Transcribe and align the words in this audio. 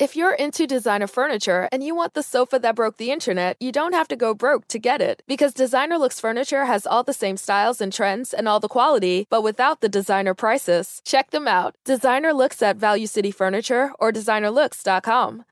If 0.00 0.16
you're 0.16 0.34
into 0.34 0.66
designer 0.66 1.06
furniture 1.06 1.68
and 1.70 1.80
you 1.84 1.94
want 1.94 2.14
the 2.14 2.22
sofa 2.24 2.58
that 2.58 2.74
broke 2.74 2.96
the 2.96 3.12
internet, 3.12 3.56
you 3.60 3.70
don't 3.70 3.92
have 3.94 4.08
to 4.08 4.16
go 4.16 4.34
broke 4.34 4.66
to 4.68 4.78
get 4.80 5.00
it. 5.00 5.22
Because 5.28 5.54
Designer 5.54 5.98
Looks 5.98 6.18
Furniture 6.18 6.64
has 6.64 6.84
all 6.84 7.04
the 7.04 7.12
same 7.12 7.36
styles 7.36 7.80
and 7.80 7.92
trends 7.92 8.34
and 8.34 8.48
all 8.48 8.58
the 8.58 8.66
quality, 8.68 9.24
but 9.30 9.42
without 9.44 9.80
the 9.82 9.88
designer 9.88 10.34
prices. 10.34 11.00
Check 11.04 11.30
them 11.30 11.46
out. 11.46 11.76
Designer 11.84 12.32
Looks 12.32 12.60
at 12.60 12.76
Value 12.76 13.06
City 13.06 13.30
Furniture 13.30 13.92
or 14.00 14.10
designerlooks.com. 14.10 15.44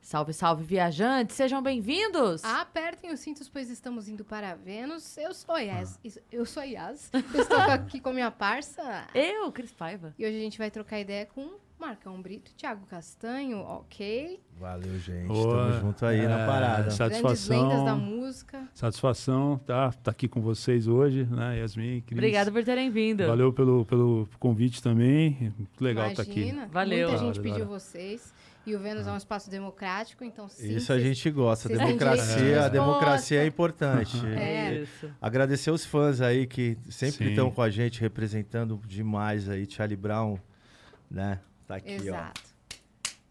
Salve, 0.00 0.32
salve, 0.32 0.64
viajantes! 0.64 1.36
Sejam 1.36 1.60
bem-vindos! 1.62 2.42
Apertem 2.42 3.12
os 3.12 3.20
cintos, 3.20 3.46
pois 3.46 3.68
estamos 3.68 4.08
indo 4.08 4.24
para 4.24 4.54
Vênus. 4.54 5.18
Eu 5.18 5.34
sou 5.34 5.54
a 5.54 5.58
Yas. 5.60 5.98
Isso- 6.02 6.20
Eu 6.32 6.46
sou 6.46 6.62
a 6.62 6.64
Yas. 6.64 7.10
Eu 7.12 7.42
estou 7.42 7.58
aqui 7.70 8.00
com 8.00 8.10
minha 8.14 8.30
parça. 8.30 9.06
Eu, 9.14 9.52
Cris 9.52 9.70
Paiva. 9.70 10.14
E 10.18 10.24
hoje 10.24 10.34
a 10.38 10.40
gente 10.40 10.56
vai 10.56 10.70
trocar 10.70 10.98
ideia 10.98 11.26
com 11.26 11.50
Marcão 11.78 12.20
Brito, 12.20 12.50
Thiago 12.56 12.84
Castanho, 12.86 13.58
ok. 13.60 14.40
Valeu, 14.58 14.98
gente. 14.98 15.28
Boa. 15.28 15.68
Tamo 15.70 15.80
junto 15.80 16.04
aí 16.06 16.26
na 16.26 16.40
É, 16.40 16.46
parada. 16.46 16.82
Grandes 16.82 16.98
lendas 16.98 17.22
da 17.22 17.28
Satisfação. 17.28 17.98
música. 18.00 18.68
Satisfação, 18.74 19.60
tá? 19.64 19.92
Tá 19.92 20.10
aqui 20.10 20.26
com 20.26 20.40
vocês 20.40 20.88
hoje, 20.88 21.24
né? 21.30 21.58
Yasmin, 21.60 22.00
Cris. 22.00 22.18
Obrigada 22.18 22.50
por 22.50 22.64
terem 22.64 22.90
vindo. 22.90 23.24
Valeu 23.26 23.52
pelo, 23.52 23.84
pelo 23.84 24.28
convite 24.40 24.82
também. 24.82 25.52
Muito 25.56 25.80
legal 25.80 26.10
estar 26.10 26.22
aqui. 26.22 26.40
Imagina. 26.40 26.66
Valeu. 26.66 27.08
Muita 27.10 27.24
gente 27.24 27.40
pediu 27.40 27.66
vocês. 27.66 28.34
E 28.66 28.74
o 28.74 28.80
Vênus 28.80 29.06
é 29.06 29.12
um 29.12 29.16
espaço 29.16 29.48
democrático, 29.48 30.22
então 30.24 30.46
sim. 30.48 30.74
Isso 30.76 30.92
a 30.92 30.98
gente 30.98 31.30
gosta. 31.30 31.68
Democracia, 31.70 32.64
a 32.66 32.68
democracia 32.68 33.42
é 33.42 33.46
importante. 33.46 34.18
É. 34.36 34.80
Isso. 34.82 35.08
Agradecer 35.22 35.70
os 35.70 35.86
fãs 35.86 36.20
aí 36.20 36.46
que 36.46 36.76
sempre 36.90 37.30
estão 37.30 37.50
com 37.50 37.62
a 37.62 37.70
gente, 37.70 38.00
representando 38.00 38.78
demais 38.86 39.48
aí. 39.48 39.64
Charlie 39.70 39.96
Brown, 39.96 40.36
né? 41.10 41.38
Tá 41.68 41.76
aqui, 41.76 41.92
Exato. 41.92 42.40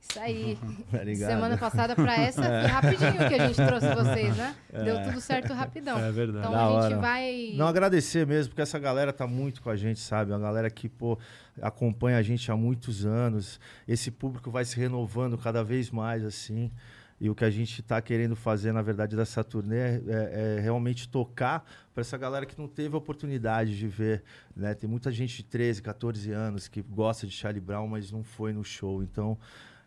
Isso 0.09 0.19
aí. 0.19 0.57
ó. 0.63 0.87
Tá? 0.97 1.03
Semana 1.27 1.57
passada 1.57 1.95
para 1.95 2.15
essa 2.15 2.41
foi 2.41 2.65
rapidinho 2.67 3.17
que 3.27 3.33
a 3.35 3.47
gente 3.47 3.55
trouxe 3.55 3.93
vocês, 3.93 4.37
né? 4.37 4.55
Deu 4.83 5.03
tudo 5.03 5.19
certo 5.19 5.53
rapidão. 5.53 5.97
É 5.99 6.11
verdade. 6.11 6.45
Então 6.47 6.51
Da 6.51 6.65
a 6.65 6.69
gente 6.69 6.93
hora. 6.93 6.97
vai. 6.97 7.51
Não, 7.55 7.67
agradecer 7.67 8.25
mesmo, 8.25 8.49
porque 8.51 8.61
essa 8.61 8.79
galera 8.79 9.11
tá 9.11 9.27
muito 9.27 9.61
com 9.61 9.69
a 9.69 9.75
gente, 9.75 9.99
sabe? 9.99 10.31
Uma 10.31 10.39
galera 10.39 10.69
que, 10.69 10.87
pô, 10.87 11.19
acompanha 11.61 12.17
a 12.17 12.21
gente 12.21 12.49
há 12.51 12.55
muitos 12.55 13.05
anos. 13.05 13.59
Esse 13.87 14.09
público 14.09 14.49
vai 14.49 14.63
se 14.65 14.77
renovando 14.79 15.37
cada 15.37 15.63
vez 15.63 15.89
mais, 15.91 16.23
assim. 16.23 16.71
E 17.19 17.29
o 17.29 17.35
que 17.35 17.43
a 17.43 17.49
gente 17.49 17.81
tá 17.81 17.99
querendo 18.01 18.35
fazer, 18.35 18.71
na 18.71 18.81
verdade, 18.81 19.15
dessa 19.15 19.43
turnê 19.43 19.77
é, 19.77 20.01
é- 20.07 20.55
é 20.57 20.59
realmente 20.59 21.09
tocar 21.09 21.65
para 21.93 22.01
essa 22.01 22.15
galera 22.17 22.45
que 22.45 22.57
não 22.59 22.67
teve 22.67 22.93
a 22.93 22.97
oportunidade 22.97 23.75
de 23.75 23.87
ver, 23.87 24.23
né? 24.55 24.75
Tem 24.75 24.87
muita 24.87 25.11
gente 25.11 25.37
de 25.37 25.43
13, 25.43 25.81
14 25.81 26.31
anos 26.31 26.67
que 26.67 26.81
gosta 26.81 27.25
de 27.25 27.33
Charlie 27.33 27.59
Brown, 27.61 27.87
mas 27.87 28.11
não 28.11 28.23
foi 28.23 28.53
no 28.53 28.63
show. 28.63 29.01
Então, 29.01 29.37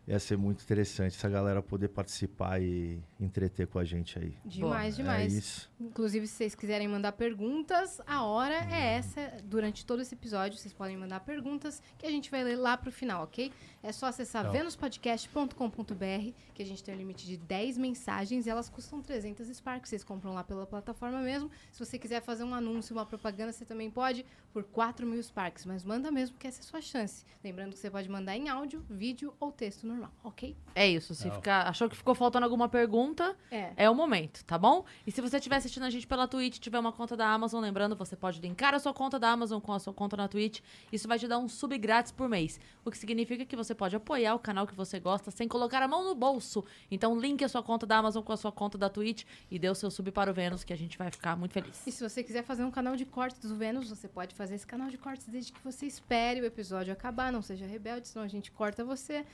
ia 0.06 0.18
ser 0.18 0.36
muito 0.36 0.62
interessante 0.62 1.16
essa 1.16 1.28
galera 1.28 1.62
poder 1.62 1.88
participar 1.88 2.60
e 2.60 3.00
entreter 3.20 3.66
com 3.66 3.78
a 3.78 3.84
gente 3.84 4.18
aí. 4.18 4.36
Demais, 4.44 4.94
É 4.94 4.96
demais. 4.96 5.32
isso. 5.32 5.70
Inclusive, 5.80 6.26
se 6.26 6.34
vocês 6.34 6.54
quiserem 6.54 6.88
mandar 6.88 7.12
perguntas, 7.12 8.00
a 8.06 8.24
hora 8.24 8.54
Uhum. 8.64 8.74
é 8.74 8.94
essa. 8.96 9.32
Durante 9.44 9.84
todo 9.86 10.02
esse 10.02 10.14
episódio, 10.14 10.58
vocês 10.58 10.72
podem 10.74 10.96
mandar 10.96 11.20
perguntas 11.20 11.82
que 11.98 12.06
a 12.06 12.10
gente 12.10 12.30
vai 12.30 12.42
ler 12.42 12.56
lá 12.56 12.76
pro 12.76 12.90
final, 12.90 13.24
ok? 13.24 13.52
É 13.82 13.92
só 13.92 14.06
acessar 14.06 14.42
Legal. 14.42 14.58
venuspodcast.com.br, 14.58 16.32
que 16.54 16.62
a 16.62 16.66
gente 16.66 16.82
tem 16.82 16.94
um 16.94 16.98
limite 16.98 17.26
de 17.26 17.36
10 17.36 17.78
mensagens 17.78 18.46
e 18.46 18.50
elas 18.50 18.68
custam 18.68 19.00
300 19.02 19.48
Sparks. 19.48 19.88
Vocês 19.90 20.04
compram 20.04 20.32
lá 20.34 20.44
pela 20.44 20.66
plataforma 20.66 21.20
mesmo. 21.20 21.50
Se 21.72 21.78
você 21.84 21.98
quiser 21.98 22.20
fazer 22.22 22.44
um 22.44 22.54
anúncio, 22.54 22.94
uma 22.94 23.06
propaganda, 23.06 23.52
você 23.52 23.64
também 23.64 23.90
pode 23.90 24.24
por 24.52 24.64
4 24.64 25.06
mil 25.06 25.22
Sparks. 25.22 25.64
Mas 25.64 25.84
manda 25.84 26.10
mesmo, 26.10 26.36
que 26.36 26.46
essa 26.46 26.60
é 26.60 26.62
a 26.62 26.64
sua 26.64 26.80
chance. 26.80 27.24
Lembrando 27.42 27.72
que 27.72 27.78
você 27.78 27.90
pode 27.90 28.08
mandar 28.08 28.36
em 28.36 28.48
áudio, 28.48 28.84
vídeo 28.88 29.32
ou 29.40 29.50
texto 29.52 29.86
normal, 29.86 29.99
ok? 30.24 30.56
É 30.74 30.88
isso. 30.88 31.14
Se 31.14 31.30
ficar, 31.30 31.66
achou 31.68 31.88
que 31.88 31.96
ficou 31.96 32.14
faltando 32.14 32.44
alguma 32.44 32.68
pergunta, 32.68 33.36
É. 33.50 33.72
é 33.76 33.90
o 33.90 33.94
momento, 33.94 34.44
tá 34.44 34.56
bom? 34.56 34.84
E 35.06 35.10
se 35.10 35.20
você 35.20 35.36
estiver 35.36 35.56
assistindo 35.56 35.82
a 35.84 35.90
gente 35.90 36.06
pela 36.06 36.26
Twitch, 36.28 36.58
tiver 36.58 36.78
uma 36.78 36.92
conta 36.92 37.16
da 37.16 37.26
Amazon, 37.28 37.62
lembrando, 37.62 37.96
você 37.96 38.14
pode 38.16 38.40
linkar 38.40 38.74
a 38.74 38.78
sua 38.78 38.94
conta 38.94 39.18
da 39.18 39.30
Amazon 39.30 39.60
com 39.60 39.72
a 39.72 39.78
sua 39.78 39.92
conta 39.92 40.16
na 40.16 40.28
Twitch. 40.28 40.60
Isso 40.92 41.08
vai 41.08 41.18
te 41.18 41.26
dar 41.26 41.38
um 41.38 41.48
sub 41.48 41.76
grátis 41.78 42.12
por 42.12 42.28
mês. 42.28 42.60
O 42.84 42.90
que 42.90 42.96
significa 42.98 43.44
que 43.44 43.56
você 43.56 43.74
pode 43.74 43.96
apoiar 43.96 44.34
o 44.34 44.38
canal 44.38 44.66
que 44.66 44.74
você 44.74 44.98
gosta 45.00 45.30
sem 45.30 45.46
colocar 45.48 45.82
a 45.82 45.88
mão 45.88 46.04
no 46.04 46.14
bolso. 46.14 46.64
Então, 46.90 47.18
linke 47.18 47.44
a 47.44 47.48
sua 47.48 47.62
conta 47.62 47.86
da 47.86 47.98
Amazon 47.98 48.22
com 48.22 48.32
a 48.32 48.36
sua 48.36 48.52
conta 48.52 48.78
da 48.78 48.88
Twitch 48.88 49.24
e 49.50 49.58
dê 49.58 49.68
o 49.68 49.74
seu 49.74 49.90
sub 49.90 50.10
para 50.12 50.30
o 50.30 50.34
Vênus, 50.34 50.64
que 50.64 50.72
a 50.72 50.76
gente 50.76 50.96
vai 50.96 51.10
ficar 51.10 51.36
muito 51.36 51.52
feliz. 51.52 51.86
E 51.86 51.92
se 51.92 52.02
você 52.08 52.22
quiser 52.22 52.42
fazer 52.44 52.64
um 52.64 52.70
canal 52.70 52.96
de 52.96 53.04
cortes 53.04 53.40
do 53.40 53.56
Vênus, 53.56 53.88
você 53.88 54.08
pode 54.08 54.34
fazer 54.34 54.54
esse 54.54 54.66
canal 54.66 54.88
de 54.88 54.96
cortes 54.98 55.26
desde 55.28 55.52
que 55.52 55.60
você 55.62 55.86
espere 55.86 56.40
o 56.40 56.44
episódio 56.44 56.92
acabar. 56.92 57.32
Não 57.32 57.42
seja 57.42 57.66
rebelde, 57.66 58.08
senão 58.08 58.24
a 58.24 58.28
gente 58.28 58.50
corta 58.50 58.84
você. 58.84 59.24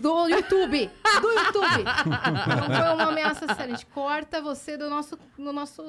Do 0.00 0.28
YouTube! 0.28 0.90
Do 1.20 1.28
YouTube! 1.32 1.84
Não 1.84 2.66
foi 2.76 2.94
uma 2.94 3.08
ameaça 3.08 3.46
séria. 3.54 3.64
A 3.74 3.76
gente 3.76 3.86
corta 3.86 4.40
você 4.40 4.76
do 4.76 4.88
nosso, 4.88 5.18
do 5.38 5.52
nosso 5.52 5.82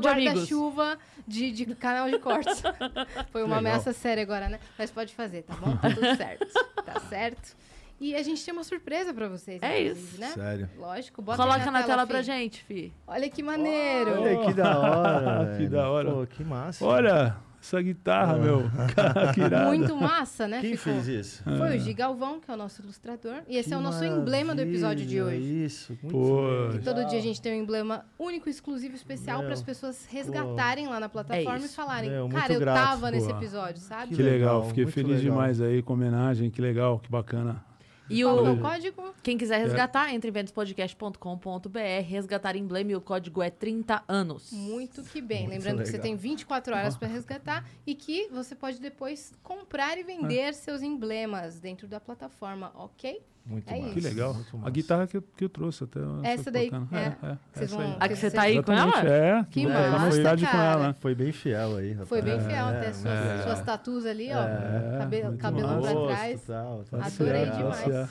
guarda-chuva 0.00 0.98
de, 1.26 1.50
de 1.52 1.74
canal 1.74 2.08
de 2.10 2.18
cortes. 2.18 2.60
Foi 3.30 3.42
uma 3.42 3.56
Legal. 3.56 3.58
ameaça 3.58 3.92
séria 3.92 4.22
agora, 4.22 4.48
né? 4.48 4.58
Mas 4.78 4.90
pode 4.90 5.14
fazer, 5.14 5.42
tá 5.42 5.54
bom? 5.54 5.76
Tá 5.76 5.90
tudo 5.90 6.16
certo. 6.16 6.46
Tá 6.84 7.00
certo? 7.08 7.56
E 8.00 8.14
a 8.14 8.22
gente 8.22 8.42
tem 8.44 8.52
uma 8.54 8.64
surpresa 8.64 9.12
pra 9.12 9.28
vocês. 9.28 9.62
É 9.62 9.78
isso. 9.80 10.18
né? 10.18 10.28
Sério. 10.28 10.70
Lógico, 10.78 11.20
bota 11.20 11.42
Coloca 11.42 11.70
na 11.70 11.82
tela 11.82 12.02
Fih. 12.06 12.08
pra 12.12 12.22
gente, 12.22 12.64
fi. 12.64 12.92
Olha 13.06 13.28
que 13.28 13.42
maneiro. 13.42 14.22
Olha 14.22 14.46
que 14.46 14.54
da 14.54 14.78
hora. 14.78 15.54
Que 15.58 15.66
da 15.68 15.90
hora. 15.90 16.10
Pô, 16.10 16.26
que 16.26 16.42
massa. 16.42 16.84
Olha, 16.84 17.36
essa 17.60 17.80
guitarra, 17.82 18.38
meu. 18.38 18.70
Cara, 18.94 19.32
que 19.32 19.40
irado. 19.40 19.66
Muito 19.66 19.94
massa, 19.96 20.48
né? 20.48 20.60
Quem 20.60 20.76
Ficou. 20.76 20.94
fez 20.94 21.08
isso? 21.08 21.42
Foi 21.44 21.76
o 21.76 21.78
Gi 21.78 21.92
Galvão, 21.92 22.40
que 22.40 22.50
é 22.50 22.54
o 22.54 22.56
nosso 22.56 22.82
ilustrador. 22.82 23.42
E 23.48 23.56
esse 23.56 23.68
Que 23.68 23.74
é 23.74 23.78
o 23.78 23.80
nosso 23.80 24.04
emblema 24.04 24.54
do 24.54 24.62
episódio 24.62 25.06
de 25.06 25.20
hoje. 25.20 25.64
Isso, 25.64 25.98
muito 26.02 26.16
Pô. 26.16 26.70
Que 26.72 26.78
todo 26.78 27.04
dia 27.06 27.18
a 27.18 27.22
gente 27.22 27.40
tem 27.40 27.58
um 27.58 27.62
emblema 27.62 28.04
único, 28.18 28.48
exclusivo, 28.48 28.94
especial 28.94 29.42
para 29.42 29.52
as 29.52 29.62
pessoas 29.62 30.06
resgatarem 30.10 30.88
lá 30.88 30.98
na 30.98 31.08
plataforma 31.08 31.58
e 31.58 31.64
isso. 31.64 31.74
falarem: 31.74 32.10
Meu, 32.10 32.28
Cara, 32.28 32.52
eu 32.52 32.60
grato, 32.60 32.76
tava 32.76 33.10
nesse 33.10 33.28
pô. 33.28 33.36
episódio, 33.36 33.80
sabe? 33.80 34.14
que 34.14 34.22
legal. 34.22 34.58
legal, 34.60 34.64
Fiquei 34.68 34.84
muito 34.84 34.94
feliz 34.94 35.16
legal. 35.18 35.22
demais 35.32 35.60
aí 35.60 35.82
com 35.82 35.92
a 35.92 35.96
homenagem. 35.96 36.50
Que 36.50 36.60
legal, 36.60 36.98
que 36.98 37.10
bacana. 37.10 37.69
E 38.10 38.24
Qual 38.24 38.44
é 38.44 38.50
o, 38.50 38.54
o 38.54 38.60
código? 38.60 39.14
Quem 39.22 39.38
quiser 39.38 39.58
resgatar, 39.58 40.12
entre 40.12 40.28
em 40.28 40.32
ventospodcast.com.br, 40.32 41.78
resgatar 42.04 42.56
emblema 42.56 42.90
e 42.92 42.96
o 42.96 43.00
código 43.00 43.40
é 43.42 43.50
30 43.50 44.02
anos. 44.08 44.50
Muito 44.52 45.02
que 45.04 45.20
bem. 45.20 45.42
Muito 45.42 45.52
Lembrando 45.52 45.78
que 45.78 45.86
você 45.86 45.92
legal. 45.92 46.02
tem 46.02 46.16
24 46.16 46.74
horas 46.74 46.96
para 46.96 47.08
resgatar 47.08 47.68
e 47.86 47.94
que 47.94 48.28
você 48.28 48.54
pode 48.54 48.80
depois 48.80 49.32
comprar 49.42 49.96
e 49.96 50.02
vender 50.02 50.52
seus 50.54 50.82
emblemas 50.82 51.60
dentro 51.60 51.86
da 51.86 52.00
plataforma, 52.00 52.72
ok? 52.74 53.22
Muito 53.50 53.68
É 53.68 53.78
massa. 53.80 53.94
Que 53.94 54.00
legal. 54.00 54.32
muito 54.34 54.60
A 54.64 54.70
guitarra 54.70 55.06
que 55.08 55.16
eu, 55.16 55.22
que 55.36 55.44
eu 55.44 55.48
trouxe 55.48 55.82
até. 55.84 55.98
Essa 56.22 56.50
daí, 56.52 56.70
é. 56.92 56.96
É, 56.96 57.00
é, 57.32 57.36
essa 57.64 57.76
vão- 57.76 57.80
aí. 57.84 57.96
A 57.98 58.08
que 58.08 58.14
você 58.16 58.30
tá 58.30 58.42
aí 58.42 58.62
com 58.62 58.72
ela? 58.72 59.00
É, 59.04 59.44
Que 59.50 59.66
vou 59.66 59.74
massa, 59.74 60.12
cidade 60.12 60.46
com 60.46 60.52
cara. 60.52 60.82
ela. 60.84 60.96
Foi 61.00 61.14
bem 61.16 61.32
fiel 61.32 61.76
aí, 61.76 61.90
rapaz. 61.92 62.08
Foi 62.08 62.22
bem 62.22 62.38
fiel 62.40 62.66
É, 62.68 62.78
até 62.78 62.92
suas, 62.92 63.06
é. 63.12 63.42
suas 63.42 63.60
tatus 63.62 64.06
ali, 64.06 64.28
ó. 64.32 64.38
É, 64.40 64.98
cabe- 64.98 65.22
muito 65.24 65.38
cabelão 65.38 65.80
pra 65.82 65.90
trás. 66.16 66.40
Tal, 66.46 66.84
tá 66.90 66.96
Adorei 67.04 67.46
demais. 67.50 68.08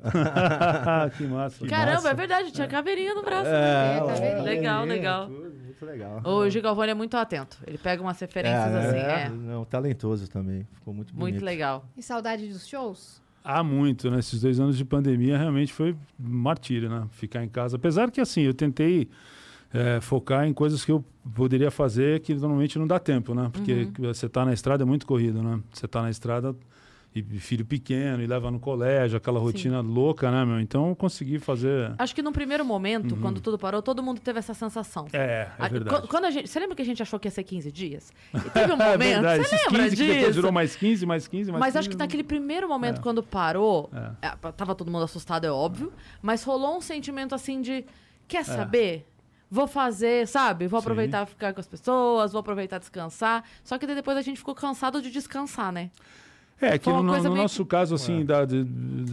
que 1.16 1.24
massa. 1.24 1.66
Caramba, 1.66 1.92
massa. 1.94 2.10
é 2.10 2.14
verdade, 2.14 2.50
tinha 2.52 2.66
caveirinha 2.66 3.14
no 3.14 3.22
braço. 3.22 3.48
É, 3.48 4.00
olha 4.02 4.42
Legal, 4.42 4.84
legal. 4.86 5.26
tudo, 5.26 5.50
Muito 5.64 5.86
legal. 5.86 6.20
O 6.24 6.48
Gil 6.50 6.62
Galvani 6.62 6.90
é 6.92 6.94
muito 6.94 7.16
atento. 7.16 7.58
Ele 7.66 7.78
pega 7.78 8.02
umas 8.02 8.18
referências 8.18 8.74
assim, 8.74 8.96
é. 8.98 9.28
Não, 9.28 9.64
talentoso 9.64 10.28
também. 10.28 10.66
Ficou 10.74 10.92
muito 10.94 11.12
bonito. 11.14 11.20
Muito 11.34 11.44
legal. 11.44 11.84
E 11.96 12.02
saudade 12.02 12.48
dos 12.48 12.66
shows? 12.66 13.20
Há 13.42 13.62
muito, 13.62 14.10
né? 14.10 14.18
Esses 14.18 14.40
dois 14.40 14.60
anos 14.60 14.76
de 14.76 14.84
pandemia 14.84 15.38
realmente 15.38 15.72
foi 15.72 15.96
martírio, 16.18 16.88
né? 16.88 17.06
Ficar 17.10 17.42
em 17.42 17.48
casa. 17.48 17.76
Apesar 17.76 18.10
que, 18.10 18.20
assim, 18.20 18.42
eu 18.42 18.52
tentei 18.52 19.08
é, 19.72 20.00
focar 20.00 20.46
em 20.46 20.52
coisas 20.52 20.84
que 20.84 20.92
eu 20.92 21.04
poderia 21.34 21.70
fazer 21.70 22.20
que 22.20 22.34
normalmente 22.34 22.78
não 22.78 22.86
dá 22.86 22.98
tempo, 22.98 23.34
né? 23.34 23.50
Porque 23.52 23.88
você 23.98 24.28
tá 24.28 24.44
na 24.44 24.52
estrada 24.52 24.82
é 24.82 24.86
muito 24.86 25.06
corrido, 25.06 25.42
né? 25.42 25.60
Você 25.72 25.88
tá 25.88 26.02
na 26.02 26.10
estrada 26.10 26.54
e 27.12 27.22
filho 27.40 27.64
pequeno, 27.64 28.22
e 28.22 28.26
leva 28.26 28.50
no 28.52 28.60
colégio, 28.60 29.16
aquela 29.16 29.40
rotina 29.40 29.80
louca, 29.80 30.30
né, 30.30 30.44
meu? 30.44 30.60
Então 30.60 30.90
eu 30.90 30.94
consegui 30.94 31.40
fazer. 31.40 31.92
Acho 31.98 32.14
que 32.14 32.22
num 32.22 32.30
primeiro 32.32 32.64
momento, 32.64 33.16
quando 33.16 33.40
tudo 33.40 33.58
parou, 33.58 33.82
todo 33.82 34.00
mundo 34.02 34.20
teve 34.20 34.38
essa 34.38 34.54
sensação. 34.54 35.06
É, 35.12 35.48
é 35.58 35.68
verdade. 35.68 36.02
qu- 36.02 36.08
Quando 36.08 36.26
a 36.26 36.30
gente, 36.30 36.48
você 36.48 36.60
lembra 36.60 36.76
que 36.76 36.82
a 36.82 36.84
gente 36.84 37.02
achou 37.02 37.18
que 37.18 37.26
ia 37.26 37.32
ser 37.32 37.42
15 37.42 37.72
dias? 37.72 38.12
E 38.32 38.50
teve 38.50 38.72
um 38.72 38.80
É 38.80 38.92
momento, 38.92 38.98
verdade, 39.22 39.44
você 39.44 39.54
esses 39.56 39.66
lembra 39.66 39.82
15 39.84 39.96
que 39.96 40.02
depois 40.06 40.20
disso? 40.26 40.32
virou 40.34 40.52
mais 40.52 40.76
15, 40.76 41.06
mais 41.06 41.26
15, 41.28 41.50
mais 41.50 41.60
Mas 41.60 41.68
15. 41.72 41.78
acho 41.78 41.90
que 41.90 41.96
naquele 41.96 42.22
primeiro 42.22 42.68
momento, 42.68 43.00
quando 43.00 43.22
parou, 43.24 43.90
É. 44.22 44.28
é, 44.28 44.52
tava 44.52 44.74
todo 44.76 44.88
mundo 44.90 45.02
assustado, 45.04 45.44
é 45.44 45.50
óbvio, 45.50 45.92
mas 46.22 46.44
rolou 46.44 46.76
um 46.76 46.80
sentimento 46.80 47.34
assim 47.34 47.60
de, 47.60 47.72
É. 47.72 47.84
quer 48.28 48.44
saber? 48.44 49.06
Vou 49.50 49.66
fazer, 49.66 50.28
sabe? 50.28 50.68
Vou 50.68 50.78
aproveitar 50.78 51.26
ficar 51.26 51.52
com 51.52 51.58
as 51.58 51.66
pessoas, 51.66 52.30
vou 52.30 52.38
aproveitar 52.38 52.78
descansar. 52.78 53.42
Só 53.64 53.76
que 53.78 53.84
daí 53.84 53.96
depois 53.96 54.16
a 54.16 54.22
gente 54.22 54.36
ficou 54.36 54.54
cansado 54.54 55.02
de 55.02 55.10
descansar, 55.10 55.72
né? 55.72 55.90
É, 56.60 56.76
que 56.78 56.88
no, 57.02 57.02
no 57.28 57.34
nosso 57.42 57.64
caso, 57.64 57.94
assim, 57.94 58.24
da, 58.24 58.44
de- 58.44 58.64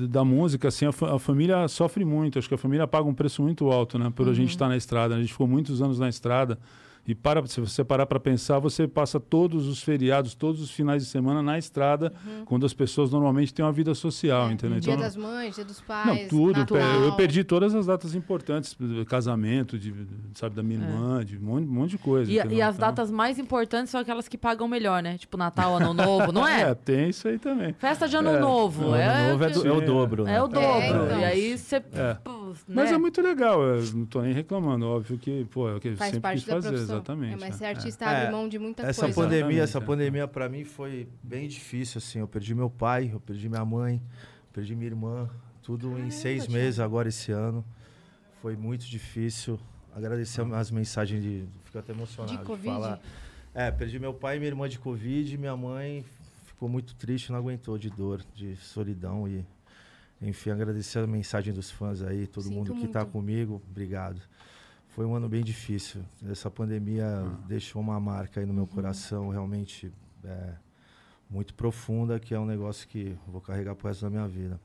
da 0.08 0.24
música, 0.26 0.68
assim, 0.68 0.86
a, 0.86 0.92
fa- 0.92 1.16
a 1.16 1.20
família 1.20 1.68
sofre 1.68 2.04
muito. 2.04 2.38
Acho 2.38 2.48
que 2.50 2.56
a 2.56 2.58
família 2.58 2.86
paga 2.88 3.08
um 3.08 3.14
preço 3.14 3.42
muito 3.42 3.72
alto, 3.72 3.98
né? 3.98 4.12
Por 4.14 4.28
a 4.28 4.34
gente 4.34 4.50
estar 4.50 4.68
na 4.68 4.76
estrada. 4.76 5.16
A 5.16 5.20
gente 5.20 5.32
ficou 5.32 5.48
muitos 5.48 5.82
anos 5.82 5.98
na 5.98 6.10
estrada 6.10 6.58
E 7.08 7.16
para, 7.16 7.46
se 7.48 7.62
você 7.62 7.86
parar 7.86 8.06
para 8.06 8.20
pensar, 8.20 8.60
você 8.60 8.86
passa 8.86 9.18
todos 9.18 9.66
os 9.66 9.82
feriados, 9.82 10.36
todos 10.36 10.62
os 10.62 10.70
finais 10.70 11.02
de 11.04 11.10
semana 11.10 11.42
na 11.42 11.58
estrada, 11.58 12.12
quando 12.46 12.66
as 12.66 12.74
pessoas 12.74 13.10
normalmente 13.12 13.54
têm 13.54 13.64
uma 13.64 13.72
vida 13.72 13.96
social, 13.96 14.52
entendeu? 14.52 14.80
Dia 14.82 14.92
Então, 14.94 15.04
das 15.06 15.16
mães, 15.16 15.56
dia 15.56 15.64
dos 15.64 15.80
não, 15.80 15.86
pais. 15.88 16.28
tudo. 16.28 16.60
Natal. 16.60 16.78
Eu, 16.78 17.16
perdi 17.16 17.46
todas 17.46 17.74
as 17.74 17.86
datas 17.86 18.14
importantes, 18.14 18.76
casamento, 19.08 19.80
de, 19.80 19.94
sabe, 20.34 20.56
da 20.56 20.62
minha 20.62 20.82
irmã, 20.82 21.24
de 21.24 21.38
um 21.38 21.42
monte, 21.42 21.64
um 21.66 21.72
monte 21.72 21.90
de 21.92 21.98
coisa. 21.98 22.30
É. 22.30 22.34
E, 22.34 22.56
e 22.56 22.62
as 22.62 22.76
Então, 22.76 22.88
datas 22.90 23.10
mais 23.10 23.40
importantes 23.40 23.90
são 23.90 24.02
aquelas 24.02 24.28
que 24.28 24.38
pagam 24.38 24.68
melhor, 24.68 25.02
né? 25.02 25.18
Tipo 25.18 25.38
Natal, 25.38 25.78
Ano 25.78 25.94
Novo, 25.94 26.32
não 26.34 26.46
é? 26.46 26.58
É, 26.68 26.76
tem 26.76 27.10
isso 27.10 27.28
aí 27.28 27.40
também. 27.40 27.74
Festa 27.80 28.08
de 28.08 28.18
Ano 28.18 28.32
É, 28.32 28.40
Novo. 28.40 28.88
O 28.90 28.96
é, 28.96 29.06
ano 29.06 29.32
novo 29.32 29.44
é, 29.46 29.50
do- 29.50 29.68
é 29.68 29.72
o 29.72 29.80
dobro, 29.82 30.24
né? 30.26 30.36
é 30.36 30.42
o 30.42 30.48
dobro. 30.48 30.68
É, 30.68 30.90
então. 31.06 31.20
E 31.20 31.24
aí 31.24 31.58
você. 31.58 31.78
É. 31.78 32.16
pô, 32.22 32.54
Mas 32.68 32.90
né? 32.90 32.96
é 32.96 32.98
muito 33.00 33.22
legal, 33.22 33.62
eu 33.62 33.82
não 33.94 34.06
tô 34.06 34.22
nem 34.22 34.34
reclamando, 34.34 34.86
óbvio 34.88 35.18
que, 35.18 35.46
pô, 35.46 35.70
é 35.70 35.76
o 35.76 35.80
que 35.80 35.90
eu 35.90 35.96
Faz 35.96 36.10
sempre 36.12 36.22
parte 36.22 36.40
quis 36.40 36.48
da 36.48 36.54
fazer, 36.56 36.70
profissão. 36.70 36.97
Exatamente. 36.98 37.34
É, 37.34 37.38
mas 37.38 37.56
ser 37.56 37.66
é. 37.66 37.70
artista 37.70 38.06
É. 38.06 38.08
abre 38.22 38.32
mão 38.32 38.48
de 38.50 38.60
muita 38.60 38.84
Essa 38.84 39.02
coisa. 39.02 39.16
pandemia, 39.16 39.40
Exatamente, 39.40 39.60
essa 39.64 39.78
é. 39.78 39.82
pandemia 39.82 40.28
para 40.28 40.50
mim 40.50 40.64
foi 40.64 41.08
bem 41.24 41.48
difícil, 41.48 41.98
assim. 42.00 42.20
Eu 42.20 42.28
perdi 42.28 42.54
meu 42.54 42.70
pai, 42.70 43.10
eu 43.14 43.20
perdi 43.20 43.48
minha 43.50 43.66
mãe, 43.66 44.02
perdi 44.54 44.76
minha 44.76 44.88
irmã, 44.88 45.30
tudo 45.64 45.98
em 46.00 46.10
seis 46.12 46.44
Thiago. 46.44 46.54
meses 46.54 46.80
agora 46.80 47.08
esse 47.10 47.32
ano. 47.32 47.64
Foi 48.42 48.56
muito 48.56 48.86
difícil. 48.86 49.60
Agradecer 49.96 50.42
as 50.54 50.70
mensagens 50.70 51.22
de. 51.24 51.46
Fico 51.66 51.80
até 51.80 51.92
emocionado 51.92 52.38
De 52.38 52.44
Covid? 52.44 52.68
falar. 52.68 53.00
É, 53.54 53.72
perdi 53.72 53.98
meu 54.00 54.14
pai 54.14 54.36
e 54.36 54.40
minha 54.40 54.50
irmã 54.50 54.70
de 54.70 54.78
Covid, 54.78 55.36
minha 55.38 55.58
mãe 55.58 56.06
ficou 56.46 56.70
muito 56.70 56.94
triste, 56.96 57.32
não 57.32 57.40
aguentou 57.40 57.78
de 57.78 57.90
dor, 57.90 58.24
de 58.36 58.56
solidão 58.58 59.28
e 59.28 59.44
enfim, 60.22 60.50
agradecer 60.52 61.00
a 61.00 61.08
mensagem 61.08 61.54
dos 61.54 61.70
fãs 61.72 62.02
aí, 62.02 62.26
todo 62.28 62.44
Sinto 62.46 62.54
mundo 62.56 62.74
que 62.76 62.86
está 62.86 63.06
comigo, 63.06 63.62
obrigado. 63.70 64.20
Foi 64.98 65.06
um 65.06 65.14
ano 65.14 65.30
bem 65.30 65.44
difícil. 65.44 66.02
Essa 66.28 66.50
pandemia 66.50 67.24
deixou 67.48 67.80
uma 67.80 68.00
marca 68.00 68.40
aí 68.40 68.48
no 68.48 68.52
meu 68.52 68.64
Uhum. 68.64 68.68
coração, 68.70 69.30
realmente 69.30 69.94
é, 70.24 70.54
muito 71.30 71.54
profunda, 71.54 72.20
que 72.20 72.34
é 72.34 72.40
um 72.40 72.48
negócio 72.48 72.88
que 72.88 73.16
vou 73.28 73.40
carregar 73.40 73.76
pro 73.76 73.90
resto 73.90 74.02
da 74.06 74.10
minha 74.10 74.28
vida. 74.28 74.60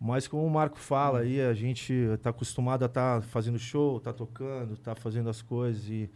Mas 0.00 0.26
como 0.26 0.46
o 0.46 0.50
Marco 0.50 0.78
fala 0.78 1.18
aí, 1.18 1.42
a 1.42 1.52
gente 1.52 1.92
está 1.92 2.30
acostumado 2.30 2.84
a 2.84 2.86
estar 2.86 3.20
fazendo 3.20 3.58
show, 3.58 4.00
tá 4.00 4.14
tocando, 4.14 4.78
tá 4.78 4.94
fazendo 4.94 5.28
as 5.28 5.42
coisas 5.42 5.86
e 5.90 6.08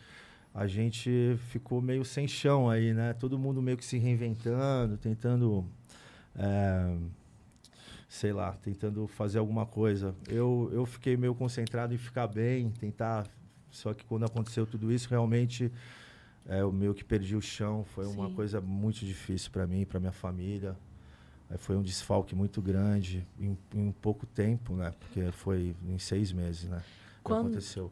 a 0.55 0.67
gente 0.67 1.37
ficou 1.50 1.82
meio 1.82 2.02
sem 2.02 2.26
chão 2.26 2.70
aí, 2.70 2.94
né? 2.94 3.12
Todo 3.12 3.38
mundo 3.38 3.61
meio 3.61 3.76
que 3.76 3.85
se 3.85 3.99
reinventando, 3.99 4.97
tentando, 4.97 5.67
é, 6.35 6.97
sei 8.14 8.32
lá, 8.32 8.52
tentando 8.62 9.08
fazer 9.08 9.38
alguma 9.40 9.66
coisa. 9.66 10.14
Eu, 10.28 10.70
eu 10.72 10.87
fiquei 10.87 11.16
meio 11.16 11.34
concentrado 11.34 11.93
em 11.93 11.99
ficar 11.99 12.28
bem, 12.28 12.70
tentar. 12.70 13.26
Só 13.70 13.93
que 13.93 14.05
quando 14.05 14.25
aconteceu 14.25 14.64
tudo 14.64 14.93
isso, 14.93 15.08
realmente 15.11 15.70
é, 16.46 16.61
eu 16.61 16.70
meio 16.70 16.94
que 16.94 17.02
perdi 17.02 17.34
o 17.34 17.40
chão. 17.43 17.84
Foi 17.93 18.06
uma 18.06 18.28
Sim. 18.28 18.34
coisa 18.34 18.61
muito 18.61 19.05
difícil 19.05 19.50
para 19.50 19.66
mim, 19.66 19.84
para 19.84 19.99
minha 19.99 20.12
família. 20.12 20.76
Aí 21.50 21.58
foi 21.58 21.76
um 21.76 21.82
desfalque 21.82 22.37
muito 22.37 22.62
grande 22.62 23.26
em, 23.38 23.58
em 23.75 23.90
pouco 23.90 24.26
tempo, 24.26 24.75
né? 24.76 24.93
Porque 25.00 25.32
foi 25.32 25.75
em 25.84 25.99
seis 25.99 26.31
meses, 26.32 26.69
né? 26.69 26.78
que 27.16 27.20
Quando- 27.25 27.46
aconteceu. 27.49 27.90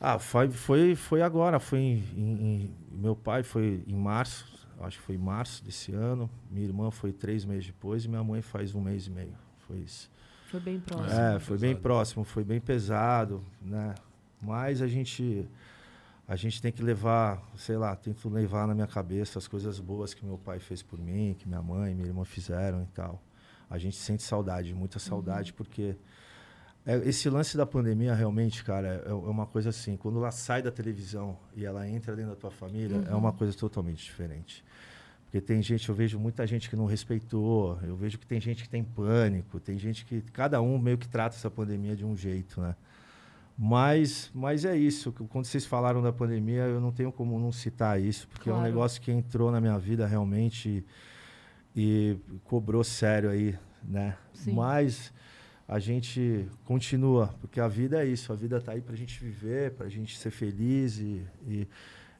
Ah, 0.00 0.18
foi, 0.18 0.50
foi, 0.50 0.94
foi 0.96 1.22
agora. 1.22 1.60
Foi 1.60 1.78
em, 1.78 2.04
em- 2.16 2.42
em- 2.64 2.74
meu 2.90 3.14
pai 3.14 3.44
foi 3.44 3.82
em 3.86 3.94
março, 3.94 4.44
acho 4.80 4.98
que 4.98 5.04
foi 5.04 5.14
em 5.14 5.18
março 5.18 5.64
desse 5.64 5.92
ano. 5.92 6.30
Minha 6.50 6.66
irmã 6.66 6.90
foi 6.90 7.12
três 7.12 7.44
meses 7.44 7.66
depois 7.66 8.04
e 8.04 8.08
minha 8.08 8.24
mãe 8.24 8.42
faz 8.42 8.74
um 8.74 8.80
mês 8.80 9.06
e 9.06 9.10
meio. 9.10 9.34
Foi 9.66 9.78
isso. 9.78 10.10
Foi 10.50 10.60
bem 10.60 10.78
próximo. 10.80 11.20
É, 11.20 11.40
foi 11.40 11.58
bem 11.58 11.70
pesado. 11.70 11.82
próximo, 11.82 12.24
foi 12.24 12.44
bem 12.44 12.60
pesado, 12.60 13.44
né? 13.60 13.94
Mas 14.40 14.82
a 14.82 14.86
gente 14.86 15.48
a 16.26 16.36
gente 16.36 16.60
tem 16.60 16.72
que 16.72 16.82
levar, 16.82 17.42
sei 17.56 17.76
lá, 17.76 17.94
tento 17.94 18.30
levar 18.30 18.66
na 18.66 18.74
minha 18.74 18.86
cabeça 18.86 19.38
as 19.38 19.46
coisas 19.46 19.78
boas 19.78 20.14
que 20.14 20.24
meu 20.24 20.38
pai 20.38 20.58
fez 20.58 20.82
por 20.82 20.98
mim, 20.98 21.36
que 21.38 21.46
minha 21.46 21.60
mãe 21.60 21.92
e 21.92 21.94
minha 21.94 22.08
irmã 22.08 22.24
fizeram 22.24 22.82
e 22.82 22.86
tal. 22.86 23.22
A 23.68 23.76
gente 23.76 23.96
sente 23.96 24.22
saudade, 24.22 24.72
muita 24.72 24.98
saudade, 24.98 25.52
porque 25.52 25.82
é, 25.82 25.96
esse 27.04 27.30
lance 27.30 27.56
da 27.56 27.64
pandemia 27.64 28.14
realmente, 28.14 28.62
cara, 28.62 29.02
é, 29.06 29.10
é 29.10 29.12
uma 29.14 29.46
coisa 29.46 29.70
assim, 29.70 29.96
quando 29.96 30.18
ela 30.18 30.30
sai 30.30 30.60
da 30.62 30.70
televisão 30.70 31.38
e 31.56 31.64
ela 31.64 31.88
entra 31.88 32.14
dentro 32.14 32.32
da 32.32 32.36
tua 32.36 32.50
família, 32.50 33.02
é 33.08 33.14
uma 33.14 33.32
coisa 33.32 33.56
totalmente 33.56 34.04
diferente. 34.04 34.64
Porque 35.24 35.40
tem 35.40 35.60
gente, 35.62 35.88
eu 35.88 35.94
vejo 35.94 36.18
muita 36.18 36.46
gente 36.46 36.68
que 36.70 36.76
não 36.76 36.84
respeitou, 36.86 37.78
eu 37.82 37.96
vejo 37.96 38.18
que 38.18 38.26
tem 38.26 38.40
gente 38.40 38.62
que 38.62 38.68
tem 38.68 38.84
pânico, 38.84 39.58
tem 39.58 39.76
gente 39.78 40.04
que. 40.04 40.20
Cada 40.32 40.60
um 40.60 40.78
meio 40.78 40.96
que 40.98 41.08
trata 41.08 41.34
essa 41.34 41.50
pandemia 41.50 41.96
de 41.96 42.04
um 42.04 42.16
jeito, 42.16 42.60
né? 42.60 42.76
Mas, 43.56 44.30
mas 44.34 44.64
é 44.64 44.76
isso. 44.76 45.12
Quando 45.28 45.44
vocês 45.44 45.64
falaram 45.64 46.02
da 46.02 46.12
pandemia, 46.12 46.62
eu 46.62 46.80
não 46.80 46.92
tenho 46.92 47.10
como 47.12 47.38
não 47.38 47.50
citar 47.52 48.00
isso, 48.00 48.28
porque 48.28 48.48
é 48.48 48.52
um 48.52 48.56
Claro. 48.56 48.68
negócio 48.70 49.00
que 49.00 49.10
entrou 49.10 49.50
na 49.50 49.60
minha 49.60 49.78
vida 49.78 50.06
realmente 50.06 50.84
e, 51.74 52.16
e 52.20 52.38
cobrou 52.44 52.82
sério 52.84 53.30
aí, 53.30 53.56
né? 53.82 54.16
Sim. 54.32 54.52
Mas 54.54 55.12
a 55.66 55.78
gente 55.78 56.46
continua, 56.64 57.34
porque 57.40 57.60
a 57.60 57.68
vida 57.68 58.02
é 58.02 58.06
isso. 58.06 58.32
A 58.32 58.36
vida 58.36 58.60
tá 58.60 58.72
aí 58.72 58.80
pra 58.80 58.94
gente 58.94 59.22
viver, 59.22 59.72
pra 59.72 59.88
gente 59.88 60.16
ser 60.18 60.30
feliz 60.30 60.98
e, 60.98 61.22
e 61.46 61.68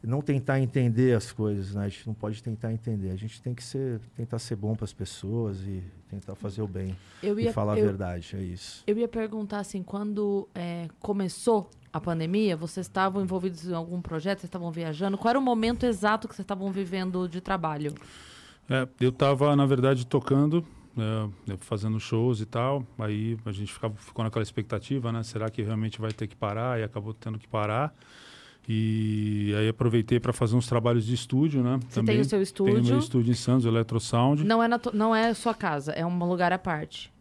não 0.02 0.20
tentar 0.20 0.60
entender 0.60 1.16
as 1.16 1.32
coisas, 1.32 1.74
né? 1.74 1.84
A 1.84 1.88
gente 1.88 2.06
não 2.06 2.14
pode 2.14 2.42
tentar 2.42 2.72
entender. 2.72 3.10
A 3.10 3.16
gente 3.16 3.40
tem 3.40 3.54
que 3.54 3.62
ser, 3.62 4.00
tentar 4.16 4.38
ser 4.38 4.56
bom 4.56 4.74
para 4.74 4.84
as 4.84 4.92
pessoas 4.92 5.60
e 5.60 5.82
tentar 6.08 6.34
fazer 6.34 6.62
o 6.62 6.68
bem 6.68 6.96
Eu 7.22 7.38
e 7.38 7.44
ia, 7.44 7.52
falar 7.52 7.74
a 7.74 7.78
eu, 7.78 7.84
verdade. 7.86 8.36
É 8.36 8.40
isso. 8.40 8.82
eu 8.86 8.96
ia 8.96 9.08
perguntar 9.08 9.60
assim, 9.60 9.82
quando 9.82 10.48
é, 10.54 10.88
começou 11.00 11.70
a 11.92 12.00
pandemia, 12.00 12.56
vocês 12.56 12.86
estavam 12.86 13.22
envolvidos 13.22 13.66
em 13.66 13.74
algum 13.74 14.00
projeto, 14.00 14.40
vocês 14.40 14.48
estavam 14.48 14.70
viajando? 14.70 15.16
Qual 15.16 15.30
era 15.30 15.38
o 15.38 15.42
momento 15.42 15.86
exato 15.86 16.28
que 16.28 16.34
vocês 16.34 16.44
estavam 16.44 16.70
vivendo 16.72 17.28
de 17.28 17.40
trabalho? 17.40 17.94
É, 18.68 18.88
eu 19.00 19.10
estava, 19.10 19.54
na 19.54 19.66
verdade, 19.66 20.06
tocando, 20.06 20.64
é, 20.96 21.56
fazendo 21.60 21.98
shows 21.98 22.40
e 22.40 22.46
tal. 22.46 22.86
Aí 22.98 23.36
a 23.44 23.52
gente 23.52 23.72
ficava, 23.72 23.94
ficou 23.96 24.24
naquela 24.24 24.42
expectativa, 24.42 25.12
né? 25.12 25.22
Será 25.22 25.50
que 25.50 25.62
realmente 25.62 26.00
vai 26.00 26.12
ter 26.12 26.26
que 26.26 26.36
parar? 26.36 26.80
E 26.80 26.82
acabou 26.82 27.14
tendo 27.14 27.38
que 27.38 27.48
parar. 27.48 27.94
E 28.68 29.54
aí 29.58 29.68
aproveitei 29.68 30.18
para 30.18 30.32
fazer 30.32 30.56
uns 30.56 30.66
trabalhos 30.66 31.04
de 31.04 31.14
estúdio, 31.14 31.62
né? 31.62 31.78
Você 31.88 32.02
tem 32.02 32.20
o 32.20 32.24
seu 32.24 32.30
Tenho 32.38 32.42
estúdio? 32.42 32.84
meu 32.84 32.98
estúdio 32.98 33.30
em 33.30 33.34
Santos, 33.34 33.66
Electro 33.66 34.00
Sound. 34.00 34.42
Não 34.42 34.62
é, 34.62 34.68
não 34.92 35.14
é 35.14 35.34
sua 35.34 35.54
casa, 35.54 35.92
é 35.92 36.04
um 36.04 36.18
lugar 36.24 36.52
à 36.52 36.58
parte. 36.58 37.12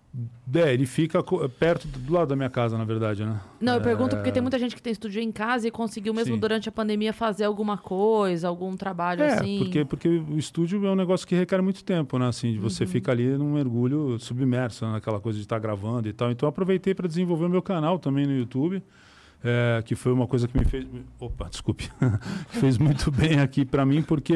É, 0.54 0.72
ele 0.72 0.86
fica 0.86 1.24
perto 1.58 1.88
do 1.88 2.14
lado 2.14 2.28
da 2.30 2.36
minha 2.36 2.50
casa, 2.50 2.78
na 2.78 2.84
verdade, 2.86 3.26
né? 3.26 3.40
Não, 3.60 3.74
eu 3.74 3.80
É, 3.80 3.84
pergunto 3.84 4.16
porque 4.16 4.32
tem 4.32 4.44
muita 4.44 4.60
gente 4.60 4.76
que 4.76 4.82
tem 4.82 4.94
estúdio 4.94 5.20
em 5.20 5.32
casa 5.32 5.68
e 5.68 5.72
conseguiu 5.72 6.14
mesmo 6.14 6.36
Sim. 6.36 6.40
durante 6.40 6.70
a 6.70 6.72
pandemia 6.72 7.12
fazer 7.12 7.46
alguma 7.46 7.78
coisa, 7.80 8.48
algum 8.48 8.78
trabalho 8.78 9.24
É, 9.24 9.34
assim. 9.34 9.58
porque, 9.58 9.84
porque 9.86 10.08
o 10.08 10.38
estúdio 10.38 10.86
é 10.86 10.92
um 10.92 10.96
negócio 10.96 11.26
que 11.28 11.34
requer 11.34 11.62
muito 11.64 11.84
tempo, 11.84 12.20
né? 12.20 12.28
Assim, 12.28 12.52
de 12.52 12.58
Uhum. 12.60 12.70
você 12.70 12.86
fica 12.86 13.12
ali 13.12 13.26
num 13.38 13.54
mergulho 13.54 14.20
submerso, 14.20 14.86
né? 14.86 14.92
naquela 14.92 15.20
coisa 15.20 15.38
de 15.40 15.46
estar 15.46 15.58
gravando 15.58 16.08
e 16.08 16.14
tal. 16.14 16.30
Então, 16.30 16.46
eu 16.46 16.50
aproveitei 16.52 16.94
para 16.94 17.08
desenvolver 17.08 17.46
o 17.46 17.50
meu 17.50 17.62
canal 17.64 17.98
também 17.98 18.28
no 18.28 18.38
YouTube, 18.38 18.84
é, 19.44 19.82
que 19.84 19.94
foi 19.94 20.14
uma 20.14 20.26
coisa 20.26 20.48
que 20.48 20.58
me 20.58 20.64
fez... 20.64 20.88
Opa, 21.20 21.50
desculpe. 21.50 21.92
fez 22.48 22.78
muito 22.78 23.12
bem 23.12 23.40
aqui 23.40 23.66
para 23.66 23.86
mim, 23.86 24.02
porque, 24.02 24.36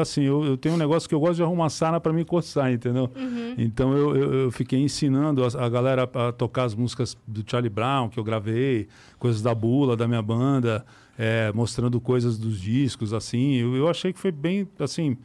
assim, 0.00 0.24
eu, 0.24 0.44
eu 0.44 0.56
tenho 0.56 0.74
um 0.74 0.78
negócio 0.78 1.08
que 1.08 1.14
eu 1.14 1.20
gosto 1.20 1.36
de 1.36 1.42
arrumar 1.42 1.68
sarna 1.68 2.00
para 2.00 2.12
me 2.12 2.24
coçar, 2.24 2.72
entendeu? 2.72 3.10
Então, 3.56 3.96
eu, 3.96 4.16
eu, 4.16 4.34
eu 4.34 4.50
fiquei 4.50 4.80
ensinando 4.80 5.44
a, 5.44 5.64
a 5.64 5.68
galera 5.68 6.02
a 6.02 6.32
tocar 6.32 6.64
as 6.64 6.74
músicas 6.74 7.16
do 7.26 7.44
Charlie 7.48 7.70
Brown, 7.70 8.08
que 8.08 8.18
eu 8.18 8.24
gravei, 8.24 8.88
coisas 9.18 9.40
da 9.40 9.54
Bula, 9.54 9.96
da 9.96 10.08
minha 10.08 10.22
banda, 10.22 10.84
é, 11.16 11.52
mostrando 11.54 12.00
coisas 12.00 12.36
dos 12.36 12.60
discos, 12.60 13.12
assim. 13.12 13.54
Eu, 13.54 13.76
eu 13.76 13.88
achei 13.88 14.12
que 14.12 14.18
foi 14.18 14.32
bem, 14.32 14.66
assim... 14.80 15.16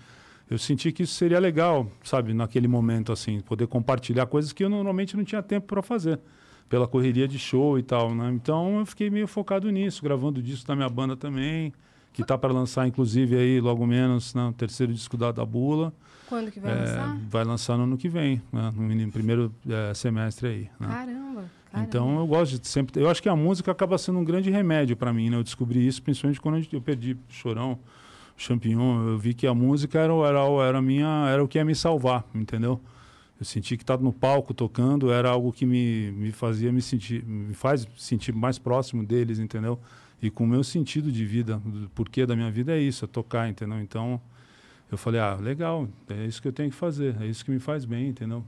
Eu 0.47 0.59
senti 0.59 0.91
que 0.91 1.01
isso 1.01 1.15
seria 1.15 1.39
legal, 1.39 1.89
sabe, 2.03 2.31
naquele 2.31 2.67
momento, 2.67 3.11
assim, 3.11 3.39
poder 3.39 3.65
compartilhar 3.65 4.27
coisas 4.27 4.53
que 4.53 4.63
eu 4.63 4.69
normalmente 4.69 5.17
não 5.17 5.23
tinha 5.23 5.41
tempo 5.41 5.65
para 5.65 5.81
fazer, 5.81 6.19
pela 6.69 6.87
correria 6.87 7.27
de 7.27 7.37
show 7.37 7.77
e 7.77 7.83
tal, 7.83 8.13
né? 8.15 8.31
Então 8.33 8.79
eu 8.79 8.85
fiquei 8.85 9.09
meio 9.09 9.27
focado 9.27 9.69
nisso, 9.69 10.01
gravando 10.03 10.41
disco 10.41 10.67
da 10.67 10.75
minha 10.75 10.89
banda 10.89 11.15
também, 11.15 11.71
que 12.11 12.23
tá 12.23 12.37
para 12.37 12.51
lançar, 12.53 12.87
inclusive, 12.87 13.35
aí, 13.35 13.59
logo 13.59 13.85
menos, 13.85 14.33
né, 14.33 14.47
o 14.47 14.53
terceiro 14.53 14.93
disco 14.93 15.15
da, 15.17 15.31
da 15.31 15.45
Bula. 15.45 15.93
Quando 16.27 16.49
que 16.51 16.59
vai 16.59 16.71
É, 16.71 16.75
lançar? 16.75 17.17
vai 17.29 17.43
lançar 17.43 17.77
no 17.77 17.83
ano 17.83 17.97
que 17.97 18.09
vem, 18.09 18.41
né, 18.51 18.71
no 18.75 19.11
primeiro 19.11 19.53
é, 19.69 19.93
semestre 19.93 20.47
aí. 20.47 20.61
Né? 20.79 20.87
Caramba, 20.87 21.45
caramba. 21.71 21.87
Então 21.87 22.17
eu 22.19 22.25
gosto 22.25 22.57
de 22.59 22.67
sempre. 22.67 22.99
Eu 23.01 23.09
acho 23.09 23.21
que 23.21 23.29
a 23.29 23.35
música 23.35 23.71
acaba 23.71 23.97
sendo 23.97 24.17
um 24.19 24.23
grande 24.25 24.49
remédio 24.49 24.95
para 24.97 25.11
mim, 25.13 25.29
né? 25.29 25.37
Eu 25.37 25.43
descobri 25.43 25.85
isso 25.85 26.01
principalmente 26.01 26.39
quando 26.41 26.65
eu 26.71 26.81
perdi 26.81 27.15
Chorão, 27.29 27.77
Champignon. 28.37 29.07
Eu 29.09 29.17
vi 29.17 29.33
que 29.33 29.45
a 29.45 29.53
música 29.53 29.99
era, 29.99 30.13
o- 30.13 30.25
era, 30.25 30.39
era, 30.67 30.81
minha, 30.81 31.27
era 31.29 31.43
o 31.43 31.47
que 31.47 31.57
ia 31.57 31.65
me 31.65 31.75
salvar, 31.75 32.25
entendeu? 32.33 32.79
Eu 33.39 33.45
senti 33.45 33.75
que 33.75 33.83
estar 33.83 33.97
no 33.97 34.13
palco 34.13 34.53
tocando 34.53 35.11
era 35.11 35.29
algo 35.29 35.51
que 35.51 35.65
me, 35.65 36.11
me 36.11 36.31
fazia 36.31 36.71
me 36.71 36.81
sentir, 36.81 37.23
me 37.25 37.53
faz 37.53 37.87
sentir 37.97 38.33
mais 38.33 38.57
próximo 38.57 39.05
deles, 39.05 39.39
entendeu? 39.39 39.79
E 40.21 40.29
com 40.29 40.45
o 40.45 40.47
meu 40.47 40.63
sentido 40.63 41.11
de 41.11 41.25
vida, 41.25 41.61
o 41.65 41.89
porquê 41.89 42.25
da 42.25 42.35
minha 42.35 42.49
vida 42.49 42.73
é 42.73 42.79
isso, 42.79 43.03
é 43.03 43.07
tocar, 43.07 43.49
entendeu? 43.49 43.79
Então 43.81 44.21
eu 44.89 44.97
falei, 44.97 45.19
ah, 45.19 45.35
legal, 45.35 45.87
é 46.09 46.25
isso 46.25 46.41
que 46.41 46.47
eu 46.47 46.53
tenho 46.53 46.69
que 46.69 46.75
fazer, 46.75 47.15
é 47.21 47.25
isso 47.25 47.43
que 47.43 47.51
me 47.51 47.59
faz 47.59 47.83
bem, 47.83 48.07
entendeu? 48.07 48.43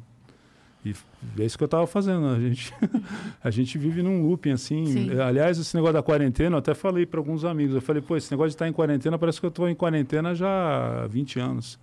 E 0.85 0.93
é 1.41 1.45
isso 1.45 1.57
que 1.57 1.63
eu 1.63 1.67
estava 1.67 1.85
fazendo. 1.85 2.27
A 2.27 2.39
gente, 2.39 2.73
a 3.43 3.51
gente 3.51 3.77
vive 3.77 4.01
num 4.01 4.25
looping 4.25 4.51
assim. 4.51 4.85
Sim. 4.85 5.19
Aliás, 5.19 5.57
esse 5.57 5.75
negócio 5.75 5.93
da 5.93 6.03
quarentena, 6.03 6.55
eu 6.55 6.59
até 6.59 6.73
falei 6.73 7.05
para 7.05 7.19
alguns 7.19 7.43
amigos. 7.43 7.75
Eu 7.75 7.81
falei, 7.81 8.01
pô, 8.01 8.15
esse 8.15 8.31
negócio 8.31 8.49
de 8.49 8.55
estar 8.55 8.67
em 8.67 8.73
quarentena, 8.73 9.17
parece 9.17 9.39
que 9.39 9.45
eu 9.45 9.49
estou 9.49 9.67
em 9.67 9.75
quarentena 9.75 10.33
já 10.33 11.03
há 11.03 11.07
20 11.07 11.39
anos. 11.39 11.79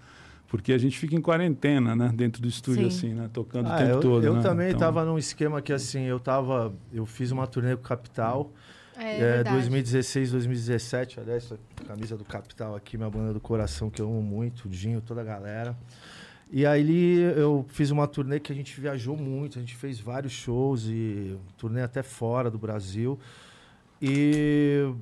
Porque 0.57 0.73
a 0.73 0.79
gente 0.79 0.97
fica 0.99 1.17
em 1.17 1.21
quarentena, 1.21 1.97
né? 1.97 2.13
Dentro 2.15 2.41
do 2.41 2.47
estúdio, 2.47 2.89
Sim. 2.91 2.97
assim, 2.97 3.15
né? 3.15 3.29
Tocando 3.33 3.69
Ah, 3.69 3.75
o 3.75 3.79
tempo 3.79 3.91
eu, 3.91 4.01
todo. 4.01 4.25
eu 4.25 4.35
né? 4.35 4.43
também 4.43 4.67
Então, 4.69 4.79
estava 4.79 5.05
num 5.05 5.19
esquema 5.19 5.61
que 5.61 5.73
assim, 5.73 6.03
eu 6.05 6.21
tava. 6.21 6.73
Eu 6.93 7.05
fiz 7.05 7.33
uma 7.33 7.45
turnê 7.47 7.75
com 7.75 7.83
o 7.83 7.85
Capital. 7.85 8.53
É, 8.97 9.17
É, 9.17 9.19
verdade. 9.19 9.57
2016, 9.57 10.31
2017, 10.31 11.19
olha 11.19 11.33
essa 11.33 11.59
camisa 11.89 12.17
do 12.17 12.25
Capital 12.25 12.77
aqui, 12.77 12.97
minha 12.97 13.11
banda 13.11 13.33
do 13.33 13.41
coração, 13.41 13.91
que 13.91 14.01
eu 14.01 14.07
amo 14.07 14.23
muito, 14.23 14.67
o 14.67 14.69
Dinho, 14.69 15.01
toda 15.01 15.21
a 15.23 15.25
galera. 15.25 15.77
E 16.53 16.65
aí 16.65 17.19
eu 17.37 17.67
fiz 17.71 17.91
uma 17.91 18.07
turnê 18.07 18.39
que 18.39 18.53
a 18.53 18.55
gente 18.55 18.81
viajou 18.81 19.17
muito, 19.17 19.59
a 19.59 19.61
gente 19.61 19.75
fez 19.75 19.99
vários 19.99 20.33
shows 20.33 20.85
e 20.87 21.37
turnê 21.59 21.83
até 21.83 22.05
fora 22.05 22.49
do 22.49 22.59
Brasil. 22.59 23.19
E 24.01 24.93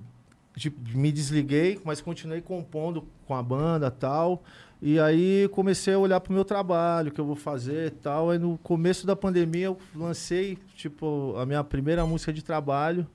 tipo, 0.57 0.79
me 0.97 1.13
desliguei, 1.13 1.79
mas 1.85 2.01
continuei 2.01 2.41
compondo 2.41 3.07
com 3.27 3.35
a 3.35 3.43
banda 3.43 3.91
tal. 3.91 4.43
E 4.85 4.99
aí 4.99 5.49
comecei 5.53 5.95
a 5.95 5.99
olhar 5.99 6.19
pro 6.19 6.33
meu 6.33 6.45
trabalho, 6.45 7.11
o 7.11 7.13
que 7.13 7.21
eu 7.21 7.25
vou 7.25 7.37
fazer 7.37 7.87
e 7.87 7.91
tal. 7.91 8.31
Aí 8.31 8.39
no 8.39 8.59
começo 8.59 9.07
da 9.07 9.15
pandemia 9.15 9.67
eu 9.67 9.79
lancei, 9.95 10.59
tipo, 10.75 11.37
a 11.39 11.47
minha 11.47 11.63
primeira 11.63 12.05
música 12.05 12.33
de 12.33 12.43
trabalho. 12.43 13.07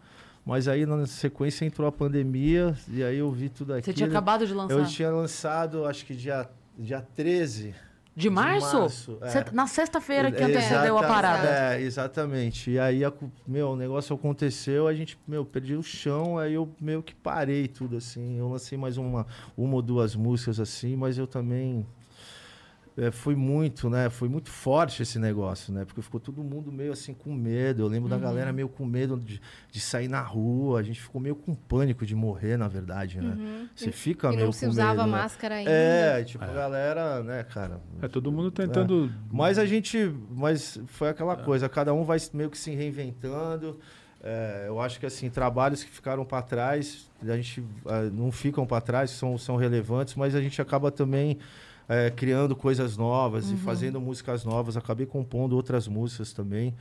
Mas 0.46 0.70
aí 0.70 0.86
na 0.86 1.06
sequência 1.06 1.66
entrou 1.66 1.86
a 1.86 1.92
pandemia 1.92 2.74
e 2.88 3.04
aí 3.04 3.18
eu 3.18 3.30
vi 3.30 3.50
tudo 3.50 3.74
aquilo. 3.74 3.84
Você 3.84 3.98
tinha 3.98 4.08
acabado 4.08 4.48
de 4.48 4.54
lançar. 4.54 4.76
Eu 4.76 4.86
tinha 4.86 5.12
lançado, 5.12 5.86
acho 5.86 6.06
que 6.06 6.16
dia, 6.16 6.50
dia 6.80 7.02
13. 7.02 7.76
De 8.18 8.32
março? 8.32 8.80
março, 8.80 9.20
é. 9.22 9.54
Na 9.54 9.68
sexta-feira 9.68 10.32
que 10.32 10.42
antecedeu 10.42 10.98
a 10.98 11.04
parada. 11.04 11.48
É, 11.48 11.82
exatamente. 11.82 12.72
E 12.72 12.80
aí, 12.80 13.02
meu, 13.46 13.70
o 13.70 13.76
negócio 13.76 14.16
aconteceu, 14.16 14.88
a 14.88 14.94
gente, 14.94 15.20
meu, 15.28 15.46
perdi 15.46 15.76
o 15.76 15.84
chão, 15.84 16.40
aí 16.40 16.56
eu 16.56 16.68
meio 16.82 17.04
que 17.04 17.14
parei 17.14 17.68
tudo, 17.68 17.96
assim. 17.96 18.40
Eu 18.40 18.50
lancei 18.50 18.76
mais 18.76 18.98
uma, 18.98 19.28
uma 19.56 19.76
ou 19.76 19.84
duas 19.84 20.16
músicas, 20.16 20.60
assim, 20.60 20.96
mas 20.96 21.20
eu 21.20 21.28
também... 21.28 21.86
é, 22.98 23.12
foi 23.12 23.36
muito, 23.36 23.92
né? 23.92 24.10
Foi 24.10 24.27
muito 24.27 24.50
forte 24.50 25.04
esse 25.04 25.20
negócio, 25.20 25.72
né? 25.72 25.86
Porque 25.86 26.01
ficou 26.01 26.20
todo 26.20 26.44
mundo 26.44 26.72
meio 26.72 26.92
assim 26.92 27.13
com 27.13 27.32
medo. 27.32 27.84
Eu 27.84 27.88
lembro 27.88 28.10
da 28.10 28.18
galera 28.18 28.51
meio 28.51 28.68
com 28.68 28.86
medo 28.88 29.20
de, 29.20 29.39
de 29.72 29.80
sair 29.80 30.08
na 30.08 30.22
rua. 30.22 30.80
A 30.80 30.84
gente 30.84 31.00
ficou 31.00 31.22
meio 31.22 31.36
com 31.36 31.54
pânico 31.54 32.08
de 32.08 32.16
morrer, 32.16 32.58
na 32.58 32.68
verdade, 32.68 33.22
né? 33.22 33.68
Você 33.75 33.92
fica 33.92 34.27
Uhum. 34.27 34.34
E 34.34 34.36
meio 34.38 34.46
não 34.48 34.51
se 34.51 34.66
com 34.66 34.72
usava 34.72 35.04
medo, 35.04 35.06
né? 35.06 35.12
máscara 35.12 35.56
ainda. 35.56 35.70
É, 35.70 36.24
tipo, 36.24 36.44
a 36.44 36.48
galera, 36.48 37.24
né, 37.24 37.44
cara? 37.44 37.80
É 38.01 38.08
todo 38.08 38.32
mundo 38.32 38.50
tentando. 38.50 39.12
Mas 39.32 39.60
a 39.60 39.66
gente. 39.66 40.12
Mas 40.32 40.80
foi 40.88 41.10
aquela 41.10 41.36
coisa, 41.36 41.70
cada 41.70 41.94
um 41.94 42.04
vai 42.04 42.18
meio 42.34 42.50
que 42.50 42.58
se 42.58 42.72
reinventando. 42.72 43.80
É, 44.24 44.66
eu 44.68 44.82
acho 44.82 45.00
que 45.00 45.06
assim, 45.06 45.30
trabalhos 45.30 45.84
que 45.84 45.92
ficaram 45.92 46.25
para 46.25 46.42
trás, 46.42 47.08
a 47.22 47.36
gente 47.36 47.63
ah, 47.86 48.10
não 48.12 48.32
ficam 48.32 48.66
para 48.66 48.82
trás, 48.82 49.12
são, 49.12 49.38
são 49.38 49.56
relevantes, 49.56 50.16
mas 50.16 50.34
a 50.34 50.42
gente 50.42 50.60
acaba 50.60 50.89
também 50.89 51.38
é, 51.88 52.10
criando 52.10 52.56
coisas 52.56 52.98
novas 52.98 53.50
e 53.51 53.56
fazendo 53.56 54.00
músicas 54.01 54.44
novas. 54.44 54.75
Acabei 54.75 55.06
compondo 55.06 55.56
outras 55.56 55.88
músicas 55.88 56.34
também. 56.34 56.74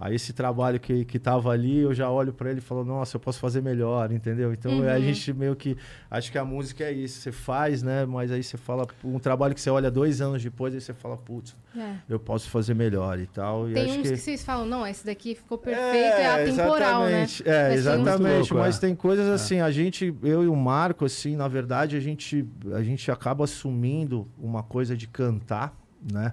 Aí 0.00 0.14
esse 0.14 0.32
trabalho 0.32 0.80
que, 0.80 1.04
que 1.04 1.18
tava 1.18 1.50
ali, 1.50 1.80
eu 1.80 1.92
já 1.92 2.08
olho 2.10 2.32
para 2.32 2.48
ele 2.50 2.58
e 2.58 2.62
falo, 2.62 2.82
nossa, 2.86 3.16
eu 3.16 3.20
posso 3.20 3.38
fazer 3.38 3.60
melhor, 3.60 4.10
entendeu? 4.10 4.50
Então 4.50 4.82
a 4.88 4.98
gente 4.98 5.30
meio 5.34 5.54
que. 5.54 5.76
Acho 6.10 6.32
que 6.32 6.38
a 6.38 6.44
música 6.44 6.84
é 6.84 6.90
isso. 6.92 7.20
Você 7.20 7.30
faz, 7.30 7.82
né? 7.82 8.06
Mas 8.06 8.32
aí 8.32 8.42
você 8.42 8.56
fala, 8.56 8.86
um 9.04 9.18
trabalho 9.18 9.54
que 9.54 9.60
você 9.60 9.68
olha 9.68 9.90
dois 9.90 10.22
anos 10.22 10.42
depois, 10.42 10.72
aí 10.72 10.80
você 10.80 10.94
fala, 10.94 11.18
putz, 11.18 11.54
É. 11.76 11.96
eu 12.08 12.18
posso 12.18 12.48
fazer 12.48 12.72
melhor 12.72 13.18
e 13.18 13.26
tal. 13.26 13.68
E 13.68 13.74
Tem 13.74 13.84
acho 13.84 13.98
uns 13.98 14.02
que... 14.02 14.14
que 14.14 14.16
vocês 14.16 14.42
falam, 14.42 14.64
não, 14.64 14.86
esse 14.86 15.04
daqui 15.04 15.34
ficou 15.34 15.58
perfeito, 15.58 16.16
é, 16.16 16.44
atemporal, 16.44 17.02
né? 17.04 17.22
exatamente, 17.24 17.42
É, 17.46 17.68
Mas 17.68 17.78
exatamente. 17.78 18.38
Louco, 18.38 18.54
mas 18.54 18.76
é. 18.78 18.80
tem 18.80 18.94
coisas 18.94 19.28
assim, 19.28 19.60
a 19.60 19.70
gente, 19.70 20.14
eu 20.22 20.42
e 20.42 20.48
o 20.48 20.56
Marco, 20.56 21.04
assim, 21.04 21.36
na 21.36 21.46
verdade, 21.46 21.94
a 21.96 22.00
gente, 22.00 22.48
a 22.72 22.82
gente 22.82 23.10
acaba 23.10 23.44
assumindo 23.44 24.26
uma 24.38 24.62
coisa 24.62 24.96
de 24.96 25.06
cantar, 25.06 25.78
né? 26.10 26.32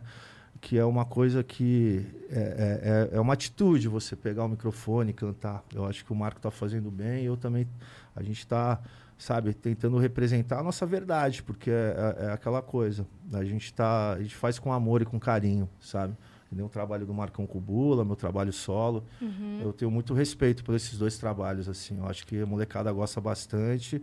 Que 0.68 0.78
é 0.78 0.84
uma 0.84 1.06
coisa 1.06 1.46
que 1.46 2.06
é, 2.30 3.10
é, 3.12 3.14
é- 3.14 3.18
é 3.18 3.20
uma 3.22 3.32
atitude 3.32 3.88
você 3.88 4.18
pegar 4.18 4.44
o 4.44 4.50
microfone 4.50 5.12
e 5.12 5.14
cantar. 5.14 5.64
Eu 5.74 5.86
acho 5.86 6.04
que 6.04 6.12
o 6.12 6.16
Marco 6.16 6.42
tá 6.42 6.52
fazendo 6.52 6.92
bem, 6.92 7.24
eu 7.24 7.38
também. 7.38 7.66
A 8.14 8.22
gente 8.22 8.46
tá, 8.46 8.82
sabe, 9.18 9.54
tentando 9.54 9.98
representar 9.98 10.60
a 10.60 10.64
nossa 10.64 10.86
verdade, 10.86 11.42
porque 11.42 11.72
é, 11.72 11.96
é- 12.20 12.26
é 12.26 12.32
aquela 12.34 12.62
coisa. 12.62 13.08
A 13.32 13.46
gente 13.46 13.74
tá. 13.74 14.12
A 14.16 14.22
gente 14.22 14.36
faz 14.36 14.60
com 14.60 14.74
amor 14.74 15.02
e 15.02 15.06
com 15.06 15.18
carinho, 15.18 15.70
sabe? 15.80 16.14
Nem 16.52 16.66
o 16.66 16.70
trabalho 16.70 17.06
do 17.06 17.14
Marcão 17.14 17.48
Cubula, 17.48 18.04
meu 18.04 18.18
trabalho 18.18 18.52
solo. 18.52 19.06
Eu 19.64 19.72
tenho 19.72 19.90
muito 19.90 20.14
respeito 20.14 20.66
por 20.66 20.76
esses 20.76 20.98
dois 20.98 21.18
trabalhos, 21.18 21.70
assim. 21.70 21.98
Eu 21.98 22.08
acho 22.10 22.28
que 22.28 22.42
a 22.42 22.46
molecada 22.46 22.92
gosta 22.92 23.22
bastante. 23.22 24.02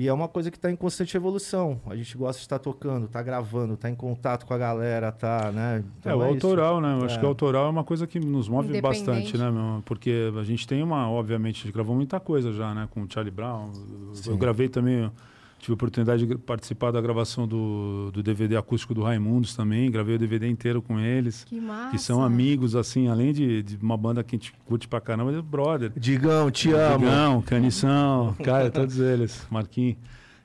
E 0.00 0.06
é 0.06 0.12
uma 0.12 0.28
coisa 0.28 0.48
que 0.48 0.56
está 0.56 0.70
em 0.70 0.76
constante 0.76 1.16
evolução. 1.16 1.80
A 1.86 1.96
gente 1.96 2.16
gosta 2.16 2.38
de 2.38 2.44
estar 2.44 2.60
tocando, 2.60 3.06
estar 3.06 3.20
gravando, 3.20 3.74
estar 3.74 3.90
em 3.90 3.96
contato 3.96 4.46
com 4.46 4.54
a 4.54 4.58
galera, 4.58 5.10
tá, 5.10 5.50
né? 5.50 5.82
É, 6.04 6.14
o 6.14 6.18
isso. 6.18 6.46
autoral, 6.46 6.80
né? 6.80 6.96
Eu 7.00 7.04
acho 7.04 7.16
É. 7.16 7.18
que 7.18 7.24
o 7.24 7.28
autoral 7.28 7.66
é 7.66 7.68
uma 7.68 7.82
coisa 7.82 8.06
que 8.06 8.20
nos 8.20 8.48
move 8.48 8.80
bastante, 8.80 9.36
né, 9.36 9.50
meu? 9.50 9.82
Porque 9.84 10.30
a 10.38 10.44
gente 10.44 10.68
tem 10.68 10.84
uma, 10.84 11.10
obviamente, 11.10 11.62
a 11.62 11.64
gente 11.64 11.72
gravou 11.74 11.96
muita 11.96 12.20
coisa 12.20 12.52
já, 12.52 12.72
né? 12.72 12.86
Com 12.92 13.02
o 13.02 13.06
Charlie 13.12 13.34
Brown. 13.34 13.72
Eu- 14.10 14.14
Sim. 14.14 14.30
Eu 14.30 14.36
gravei 14.36 14.68
também, 14.68 15.10
tive 15.58 15.72
a 15.72 15.74
oportunidade 15.74 16.26
de 16.26 16.36
participar 16.38 16.90
da 16.90 17.00
gravação 17.00 17.46
do, 17.46 18.10
do 18.12 18.22
DVD 18.22 18.56
acústico 18.56 18.94
do 18.94 19.02
Raimundos 19.02 19.54
também. 19.56 19.90
Gravei 19.90 20.16
o 20.16 20.18
DVD 20.18 20.48
inteiro 20.48 20.80
com 20.80 20.98
eles. 20.98 21.44
Que 21.44 21.60
massa. 21.60 21.90
Que 21.90 21.98
são 21.98 22.22
amigos, 22.22 22.74
assim, 22.76 23.08
além 23.08 23.32
de, 23.32 23.62
de 23.62 23.76
uma 23.76 23.96
banda 23.96 24.22
que 24.22 24.36
a 24.36 24.38
gente 24.38 24.52
curte 24.66 24.86
pra 24.88 25.00
caramba, 25.00 25.32
é 25.32 25.42
brother. 25.42 25.92
Digão, 25.96 26.50
te 26.50 26.70
amo. 26.72 26.98
Digão, 27.04 27.42
Canição, 27.42 28.34
cara, 28.44 28.70
todos 28.70 28.98
eles, 28.98 29.46
Marquinhos. 29.50 29.96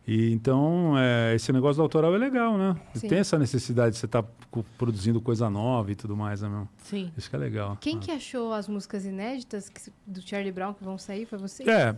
E 0.06 0.32
então, 0.34 0.96
é, 0.98 1.34
esse 1.34 1.54
negócio 1.54 1.78
do 1.78 1.84
autoral 1.84 2.14
é 2.14 2.18
legal, 2.18 2.58
né? 2.58 2.76
Sim. 2.94 3.08
Tem 3.08 3.20
essa 3.20 3.40
necessidade 3.40 3.94
de 3.94 4.00
você 4.00 4.06
estar 4.06 4.22
produzindo 4.78 5.22
coisa 5.22 5.50
nova 5.50 5.94
e 5.94 5.96
tudo 5.96 6.16
mais, 6.18 6.42
né, 6.42 6.50
meu? 6.50 6.68
Sim. 6.84 7.10
Isso 7.18 7.30
que 7.30 7.36
é 7.38 7.40
legal. 7.40 7.78
Quem 7.80 7.98
que 7.98 8.12
achou 8.12 8.52
as 8.52 8.68
músicas 8.68 9.06
inéditas 9.06 9.70
que- 9.70 9.92
do 10.06 10.22
Charlie 10.22 10.52
Brown 10.52 10.74
que 10.74 10.84
vão 10.84 10.98
sair? 10.98 11.26
Foi 11.26 11.38
você? 11.40 11.64
É, 11.70 11.96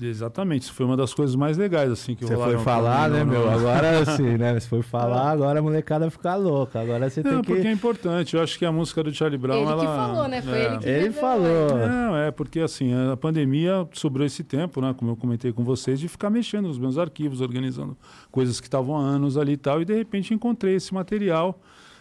exatamente. 0.00 0.62
Isso 0.62 0.72
foi 0.72 0.86
uma 0.86 0.96
das 0.96 1.12
coisas 1.14 1.34
mais 1.34 1.56
legais, 1.56 1.90
assim, 1.90 2.14
que 2.14 2.24
Você 2.24 2.36
foi 2.36 2.58
falar, 2.58 3.10
comigo 3.10 3.16
né, 3.16 3.24
no- 3.24 3.30
meu? 3.30 3.50
Agora 3.50 4.04
sim, 4.16 4.36
né? 4.36 4.58
Você 4.58 4.68
foi 4.68 4.82
falar, 4.82 5.30
agora 5.30 5.58
a 5.58 5.62
molecada 5.62 6.10
fica 6.10 6.34
louca. 6.36 6.80
Agora 6.80 7.08
você 7.08 7.22
Não, 7.22 7.30
tem 7.30 7.40
que. 7.42 7.46
porque 7.52 7.66
é 7.68 7.72
importante. 7.72 8.36
Eu 8.36 8.42
acho 8.42 8.58
que 8.58 8.64
a 8.64 8.72
música 8.72 9.02
do 9.02 9.12
Charlie 9.12 9.38
Brown, 9.38 9.56
ele 9.58 9.66
que 9.66 9.84
ela... 9.86 9.96
falou, 9.96 10.28
né? 10.28 10.42
Foi 10.42 10.58
é. 10.58 10.66
ele 10.66 10.78
que 10.78 10.88
Ele 10.88 11.10
falou. 11.12 11.78
é. 11.78 11.88
Não, 11.88 12.16
é 12.16 12.30
porque 12.30 12.60
assim, 12.60 12.92
a 13.12 13.16
pandemia 13.16 13.88
sobrou 13.92 14.26
esse 14.26 14.44
tempo, 14.44 14.80
né? 14.80 14.94
Como 14.96 15.10
eu 15.10 15.16
comentei 15.16 15.52
com 15.52 15.64
vocês, 15.64 15.98
de 16.00 16.08
ficar 16.08 16.30
mexendo 16.30 16.68
nos 16.68 16.78
meus 16.78 16.98
arquivos, 16.98 17.40
organizando 17.40 17.96
coisas 18.30 18.60
que 18.60 18.66
estavam 18.66 18.96
há 18.96 19.00
anos 19.00 19.36
ali 19.36 19.52
e 19.52 19.56
tal, 19.56 19.80
e 19.82 19.84
de 19.84 19.94
repente 19.94 20.32
encontrei 20.34 20.74
esse 20.74 20.92
material 20.94 21.60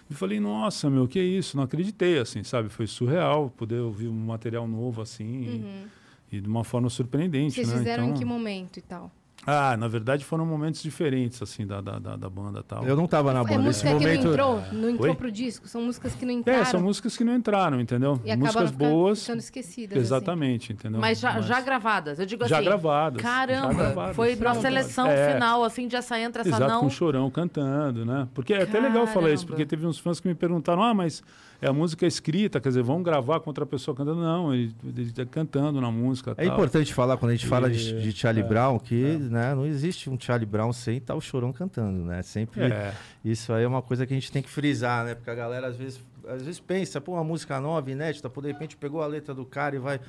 e 0.09 0.13
falei, 0.13 0.39
nossa, 0.39 0.89
meu, 0.89 1.07
que 1.07 1.19
isso? 1.19 1.57
Não 1.57 1.63
acreditei, 1.63 2.17
assim, 2.17 2.43
sabe? 2.43 2.69
Foi 2.69 2.87
surreal 2.87 3.49
poder 3.57 3.79
ouvir 3.81 4.07
um 4.07 4.13
material 4.25 4.67
novo 4.67 5.01
assim 5.01 5.25
e, 5.25 5.85
e 6.31 6.39
de 6.41 6.47
uma 6.47 6.63
forma 6.63 6.89
surpreendente. 6.89 7.55
Vocês 7.55 7.69
né? 7.69 7.77
fizeram 7.77 8.03
então, 8.05 8.15
em 8.15 8.19
que 8.19 8.25
momento 8.25 8.77
e 8.77 8.81
tal? 8.81 9.11
Ah, 9.49 9.77
na 9.77 9.87
verdade 9.87 10.25
foram 10.25 10.45
momentos 10.45 10.83
diferentes, 10.83 11.41
assim, 11.41 11.65
da, 11.65 11.79
da, 11.79 11.97
da, 11.99 12.15
da 12.17 12.29
banda 12.29 12.59
e 12.59 12.63
tal. 12.63 12.83
Eu 12.85 12.97
não 12.97 13.07
tava 13.07 13.31
na 13.31 13.39
É 13.39 13.43
banda. 13.43 13.69
Esse 13.69 13.85
música 13.85 13.87
que 13.87 13.93
momento. 13.93 14.23
não 14.25 14.31
entrou? 14.33 14.61
Não 14.73 14.89
entrou 14.89 15.09
Oi? 15.11 15.15
pro 15.15 15.31
disco? 15.31 15.69
São 15.69 15.81
músicas 15.83 16.13
que 16.15 16.25
não 16.25 16.33
entraram 16.33 16.59
É, 16.61 16.65
são 16.65 16.81
músicas 16.81 17.15
que 17.15 17.23
não 17.23 17.33
entraram, 17.33 17.79
entendeu? 17.79 18.19
e 18.25 18.35
músicas 18.35 18.71
boas. 18.71 19.21
ficando 19.21 19.39
esquecidas. 19.39 19.91
assim. 19.97 20.01
Exatamente, 20.05 20.73
entendeu? 20.73 20.99
Mas 20.99 21.19
já, 21.21 21.39
já 21.39 21.61
gravadas. 21.61 22.19
Eu 22.19 22.25
digo 22.25 22.45
já 22.45 22.57
assim. 22.57 22.65
gravadas. 22.65 23.21
já 23.21 23.29
Caramba, 23.29 23.73
gravadas. 23.73 24.15
foi 24.17 24.31
na 24.35 24.37
Pronto. 24.37 24.61
seleção 24.61 25.07
É. 25.07 25.33
final, 25.33 25.63
assim, 25.63 25.87
de 25.87 25.95
essa 25.95 26.19
entra, 26.19 26.41
essa 26.41 26.49
Exato, 26.49 26.67
não. 26.69 26.79
com 26.81 26.87
o 26.87 26.91
Chorão 26.91 27.31
cantando, 27.31 28.05
né? 28.05 28.27
Porque 28.33 28.53
é 28.53 28.63
até 28.63 28.81
legal 28.81 29.07
falar 29.07 29.31
isso, 29.31 29.45
Caramba. 29.45 29.47
porque 29.47 29.65
teve 29.65 29.85
uns 29.87 29.97
fãs 29.97 30.19
que 30.19 30.27
me 30.27 30.35
perguntaram, 30.35 30.83
ah, 30.83 30.93
mas 30.93 31.23
é 31.61 31.67
a 31.67 31.73
música 31.73 32.05
escrita, 32.05 32.59
quer 32.59 32.69
dizer, 32.69 32.83
vamos 32.83 33.03
gravar 33.03 33.39
com 33.39 33.49
outra 33.49 33.65
pessoa 33.65 33.95
cantando? 33.95 34.21
Não, 34.21 34.53
ele, 34.53 34.73
ele 34.95 35.11
tá 35.11 35.25
cantando 35.25 35.81
na 35.81 35.89
música 35.91 36.31
É 36.37 36.45
tal. 36.45 36.53
importante 36.53 36.93
falar 36.93 37.17
quando 37.17 37.31
a 37.31 37.35
gente 37.35 37.47
fala 37.47 37.69
de, 37.69 37.95
E- 37.95 38.01
de 38.01 38.11
Charlie 38.11 38.43
é, 38.43 38.47
Brown 38.47 38.77
que 38.79 39.03
né, 39.17 39.55
não 39.55 39.65
existe 39.65 40.09
um 40.09 40.19
Charlie 40.19 40.45
Brown 40.45 40.71
sem 40.71 40.97
estar 40.97 41.15
o 41.15 41.21
chorão 41.21 41.51
cantando, 41.51 42.03
né? 42.05 42.21
Sempre 42.21 42.61
É, 42.63 42.93
isso 43.25 43.51
aí 43.53 43.63
é 43.63 43.67
uma 43.67 43.81
coisa 43.81 44.05
que 44.05 44.13
a 44.13 44.15
gente 44.15 44.31
tem 44.31 44.41
que 44.43 44.49
frisar, 44.49 45.05
né? 45.05 45.15
Porque 45.15 45.29
a 45.29 45.35
galera 45.35 45.67
às 45.67 45.75
vezes, 45.75 45.99
às 46.27 46.41
vezes 46.43 46.59
pensa, 46.59 47.01
pô, 47.01 47.13
uma 47.13 47.23
música 47.23 47.59
nova, 47.59 47.89
inédita, 47.89 48.29
pô, 48.29 48.41
de 48.41 48.47
repente 48.47 48.75
pegou 48.77 49.01
a 49.01 49.07
letra 49.07 49.33
do 49.33 49.45
cara 49.45 49.75
e 49.75 49.79
vai. 49.79 49.99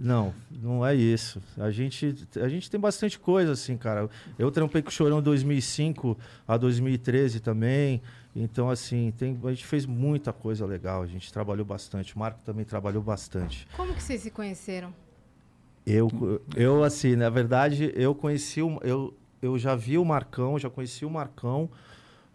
Não, 0.00 0.32
não 0.62 0.86
é 0.86 0.94
isso. 0.94 1.42
A 1.58 1.72
gente, 1.72 2.14
a 2.40 2.48
gente 2.48 2.70
tem 2.70 2.78
bastante 2.78 3.18
coisa, 3.18 3.50
assim, 3.50 3.76
cara. 3.76 4.08
Eu 4.38 4.48
trampei 4.48 4.80
com 4.80 4.90
o 4.90 4.92
Chorão 4.92 5.20
2005 5.20 6.16
a 6.46 6.56
2013 6.56 7.40
também. 7.40 8.00
Então, 8.40 8.70
assim, 8.70 9.12
tem, 9.18 9.38
a 9.44 9.50
gente 9.50 9.66
fez 9.66 9.84
muita 9.84 10.32
coisa 10.32 10.64
legal. 10.64 11.02
A 11.02 11.06
gente 11.06 11.32
trabalhou 11.32 11.66
bastante. 11.66 12.14
O 12.14 12.18
Marco 12.18 12.40
também 12.44 12.64
trabalhou 12.64 13.02
bastante. 13.02 13.66
Como 13.76 13.92
que 13.92 14.02
vocês 14.02 14.22
se 14.22 14.30
conheceram? 14.30 14.94
Eu, 15.84 16.08
eu 16.54 16.84
assim, 16.84 17.16
na 17.16 17.30
verdade, 17.30 17.92
eu 17.96 18.14
conheci 18.14 18.62
o, 18.62 18.78
eu, 18.82 19.12
eu 19.42 19.58
já 19.58 19.74
vi 19.74 19.98
o 19.98 20.04
Marcão, 20.04 20.58
já 20.58 20.68
conheci 20.68 21.04
o 21.04 21.10
Marcão 21.10 21.70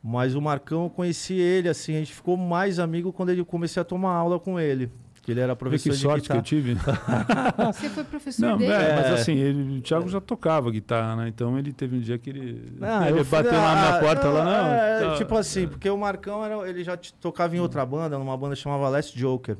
Mas 0.03 0.35
o 0.35 0.41
Marcão, 0.41 0.83
eu 0.83 0.89
conheci 0.89 1.35
ele, 1.35 1.69
assim, 1.69 1.95
a 1.95 1.99
gente 1.99 2.13
ficou 2.13 2.35
mais 2.35 2.77
amigo 2.77 3.13
quando 3.13 3.29
ele 3.29 3.45
comecei 3.45 3.81
a 3.81 3.85
tomar 3.85 4.13
aula 4.13 4.37
com 4.37 4.59
ele. 4.59 4.91
Que 5.23 5.31
ele 5.31 5.39
era 5.39 5.55
professor 5.55 5.89
que 5.91 5.95
de 5.95 6.01
sorte 6.01 6.27
que 6.29 6.35
eu 6.35 6.41
guitarra. 6.41 7.25
tive. 7.55 7.63
Você 7.73 7.89
foi 7.89 8.03
professor 8.03 8.41
Não, 8.45 8.57
dele? 8.57 8.73
é, 8.73 8.95
mas 8.95 9.05
É. 9.05 9.13
assim, 9.13 9.33
ele- 9.37 9.77
o 9.77 9.81
Thiago 9.81 10.09
já 10.09 10.19
tocava 10.19 10.69
guitarra, 10.69 11.15
né? 11.15 11.27
Então 11.29 11.57
ele 11.57 11.71
teve 11.71 11.95
um 11.95 11.99
dia 12.01 12.17
que 12.17 12.29
ele, 12.29 12.73
Ah, 12.81 13.09
ele 13.09 13.19
eu 13.21 13.25
fui- 13.25 13.41
bateu 13.41 13.57
na 13.59 13.73
minha 13.75 13.99
porta 14.01 14.27
lá, 14.27 14.43
não. 14.43 14.73
é, 14.73 14.99
tá- 14.99 15.15
tipo 15.15 15.35
assim, 15.37 15.65
porque 15.67 15.89
o 15.89 15.97
Marcão 15.97 16.43
era, 16.43 16.69
ele 16.69 16.83
já 16.83 16.97
tocava 17.21 17.55
em 17.55 17.59
outra 17.59 17.85
banda, 17.85 18.19
numa 18.19 18.35
banda 18.35 18.53
chamava 18.53 18.89
Last 18.89 19.17
Joker. 19.17 19.55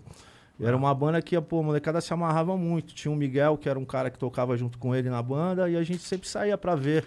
Era 0.61 0.75
uma 0.77 0.93
banda 0.93 1.21
que, 1.21 1.39
pô, 1.41 1.59
a 1.61 1.63
molecada 1.63 1.99
se 2.01 2.13
amarrava 2.13 2.55
muito. 2.57 2.93
Tinha 2.93 3.11
o 3.11 3.15
Miguel, 3.15 3.57
que 3.57 3.67
era 3.67 3.79
um 3.79 3.85
cara 3.85 4.09
que 4.09 4.19
tocava 4.19 4.55
junto 4.55 4.77
com 4.77 4.93
ele 4.93 5.09
na 5.09 5.21
banda, 5.21 5.69
e 5.69 5.75
a 5.77 5.83
gente 5.83 5.99
sempre 6.03 6.27
saía 6.27 6.57
pra 6.57 6.75
ver 6.75 7.05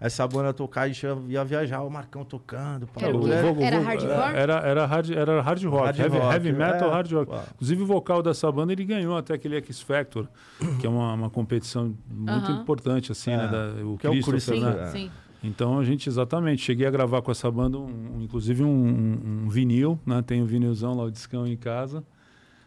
essa 0.00 0.26
banda 0.28 0.52
tocar, 0.52 0.82
a 0.82 0.88
gente 0.88 1.02
ia, 1.04 1.16
ia 1.28 1.44
viajar, 1.44 1.82
o 1.82 1.90
Marcão 1.90 2.24
tocando. 2.24 2.86
pá. 2.86 3.00
Era 3.04 3.16
o? 3.16 3.20
Mulher- 3.20 3.44
Era 3.60 3.78
hardcore? 3.80 4.36
Era, 4.36 4.54
era, 4.60 4.86
hard, 4.86 5.10
era 5.10 5.40
hard 5.42 5.64
rock, 5.64 5.84
Hard 5.86 5.98
heavy, 5.98 6.18
rock, 6.18 6.34
heavy 6.34 6.52
metal, 6.52 6.88
é. 6.88 6.92
hard 6.92 7.12
rock. 7.12 7.30
Uau. 7.32 7.44
Inclusive 7.54 7.82
o 7.82 7.86
vocal 7.86 8.22
dessa 8.22 8.50
banda 8.52 8.72
ele 8.72 8.84
ganhou 8.84 9.16
até 9.16 9.34
aquele 9.34 9.56
X 9.56 9.80
Factor, 9.80 10.28
que 10.80 10.86
é 10.86 10.88
uma, 10.90 11.12
uma 11.14 11.30
competição 11.30 11.94
muito 12.08 12.50
Aham. 12.52 12.60
importante, 12.62 13.10
assim, 13.10 13.32
É, 13.32 13.36
né? 13.38 13.48
Da, 13.48 13.84
o 13.84 13.98
que 13.98 14.06
é 14.06 14.10
o 14.10 14.12
Christopher, 14.12 14.32
Christopher, 14.60 14.76
né? 14.76 14.82
É. 14.82 14.86
sim. 14.86 15.10
Então 15.42 15.78
a 15.78 15.84
gente, 15.84 16.08
exatamente, 16.08 16.62
cheguei 16.62 16.84
a 16.86 16.90
gravar 16.90 17.22
com 17.22 17.30
essa 17.30 17.48
banda, 17.50 17.78
um, 17.78 18.18
inclusive 18.20 18.64
um, 18.64 18.68
um- 18.68 19.42
um 19.44 19.48
vinil, 19.48 19.98
né? 20.04 20.20
Tem 20.20 20.42
um 20.42 20.46
vinilzão 20.46 20.94
lá, 20.94 21.04
o 21.04 21.10
discão 21.12 21.46
em 21.46 21.56
casa. 21.56 22.02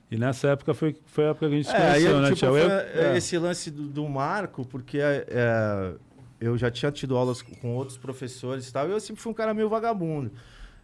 E 0.10 0.18
nessa 0.18 0.50
época 0.50 0.74
foi, 0.74 0.96
foi 1.06 1.26
a 1.26 1.30
época 1.30 1.48
que 1.48 1.54
a 1.54 1.58
gente 1.58 1.68
se 1.70 1.76
É, 1.76 1.78
aí, 1.78 1.92
conheceu, 2.04 2.20
né, 2.20 2.28
tipo, 2.34 2.40
Thiago? 2.40 2.56
foi, 2.58 3.02
Eu- 3.06 3.16
esse 3.16 3.38
lance 3.38 3.72
do, 3.72 3.84
do 3.84 4.08
Marco, 4.10 4.66
porque 4.68 4.98
é, 5.00 5.94
eu 6.42 6.58
já 6.58 6.70
tinha 6.72 6.92
tido 6.92 7.16
aulas 7.16 7.42
com 7.42 7.76
outros 7.76 7.98
professores 7.98 8.68
e 8.68 8.74
tal, 8.74 8.88
e 8.90 8.92
eu 8.92 9.00
sempre 9.00 9.22
fui 9.22 9.32
um 9.32 9.36
cara 9.36 9.54
meio 9.54 9.70
vagabundo. 9.70 10.32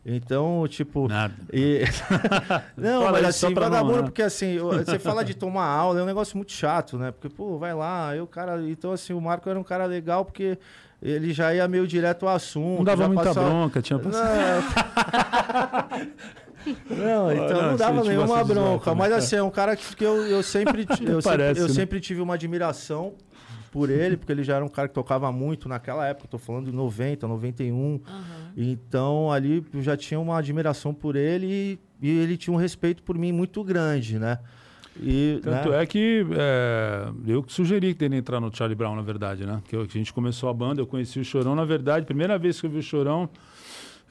Então, 0.06 0.66
tipo. 0.70 1.08
Nada. 1.10 1.34
E... 1.52 1.82
não, 2.78 3.02
Fala 3.02 3.12
mas 3.14 3.26
assim, 3.26 3.48
não, 3.48 3.54
vagabundo, 3.62 3.98
né? 3.98 4.04
porque 4.04 4.22
assim, 4.22 4.52
eu- 4.54 4.72
você 4.72 4.98
fala 4.98 5.26
de 5.26 5.34
tomar 5.34 5.66
aula, 5.66 6.00
é 6.00 6.04
um 6.04 6.06
negócio 6.06 6.38
muito 6.38 6.54
chato, 6.54 6.98
né? 6.98 7.12
Porque, 7.12 7.28
pô, 7.28 7.58
vai 7.58 7.74
lá, 7.74 8.12
o 8.22 8.28
cara. 8.28 8.62
Então, 8.70 8.94
assim, 8.94 9.12
o 9.12 9.20
Marco 9.20 9.50
era 9.50 9.60
um 9.60 9.64
cara 9.64 9.86
legal 9.86 10.24
porque 10.24 10.58
ele 11.02 11.34
já 11.34 11.54
ia 11.54 11.68
meio 11.68 11.86
direto 11.86 12.26
ao 12.26 12.34
assunto. 12.36 12.78
Não 12.78 12.84
dava 12.86 13.08
muita 13.08 13.24
passava- 13.26 13.50
bronca, 13.50 13.82
tinha 13.82 14.00
Não, 16.90 17.32
então 17.32 17.62
não, 17.62 17.70
não, 17.72 17.76
dava 17.76 18.04
nenhuma 18.04 18.44
bronca. 18.44 18.54
volta, 18.86 18.96
Mas 18.96 19.10
né? 19.10 19.16
assim, 19.18 19.36
é 19.36 19.44
um 19.44 19.50
cara 19.50 19.76
que 19.76 20.04
eu, 20.04 20.26
eu 20.28 20.42
sempre, 20.44 20.86
eu, 21.06 21.22
sempre, 21.22 21.44
eu 21.60 21.68
né? 21.68 21.74
sempre 21.74 22.00
tive 22.00 22.22
uma 22.22 22.34
admiração 22.36 23.14
por 23.78 23.92
ele, 23.92 24.18
porque 24.18 24.32
ele 24.32 24.44
já 24.44 24.56
era 24.56 24.66
um 24.66 24.70
cara 24.70 24.88
que 24.88 24.94
tocava 24.96 25.32
muito 25.32 25.70
naquela 25.70 26.04
época, 26.08 26.28
tô 26.28 26.40
falando 26.40 26.66
de 26.66 26.72
90, 26.72 27.28
91. 27.28 28.02
Aham. 28.08 28.24
Então 28.58 29.32
ali 29.32 29.64
eu 29.72 29.84
já 29.84 29.96
tinha 29.96 30.20
uma 30.20 30.36
admiração 30.40 30.96
por 30.96 31.16
ele 31.16 31.80
e, 32.02 32.08
e 32.08 32.10
ele 32.10 32.36
tinha 32.36 32.52
um 32.52 32.58
respeito 32.58 33.04
por 33.04 33.16
mim 33.16 33.32
muito 33.32 33.64
grande, 33.64 34.18
né? 34.18 34.40
E, 35.00 35.40
Tanto 35.44 35.70
né? 35.70 35.84
é 35.84 35.86
que 35.86 36.26
é, 36.36 37.08
eu 37.28 37.44
que 37.44 37.54
sugeri 37.54 37.94
que 37.94 38.04
ele 38.04 38.16
entrar 38.16 38.40
no 38.40 38.52
Charlie 38.52 38.76
Brown, 38.76 38.96
na 38.96 39.04
verdade, 39.04 39.46
né? 39.46 39.62
Que 39.68 39.76
a 39.76 39.86
gente 39.86 40.12
começou 40.12 40.50
a 40.50 40.54
banda, 40.56 40.82
eu 40.82 40.88
conheci 40.88 41.20
o 41.20 41.24
Chorão, 41.24 41.54
na 41.54 41.64
verdade, 41.64 42.04
primeira 42.04 42.36
vez 42.40 42.60
que 42.60 42.66
eu 42.66 42.72
vi 42.72 42.80
o 42.80 42.82
Chorão, 42.82 43.30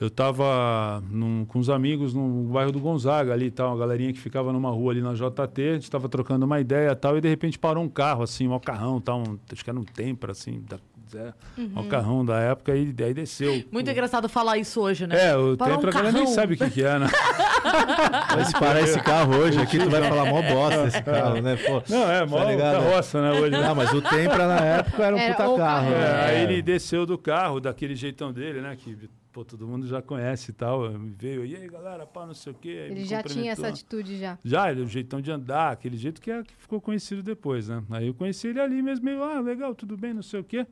eu 0.00 0.10
tava 0.10 1.02
num- 1.10 1.44
com 1.46 1.58
os 1.58 1.70
amigos 1.70 2.12
no 2.14 2.44
bairro 2.52 2.72
do 2.72 2.78
Gonzaga 2.80 3.32
ali 3.32 3.50
tal, 3.50 3.70
uma 3.70 3.78
galerinha 3.78 4.12
que 4.12 4.18
ficava 4.20 4.52
numa 4.52 4.70
rua 4.70 4.92
ali 4.92 5.00
na 5.00 5.14
JT, 5.14 5.62
a 5.70 5.74
gente 5.74 5.90
tava 5.90 6.08
trocando 6.08 6.44
uma 6.44 6.60
ideia 6.60 6.90
e 6.90 6.94
tal, 6.96 7.16
e 7.16 7.20
de 7.20 7.28
repente 7.28 7.58
parou 7.58 7.82
um 7.82 7.88
carro, 7.88 8.22
assim, 8.22 8.46
um 8.46 8.58
carrão, 8.58 9.00
tal, 9.00 9.20
um, 9.20 9.38
acho 9.52 9.64
que 9.64 9.70
era 9.70 9.78
um 9.78 9.84
Tempra, 9.84 10.32
assim, 10.32 10.62
da, 10.68 10.78
Zé, 11.08 11.32
um 11.56 11.86
carrão 11.88 12.24
da 12.24 12.36
época, 12.40 12.74
e 12.76 12.92
aí 12.98 13.14
desceu. 13.14 13.62
Muito 13.70 13.88
engraçado 13.88 14.28
falar 14.28 14.58
isso 14.58 14.80
hoje, 14.80 15.06
né? 15.06 15.28
É, 15.28 15.36
o 15.36 15.56
Parou 15.56 15.76
Tempra, 15.76 15.90
um 15.90 15.90
a 15.90 16.02
galera 16.02 16.12
nem 16.18 16.26
sabe 16.26 16.54
o 16.54 16.56
que, 16.56 16.68
que 16.68 16.82
é, 16.82 16.98
né? 16.98 17.06
Mas 18.36 18.48
se 18.48 18.52
parar 18.58 18.80
esse 18.80 19.00
carro 19.00 19.36
hoje 19.36 19.56
aqui, 19.60 19.78
tu 19.78 19.88
vai 19.88 20.02
falar 20.02 20.24
mó 20.26 20.42
bosta 20.42 20.84
esse 20.88 21.00
carro, 21.02 21.40
né? 21.40 21.56
Pô, 21.56 21.80
Não, 21.88 22.10
é, 22.10 22.26
mó 22.26 22.38
Tá 22.38 22.50
ligado? 22.50 22.82
carroça, 22.82 23.22
né, 23.22 23.30
hoje. 23.40 23.50
Não, 23.52 23.74
mas 23.74 23.92
o 23.92 24.02
Tempra 24.02 24.46
na 24.48 24.58
época 24.60 25.04
era 25.04 25.14
um 25.16 25.18
Era 25.18 25.34
puta 25.34 25.48
o 25.48 25.56
carro. 25.56 25.86
carro. 25.90 25.94
É, 25.94 25.98
né? 25.98 26.24
aí 26.26 26.42
ele 26.42 26.60
desceu 26.62 27.06
do 27.06 27.16
carro, 27.16 27.60
daquele 27.60 27.94
jeitão 27.94 28.32
dele, 28.32 28.60
né? 28.60 28.76
Que 28.76 28.96
pô, 29.36 29.44
todo 29.44 29.68
mundo 29.68 29.86
já 29.86 30.00
conhece 30.00 30.50
e 30.50 30.54
tal. 30.54 30.90
Veio, 31.18 31.44
e 31.44 31.54
aí, 31.54 31.68
galera, 31.68 32.06
pá, 32.06 32.24
não 32.24 32.32
sei 32.32 32.54
o 32.54 32.56
quê. 32.56 32.68
Ele 32.68 32.94
me 32.94 33.04
já 33.04 33.22
tinha 33.22 33.52
essa 33.52 33.68
atitude 33.68 34.18
já. 34.18 34.38
Já, 34.42 34.72
ele, 34.72 34.80
o 34.80 34.86
jeitão 34.86 35.20
de 35.20 35.30
andar, 35.30 35.72
aquele 35.72 35.98
jeito 35.98 36.22
que, 36.22 36.30
é, 36.30 36.42
que 36.42 36.54
ficou 36.56 36.80
conhecido 36.80 37.22
depois, 37.22 37.68
né? 37.68 37.84
Aí 37.90 38.06
eu 38.06 38.14
conheci 38.14 38.48
ele 38.48 38.60
ali 38.60 38.80
mesmo, 38.80 39.04
meio, 39.04 39.22
ah, 39.22 39.38
legal, 39.40 39.74
tudo 39.74 39.94
bem, 39.94 40.14
não 40.14 40.22
sei 40.22 40.40
o 40.40 40.44
quê. 40.44 40.66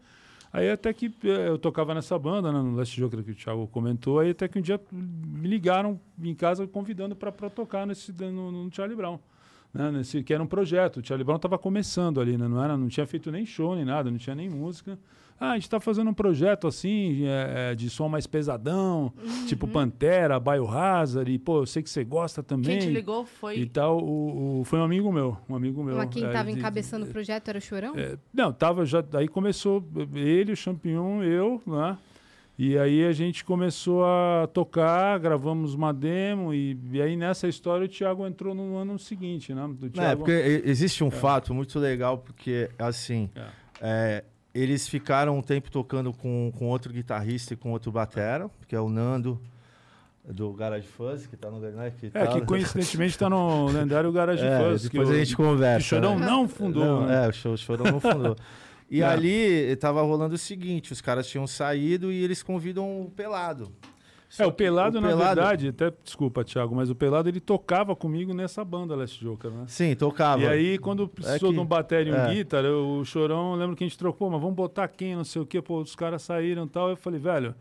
Aí 0.51 0.71
até 0.71 0.95
que 0.95 1.13
eh, 1.25 1.49
eu 1.49 1.59
tocava 1.59 1.93
nessa 1.93 2.19
banda, 2.19 2.51
né, 2.51 2.59
no 2.63 2.75
Last 2.75 2.99
Joker 2.99 3.23
que 3.23 3.33
o 3.33 3.35
Thiago 3.35 3.67
comentou, 3.67 4.21
aí 4.21 4.31
até 4.31 4.49
que 4.49 4.59
um 4.59 4.63
dia 4.63 4.81
me 4.91 5.47
ligaram 5.47 6.01
em 6.19 6.35
casa 6.35 6.67
convidando 6.67 7.15
para 7.15 7.33
tocar 7.51 7.87
nesse, 7.87 8.13
no, 8.13 8.51
no 8.51 8.73
Charlie 8.73 8.97
Brown. 8.97 9.19
Né, 9.75 9.91
nesse, 9.91 10.23
que 10.23 10.33
era 10.33 10.43
um 10.43 10.47
projeto. 10.47 11.01
O 11.01 11.07
Charlie 11.07 11.25
Brown 11.25 11.37
estava 11.37 11.59
começando 11.59 12.19
ali, 12.19 12.39
né, 12.39 12.49
não, 12.49 12.65
era, 12.65 12.79
não 12.79 12.89
tinha 12.89 13.05
feito 13.05 13.31
nem 13.31 13.45
show 13.45 13.75
nem 13.75 13.85
nada, 13.85 14.11
não 14.11 14.17
tinha 14.17 14.35
nem 14.35 14.49
música. 14.49 14.99
Ah, 15.39 15.51
a 15.51 15.55
gente 15.55 15.65
está 15.65 15.81
fazendo 15.81 16.09
um 16.09 16.15
projeto 16.15 16.67
assim, 16.69 17.25
é, 17.27 17.73
é, 17.73 17.75
de 17.75 17.91
som 17.91 18.09
mais 18.09 18.27
pesadão, 18.27 19.13
tipo 19.49 19.67
Pantera, 19.67 20.39
Biohazard, 20.39 21.31
e 21.31 21.39
pô, 21.39 21.59
eu 21.59 21.67
sei 21.67 21.83
que 21.83 21.91
você 21.91 22.05
gosta 22.05 22.43
também. 22.43 22.79
Quem 22.79 22.89
te 22.89 22.95
ligou 22.95 23.25
foi. 23.27 23.59
E 23.59 23.67
tal, 23.67 23.99
o, 23.99 24.61
o- 24.61 24.65
foi 24.65 24.79
um 24.79 24.85
amigo 24.85 25.13
meu, 25.13 25.37
um 25.49 25.57
amigo 25.57 25.83
meu. 25.83 25.97
Mas 25.97 26.09
quem 26.11 26.23
é, 26.25 26.27
estava 26.29 26.51
de- 26.53 26.59
encabeçando 26.59 27.05
o 27.05 27.09
projeto 27.09 27.49
era 27.49 27.59
o 27.59 27.61
Chorão? 27.61 27.95
é, 27.97 28.17
não, 28.33 28.53
tava 28.53 28.87
já. 28.87 29.05
Aí 29.15 29.27
começou 29.29 29.85
ele, 30.15 30.53
o 30.53 30.57
Champignon, 30.57 31.23
eu, 31.23 31.61
né? 31.67 31.99
E 32.57 32.79
aí 32.79 33.05
a 33.05 33.11
gente 33.11 33.45
começou 33.45 34.05
a 34.05 34.49
tocar, 34.53 35.19
gravamos 35.19 35.75
uma 35.75 35.93
demo, 35.93 36.55
e, 36.55 36.79
e 36.93 37.03
aí 37.03 37.17
nessa 37.17 37.49
história 37.49 37.85
o 37.85 37.89
Thiago 37.89 38.25
entrou 38.25 38.55
no 38.55 38.77
ano 38.77 38.97
seguinte, 39.01 39.53
né? 39.53 39.69
Do 39.77 39.87
é 39.87 39.91
Thiago, 39.91 40.19
porque 40.19 40.63
e- 40.65 40.71
existe 40.71 41.03
um 41.03 41.11
fato 41.11 41.53
muito 41.53 41.77
legal, 41.81 42.19
porque, 42.19 42.71
assim, 42.79 43.29
É. 43.81 44.23
eles 44.55 44.87
ficaram 44.89 45.37
um 45.39 45.43
tempo 45.43 45.71
tocando 45.71 46.13
com, 46.13 46.53
com 46.57 46.67
outro 46.69 46.93
guitarrista 46.93 47.55
e 47.55 47.57
com 47.57 47.73
outro 47.73 47.91
batera, 47.91 48.49
que 48.69 48.77
é 48.77 48.81
o 48.81 48.89
Nando, 48.89 49.41
do 50.25 50.53
Garage 50.55 50.87
Fuzz, 50.87 51.27
que 51.27 51.37
tá 51.37 51.51
no... 51.51 51.59
Né, 51.59 51.93
que 51.99 52.07
É, 52.07 52.11
tá- 52.11 52.27
que 52.29 52.41
coincidentemente 52.47 53.19
tá 53.19 53.29
no 53.29 53.67
lendário 53.67 54.11
Garage 54.13 54.43
É, 54.45 54.59
Fuzz. 54.59 54.83
depois 54.85 54.89
que 54.89 54.99
a 54.99 55.03
o- 55.03 55.19
gente 55.19 55.31
que 55.37 55.43
conversa. 55.43 55.79
o 55.87 55.89
Chorão 55.89 56.19
né? 56.19 56.27
não 56.27 56.49
fundou, 56.49 56.85
Não, 56.85 57.07
né? 57.07 57.27
É, 57.27 57.49
o 57.49 57.53
o 57.53 57.57
Chorão 57.59 57.93
não 57.93 58.01
fundou. 58.01 58.37
E 58.91 59.01
É. 59.01 59.07
ali 59.07 59.75
tava 59.77 60.03
rolando 60.03 60.35
o 60.35 60.39
seguinte, 60.39 60.93
os 60.93 61.01
caras 61.01 61.27
tinham 61.27 61.47
saído 61.47 62.13
e 62.13 62.23
eles 62.23 62.43
convidam 62.43 63.01
o 63.01 63.11
Pelado. 63.11 63.73
É, 64.39 64.47
o 64.47 64.53
Pelado, 64.53 65.01
na 65.01 65.09
Pelado- 65.09 65.25
verdade, 65.41 65.69
até, 65.69 65.93
desculpa, 66.03 66.43
Thiago, 66.45 66.75
mas 66.75 66.91
o 66.91 66.95
Pelado 66.95 67.29
ele 67.29 67.41
tocava 67.41 67.95
comigo 67.95 68.35
nessa 68.35 68.65
banda 68.65 68.97
Last 68.97 69.23
Joker, 69.25 69.51
né? 69.51 69.65
Sim, 69.69 69.95
tocava. 69.95 70.43
E 70.43 70.47
aí, 70.47 70.79
quando 70.79 71.07
precisou 71.09 71.51
que- 71.51 71.55
de 71.55 71.61
um 71.61 71.67
bateria 71.67 72.13
e 72.13 72.17
um 72.17 72.19
é. 72.31 72.35
guitar, 72.35 72.65
eu- 72.65 72.99
o 73.01 73.05
Chorão, 73.05 73.55
lembro 73.55 73.77
que 73.77 73.85
a 73.85 73.87
gente 73.87 73.99
trocou, 73.99 74.29
mas 74.31 74.41
vamos 74.41 74.57
botar 74.57 74.89
quem, 74.89 75.15
não 75.15 75.25
sei 75.25 75.41
o 75.43 75.47
quê, 75.47 75.63
pô, 75.63 75.81
os 75.81 75.95
caras 75.95 76.23
saíram 76.23 76.65
e 76.65 76.69
tal. 76.69 76.91
Eu 76.91 76.97
falei, 76.97 77.21
velho, 77.21 77.55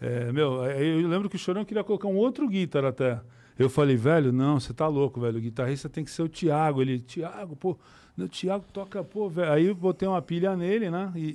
é, 0.00 0.32
meu, 0.32 0.62
aí 0.62 1.02
eu 1.02 1.08
lembro 1.08 1.28
que 1.28 1.36
o 1.36 1.38
Chorão 1.38 1.64
queria 1.64 1.84
colocar 1.84 2.08
um 2.08 2.16
outro 2.16 2.48
guitar 2.48 2.84
até. 2.84 3.20
Eu 3.58 3.68
falei, 3.70 3.94
velho, 3.96 4.32
não, 4.32 4.58
você 4.58 4.72
tá 4.72 4.88
louco, 4.88 5.20
velho, 5.20 5.38
o 5.38 5.40
guitarrista 5.40 5.88
tem 5.88 6.04
que 6.04 6.10
ser 6.10 6.22
o 6.22 6.28
Thiago. 6.28 6.80
Ele, 6.82 6.98
Thiago, 7.00 7.54
pô, 7.54 7.76
o 8.18 8.28
Thiago 8.28 8.64
toca, 8.72 9.04
pô, 9.04 9.28
velho. 9.28 9.52
Aí 9.52 9.66
eu 9.66 9.74
botei 9.74 10.08
uma 10.08 10.20
pilha 10.22 10.56
nele, 10.56 10.90
né, 10.90 11.12
e... 11.14 11.20
e- 11.20 11.26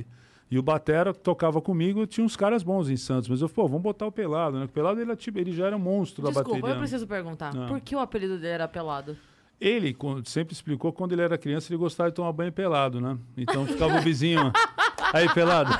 e- 0.00 0.06
e 0.52 0.58
o 0.58 0.62
Batera 0.62 1.14
tocava 1.14 1.62
comigo, 1.62 2.06
tinha 2.06 2.22
uns 2.22 2.36
caras 2.36 2.62
bons 2.62 2.90
em 2.90 2.96
Santos, 2.98 3.26
mas 3.26 3.40
eu 3.40 3.48
falei, 3.48 3.64
pô, 3.64 3.68
vamos 3.68 3.82
botar 3.82 4.06
o 4.06 4.12
Pelado, 4.12 4.58
né? 4.58 4.66
O 4.66 4.68
Pelado 4.68 5.00
ele, 5.00 5.10
era 5.10 5.16
tipo, 5.16 5.38
ele 5.38 5.50
já 5.50 5.68
era 5.68 5.74
um 5.74 5.78
monstro 5.78 6.22
da 6.22 6.28
Desculpa, 6.28 6.50
bateria. 6.50 6.68
eu 6.68 6.74
né? 6.74 6.78
preciso 6.78 7.06
perguntar. 7.06 7.54
Não. 7.54 7.68
Por 7.68 7.80
que 7.80 7.96
o 7.96 7.98
apelido 7.98 8.36
dele 8.36 8.52
era 8.52 8.68
pelado? 8.68 9.16
Ele 9.58 9.96
sempre 10.26 10.52
explicou 10.52 10.92
que 10.92 10.98
quando 10.98 11.12
ele 11.12 11.22
era 11.22 11.38
criança 11.38 11.72
ele 11.72 11.78
gostava 11.78 12.10
de 12.10 12.16
tomar 12.16 12.32
banho 12.32 12.52
pelado, 12.52 13.00
né? 13.00 13.16
Então 13.34 13.64
ficava 13.64 13.96
o 13.96 14.02
vizinho. 14.02 14.52
Aí, 15.14 15.26
pelado. 15.32 15.70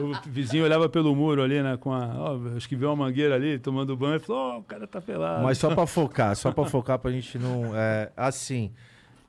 o 0.00 0.28
vizinho 0.28 0.64
olhava 0.64 0.88
pelo 0.88 1.14
muro 1.14 1.40
ali, 1.40 1.62
né? 1.62 1.76
Com 1.76 1.92
a. 1.92 2.06
ó, 2.06 2.56
acho 2.56 2.68
que 2.68 2.74
viu 2.74 2.88
uma 2.88 2.96
mangueira 3.04 3.36
ali 3.36 3.56
tomando 3.60 3.96
banho 3.96 4.16
e 4.16 4.18
falou: 4.18 4.42
Ó, 4.42 4.58
o 4.58 4.62
cara 4.64 4.84
tá 4.88 5.00
pelado. 5.00 5.44
Mas 5.44 5.58
só 5.58 5.72
pra 5.72 5.86
focar, 5.86 6.34
só 6.34 6.50
pra 6.50 6.64
focar 6.64 6.98
pra 6.98 7.12
gente 7.12 7.38
não. 7.38 7.70
É, 7.72 8.10
assim, 8.16 8.72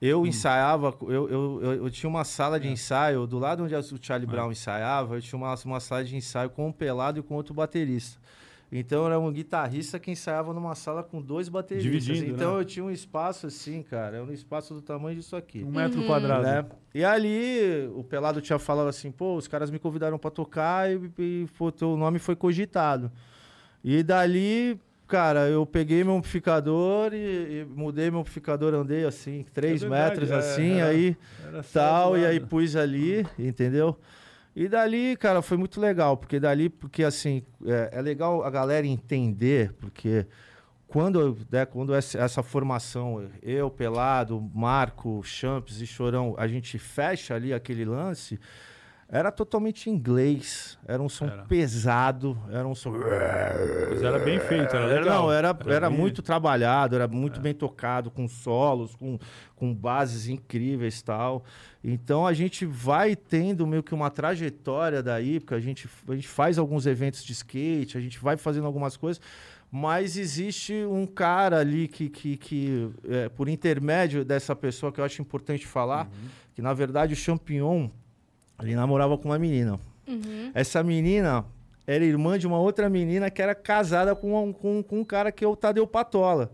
eu 0.01 0.25
ensaiava, 0.25 0.93
eu, 1.03 1.29
eu, 1.29 1.59
eu, 1.61 1.73
eu 1.85 1.89
tinha 1.89 2.09
uma 2.09 2.23
sala 2.23 2.59
de 2.59 2.67
ensaio, 2.67 3.25
do 3.25 3.39
lado 3.39 3.63
onde 3.63 3.75
o 3.75 3.99
Charlie 4.01 4.27
Brown 4.27 4.51
ensaiava, 4.51 5.15
eu 5.15 5.21
tinha 5.21 5.37
uma, 5.37 5.55
uma 5.65 5.79
sala 5.79 6.03
de 6.03 6.15
ensaio 6.15 6.49
com 6.49 6.67
um 6.67 6.71
pelado 6.71 7.19
e 7.19 7.23
com 7.23 7.35
outro 7.35 7.53
baterista. 7.53 8.19
Então 8.71 9.05
era 9.05 9.19
um 9.19 9.31
guitarrista 9.31 9.99
que 9.99 10.11
ensaiava 10.11 10.53
numa 10.53 10.75
sala 10.75 11.03
com 11.03 11.21
dois 11.21 11.47
bateristas. 11.47 12.03
Dividindo, 12.03 12.35
então 12.35 12.55
né? 12.55 12.61
eu 12.61 12.65
tinha 12.65 12.83
um 12.83 12.91
espaço 12.91 13.47
assim, 13.47 13.83
cara, 13.83 14.17
era 14.17 14.25
um 14.25 14.33
espaço 14.33 14.73
do 14.73 14.81
tamanho 14.81 15.15
disso 15.15 15.35
aqui. 15.35 15.63
Um 15.63 15.71
metro 15.71 16.05
quadrado. 16.05 16.43
Né? 16.43 16.65
E 16.93 17.03
ali 17.03 17.87
o 17.95 18.03
Pelado 18.03 18.41
tinha 18.41 18.59
falado 18.59 18.87
assim, 18.87 19.11
pô, 19.11 19.35
os 19.35 19.47
caras 19.47 19.69
me 19.69 19.79
convidaram 19.79 20.17
pra 20.17 20.31
tocar 20.31 20.91
e, 20.91 20.99
e 21.19 21.47
pô, 21.57 21.71
teu 21.71 21.95
nome 21.95 22.19
foi 22.19 22.35
cogitado. 22.35 23.11
E 23.83 24.01
dali, 24.01 24.79
cara, 25.07 25.47
eu 25.47 25.65
peguei 25.65 26.03
meu 26.03 26.15
amplificador 26.17 27.13
e, 27.13 27.61
e 27.61 27.65
mudei 27.65 28.09
meu 28.11 28.19
amplificador, 28.21 28.73
andei 28.73 29.05
assim, 29.05 29.45
três 29.53 29.81
É 29.83 29.87
verdade, 29.89 30.09
metros 30.19 30.31
é, 30.31 30.35
assim, 30.35 30.73
era- 30.79 30.89
aí 30.89 31.17
Era 31.47 31.63
tal, 31.63 32.17
e 32.17 32.25
aí 32.25 32.39
pus 32.39 32.75
ali, 32.75 33.25
entendeu? 33.37 33.97
E 34.55 34.67
dali, 34.69 35.17
cara, 35.17 35.41
foi 35.41 35.57
muito 35.57 35.81
legal, 35.81 36.15
porque 36.15 36.39
dali, 36.39 36.69
porque 36.69 37.03
assim, 37.03 37.43
é, 37.65 37.89
é 37.99 38.01
legal 38.01 38.43
a 38.43 38.49
galera 38.49 38.87
entender, 38.87 39.73
porque 39.73 40.25
quando, 40.87 41.37
né, 41.51 41.65
quando 41.65 41.93
essa, 41.93 42.17
essa 42.19 42.41
formação, 42.41 43.27
eu, 43.43 43.69
Pelado, 43.69 44.39
Marco, 44.53 45.21
Champs 45.23 45.81
e 45.81 45.85
Chorão, 45.87 46.35
a 46.37 46.47
gente 46.47 46.79
fecha 46.79 47.33
ali 47.35 47.53
aquele 47.53 47.83
lance, 47.83 48.39
era 49.15 49.31
totalmente 49.31 49.89
inglês, 49.89 50.77
era 50.85 51.01
um 51.01 51.07
som 51.07 51.25
Era. 51.25 51.43
pesado, 51.43 52.37
era 52.51 52.67
um 52.67 52.75
som... 52.75 52.91
Mas 52.91 54.03
era 54.03 54.19
bem 54.19 54.39
feito, 54.39 54.75
era 54.75 54.85
legal. 54.85 55.23
Não, 55.23 55.31
era, 55.31 55.57
era, 55.67 55.89
bem- 55.89 55.97
muito 55.97 56.21
trabalhado, 56.21 56.95
era 56.95 57.07
muito 57.07 57.39
bem 57.39 57.53
tocado, 57.53 58.11
com 58.11 58.27
solos, 58.27 58.93
com, 58.95 59.17
com 59.55 59.73
bases 59.73 60.27
incríveis 60.27 60.99
e 60.99 61.03
tal. 61.05 61.45
Então 61.81 62.27
a 62.27 62.33
gente 62.33 62.65
vai 62.65 63.15
tendo 63.15 63.65
meio 63.65 63.81
que 63.81 63.93
uma 63.93 64.09
trajetória 64.09 65.01
daí, 65.01 65.39
porque 65.39 65.53
a 65.53 65.59
gente, 65.61 65.87
a 66.09 66.13
gente 66.15 66.27
faz 66.27 66.57
alguns 66.57 66.85
eventos 66.85 67.23
de 67.23 67.31
skate, 67.31 67.97
a 67.97 68.01
gente 68.01 68.19
vai 68.19 68.35
fazendo 68.35 68.65
algumas 68.65 68.97
coisas, 68.97 69.21
mas 69.71 70.17
existe 70.17 70.73
um 70.85 71.05
cara 71.05 71.59
ali 71.59 71.87
que, 71.87 72.09
que, 72.09 72.35
que 72.37 72.89
é, 73.07 73.29
por 73.29 73.47
intermédio 73.47 74.25
dessa 74.25 74.55
pessoa 74.55 74.91
que 74.91 74.99
eu 74.99 75.05
acho 75.05 75.21
importante 75.21 75.65
falar, 75.65 76.09
que 76.53 76.61
na 76.61 76.73
verdade 76.73 77.13
o 77.13 77.15
Champignon, 77.15 77.89
ele 78.61 78.75
namorava 78.75 79.17
com 79.17 79.29
uma 79.29 79.39
menina. 79.39 79.79
Essa 80.53 80.83
menina 80.83 81.45
era 81.87 82.03
irmã 82.03 82.37
de 82.37 82.47
uma 82.47 82.59
outra 82.59 82.89
menina 82.89 83.29
que 83.29 83.41
era 83.41 83.53
casada 83.53 84.15
com 84.15 84.35
um, 84.41 84.53
com, 84.53 84.81
com 84.83 84.99
um 84.99 85.03
cara 85.03 85.31
que 85.31 85.43
é 85.43 85.47
o 85.47 85.55
Tadeu 85.55 85.85
Patola. 85.85 86.51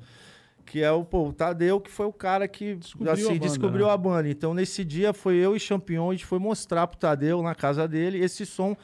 Que 0.65 0.81
é 0.81 0.91
o, 0.91 1.03
pô, 1.03 1.27
o 1.27 1.33
Tadeu, 1.33 1.81
que 1.81 1.91
foi 1.91 2.05
o 2.05 2.13
cara 2.13 2.47
que 2.47 2.75
Descobriu 2.75 3.11
assim, 3.11 3.25
a 3.25 3.27
banda, 3.29 3.39
descobriu 3.39 3.85
né? 3.87 3.91
a 3.91 3.97
banda. 3.97 4.29
Então, 4.29 4.53
nesse 4.53 4.85
dia, 4.85 5.11
foi 5.11 5.35
eu 5.35 5.55
e 5.55 5.59
Champignon, 5.59 6.09
a 6.09 6.13
gente 6.13 6.25
foi 6.25 6.39
mostrar 6.39 6.87
pro 6.87 6.97
Tadeu 6.97 7.41
na 7.41 7.53
casa 7.53 7.87
dele 7.87 8.23
esse 8.23 8.45
som, 8.45 8.77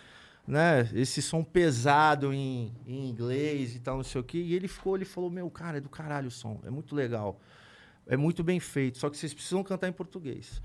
né? 0.46 0.90
Esse 0.94 1.22
som 1.22 1.44
pesado 1.44 2.34
em, 2.34 2.74
em 2.86 3.08
inglês 3.08 3.76
e 3.76 3.80
tal, 3.80 3.98
não 3.98 4.04
sei 4.04 4.20
o 4.20 4.24
quê. 4.24 4.40
E 4.40 4.54
ele 4.54 4.68
ficou, 4.68 4.96
ele 4.96 5.06
falou: 5.06 5.30
Meu, 5.30 5.50
cara, 5.50 5.78
é 5.78 5.82
do 5.82 5.88
caralho 5.88 6.28
o 6.28 6.32
som, 6.32 6.60
é 6.66 6.70
muito 6.70 6.96
legal. 6.96 7.40
É 8.06 8.18
muito 8.18 8.44
bem 8.44 8.60
feito, 8.60 8.98
só 8.98 9.10
que 9.10 9.18
vocês 9.18 9.34
precisam 9.34 9.64
cantar 9.64 9.88
em 9.88 9.94
português. 9.94 10.62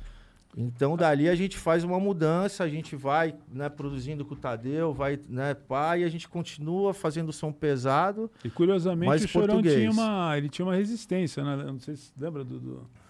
Então, 0.56 0.96
dali 0.96 1.28
a 1.28 1.34
gente 1.34 1.56
faz 1.56 1.82
uma 1.82 1.98
mudança, 1.98 2.62
a 2.62 2.68
gente 2.68 2.94
vai 2.94 3.34
né, 3.50 3.68
produzindo 3.70 4.24
com 4.24 4.34
o 4.34 4.36
Tadeu, 4.36 4.92
vai, 4.92 5.18
né, 5.28 5.54
pá, 5.54 5.96
e 5.96 6.04
a 6.04 6.08
gente 6.08 6.28
continua 6.28 6.92
fazendo 6.92 7.32
som 7.32 7.50
pesado. 7.50 8.30
E 8.44 8.50
curiosamente 8.50 9.08
Mas 9.08 9.24
o 9.24 9.28
Chorão 9.28 9.54
português. 9.54 9.76
tinha 9.76 9.90
uma, 9.90 10.36
ele 10.36 10.48
tinha 10.50 10.66
uma 10.66 10.74
resistência, 10.74 11.42
né? 11.42 11.56
Não 11.64 11.80
sei 11.80 11.96
se 11.96 12.12
lembra 12.18 12.44
do. 12.44 12.58
do- 12.60 13.01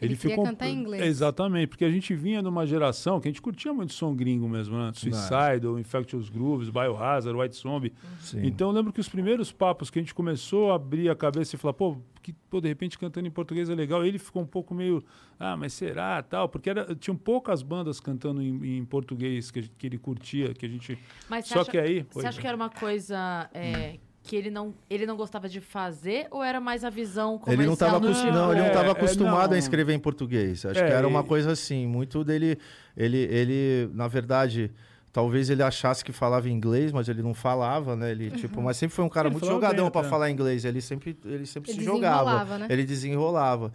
Ele 0.00 0.16
queria 0.16 0.36
cantar 0.42 0.68
em 0.68 0.78
inglês. 0.78 1.02
Exatamente, 1.04 1.68
porque 1.68 1.84
a 1.84 1.90
gente 1.90 2.14
vinha 2.14 2.42
de 2.42 2.48
uma 2.48 2.66
geração 2.66 3.20
que 3.20 3.28
a 3.28 3.30
gente 3.30 3.42
curtia 3.42 3.72
muito 3.72 3.92
som 3.92 4.14
gringo 4.14 4.48
mesmo, 4.48 4.76
né? 4.78 4.92
Suicidal, 4.94 5.78
Infectious 5.78 6.28
Grooves, 6.28 6.70
Biohazard, 6.70 7.38
White 7.38 7.56
Zombie. 7.56 7.92
Sim. 8.20 8.40
Então 8.44 8.68
eu 8.68 8.74
lembro 8.74 8.92
que 8.92 9.00
os 9.00 9.08
primeiros 9.08 9.52
papos 9.52 9.90
que 9.90 9.98
a 9.98 10.02
gente 10.02 10.14
começou 10.14 10.72
a 10.72 10.76
abrir 10.76 11.08
a 11.10 11.14
cabeça 11.14 11.56
e 11.56 11.58
falar, 11.58 11.74
pô, 11.74 11.98
que, 12.22 12.32
pô, 12.32 12.60
de 12.60 12.68
repente 12.68 12.98
cantando 12.98 13.26
em 13.26 13.30
português 13.30 13.68
é 13.70 13.74
legal. 13.74 14.04
Ele 14.04 14.18
ficou 14.18 14.42
um 14.42 14.46
pouco 14.46 14.74
meio, 14.74 15.02
ah, 15.38 15.56
mas 15.56 15.72
será, 15.72 16.22
tal, 16.22 16.48
porque 16.48 16.70
era, 16.70 16.94
tinham 16.94 17.16
poucas 17.16 17.62
bandas 17.62 18.00
cantando 18.00 18.42
em, 18.42 18.78
em 18.78 18.84
português 18.84 19.50
que, 19.50 19.62
que 19.62 19.86
ele 19.86 19.98
curtia, 19.98 20.54
que 20.54 20.66
a 20.66 20.68
gente. 20.68 20.98
Mas 21.28 21.46
você 21.46 21.54
Só 21.54 21.60
acha, 21.60 21.70
que 21.70 21.78
aí, 21.78 22.06
Você 22.10 22.26
acha 22.26 22.38
é. 22.38 22.40
que 22.40 22.46
era 22.46 22.56
uma 22.56 22.70
coisa 22.70 23.50
é, 23.54 23.98
que 24.22 24.36
ele 24.36 24.50
não, 24.50 24.74
ele 24.88 25.06
não 25.06 25.16
gostava 25.16 25.48
de 25.48 25.60
fazer 25.60 26.26
ou 26.30 26.42
era 26.44 26.60
mais 26.60 26.84
a 26.84 26.90
visão 26.90 27.38
comercial? 27.38 27.54
Ele 27.54 27.66
não 27.66 27.72
estava 27.72 27.96
tipo? 28.00 28.32
não, 28.32 28.52
ele 28.52 28.60
não 28.60 28.66
É, 28.68 28.70
tava 28.70 28.88
é, 28.88 28.90
acostumado 28.92 29.50
não. 29.50 29.56
a 29.56 29.58
escrever 29.58 29.94
em 29.94 29.98
português. 29.98 30.64
Acho 30.66 30.78
É, 30.80 30.86
que 30.86 30.92
era 30.92 31.08
uma 31.08 31.24
coisa 31.24 31.52
assim, 31.52 31.86
muito 31.86 32.22
dele. 32.22 32.58
Ele, 32.96 33.18
ele, 33.18 33.90
na 33.94 34.06
verdade, 34.08 34.70
talvez 35.12 35.48
ele 35.48 35.62
achasse 35.62 36.04
que 36.04 36.12
falava 36.12 36.48
inglês, 36.50 36.92
mas 36.92 37.08
ele 37.08 37.22
não 37.22 37.32
falava, 37.34 37.96
né? 37.96 38.10
Ele, 38.10 38.30
tipo, 38.30 38.60
mas 38.60 38.76
sempre 38.76 38.94
foi 38.94 39.04
um 39.04 39.08
cara 39.08 39.28
Ele 39.28 39.34
muito 39.34 39.46
jogadão 39.46 39.90
para 39.90 40.06
falar 40.08 40.30
inglês. 40.30 40.64
Ele 40.64 40.80
sempre, 40.82 41.18
ele 41.24 41.46
sempre 41.46 41.70
Ele 41.70 41.78
se 41.78 41.84
jogava. 41.84 42.58
né? 42.58 42.66
Ele 42.68 42.84
desenrolava. 42.84 43.72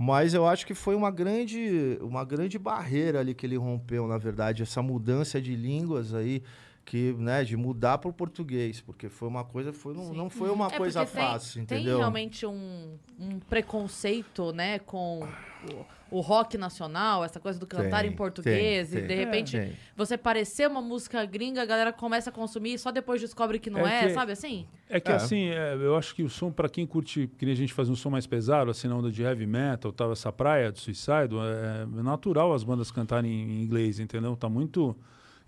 Mas 0.00 0.32
eu 0.32 0.46
acho 0.46 0.64
que 0.64 0.74
foi 0.74 0.94
uma 0.94 1.10
grande, 1.10 1.98
uma 2.00 2.24
grande 2.24 2.56
barreira 2.56 3.18
ali 3.18 3.34
que 3.34 3.44
ele 3.44 3.56
rompeu, 3.56 4.06
na 4.06 4.16
verdade, 4.16 4.62
essa 4.62 4.80
mudança 4.80 5.40
de 5.42 5.56
línguas 5.56 6.14
aí, 6.14 6.40
que, 6.88 7.12
né, 7.18 7.44
de 7.44 7.54
mudar 7.54 7.98
para 7.98 8.08
o 8.08 8.12
português, 8.14 8.80
porque 8.80 9.10
foi 9.10 9.28
uma 9.28 9.44
coisa, 9.44 9.74
foi, 9.74 9.92
não, 9.92 10.14
não 10.14 10.30
foi 10.30 10.48
uma 10.50 10.68
É 10.68 10.76
coisa 10.78 11.04
tem- 11.04 11.22
fácil, 11.22 11.66
Tem 11.66 11.78
entendeu? 11.80 11.98
realmente 11.98 12.46
um, 12.46 12.96
um 13.20 13.38
preconceito, 13.40 14.52
né, 14.52 14.78
com 14.78 15.20
o, 16.10 16.16
o 16.16 16.20
rock 16.20 16.56
nacional, 16.56 17.22
essa 17.22 17.38
coisa 17.38 17.58
do 17.58 17.66
cantar 17.66 18.00
Tem, 18.04 18.10
em 18.10 18.16
português, 18.16 18.88
tem, 18.88 18.98
e 18.98 19.02
de 19.02 19.06
tem. 19.08 19.16
repente 19.18 19.58
Tem. 19.58 19.72
você 19.94 20.16
parecer 20.16 20.66
uma 20.66 20.80
música 20.80 21.22
gringa, 21.26 21.60
a 21.60 21.66
galera 21.66 21.92
começa 21.92 22.30
a 22.30 22.32
consumir 22.32 22.72
e 22.72 22.78
só 22.78 22.90
depois 22.90 23.20
descobre 23.20 23.58
que 23.58 23.68
não 23.68 23.86
É 23.86 24.04
é, 24.04 24.06
que- 24.08 24.14
sabe 24.14 24.32
assim? 24.32 24.66
É 24.88 24.98
que 24.98 25.12
É. 25.12 25.14
assim, 25.14 25.48
é, 25.48 25.74
eu 25.74 25.94
acho 25.94 26.14
que 26.14 26.22
o 26.22 26.30
som, 26.30 26.50
pra 26.50 26.70
quem 26.70 26.86
curte, 26.86 27.30
que 27.36 27.44
nem 27.44 27.52
a 27.52 27.56
gente 27.56 27.74
faz 27.74 27.90
um 27.90 27.94
som 27.94 28.08
mais 28.08 28.26
pesado, 28.26 28.70
assim, 28.70 28.88
na 28.88 28.96
onda 28.96 29.12
de 29.12 29.22
heavy 29.22 29.46
metal, 29.46 29.92
tal, 29.92 30.10
essa 30.10 30.32
praia 30.32 30.72
do 30.72 30.78
Suicide, 30.78 31.36
é, 31.36 31.82
é 31.98 32.02
natural 32.02 32.54
as 32.54 32.64
bandas 32.64 32.90
cantarem 32.90 33.30
em 33.30 33.62
inglês, 33.62 34.00
entendeu? 34.00 34.34
Tá 34.34 34.48
muito 34.48 34.96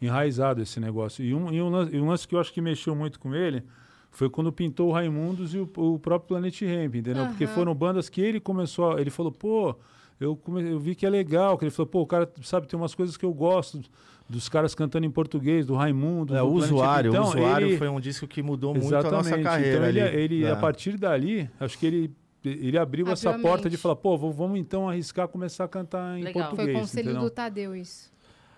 enraizado 0.00 0.62
esse 0.62 0.78
negócio. 0.80 1.24
E 1.24 1.34
um, 1.34 1.52
e 1.52 1.60
um, 1.60 1.68
lance, 1.68 1.94
e 1.96 2.00
um 2.00 2.08
lance 2.08 2.26
que 2.26 2.34
eu 2.34 2.40
acho 2.40 2.52
que 2.52 2.60
mexeu 2.60 2.94
muito 2.94 3.18
com 3.20 3.34
ele 3.34 3.62
foi 4.10 4.28
quando 4.28 4.50
pintou 4.52 4.88
o 4.88 4.92
Raimundos 4.92 5.54
e 5.54 5.58
o, 5.58 5.70
o 5.76 5.98
próprio 5.98 6.28
Planet 6.28 6.60
Ramp, 6.62 6.94
entendeu? 6.96 7.26
Porque 7.26 7.46
foram 7.46 7.74
bandas 7.74 8.08
que 8.08 8.20
ele 8.20 8.40
começou, 8.40 8.92
a- 8.92 9.00
ele 9.00 9.10
falou, 9.10 9.30
pô, 9.30 9.74
eu, 10.18 10.34
come- 10.36 10.68
eu 10.70 10.78
vi 10.80 10.94
que 10.94 11.06
é 11.06 11.10
legal, 11.10 11.56
que 11.56 11.64
ele 11.64 11.70
falou, 11.70 11.86
pô, 11.86 12.00
o 12.00 12.06
cara, 12.06 12.28
sabe, 12.42 12.66
tem 12.66 12.76
umas 12.78 12.94
coisas 12.94 13.16
que 13.16 13.24
eu 13.24 13.32
gosto 13.32 13.80
dos 14.28 14.48
caras 14.48 14.74
cantando 14.74 15.06
em 15.06 15.10
português, 15.10 15.64
do 15.66 15.74
Raimundo, 15.74 16.34
É, 16.34 16.38
do 16.40 16.46
o 16.46 16.52
usuário, 16.54 17.10
Então, 17.10 17.24
o 17.24 17.28
usuário 17.28 17.68
ele- 17.68 17.78
foi 17.78 17.88
um 17.88 18.00
disco 18.00 18.26
que 18.26 18.42
mudou 18.42 18.74
muito 18.74 18.86
a 18.94 19.02
nossa 19.02 19.16
Exatamente. 19.18 19.44
carreira. 19.44 19.76
Então 19.76 19.88
ele, 19.88 20.00
ali. 20.00 20.16
ele 20.16 20.44
É. 20.44 20.50
a 20.50 20.56
partir 20.56 20.96
dali, 20.96 21.48
acho 21.60 21.78
que 21.78 21.86
ele 21.86 22.10
ele 22.42 22.78
abriu, 22.78 23.04
Abriu 23.04 23.12
essa 23.12 23.38
porta 23.38 23.64
mente. 23.64 23.72
de 23.72 23.76
falar, 23.76 23.96
pô, 23.96 24.16
vamos 24.16 24.58
então 24.58 24.88
arriscar 24.88 25.28
começar 25.28 25.64
a 25.64 25.68
cantar 25.68 26.18
em 26.18 26.22
Legal. 26.22 26.44
português. 26.48 26.70
Foi 26.72 26.80
conselho 26.80 27.10
entendeu? 27.10 27.22
do 27.28 27.30
Tadeu 27.30 27.76
isso. 27.76 28.10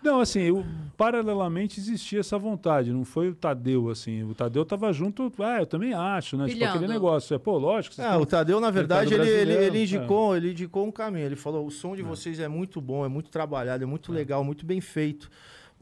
Não, 0.02 0.20
assim, 0.20 0.40
eu, 0.40 0.64
paralelamente 0.96 1.78
existia 1.78 2.20
essa 2.20 2.36
vontade, 2.36 2.92
não 2.92 3.04
foi 3.04 3.28
o 3.28 3.34
Tadeu, 3.34 3.88
assim. 3.88 4.24
O 4.24 4.34
Tadeu 4.34 4.64
tava 4.64 4.92
junto, 4.92 5.32
ah, 5.38 5.60
eu 5.60 5.66
também 5.66 5.94
acho, 5.94 6.36
né? 6.36 6.46
Tipo 6.46 6.58
Pilhando. 6.58 6.76
aquele 6.76 6.92
negócio. 6.92 7.34
É, 7.34 7.38
pô, 7.38 7.56
lógico. 7.56 8.00
É, 8.00 8.16
o 8.16 8.26
Tadeu, 8.26 8.60
na 8.60 8.70
verdade, 8.70 9.14
ele, 9.14 9.22
ele, 9.22 9.30
ele, 9.30 9.44
brasileiro, 9.44 9.76
indicou, 9.76 10.36
ele 10.36 10.50
indicou 10.50 10.86
um 10.86 10.90
caminho. 10.90 11.26
Ele 11.26 11.36
falou: 11.36 11.66
o 11.66 11.70
som 11.70 11.94
de 11.94 12.02
vocês 12.02 12.40
é 12.40 12.48
muito 12.48 12.80
bom, 12.80 13.04
é 13.04 13.08
muito 13.08 13.30
trabalhado, 13.30 13.84
é 13.84 13.86
muito 13.86 14.12
legal, 14.12 14.42
muito 14.42 14.66
bem 14.66 14.80
feito. 14.80 15.30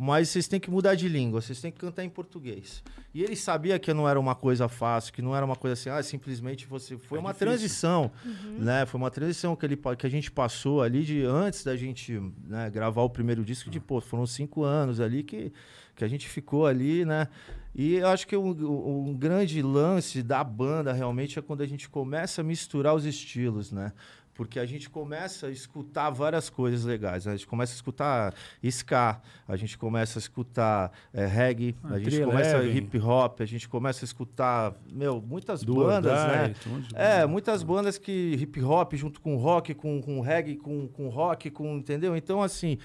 Mas 0.03 0.31
vocês 0.31 0.49
têm 0.49 0.59
que 0.59 0.71
mudar 0.71 0.95
de 0.95 1.07
língua, 1.11 1.43
vocês 1.43 1.61
têm 1.61 1.71
que 1.71 1.79
cantar 1.79 2.03
em 2.03 2.09
português. 2.09 2.83
E 3.13 3.23
ele 3.23 3.37
sabia 3.37 3.79
que 3.79 3.93
não 3.93 4.09
era 4.09 4.19
uma 4.19 4.35
coisa 4.35 4.67
fácil, 4.67 5.13
que 5.13 5.21
não 5.21 5.37
era 5.37 5.45
uma 5.45 5.55
coisa 5.57 5.75
assim, 5.75 5.91
ah, 5.91 6.03
simplesmente 6.03 6.67
você. 6.67 6.97
Foi 6.97 7.19
É 7.19 7.21
uma 7.21 7.33
difícil. 7.35 7.47
transição, 7.47 8.11
né? 8.59 8.87
Foi 8.87 8.99
uma 8.99 9.11
transição 9.11 9.55
que, 9.55 9.67
ele, 9.67 9.77
que 9.99 10.07
a 10.07 10.09
gente 10.09 10.31
passou 10.31 10.81
ali 10.81 11.03
de 11.05 11.23
antes 11.25 11.63
da 11.65 11.77
gente 11.77 12.19
né, 12.47 12.71
gravar 12.71 13.03
o 13.03 13.11
primeiro 13.11 13.45
disco, 13.45 13.69
de 13.69 13.79
pô, 13.79 14.01
foram 14.01 14.25
cinco 14.25 14.63
anos 14.65 15.01
ali 15.01 15.23
que, 15.23 15.53
que 15.95 16.03
a 16.03 16.09
gente 16.09 16.27
ficou 16.27 16.65
ali, 16.67 17.05
né? 17.05 17.29
E 17.75 17.97
eu 17.97 18.09
acho 18.09 18.27
que 18.27 18.35
um, 18.37 19.09
um 19.11 19.15
grande 19.15 19.61
lance 19.61 20.23
da 20.23 20.43
banda 20.43 20.95
realmente 20.95 21.39
é 21.39 21.43
quando 21.43 21.61
a 21.61 21.67
gente 21.67 21.91
começa 21.91 22.41
a 22.41 22.45
misturar 22.45 22.95
os 22.95 23.05
estilos, 23.05 23.71
né? 23.71 23.93
Porque 24.41 24.59
a 24.59 24.65
gente 24.65 24.89
começa 24.89 25.49
a 25.49 25.51
escutar 25.51 26.09
várias 26.09 26.49
coisas 26.49 26.87
legais. 26.87 27.27
né? 27.27 27.35
A 27.35 27.37
gente 27.37 27.47
começa 27.47 27.75
a 27.75 27.77
escutar 27.77 28.35
ska, 28.63 29.21
a 29.47 29.55
gente 29.55 29.77
começa 29.77 30.19
a 30.19 30.21
escutar 30.21 30.93
eh, 31.13 31.27
reggae, 31.27 31.77
Ah, 31.85 31.97
a 31.97 31.99
gente 31.99 32.25
começa 32.25 32.57
Eleven. 32.57 32.77
hip 32.79 32.99
hop, 33.01 33.43
a 33.43 33.45
gente 33.45 33.69
começa 33.69 34.03
a 34.03 34.07
escutar, 34.07 34.73
meu, 34.91 35.21
muitas 35.21 35.63
Do 35.63 35.75
bandas, 35.75 36.25
né? 36.25 36.55
É, 36.95 37.27
muitas 37.27 37.63
bandas 37.63 37.99
que 37.99 38.35
hip 38.41 38.63
hop 38.63 38.95
junto 38.95 39.21
com 39.21 39.37
rock, 39.37 39.75
com, 39.75 40.01
com 40.01 40.23
reggae, 40.23 40.57
com, 40.57 40.89
com 40.89 41.11
rock, 41.11 41.51
com, 41.51 41.77
entendeu? 41.77 42.17
Então, 42.17 42.43
assim, 42.43 42.79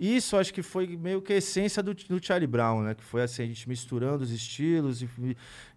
isso 0.00 0.36
acho 0.36 0.54
que 0.54 0.62
foi 0.62 0.86
meio 0.96 1.20
que 1.20 1.32
a 1.32 1.36
essência 1.36 1.82
do, 1.82 1.92
do 1.92 2.24
Charlie 2.24 2.46
Brown, 2.46 2.82
né? 2.82 2.94
Que 2.94 3.04
foi 3.04 3.22
assim, 3.22 3.42
a 3.42 3.46
gente 3.46 3.68
misturando 3.68 4.22
os 4.24 4.30
estilos 4.32 5.02
e, 5.02 5.08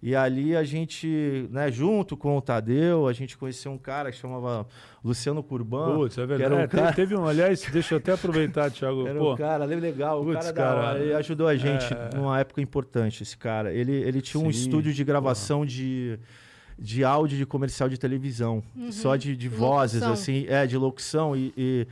e 0.02 0.16
ali 0.16 0.56
a 0.56 0.64
gente, 0.64 1.48
né, 1.52 1.70
junto 1.70 2.16
com 2.16 2.38
o 2.38 2.42
Tadeu, 2.42 3.08
a 3.08 3.12
gente 3.12 3.38
conheceu 3.38 3.72
um 3.72 3.78
cara 3.78 4.12
que 4.12 4.18
chamava 4.18 4.66
Luciano 5.04 5.44
Curban. 5.44 5.96
Putz, 5.98 6.18
é 6.18 6.26
verdade. 6.26 6.54
um 6.54 6.60
É, 6.60 6.68
cara- 6.68 6.94
teve 6.94 7.16
um, 7.16 7.28
aliás, 7.28 7.62
deixa 7.72 7.96
eu 7.96 7.98
até 7.98 8.14
aproveitar, 8.14 8.72
Thiago. 8.72 9.06
Era 9.08 9.20
pô, 9.20 9.34
um 9.34 9.36
cara 9.36 9.66
legal, 9.66 10.22
o 10.22 10.26
Putz, 10.26 10.52
cara, 10.52 10.82
da 10.82 10.88
hora. 10.90 11.00
Ele 11.00 11.14
ajudou 11.14 11.48
a 11.48 11.56
gente 11.58 11.94
é. 11.94 12.16
numa 12.16 12.40
época 12.40 12.62
importante, 12.62 13.24
esse 13.24 13.38
cara. 13.38 13.74
Ele, 13.74 13.92
ele 13.92 14.22
tinha 14.22 14.42
um 14.42 14.52
Sim, 14.52 14.58
estúdio 14.60 14.94
de 14.94 15.04
gravação 15.04 15.66
de, 15.66 16.18
de 16.80 17.04
áudio 17.04 17.38
de 17.38 17.46
comercial 17.46 17.90
de 17.90 17.98
televisão. 17.98 18.64
Só 18.90 19.16
de, 19.18 19.36
de 19.36 19.50
vozes, 19.50 20.02
Locução. 20.02 20.14
assim, 20.14 20.46
é, 20.48 20.66
de 20.66 20.78
locução 20.78 21.36
e, 21.36 21.54
e, 21.58 21.88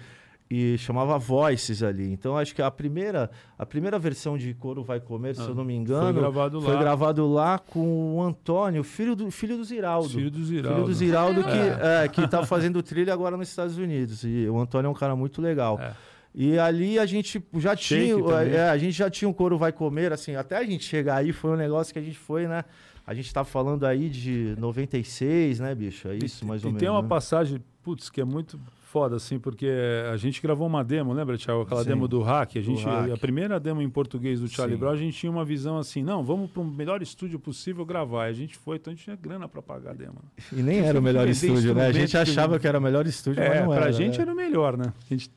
e 0.54 0.78
chamava 0.78 1.18
Voices 1.18 1.82
ali. 1.82 2.12
Então, 2.12 2.38
acho 2.38 2.54
que 2.54 2.62
a 2.62 2.70
primeira, 2.70 3.32
a 3.58 3.66
primeira 3.66 3.98
versão 3.98 4.38
de 4.38 4.54
Coro 4.54 4.84
Vai 4.84 5.00
Comer, 5.00 5.34
se 5.34 5.42
Ah, 5.42 5.46
eu 5.46 5.56
não 5.56 5.64
me 5.64 5.74
engano, 5.74 6.04
foi 6.12 6.14
gravado 6.22 6.62
foi 6.62 6.74
lá. 6.74 6.80
gravado 6.82 7.34
lá 7.34 7.58
com 7.58 8.18
o 8.18 8.22
Antônio, 8.22 8.84
filho 8.84 9.16
do, 9.16 9.32
filho 9.32 9.56
do 9.56 9.64
Ziraldo. 9.64 10.10
Filho 10.10 10.30
do 10.30 10.44
Ziraldo. 10.44 10.76
Filho 10.76 10.88
do 10.88 10.94
Ziraldo 10.94 11.44
que, 11.46 11.50
É. 11.50 12.04
é, 12.04 12.08
que 12.10 12.28
tá 12.28 12.46
fazendo 12.46 12.84
trilha 12.84 13.14
agora 13.14 13.38
nos 13.38 13.48
Estados 13.48 13.78
Unidos. 13.78 14.26
E 14.26 14.46
o 14.50 14.60
Antônio 14.60 14.88
é 14.88 14.92
um 14.92 14.94
cara 14.94 15.16
muito 15.16 15.42
legal. 15.42 15.80
É. 15.80 15.94
E 16.36 16.60
ali 16.60 17.00
a 17.00 17.06
gente 17.06 17.42
já 17.56 17.74
Shake 17.76 18.06
tinha, 18.12 18.16
também. 18.24 18.54
é, 18.54 18.70
a 18.70 18.78
gente 18.78 18.94
já 18.94 19.10
tinha 19.10 19.30
um 19.30 19.34
couro 19.34 19.58
vai 19.58 19.72
comer, 19.72 20.12
assim, 20.12 20.36
até 20.36 20.58
a 20.58 20.64
gente 20.66 20.84
chegar 20.84 21.16
aí 21.18 21.32
foi 21.32 21.52
um 21.52 21.56
negócio 21.58 21.94
que 21.94 22.00
a 22.00 22.02
gente 22.02 22.18
foi, 22.18 22.46
né? 22.48 22.66
A 23.08 23.14
gente 23.14 23.34
tá 23.34 23.44
falando 23.44 23.86
aí 23.86 24.10
de 24.10 24.54
96, 24.58 25.60
né, 25.60 25.74
bicho? 25.76 26.08
É 26.08 26.16
isso, 26.16 26.44
e, 26.44 26.48
mais 26.48 26.62
e 26.62 26.66
ou 26.66 26.72
menos. 26.72 26.80
tem 26.82 26.90
uma 26.90 27.02
né? 27.02 27.08
passagem, 27.08 27.62
putz, 27.84 28.10
que 28.10 28.22
é 28.22 28.26
muito 28.26 28.60
foda, 28.92 29.16
assim, 29.16 29.40
porque 29.40 29.70
a 30.12 30.18
gente 30.18 30.42
gravou 30.42 30.68
uma 30.68 30.84
demo, 30.84 31.14
lembra, 31.14 31.38
Thiago? 31.38 31.62
Aquela 31.62 31.82
Sim. 31.84 31.90
demo 31.90 32.08
do 32.10 32.22
hack. 32.22 32.58
A, 32.58 32.62
gente, 32.62 32.84
hack. 32.84 33.12
a 33.12 33.18
primeira 33.18 33.58
demo 33.58 33.82
em 33.82 33.90
português 33.90 34.42
do 34.42 34.50
Charlie 34.50 34.76
Sim. 34.76 34.80
Brown, 34.82 34.92
a 34.92 34.98
gente 34.98 35.18
tinha 35.18 35.32
uma 35.32 35.46
visão 35.46 35.78
assim, 35.78 36.04
não, 36.04 36.24
vamos 36.24 36.52
para 36.52 36.62
o 36.62 36.66
melhor 36.66 37.02
estúdio 37.02 37.40
possível 37.40 37.86
gravar. 37.86 38.28
E 38.28 38.32
a 38.32 38.34
gente 38.34 38.58
foi, 38.58 38.76
então 38.76 38.92
a 38.92 38.96
gente 38.96 39.06
tinha 39.06 39.16
grana 39.16 39.48
para 39.48 39.62
pagar 39.62 39.92
a 39.92 39.94
demo. 39.94 40.16
E 40.52 40.62
nem 40.62 40.80
era 40.80 41.00
o 41.00 41.02
melhor 41.02 41.28
estúdio, 41.30 41.74
né? 41.74 41.88
A 41.88 41.92
gente 41.94 42.18
achava 42.18 42.60
que 42.60 42.68
era 42.68 42.78
o 42.78 42.82
melhor 42.82 43.08
estúdio, 43.08 43.42
mas 43.42 43.52
É, 43.58 43.62
não 43.62 43.70
pra 43.70 43.84
era. 43.84 43.92
gente 43.94 44.18
né? 44.18 44.22
era 44.24 44.34
o 44.34 44.36
melhor, 44.36 44.78
né? 44.78 44.92
A 45.10 45.14
gente- 45.14 45.32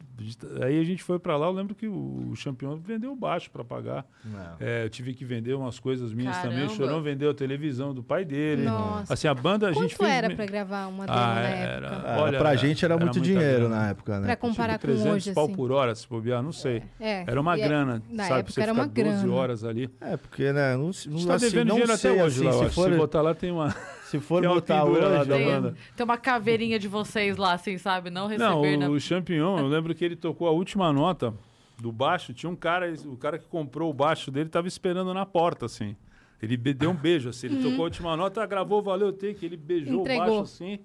aí 0.63 0.81
a 0.81 0.85
gente 0.85 1.03
foi 1.03 1.19
pra 1.19 1.37
lá, 1.37 1.47
eu 1.47 1.53
lembro 1.53 1.75
que 1.75 1.87
o, 1.87 1.93
o 1.93 2.35
campeão 2.43 2.77
vendeu 2.77 3.13
o 3.13 3.17
baixo 3.17 3.51
pra 3.51 3.65
pagar. 3.65 4.05
Não. 4.25 4.57
É, 4.61 4.85
eu 4.85 4.91
tive 4.91 5.13
que 5.15 5.25
vender 5.25 5.55
umas 5.55 5.79
coisas 5.79 6.13
minhas 6.13 6.37
também. 6.39 6.59
O 6.59 6.61
Caramba. 6.69 6.75
Chorão 6.77 7.03
vendeu 7.03 7.31
a 7.31 7.35
televisão 7.35 7.93
do 7.93 8.03
pai 8.03 8.25
dele. 8.25 8.63
Nossa. 8.65 9.13
Assim, 9.13 9.27
a 9.29 9.35
banda 9.35 9.69
a 9.69 9.73
Quanto 9.73 9.83
gente 9.83 9.97
fez... 9.97 10.11
era 10.11 10.29
me- 10.29 10.37
pra 10.37 10.47
gravar 10.47 10.87
uma 10.87 11.07
demo 11.07 11.19
Ah, 11.19 11.35
na 11.35 11.41
era. 11.41 11.87
época? 11.89 12.03
Ah, 12.09 12.21
Olha, 12.23 12.39
pra 12.39 12.57
gente 12.57 12.85
era, 12.85 12.95
era 12.95 13.05
muito 13.05 13.21
dinheiro 13.21 13.61
grana. 13.69 13.77
na 13.77 13.89
época, 13.91 14.21
né? 14.21 14.27
Pra 14.27 14.37
comparar 14.37 14.79
tipo, 14.79 14.87
com 14.93 14.99
300 14.99 15.17
hoje, 15.17 15.35
pau 15.35 15.45
assim. 15.47 15.55
por 15.55 15.73
hora, 15.73 15.95
se 15.95 16.09
bobear, 16.09 16.43
não 16.43 16.53
sei. 16.53 16.83
É, 17.01 17.25
Era 17.27 17.41
uma 17.41 17.57
e 17.59 17.61
é- 17.63 17.69
grana, 17.69 18.03
na 18.09 18.25
sabe? 18.25 18.41
época 18.41 18.45
pra 18.45 18.53
você 18.53 18.61
era 18.61 18.73
ficar 18.73 18.83
uma 18.83 18.89
12 18.89 19.19
grana. 19.21 19.33
horas 19.35 19.65
ali. 19.65 19.91
É, 20.01 20.17
porque, 20.17 20.53
né? 20.53 20.77
Não, 20.77 20.89
A 20.89 20.93
gente 20.93 21.09
não, 21.11 21.27
tá 21.27 21.35
assim, 21.35 21.47
devendo 21.51 21.69
não 21.69 21.75
dinheiro 21.77 21.97
sei, 21.99 22.11
até 22.13 22.25
hoje 22.25 22.47
assim, 22.49 22.59
lá, 22.59 22.69
se 22.69 22.75
for, 22.75 22.91
Se 22.93 22.97
botar 22.97 23.23
lá 23.23 23.35
tem 23.35 23.51
uma... 23.51 23.75
se 24.19 24.21
for 24.21 24.41
tem 24.41 24.49
uma 24.49 24.55
botar 24.57 24.85
pendura 24.85 25.09
lá 25.09 25.21
hoje... 25.21 25.29
da 25.29 25.37
Tem, 25.37 25.47
banda. 25.47 25.75
tem 25.97 26.05
uma 26.05 26.17
caveirinha 26.17 26.79
de 26.79 26.89
vocês 26.89 27.37
lá, 27.37 27.53
assim, 27.55 27.79
sabe? 27.79 28.11
Não 28.11 28.23
Não, 28.29 28.61
receber 28.61 28.77
na 28.77 28.89
o 28.89 28.99
Champignon, 29.01 29.59
eu 29.59 29.67
lembro 29.67 29.95
que 29.95 30.05
ele 30.05 30.17
tocou 30.17 30.47
a 30.49 30.51
última 30.51 30.93
nota 30.93 31.35
do 31.81 31.91
baixo, 31.91 32.33
tinha 32.33 32.49
um 32.51 32.55
cara, 32.57 32.93
o 33.07 33.17
cara 33.17 33.39
que 33.39 33.47
comprou 33.49 33.91
o 33.91 33.95
baixo 33.95 34.31
dele 34.31 34.49
tava 34.49 34.69
esperando 34.69 35.13
na 35.13 35.27
porta, 35.27 35.67
assim. 35.67 35.97
Ele 36.43 36.57
be- 36.57 36.75
deu 36.75 36.91
um 36.91 36.95
beijo, 36.95 37.31
assim, 37.31 37.47
ele 37.47 37.63
tocou 37.63 37.81
a 37.81 37.85
última 37.85 38.17
nota, 38.17 38.45
gravou, 38.47 38.83
valeu, 38.83 39.13
take, 39.13 39.45
ele 39.45 39.57
beijou 39.57 40.01
Entregou. 40.03 40.25
o 40.25 40.29
baixo 40.31 40.43
assim, 40.43 40.79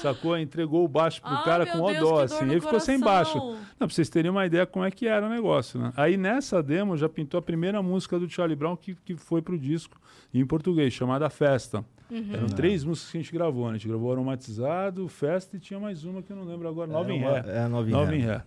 sacou, 0.00 0.38
entregou 0.38 0.84
o 0.84 0.88
baixo 0.88 1.20
pro 1.20 1.30
Ah, 1.34 1.42
cara 1.44 1.66
com 1.66 1.78
o 1.82 1.94
dó, 1.94 2.20
assim, 2.22 2.44
ele 2.50 2.60
ficou 2.60 2.80
sem 2.80 2.98
coração. 3.00 3.40
baixo. 3.40 3.58
Não, 3.78 3.86
pra 3.86 3.88
vocês 3.88 4.08
terem 4.08 4.30
uma 4.30 4.46
ideia 4.46 4.64
como 4.64 4.84
é 4.84 4.90
que 4.90 5.06
era 5.06 5.26
o 5.26 5.28
negócio, 5.28 5.78
né? 5.80 5.92
Aí 5.96 6.16
nessa 6.16 6.62
demo 6.62 6.96
já 6.96 7.08
pintou 7.08 7.36
a 7.38 7.42
primeira 7.42 7.82
música 7.82 8.18
do 8.18 8.28
Charlie 8.28 8.56
Brown 8.56 8.76
que, 8.76 8.94
que 8.94 9.16
foi 9.16 9.42
pro 9.42 9.58
disco 9.58 10.00
em 10.32 10.46
português, 10.46 10.92
chamada 10.92 11.28
Festa. 11.28 11.84
Uhum. 12.12 12.34
Eram 12.34 12.46
três 12.48 12.84
músicas 12.84 13.10
que 13.10 13.16
a 13.16 13.20
gente 13.22 13.32
gravou, 13.32 13.64
né? 13.66 13.70
A 13.70 13.72
gente 13.78 13.88
gravou 13.88 14.12
Aromatizado, 14.12 15.08
Festa 15.08 15.56
e 15.56 15.60
tinha 15.60 15.80
mais 15.80 16.04
uma 16.04 16.22
que 16.22 16.30
eu 16.30 16.36
não 16.36 16.44
lembro 16.44 16.68
agora, 16.68 16.90
Nova 16.92 17.10
em 17.12 17.18
Ré. 17.18 17.42
É, 17.46 17.66
nova 17.68 17.88
em 17.88 17.92
Nova 17.92 18.10
ré. 18.10 18.16
em 18.16 18.20
Ré. 18.20 18.42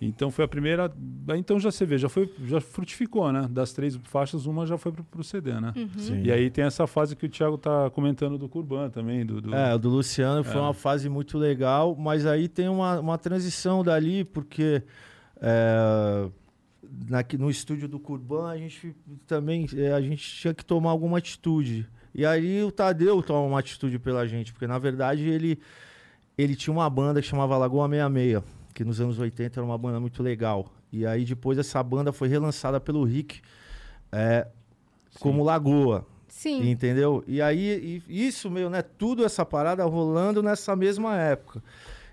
Então 0.00 0.30
foi 0.30 0.44
a 0.44 0.48
primeira. 0.48 0.90
Então 1.36 1.60
já 1.60 1.70
você 1.70 1.84
vê, 1.84 1.98
já 1.98 2.08
foi, 2.08 2.32
já 2.46 2.60
frutificou, 2.60 3.30
né? 3.30 3.46
Das 3.50 3.72
três 3.74 3.96
faixas, 4.04 4.46
uma 4.46 4.64
já 4.66 4.78
foi 4.78 4.90
pro, 4.92 5.04
pro 5.04 5.22
CD, 5.22 5.52
né? 5.60 5.72
Uhum. 5.76 6.22
E 6.24 6.32
aí 6.32 6.48
tem 6.50 6.64
essa 6.64 6.86
fase 6.86 7.14
que 7.14 7.26
o 7.26 7.28
Thiago 7.28 7.58
tá 7.58 7.90
comentando 7.90 8.38
do 8.38 8.48
Curban 8.48 8.88
também, 8.88 9.24
do. 9.26 9.40
do- 9.40 9.54
É, 9.54 9.74
o 9.74 9.78
do 9.78 9.90
Luciano 9.90 10.42
foi 10.42 10.56
É. 10.56 10.60
uma 10.60 10.74
fase 10.74 11.08
muito 11.08 11.36
legal, 11.36 11.94
mas 11.94 12.24
aí 12.24 12.48
tem 12.48 12.68
uma, 12.68 12.98
uma 13.00 13.18
transição 13.18 13.82
dali, 13.84 14.24
porque 14.24 14.82
é, 15.40 16.28
na- 17.08 17.24
no 17.38 17.50
estúdio 17.50 17.88
do 17.88 17.98
Curban 17.98 18.48
a 18.48 18.56
gente 18.56 18.94
também 19.26 19.66
é, 19.76 19.92
a 19.92 20.00
gente 20.00 20.22
tinha 20.40 20.54
que 20.54 20.64
tomar 20.64 20.90
alguma 20.90 21.18
atitude. 21.18 21.86
E 22.14 22.24
aí 22.24 22.62
o 22.62 22.70
Tadeu 22.70 23.22
toma 23.22 23.46
uma 23.46 23.58
atitude 23.58 23.98
pela 23.98 24.26
gente, 24.26 24.52
porque 24.52 24.66
na 24.66 24.78
verdade 24.78 25.28
ele, 25.28 25.58
ele 26.38 26.54
tinha 26.54 26.72
uma 26.72 26.88
banda 26.88 27.20
que 27.20 27.26
chamava 27.26 27.56
Lagoa 27.56 27.88
66, 27.88 28.42
que 28.72 28.84
nos 28.84 29.00
anos 29.00 29.18
80 29.18 29.58
era 29.58 29.66
uma 29.66 29.76
banda 29.76 29.98
muito 29.98 30.22
legal. 30.22 30.72
E 30.92 31.04
aí 31.04 31.24
depois 31.24 31.58
essa 31.58 31.82
banda 31.82 32.12
foi 32.12 32.28
relançada 32.28 32.78
pelo 32.80 33.02
Rick 33.04 33.40
é, 34.12 34.46
como 35.18 35.42
Lagoa. 35.42 36.06
Sim. 36.28 36.68
Entendeu? 36.68 37.24
E 37.26 37.40
aí, 37.40 38.02
e 38.08 38.26
isso, 38.26 38.50
meu, 38.50 38.68
né? 38.68 38.82
Tudo 38.82 39.24
essa 39.24 39.44
parada 39.44 39.84
rolando 39.84 40.42
nessa 40.42 40.74
mesma 40.76 41.16
época. 41.16 41.62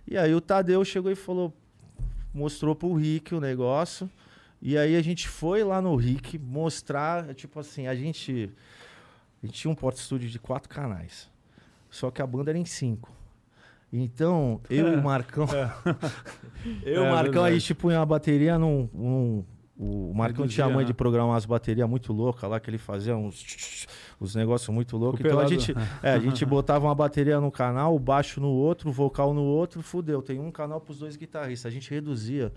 E 0.07 0.17
aí 0.17 0.33
o 0.33 0.41
Tadeu 0.41 0.83
chegou 0.85 1.11
e 1.11 1.15
falou, 1.15 1.53
mostrou 2.33 2.75
pro 2.75 2.93
Rick 2.93 3.33
o 3.33 3.39
negócio. 3.39 4.09
E 4.61 4.77
aí 4.77 4.95
a 4.95 5.01
gente 5.01 5.27
foi 5.27 5.63
lá 5.63 5.81
no 5.81 5.95
Rick 5.95 6.37
mostrar, 6.37 7.33
tipo 7.33 7.59
assim, 7.59 7.87
a 7.87 7.95
gente. 7.95 8.51
A 9.41 9.45
gente 9.45 9.55
tinha 9.59 9.71
um 9.71 9.75
porta 9.75 9.99
estúdio 9.99 10.29
de 10.29 10.39
quatro 10.39 10.69
canais. 10.69 11.29
Só 11.89 12.11
que 12.11 12.21
a 12.21 12.27
banda 12.27 12.51
era 12.51 12.57
em 12.57 12.65
cinco. 12.65 13.11
Então, 13.91 14.61
eu 14.69 14.87
e 14.93 14.95
o 14.95 15.01
Marcão. 15.03 15.45
eu 16.83 16.93
e 16.93 16.95
É 16.95 16.99
o 17.01 17.11
Marcão, 17.11 17.43
a 17.43 17.51
gente 17.51 17.73
punha 17.75 17.99
a 17.99 18.05
bateria 18.05 18.57
num. 18.57 18.89
num- 18.93 19.45
o 19.83 20.13
Marcão 20.13 20.43
Reduzia, 20.43 20.55
tinha 20.63 20.65
a 20.67 20.69
mãe 20.69 20.83
né? 20.83 20.85
de 20.85 20.93
programar 20.93 21.29
umas 21.29 21.43
baterias 21.43 21.89
muito 21.89 22.13
loucas 22.13 22.47
lá, 22.47 22.59
que 22.59 22.69
ele 22.69 22.77
fazia 22.77 23.17
uns, 23.17 23.87
uns 24.21 24.35
negócios 24.35 24.69
muito 24.69 24.95
loucos. 24.95 25.19
Então 25.21 25.39
a 25.39 25.47
gente, 25.47 25.73
é, 26.03 26.11
a 26.11 26.19
gente 26.19 26.45
botava 26.45 26.85
uma 26.85 26.93
bateria 26.93 27.41
no 27.41 27.49
canal, 27.51 27.95
o 27.95 27.97
baixo 27.99 28.39
no 28.39 28.49
outro, 28.49 28.89
o 28.89 28.91
vocal 28.91 29.33
no 29.33 29.41
outro, 29.41 29.81
fudeu. 29.81 30.21
Tem 30.21 30.39
um 30.39 30.51
canal 30.51 30.79
pros 30.79 30.99
dois 30.99 31.15
guitarristas. 31.15 31.71
A 31.71 31.73
gente 31.73 31.89
reduzia 31.89 32.53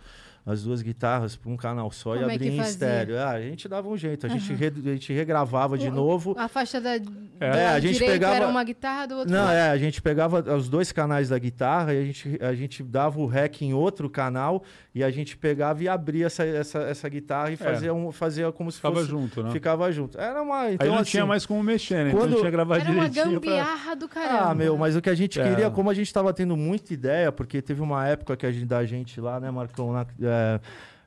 as 0.46 0.62
duas 0.62 0.82
guitarras 0.82 1.34
para 1.36 1.50
um 1.50 1.56
canal 1.56 1.90
só 1.90 2.10
Como 2.14 2.22
e 2.22 2.24
é 2.24 2.28
que 2.28 2.34
abria 2.34 2.50
em 2.52 2.56
fazia? 2.56 2.70
estéreo. 2.70 3.18
Ah, 3.18 3.30
a 3.30 3.40
gente 3.40 3.66
dava 3.68 3.88
um 3.88 3.96
jeito, 3.96 4.26
a, 4.26 4.28
gente, 4.28 4.52
redu- 4.52 4.88
a 4.88 4.92
gente 4.92 5.12
regravava 5.12 5.78
de 5.78 5.88
O- 5.88 5.92
novo. 5.92 6.34
A 6.38 6.48
faixa 6.48 6.80
da, 6.80 6.94
É, 6.94 7.00
da 7.40 7.72
a 7.72 7.80
gente 7.80 7.98
pegava- 7.98 8.34
era 8.36 8.48
uma 8.48 8.62
guitarra, 8.62 9.06
do 9.06 9.14
outro 9.16 9.32
Não, 9.32 9.42
lado. 9.44 9.54
é, 9.54 9.70
a 9.70 9.78
gente 9.78 10.02
pegava 10.02 10.40
os 10.54 10.68
dois 10.68 10.92
canais 10.92 11.30
da 11.30 11.38
guitarra 11.38 11.94
e 11.94 11.98
a 12.02 12.04
gente, 12.04 12.38
a 12.42 12.54
gente 12.54 12.82
dava 12.82 13.18
o 13.20 13.26
rec 13.26 13.62
em 13.62 13.72
outro 13.72 14.10
canal 14.10 14.62
e 14.94 15.02
a 15.02 15.10
gente 15.10 15.36
pegava 15.36 15.82
e 15.82 15.88
abria 15.88 16.26
essa, 16.26 16.44
essa, 16.44 16.78
essa 16.80 17.08
guitarra 17.08 17.50
e 17.50 17.56
fazia, 17.56 17.94
um, 17.94 18.12
fazia 18.12 18.52
como 18.52 18.70
se 18.70 18.76
É. 18.76 18.80
Ficava 18.80 18.94
fosse. 18.96 19.08
junto, 19.08 19.42
né? 19.42 19.50
Ficava 19.50 19.90
junto. 19.92 20.20
Era 20.20 20.42
uma. 20.42 20.70
Então, 20.72 20.86
aí 20.86 20.92
não 20.92 20.98
assim, 21.00 21.10
tinha 21.12 21.24
mais 21.26 21.46
como 21.46 21.62
mexer, 21.62 22.04
né? 22.04 22.08
Então 22.10 22.20
quando- 22.20 22.32
tinha 22.34 22.44
que 22.44 22.50
gravar 22.50 22.76
Era 22.80 22.90
uma 22.90 23.08
direitinho. 23.08 23.40
pra- 23.40 23.50
gambiarra 23.50 23.96
do 23.96 24.08
caramba. 24.08 24.50
Ah, 24.50 24.54
meu, 24.54 24.76
mas 24.76 24.94
o 24.94 25.00
que 25.00 25.08
a 25.08 25.14
gente 25.14 25.40
É. 25.40 25.48
queria, 25.48 25.70
como 25.70 25.88
a 25.88 25.94
gente 25.94 26.12
tava 26.12 26.32
tendo 26.34 26.54
muita 26.56 26.92
ideia, 26.92 27.32
porque 27.32 27.62
teve 27.62 27.80
uma 27.80 28.06
época 28.06 28.36
que 28.36 28.44
a 28.44 28.52
gente, 28.52 28.66
da 28.66 28.84
gente 28.84 29.20
lá, 29.20 29.40
né, 29.40 29.50
Marcão, 29.50 29.92
na- 29.92 30.06
é, 30.34 30.60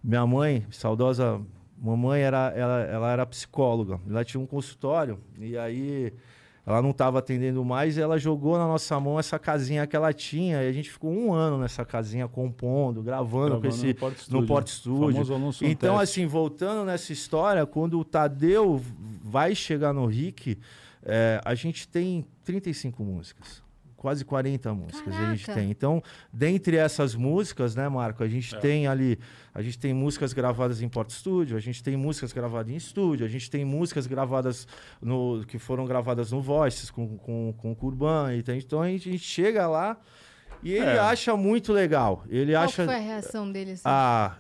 minha 0.04 0.26
mãe, 0.26 0.66
saudosa 0.72 1.42
mamãe, 1.78 2.22
era, 2.22 2.54
ela, 2.56 2.80
ela 2.82 3.12
era 3.12 3.26
psicóloga. 3.26 4.00
Ela 4.10 4.24
tinha 4.24 4.42
um 4.42 4.46
consultório 4.46 5.20
e 5.38 5.58
aí 5.58 6.14
ela 6.66 6.82
não 6.82 6.90
estava 6.90 7.20
atendendo 7.20 7.64
mais 7.64 7.98
e 7.98 8.02
ela 8.02 8.18
jogou 8.18 8.58
na 8.58 8.68
nossa 8.68 9.00
mão 9.00 9.18
essa 9.18 9.40
casinha 9.40 9.88
que 9.88 9.96
ela 9.96 10.12
tinha 10.12 10.64
e 10.64 10.68
a 10.68 10.72
gente 10.72 10.90
ficou 10.90 11.10
um 11.10 11.34
ano 11.34 11.58
nessa 11.58 11.86
casinha 11.86 12.28
compondo, 12.28 13.02
gravando, 13.02 13.56
com 13.56 13.62
Gravando 13.62 13.68
esse, 13.68 13.88
no 13.88 14.46
Porta 14.46 14.72
no 14.86 15.50
Estúdio. 15.50 15.70
Então, 15.70 15.98
assim, 15.98 16.26
voltando 16.26 16.84
nessa 16.84 17.14
história, 17.14 17.66
quando 17.66 17.98
o 17.98 18.04
Tadeu 18.04 18.82
vai 19.24 19.56
chegar 19.56 19.94
no 19.94 20.06
Rick, 20.06 20.58
é, 21.04 21.40
a 21.46 21.56
gente 21.56 21.88
tem 21.88 22.26
35 22.44 23.02
músicas. 23.02 23.64
Quase 23.98 24.24
40 24.24 24.74
músicas 24.76 25.14
a 25.14 25.32
gente 25.32 25.44
Caraca. 25.46 25.60
tem. 25.62 25.72
Então, 25.72 26.02
dentre 26.32 26.78
essas 26.78 27.16
músicas, 27.16 27.76
né, 27.76 27.90
Marco, 27.90 28.24
a 28.24 28.28
gente 28.28 28.56
É. 28.56 28.60
tem 28.60 28.86
ali, 28.88 29.18
a 29.56 29.62
gente 29.62 29.80
tem 29.80 29.92
músicas 29.94 30.34
gravadas 30.34 30.84
em 30.84 30.88
Porta 30.88 31.12
Estúdio, 31.12 31.58
a 31.58 31.60
gente 31.60 31.82
tem 31.84 31.98
músicas 31.98 32.32
gravadas 32.32 32.72
em 32.72 32.76
estúdio, 32.76 33.26
a 33.26 33.30
gente 33.30 33.50
tem 33.50 33.66
músicas 33.66 34.06
gravadas 34.06 34.68
no 35.02 35.44
que 35.48 35.58
foram 35.58 35.86
gravadas 35.88 36.32
no 36.32 36.40
Voices 36.42 36.92
com, 36.92 37.18
com, 37.18 37.54
com 37.58 37.72
o 37.72 37.76
Curban. 37.76 38.36
Então, 38.38 38.56
então 38.56 38.82
a 38.84 38.88
gente, 38.88 39.10
a 39.10 39.12
gente 39.12 39.24
chega 39.26 39.68
lá 39.68 39.98
e 40.62 40.74
ele 40.74 40.86
É. 40.86 41.00
acha 41.00 41.36
muito 41.36 41.74
legal. 41.74 42.24
Ele 42.30 42.54
Qual 42.54 42.64
acha. 42.66 42.86
foi 42.86 42.96
a 42.96 43.00
reação 43.00 43.52
dele? 43.52 43.72
assim? 43.72 43.82
Ah, 43.84 44.36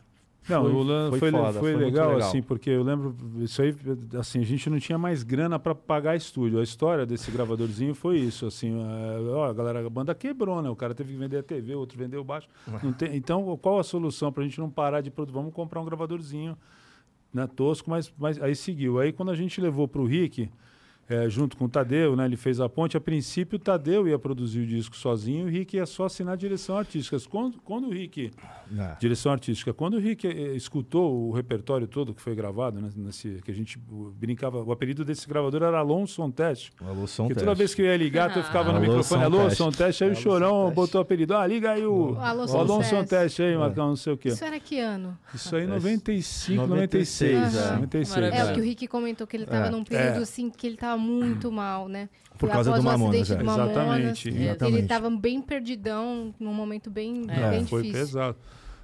Não, 0.49 0.63
foi, 0.63 0.71
o 0.73 0.81
lan- 0.83 1.09
foi, 1.09 1.19
foi, 1.19 1.31
foda, 1.31 1.59
foi 1.59 1.73
muito 1.75 1.85
legal, 1.93 2.09
assim, 2.27 2.41
porque 2.41 2.69
eu 2.69 2.83
lembro, 2.83 3.15
isso 3.39 3.61
aí, 3.61 3.75
assim, 4.19 4.39
a 4.39 4.43
gente 4.45 4.69
não 4.69 4.79
tinha 4.79 4.97
mais 4.97 5.23
grana 5.23 5.59
para 5.59 5.75
pagar 5.75 6.15
estúdio. 6.15 6.59
A 6.59 6.63
história 6.63 7.05
desse 7.05 7.29
gravadorzinho 7.31 7.93
foi 7.93 8.17
isso, 8.17 8.45
assim, 8.45 8.79
é, 8.79 9.19
ó, 9.31 9.45
a 9.45 9.53
galera, 9.53 9.85
a 9.85 9.89
banda 9.89 10.15
quebrou, 10.15 10.61
né? 10.61 10.69
O 10.69 10.75
cara 10.75 10.93
teve 10.95 11.13
que 11.13 11.19
vender 11.19 11.37
a 11.37 11.43
TV, 11.43 11.75
outro 11.75 11.97
vendeu 11.97 12.21
o 12.21 12.23
baixo. 12.23 12.47
Tem- 12.97 13.15
então, 13.15 13.57
qual 13.61 13.79
a 13.79 13.83
solução 13.83 14.31
para 14.31 14.43
a 14.43 14.45
gente 14.45 14.59
não 14.59 14.69
parar 14.69 15.01
de 15.01 15.09
produzir? 15.11 15.33
Vamos 15.35 15.53
comprar 15.53 15.81
um 15.81 15.85
gravadorzinho, 15.85 16.57
né, 17.33 17.47
tosco, 17.55 17.89
mas, 17.89 18.11
mas 18.17 18.41
aí 18.41 18.55
seguiu. 18.55 18.99
Aí 18.99 19.11
quando 19.11 19.31
a 19.31 19.35
gente 19.35 19.59
levou 19.59 19.87
para 19.87 20.01
o 20.01 20.05
Rick, 20.05 20.49
é, 21.09 21.29
junto 21.29 21.55
com 21.55 21.65
o 21.65 21.69
Tadeu, 21.69 22.15
né, 22.15 22.25
ele 22.25 22.35
fez 22.35 22.59
a 22.59 22.67
ponte. 22.67 22.97
A 22.97 22.99
princípio, 23.01 23.55
o 23.55 23.59
Tadeu 23.59 24.07
ia 24.07 24.19
produzir 24.19 24.59
o 24.61 24.65
disco 24.67 24.95
sozinho 24.95 25.47
e 25.47 25.49
o 25.49 25.51
Rick 25.51 25.77
ia 25.77 25.85
só 25.85 26.05
assinar 26.05 26.33
a 26.33 26.37
direção 26.37 26.77
artística. 26.77 27.17
Quando, 27.29 27.61
quando 27.61 27.87
o 27.87 27.91
Rick 27.91 28.31
É. 28.77 28.97
Direção 28.99 29.31
artística. 29.31 29.73
Quando 29.73 29.93
o 29.93 29.99
Rick 29.99 30.27
eh, 30.27 30.53
escutou 30.55 31.29
o 31.29 31.31
repertório 31.31 31.87
todo 31.87 32.13
que 32.13 32.21
foi 32.21 32.35
gravado, 32.35 32.81
né, 32.81 32.89
nesse, 32.97 33.39
que 33.45 33.49
a 33.49 33.53
gente 33.53 33.79
brincava, 34.19 34.61
o 34.61 34.71
apelido 34.73 35.05
desse 35.05 35.25
gravador 35.27 35.63
era 35.63 35.77
Alonso 35.79 36.21
On 36.21 36.29
Test. 36.29 36.71
Alô, 36.81 37.05
Porque 37.05 37.35
toda 37.35 37.55
vez 37.55 37.73
que 37.73 37.81
eu 37.81 37.85
ia 37.85 37.95
ligar, 37.95 38.35
eu 38.35 38.43
ficava 38.43 38.65
no 38.71 38.77
Alô, 38.77 38.81
microfone, 38.81 39.21
som 39.21 39.25
alô, 39.25 39.37
teste. 39.45 39.57
som 39.57 39.71
teste, 39.71 40.03
aí 40.03 40.09
o 40.09 40.13
Alô, 40.13 40.21
Chorão 40.21 40.49
som 40.49 40.61
teste. 40.65 40.75
botou 40.75 40.99
o 40.99 41.01
apelido, 41.01 41.33
ah, 41.35 41.47
liga 41.47 41.71
aí 41.71 41.85
o, 41.85 42.17
Alô, 42.19 42.45
o 42.45 42.57
Alonso 42.57 42.95
On 42.95 42.99
teste. 42.99 43.09
Teste 43.09 43.41
aí, 43.43 43.53
É. 43.53 43.57
Marcão, 43.57 43.87
não 43.87 43.95
sei 43.95 44.11
o 44.13 44.17
quê. 44.17 44.27
Isso 44.29 44.43
era 44.43 44.59
que 44.59 44.79
ano? 44.79 45.17
Isso 45.33 45.55
aí 45.55 45.61
em 45.63 45.65
É, 45.65 45.69
95, 45.69 46.67
96, 46.67 47.31
96. 47.53 47.55
é. 47.55 47.71
96. 47.75 48.33
É, 48.33 48.43
o 48.51 48.53
que 48.53 48.59
o 48.59 48.63
Rick 48.63 48.87
comentou 48.87 49.25
que 49.25 49.37
ele 49.37 49.45
tava 49.45 49.67
É. 49.67 49.69
num 49.69 49.83
período 49.85 50.19
É. 50.19 50.23
assim 50.23 50.49
que 50.49 50.67
ele 50.67 50.75
muito 50.97 51.51
mal, 51.51 51.87
né? 51.87 52.09
Por 52.31 52.41
Foi 52.41 52.49
causa 52.49 52.69
após 52.69 52.83
do 52.83 52.89
Mamonas, 52.89 53.21
acidente 53.21 53.33
é. 53.33 53.35
do 53.37 53.45
Mamonas. 53.45 53.71
Exatamente, 53.71 54.27
Ele- 54.27 54.37
Ele 54.37 54.45
exatamente. 54.47 54.87
tava 54.87 55.09
bem 55.09 55.41
perdidão, 55.41 56.33
num 56.39 56.53
momento 56.53 56.89
bem, 56.89 57.25
É, 57.29 57.49
bem 57.51 57.65
foi 57.65 57.81
difícil. 57.83 58.05
pesado. 58.05 58.37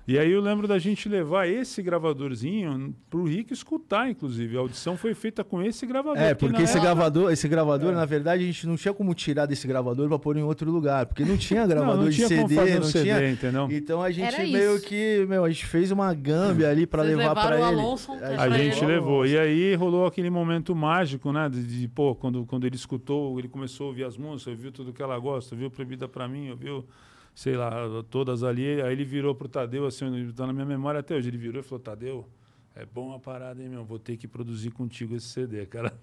E 0.06 0.20
aí 0.20 0.32
eu 0.32 0.42
lembro 0.42 0.68
da 0.68 0.78
gente 0.78 1.08
levar 1.08 1.48
esse 1.48 1.82
gravadorzinho 1.82 2.94
pro 3.10 3.24
Rick 3.24 3.54
escutar, 3.54 4.10
inclusive. 4.10 4.58
A 4.58 4.60
audição 4.60 4.98
foi 4.98 5.14
feita 5.14 5.44
com 5.46 5.62
esse 5.62 5.86
gravador. 5.86 6.22
É, 6.22 6.36
que 6.36 6.40
porque 6.46 6.62
esse 6.62 6.74
época- 6.74 6.82
gravador, 6.94 7.32
esse 7.32 7.48
gravador, 7.48 7.92
É. 7.92 7.96
na 7.96 8.06
verdade, 8.06 8.44
a 8.44 8.46
gente 8.46 8.68
não 8.68 8.76
tinha 8.76 8.94
como 8.94 9.14
tirar 9.14 9.46
desse 9.46 9.66
gravador 9.66 10.10
pra 10.10 10.20
pôr 10.20 10.36
em 10.36 10.44
outro 10.44 10.70
lugar, 10.70 11.06
porque 11.06 11.24
não 11.24 11.38
tinha 11.38 11.66
gravador 11.66 11.96
não, 11.96 12.04
não 12.04 12.10
de 12.10 12.18
tinha 12.18 12.28
como 12.28 12.50
CD, 12.50 12.56
fazer 12.56 12.72
um 12.72 12.76
não 12.76 12.84
CD, 12.84 13.04
tinha. 13.06 13.30
entendeu? 13.32 13.68
Então 13.72 14.04
a 14.04 14.12
gente 14.12 14.34
Era 14.36 14.44
meio 14.46 14.76
isso. 14.76 14.86
que, 14.88 15.26
meu, 15.30 15.46
a 15.46 15.50
gente 15.50 15.66
fez 15.66 15.90
uma 15.90 16.14
gâmbia 16.14 16.70
ali 16.70 16.86
pra 16.86 17.04
Vocês 17.04 17.18
levar 17.18 17.38
o 17.52 17.54
ele. 17.54 17.64
Alonso 17.64 18.12
A 18.12 18.50
gente 18.50 18.78
ele. 18.80 18.86
levou. 18.86 19.26
E 19.26 19.38
aí 19.38 19.74
rolou 19.76 20.06
aquele 20.06 20.30
momento 20.30 20.76
mágico, 20.76 21.32
né? 21.32 21.48
De, 21.48 21.64
de, 21.64 21.88
pô, 21.88 22.14
quando, 22.14 22.46
quando 22.46 22.66
ele 22.68 22.76
escutou, 22.76 23.40
ele 23.40 23.48
começou 23.48 23.86
a 23.86 23.88
ouvir 23.90 24.04
as 24.04 24.18
músicas, 24.18 24.60
viu 24.60 24.72
tudo 24.72 24.92
que 24.92 25.02
ela 25.02 25.18
gosta, 25.18 25.56
viu 25.56 25.72
Proibida 25.72 26.10
pra 26.10 26.28
mim, 26.28 26.50
ouviu, 26.50 26.86
sei 27.34 27.56
lá, 27.56 27.72
todas 28.10 28.44
ali. 28.44 28.82
Aí 28.82 28.92
ele 28.94 29.04
virou 29.04 29.34
pro 29.36 29.48
Tadeu, 29.48 29.86
assim, 29.86 30.32
tá 30.36 30.46
na 30.48 30.54
minha 30.54 30.66
memória 30.66 31.00
até 31.00 31.16
hoje. 31.16 31.30
Ele 31.30 31.38
virou 31.38 31.62
e 31.62 31.64
falou: 31.64 31.80
Tadeu, 31.80 32.28
é 32.76 32.86
bom 32.86 33.14
a 33.14 33.20
parada, 33.20 33.62
hein, 33.62 33.70
meu? 33.70 33.84
Vou 33.84 34.00
ter 34.00 34.18
que 34.18 34.28
produzir 34.28 34.72
contigo 34.72 35.16
esse 35.16 35.28
CD, 35.28 35.66
cara. 35.66 35.94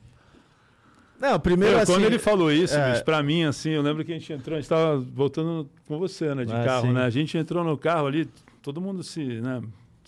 Não, 1.21 1.39
primeiro 1.39 1.77
assim, 1.79 1.93
quando 1.93 2.05
ele 2.05 2.19
falou 2.19 2.51
isso, 2.51 2.75
é. 2.75 2.93
bicho, 2.93 3.05
pra 3.05 3.23
mim, 3.23 3.43
assim, 3.45 3.71
eu 3.71 3.83
lembro 3.83 4.03
que 4.03 4.11
a 4.11 4.19
gente 4.19 4.33
entrou, 4.33 4.57
a 4.57 4.61
gente 4.61 4.71
tava 4.71 4.99
voltando 4.99 5.69
com 5.87 5.99
você, 5.99 6.35
né, 6.35 6.47
de 6.47 6.53
Ah, 6.55 6.65
carro, 6.65 6.87
sim. 6.87 6.93
né? 6.95 7.05
A 7.05 7.11
gente 7.11 7.37
entrou 7.37 7.63
no 7.63 7.77
carro 7.77 8.07
ali, 8.07 8.27
todo 8.63 8.81
mundo 8.81 9.03
se, 9.03 9.23
né, 9.43 9.61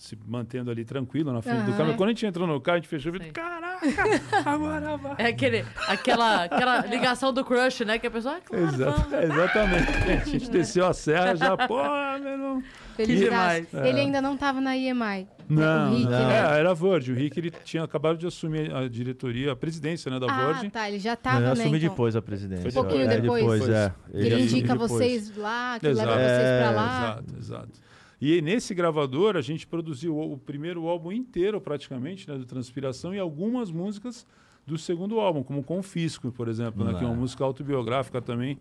se 0.03 0.17
mantendo 0.27 0.69
ali 0.69 0.83
tranquilo 0.83 1.31
na 1.31 1.41
frente 1.41 1.61
do 1.63 1.69
Aham. 1.71 1.77
carro. 1.77 1.93
Quando 1.95 2.09
a 2.09 2.11
gente 2.11 2.25
entrou 2.25 2.45
no 2.45 2.59
carro, 2.59 2.75
a 2.75 2.79
gente 2.79 2.89
fechou 2.89 3.15
e 3.15 3.17
falou, 3.19 3.31
caraca, 3.33 3.87
agora 4.45 4.97
vai. 4.97 5.15
É 5.17 5.25
aquele, 5.27 5.63
aquela, 5.87 6.43
aquela 6.43 6.85
ligação 6.87 7.31
do 7.31 7.43
crush, 7.45 7.85
né? 7.85 7.97
Que 7.97 8.07
a 8.07 8.11
pessoa, 8.11 8.35
ah, 8.35 8.41
claro, 8.41 8.65
Exato, 8.65 9.09
vamos. 9.09 9.23
exatamente. 9.31 9.89
A 10.11 10.25
gente 10.25 10.51
desceu 10.51 10.85
a 10.85 10.93
serra 10.93 11.35
já, 11.35 11.55
pô, 11.55 11.81
meu 12.19 12.31
irmão. 12.33 12.63
Feliz 12.97 13.17
demais. 13.17 13.73
Ele 13.73 13.99
É. 13.99 14.01
ainda 14.01 14.21
não 14.21 14.33
estava 14.35 14.59
na 14.59 14.75
EMI. 14.75 15.27
Não, 15.49 15.91
Rick, 15.93 16.03
não. 16.03 16.11
né? 16.27 16.35
É, 16.55 16.59
era 16.59 16.71
a 16.71 16.73
Virgin. 16.73 17.11
O 17.11 17.15
Rick 17.15 17.39
ele 17.39 17.51
tinha 17.63 17.83
acabado 17.83 18.17
de 18.17 18.27
assumir 18.27 18.73
a 18.75 18.87
diretoria, 18.89 19.51
a 19.53 19.55
presidência 19.55 20.11
né, 20.11 20.19
da 20.19 20.27
Ah, 20.29 20.47
Virgin. 20.51 20.69
tá. 20.69 20.87
Ele 20.89 20.99
já 20.99 21.13
estava, 21.13 21.37
eu 21.37 21.41
né? 21.45 21.51
assumi 21.53 21.77
então. 21.77 21.89
depois 21.89 22.15
a 22.15 22.21
presidência. 22.21 22.69
Foi 22.71 22.81
Um 22.81 22.85
pouquinho 22.85 23.09
É, 23.09 23.19
depois. 23.21 23.69
é. 23.69 23.93
Que 24.11 24.17
ele 24.17 24.27
Ele 24.35 24.43
indica 24.43 24.73
depois. 24.73 24.91
vocês 24.91 25.35
lá, 25.37 25.77
que 25.79 25.87
Exato. 25.87 26.07
leva 26.09 26.21
vocês 26.21 26.37
pra 26.37 26.45
É, 26.47 26.69
lá. 26.75 26.99
Exato, 26.99 27.33
exato. 27.39 27.92
E 28.25 28.41
nesse 28.41 28.73
gravador 28.73 29.35
a 29.35 29.41
gente 29.41 29.67
produziu 29.67 30.17
o, 30.17 30.37
primeiro 30.37 30.87
álbum 30.87 31.11
inteiro, 31.11 31.59
praticamente, 31.59 32.25
né, 32.25 32.37
do 32.37 32.45
Transpiração, 32.45 33.13
e 33.13 33.19
algumas 33.19 33.69
músicas 33.69 34.25
do 34.65 34.77
segundo 34.77 35.19
álbum, 35.19 35.43
como 35.43 35.61
Confisco, 35.61 36.31
por 36.31 36.47
exemplo, 36.47 36.85
né, 36.85 36.93
que 36.93 37.03
é 37.03 37.05
uma 37.05 37.13
Ah. 37.15 37.17
música 37.17 37.43
autobiográfica 37.43 38.21
também, 38.21 38.57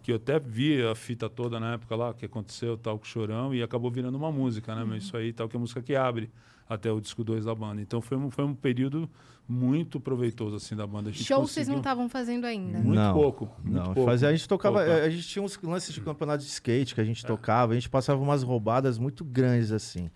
que 0.00 0.12
eu 0.12 0.16
até 0.16 0.38
vi 0.38 0.80
a 0.80 0.94
fita 0.94 1.28
toda 1.28 1.58
na 1.58 1.72
época 1.74 1.96
lá, 1.96 2.14
que 2.14 2.24
aconteceu, 2.24 2.78
tal, 2.78 3.00
com 3.00 3.04
o 3.04 3.08
Chorão, 3.08 3.52
e 3.52 3.64
acabou 3.64 3.90
virando 3.90 4.16
uma 4.16 4.30
música, 4.30 4.76
né? 4.76 4.84
Mas 4.84 5.02
isso 5.02 5.16
aí, 5.16 5.32
tal, 5.32 5.48
que 5.48 5.56
é 5.56 5.58
a 5.58 5.60
música 5.60 5.82
que 5.82 5.96
abre 5.96 6.30
até 6.70 6.90
o 6.92 7.00
disco 7.00 7.24
2 7.24 7.44
da 7.44 7.54
banda. 7.54 7.82
Então 7.82 8.00
foi 8.00 8.16
um, 8.16 8.30
foi 8.30 8.44
um 8.44 8.54
período 8.54 9.10
muito 9.48 9.98
proveitoso, 9.98 10.54
assim, 10.54 10.76
da 10.76 10.86
banda. 10.86 11.10
A 11.10 11.12
gente 11.12 11.24
Show 11.24 11.44
vocês 11.44 11.66
não 11.66 11.78
estavam 11.78 12.08
fazendo 12.08 12.44
ainda. 12.44 12.78
Muito 12.78 12.94
Não, 12.94 13.12
pouco, 13.12 13.50
muito 13.64 13.76
Não, 13.76 13.92
pouco. 13.92 14.04
fazia, 14.04 14.28
a 14.28 14.32
gente 14.32 14.46
tocava, 14.48 14.84
Pouco. 14.84 15.00
a 15.00 15.10
gente 15.10 15.26
tinha 15.26 15.42
uns 15.42 15.58
lances 15.60 15.92
de 15.92 16.00
campeonato 16.00 16.44
de 16.44 16.48
skate 16.48 16.94
que 16.94 17.00
a 17.00 17.04
gente 17.04 17.26
tocava, 17.26 17.72
a 17.72 17.74
gente 17.74 17.90
passava 17.90 18.22
umas 18.22 18.44
roubadas 18.44 18.96
muito 18.96 19.24
grandes 19.24 19.72
assim. 19.72 20.08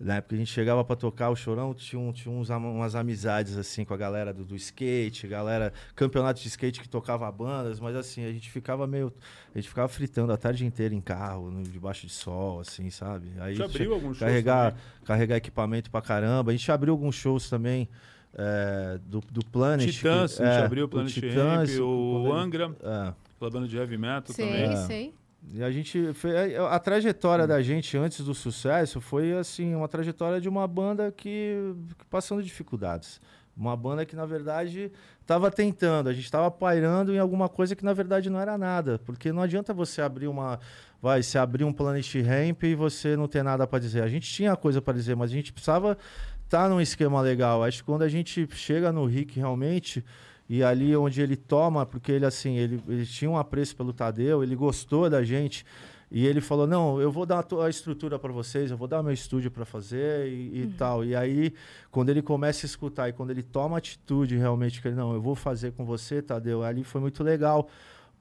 Na 0.00 0.16
época 0.16 0.34
a 0.34 0.38
gente 0.38 0.50
chegava 0.50 0.84
pra 0.84 0.96
tocar 0.96 1.30
o 1.30 1.36
Chorão, 1.36 1.72
tinha, 1.72 2.00
um- 2.00 2.12
tinha 2.12 2.34
uns, 2.34 2.50
umas 2.50 2.94
amizades 2.96 3.56
assim 3.56 3.84
com 3.84 3.94
a 3.94 3.96
galera 3.96 4.32
do, 4.34 4.44
do 4.44 4.56
skate, 4.56 5.26
galera, 5.28 5.72
campeonato 5.94 6.40
de 6.40 6.48
skate 6.48 6.80
que 6.80 6.88
tocava 6.88 7.30
bandas, 7.30 7.78
mas 7.78 7.94
assim, 7.94 8.24
a 8.24 8.32
gente 8.32 8.50
ficava 8.50 8.86
meio, 8.86 9.12
a 9.54 9.58
gente 9.58 9.68
ficava 9.68 9.86
fritando 9.88 10.32
a 10.32 10.36
tarde 10.36 10.66
inteira 10.66 10.94
em 10.94 11.00
carro, 11.00 11.50
no- 11.50 11.62
debaixo 11.62 12.06
de 12.06 12.12
sol, 12.12 12.60
assim, 12.60 12.90
sabe? 12.90 13.28
Aí 13.38 13.54
Já 13.54 13.66
abriu 13.66 13.94
alguns 13.94 14.16
shows 14.16 14.28
carregar, 14.30 14.72
também? 14.72 14.84
carregar 15.04 15.36
equipamento 15.36 15.90
pra 15.90 16.02
caramba. 16.02 16.50
A 16.50 16.54
gente 16.56 16.70
abriu 16.72 16.92
alguns 16.92 17.14
shows 17.14 17.48
também 17.48 17.88
é, 18.36 18.98
do, 19.06 19.20
do 19.30 19.44
Planet. 19.46 19.88
Titãs, 19.92 20.36
que- 20.36 20.42
a 20.42 20.46
gente 20.46 20.60
é, 20.60 20.64
abriu 20.64 20.84
o 20.86 20.88
Planet 20.88 21.12
Titãs, 21.14 21.70
Ramp, 21.70 21.80
o 21.86 22.22
ele- 22.26 22.32
Angra, 22.32 22.76
é. 22.82 23.14
pela 23.38 23.50
banda 23.50 23.68
de 23.68 23.76
heavy 23.76 23.96
metal 23.96 24.34
Sei, 24.34 24.44
também. 24.44 24.72
É. 24.72 24.76
sei. 24.86 25.14
E 25.52 25.62
a 25.62 25.70
gente 25.70 26.12
fe- 26.14 26.56
a, 26.56 26.74
a 26.74 26.78
trajetória 26.78 27.46
da 27.46 27.60
gente 27.60 27.96
antes 27.96 28.24
do 28.24 28.34
sucesso 28.34 29.00
foi 29.00 29.32
assim, 29.34 29.74
uma 29.74 29.88
trajetória 29.88 30.40
de 30.40 30.48
uma 30.48 30.66
banda 30.66 31.12
que, 31.12 31.74
que 31.98 32.04
passando 32.06 32.42
dificuldades. 32.42 33.20
Uma 33.56 33.76
banda 33.76 34.04
que 34.04 34.16
na 34.16 34.26
verdade 34.26 34.90
estava 35.20 35.48
tentando, 35.50 36.08
a 36.08 36.12
gente 36.12 36.24
estava 36.24 36.50
pairando 36.50 37.14
em 37.14 37.18
alguma 37.18 37.48
coisa 37.48 37.76
que 37.76 37.84
na 37.84 37.92
verdade 37.92 38.28
não 38.28 38.40
era 38.40 38.58
nada, 38.58 38.98
porque 39.04 39.32
não 39.32 39.42
adianta 39.42 39.72
você 39.72 40.02
abrir 40.02 40.26
uma 40.26 40.58
vai, 41.00 41.22
se 41.22 41.38
abrir 41.38 41.62
um 41.62 41.72
Planet 41.72 42.14
Ramp 42.16 42.64
e 42.64 42.74
você 42.74 43.16
não 43.16 43.28
ter 43.28 43.44
nada 43.44 43.66
para 43.66 43.78
dizer. 43.78 44.02
A 44.02 44.08
gente 44.08 44.28
tinha 44.28 44.56
coisa 44.56 44.82
para 44.82 44.94
dizer, 44.94 45.14
mas 45.14 45.30
a 45.30 45.34
gente 45.34 45.52
precisava 45.52 45.96
estar 46.44 46.68
num 46.68 46.80
esquema 46.80 47.20
legal. 47.20 47.62
Acho 47.62 47.78
que 47.78 47.84
quando 47.84 48.02
a 48.02 48.08
gente 48.08 48.48
chega 48.52 48.90
no 48.90 49.04
Rick 49.04 49.38
realmente 49.38 50.04
e 50.48 50.62
ali 50.62 50.94
onde 50.96 51.20
ele 51.20 51.36
toma, 51.36 51.86
porque 51.86 52.12
ele 52.12 52.26
assim, 52.26 52.56
ele, 52.56 52.82
ele 52.88 53.06
tinha 53.06 53.30
um 53.30 53.36
apreço 53.36 53.74
pelo 53.74 53.92
Tadeu, 53.92 54.42
ele 54.42 54.54
gostou 54.54 55.08
da 55.08 55.22
gente. 55.22 55.64
E 56.10 56.26
ele 56.26 56.40
falou: 56.40 56.66
Não, 56.66 57.00
eu 57.00 57.10
vou 57.10 57.26
dar 57.26 57.44
a, 57.60 57.68
estrutura 57.68 58.18
para 58.18 58.32
vocês, 58.32 58.70
eu 58.70 58.76
vou 58.76 58.86
dar 58.86 59.02
meu 59.02 59.12
estúdio 59.12 59.50
para 59.50 59.64
fazer 59.64 60.28
e, 60.28 60.62
e 60.62 60.74
tal. 60.78 61.04
E 61.04 61.16
aí, 61.16 61.52
quando 61.90 62.10
ele 62.10 62.22
começa 62.22 62.64
a 62.64 62.68
escutar 62.68 63.08
e 63.08 63.12
quando 63.12 63.30
ele 63.30 63.42
toma 63.42 63.78
atitude 63.78 64.36
realmente, 64.36 64.80
que 64.80 64.88
ele: 64.88 64.96
Não, 64.96 65.12
eu 65.12 65.20
vou 65.20 65.34
fazer 65.34 65.72
com 65.72 65.84
você, 65.84 66.22
Tadeu, 66.22 66.62
ali 66.62 66.84
foi 66.84 67.00
muito 67.00 67.24
legal. 67.24 67.68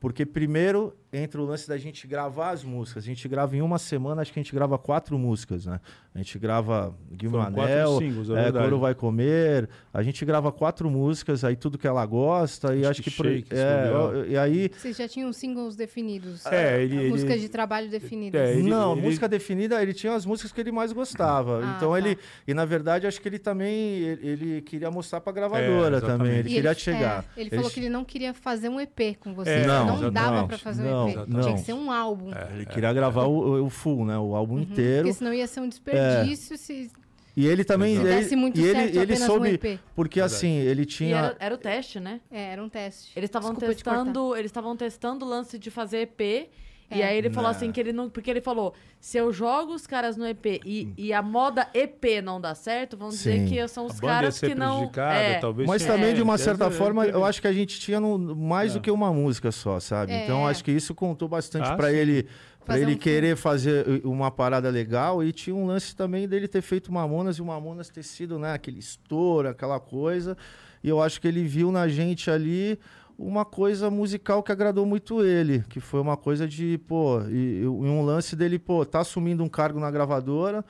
Porque 0.03 0.25
primeiro 0.25 0.93
entra 1.13 1.41
o 1.41 1.45
lance 1.45 1.65
da 1.65 1.77
gente 1.77 2.05
gravar 2.05 2.49
as 2.49 2.61
músicas. 2.61 3.05
A 3.05 3.07
gente 3.07 3.25
grava 3.25 3.55
em 3.55 3.61
uma 3.61 3.77
semana, 3.79 4.21
acho 4.21 4.33
que 4.33 4.39
a 4.39 4.43
gente 4.43 4.53
grava 4.53 4.77
quatro 4.77 5.17
músicas, 5.17 5.65
né? 5.65 5.79
A 6.13 6.17
gente 6.17 6.37
grava 6.37 6.93
Guimanel, 7.09 7.99
singles, 7.99 8.29
é 8.29 8.49
é. 8.49 8.51
Coro 8.51 8.79
Vai 8.79 8.93
Comer. 8.93 9.69
A 9.93 10.03
gente 10.03 10.25
grava 10.25 10.51
quatro 10.51 10.89
músicas, 10.89 11.45
aí 11.45 11.55
tudo 11.55 11.77
que 11.77 11.87
ela 11.87 12.05
gosta. 12.05 12.75
E 12.75 12.81
Acho 12.81 12.89
acho 12.89 13.01
que 13.03 13.11
que... 13.11 13.15
por- 13.15 13.25
Shake, 13.27 13.49
é, 13.53 14.27
e 14.27 14.37
aí... 14.37 14.69
Vocês 14.75 14.97
já 14.97 15.07
tinham 15.07 15.31
singles 15.31 15.75
definidos. 15.77 16.45
É, 16.47 16.81
ele- 16.83 16.97
ele- 16.97 17.09
Músicas 17.09 17.39
de 17.39 17.47
trabalho 17.47 17.89
definidas. 17.89 18.41
É, 18.41 18.53
ele- 18.57 18.69
não, 18.69 18.91
ele- 18.93 19.03
música 19.03 19.29
definida, 19.29 19.81
ele 19.81 19.93
tinha 19.93 20.13
as 20.13 20.25
músicas 20.25 20.51
que 20.51 20.59
ele 20.59 20.71
mais 20.73 20.91
gostava. 20.91 21.61
Ah, 21.63 21.75
então 21.77 21.91
tá. 21.91 21.97
ele. 21.97 22.17
E 22.45 22.53
na 22.53 22.65
verdade, 22.65 23.07
acho 23.07 23.21
que 23.21 23.27
ele 23.29 23.39
também. 23.39 24.01
Ele, 24.03 24.61
queria 24.63 24.91
mostrar 24.91 25.21
pra 25.21 25.31
gravadora 25.31 25.97
É, 25.97 26.01
também. 26.01 26.33
Ele. 26.39 26.49
E 26.49 26.53
queria 26.55 26.73
chegar. 26.73 27.23
é, 27.37 27.41
ele 27.41 27.49
falou 27.51 27.71
que 27.71 27.79
ele 27.79 27.89
não 27.89 28.03
queria 28.03 28.33
fazer 28.33 28.67
um 28.67 28.79
EP 28.81 29.15
com 29.19 29.33
vocês. 29.33 29.63
É, 29.63 29.67
não, 29.67 29.92
não, 30.01 30.11
dava 30.11 30.41
não, 30.41 30.47
pra 30.47 30.57
fazer 30.57 30.83
um 30.83 30.85
não, 30.85 31.09
EP. 31.09 31.27
não. 31.27 31.41
Tinha 31.41 31.53
que 31.55 31.61
ser 31.61 31.73
um 31.73 31.91
álbum. 31.91 32.31
Ele 32.53 32.65
queria 32.65 32.93
gravar 32.93 33.23
o, 33.25 33.65
o 33.65 33.69
full, 33.69 34.05
né? 34.05 34.17
O 34.17 34.35
álbum 34.35 34.59
inteiro. 34.59 35.03
Porque 35.03 35.13
senão 35.17 35.33
ia 35.33 35.47
ser 35.47 35.59
um 35.61 35.69
desperdício 35.69 36.57
se 36.57 36.91
E 37.35 37.45
ele 37.47 37.63
também. 37.63 37.95
Ele, 37.95 38.03
desse 38.03 38.35
muito 38.35 38.59
e 38.59 38.63
certo 38.63 38.77
ele, 38.77 38.89
ele 38.89 38.99
apenas 38.99 39.21
um 39.21 39.25
soube. 39.25 39.49
EP. 39.49 39.79
Porque 39.95 40.21
assim, 40.21 40.51
ele 40.57 40.83
E 40.83 40.85
tinha. 40.85 41.17
era, 41.17 41.35
era 41.39 41.55
o 41.55 41.57
teste, 41.57 41.99
né? 41.99 42.19
É, 42.31 42.51
era 42.51 42.63
um 42.63 42.69
teste. 42.69 43.11
Eles 43.15 43.27
estavam 43.27 43.51
Desculpa 43.51 43.73
te 43.73 43.83
testando, 43.83 44.35
eles 44.35 44.49
estavam 44.49 44.75
testando 44.75 45.25
o 45.25 45.29
lance 45.29 45.57
de 45.57 45.69
fazer 45.71 45.99
EP. 45.99 46.49
E 46.95 47.01
É. 47.01 47.07
aí 47.07 47.17
ele 47.17 47.29
falou 47.29 47.49
Né. 47.49 47.55
assim 47.55 47.71
que 47.71 47.79
ele 47.79 47.91
não. 47.93 48.09
Porque 48.09 48.29
ele 48.29 48.41
falou: 48.41 48.73
se 48.99 49.17
eu 49.17 49.31
jogo 49.33 49.73
os 49.73 49.85
caras 49.87 50.15
no 50.17 50.25
EP 50.27 50.45
e, 50.65 50.93
e 50.97 51.13
a 51.13 51.21
moda 51.21 51.67
EP 51.73 52.21
não 52.23 52.39
dá 52.39 52.53
certo, 52.55 52.95
vão 52.97 53.09
dizer 53.09 53.47
que 53.47 53.67
são 53.67 53.83
A 53.85 53.87
os 53.87 53.93
banda 53.99 54.05
ia 54.05 54.13
caras 54.19 54.35
ser 54.35 54.49
que 54.49 54.55
não. 54.55 54.91
É. 54.95 55.39
talvez. 55.39 55.67
Mas 55.67 55.81
sim. 55.81 55.87
também, 55.87 56.13
de 56.13 56.21
uma 56.21 56.35
É, 56.35 56.37
certa 56.37 56.69
forma, 56.71 57.05
eu 57.05 57.23
acho 57.25 57.41
que 57.41 57.47
a 57.47 57.53
gente 57.53 57.79
tinha 57.79 57.99
no- 57.99 58.35
mais 58.35 58.71
É. 58.71 58.73
do 58.75 58.81
que 58.81 58.91
uma 58.91 59.11
música 59.13 59.51
só, 59.51 59.79
sabe? 59.79 60.11
É. 60.13 60.23
Então, 60.23 60.47
acho 60.47 60.63
que 60.63 60.71
isso 60.71 60.93
contou 60.95 61.27
bastante 61.27 61.69
Ah, 61.69 61.75
pra 61.75 61.89
sim. 61.89 61.95
ele, 61.97 62.23
para 62.63 62.75
Fazer 62.75 62.81
ele 62.85 62.93
um 62.95 62.97
querer 62.97 63.35
fazer 63.35 64.01
uma 64.05 64.31
parada 64.31 64.69
legal. 64.69 65.21
E 65.23 65.33
tinha 65.33 65.53
um 65.55 65.65
lance 65.65 65.93
também 65.95 66.27
dele 66.27 66.47
ter 66.47 66.61
feito 66.61 66.93
Mamonas 66.93 67.35
e 67.37 67.41
o 67.41 67.45
Mamonas 67.45 67.89
ter 67.89 68.03
sido, 68.03 68.39
né, 68.39 68.53
aquele 68.53 68.79
estouro, 68.79 69.49
aquela 69.49 69.79
coisa. 69.81 70.37
E 70.81 70.87
eu 70.89 71.01
acho 71.01 71.19
que 71.19 71.27
ele 71.27 71.43
viu 71.43 71.71
na 71.71 71.87
gente 71.87 72.29
ali 72.31 72.77
uma 73.17 73.45
coisa 73.45 73.89
musical 73.89 74.41
que 74.41 74.51
agradou 74.51 74.85
muito 74.85 75.23
ele, 75.23 75.63
que 75.69 75.79
foi 75.79 75.99
uma 75.99 76.17
coisa 76.17 76.47
de, 76.47 76.77
pô, 76.87 77.21
e, 77.29 77.61
e 77.61 77.67
um 77.67 78.03
lance 78.03 78.35
dele, 78.35 78.57
pô, 78.57 78.85
tá 78.85 78.99
assumindo 79.01 79.43
um 79.43 79.49
cargo 79.49 79.79
na 79.79 79.89
gravadora, 79.91 80.63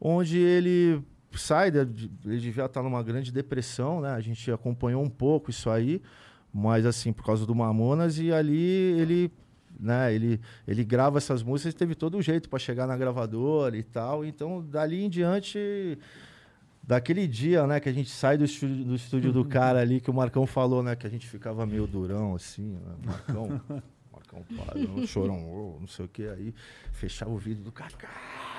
onde 0.00 0.38
ele 0.38 1.02
sai, 1.32 1.68
ele 1.68 2.38
devia 2.38 2.66
estar 2.66 2.82
numa 2.82 3.02
grande 3.02 3.32
depressão, 3.32 4.00
né? 4.00 4.10
A 4.10 4.20
gente 4.20 4.50
acompanhou 4.50 5.02
um 5.02 5.10
pouco 5.10 5.50
isso 5.50 5.70
aí, 5.70 6.00
mas 6.52 6.86
assim, 6.86 7.12
por 7.12 7.24
causa 7.24 7.44
do 7.46 7.54
Mamonas, 7.54 8.18
e 8.18 8.32
ali 8.32 9.00
ele, 9.00 9.32
né, 9.78 10.14
ele, 10.14 10.40
ele 10.66 10.84
grava 10.84 11.18
essas 11.18 11.42
músicas 11.42 11.74
e 11.74 11.76
teve 11.76 11.94
todo 11.94 12.18
o 12.18 12.22
jeito 12.22 12.48
para 12.48 12.58
chegar 12.58 12.86
na 12.86 12.96
gravadora 12.96 13.76
e 13.76 13.82
tal. 13.82 14.24
Então, 14.24 14.62
dali 14.62 15.02
em 15.04 15.10
diante, 15.10 15.98
daquele 16.86 17.26
dia, 17.26 17.66
né, 17.66 17.80
que 17.80 17.88
a 17.88 17.92
gente 17.92 18.10
sai 18.10 18.36
do 18.36 18.44
estúdio 18.44 18.84
do, 18.84 18.94
estúdio 18.94 19.32
do 19.32 19.44
cara 19.44 19.80
ali, 19.80 20.00
que 20.00 20.10
o 20.10 20.14
Marcão 20.14 20.46
falou, 20.46 20.82
né, 20.82 20.94
que 20.94 21.06
a 21.06 21.10
gente 21.10 21.26
ficava 21.26 21.64
meio 21.66 21.86
durão, 21.86 22.34
assim, 22.34 22.72
né? 22.72 22.94
Marcão. 23.04 23.60
Marcão, 24.12 24.44
para, 24.56 24.78
não, 24.78 25.06
chorão, 25.06 25.78
não 25.80 25.88
sei 25.88 26.04
o 26.04 26.08
que, 26.08 26.26
aí 26.26 26.54
fechava 26.92 27.30
o 27.30 27.38
vidro 27.38 27.64
do 27.64 27.72
cara. 27.72 27.92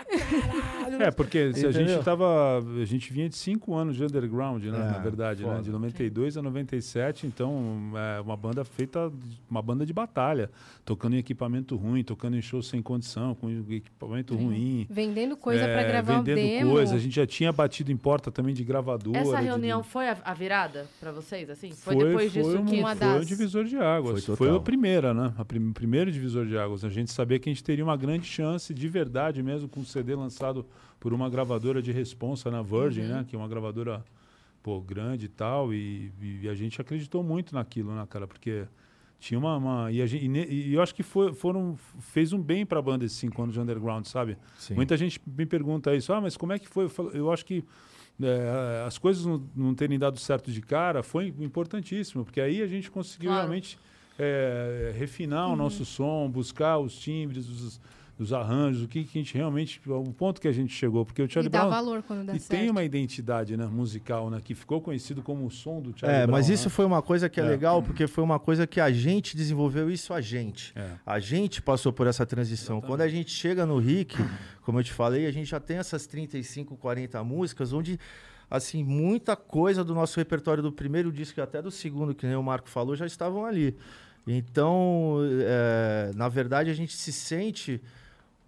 Caralho. 0.10 1.03
É, 1.03 1.12
porque 1.12 1.53
se 1.53 1.66
a 1.66 1.72
gente 1.72 2.03
tava. 2.03 2.60
A 2.60 2.86
gente 2.86 3.12
vinha 3.12 3.28
de 3.30 3.36
cinco 3.36 3.76
anos 3.76 3.95
de 3.95 4.03
underground, 4.03 4.64
né? 4.66 4.78
É, 4.78 4.91
na 4.91 4.99
verdade, 4.99 5.43
né? 5.43 5.49
foda. 5.49 5.62
De 5.64 5.72
92 5.72 6.38
a 6.38 6.41
97, 6.41 7.28
então 7.28 7.91
é 8.18 8.22
uma 8.22 8.38
banda 8.38 8.64
feita, 8.64 9.12
uma 9.49 9.62
banda 9.62 9.86
de 9.86 9.93
batalha, 9.93 10.49
tocando 10.84 11.16
em 11.16 11.20
equipamento 11.20 11.76
ruim, 11.76 12.03
tocando 12.03 12.38
em 12.38 12.41
show 12.41 12.62
sem 12.62 12.82
condição, 12.82 13.36
com 13.36 13.49
equipamento 13.70 14.36
ruim. 14.36 14.86
Vendendo 14.89 15.36
coisa 15.36 15.64
pra 15.64 15.82
é, 15.82 15.88
gravar 15.88 16.22
vendendo 16.22 16.39
um 16.39 16.43
demo. 16.60 16.72
coisa. 16.72 16.95
A 16.95 16.99
gente 16.99 17.16
já 17.16 17.26
tinha 17.26 17.51
batido 17.51 17.91
em 17.91 17.97
porta 17.97 18.32
também 18.32 18.53
de 18.53 18.64
gravadora. 18.64 19.18
Essa 19.18 19.38
de- 19.38 19.43
reunião 19.45 19.84
foi 19.84 20.08
a, 20.10 20.34
virada 20.34 20.86
pra 20.99 21.12
vocês, 21.12 21.49
assim? 21.49 21.72
Foi, 21.72 21.95
foi, 21.95 22.06
depois 22.08 22.32
disso 22.32 22.51
foi 22.51 22.60
um, 22.60 22.66
que... 22.66 22.80
Uma 22.80 22.95
foi 22.95 23.08
das- 23.08 23.28
divisor 23.28 23.64
de 23.66 23.78
águas. 23.78 24.26
Foi 24.26 24.36
Foi, 24.36 24.47
total. 24.47 24.62
a 24.62 24.64
primeira, 24.64 25.14
né? 25.14 25.34
A 25.38 25.45
prim- 25.45 25.72
primeiro 25.72 26.12
divisor 26.12 26.45
de 26.45 26.58
águas. 26.58 26.84
A 26.84 26.89
gente 26.89 27.12
sabia 27.12 27.39
que 27.39 27.49
a 27.49 27.51
gente 27.53 27.64
teria 27.64 27.84
uma 27.84 27.97
grande 27.97 28.26
chance, 28.26 28.74
de 28.74 28.88
verdade 28.88 29.41
mesmo, 29.41 29.68
com 29.68 29.84
CD 29.95 30.15
lançado 30.15 30.65
por 30.99 31.13
uma 31.13 31.29
gravadora 31.29 31.81
de 31.81 31.91
responsa 31.91 32.51
na 32.51 32.61
Virgin, 32.61 33.01
Uhum. 33.01 33.07
né? 33.07 33.25
Que 33.27 33.35
é 33.35 33.39
uma 33.39 33.47
gravadora 33.47 34.03
pô, 34.61 34.81
grande 34.81 35.25
e 35.25 35.29
tal. 35.29 35.73
E, 35.73 36.11
e 36.41 36.49
a 36.49 36.55
gente 36.55 36.81
acreditou 36.81 37.23
muito 37.23 37.53
naquilo, 37.53 37.93
né, 37.95 38.05
cara? 38.09 38.27
Porque 38.27 38.65
tinha 39.19 39.39
uma. 39.39 39.55
uma- 39.57 39.91
e, 39.91 40.05
gente- 40.07 40.25
e 40.25 40.69
e 40.69 40.73
eu 40.73 40.81
acho 40.81 40.93
que 40.93 41.03
foi, 41.03 41.33
foram, 41.33 41.77
fez 41.99 42.33
um 42.33 42.41
bem 42.41 42.65
pra 42.65 42.81
banda 42.81 43.05
esses 43.05 43.17
cinco 43.17 43.41
anos 43.41 43.53
de 43.53 43.59
underground, 43.61 44.05
sabe? 44.05 44.37
Sim. 44.57 44.73
Muita 44.75 44.97
gente 44.97 45.21
me 45.25 45.45
pergunta 45.45 45.95
isso, 45.95 46.11
ah, 46.11 46.19
mas 46.19 46.35
como 46.35 46.51
é 46.51 46.59
que 46.59 46.67
foi? 46.67 46.85
Eu, 46.85 46.89
falo- 46.89 47.11
eu 47.11 47.31
acho 47.31 47.45
que 47.45 47.63
é, 48.21 48.83
as 48.87 48.97
coisas 48.97 49.25
não, 49.25 49.43
não 49.55 49.75
terem 49.75 49.99
dado 49.99 50.17
certo 50.19 50.51
de 50.51 50.61
cara 50.61 51.03
foi 51.03 51.27
importantíssimo, 51.39 52.23
porque 52.25 52.41
aí 52.41 52.61
a 52.61 52.67
gente 52.67 52.89
conseguiu 52.91 53.29
Claro. 53.29 53.43
realmente 53.43 53.77
é, 54.17 54.93
refinar 54.97 55.49
o 55.51 55.55
nosso 55.57 55.83
som, 55.85 56.29
buscar 56.29 56.77
os 56.79 56.97
timbres, 56.97 57.47
os, 57.49 57.81
os 58.18 58.32
arranjos, 58.32 58.84
o 58.84 58.88
que, 58.88 59.03
que 59.03 59.18
a 59.20 59.22
gente 59.22 59.36
realmente, 59.36 59.82
o 59.86 60.13
ponto 60.13 60.39
que 60.39 60.47
a 60.47 60.51
gente 60.51 60.74
chegou, 60.74 61.05
porque 61.05 61.22
o 61.22 61.26
E 61.26 61.30
Charlie 61.30 61.49
dá 61.49 61.59
Brown 61.59 61.70
valor 61.70 62.03
quando 62.03 62.26
dá 62.26 62.34
e 62.34 62.39
certo. 62.39 62.59
tem 62.61 62.70
uma 62.70 62.82
identidade 62.84 63.57
né, 63.57 63.66
musical, 63.66 64.30
né, 64.30 64.39
que 64.41 64.55
ficou 64.55 64.80
conhecido 64.80 65.22
como 65.22 65.45
o 65.45 65.51
som 65.51 65.82
do 65.82 65.91
Charlie 65.97 66.20
É, 66.20 66.26
Brown. 66.26 66.32
mas 66.38 66.47
né? 66.47 66.53
isso 66.53 66.70
foi 66.70 66.86
uma 66.86 67.01
coisa 67.01 67.28
que 67.28 67.41
é, 67.41 67.43
É. 67.43 67.47
legal, 67.47 67.84
porque 67.84 68.07
foi 68.07 68.24
uma 68.24 68.39
coisa 68.39 68.66
que 68.66 68.80
a 68.80 68.89
gente 68.89 69.36
desenvolveu 69.36 69.91
isso 69.91 70.13
a 70.13 70.22
gente. 70.22 70.72
É. 70.78 70.91
A 71.05 71.20
gente 71.20 71.61
passou 71.61 71.91
por 71.91 72.07
essa 72.07 72.26
transição. 72.26 72.80
Quando 72.80 73.01
a 73.01 73.07
gente 73.09 73.32
chega 73.32 73.66
no 73.66 73.78
Rick, 73.80 74.16
como 74.61 74.80
eu 74.80 74.84
te 74.84 74.93
falei, 74.93 75.26
a 75.26 75.32
gente 75.32 75.49
já 75.49 75.59
tem 75.59 75.76
essas 75.78 76.07
35, 76.07 76.78
40 76.78 77.22
músicas, 77.22 77.74
onde, 77.74 77.99
assim, 78.49 78.82
muita 78.82 79.36
coisa 79.36 79.84
do 79.84 79.93
nosso 79.93 80.18
repertório 80.18 80.63
do 80.63 80.72
primeiro 80.72 81.11
disco 81.11 81.39
e 81.39 81.41
até 81.41 81.61
do 81.61 81.70
segundo, 81.70 82.16
que 82.16 82.26
nem 82.26 82.38
o 82.38 82.41
Marco 82.43 82.70
falou, 82.70 82.95
já 82.95 83.05
estavam 83.05 83.45
ali. 83.45 83.76
Então, 84.28 85.18
é, 85.41 86.11
na 86.16 86.28
verdade, 86.30 86.70
a 86.70 86.74
gente 86.74 86.93
se 86.93 87.11
sente. 87.11 87.82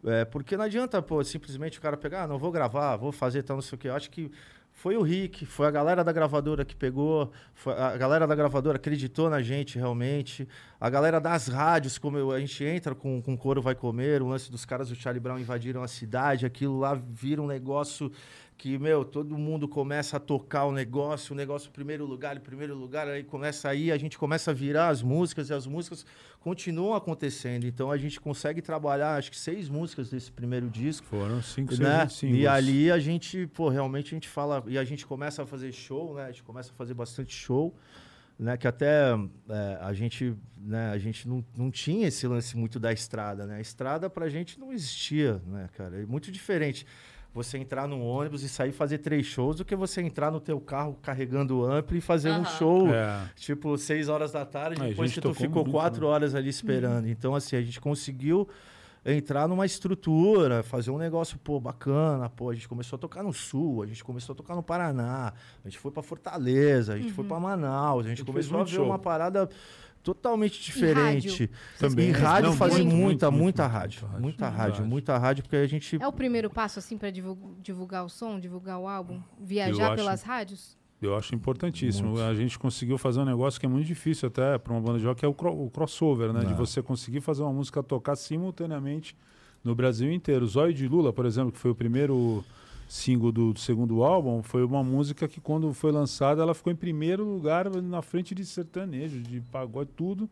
É, 0.07 0.25
porque 0.25 0.55
não 0.57 0.65
adianta, 0.65 1.01
pô, 1.01 1.23
simplesmente 1.23 1.77
o 1.77 1.81
cara 1.81 1.97
pegar, 1.97 2.23
ah, 2.23 2.27
não 2.27 2.37
vou 2.39 2.51
gravar, 2.51 2.95
vou 2.97 3.11
fazer 3.11 3.43
tal, 3.43 3.57
não 3.57 3.61
sei 3.61 3.75
o 3.75 3.79
quê. 3.79 3.87
Eu 3.89 3.95
acho 3.95 4.09
que 4.09 4.31
foi 4.71 4.95
o 4.95 5.01
Rick, 5.01 5.43
foi 5.45 5.65
a 5.65 5.71
galera 5.71 6.03
da 6.03 6.11
gravadora 6.11 6.63
que 6.63 6.75
pegou, 6.75 7.31
a 7.65 7.97
galera 7.97 8.27
da 8.27 8.35
gravadora 8.35 8.75
acreditou 8.77 9.27
na 9.27 9.41
gente 9.41 9.77
realmente, 9.79 10.47
a 10.79 10.87
galera 10.87 11.19
das 11.19 11.47
rádios, 11.47 11.97
como 11.97 12.15
eu- 12.17 12.31
a 12.31 12.39
gente 12.39 12.63
entra 12.63 12.93
com, 12.93 13.19
com 13.19 13.35
Coro 13.35 13.59
Vai 13.59 13.73
Comer, 13.73 14.21
o 14.21 14.27
lance 14.27 14.51
dos 14.51 14.65
caras 14.65 14.89
do 14.89 14.95
Charlie 14.95 15.19
Brown 15.19 15.39
invadiram 15.39 15.81
a 15.81 15.87
cidade, 15.87 16.45
aquilo 16.45 16.77
lá 16.79 16.93
vira 16.93 17.41
um 17.41 17.47
negócio 17.47 18.11
que, 18.57 18.77
meu, 18.79 19.05
todo 19.05 19.37
mundo 19.37 19.67
começa 19.67 20.17
a 20.17 20.19
tocar 20.19 20.65
o 20.65 20.71
negócio, 20.71 21.33
o 21.33 21.35
negócio 21.35 21.69
primeiro 21.69 22.05
lugar, 22.05 22.35
em 22.35 22.39
primeiro 22.39 22.73
lugar, 22.73 23.07
aí 23.07 23.23
começa 23.23 23.69
aí, 23.69 23.91
a 23.91 23.97
gente 23.97 24.17
começa 24.17 24.49
a 24.49 24.53
virar 24.53 24.87
as 24.87 25.03
músicas 25.03 25.49
e 25.49 25.53
as 25.53 25.67
músicas 25.67 26.03
continuam 26.39 26.95
acontecendo. 26.95 27.65
Então 27.65 27.91
a 27.91 27.97
gente 27.97 28.19
consegue 28.19 28.59
trabalhar, 28.59 29.15
acho 29.15 29.29
que 29.29 29.37
seis 29.37 29.69
músicas 29.69 30.09
desse 30.09 30.31
primeiro 30.31 30.69
disco 30.69 31.05
Foram 31.05 31.41
cinco, 31.41 31.75
seis 31.75 31.87
né? 31.87 32.09
singles. 32.09 32.41
E 32.41 32.47
ali 32.47 32.91
a 32.91 32.97
gente, 32.97 33.45
pô, 33.47 33.69
realmente 33.69 34.07
a 34.07 34.15
gente 34.15 34.27
fala, 34.27 34.63
e 34.65 34.75
a 34.75 34.83
gente 34.83 35.05
começa 35.05 35.43
a 35.43 35.45
fazer 35.45 35.71
show, 35.71 36.15
né? 36.15 36.23
A 36.23 36.31
gente 36.31 36.43
começa 36.43 36.71
a 36.71 36.73
fazer 36.73 36.95
bastante 36.95 37.35
show, 37.35 37.75
né? 38.39 38.57
Que 38.57 38.67
até 38.67 39.13
é, 39.49 39.77
a 39.81 39.93
gente, 39.93 40.35
né? 40.57 40.89
A 40.89 40.97
gente 40.97 41.27
não, 41.27 41.45
não 41.55 41.69
tinha 41.69 42.07
esse 42.07 42.25
lance 42.25 42.57
muito 42.57 42.79
da 42.79 42.91
estrada, 42.91 43.45
né? 43.45 43.57
A 43.57 43.61
estrada 43.61 44.09
pra 44.09 44.27
gente 44.29 44.59
não 44.59 44.73
existia, 44.73 45.39
né, 45.45 45.69
cara? 45.77 46.01
É 46.01 46.07
muito 46.07 46.31
diferente 46.31 46.87
você 47.37 47.57
entrar 47.59 47.87
num 47.87 48.03
ônibus 48.03 48.41
e 48.41 48.49
sair 48.49 48.71
fazer 48.71 48.97
três 48.97 49.25
shows 49.25 49.57
do 49.57 49.63
que 49.65 49.75
você 49.75 50.01
entrar 50.01 50.31
no 50.31 50.39
teu 50.39 50.59
carro 50.59 50.97
carregando 51.03 51.59
o 51.59 51.65
ampli 51.65 51.99
e 51.99 52.01
fazer 52.01 52.31
um 52.31 52.41
Aham. 52.41 52.45
show 52.57 52.93
É. 52.93 53.29
tipo, 53.35 53.77
seis 53.77 54.09
horas 54.09 54.31
da 54.31 54.43
tarde, 54.43 54.81
a 54.81 54.87
depois 54.87 55.11
gente 55.11 55.21
que 55.21 55.27
tu 55.27 55.33
ficou 55.35 55.63
muito, 55.63 55.71
quatro 55.71 56.01
né? 56.01 56.07
horas 56.13 56.33
ali 56.33 56.49
esperando. 56.49 57.07
Então, 57.07 57.35
assim, 57.35 57.55
a 57.55 57.61
gente 57.61 57.79
conseguiu 57.79 58.47
entrar 59.07 59.47
numa 59.47 59.65
estrutura, 59.65 60.61
fazer 60.63 60.91
um 60.91 60.97
negócio, 60.97 61.37
pô, 61.39 61.59
bacana, 61.59 62.29
pô, 62.29 62.49
a 62.49 62.53
gente 62.53 62.67
começou 62.67 62.97
a 62.97 62.99
tocar 62.99 63.23
no 63.23 63.31
Sul, 63.31 63.81
a 63.83 63.87
gente 63.87 64.03
começou 64.03 64.33
a 64.33 64.35
tocar 64.35 64.53
no 64.55 64.61
Paraná, 64.61 65.33
a 65.63 65.67
gente 65.69 65.79
foi 65.79 65.91
pra 65.91 66.03
Fortaleza, 66.03 66.93
a 66.93 66.97
gente 66.97 67.13
foi 67.13 67.23
pra 67.23 67.39
Manaus, 67.39 68.05
a 68.05 68.09
gente 68.09 68.17
gente 68.17 68.27
começou 68.27 68.59
a 68.59 68.63
ver 68.63 68.69
show. 68.71 68.85
uma 68.85 68.99
parada 68.99 69.49
totalmente 70.03 70.61
diferente. 70.61 71.49
Também. 71.79 72.09
Em 72.09 72.11
rádio 72.11 72.49
Não, 72.49 72.57
fazer 72.57 72.83
muito, 72.83 72.95
muita, 72.95 73.31
muito, 73.31 73.43
muita 73.43 73.63
muito, 73.63 73.73
rádio, 73.73 74.01
muito 74.01 74.11
rádio. 74.11 74.21
muita 74.23 74.45
rádio, 74.49 74.71
rádio. 74.73 74.85
muita 74.85 75.17
rádio, 75.17 75.43
porque 75.43 75.55
a 75.55 75.67
gente 75.67 76.01
É 76.01 76.07
o 76.07 76.13
primeiro 76.13 76.49
passo, 76.49 76.79
assim, 76.79 76.97
pra 76.97 77.09
divul- 77.09 77.55
divulgar 77.61 78.05
o 78.05 78.09
som, 78.09 78.39
divulgar 78.39 78.77
o 78.79 78.87
álbum? 78.87 79.15
Eu 79.15 79.45
Viajar 79.45 79.87
acho- 79.87 79.95
pelas 79.95 80.21
rádios? 80.23 80.77
Eu 81.01 81.15
acho 81.15 81.35
importantíssimo. 81.35 82.09
Muito. 82.09 82.23
A 82.23 82.33
gente 82.33 82.57
conseguiu 82.57 82.97
fazer 82.97 83.19
um 83.19 83.25
negócio 83.25 83.59
que 83.59 83.65
é 83.65 83.69
muito 83.69 83.85
difícil 83.85 84.27
até 84.27 84.57
para 84.57 84.73
uma 84.73 84.81
banda 84.81 84.97
de 84.99 85.05
rock, 85.05 85.19
que 85.19 85.25
é 85.25 85.29
o, 85.29 85.33
cro- 85.33 85.53
o 85.65 85.69
crossover, 85.69 86.33
né? 86.33 86.39
De 86.39 86.47
Não. 86.47 86.55
você 86.55 86.81
conseguir 86.81 87.21
fazer 87.21 87.43
uma 87.43 87.53
música 87.53 87.83
tocar 87.83 88.15
simultaneamente 88.15 89.15
no 89.63 89.75
Brasil 89.75 90.11
inteiro. 90.11 90.45
Zóio 90.47 90.73
de 90.73 90.87
Lula, 90.87 91.13
por 91.13 91.25
exemplo, 91.25 91.51
que 91.51 91.59
foi 91.59 91.69
o 91.71 91.75
primeiro 91.75 92.43
single 92.89 93.31
do, 93.33 93.51
do 93.53 93.59
segundo 93.59 94.01
álbum, 94.01 94.41
foi 94.41 94.63
uma 94.63 94.81
música 94.81 95.27
que 95.27 95.41
quando 95.41 95.71
foi 95.73 95.91
lançada, 95.91 96.41
ela 96.41 96.53
ficou 96.55 96.71
em 96.71 96.75
primeiro 96.75 97.23
lugar 97.25 97.69
na 97.69 98.01
frente 98.01 98.33
de 98.33 98.45
sertanejo, 98.45 99.19
de 99.19 99.41
pagode, 99.41 99.89
tudo. 99.95 100.27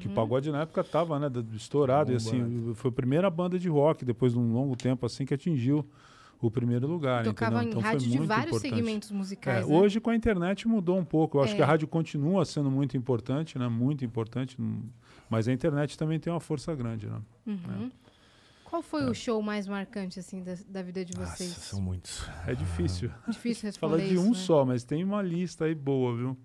Que 0.00 0.08
pagode 0.08 0.50
na 0.50 0.62
época 0.62 0.82
tava, 0.82 1.18
né? 1.20 1.30
Estourado. 1.54 2.10
E 2.10 2.16
assim, 2.16 2.72
foi 2.74 2.88
a 2.88 2.92
primeira 2.92 3.30
banda 3.30 3.56
de 3.58 3.68
rock, 3.68 4.04
depois 4.04 4.32
de 4.32 4.38
um 4.40 4.52
longo 4.52 4.74
tempo 4.74 5.06
assim, 5.06 5.24
que 5.24 5.32
atingiu 5.34 5.84
o 6.40 6.50
primeiro 6.50 6.86
lugar. 6.86 7.24
Tocava 7.24 7.56
entendeu? 7.56 7.66
em 7.66 7.70
Então 7.70 7.82
foi 7.82 7.90
rádio 7.92 8.08
de 8.10 8.16
muito 8.18 8.28
vários 8.28 8.46
importante. 8.56 8.74
segmentos 8.74 9.10
É, 9.10 9.14
musicais, 9.14 9.68
né? 9.68 9.74
hoje 9.76 10.00
com 10.00 10.10
a 10.10 10.14
internet 10.14 10.68
mudou 10.68 10.98
um 10.98 11.04
pouco. 11.04 11.38
Eu 11.38 11.42
acho 11.42 11.52
É. 11.54 11.56
que 11.56 11.62
a 11.62 11.66
rádio 11.66 11.88
continua 11.88 12.44
sendo 12.44 12.70
muito 12.70 12.96
importante, 12.96 13.58
né? 13.58 13.66
Muito 13.68 14.04
importante. 14.04 14.56
hum, 14.60 14.82
Mas 15.30 15.46
a 15.48 15.52
internet 15.52 15.98
também 15.98 16.18
tem 16.18 16.32
uma 16.32 16.40
força 16.40 16.74
grande, 16.74 17.06
né? 17.06 17.18
Uhum. 17.46 17.90
Qual 18.64 18.82
foi 18.82 19.04
o 19.04 19.14
show 19.14 19.40
mais 19.42 19.66
marcante, 19.66 20.18
assim, 20.20 20.42
da, 20.42 20.54
da 20.68 20.82
vida 20.82 21.04
de 21.04 21.16
Nossa, 21.18 21.36
vocês? 21.36 21.50
são 21.50 21.80
muitos. 21.80 22.22
É 22.46 22.54
difícil. 22.54 23.10
Difícil 23.26 23.64
responder 23.68 23.96
Falar 23.96 24.06
de 24.08 24.14
isso, 24.14 24.22
um 24.22 24.28
né? 24.30 24.34
só, 24.34 24.64
mas 24.64 24.84
tem 24.84 25.02
uma 25.04 25.20
lista 25.22 25.64
aí 25.64 25.74
boa, 25.74 26.14
viu? 26.16 26.36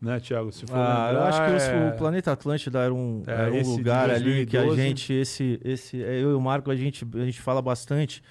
Né, 0.00 0.20
Thiago? 0.20 0.52
Se 0.52 0.66
for 0.66 0.76
Ah, 0.76 1.08
eu 1.08 1.14
lembrar, 1.14 1.28
acho 1.28 1.66
que 1.66 1.70
é- 1.72 1.88
o 1.88 1.96
Planeta 1.96 2.32
Atlântida 2.32 2.80
era 2.80 2.92
um, 2.92 3.22
É, 3.26 3.32
era 3.32 3.52
um 3.52 3.70
lugar 3.76 4.10
ali 4.10 4.44
que 4.44 4.56
a 4.56 4.60
2012. 4.62 4.76
gente, 4.82 5.12
esse, 5.14 5.58
esse, 5.64 6.02
é, 6.02 6.22
eu 6.22 6.30
e 6.32 6.34
o 6.34 6.40
Marco, 6.40 6.70
a 6.70 6.76
gente, 6.76 7.06
a 7.14 7.24
gente 7.24 7.40
fala 7.40 7.62
bastante 7.62 8.22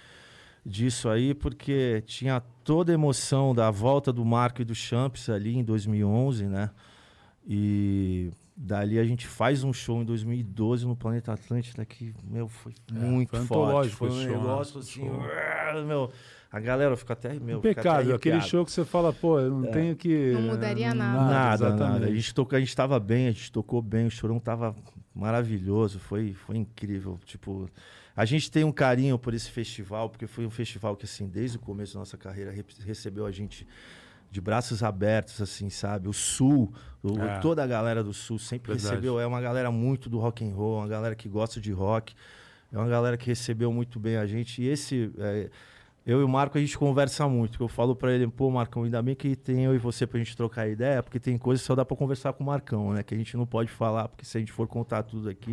disso 0.65 1.07
aí, 1.09 1.33
porque 1.33 2.03
tinha 2.07 2.41
toda 2.63 2.91
a 2.91 2.95
emoção 2.95 3.53
da 3.53 3.69
volta 3.69 4.11
do 4.11 4.25
Marco 4.25 4.61
e 4.61 4.65
do 4.65 4.73
Champs 4.73 5.29
ali 5.29 5.55
em 5.55 5.63
2011, 5.63 6.47
né? 6.47 6.71
E 7.47 8.31
dali 8.57 8.97
a 8.97 9.03
gente 9.03 9.27
faz 9.27 9.63
um 9.63 9.71
show 9.71 10.01
em 10.01 10.05
2012 10.05 10.87
no 10.87 10.95
Planeta 10.95 11.33
Atlântida 11.33 11.85
que, 11.85 12.13
meu, 12.23 12.47
foi 12.47 12.73
muito 12.91 13.29
foi 13.29 13.45
forte. 13.45 13.95
Foi 13.95 14.09
um 14.09 14.11
show, 14.11 14.21
né? 14.21 14.37
negócio 14.37 14.79
assim, 14.79 15.01
Show. 15.01 15.85
meu, 15.85 16.11
a 16.51 16.59
galera 16.59 16.95
fica 16.95 17.13
até, 17.13 17.33
meu, 17.39 17.61
fica 17.61 17.99
até. 17.99 18.13
Aquele 18.13 18.41
show 18.41 18.65
que 18.65 18.71
você 18.71 18.83
fala, 18.83 19.13
pô, 19.13 19.39
eu 19.39 19.51
não 19.51 19.71
tenho 19.71 19.95
que. 19.95 20.31
Não 20.31 20.41
mudaria 20.41 20.93
nada. 20.93 21.21
Nada, 21.21 21.65
exatamente. 21.67 21.93
nada. 21.93 22.05
A 22.07 22.15
gente, 22.15 22.33
tocou, 22.33 22.55
a 22.55 22.59
gente 22.59 22.75
tava 22.75 22.99
bem, 22.99 23.27
a 23.27 23.31
gente 23.31 23.51
tocou 23.51 23.81
bem, 23.81 24.07
o 24.07 24.11
chorão 24.11 24.39
tava 24.39 24.73
maravilhoso, 25.13 25.99
foi, 25.99 26.33
foi 26.33 26.57
incrível. 26.57 27.19
Tipo, 27.25 27.69
a 28.15 28.23
gente 28.25 28.49
tem 28.49 28.63
um 28.63 28.71
carinho 28.71 29.17
por 29.19 29.33
esse 29.33 29.49
festival, 29.51 30.09
porque 30.09 30.25
foi 30.27 30.45
um 30.45 30.49
festival 30.49 30.95
que, 30.95 31.05
assim, 31.05 31.27
desde 31.27 31.57
o 31.57 31.59
começo 31.59 31.93
da 31.93 31.99
nossa 31.99 32.17
carreira, 32.17 32.51
re- 32.51 32.63
recebeu 32.85 33.25
a 33.25 33.31
gente 33.31 33.67
de 34.31 34.41
braços 34.41 34.83
abertos, 34.83 35.41
assim, 35.41 35.69
sabe? 35.69 36.07
O 36.09 36.13
Sul, 36.13 36.73
o- 37.03 37.19
É. 37.21 37.39
toda 37.39 37.63
a 37.63 37.67
galera 37.67 38.03
do 38.03 38.13
Sul 38.13 38.37
sempre 38.39 38.71
Verdade. 38.73 38.89
recebeu. 38.89 39.19
É 39.19 39.25
uma 39.25 39.39
galera 39.41 39.71
muito 39.71 40.09
do 40.09 40.17
rock 40.19 40.43
and 40.45 40.53
roll, 40.53 40.77
uma 40.79 40.87
galera 40.87 41.15
que 41.15 41.27
gosta 41.29 41.59
de 41.61 41.71
rock. 41.71 42.13
É 42.73 42.77
uma 42.77 42.87
galera 42.87 43.15
que 43.17 43.27
recebeu 43.27 43.71
muito 43.71 43.99
bem 43.99 44.17
a 44.17 44.25
gente. 44.25 44.61
E 44.61 44.67
esse. 44.67 45.11
é, 45.17 45.49
eu 46.05 46.19
e 46.19 46.23
o 46.23 46.27
Marco, 46.27 46.57
a 46.57 46.61
gente 46.61 46.77
conversa 46.77 47.27
muito. 47.29 47.63
Eu 47.63 47.67
falo 47.67 47.95
pra 47.95 48.11
ele, 48.11 48.27
pô, 48.27 48.51
Marcão, 48.51 48.83
ainda 48.83 49.01
bem 49.01 49.15
que 49.15 49.35
tem 49.35 49.63
eu 49.63 49.73
e 49.73 49.77
você 49.77 50.05
pra 50.05 50.19
gente 50.19 50.35
trocar 50.35 50.67
ideia, 50.67 51.01
porque 51.01 51.19
tem 51.19 51.37
coisas 51.37 51.61
que 51.63 51.67
só 51.67 51.73
dá 51.75 51.85
pra 51.85 51.95
conversar 51.95 52.33
com 52.33 52.43
o 52.43 52.47
Marcão, 52.47 52.91
né? 52.93 53.03
Que 53.03 53.15
a 53.15 53.17
gente 53.17 53.35
não 53.37 53.45
pode 53.45 53.71
falar, 53.71 54.07
porque 54.09 54.25
se 54.25 54.37
a 54.37 54.39
gente 54.39 54.51
for 54.51 54.67
contar 54.67 55.03
tudo 55.03 55.29
aqui, 55.29 55.51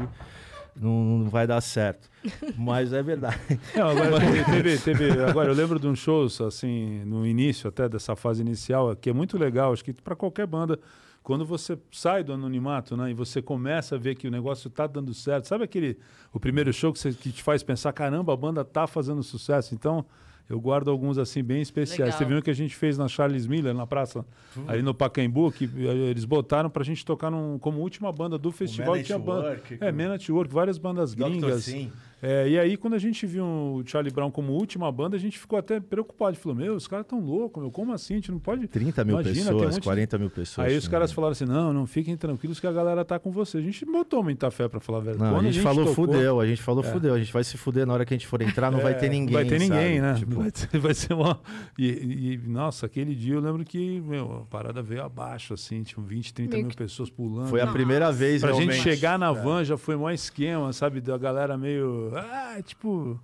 não, 0.74 1.18
não 1.18 1.28
vai 1.28 1.46
dar 1.46 1.60
certo. 1.60 2.08
Mas 2.56 2.92
é 2.92 3.02
verdade. 3.02 3.38
Não, 3.74 3.88
agora 3.88 4.20
teve, 4.44 4.78
teve, 4.78 5.10
agora 5.22 5.50
eu 5.50 5.54
lembro 5.54 5.78
de 5.78 5.86
um 5.88 5.94
show 5.94 6.26
assim 6.46 7.04
no 7.04 7.26
início 7.26 7.68
até 7.68 7.88
dessa 7.88 8.14
fase 8.14 8.42
inicial 8.42 8.94
que 8.94 9.10
é 9.10 9.12
muito 9.12 9.36
legal 9.36 9.72
acho 9.72 9.84
que 9.84 9.92
para 9.92 10.14
qualquer 10.14 10.46
banda 10.46 10.78
quando 11.22 11.44
você 11.44 11.78
sai 11.90 12.24
do 12.24 12.32
anonimato, 12.32 12.96
né, 12.96 13.10
e 13.10 13.14
você 13.14 13.40
começa 13.40 13.94
a 13.94 13.98
ver 13.98 14.16
que 14.16 14.26
o 14.26 14.30
negócio 14.30 14.68
está 14.68 14.86
dando 14.86 15.14
certo, 15.14 15.46
sabe 15.46 15.64
aquele 15.64 15.96
o 16.32 16.40
primeiro 16.40 16.72
show 16.72 16.92
que, 16.92 16.98
você, 16.98 17.12
que 17.12 17.30
te 17.30 17.42
faz 17.42 17.62
pensar, 17.62 17.92
caramba, 17.92 18.32
a 18.32 18.36
banda 18.36 18.64
tá 18.64 18.86
fazendo 18.86 19.22
sucesso, 19.22 19.74
então 19.74 20.04
eu 20.49 20.61
guardo 20.61 20.90
alguns 20.90 21.18
assim 21.18 21.43
bem 21.43 21.62
especiais. 21.62 22.14
Legal. 22.14 22.18
Teve 22.18 22.34
um 22.34 22.43
que 22.43 22.51
a 22.51 22.55
gente 22.55 22.74
fez 22.74 22.99
na 22.99 23.09
Charles 23.09 23.47
Miller, 23.47 23.74
na 23.74 23.86
praça, 23.86 24.24
ali 24.66 24.82
no 24.82 24.95
Pacaembu, 24.95 25.51
que 25.53 25.64
eh, 25.64 26.11
eles 26.11 26.24
botaram 26.24 26.68
pra 26.68 26.84
gente 26.84 27.05
tocar 27.05 27.30
num, 27.30 27.59
como 27.59 27.80
última 27.80 28.12
banda 28.12 28.36
do 28.36 28.53
festival. 28.53 28.97
Man 28.97 29.03
Tinha 29.03 29.18
banda, 29.18 29.61
é, 29.80 29.93
Man 29.93 30.14
at 30.14 30.28
Work, 30.28 30.53
várias 30.53 30.78
bandas 30.78 31.14
gringas. 31.14 31.64
Sim. 31.64 31.90
É, 32.24 32.48
e 32.48 32.56
aí, 32.56 32.76
quando 32.76 32.94
a 32.94 32.98
gente 32.98 33.26
viu 33.26 33.44
o 33.44 33.82
Charlie 33.84 34.12
Brown 34.14 34.30
como 34.30 34.52
última 34.52 34.90
banda, 34.92 35.16
a 35.16 35.18
gente 35.18 35.36
ficou 35.40 35.58
até 35.58 35.80
preocupado. 35.80 36.36
Falou, 36.36 36.56
meu, 36.56 36.76
os 36.76 36.86
caras 36.86 37.04
tão 37.04 37.18
loucos, 37.18 37.60
meu, 37.60 37.70
como 37.72 37.92
assim? 37.92 38.14
A 38.14 38.16
gente 38.18 38.30
não 38.30 38.38
pode... 38.38 38.68
30 38.68 39.04
mil 39.04 39.14
Imagina, 39.20 39.34
tem 39.34 39.42
um 39.42 39.46
pessoas, 39.56 39.64
monte 39.74 39.80
de- 39.82 39.84
40 39.88 40.18
mil 40.18 40.30
pessoas. 40.30 40.66
Aí 40.68 40.76
os 40.76 40.84
né? 40.84 40.90
caras 40.90 41.10
falaram 41.12 41.32
assim, 41.32 41.44
não, 41.44 41.72
não, 41.72 41.84
fiquem 41.84 42.16
tranquilos 42.16 42.60
que 42.60 42.66
a 42.68 42.70
galera 42.72 43.04
tá 43.04 43.18
com 43.18 43.32
você. 43.32 43.58
A 43.58 43.60
gente 43.60 43.84
botou 43.84 44.22
muita 44.22 44.50
fé 44.52 44.68
pra 44.68 44.78
falar 44.78 44.98
a 44.98 45.00
verdade. 45.00 45.24
Não, 45.30 45.36
Quando 45.38 45.48
a 45.48 45.50
gente, 45.50 45.62
falou 45.64 45.84
tocou- 45.84 46.06
fudeu, 46.06 46.40
a 46.40 46.46
gente 46.46 46.62
falou 46.62 46.84
É. 46.84 46.86
fudeu, 46.86 47.14
a 47.14 47.18
gente 47.18 47.32
vai 47.32 47.42
se 47.42 47.58
fuder 47.58 47.84
na 47.86 47.92
hora 47.94 48.04
que 48.04 48.14
a 48.14 48.16
gente 48.16 48.28
for 48.28 48.40
entrar, 48.40 48.70
não 48.70 48.78
vai 48.78 48.92
É, 48.92 48.94
ter 48.94 49.08
ninguém. 49.08 49.34
Vai 49.34 49.44
ter 49.44 49.58
ninguém, 49.58 49.98
sabe? 49.98 50.00
né? 50.00 50.14
Tipo, 50.14 50.34
Vai, 50.36 50.50
ter- 50.52 50.78
vai 50.78 50.94
ser 50.94 51.12
uma. 51.14 51.40
E, 51.76 51.88
e, 52.34 52.40
nossa, 52.48 52.86
aquele 52.86 53.16
dia 53.16 53.34
eu 53.34 53.40
lembro 53.40 53.64
que, 53.64 54.00
meu, 54.00 54.42
a 54.42 54.46
parada 54.46 54.80
veio 54.80 55.02
abaixo, 55.02 55.54
assim, 55.54 55.82
tinham 55.82 56.06
20, 56.06 56.32
30 56.32 56.52
Meio 56.52 56.62
mil 56.66 56.70
que- 56.70 56.76
pessoas 56.76 57.10
pulando. 57.10 57.48
foi 57.48 57.60
a 57.60 57.64
Nossa. 57.64 57.76
primeira 57.76 58.12
vez 58.12 58.42
Pra 58.42 58.52
gente 58.52 58.66
realmente. 58.66 58.82
chegar 58.82 59.18
na 59.18 59.30
É. 59.30 59.34
van 59.34 59.64
já 59.64 59.76
foi 59.76 59.96
um 59.96 60.08
esquema, 60.08 60.72
sabe? 60.72 61.00
Da 61.00 61.18
galera 61.18 61.58
meio. 61.58 62.11
Ah, 62.16 62.60
tipo. 62.62 63.20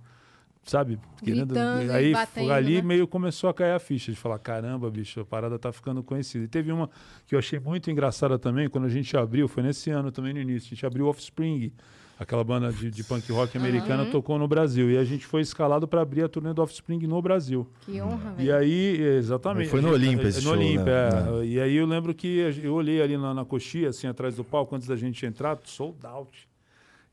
Sabe? 0.63 0.99
Querendo. 1.23 1.47
Gritando 1.47 1.91
aí 1.91 2.11
batendo, 2.11 2.51
ali 2.51 2.75
né? 2.75 2.81
meio 2.83 3.07
começou 3.07 3.49
a 3.49 3.53
cair 3.53 3.71
a 3.71 3.79
ficha 3.79 4.11
de 4.11 4.17
falar: 4.17 4.37
caramba, 4.39 4.89
bicho, 4.91 5.19
a 5.19 5.25
parada 5.25 5.57
tá 5.57 5.71
ficando 5.71 6.03
conhecida. 6.03 6.45
E 6.45 6.47
teve 6.47 6.71
uma 6.71 6.89
que 7.25 7.33
eu 7.33 7.39
achei 7.39 7.59
muito 7.59 7.89
engraçada 7.89 8.37
também, 8.37 8.69
quando 8.69 8.85
a 8.85 8.89
gente 8.89 9.15
abriu, 9.17 9.47
foi 9.47 9.63
nesse 9.63 9.89
ano 9.89 10.11
também 10.11 10.33
no 10.33 10.39
início, 10.39 10.67
a 10.67 10.69
gente 10.75 10.85
abriu 10.85 11.07
Offspring. 11.07 11.71
Aquela 12.19 12.43
banda 12.43 12.69
de, 12.73 12.91
de 12.91 13.01
punk 13.01 13.31
rock 13.31 13.57
americana 13.57 14.05
tocou 14.07 14.37
no 14.37 14.45
Brasil. 14.45 14.91
E 14.91 14.97
a 14.97 15.05
gente 15.05 15.25
foi 15.25 15.39
escalado 15.39 15.87
para 15.87 16.01
abrir 16.01 16.21
a 16.21 16.27
turnê 16.27 16.53
do 16.53 16.61
Offspring 16.61 17.07
no 17.07 17.21
Brasil. 17.21 17.65
Que 17.79 18.01
honra, 18.01 18.33
E 18.37 18.43
velho. 18.47 18.57
aí, 18.57 19.01
exatamente. 19.01 19.69
Foi 19.69 19.79
no 19.79 19.89
Olímpia 19.91 20.27
esse 20.27 20.43
No 20.43 20.51
Olímpia, 20.51 21.09
né? 21.11 21.39
é. 21.41 21.45
E 21.45 21.61
aí 21.61 21.77
eu 21.77 21.85
lembro 21.85 22.13
que 22.13 22.27
eu 22.61 22.73
olhei 22.73 23.01
ali 23.01 23.17
na, 23.17 23.33
na 23.33 23.45
coxinha, 23.45 23.87
assim, 23.87 24.05
atrás 24.05 24.35
do 24.35 24.43
palco, 24.43 24.75
antes 24.75 24.85
da 24.85 24.97
gente 24.97 25.25
entrar, 25.25 25.57
sold 25.63 26.05
out. 26.05 26.48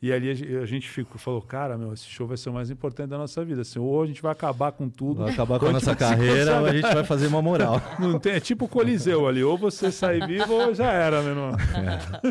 E 0.03 0.13
ali 0.13 0.31
a 0.31 0.35
gen- 0.35 0.57
a 0.59 0.67
gente 0.67 0.89
ficou, 0.89 1.19
falou, 1.19 1.41
cara, 1.41 1.79
meu, 1.79 1.93
esse 1.95 2.05
show 2.05 2.27
vai 2.27 2.37
ser 2.37 2.51
o 2.51 2.53
mais 2.53 2.71
importante 2.71 3.09
da 3.09 3.17
nossa 3.17 3.43
vida. 3.45 3.63
Assim, 3.63 3.79
ou 3.79 4.03
a 4.03 4.07
gente 4.07 4.21
vai 4.21 4.31
acabar 4.31 4.71
com 4.73 4.89
tudo. 4.91 5.21
Vai 5.25 5.33
acabar 5.33 5.59
com 5.59 5.67
a 5.67 5.73
nossa 5.73 5.97
carreira, 5.97 6.61
ou 6.61 6.67
a 6.67 6.73
gente 6.73 6.83
vai 6.95 7.03
fazer 7.05 7.27
uma 7.29 7.41
moral. 7.41 7.81
Não 7.99 8.19
tem, 8.19 8.33
é 8.33 8.41
tipo 8.41 8.67
o 8.67 8.69
Coliseu 8.69 9.27
ali, 9.27 9.43
ou 9.43 9.57
você 9.57 9.91
sai 9.91 10.21
vivo 10.27 10.53
ou 10.53 10.75
já 10.75 10.93
era, 10.93 11.23
meu 11.23 11.31
irmão. 11.31 11.53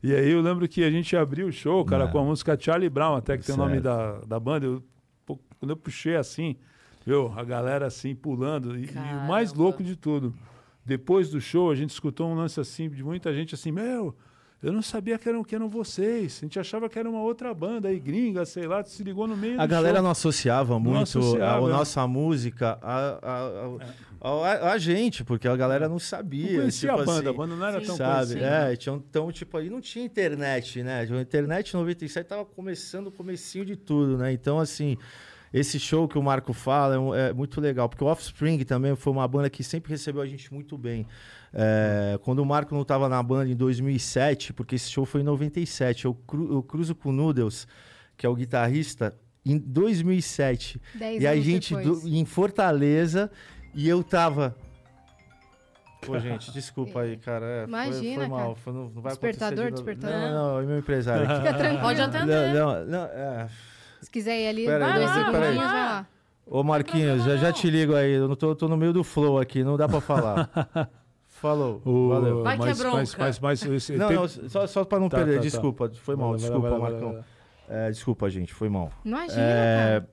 E 0.00 0.14
aí 0.14 0.30
eu 0.30 0.40
lembro 0.40 0.68
que 0.68 0.84
a 0.84 0.90
gente 0.92 1.16
abriu 1.16 1.48
o 1.48 1.52
show, 1.52 1.84
cara, 1.84 2.04
É. 2.04 2.06
com 2.06 2.18
a 2.20 2.22
música 2.24 2.56
Charlie 2.58 2.88
Brown, 2.88 3.16
até 3.16 3.36
que 3.36 3.44
tem 3.44 3.54
o 3.54 3.58
nome 3.58 3.80
Certo. 3.80 3.82
da, 3.84 4.18
da 4.26 4.38
banda. 4.40 4.64
Eu, 4.66 4.80
quando 5.26 5.70
eu 5.70 5.76
puxei 5.76 6.14
assim, 6.14 6.54
viu, 7.04 7.32
a 7.36 7.42
galera 7.42 7.86
assim 7.86 8.14
pulando. 8.14 8.78
E, 8.78 8.84
e 8.84 8.90
o 8.96 9.26
mais 9.26 9.52
louco 9.52 9.82
de 9.82 9.96
tudo, 9.96 10.32
depois 10.84 11.30
do 11.30 11.40
show, 11.40 11.68
a 11.68 11.74
gente 11.74 11.90
escutou 11.90 12.28
um 12.30 12.34
lance 12.36 12.60
assim 12.60 12.88
de 12.88 13.02
muita 13.02 13.34
gente 13.34 13.56
assim, 13.56 13.72
meu. 13.72 14.14
Eu 14.60 14.72
não 14.72 14.82
sabia 14.82 15.16
que 15.16 15.28
eram, 15.28 15.44
que 15.44 15.54
eram 15.54 15.68
vocês. 15.68 16.38
A 16.38 16.44
gente 16.44 16.58
achava 16.58 16.88
que 16.88 16.98
era 16.98 17.08
uma 17.08 17.22
outra 17.22 17.54
banda 17.54 17.88
aí, 17.88 17.98
gringa, 18.00 18.44
sei 18.44 18.66
lá, 18.66 18.82
se 18.82 19.04
ligou 19.04 19.28
no 19.28 19.36
meio 19.36 19.60
A 19.60 19.66
galera 19.66 19.96
show. 19.96 20.02
não 20.02 20.10
associava 20.10 20.80
muito 20.80 21.02
associava, 21.02 21.64
a, 21.64 21.68
é. 21.68 21.72
nossa 21.72 22.06
música 22.08 22.76
a, 22.82 23.78
a, 24.20 24.72
a, 24.72 24.78
gente, 24.78 25.22
porque 25.22 25.46
a 25.46 25.54
galera 25.54 25.88
não 25.88 26.00
sabia. 26.00 26.50
não 26.50 26.58
conhecia 26.58 26.90
tipo 26.90 27.00
a 27.00 27.04
banda, 27.04 27.20
assim, 27.20 27.28
a 27.28 27.32
banda 27.32 27.54
não 27.54 27.66
era 27.66 27.80
tão 27.80 27.96
sabe? 27.96 28.12
conhecida. 28.32 28.46
É, 28.46 28.76
tinha, 28.76 28.96
então, 28.96 29.30
tipo, 29.30 29.56
aí 29.56 29.70
não 29.70 29.80
tinha 29.80 30.04
internet, 30.04 30.82
né? 30.82 31.06
A 31.08 31.20
internet 31.20 31.70
em 31.70 31.76
97 31.76 32.26
tava 32.26 32.44
começando 32.44 33.06
o 33.06 33.12
comecinho 33.12 33.64
de 33.64 33.76
tudo, 33.76 34.18
né? 34.18 34.32
Então, 34.32 34.58
assim, 34.58 34.98
esse 35.52 35.78
show 35.78 36.08
que 36.08 36.18
o 36.18 36.22
Marco 36.22 36.52
fala 36.52 37.16
é, 37.16 37.28
é 37.28 37.32
muito 37.32 37.60
legal, 37.60 37.88
porque 37.88 38.02
o 38.02 38.08
Offspring 38.08 38.64
também 38.64 38.96
foi 38.96 39.12
uma 39.12 39.26
banda 39.28 39.48
que 39.48 39.62
sempre 39.62 39.92
recebeu 39.92 40.20
a 40.20 40.26
gente 40.26 40.52
muito 40.52 40.76
bem. 40.76 41.06
É, 41.52 42.18
quando 42.22 42.40
o 42.40 42.46
Marco 42.46 42.74
não 42.74 42.84
tava 42.84 43.08
na 43.08 43.22
banda 43.22 43.50
em 43.50 43.56
2007, 43.56 44.52
porque 44.52 44.74
esse 44.74 44.90
show 44.90 45.04
foi 45.06 45.22
em 45.22 45.24
97, 45.24 46.04
eu, 46.04 46.14
cru- 46.14 46.52
eu 46.52 46.62
cruzo 46.62 46.94
com 46.94 47.08
o 47.08 47.12
Noodles, 47.12 47.66
que 48.16 48.26
é 48.26 48.28
o 48.28 48.34
guitarrista, 48.34 49.14
em 49.46 49.56
2007. 49.58 50.80
Dez 50.94 51.22
E 51.22 51.26
a 51.26 51.34
gente 51.36 51.74
do- 51.74 52.06
em 52.06 52.24
Fortaleza 52.24 53.30
e 53.74 53.88
eu 53.88 54.02
tava. 54.02 54.54
Pô, 56.06 56.18
gente, 56.18 56.52
desculpa 56.52 57.00
aí, 57.00 57.16
cara. 57.16 57.44
é, 57.44 57.58
foi- 57.60 57.68
Imagina, 57.68 58.14
foi, 58.20 58.28
mal. 58.28 58.38
cara. 58.40 58.54
Foi, 58.56 58.72
não, 58.72 58.82
não 58.90 59.02
vai 59.02 59.12
Despertador, 59.12 59.66
acontecer 59.66 59.84
de 59.94 59.94
despertador. 59.96 60.30
Não, 60.30 60.52
não, 60.54 60.60
é 60.60 60.66
meu 60.66 60.78
empresário 60.78 61.24
aqui. 61.24 61.34
Fica 61.42 61.54
tranquilo. 61.54 61.80
Pode 61.82 62.00
atender. 62.00 62.54
Não, 62.54 62.72
não, 62.72 62.86
não, 62.86 63.04
é. 63.06 63.48
Se 64.00 64.10
quiser 64.10 64.38
ir 64.40 64.46
ali, 64.48 64.64
Pera 64.66 64.86
aí, 64.86 64.92
dois 64.94 65.10
segundinhos, 65.10 65.56
vai 65.56 65.56
lá. 65.56 66.06
Ô, 66.46 66.62
Marquinhos, 66.62 67.24
já, 67.24 67.36
já 67.36 67.52
te 67.52 67.68
ligo 67.68 67.94
aí. 67.94 68.12
Eu 68.12 68.28
não 68.28 68.36
tô, 68.36 68.54
tô 68.54 68.68
no 68.68 68.76
meio 68.76 68.92
do 68.92 69.02
flow 69.02 69.38
aqui, 69.40 69.64
não 69.64 69.76
dá 69.76 69.88
pra 69.88 70.00
falar. 70.00 70.48
Falou. 71.40 71.80
O- 71.84 72.08
Valeu. 72.08 72.42
Vai 72.42 72.56
que 72.56 72.62
é 72.62 72.66
mas, 72.66 72.78
bronca. 72.78 72.96
mas, 72.96 73.14
mas, 73.16 73.38
mas 73.40 73.62
esse- 73.62 73.96
Não, 73.96 74.08
teve- 74.08 74.20
não, 74.42 74.48
só, 74.48 74.66
só 74.66 74.84
pra 74.84 74.98
não 74.98 75.08
Tá, 75.08 75.18
perder. 75.18 75.32
tá, 75.34 75.38
tá. 75.38 75.42
desculpa, 75.44 75.90
foi 75.94 76.16
mal. 76.16 76.30
Vai 76.30 76.38
desculpa, 76.38 76.68
vai 76.70 76.78
vai 76.80 76.90
Marcão. 76.90 77.24
É, 77.68 77.90
desculpa, 77.90 78.28
gente, 78.30 78.52
foi 78.54 78.68
mal. 78.68 78.90
Imagina, 79.04 79.40
É, 79.42 80.00
cara. 80.00 80.08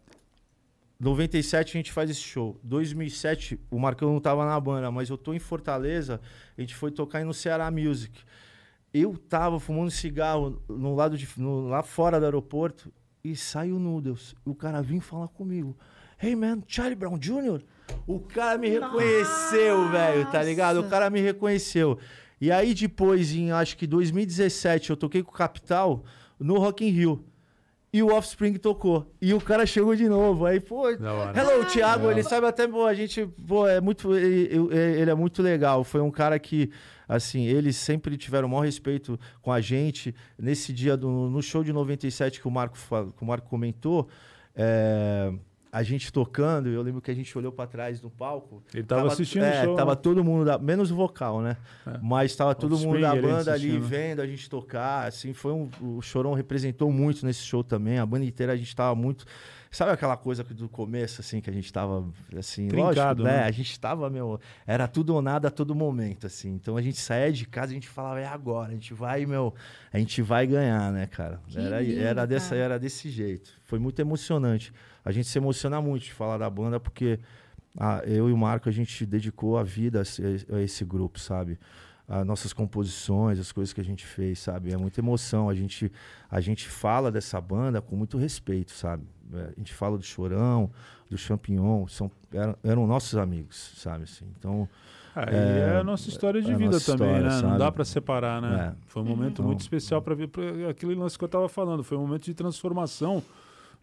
97 1.00 1.70
a 1.70 1.80
gente 1.80 1.92
faz 1.92 2.10
esse 2.10 2.22
show. 2.22 2.60
2007 2.64 3.60
o 3.70 3.78
Marcão 3.80 4.14
não 4.14 4.20
tava 4.20 4.46
na 4.46 4.60
banda, 4.60 4.90
mas 4.92 5.10
eu 5.10 5.18
tô 5.18 5.34
em 5.34 5.40
Fortaleza, 5.40 6.22
a 6.58 6.62
gente 6.62 6.76
foi 6.76 6.92
tocar 6.92 7.24
no 7.26 7.34
Ceará 7.34 7.70
Music. 7.70 8.22
Eu 8.94 9.18
tava 9.18 9.60
fumando 9.60 9.92
cigarro 9.92 10.62
no 10.70 10.96
lado 10.96 11.18
de, 11.18 11.28
no- 11.38 11.68
lá 11.68 11.84
fora 11.84 12.18
do 12.20 12.26
aeroporto 12.26 12.92
e 13.24 13.36
sai 13.36 13.72
o 13.72 13.80
Noodles. 13.80 14.36
O 14.46 14.56
cara 14.56 14.82
vem 14.82 15.00
falar 15.02 15.28
comigo. 15.28 15.76
Hey 16.22 16.34
man, 16.36 16.62
Charlie 16.66 16.96
Brown 16.96 17.18
Jr. 17.18 17.62
O 18.08 18.20
cara 18.20 18.58
me 18.58 18.70
reconheceu, 18.70 19.90
velho, 19.90 20.32
tá 20.32 20.44
ligado? 20.44 20.82
O 20.82 20.90
cara 20.90 21.10
me 21.10 21.22
reconheceu. 21.22 21.98
E 22.40 22.52
aí 22.52 22.74
depois, 22.74 23.34
em 23.34 23.52
acho 23.52 23.78
que 23.78 23.88
2017, 23.88 24.92
eu 24.92 24.98
toquei 24.98 25.24
com 25.24 25.32
o 25.32 25.34
Capital 25.34 26.04
no 26.40 26.58
Rock 26.58 26.86
in 26.86 26.90
Rio. 26.90 27.26
E 27.96 28.04
o 28.04 28.14
Offspring 28.14 28.56
tocou. 28.56 29.10
E 29.22 29.34
o 29.34 29.40
cara 29.40 29.66
chegou 29.66 29.96
de 29.96 30.10
novo. 30.10 30.46
Aí, 30.46 30.60
pô, 30.60 30.90
hello, 30.90 31.66
Thiago. 31.72 32.12
Ele 32.12 32.24
sabe 32.24 32.46
até, 32.46 32.68
pô, 32.68 32.86
a 32.86 32.94
gente, 32.94 33.26
pô, 33.48 33.66
é 33.66 33.80
muito, 33.80 34.14
ele, 34.14 34.70
ele 34.76 35.10
é 35.10 35.16
muito 35.16 35.42
legal. 35.42 35.82
Foi 35.82 36.02
um 36.02 36.12
cara 36.12 36.38
que, 36.38 36.70
assim, 37.08 37.46
eles 37.46 37.78
sempre 37.78 38.18
tiveram 38.18 38.50
o 38.50 38.52
maior 38.52 38.66
respeito 38.66 39.18
com 39.42 39.50
a 39.50 39.62
gente. 39.62 40.14
Nesse 40.38 40.74
dia, 40.74 40.98
do, 40.98 41.10
no 41.10 41.42
show 41.42 41.64
de 41.64 41.72
97 41.72 42.42
que 42.42 42.48
o 42.50 42.52
Marco, 42.52 42.78
que 42.78 43.24
o 43.24 43.26
Marco 43.26 43.48
comentou, 43.48 44.10
é, 44.54 45.32
a 45.76 45.84
gente 45.84 46.10
tocando, 46.10 46.70
eu 46.70 46.82
lembro 46.82 47.02
que 47.02 47.12
a 47.12 47.14
gente 47.14 47.38
olhou 47.38 47.52
pra 47.52 47.68
trás 47.68 48.02
no 48.02 48.10
palco. 48.10 48.64
Ele 48.74 48.84
tava 48.84 49.08
assistindo 49.08 49.42
o 49.42 49.46
é, 49.46 49.66
show, 49.66 49.76
Tava 49.76 49.94
todo 49.94 50.24
mundo, 50.24 50.46
da, 50.46 50.58
menos 50.58 50.90
o 50.90 50.96
vocal, 50.96 51.42
né? 51.42 51.58
É. 51.86 52.00
Mas 52.02 52.34
tava 52.34 52.56
todo 52.56 52.78
mundo 52.78 53.02
da 53.02 53.14
banda 53.14 53.52
ali 53.52 53.72
assistindo. 53.72 53.86
vendo 53.86 54.22
a 54.22 54.26
gente 54.26 54.50
tocar, 54.50 55.06
assim, 55.06 55.34
foi 55.34 55.52
um, 55.52 55.70
o 55.82 56.02
Chorão 56.02 56.32
representou 56.34 56.90
muito 56.94 57.26
nesse 57.26 57.44
show 57.44 57.62
também, 57.62 58.00
a 58.00 58.06
banda 58.06 58.24
inteira 58.24 58.54
a 58.54 58.56
gente 58.56 58.74
tava 58.74 58.96
muito, 58.96 59.26
sabe 59.70 59.92
aquela 59.92 60.16
coisa 60.16 60.46
que 60.46 60.54
do 60.54 60.70
começo, 60.70 61.20
assim, 61.20 61.42
que 61.42 61.50
a 61.50 61.54
gente 61.54 61.74
tava, 61.74 62.06
assim, 62.40 62.70
Trincado, 62.70 62.96
lógico, 62.96 63.24
né? 63.24 63.38
né? 63.40 63.44
A 63.44 63.52
gente 63.52 63.78
tava, 63.78 64.10
meu, 64.10 64.40
era 64.66 64.88
tudo 64.88 65.14
ou 65.14 65.22
nada 65.22 65.50
a 65.50 65.52
todo 65.52 65.76
momento, 65.76 66.26
assim, 66.26 66.54
então 66.54 66.78
a 66.78 66.82
gente 66.82 67.02
saía 67.02 67.34
de 67.34 67.46
casa, 67.46 67.72
a 67.72 67.74
gente 67.74 67.90
falava, 67.90 68.22
é 68.22 68.26
agora, 68.26 68.70
a 68.70 68.76
gente 68.76 68.94
vai, 68.94 69.26
meu, 69.26 69.54
a 69.92 70.00
gente 70.00 70.22
vai 70.22 70.48
ganhar, 70.48 70.90
né, 70.94 71.06
cara? 71.06 71.42
Que 71.50 71.60
Era, 71.60 71.82
lindo, 71.82 72.00
era, 72.00 72.26
dessa, 72.26 72.52
cara. 72.52 72.62
era 72.62 72.80
desse 72.80 73.10
jeito, 73.10 73.52
foi 73.66 73.78
muito 73.78 74.00
emocionante, 74.00 74.72
a 75.06 75.12
gente 75.12 75.28
se 75.28 75.38
emociona 75.38 75.80
muito 75.80 76.04
de 76.04 76.14
falar 76.14 76.40
da 76.40 76.50
banda, 76.50 76.80
porque 76.80 77.20
ah, 77.78 78.02
eu 78.06 78.28
e 78.30 78.34
o 78.34 78.38
Marco, 78.38 78.68
a 78.68 78.72
gente 78.72 79.06
dedicou 79.06 79.58
a 79.58 79.64
vida 79.64 80.00
a 80.00 80.02
esse, 80.02 80.46
a 80.52 80.60
esse 80.62 80.84
grupo, 80.84 81.20
sabe? 81.20 81.60
As 82.08 82.26
nossas 82.26 82.54
composições, 82.54 83.40
as 83.40 83.52
coisas 83.52 83.74
que 83.74 83.82
a 83.82 83.84
gente 83.84 84.06
fez, 84.06 84.40
sabe? 84.40 84.72
É 84.72 84.78
muita 84.78 85.00
emoção. 85.02 85.50
A 85.50 85.56
gente, 85.56 85.92
a 86.30 86.40
gente 86.40 86.68
fala 86.68 87.12
dessa 87.12 87.40
banda 87.42 87.82
com 87.82 87.96
muito 87.96 88.18
respeito, 88.18 88.72
sabe? 88.72 89.04
É, 89.34 89.42
A 89.56 89.58
gente 89.58 89.74
fala 89.74 89.98
do 89.98 90.04
Chorão, 90.04 90.70
do 91.10 91.18
Champignon, 91.18 91.88
são, 91.88 92.10
eram, 92.32 92.56
eram 92.64 92.88
nossos 92.88 93.18
amigos, 93.18 93.74
sabe? 93.78 94.04
Assim, 94.04 94.26
então, 94.40 94.70
Ah, 95.16 95.26
é, 95.30 95.74
É, 95.74 95.78
a 95.78 95.84
nossa 95.84 96.08
história 96.10 96.42
de 96.42 96.52
é 96.52 96.54
a 96.54 96.58
vida 96.58 96.80
também, 96.80 97.08
história, 97.08 97.22
né? 97.30 97.30
Não 97.42 97.50
sabe? 97.50 97.58
dá 97.60 97.72
pra 97.72 97.84
separar, 97.86 98.42
né? 98.42 98.74
É. 98.76 98.84
Foi 98.88 99.02
um 99.02 99.06
momento 99.06 99.34
Então, 99.34 99.46
muito 99.46 99.62
especial 99.62 100.00
para 100.02 100.14
ver 100.14 100.30
aquele 100.70 100.94
lance 100.94 101.18
que 101.18 101.24
eu 101.24 101.30
tava 101.30 101.50
falando. 101.50 101.84
Foi 101.84 101.98
um 101.98 102.02
momento 102.02 102.26
de 102.26 102.34
transformação 102.36 103.24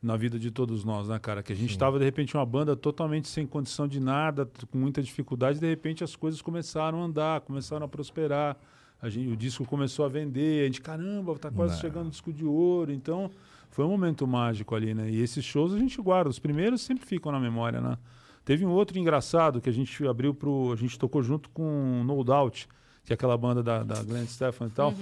na 0.02 0.16
vida 0.16 0.38
de 0.38 0.50
todos 0.50 0.84
nós, 0.84 1.08
né, 1.08 1.18
cara? 1.18 1.42
Que 1.42 1.52
a 1.52 1.56
gente 1.56 1.78
tava, 1.78 1.98
de 1.98 2.04
repente, 2.04 2.36
uma 2.36 2.44
banda 2.44 2.74
totalmente 2.74 3.28
sem 3.28 3.46
condição 3.46 3.86
de 3.86 4.00
nada, 4.00 4.50
com 4.70 4.76
muita 4.78 5.00
dificuldade, 5.02 5.58
e 5.58 5.60
de 5.60 5.68
repente 5.68 6.02
as 6.02 6.16
coisas 6.16 6.42
começaram 6.42 7.00
a 7.00 7.04
andar, 7.04 7.40
começaram 7.42 7.86
a 7.86 7.88
prosperar. 7.88 8.56
A 9.00 9.08
gente, 9.08 9.28
o 9.32 9.36
disco 9.36 9.64
começou 9.64 10.04
a 10.04 10.08
vender, 10.08 10.62
a 10.62 10.64
gente, 10.66 10.80
caramba, 10.80 11.36
tá 11.38 11.50
quase 11.50 11.74
É. 11.76 11.80
chegando 11.80 12.06
o 12.08 12.10
disco 12.10 12.32
de 12.32 12.44
ouro. 12.44 12.92
Então, 12.92 13.30
foi 13.70 13.84
um 13.84 13.88
momento 13.88 14.26
mágico 14.26 14.74
ali, 14.74 14.92
né? 14.94 15.08
E 15.10 15.20
esses 15.20 15.44
shows 15.44 15.72
a 15.72 15.78
gente 15.78 16.00
guarda. 16.02 16.28
Os 16.30 16.38
primeiros 16.38 16.82
sempre 16.82 17.06
ficam 17.06 17.30
na 17.32 17.38
memória, 17.40 17.80
né? 17.80 17.96
Teve 18.44 18.66
um 18.66 18.70
outro 18.70 18.98
engraçado 18.98 19.60
que 19.60 19.68
a 19.68 19.72
gente 19.72 20.04
abriu 20.06 20.34
pro. 20.34 20.72
A 20.72 20.76
gente 20.76 20.98
tocou 20.98 21.22
junto 21.22 21.48
com 21.50 22.02
No 22.04 22.22
Doubt. 22.24 22.66
que 23.04 23.12
é 23.12 23.14
aquela 23.14 23.36
banda 23.36 23.62
da, 23.62 23.82
da 23.82 24.02
Glenn 24.02 24.26
Stefan 24.26 24.66
e 24.66 24.70
tal. 24.70 24.94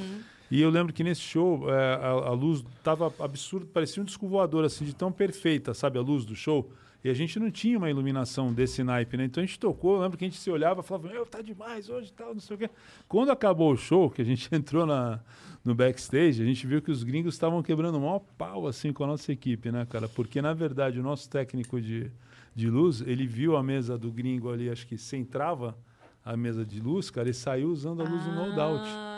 E 0.51 0.61
eu 0.61 0.69
lembro 0.69 0.93
que 0.93 1.05
nesse 1.05 1.21
show 1.21 1.71
é, 1.71 1.95
a, 1.95 2.09
a 2.09 2.33
luz 2.33 2.65
tava 2.83 3.13
absurdo, 3.21 3.67
parecia 3.67 4.03
um 4.03 4.07
disco 4.07 4.27
voador, 4.27 4.65
assim, 4.65 4.85
de 4.85 4.95
tão 4.95 5.13
perfeita, 5.13 5.73
sabe, 5.73 5.99
a 5.99 6.03
luz 6.03 6.25
do 6.25 6.35
show. 6.35 6.71
E 7.03 7.09
a 7.09 7.15
gente 7.15 7.39
não 7.39 7.51
tinha 7.51 7.79
uma 7.79 7.89
iluminação 7.89 8.53
desse 8.53 8.83
naipe, 8.83 9.17
né? 9.17 9.25
Então 9.25 9.43
a 9.43 9.47
gente 9.47 9.59
tocou, 9.59 9.97
eu 9.97 10.03
lembro 10.03 10.19
que 10.19 10.25
a 10.25 10.29
gente 10.29 10.39
se 10.39 10.51
olhava 10.51 10.81
e 10.81 10.85
falava, 10.85 11.09
meu, 11.09 11.25
tá 11.25 11.41
demais 11.41 11.89
hoje 11.89 12.13
tal, 12.13 12.35
não 12.35 12.41
sei 12.41 12.57
o 12.57 12.59
quê. 12.59 12.71
Quando 13.09 13.31
acabou 13.31 13.73
o 13.73 13.77
show, 13.77 14.11
que 14.11 14.21
a 14.21 14.25
gente 14.25 14.49
entrou 14.55 14.85
na, 14.85 15.21
no 15.65 15.75
backstage, 15.75 16.43
a 16.43 16.45
gente 16.45 16.67
viu 16.67 16.83
que 16.83 16.91
os 16.91 17.03
gringos 17.03 17.35
estavam 17.35 17.63
quebrando 17.63 17.97
o 17.97 18.01
maior 18.01 18.21
pau, 18.37 18.67
assim, 18.67 18.93
com 18.93 19.05
a 19.05 19.07
nossa 19.07 19.33
equipe, 19.33 19.71
né, 19.71 19.87
cara? 19.89 20.09
Porque, 20.09 20.43
na 20.43 20.53
verdade, 20.53 21.01
o 21.01 21.03
nosso 21.03 21.31
técnico 21.31 21.81
de, 21.81 22.11
de 22.55 22.69
luz, 22.69 23.01
ele 23.01 23.27
viu 23.27 23.57
a 23.57 23.63
mesa 23.63 23.97
do 23.97 24.11
gringo 24.11 24.51
ali, 24.51 24.69
acho 24.69 24.87
que 24.87 24.99
sem 24.99 25.25
trava, 25.25 25.79
a 26.23 26.37
mesa 26.37 26.67
de 26.67 26.81
luz, 26.81 27.09
cara, 27.09 27.31
e 27.31 27.35
saiu 27.35 27.71
usando 27.71 28.03
a 28.03 28.05
luz 28.05 28.23
do 28.25 28.33
no 28.33 28.55
doubt. 28.55 29.10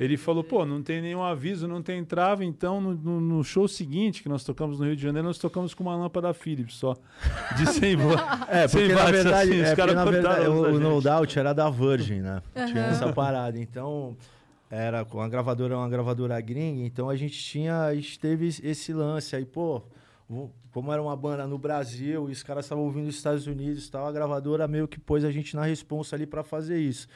Ele 0.00 0.16
falou, 0.16 0.42
pô, 0.42 0.64
não 0.64 0.82
tem 0.82 1.02
nenhum 1.02 1.22
aviso, 1.22 1.68
não 1.68 1.82
tem 1.82 2.02
trava, 2.02 2.42
então 2.42 2.80
no, 2.80 2.94
no- 2.94 3.20
no 3.20 3.44
show 3.44 3.68
seguinte, 3.68 4.22
que 4.22 4.28
nós 4.30 4.42
tocamos 4.42 4.80
no 4.80 4.86
Rio 4.86 4.96
de 4.96 5.02
Janeiro, 5.02 5.28
nós 5.28 5.36
tocamos 5.36 5.74
com 5.74 5.84
uma 5.84 5.94
lâmpada 5.94 6.32
Philips 6.32 6.74
só, 6.76 6.96
de 7.58 7.66
100 7.70 7.96
watts. 7.96 8.48
É, 8.48 8.66
100 8.66 8.80
porque 8.80 8.94
na 8.94 9.00
watts, 9.04 9.12
verdade, 9.22 9.50
assim, 9.50 9.60
os 9.60 9.66
é, 9.66 9.70
porque, 9.70 9.76
caras 9.76 9.94
na 9.94 10.04
verdade 10.06 10.48
o, 10.48 10.80
No. 10.80 11.00
Doubt 11.02 11.38
era 11.38 11.52
da 11.52 11.68
Virgin, 11.68 12.20
né? 12.20 12.42
Tinha 12.66 12.86
essa 12.86 13.12
parada. 13.12 13.58
Então, 13.58 14.16
era 14.70 15.04
com 15.04 15.20
a 15.20 15.28
gravadora, 15.28 15.76
uma 15.76 15.88
gravadora 15.88 16.40
gringa, 16.40 16.82
então 16.86 17.10
a 17.10 17.14
gente 17.16 17.38
tinha, 17.38 17.82
a 17.84 17.94
gente 17.94 18.18
teve 18.18 18.46
esse 18.62 18.92
lance 18.94 19.36
aí, 19.36 19.44
pô, 19.44 19.82
como 20.72 20.92
era 20.92 21.02
uma 21.02 21.16
banda 21.16 21.46
no 21.46 21.58
Brasil 21.58 22.28
e 22.28 22.32
os 22.32 22.42
caras 22.42 22.64
estavam 22.64 22.84
ouvindo 22.84 23.06
nos 23.06 23.16
Estados 23.16 23.46
Unidos 23.46 23.86
e 23.86 23.90
tal, 23.90 24.06
a 24.06 24.12
gravadora 24.12 24.66
meio 24.68 24.86
que 24.88 24.98
pôs 24.98 25.24
a 25.24 25.30
gente 25.30 25.54
na 25.56 25.64
responsa 25.64 26.14
ali 26.16 26.24
pra 26.24 26.42
fazer 26.42 26.78
isso. 26.78 27.06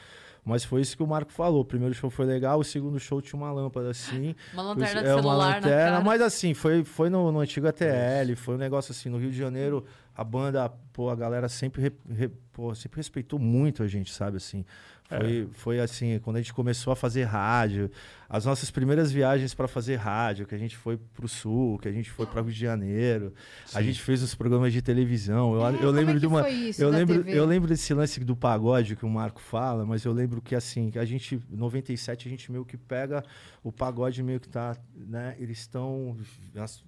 Mas 0.44 0.62
foi 0.62 0.82
isso 0.82 0.96
que 0.96 1.02
o 1.02 1.06
Marco 1.06 1.32
falou. 1.32 1.62
O 1.62 1.64
primeiro 1.64 1.94
show 1.94 2.10
foi 2.10 2.26
legal, 2.26 2.58
o 2.60 2.64
segundo 2.64 3.00
show 3.00 3.22
tinha 3.22 3.40
uma 3.40 3.50
lâmpada 3.50 3.88
assim. 3.90 4.34
Uma 4.52 4.62
lanterna 4.62 5.00
de 5.02 5.08
é, 5.08 5.14
uma 5.14 5.22
celular 5.22 5.48
na 5.48 5.54
lanterna, 5.54 6.00
mas 6.02 6.20
assim, 6.20 6.52
foi, 6.52 6.84
foi 6.84 7.08
no, 7.08 7.32
no 7.32 7.40
antigo 7.40 7.66
ATL, 7.66 8.34
foi 8.36 8.54
um 8.56 8.58
negócio 8.58 8.92
assim, 8.92 9.08
no 9.08 9.16
Rio 9.16 9.30
de 9.30 9.38
Janeiro, 9.38 9.84
a 10.14 10.22
banda, 10.22 10.68
pô, 10.92 11.08
a 11.08 11.16
galera 11.16 11.48
sempre, 11.48 11.82
re- 11.82 11.92
re- 12.14 12.30
pô, 12.52 12.74
sempre 12.74 12.98
respeitou 12.98 13.38
muito 13.38 13.82
a 13.82 13.86
gente, 13.88 14.12
sabe, 14.12 14.36
assim. 14.36 14.64
Foi, 15.06 15.48
foi 15.52 15.80
assim, 15.80 16.18
quando 16.20 16.36
a 16.36 16.40
gente 16.40 16.54
começou 16.54 16.92
a 16.92 16.96
fazer 16.96 17.24
rádio, 17.24 17.90
as 18.28 18.46
nossas 18.46 18.70
primeiras 18.70 19.12
viagens 19.12 19.54
para 19.54 19.68
fazer 19.68 19.96
rádio, 19.96 20.46
que 20.46 20.54
a 20.54 20.58
gente 20.58 20.76
foi 20.76 20.96
pro 20.96 21.28
sul, 21.28 21.78
que 21.78 21.86
a 21.86 21.92
gente 21.92 22.10
foi 22.10 22.26
para 22.26 22.40
Rio 22.40 22.50
de 22.50 22.58
Janeiro, 22.58 23.32
a 23.74 23.82
gente 23.82 24.00
fez 24.00 24.22
os 24.22 24.34
programas 24.34 24.72
de 24.72 24.80
televisão. 24.80 25.54
Eu, 25.54 25.66
É, 25.66 25.68
eu 25.74 25.78
como 25.78 25.90
lembro 25.92 26.16
é 26.16 26.18
de 26.18 26.26
uma 26.26 26.40
foi 26.42 26.52
isso 26.52 26.82
eu 26.82 26.88
lembro, 26.88 27.22
TV? 27.22 27.38
eu 27.38 27.44
lembro 27.44 27.68
desse 27.68 27.92
lance 27.92 28.18
do 28.24 28.34
pagode 28.34 28.96
que 28.96 29.04
o 29.04 29.08
Marco 29.10 29.40
fala, 29.40 29.84
mas 29.84 30.04
eu 30.04 30.12
lembro 30.12 30.40
que 30.40 30.54
assim, 30.54 30.90
que 30.90 30.98
a 30.98 31.04
gente, 31.04 31.38
em 31.52 31.56
97, 31.56 32.26
a 32.26 32.30
gente 32.30 32.50
meio 32.50 32.64
que 32.64 32.76
pega 32.78 33.22
o 33.62 33.70
pagode 33.70 34.22
meio 34.22 34.40
que 34.40 34.48
tá, 34.48 34.74
né? 34.96 35.36
Eles 35.38 35.58
estão 35.60 36.16
as- 36.56 36.82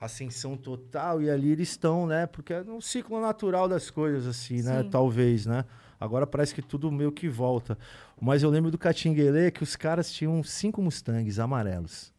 ascensão 0.00 0.56
total 0.56 1.20
e 1.20 1.28
ali 1.28 1.50
eles 1.50 1.70
estão, 1.70 2.06
né? 2.06 2.26
Porque 2.26 2.52
é 2.52 2.62
um 2.62 2.80
ciclo 2.80 3.20
natural 3.20 3.68
das 3.68 3.90
coisas, 3.90 4.26
assim, 4.26 4.62
né? 4.62 4.82
Sim. 4.82 4.88
Talvez, 4.90 5.46
né? 5.46 5.64
Agora 6.00 6.26
parece 6.26 6.54
que 6.54 6.62
tudo 6.62 6.90
meio 6.92 7.10
que 7.10 7.28
volta. 7.28 7.78
Mas 8.20 8.42
eu 8.42 8.50
lembro 8.50 8.70
do 8.70 8.78
Catinguelê 8.78 9.50
que 9.50 9.62
os 9.62 9.76
caras 9.76 10.12
tinham 10.12 10.42
cinco 10.42 10.82
Mustangs 10.82 11.38
amarelos. 11.38 12.12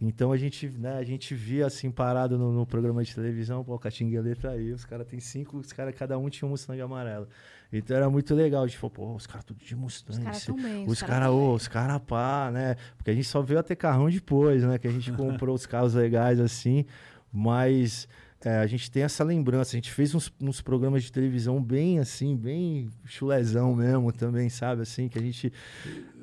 Então 0.00 0.32
a 0.32 0.36
gente, 0.36 0.68
né, 0.68 0.98
a 0.98 1.04
gente 1.04 1.34
via 1.34 1.66
assim 1.66 1.90
parado 1.90 2.36
no, 2.36 2.52
no 2.52 2.66
programa 2.66 3.02
de 3.02 3.14
televisão, 3.14 3.64
pô, 3.64 3.74
o 3.74 3.78
Catinguelê 3.78 4.34
tá 4.34 4.50
aí, 4.50 4.72
os 4.72 4.84
caras 4.84 5.06
têm 5.06 5.20
cinco, 5.20 5.56
os 5.56 5.72
caras, 5.72 5.94
cada 5.94 6.18
um 6.18 6.28
tinha 6.28 6.46
um 6.46 6.50
Mustang 6.50 6.80
amarelo. 6.80 7.28
Então 7.72 7.96
era 7.96 8.10
muito 8.10 8.34
legal, 8.34 8.64
a 8.64 8.66
gente 8.66 8.76
falou, 8.76 8.90
pô, 8.90 9.14
os 9.14 9.26
caras 9.26 9.44
tudo 9.44 9.64
de 9.64 9.74
Mustang. 9.74 10.18
Os 10.18 10.24
caras 10.24 10.42
Os 10.86 11.02
caras 11.02 11.30
os 11.30 11.68
caras 11.68 12.02
pá, 12.02 12.50
né? 12.52 12.76
Porque 12.96 13.10
a 13.10 13.14
gente 13.14 13.26
só 13.26 13.40
veio 13.40 13.60
a 13.60 13.62
ter 13.62 13.76
carrão 13.76 14.10
depois, 14.10 14.62
né? 14.64 14.78
Que 14.78 14.88
a 14.88 14.90
gente 14.90 15.10
comprou 15.12 15.54
os 15.54 15.64
carros 15.64 15.94
legais 15.94 16.40
assim, 16.40 16.84
mas 17.32 18.06
é, 18.44 18.58
a 18.58 18.66
gente 18.66 18.90
tem 18.90 19.02
essa 19.02 19.24
lembrança. 19.24 19.74
A 19.74 19.78
gente 19.78 19.90
fez 19.90 20.14
uns, 20.14 20.30
uns 20.38 20.60
programas 20.60 21.02
de 21.02 21.10
televisão 21.10 21.62
bem 21.62 21.98
assim, 21.98 22.36
bem 22.36 22.90
chulezão 23.06 23.74
mesmo 23.74 24.12
também, 24.12 24.50
sabe? 24.50 24.82
Assim, 24.82 25.08
que 25.08 25.18
a 25.18 25.22
gente. 25.22 25.50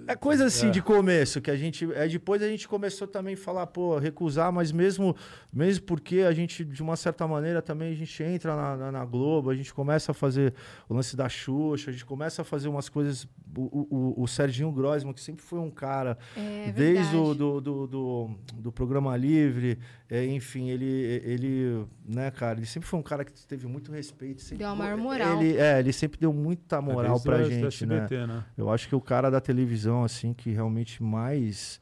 É 0.08 0.16
coisa 0.16 0.46
assim 0.46 0.68
É. 0.68 0.72
de 0.72 0.82
começo, 0.82 1.40
que 1.42 1.50
a 1.52 1.56
gente. 1.56 1.92
É, 1.94 2.08
depois 2.08 2.42
a 2.42 2.48
gente 2.48 2.68
começou 2.68 3.08
também 3.08 3.34
a 3.34 3.38
falar, 3.38 3.68
pô, 3.68 3.98
recusar, 3.98 4.52
mas 4.52 4.72
mesmo, 4.72 5.16
mesmo 5.54 5.86
porque 5.86 6.20
a 6.22 6.32
gente, 6.32 6.64
de 6.66 6.82
uma 6.82 6.96
certa 6.96 7.28
maneira, 7.28 7.62
também 7.62 7.92
a 7.92 7.96
gente 7.96 8.24
entra 8.24 8.56
na, 8.56 8.78
na, 8.78 8.92
na 8.92 9.06
Globo, 9.06 9.50
a 9.50 9.56
gente 9.56 9.74
começa 9.74 10.12
a 10.12 10.14
fazer 10.16 10.54
o 10.90 10.94
lance 10.94 11.16
da 11.16 11.28
Xuxa, 11.30 11.90
a 11.90 11.94
gente 11.94 12.06
começa 12.06 12.42
a 12.42 12.46
fazer 12.46 12.68
umas 12.68 12.90
coisas. 12.90 13.28
O, 13.56 14.16
o, 14.18 14.24
o- 14.24 14.28
Serginho 14.30 14.72
Grossman, 14.72 15.14
que 15.14 15.20
sempre 15.20 15.42
foi 15.44 15.60
um 15.60 15.70
cara, 15.70 16.18
É 16.38 16.72
desde 16.72 17.18
o 17.18 17.34
do, 17.34 17.60
do, 17.60 17.86
do, 17.88 18.30
do 18.56 18.72
programa 18.72 19.18
livre, 19.18 19.78
é, 20.10 20.26
enfim, 20.26 20.70
ele, 20.70 20.86
ele, 21.26 21.86
né, 22.08 22.32
cara, 22.32 22.58
ele 22.60 22.66
sempre 22.66 22.88
foi 22.88 22.98
um 22.98 23.04
cara 23.04 23.26
que 23.26 23.34
teve 23.46 23.68
muito 23.68 23.92
respeito. 23.92 24.42
Sempre, 24.42 24.60
Deu 24.60 24.70
a 24.70 24.76
maior 24.76 24.96
moral. 24.98 25.42
Ele, 25.42 25.58
é, 25.58 25.80
ele 25.80 25.92
sempre 25.92 26.18
deu 26.18 26.32
muita 26.32 26.82
moral 26.82 27.20
Desde 27.20 27.26
pra 27.28 27.44
gente, 27.44 27.86
né? 27.86 27.96
SBT, 28.06 28.26
né? 28.28 28.46
Eu 28.58 28.70
acho 28.72 28.88
que 28.88 28.96
o 28.96 29.02
cara 29.02 29.30
da 29.30 29.42
televisão, 29.42 29.91
assim, 30.04 30.34
que 30.34 30.52
realmente 30.52 31.04
mais 31.04 31.80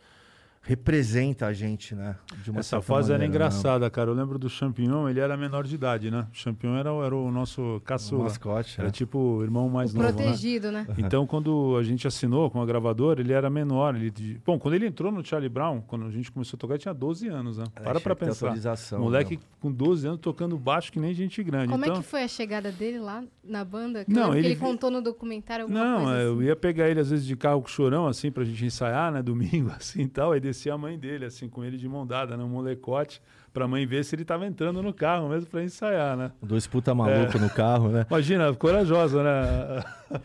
representa 0.62 1.48
a 1.48 1.54
gente, 1.54 1.96
né? 1.96 2.16
De 2.44 2.52
uma 2.52 2.60
Essa 2.60 2.82
fase 2.82 3.12
era 3.12 3.20
maneira, 3.20 3.26
engraçada, 3.46 3.90
cara. 3.90 4.10
Eu 4.10 4.14
lembro 4.14 4.38
do 4.38 4.50
Champignon, 4.50 5.08
ele 5.10 5.20
era 5.20 5.36
menor 5.38 5.64
de 5.66 5.74
idade, 5.74 6.12
né? 6.12 6.28
O 6.32 6.36
Champignon 6.36 6.76
era, 6.76 6.94
o- 6.94 7.04
era 7.04 7.16
o 7.16 7.32
nosso 7.32 7.62
Né? 7.62 7.76
O 7.78 7.82
caçula. 7.82 8.24
mascote, 8.24 8.76
Era 8.78 8.88
né? 8.88 8.92
tipo 8.92 9.18
o 9.18 9.44
irmão 9.44 9.70
mais 9.70 9.94
O 9.94 9.98
novo, 9.98 10.08
né? 10.10 10.14
protegido, 10.14 10.72
né? 10.72 10.86
Então, 10.98 11.26
quando 11.26 11.76
a 11.78 11.84
gente 11.84 12.08
assinou 12.08 12.50
com 12.52 12.62
a 12.62 12.66
gravadora, 12.66 13.22
ele 13.22 13.34
era 13.34 13.50
menor. 13.50 13.96
Ele, 13.96 14.12
bom, 14.46 14.60
quando 14.60 14.74
ele 14.76 14.86
entrou 14.86 15.12
no 15.12 15.26
Charlie 15.26 15.50
Brown, 15.50 15.82
quando 15.82 16.06
a 16.06 16.12
gente 16.12 16.32
começou 16.32 16.58
a 16.58 16.60
tocar, 16.60 16.74
ele 16.76 16.82
tinha 16.82 16.94
12 16.94 17.28
anos, 17.28 17.58
né? 17.58 17.64
É, 17.76 17.82
Para 17.82 18.00
pra 18.00 18.16
pensar. 18.16 18.54
Moleque 19.00 19.38
né? 19.38 19.42
com 19.60 19.72
12 19.72 20.08
anos 20.08 20.20
tocando 20.20 20.58
baixo 20.58 20.92
que 20.92 21.00
nem 21.00 21.14
gente 21.14 21.42
grande. 21.44 21.72
Como 21.72 21.84
então, 21.84 21.98
é 21.98 22.00
que 22.00 22.06
foi 22.06 22.24
a 22.24 22.28
chegada 22.28 22.72
dele 22.72 23.00
lá 23.00 23.24
na 23.44 23.64
banda? 23.66 24.06
Que 24.06 24.12
eu 24.12 24.16
Não, 24.16 24.36
ele 24.36 24.48
ele 24.50 24.56
contou 24.56 24.92
no 24.92 25.02
documentário 25.02 25.64
alguma 25.66 25.84
Não, 25.84 26.04
coisa 26.04 26.20
eu 26.22 26.34
assim. 26.36 26.44
ia 26.44 26.56
pegar 26.56 26.90
ele 26.90 27.00
às 27.00 27.10
vezes 27.10 27.26
de 27.26 27.36
carro 27.36 27.62
com 27.62 27.68
chorão, 27.68 28.06
assim, 28.08 28.32
pra 28.32 28.44
gente 28.44 28.64
ensaiar, 28.66 29.12
né? 29.12 29.22
Domingo, 29.30 29.72
assim 29.76 30.02
e 30.04 30.08
tal. 30.08 30.32
Aí 30.34 30.40
descia 30.40 30.59
a 30.68 30.76
mãe 30.78 30.98
dele, 30.98 31.26
assim, 31.26 31.48
com 31.48 31.64
ele 31.64 31.78
de 31.78 31.88
mão 31.88 32.08
dada, 32.08 32.36
né? 32.36 32.44
Um 32.44 32.50
molecote, 32.50 33.22
pra 33.54 33.68
mãe 33.68 33.86
ver 33.86 34.04
se 34.04 34.16
ele 34.16 34.26
tava 34.26 34.48
entrando 34.48 34.82
no 34.82 34.92
carro 34.92 35.30
mesmo 35.30 35.48
pra 35.48 35.64
ensaiar, 35.64 36.18
né? 36.18 36.32
Dois 36.42 36.66
puta 36.66 36.96
maluco 36.96 37.38
É. 37.38 37.40
no 37.40 37.50
carro, 37.52 37.90
né? 37.90 38.08
Imagina, 38.10 38.52
corajosa, 38.56 39.22
né? 39.22 39.84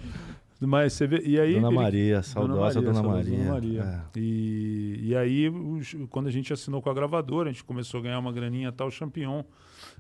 Mas 0.61 0.95
você 0.95 1.07
vê. 1.07 1.20
E 1.26 1.39
aí. 1.39 1.55
Dona 1.57 1.66
ele- 1.68 1.76
Maria, 1.76 2.22
saudosa 2.22 2.80
Dona 2.80 2.95
saudosa 2.95 3.16
Maria. 3.30 3.45
Maria. 3.51 4.05
E, 4.16 4.99
e 5.03 5.16
aí, 5.16 5.49
os- 5.51 5.95
quando 6.09 6.28
a 6.28 6.30
gente 6.30 6.53
assinou 6.55 6.80
com 6.80 6.89
a 6.89 6.95
gravadora, 6.95 7.51
a 7.51 7.53
gente 7.53 7.64
começou 7.64 8.01
a 8.01 8.03
ganhar 8.05 8.18
uma 8.18 8.32
graninha 8.32 8.72
tal, 8.72 8.91
Champignon. 8.91 9.43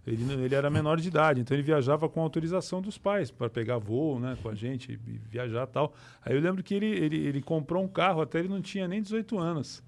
Ele, 0.06 0.22
ele 0.44 0.54
era 0.54 0.70
menor 0.70 0.98
de 1.00 1.08
idade, 1.08 1.40
então 1.40 1.54
ele 1.54 1.62
viajava 1.62 2.08
com 2.08 2.20
autorização 2.22 2.80
dos 2.80 2.96
pais 2.96 3.30
para 3.30 3.50
pegar 3.50 3.78
voo 3.78 4.18
né, 4.18 4.36
com 4.42 4.48
a 4.48 4.54
gente 4.54 4.98
viajar 5.30 5.66
tal. 5.66 5.92
Aí 6.24 6.34
eu 6.34 6.40
lembro 6.40 6.62
que 6.62 6.74
ele, 6.74 6.86
ele, 6.86 7.16
ele 7.16 7.42
comprou 7.42 7.82
um 7.82 7.88
carro, 7.88 8.20
até 8.22 8.38
ele 8.38 8.48
não 8.48 8.60
tinha 8.62 8.86
nem 8.88 9.02
18 9.02 9.38
anos. 9.38 9.82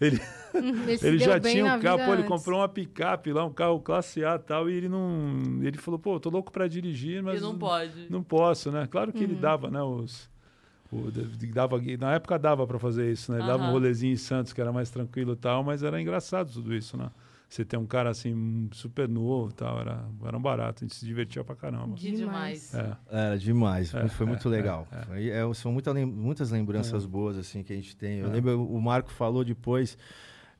Ele, 0.00 0.20
Ele, 0.54 0.98
se 0.98 1.06
ele 1.06 1.18
já 1.18 1.38
tinha 1.40 1.64
um 1.64 1.80
carro, 1.80 1.98
pô, 2.04 2.12
ele 2.14 2.24
comprou 2.24 2.60
uma 2.60 2.68
picape 2.68 3.32
lá, 3.32 3.44
um 3.44 3.52
carro 3.52 3.80
classe 3.80 4.24
A 4.24 4.34
e 4.34 4.38
tal, 4.38 4.68
e 4.68 4.74
ele 4.74 4.88
não. 4.88 5.60
Ele 5.62 5.78
falou, 5.78 5.98
pô, 5.98 6.16
eu 6.16 6.20
tô 6.20 6.30
louco 6.30 6.52
para 6.52 6.68
dirigir, 6.68 7.22
mas. 7.22 7.40
E 7.40 7.42
não 7.42 7.56
pode. 7.56 8.06
Não 8.10 8.22
posso, 8.22 8.70
né? 8.70 8.86
Claro 8.90 9.12
que 9.12 9.18
Uhum. 9.24 9.30
ele 9.30 9.34
dava, 9.36 9.70
né? 9.70 9.82
Os, 9.82 10.28
o, 10.90 11.10
dava, 11.52 11.80
na 11.98 12.14
época 12.14 12.38
dava 12.38 12.66
para 12.66 12.78
fazer 12.78 13.10
isso, 13.10 13.32
né? 13.32 13.38
Ele 13.38 13.46
dava 13.46 13.62
um 13.64 13.70
rolezinho 13.70 14.12
em 14.12 14.16
Santos 14.16 14.52
que 14.52 14.60
era 14.60 14.72
mais 14.72 14.90
tranquilo 14.90 15.32
e 15.32 15.36
tal, 15.36 15.62
mas 15.64 15.82
era 15.82 16.00
engraçado 16.00 16.52
tudo 16.52 16.74
isso, 16.74 16.96
né? 16.96 17.10
Você 17.52 17.66
tem 17.66 17.78
um 17.78 17.84
cara 17.84 18.08
assim, 18.08 18.70
super 18.72 19.06
novo 19.06 19.50
e 19.50 19.52
tal, 19.52 19.78
era, 19.78 20.08
era 20.24 20.34
um 20.34 20.40
barato, 20.40 20.82
a 20.82 20.88
gente 20.88 20.96
se 20.96 21.04
divertia 21.04 21.44
pra 21.44 21.54
caramba. 21.54 21.94
Que 21.96 22.10
demais. 22.10 22.74
É. 22.74 22.96
Era 23.10 23.38
demais, 23.38 23.94
É, 23.94 24.08
foi 24.08 24.24
muito 24.24 24.48
é, 24.48 24.50
legal. 24.50 24.88
é, 24.90 24.96
é. 24.96 25.02
Foi- 25.04 25.28
é, 25.28 25.54
são 25.54 25.70
muita 25.70 25.92
muitas 25.92 26.50
lembranças 26.50 27.04
boas 27.04 27.36
assim 27.36 27.62
que 27.62 27.70
a 27.70 27.76
gente 27.76 27.94
tem. 27.94 28.20
Eu 28.20 28.28
É. 28.28 28.32
lembro, 28.32 28.64
o 28.66 28.80
Marco 28.80 29.10
falou 29.10 29.44
depois, 29.44 29.98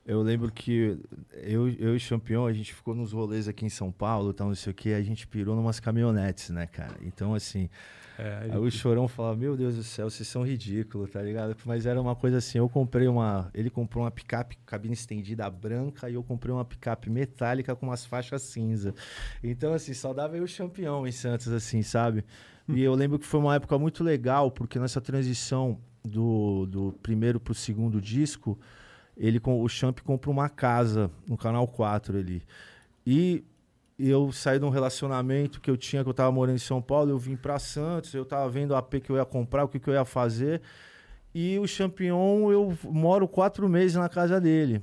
eu 0.05 0.21
lembro 0.21 0.51
que 0.51 0.97
eu, 1.33 1.69
eu 1.69 1.93
e 1.93 1.95
o 1.95 1.99
Champion, 1.99 2.45
a 2.45 2.53
gente 2.53 2.73
ficou 2.73 2.93
nos 2.93 3.11
rolês 3.13 3.47
aqui 3.47 3.65
em 3.65 3.69
São 3.69 3.91
Paulo, 3.91 4.33
tal, 4.33 4.47
não 4.47 4.55
sei 4.55 4.71
o 4.71 4.73
que, 4.75 4.93
a 4.93 5.01
gente 5.01 5.25
pirou 5.27 5.55
numas 5.55 5.79
caminhonetes, 5.79 6.49
né, 6.49 6.67
cara? 6.67 6.95
Então, 7.01 7.33
assim, 7.33 7.69
É, 8.15 8.41
Aí 8.43 8.49
ele- 8.51 8.57
o 8.59 8.69
Chorão 8.69 9.07
falava, 9.07 9.35
meu 9.35 9.57
Deus 9.57 9.75
do 9.75 9.81
céu, 9.83 10.07
vocês 10.07 10.27
são 10.27 10.43
ridículos, 10.45 11.09
tá 11.09 11.19
ligado? 11.19 11.55
Mas 11.65 11.87
era 11.87 11.99
uma 11.99 12.15
coisa 12.15 12.37
assim, 12.37 12.59
eu 12.59 12.69
comprei 12.69 13.07
uma... 13.07 13.49
Ele 13.55 13.71
comprou 13.71 14.03
uma 14.03 14.11
picape 14.11 14.55
cabine 14.67 14.93
estendida 14.93 15.49
branca 15.49 16.07
e 16.11 16.13
eu 16.13 16.21
comprei 16.23 16.53
uma 16.53 16.63
picape 16.63 17.09
metálica 17.09 17.75
com 17.75 17.87
umas 17.87 18.05
faixas 18.05 18.43
cinza. 18.43 18.93
Então, 19.43 19.73
assim, 19.73 19.95
só 19.95 20.13
dava 20.13 20.37
eu 20.37 20.43
o 20.43 20.47
campeão 20.47 21.07
em 21.07 21.11
Santos, 21.11 21.47
assim, 21.47 21.81
sabe? 21.81 22.23
E 22.69 22.83
eu 22.83 22.93
lembro 22.93 23.17
que 23.17 23.25
foi 23.25 23.39
uma 23.39 23.55
época 23.55 23.79
muito 23.79 24.03
legal, 24.03 24.51
porque 24.51 24.77
nessa 24.77 25.01
transição 25.01 25.79
do, 26.05 26.67
do 26.67 26.93
primeiro 27.01 27.39
pro 27.39 27.55
segundo 27.55 27.99
disco, 27.99 28.59
ele 29.17 29.39
o 29.43 29.67
Champ 29.67 29.99
comprou 30.01 30.33
uma 30.33 30.49
casa 30.49 31.09
no 31.27 31.37
Canal 31.37 31.67
4 31.67 32.17
ali. 32.17 32.43
E 33.05 33.43
eu 33.97 34.31
saí 34.31 34.59
de 34.59 34.65
um 34.65 34.69
relacionamento 34.69 35.61
que 35.61 35.69
eu 35.69 35.77
tinha, 35.77 36.03
que 36.03 36.09
eu 36.09 36.13
tava 36.13 36.31
morando 36.31 36.55
em 36.55 36.59
São 36.59 36.81
Paulo, 36.81 37.11
eu 37.11 37.17
vim 37.17 37.35
para 37.35 37.59
Santos, 37.59 38.13
eu 38.13 38.25
tava 38.25 38.49
vendo 38.49 38.75
a 38.75 38.79
AP 38.79 38.95
que 38.95 39.09
eu 39.09 39.17
ia 39.17 39.25
comprar, 39.25 39.63
o 39.63 39.67
que, 39.67 39.79
que 39.79 39.89
eu 39.89 39.93
ia 39.93 40.05
fazer. 40.05 40.61
E 41.33 41.57
o 41.59 41.67
Champion, 41.67 42.51
eu 42.51 42.77
moro 42.83 43.27
quatro 43.27 43.67
meses 43.67 43.95
na 43.95 44.09
casa 44.09 44.39
dele. 44.39 44.81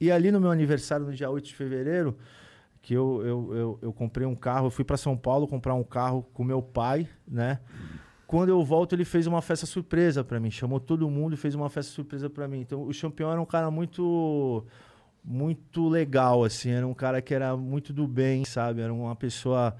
E 0.00 0.10
ali 0.10 0.30
no 0.30 0.40
meu 0.40 0.50
aniversário, 0.50 1.06
no 1.06 1.12
dia 1.12 1.30
8 1.30 1.44
de 1.46 1.54
fevereiro, 1.54 2.16
que 2.80 2.94
eu, 2.94 3.22
eu, 3.24 3.54
eu, 3.54 3.78
eu 3.82 3.92
comprei 3.92 4.26
um 4.26 4.34
carro, 4.34 4.66
eu 4.66 4.70
fui 4.70 4.84
para 4.84 4.96
São 4.96 5.16
Paulo 5.16 5.46
comprar 5.46 5.74
um 5.74 5.84
carro 5.84 6.26
com 6.32 6.42
meu 6.42 6.60
pai, 6.60 7.08
né? 7.26 7.60
Quando 8.32 8.48
eu 8.48 8.64
volto, 8.64 8.94
ele 8.94 9.04
fez 9.04 9.26
uma 9.26 9.42
festa 9.42 9.66
surpresa 9.66 10.24
para 10.24 10.40
mim, 10.40 10.50
chamou 10.50 10.80
todo 10.80 11.10
mundo 11.10 11.34
e 11.34 11.36
fez 11.36 11.54
uma 11.54 11.68
festa 11.68 11.92
surpresa 11.92 12.30
para 12.30 12.48
mim. 12.48 12.60
Então, 12.60 12.82
o 12.82 12.90
Champion 12.90 13.30
era 13.30 13.38
um 13.38 13.44
cara 13.44 13.70
muito 13.70 14.64
muito 15.22 15.86
legal, 15.86 16.42
assim, 16.42 16.70
era 16.70 16.86
um 16.86 16.94
cara 16.94 17.20
que 17.20 17.34
era 17.34 17.54
muito 17.54 17.92
do 17.92 18.08
bem, 18.08 18.42
sabe? 18.46 18.80
Era 18.80 18.90
uma 18.90 19.14
pessoa 19.14 19.76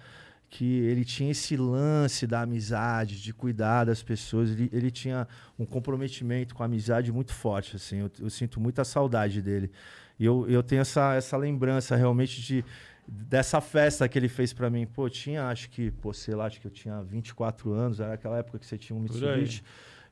que 0.50 0.80
ele 0.80 1.02
tinha 1.02 1.30
esse 1.30 1.56
lance 1.56 2.26
da 2.26 2.42
amizade, 2.42 3.22
de 3.22 3.32
cuidar 3.32 3.84
das 3.84 4.02
pessoas, 4.02 4.50
ele, 4.50 4.68
ele 4.70 4.90
tinha 4.90 5.26
um 5.58 5.64
comprometimento 5.64 6.54
com 6.54 6.62
a 6.62 6.66
amizade 6.66 7.10
muito 7.10 7.32
forte, 7.32 7.76
assim, 7.76 8.00
eu, 8.00 8.10
eu 8.20 8.28
sinto 8.28 8.60
muita 8.60 8.84
saudade 8.84 9.40
dele. 9.40 9.70
E 10.18 10.26
eu, 10.26 10.46
eu 10.46 10.62
tenho 10.62 10.82
essa, 10.82 11.14
essa 11.14 11.38
lembrança 11.38 11.96
realmente 11.96 12.42
de 12.42 12.62
dessa 13.06 13.60
festa 13.60 14.08
que 14.08 14.18
ele 14.18 14.28
fez 14.28 14.52
para 14.52 14.70
mim. 14.70 14.86
Pô, 14.86 15.08
tinha, 15.08 15.48
acho 15.48 15.68
que, 15.70 15.90
pô, 15.90 16.12
sei 16.12 16.34
lá, 16.34 16.46
acho 16.46 16.60
que 16.60 16.66
eu 16.66 16.70
tinha 16.70 17.02
24 17.02 17.72
anos, 17.72 18.00
era 18.00 18.14
aquela 18.14 18.38
época 18.38 18.58
que 18.58 18.66
você 18.66 18.78
tinha 18.78 18.96
um 18.96 19.00
Mitsubishi. 19.00 19.62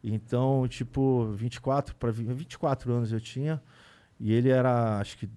Então, 0.03 0.67
tipo, 0.67 1.27
24 1.33 1.95
para 1.97 2.11
24 2.11 2.93
anos 2.93 3.13
eu 3.13 3.21
tinha. 3.21 3.63
E 4.19 4.33
ele 4.33 4.51
era, 4.51 4.99
acho 4.99 5.17
que 5.17 5.29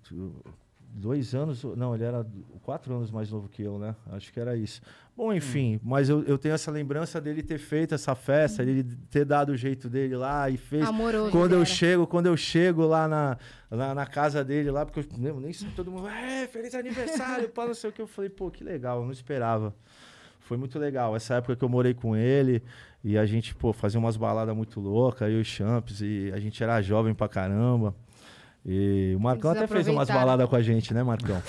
dois 0.93 1.33
anos, 1.33 1.63
não, 1.63 1.95
ele 1.95 2.03
era 2.03 2.25
quatro 2.61 2.93
anos 2.95 3.09
mais 3.09 3.31
novo 3.31 3.49
que 3.49 3.63
eu, 3.63 3.79
né? 3.79 3.95
Acho 4.11 4.31
que 4.31 4.39
era 4.39 4.55
isso. 4.55 4.81
Bom, 5.15 5.33
enfim, 5.33 5.75
hum. 5.75 5.79
mas 5.83 6.09
eu, 6.09 6.23
eu 6.23 6.37
tenho 6.37 6.53
essa 6.53 6.71
lembrança 6.71 7.19
dele 7.19 7.41
ter 7.41 7.57
feito 7.57 7.95
essa 7.95 8.15
festa, 8.15 8.61
hum. 8.61 8.67
ele 8.67 8.83
ter 9.09 9.25
dado 9.25 9.51
o 9.51 9.57
jeito 9.57 9.89
dele 9.89 10.15
lá 10.15 10.49
e 10.49 10.57
fez. 10.57 10.87
Amoroso. 10.87 11.31
Quando 11.31 11.53
eu 11.53 11.65
chego, 11.65 12.05
quando 12.05 12.27
eu 12.27 12.37
chego 12.37 12.85
lá 12.85 13.07
na, 13.07 13.37
na, 13.69 13.95
na, 13.95 14.05
casa 14.05 14.43
dele 14.43 14.69
lá, 14.69 14.85
porque 14.85 14.99
eu 15.21 15.39
nem 15.39 15.51
sei, 15.51 15.69
todo 15.75 15.91
mundo, 15.91 16.07
é, 16.07 16.47
feliz 16.47 16.75
aniversário, 16.75 17.49
pá, 17.49 17.65
não 17.65 17.73
sei 17.73 17.89
o 17.89 17.93
que. 17.93 18.01
Eu 18.01 18.07
falei, 18.07 18.29
pô, 18.29 18.51
que 18.51 18.63
legal, 18.63 18.99
eu 18.99 19.05
não 19.05 19.11
esperava. 19.11 19.73
Foi 20.41 20.57
muito 20.57 20.77
legal. 20.77 21.15
Essa 21.15 21.35
época 21.35 21.55
que 21.55 21.63
eu 21.63 21.69
morei 21.69 21.93
com 21.93 22.15
ele 22.15 22.61
e 23.03 23.17
a 23.17 23.25
gente, 23.25 23.55
pô, 23.55 23.73
fazia 23.73 23.99
umas 23.99 24.17
baladas 24.17 24.55
muito 24.55 24.79
loucas, 24.79 25.29
eu 25.29 25.37
e 25.37 25.41
o 25.41 25.45
Champs, 25.45 26.01
e 26.01 26.31
a 26.33 26.39
gente 26.39 26.61
era 26.63 26.81
jovem 26.81 27.13
pra 27.13 27.27
caramba. 27.27 27.95
E 28.65 29.13
o 29.15 29.19
Marcão 29.19 29.51
até 29.51 29.67
fez 29.67 29.87
umas 29.89 30.07
baladas 30.07 30.47
com 30.47 30.55
a 30.55 30.61
gente, 30.61 30.93
né, 30.93 31.03
Marcão? 31.03 31.35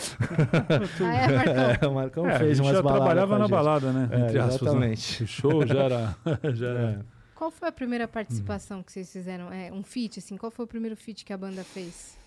ah, 1.00 1.14
é, 1.14 1.28
Marcão? 1.30 1.54
É, 1.54 1.86
o 1.86 1.94
Marcão 1.94 2.28
é, 2.28 2.38
fez 2.38 2.58
umas 2.58 2.72
baladas. 2.72 2.90
já 2.90 2.96
trabalhava 2.96 3.38
na 3.38 3.48
balada, 3.48 3.92
né? 3.92 4.08
É, 4.10 4.20
Entre 4.20 4.38
aspas, 4.38 4.74
né? 4.74 4.92
exatamente. 4.92 5.22
O 5.22 5.26
show 5.26 5.66
já 5.66 5.78
era. 5.78 6.16
já 6.52 6.66
era. 6.66 6.90
É. 6.90 6.98
Qual 7.36 7.52
foi 7.52 7.68
a 7.68 7.72
primeira 7.72 8.08
participação 8.08 8.82
que 8.82 8.90
vocês 8.90 9.12
fizeram? 9.12 9.52
É, 9.52 9.72
um 9.72 9.82
feat, 9.84 10.18
assim? 10.18 10.36
Qual 10.36 10.50
foi 10.50 10.64
o 10.64 10.68
primeiro 10.68 10.96
feat 10.96 11.24
que 11.24 11.32
a 11.32 11.36
banda 11.38 11.62
fez? 11.62 12.18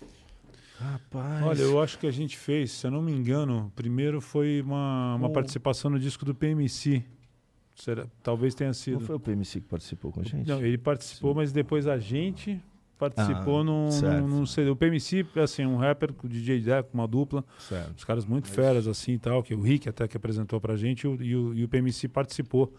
Rapaz. 0.78 1.42
Olha, 1.42 1.62
eu 1.62 1.82
acho 1.82 1.98
que 1.98 2.06
a 2.06 2.10
gente 2.10 2.38
fez, 2.38 2.70
se 2.70 2.86
eu 2.86 2.90
não 2.90 3.02
me 3.02 3.12
engano, 3.12 3.70
primeiro 3.74 4.20
foi 4.20 4.62
uma, 4.62 5.16
uma 5.16 5.30
participação 5.30 5.90
no 5.90 5.98
disco 5.98 6.24
do 6.24 6.34
PMC. 6.34 7.04
Será, 7.74 8.06
talvez 8.22 8.54
tenha 8.54 8.72
sido. 8.72 9.00
Não 9.00 9.06
foi 9.06 9.16
o 9.16 9.20
PMC 9.20 9.60
que 9.60 9.66
participou 9.66 10.12
com 10.12 10.20
a 10.20 10.24
gente? 10.24 10.48
Não, 10.48 10.60
ele 10.60 10.78
participou, 10.78 11.32
Sim. 11.32 11.36
mas 11.36 11.52
depois 11.52 11.86
a 11.86 11.98
gente 11.98 12.60
participou 12.98 13.60
ah, 13.60 13.64
num, 13.64 13.88
num, 13.88 14.44
num, 14.44 14.72
O 14.72 14.76
PMC, 14.76 15.24
assim, 15.36 15.64
um 15.64 15.76
rapper 15.76 16.12
com 16.12 16.26
o 16.26 16.30
DJ 16.30 16.60
Deco, 16.60 16.90
uma 16.92 17.06
dupla. 17.06 17.44
Certo. 17.58 17.96
Os 17.96 18.04
caras 18.04 18.26
muito 18.26 18.48
feras, 18.48 18.88
assim 18.88 19.12
e 19.12 19.18
tal, 19.18 19.42
que 19.42 19.54
o 19.54 19.60
Rick 19.60 19.88
até 19.88 20.08
que 20.08 20.16
apresentou 20.16 20.60
pra 20.60 20.76
gente, 20.76 21.04
e 21.04 21.06
o, 21.06 21.22
e 21.22 21.36
o, 21.36 21.54
e 21.54 21.64
o 21.64 21.68
PMC 21.68 22.08
participou 22.08 22.74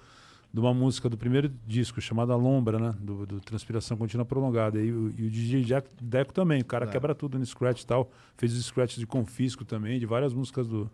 de 0.52 0.60
uma 0.60 0.74
música 0.74 1.08
do 1.08 1.16
primeiro 1.16 1.52
disco, 1.66 2.02
chamada 2.02 2.36
Lombra, 2.36 2.80
né? 2.80 2.96
Do, 3.00 3.26
do 3.26 3.40
Transpiração 3.40 3.96
Contínua 3.96 4.26
Prolongada. 4.26 4.80
E, 4.80 4.92
o, 4.92 5.14
e 5.18 5.28
o 5.28 5.30
DJ 5.30 5.64
Deco 6.02 6.34
também, 6.34 6.62
o 6.62 6.66
cara 6.66 6.86
é. 6.86 6.88
quebra 6.90 7.16
tudo 7.16 7.38
no 7.38 7.46
scratch 7.46 7.82
e 7.82 7.86
tal. 7.86 8.12
Fez 8.36 8.54
os 8.54 8.66
scratches 8.66 9.00
de 9.00 9.08
Confisco 9.08 9.64
também, 9.64 10.00
de 10.00 10.06
várias 10.06 10.34
músicas 10.34 10.68
do, 10.68 10.90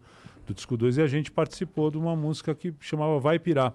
do 0.46 0.54
disco 0.54 0.76
2. 0.76 0.98
E 0.98 1.02
a 1.02 1.08
gente 1.08 1.32
participou 1.32 1.90
de 1.90 1.98
uma 1.98 2.16
música 2.16 2.54
que 2.54 2.74
chamava 2.80 3.18
Vai 3.18 3.40
Pirar. 3.40 3.74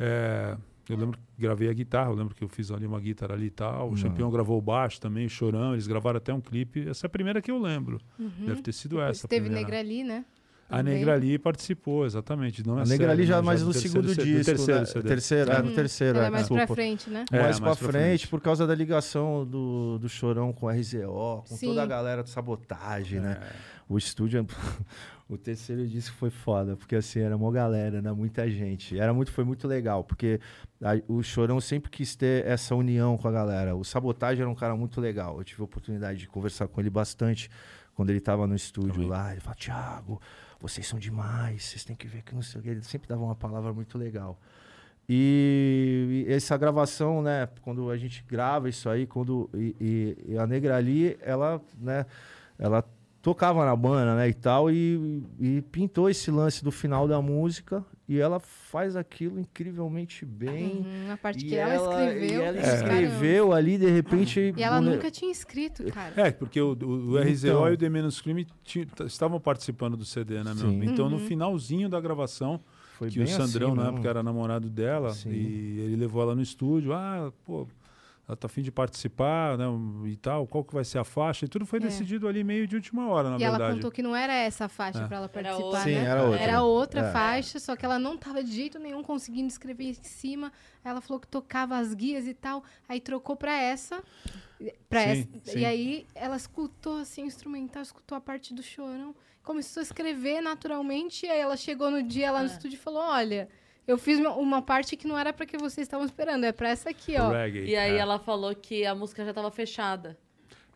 É, 0.00 0.56
eu 0.92 0.96
lembro 0.96 1.18
que 1.18 1.40
gravei 1.40 1.68
a 1.68 1.72
guitarra, 1.72 2.10
eu 2.10 2.14
lembro 2.14 2.34
que 2.34 2.44
eu 2.44 2.48
fiz 2.48 2.70
ali 2.70 2.86
uma 2.86 3.00
guitarra 3.00 3.34
ali 3.34 3.46
e 3.46 3.50
tal. 3.50 3.86
O 3.86 3.90
uhum. 3.90 3.96
Champion 3.96 4.30
gravou 4.30 4.58
o 4.58 4.62
baixo 4.62 5.00
também, 5.00 5.26
o 5.26 5.30
Chorão, 5.30 5.72
eles 5.72 5.86
gravaram 5.86 6.18
até 6.18 6.32
um 6.32 6.40
clipe. 6.40 6.88
Essa 6.88 7.06
é 7.06 7.08
a 7.08 7.10
primeira 7.10 7.40
que 7.40 7.50
eu 7.50 7.58
lembro. 7.58 8.00
Uhum. 8.18 8.46
Deve 8.46 8.62
ter 8.62 8.72
sido 8.72 8.96
Depois 8.96 9.18
essa. 9.18 9.28
Teve 9.28 9.48
Negrali, 9.48 10.04
né? 10.04 10.24
A 10.68 10.82
Negrali 10.82 11.38
participou, 11.38 12.06
exatamente. 12.06 12.66
Não 12.66 12.78
é 12.78 12.82
a 12.82 12.84
Negrali 12.84 13.26
já 13.26 13.42
mais 13.42 13.62
no 13.62 13.72
segundo 13.72 14.14
disco. 14.14 14.24
No 14.24 14.44
terceiro, 14.44 14.80
né? 14.80 14.86
CD. 14.86 15.08
terceiro, 15.08 15.52
é, 15.52 15.62
no 15.62 15.70
terceiro. 15.72 16.18
é, 16.18 16.30
mais 16.30 16.48
pra 16.48 16.66
frente, 16.66 17.10
né? 17.10 17.24
É, 17.30 17.40
mais, 17.40 17.60
mais 17.60 17.78
pra, 17.78 17.88
frente, 17.88 18.02
frente, 18.02 18.28
por 18.28 18.40
causa 18.40 18.66
da 18.66 18.74
ligação 18.74 19.46
do, 19.46 19.98
do 19.98 20.08
Chorão 20.08 20.52
com 20.52 20.66
o 20.66 20.70
RZO, 20.70 21.44
com 21.48 21.56
Sim. 21.56 21.66
toda 21.68 21.82
a 21.82 21.86
galera 21.86 22.22
do 22.22 22.28
Sabotagem, 22.28 23.20
né? 23.20 23.38
É. 23.40 23.74
O 23.88 23.98
estúdio... 23.98 24.46
O 25.26 25.38
terceiro 25.38 25.86
disco 25.86 26.14
foi 26.16 26.28
foda, 26.28 26.76
porque 26.76 26.94
assim, 26.94 27.20
era 27.20 27.34
uma 27.34 27.50
galera, 27.50 28.02
né? 28.02 28.12
Muita 28.12 28.48
gente. 28.50 28.98
Era 28.98 29.14
muito, 29.14 29.32
foi 29.32 29.42
muito 29.42 29.66
legal, 29.66 30.04
porque 30.04 30.38
a, 30.82 31.00
o 31.08 31.22
Chorão 31.22 31.58
sempre 31.62 31.90
quis 31.90 32.14
ter 32.14 32.44
essa 32.44 32.74
união 32.74 33.16
com 33.16 33.26
a 33.26 33.30
galera. 33.30 33.74
O 33.74 33.82
Sabotagem 33.82 34.42
era 34.42 34.50
um 34.50 34.54
cara 34.54 34.76
muito 34.76 35.00
legal. 35.00 35.38
Eu 35.38 35.44
tive 35.44 35.62
a 35.62 35.64
oportunidade 35.64 36.18
de 36.18 36.28
conversar 36.28 36.68
com 36.68 36.78
ele 36.78 36.90
bastante 36.90 37.48
quando 37.94 38.10
ele 38.10 38.18
estava 38.18 38.46
no 38.46 38.54
estúdio 38.54 38.92
Também. 38.92 39.08
lá. 39.08 39.32
Ele 39.32 39.40
falou, 39.40 39.56
Thiago, 39.56 40.20
vocês 40.68 40.86
são 40.86 40.98
demais, 40.98 41.64
vocês 41.64 41.84
têm 41.84 41.94
que 41.94 42.08
ver 42.08 42.22
que 42.22 42.34
não 42.34 42.40
sei 42.40 42.58
o 42.58 42.64
que. 42.64 42.70
Ele 42.70 42.82
sempre 42.82 43.06
dava 43.06 43.22
uma 43.22 43.34
palavra 43.34 43.70
muito 43.72 43.98
legal. 43.98 44.40
E, 45.06 46.24
e, 46.26 46.32
essa 46.32 46.56
gravação, 46.56 47.20
né, 47.20 47.46
quando 47.60 47.90
a 47.90 47.96
gente 47.98 48.24
grava 48.26 48.66
isso 48.66 48.88
aí, 48.88 49.06
quando 49.06 49.50
e, 49.52 49.76
e, 49.78 50.32
e 50.32 50.38
a 50.38 50.46
Negra 50.46 50.76
ali, 50.76 51.18
ela, 51.20 51.60
né, 51.78 52.06
ela 52.58 52.82
tocava 53.24 53.64
na 53.64 53.74
banda, 53.74 54.16
né, 54.16 54.28
e 54.28 54.34
tal, 54.34 54.70
e, 54.70 55.24
e, 55.40 55.62
pintou 55.72 56.10
esse 56.10 56.30
lance 56.30 56.62
do 56.62 56.70
final 56.70 57.08
da 57.08 57.22
música 57.22 57.82
e 58.06 58.18
ela 58.18 58.38
faz 58.38 58.96
aquilo 58.96 59.40
incrivelmente 59.40 60.26
bem. 60.26 60.84
Uhum, 60.84 61.10
a 61.10 61.16
parte 61.16 61.42
que 61.42 61.56
ela, 61.56 61.72
ela, 61.72 62.04
escreveu. 62.04 62.42
ela 62.42 62.58
é. 62.58 62.74
escreveu 62.74 63.52
ali, 63.54 63.78
de 63.78 63.88
repente... 63.88 64.52
E 64.54 64.62
ela 64.62 64.78
nunca 64.78 65.10
tinha 65.10 65.32
escrito, 65.32 65.82
cara. 65.84 66.12
É, 66.18 66.30
porque 66.32 66.60
o, 66.60 66.74
o, 66.74 67.12
o 67.12 67.18
RZO 67.18 67.46
então, 67.46 67.68
e 67.70 67.72
o 67.72 67.76
The 67.78 67.88
Menos 67.88 68.20
Crime 68.20 68.46
estavam 69.06 69.40
participando 69.40 69.96
do 69.96 70.04
CD, 70.04 70.44
né, 70.44 70.52
meu? 70.54 70.68
Sim. 70.68 70.84
Então, 70.84 71.06
uhum. 71.06 71.12
no 71.12 71.18
finalzinho 71.18 71.88
da 71.88 71.98
gravação... 71.98 72.60
Foi 72.98 73.08
que 73.10 73.20
o 73.20 73.26
Sandrão, 73.26 73.72
assim, 73.72 73.76
na 73.76 73.88
época, 73.88 74.08
era 74.08 74.22
namorado 74.22 74.68
dela, 74.68 75.12
Sim. 75.14 75.30
e 75.30 75.80
ele 75.80 75.96
levou 75.96 76.22
ela 76.22 76.32
no 76.32 76.42
estúdio. 76.42 76.92
Ah, 76.92 77.32
pô, 77.44 77.66
ela 78.26 78.36
tá 78.36 78.46
afim 78.46 78.62
de 78.62 78.72
participar, 78.72 79.58
né, 79.58 79.66
e 80.06 80.16
tal, 80.16 80.46
qual 80.46 80.64
que 80.64 80.72
vai 80.72 80.84
ser 80.84 80.98
a 80.98 81.04
faixa, 81.04 81.44
e 81.44 81.48
tudo 81.48 81.66
foi 81.66 81.78
é. 81.78 81.82
decidido 81.82 82.26
ali 82.26 82.42
meio 82.42 82.66
de 82.66 82.74
última 82.74 83.06
hora, 83.08 83.28
na 83.28 83.36
e 83.36 83.38
verdade. 83.38 83.62
E 83.62 83.66
ela 83.66 83.74
contou 83.74 83.90
que 83.90 84.02
não 84.02 84.16
era 84.16 84.32
essa 84.32 84.66
faixa 84.66 85.02
é. 85.02 85.06
para 85.06 85.16
ela 85.18 85.28
participar, 85.28 85.82
Sim, 85.82 85.94
né? 85.94 86.04
era 86.04 86.22
outra. 86.22 86.40
Era 86.40 86.62
outra 86.62 87.00
é. 87.02 87.12
faixa, 87.12 87.60
só 87.60 87.76
que 87.76 87.84
ela 87.84 87.98
não 87.98 88.16
tava 88.16 88.42
de 88.42 88.50
jeito 88.50 88.78
nenhum 88.78 89.02
conseguindo 89.02 89.48
escrever 89.48 89.90
em 89.90 89.94
cima. 89.94 90.50
Ela 90.82 91.02
falou 91.02 91.20
que 91.20 91.28
tocava 91.28 91.76
as 91.76 91.92
guias 91.92 92.26
e 92.26 92.32
tal, 92.32 92.64
aí 92.88 92.98
trocou 92.98 93.36
para 93.36 93.54
essa, 93.54 94.02
para 94.88 95.02
essa, 95.02 95.28
sim. 95.44 95.58
e 95.58 95.64
aí 95.66 96.06
ela 96.14 96.36
escutou 96.36 96.98
assim 96.98 97.24
o 97.24 97.26
instrumental, 97.26 97.82
escutou 97.82 98.16
a 98.16 98.20
parte 98.22 98.54
do 98.54 98.62
chorão, 98.62 99.14
começou 99.42 99.80
a 99.80 99.84
escrever 99.84 100.40
naturalmente, 100.40 101.26
e 101.26 101.28
aí 101.30 101.40
ela 101.40 101.58
chegou 101.58 101.90
no 101.90 102.02
dia 102.02 102.32
lá 102.32 102.38
no 102.38 102.48
é. 102.48 102.52
estúdio 102.52 102.76
e 102.76 102.78
falou: 102.78 103.02
"Olha, 103.02 103.50
eu 103.86 103.98
fiz 103.98 104.18
uma, 104.18 104.62
parte 104.62 104.96
que 104.96 105.06
não 105.06 105.18
era 105.18 105.32
para 105.32 105.46
que 105.46 105.56
vocês 105.56 105.86
estavam 105.86 106.06
esperando, 106.06 106.44
é 106.44 106.52
para 106.52 106.70
essa 106.70 106.90
aqui, 106.90 107.16
ó. 107.18 107.30
Reggae, 107.30 107.64
e 107.66 107.76
aí 107.76 107.92
é. 107.92 107.98
ela 107.98 108.18
falou 108.18 108.54
que 108.54 108.86
a 108.86 108.94
música 108.94 109.22
já 109.24 109.30
estava 109.30 109.50
fechada. 109.50 110.16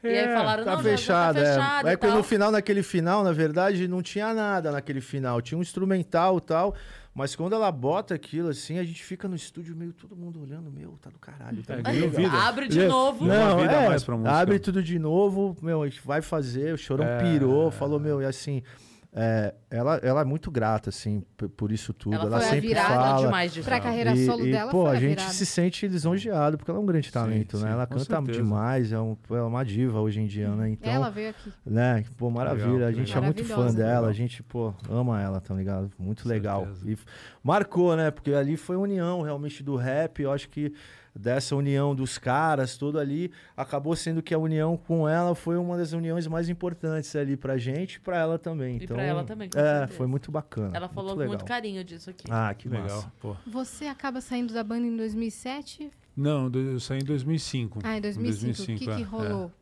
É, 0.02 0.12
e 0.12 0.18
aí 0.18 0.32
falaram, 0.32 0.64
tá 0.64 0.76
não, 0.76 0.82
fechada, 0.82 1.40
já, 1.40 1.46
já 1.46 1.52
tá 1.52 1.60
fechada. 1.60 1.90
É. 1.90 1.98
Aí 2.00 2.16
no 2.16 2.22
final, 2.22 2.50
naquele 2.52 2.82
final, 2.82 3.24
na 3.24 3.32
verdade, 3.32 3.88
não 3.88 4.02
tinha 4.02 4.32
nada 4.32 4.70
naquele 4.70 5.00
final. 5.00 5.42
Tinha 5.42 5.58
um 5.58 5.62
instrumental 5.62 6.38
e 6.38 6.40
tal. 6.40 6.74
Mas 7.14 7.34
quando 7.34 7.52
ela 7.52 7.72
bota 7.72 8.14
aquilo 8.14 8.48
assim, 8.48 8.78
a 8.78 8.84
gente 8.84 9.02
fica 9.02 9.26
no 9.26 9.34
estúdio 9.34 9.74
meio 9.74 9.92
todo 9.92 10.14
mundo 10.14 10.40
olhando, 10.40 10.70
meu, 10.70 10.96
tá 11.02 11.10
do 11.10 11.18
caralho. 11.18 11.64
Tá 11.64 11.74
é, 11.74 12.06
vida. 12.06 12.30
Abre 12.30 12.68
de 12.68 12.86
novo. 12.86 13.24
Não, 13.24 13.64
é, 13.64 14.28
abre 14.30 14.60
tudo 14.60 14.80
de 14.80 15.00
novo, 15.00 15.56
meu, 15.60 15.82
a 15.82 15.88
gente 15.88 16.00
vai 16.06 16.22
fazer. 16.22 16.74
O 16.74 16.78
Chorão 16.78 17.04
é... 17.04 17.18
pirou, 17.18 17.72
falou, 17.72 17.98
meu, 17.98 18.22
e 18.22 18.24
assim, 18.24 18.62
é, 19.10 19.54
ela, 19.70 19.96
ela 20.02 20.20
é 20.20 20.24
muito 20.24 20.50
grata, 20.50 20.90
assim, 20.90 21.24
por 21.56 21.72
isso 21.72 21.94
tudo. 21.94 22.14
Ela, 22.14 22.26
ela 22.26 22.40
sempre 22.42 22.74
fala. 22.74 23.24
demais 23.24 23.52
de 23.52 23.62
Pra 23.62 23.80
carreira 23.80 24.12
e, 24.12 24.26
solo 24.26 24.46
e, 24.46 24.52
dela, 24.52 24.70
pô, 24.70 24.86
a 24.86 24.96
gente 24.96 25.16
virada. 25.16 25.30
se 25.30 25.46
sente 25.46 25.88
lisonjeado, 25.88 26.58
porque 26.58 26.70
ela 26.70 26.78
é 26.78 26.82
um 26.82 26.86
grande 26.86 27.10
talento, 27.10 27.56
sim, 27.56 27.62
né? 27.62 27.70
Sim, 27.70 27.74
ela 27.74 27.86
canta 27.86 28.04
certeza. 28.04 28.32
demais, 28.38 28.92
é, 28.92 29.00
um, 29.00 29.16
é, 29.30 29.40
uma 29.40 29.64
diva 29.64 30.00
hoje 30.00 30.20
em 30.20 30.26
dia, 30.26 30.50
né? 30.50 30.70
Então, 30.70 30.92
ela 30.92 31.10
veio 31.10 31.30
aqui. 31.30 31.52
Né? 31.64 32.04
Pô, 32.18 32.30
maravilha. 32.30 32.70
Legal, 32.70 32.88
a 32.88 32.92
gente 32.92 33.16
é 33.16 33.20
muito 33.20 33.44
fã 33.44 33.72
dela, 33.72 34.08
a 34.08 34.12
gente, 34.12 34.42
pô, 34.42 34.74
ama 34.90 35.20
ela, 35.20 35.40
tá 35.40 35.54
ligado? 35.54 35.90
Muito 35.98 36.28
legal. 36.28 36.68
E 36.84 36.96
marcou, 37.42 37.96
né? 37.96 38.10
Porque 38.10 38.32
ali 38.32 38.56
foi 38.56 38.76
a 38.76 38.78
união 38.78 39.22
realmente 39.22 39.62
do 39.62 39.74
rap. 39.74 40.22
Eu 40.22 40.30
acho 40.30 40.48
que 40.50 40.72
dessa 41.14 41.54
união 41.56 41.94
dos 41.94 42.18
caras, 42.18 42.76
tudo 42.76 42.98
ali, 42.98 43.30
acabou 43.56 43.94
sendo 43.96 44.22
que 44.22 44.32
a 44.34 44.38
união 44.38 44.76
com 44.76 45.08
ela 45.08 45.34
foi 45.34 45.56
uma 45.56 45.76
das 45.76 45.92
uniões 45.92 46.26
mais 46.26 46.48
importantes 46.48 47.14
ali 47.16 47.36
pra 47.36 47.56
gente 47.58 47.94
e 47.94 48.00
pra 48.00 48.16
ela 48.18 48.38
também. 48.38 48.78
E 48.78 48.84
Então, 48.84 48.96
pra 48.96 49.04
ela 49.04 49.24
também, 49.24 49.48
com 49.50 49.58
É, 49.58 49.78
certeza. 49.80 49.98
foi 49.98 50.06
muito 50.06 50.30
bacana. 50.30 50.70
Ela 50.74 50.88
falou 50.88 51.10
muito 51.16 51.22
com 51.24 51.28
muito 51.28 51.44
carinho 51.44 51.82
disso 51.84 52.10
aqui. 52.10 52.24
Ah, 52.30 52.54
que 52.54 52.68
Legal. 52.68 52.86
legal. 52.86 53.12
Pô. 53.20 53.36
Você 53.46 53.86
acaba 53.86 54.20
saindo 54.20 54.52
da 54.54 54.62
banda 54.62 54.86
em 54.86 54.96
2007? 54.96 55.90
Não, 56.16 56.50
do- 56.50 56.58
eu 56.58 56.80
saí 56.80 56.98
em 57.00 57.04
2005. 57.04 57.78
Ah, 57.84 57.96
em 57.96 58.00
2005. 58.00 58.62
o 58.62 58.78
que, 58.78 58.84
que 58.86 58.90
é, 58.90 59.00
é. 59.00 59.04
rolou 59.04 59.52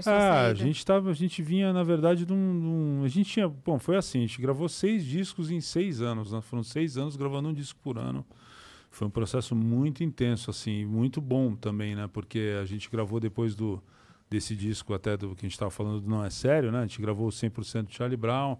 sua 0.00 0.12
Ah, 0.12 0.46
a 0.46 0.54
gente 0.54 0.84
tava, 0.84 1.10
a 1.10 1.14
gente 1.14 1.42
vinha, 1.42 1.72
na 1.72 1.82
verdade, 1.82 2.24
de 2.24 2.32
um, 2.32 2.60
de 2.60 2.66
um- 2.66 3.02
A 3.04 3.08
gente 3.08 3.30
tinha. 3.30 3.48
Bom, 3.48 3.78
foi 3.78 3.96
assim, 3.96 4.18
a 4.18 4.20
gente 4.26 4.40
gravou 4.40 4.68
seis 4.68 5.04
discos 5.04 5.50
em 5.50 5.60
seis 5.60 6.00
anos. 6.00 6.30
Né? 6.30 6.40
Foram 6.42 6.62
seis 6.62 6.96
anos 6.96 7.16
gravando 7.16 7.48
um 7.48 7.52
disco 7.52 7.80
por 7.82 7.98
ano. 7.98 8.24
Foi 8.96 9.06
um 9.06 9.10
processo 9.10 9.54
muito 9.54 10.02
intenso, 10.02 10.48
assim, 10.48 10.86
muito 10.86 11.20
bom 11.20 11.54
também, 11.54 11.94
né? 11.94 12.08
Porque 12.10 12.56
a 12.58 12.64
gente 12.64 12.90
gravou 12.90 13.20
depois 13.20 13.54
do 13.54 13.78
desse 14.30 14.56
disco, 14.56 14.94
até 14.94 15.18
do 15.18 15.36
que 15.36 15.44
a 15.44 15.46
gente 15.46 15.52
estava 15.52 15.70
falando 15.70 16.00
do 16.00 16.08
Não 16.08 16.24
É 16.24 16.30
Sério, 16.30 16.72
né? 16.72 16.78
A 16.78 16.86
gente 16.86 17.02
gravou 17.02 17.28
100% 17.28 17.88
de 17.88 17.94
Charlie 17.94 18.16
Brown. 18.16 18.56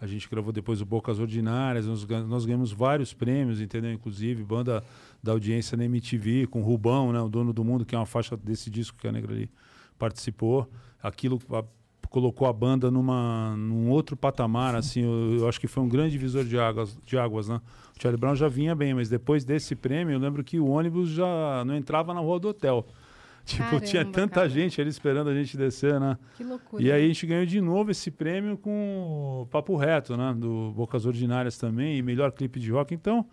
A 0.00 0.06
gente 0.08 0.28
gravou 0.28 0.52
depois 0.52 0.80
o 0.80 0.84
Bocas 0.84 1.20
Ordinárias, 1.20 1.86
nós, 1.86 2.04
nós 2.26 2.44
ganhamos 2.44 2.72
vários 2.72 3.14
prêmios, 3.14 3.60
entendeu? 3.60 3.92
Inclusive, 3.92 4.42
banda 4.42 4.82
da 5.22 5.30
audiência 5.30 5.76
na 5.76 5.84
MTV, 5.84 6.48
com 6.48 6.62
o 6.62 6.64
Rubão, 6.64 7.12
né? 7.12 7.20
O 7.20 7.28
dono 7.28 7.52
do 7.52 7.62
mundo, 7.62 7.86
que 7.86 7.94
é 7.94 7.98
uma 7.98 8.06
faixa 8.06 8.36
desse 8.36 8.68
disco 8.68 8.98
que 8.98 9.06
a 9.06 9.12
Negra 9.12 9.32
ali 9.32 9.48
participou. 9.96 10.68
Aquilo 11.00 11.38
colocou 12.16 12.48
a 12.48 12.52
banda 12.52 12.90
numa, 12.90 13.54
num 13.58 13.90
outro 13.90 14.16
patamar, 14.16 14.74
assim, 14.74 15.02
eu, 15.02 15.40
eu 15.40 15.48
acho 15.50 15.60
que 15.60 15.66
foi 15.66 15.82
um 15.82 15.88
grande 15.88 16.12
divisor 16.12 16.46
de 16.46 16.58
águas, 16.58 16.98
de 17.04 17.18
águas, 17.18 17.46
né? 17.46 17.60
O 17.94 18.00
Charlie 18.00 18.18
Brown 18.18 18.34
já 18.34 18.48
vinha 18.48 18.74
bem, 18.74 18.94
mas 18.94 19.10
depois 19.10 19.44
desse 19.44 19.76
prêmio, 19.76 20.14
eu 20.14 20.18
lembro 20.18 20.42
que 20.42 20.58
o 20.58 20.66
ônibus 20.66 21.10
já 21.10 21.62
não 21.66 21.76
entrava 21.76 22.14
na 22.14 22.20
rua 22.20 22.40
do 22.40 22.48
hotel. 22.48 22.86
Tipo, 23.44 23.78
tinha 23.80 24.02
Caramba, 24.02 24.12
tanta 24.12 24.34
cara. 24.36 24.48
gente 24.48 24.80
ali 24.80 24.88
esperando 24.88 25.28
a 25.28 25.34
gente 25.34 25.56
descer, 25.58 26.00
né? 26.00 26.18
Que 26.36 26.42
loucura. 26.42 26.82
E 26.82 26.90
aí 26.90 27.04
a 27.04 27.06
gente 27.06 27.26
ganhou 27.26 27.46
de 27.46 27.60
novo 27.60 27.90
esse 27.92 28.10
prêmio 28.10 28.56
com 28.56 29.42
o 29.42 29.46
Papo 29.46 29.76
Reto, 29.76 30.16
né? 30.16 30.34
Do 30.36 30.72
Bocas 30.74 31.04
Ordinárias 31.04 31.58
também, 31.58 31.98
e 31.98 32.02
melhor 32.02 32.32
clipe 32.32 32.58
de 32.58 32.72
rock. 32.72 32.92
Então, 32.92 33.26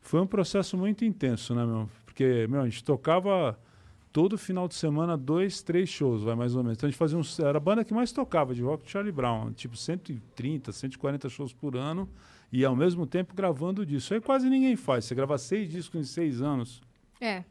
foi 0.00 0.20
um 0.20 0.26
processo 0.28 0.78
muito 0.78 1.04
intenso, 1.04 1.54
né, 1.56 1.66
meu? 1.66 1.86
Porque, 2.06 2.46
meu, 2.48 2.60
a 2.60 2.64
gente 2.64 2.82
tocava 2.82 3.58
todo 4.12 4.36
final 4.36 4.68
de 4.68 4.74
semana 4.74 5.16
dois, 5.16 5.62
três 5.62 5.88
shows, 5.88 6.22
vai 6.22 6.34
mais 6.34 6.54
ou 6.54 6.62
menos. 6.62 6.76
Então 6.78 6.86
a 6.86 6.90
gente 6.90 6.98
fazia 6.98 7.16
uns. 7.18 7.38
Era 7.40 7.56
a 7.56 7.60
banda 7.60 7.84
que 7.84 7.94
mais 7.94 8.12
tocava 8.12 8.54
de 8.54 8.62
rock, 8.62 8.88
Charlie 8.90 9.12
Brown. 9.12 9.52
Tipo, 9.52 9.76
130, 9.76 10.70
140 10.72 11.28
shows 11.28 11.52
por 11.52 11.76
ano. 11.76 12.08
E 12.52 12.64
ao 12.64 12.76
mesmo 12.76 13.06
tempo 13.06 13.34
gravando 13.34 13.86
disso. 13.86 14.12
Aí 14.12 14.20
quase 14.20 14.50
ninguém 14.50 14.76
faz. 14.76 15.06
Você 15.06 15.14
grava 15.14 15.38
seis 15.38 15.70
discos 15.70 15.98
em 16.00 16.04
seis 16.04 16.42
anos. 16.42 16.82
É, 17.18 17.42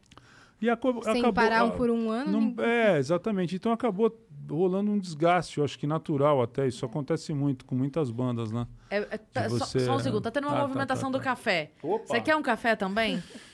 E 0.60 0.70
aco- 0.70 1.02
sem 1.02 1.14
acabou. 1.14 1.32
parar 1.32 1.64
um 1.64 1.68
ah, 1.68 1.72
por 1.72 1.90
um 1.90 2.08
ano. 2.10 2.30
não- 2.30 2.40
ninguém- 2.40 2.64
é, 2.64 2.98
exatamente. 2.98 3.56
Então 3.56 3.72
acabou 3.72 4.16
rolando 4.48 4.90
um 4.92 4.98
desgaste, 4.98 5.58
eu 5.58 5.64
acho 5.64 5.76
que 5.76 5.86
natural 5.88 6.40
até. 6.40 6.68
Isso 6.68 6.84
acontece 6.86 7.32
muito 7.34 7.64
com 7.64 7.74
muitas 7.74 8.12
bandas, 8.12 8.52
né? 8.52 8.66
É, 8.88 8.98
é, 8.98 9.18
tá- 9.18 9.48
De 9.48 9.58
só, 9.58 9.64
você- 9.64 9.80
só 9.80 9.96
um 9.96 9.98
segundo, 9.98 10.20
tá 10.22 10.30
tendo 10.30 10.44
uma 10.46 10.52
Ah, 10.52 10.60
tá, 10.60 10.62
movimentação 10.68 11.10
tá, 11.10 11.18
do 11.18 11.24
tá. 11.24 11.30
café. 11.30 11.72
Opa. 11.82 12.06
Você 12.06 12.20
quer 12.20 12.36
um 12.36 12.42
café 12.42 12.76
também? 12.76 13.20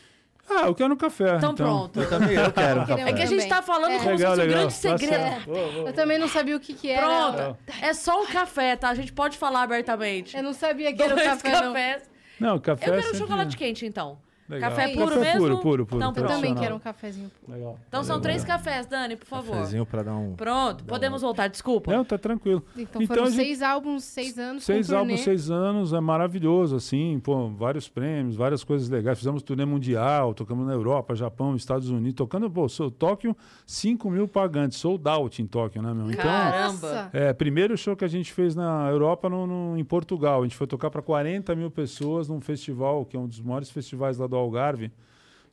Ah, 0.51 0.67
eu 0.67 0.75
quero 0.75 0.95
um 0.95 0.97
café. 0.97 1.37
Então, 1.37 1.55
pronto. 1.55 2.01
Eu 2.01 2.09
também 2.09 2.35
eu 2.37 2.51
quero 2.53 2.81
um 2.81 2.87
Queremos 2.87 3.11
É 3.11 3.13
que 3.15 3.23
a 3.23 3.27
gente 3.27 3.49
tá 3.49 3.61
falando 3.63 3.93
É. 3.93 3.99
como 3.99 4.11
Legal, 4.11 4.19
se 4.19 4.37
fosse 4.37 4.41
um 4.41 4.45
legal. 4.45 4.59
grande 4.59 4.75
Tá 4.75 4.99
segredo. 4.99 5.87
Eu 5.89 5.93
também 5.93 6.19
não 6.19 6.29
sabia 6.29 6.57
o 6.57 6.61
que 6.61 6.73
que 6.75 6.91
era. 6.91 7.07
Pronto. 7.07 7.57
É 7.83 7.93
só 7.93 8.23
um 8.23 8.27
café, 8.27 8.77
tá? 8.77 8.89
A 8.89 8.95
gente 8.95 9.13
pode 9.13 9.37
falar 9.37 9.63
abertamente. 9.63 10.37
Eu 10.37 10.43
não 10.43 10.53
sabia 10.55 10.93
que 10.93 11.03
era 11.03 11.13
o 11.13 11.17
Dois 11.17 11.29
café, 11.29 11.51
não. 11.53 11.73
cafés. 11.73 12.11
Não, 12.41 12.59
café 12.59 12.89
Eu 12.89 12.95
quero 12.95 13.11
um 13.11 13.15
chocolate 13.19 13.57
quente, 13.57 13.85
então. 13.85 14.19
Legal. 14.49 14.71
Café 14.71 14.89
puro 14.95 15.07
Café 15.09 15.21
mesmo? 15.21 15.39
puro, 15.41 15.59
puro, 15.59 15.87
puro. 15.87 16.03
Então, 16.05 16.23
Eu 16.23 16.27
também 16.29 16.55
quero 16.55 16.75
um 16.75 16.79
cafezinho. 16.79 17.31
Legal. 17.47 17.79
Então 17.89 18.03
são 18.03 18.19
três 18.21 18.43
cafés, 18.45 18.87
Dani, 18.87 19.15
por 19.17 19.27
favor. 19.27 19.53
Cafezinho 19.57 19.85
pra 19.85 20.03
dar 20.03 20.15
um... 20.17 20.35
Pronto, 20.35 20.85
podemos 20.85 21.21
voltar, 21.23 21.49
desculpa. 21.49 21.93
Não, 21.93 22.05
tá 22.05 22.17
tranquilo. 22.17 22.63
Então, 22.77 23.03
Então, 23.03 23.17
foram 23.17 23.31
gente- 23.31 23.37
seis 23.45 23.61
álbuns, 23.63 24.05
seis 24.05 24.39
anos. 24.39 24.65
Seis 24.65 24.91
álbuns, 24.91 25.21
seis 25.21 25.51
anos, 25.51 25.93
é 25.93 26.01
maravilhoso, 26.01 26.77
assim, 26.77 27.21
pô, 27.23 27.49
vários 27.51 27.89
prêmios, 27.89 28.37
várias 28.37 28.65
coisas 28.65 28.89
legais. 28.89 29.19
Fizemos 29.19 29.43
turnê 29.43 29.67
mundial, 29.67 30.33
tocamos 30.33 30.67
na 30.67 30.73
Europa, 30.73 31.15
Japão, 31.15 31.55
Estados 31.55 31.91
Unidos, 31.91 32.15
tocando, 32.15 32.51
pô, 32.51 32.69
sou, 32.71 32.91
Tóquio, 32.91 33.37
5 33.67 34.11
mil 34.11 34.27
pagantes, 34.27 34.79
sold 34.79 35.07
out 35.09 35.43
em 35.43 35.47
Tóquio, 35.47 35.83
né, 35.83 35.93
meu? 35.93 36.11
Então, 36.11 36.23
Caramba. 36.25 37.11
É, 37.13 37.33
primeiro 37.35 37.77
show 37.77 37.95
que 37.95 38.05
a 38.05 38.09
gente 38.09 38.33
fez 38.33 38.55
na 38.55 38.89
Europa, 38.89 39.29
no, 39.29 39.47
no- 39.47 39.77
em 39.79 39.85
Portugal. 39.85 40.41
A 40.41 40.45
gente 40.45 40.57
foi 40.57 40.67
tocar 40.67 40.91
para 40.91 41.03
40 41.03 41.55
mil 41.55 41.71
pessoas 41.71 42.29
num 42.29 42.41
festival, 42.41 43.05
que 43.05 43.17
é 43.17 43.21
um 43.21 43.27
dos 43.27 43.41
maiores 43.41 43.69
festivais 43.71 44.17
lá 44.19 44.27
do 44.27 44.38
Algarve, 44.39 44.91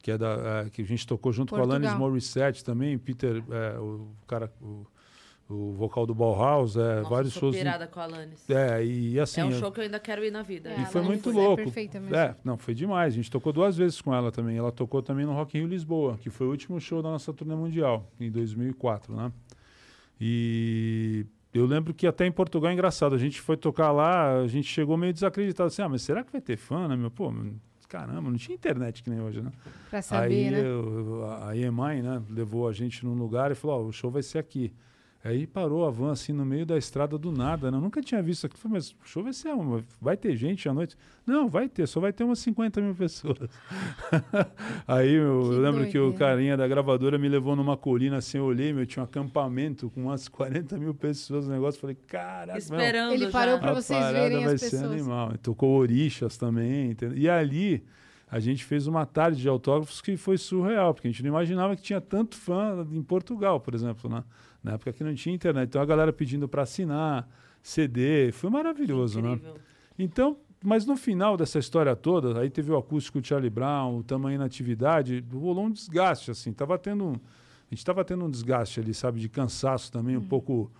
que 0.02 0.12
é 0.12 0.18
da 0.18 0.64
é, 0.66 0.70
que 0.70 0.82
a 0.82 0.86
gente 0.86 1.06
tocou 1.06 1.32
junto 1.32 1.50
com 1.50 1.58
Portugal. 1.58 1.82
a 1.82 1.86
Alanis 1.86 2.00
Morissette 2.00 2.64
também, 2.64 2.98
Peter, 2.98 3.44
é, 3.50 3.80
o 3.80 4.08
cara, 4.28 4.52
o, 4.62 4.86
o 5.50 5.74
vocal 5.74 6.06
do 6.06 6.16
Bauhaus, 6.16 6.76
é, 6.76 6.98
Nossa, 6.98 7.10
vários 7.10 7.34
sou 7.34 7.42
shows. 7.42 7.56
pirada 7.56 7.88
com 7.88 8.00
a 8.00 8.04
Alanis. 8.04 8.50
É, 8.50 8.84
e 8.84 9.20
assim. 9.20 9.42
é 9.42 9.46
um 9.46 9.52
show 9.52 9.72
que 9.72 9.80
eu 9.80 9.84
ainda 9.84 10.00
quero 10.00 10.24
ir 10.24 10.32
na 10.32 10.42
vida. 10.42 10.70
É, 10.72 10.82
e 10.82 10.86
foi 10.86 11.02
muito 11.02 11.30
é 11.30 11.34
louco. 11.34 11.58
perfeita 11.58 12.00
mesmo. 12.00 12.16
É, 12.16 12.36
não, 12.44 12.58
foi 12.58 12.74
demais. 12.74 13.14
A 13.14 13.16
gente 13.16 13.30
tocou 13.30 13.54
duas 13.54 13.78
vezes 13.78 14.02
com 14.02 14.14
ela 14.14 14.32
também. 14.32 14.58
Ela 14.58 14.72
tocou 14.72 15.02
também 15.02 15.26
no 15.26 15.34
Rock 15.34 15.58
in 15.58 15.62
Rio 15.62 15.70
Lisboa, 15.70 16.18
que 16.18 16.30
foi 16.30 16.48
o 16.48 16.52
último 16.52 16.80
show 16.80 17.02
da 17.02 17.10
nossa 17.10 17.32
turnê 17.34 17.56
mundial, 17.56 18.12
em 18.20 18.32
2004, 18.32 19.16
né? 19.16 19.32
E 20.20 21.26
eu 21.54 21.66
lembro 21.66 21.94
que 21.94 22.08
até 22.08 22.26
em 22.26 22.32
Portugal 22.32 22.72
é 22.72 22.74
engraçado. 22.74 23.16
A 23.16 23.18
gente 23.18 23.40
foi 23.40 23.56
tocar 23.56 23.92
lá, 23.92 24.40
a 24.40 24.48
gente 24.48 24.68
chegou 24.68 24.98
meio 24.98 25.14
desacreditado. 25.14 25.68
Assim, 25.68 25.82
ah, 25.82 25.90
mas 25.90 26.02
será 26.02 26.24
que 26.24 26.32
vai 26.32 26.42
ter 26.42 26.58
fã, 26.58 26.88
né, 26.88 26.96
meu? 26.96 27.12
Pô, 27.12 27.32
caramba, 27.96 28.30
não 28.30 28.38
tinha 28.38 28.56
internet 28.56 29.02
que 29.02 29.10
nem 29.10 29.22
hoje, 29.22 29.42
né? 29.42 29.52
Pra 29.90 30.02
saber, 30.02 30.26
Aí 30.48 30.52
né? 30.52 30.62
eu- 30.62 31.26
a 31.48 31.56
EMI, 31.56 32.02
né, 32.02 32.22
levou 32.30 32.68
a 32.68 32.74
gente 32.74 33.06
num 33.06 33.14
lugar 33.14 33.52
e 33.52 33.56
falou, 33.56 33.86
ó, 33.86 33.88
o 33.88 33.92
show 33.94 34.12
vai 34.12 34.22
ser 34.22 34.38
aqui. 34.40 34.74
Aí 35.28 35.48
parou 35.48 35.88
a 35.88 35.90
van 35.90 36.12
assim 36.12 36.32
no 36.32 36.46
meio 36.46 36.68
da 36.68 36.78
estrada 36.78 37.18
do 37.18 37.32
nada, 37.32 37.72
né? 37.72 37.78
Eu 37.78 37.82
nunca 37.82 38.00
tinha 38.00 38.22
visto 38.22 38.46
aquilo. 38.46 38.60
Falei, 38.60 38.76
mas 38.76 38.92
o 38.92 38.96
show 39.04 39.24
vai 39.24 39.34
ser 39.34 39.50
uma, 39.56 39.84
vai 40.00 40.16
ter 40.16 40.36
gente 40.38 40.70
à 40.70 40.74
noite? 40.74 40.96
Não, 41.26 41.50
vai 41.50 41.68
ter, 41.68 41.88
só 41.88 42.00
vai 42.00 42.14
ter 42.14 42.24
umas 42.24 42.38
50 42.38 42.80
mil 42.80 42.94
pessoas. 42.94 43.40
Aí 44.88 45.14
eu, 45.14 45.42
Que 45.50 45.56
eu 45.56 45.62
lembro 45.62 45.88
que 45.88 45.98
o 45.98 46.14
carinha 46.14 46.56
da 46.56 46.68
gravadora 46.68 47.18
me 47.18 47.28
levou 47.28 47.56
numa 47.56 47.76
colina 47.76 48.18
assim, 48.18 48.38
eu 48.38 48.46
olhei, 48.46 48.72
meu, 48.72 48.86
tinha 48.86 49.02
um 49.02 49.06
acampamento 49.06 49.90
com 49.90 50.04
umas 50.04 50.28
40 50.28 50.78
mil 50.78 50.94
pessoas 50.94 51.48
no 51.48 51.54
negócio. 51.54 51.80
Falei, 51.82 51.98
caraca, 52.08 52.52
meu, 52.54 52.58
Esperando 52.60 53.14
Ele 53.14 53.26
já. 53.26 53.32
parou 53.32 53.58
pra 53.60 53.72
a 53.72 53.74
vocês 53.74 54.12
verem 54.12 54.44
vai 54.46 54.54
as 54.54 54.62
ser 54.62 54.70
pessoas. 54.72 54.92
animal. 54.92 55.32
E 55.34 55.38
Tocou 55.40 55.76
Orixas 55.78 56.38
também. 56.38 56.92
entendeu? 56.92 57.18
E 57.18 57.28
ali 57.28 57.84
a 58.30 58.40
gente 58.40 58.64
fez 58.64 58.86
uma 58.88 59.06
tarde 59.06 59.42
de 59.42 59.48
autógrafos 59.50 60.02
que 60.02 60.18
foi 60.18 60.38
surreal, 60.38 60.94
porque 60.94 61.08
a 61.08 61.12
gente 61.12 61.24
não 61.24 61.30
imaginava 61.30 61.76
que 61.76 61.82
tinha 61.82 62.02
tanto 62.02 62.36
fã 62.36 62.86
em 62.92 63.02
Portugal, 63.02 63.60
por 63.60 63.74
exemplo, 63.74 64.10
né? 64.10 64.24
Na 64.66 64.74
época 64.74 64.92
que 64.92 65.04
não 65.04 65.14
tinha 65.14 65.34
internet. 65.36 65.68
Então 65.70 65.82
a 65.82 65.86
galera 65.86 66.12
pedindo 66.12 66.48
para 66.48 66.64
assinar, 66.64 67.28
CD, 67.62 68.32
foi 68.32 68.50
maravilhoso, 68.50 69.22
né? 69.22 69.40
Então, 69.98 70.38
mas 70.64 70.86
no 70.86 70.96
final 70.98 71.38
dessa 71.38 71.60
história 71.60 71.96
toda, 71.96 72.40
aí 72.42 72.50
teve 72.50 72.72
o 72.72 72.78
acústico 72.78 73.22
de 73.22 73.28
Charlie 73.28 73.50
Brown, 73.50 73.98
o 74.00 74.04
tamanho 74.04 74.40
na 74.40 74.46
atividade, 74.46 75.24
rolou 75.32 75.66
um 75.66 75.72
desgaste, 75.72 76.32
assim, 76.32 76.52
tava 76.52 76.78
tendo 76.78 77.04
um, 77.06 77.12
a 77.14 77.70
gente 77.70 77.80
estava 77.80 78.04
tendo 78.04 78.26
um 78.26 78.30
desgaste 78.30 78.80
ali, 78.80 78.94
sabe, 78.94 79.20
de 79.20 79.30
cansaço 79.30 79.92
também, 79.92 80.18
um 80.18 80.22
pouco 80.28 80.72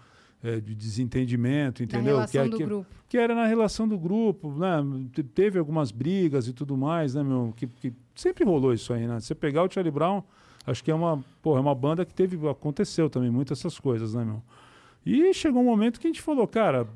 eh, 0.44 0.60
de 0.60 0.76
desentendimento, 0.76 1.82
Hum. 1.82 1.86
Entendeu? 1.86 2.16
relação 2.16 2.32
que, 2.32 2.48
é- 2.48 2.50
do 2.50 2.58
que, 2.58 2.66
grupo. 2.66 2.88
que 3.10 3.18
era 3.18 3.34
na 3.36 3.46
relação 3.48 3.88
do 3.88 3.98
grupo, 3.98 4.52
né? 4.52 4.84
Te- 5.14 5.24
Teve 5.24 5.58
algumas 5.60 5.92
brigas 5.92 6.48
e 6.48 6.54
tudo 6.54 6.76
mais, 6.78 7.16
né, 7.16 7.24
meu? 7.24 7.54
Que, 7.56 7.68
que 7.68 7.94
sempre 8.16 8.44
rolou 8.44 8.74
isso 8.74 8.92
aí, 8.94 9.08
né? 9.08 9.20
Você 9.20 9.34
pegar 9.36 9.64
o 9.64 9.72
Charlie 9.72 9.92
Brown, 9.92 10.22
acho 10.66 10.84
que 10.84 10.92
é 10.92 10.96
uma, 10.96 11.24
porra, 11.42 11.60
é 11.60 11.62
uma 11.62 11.76
banda 11.76 12.06
que 12.06 12.14
teve, 12.14 12.36
aconteceu 12.48 13.10
também 13.10 13.30
muitas 13.30 13.60
essas 13.60 13.80
coisas, 13.80 14.14
né, 14.14 14.24
meu? 14.26 14.42
E 15.06 15.34
chegou 15.34 15.62
um 15.62 15.66
momento 15.66 16.00
que 16.00 16.08
a 16.08 16.10
gente 16.10 16.22
falou, 16.22 16.48
cara, 16.48 16.88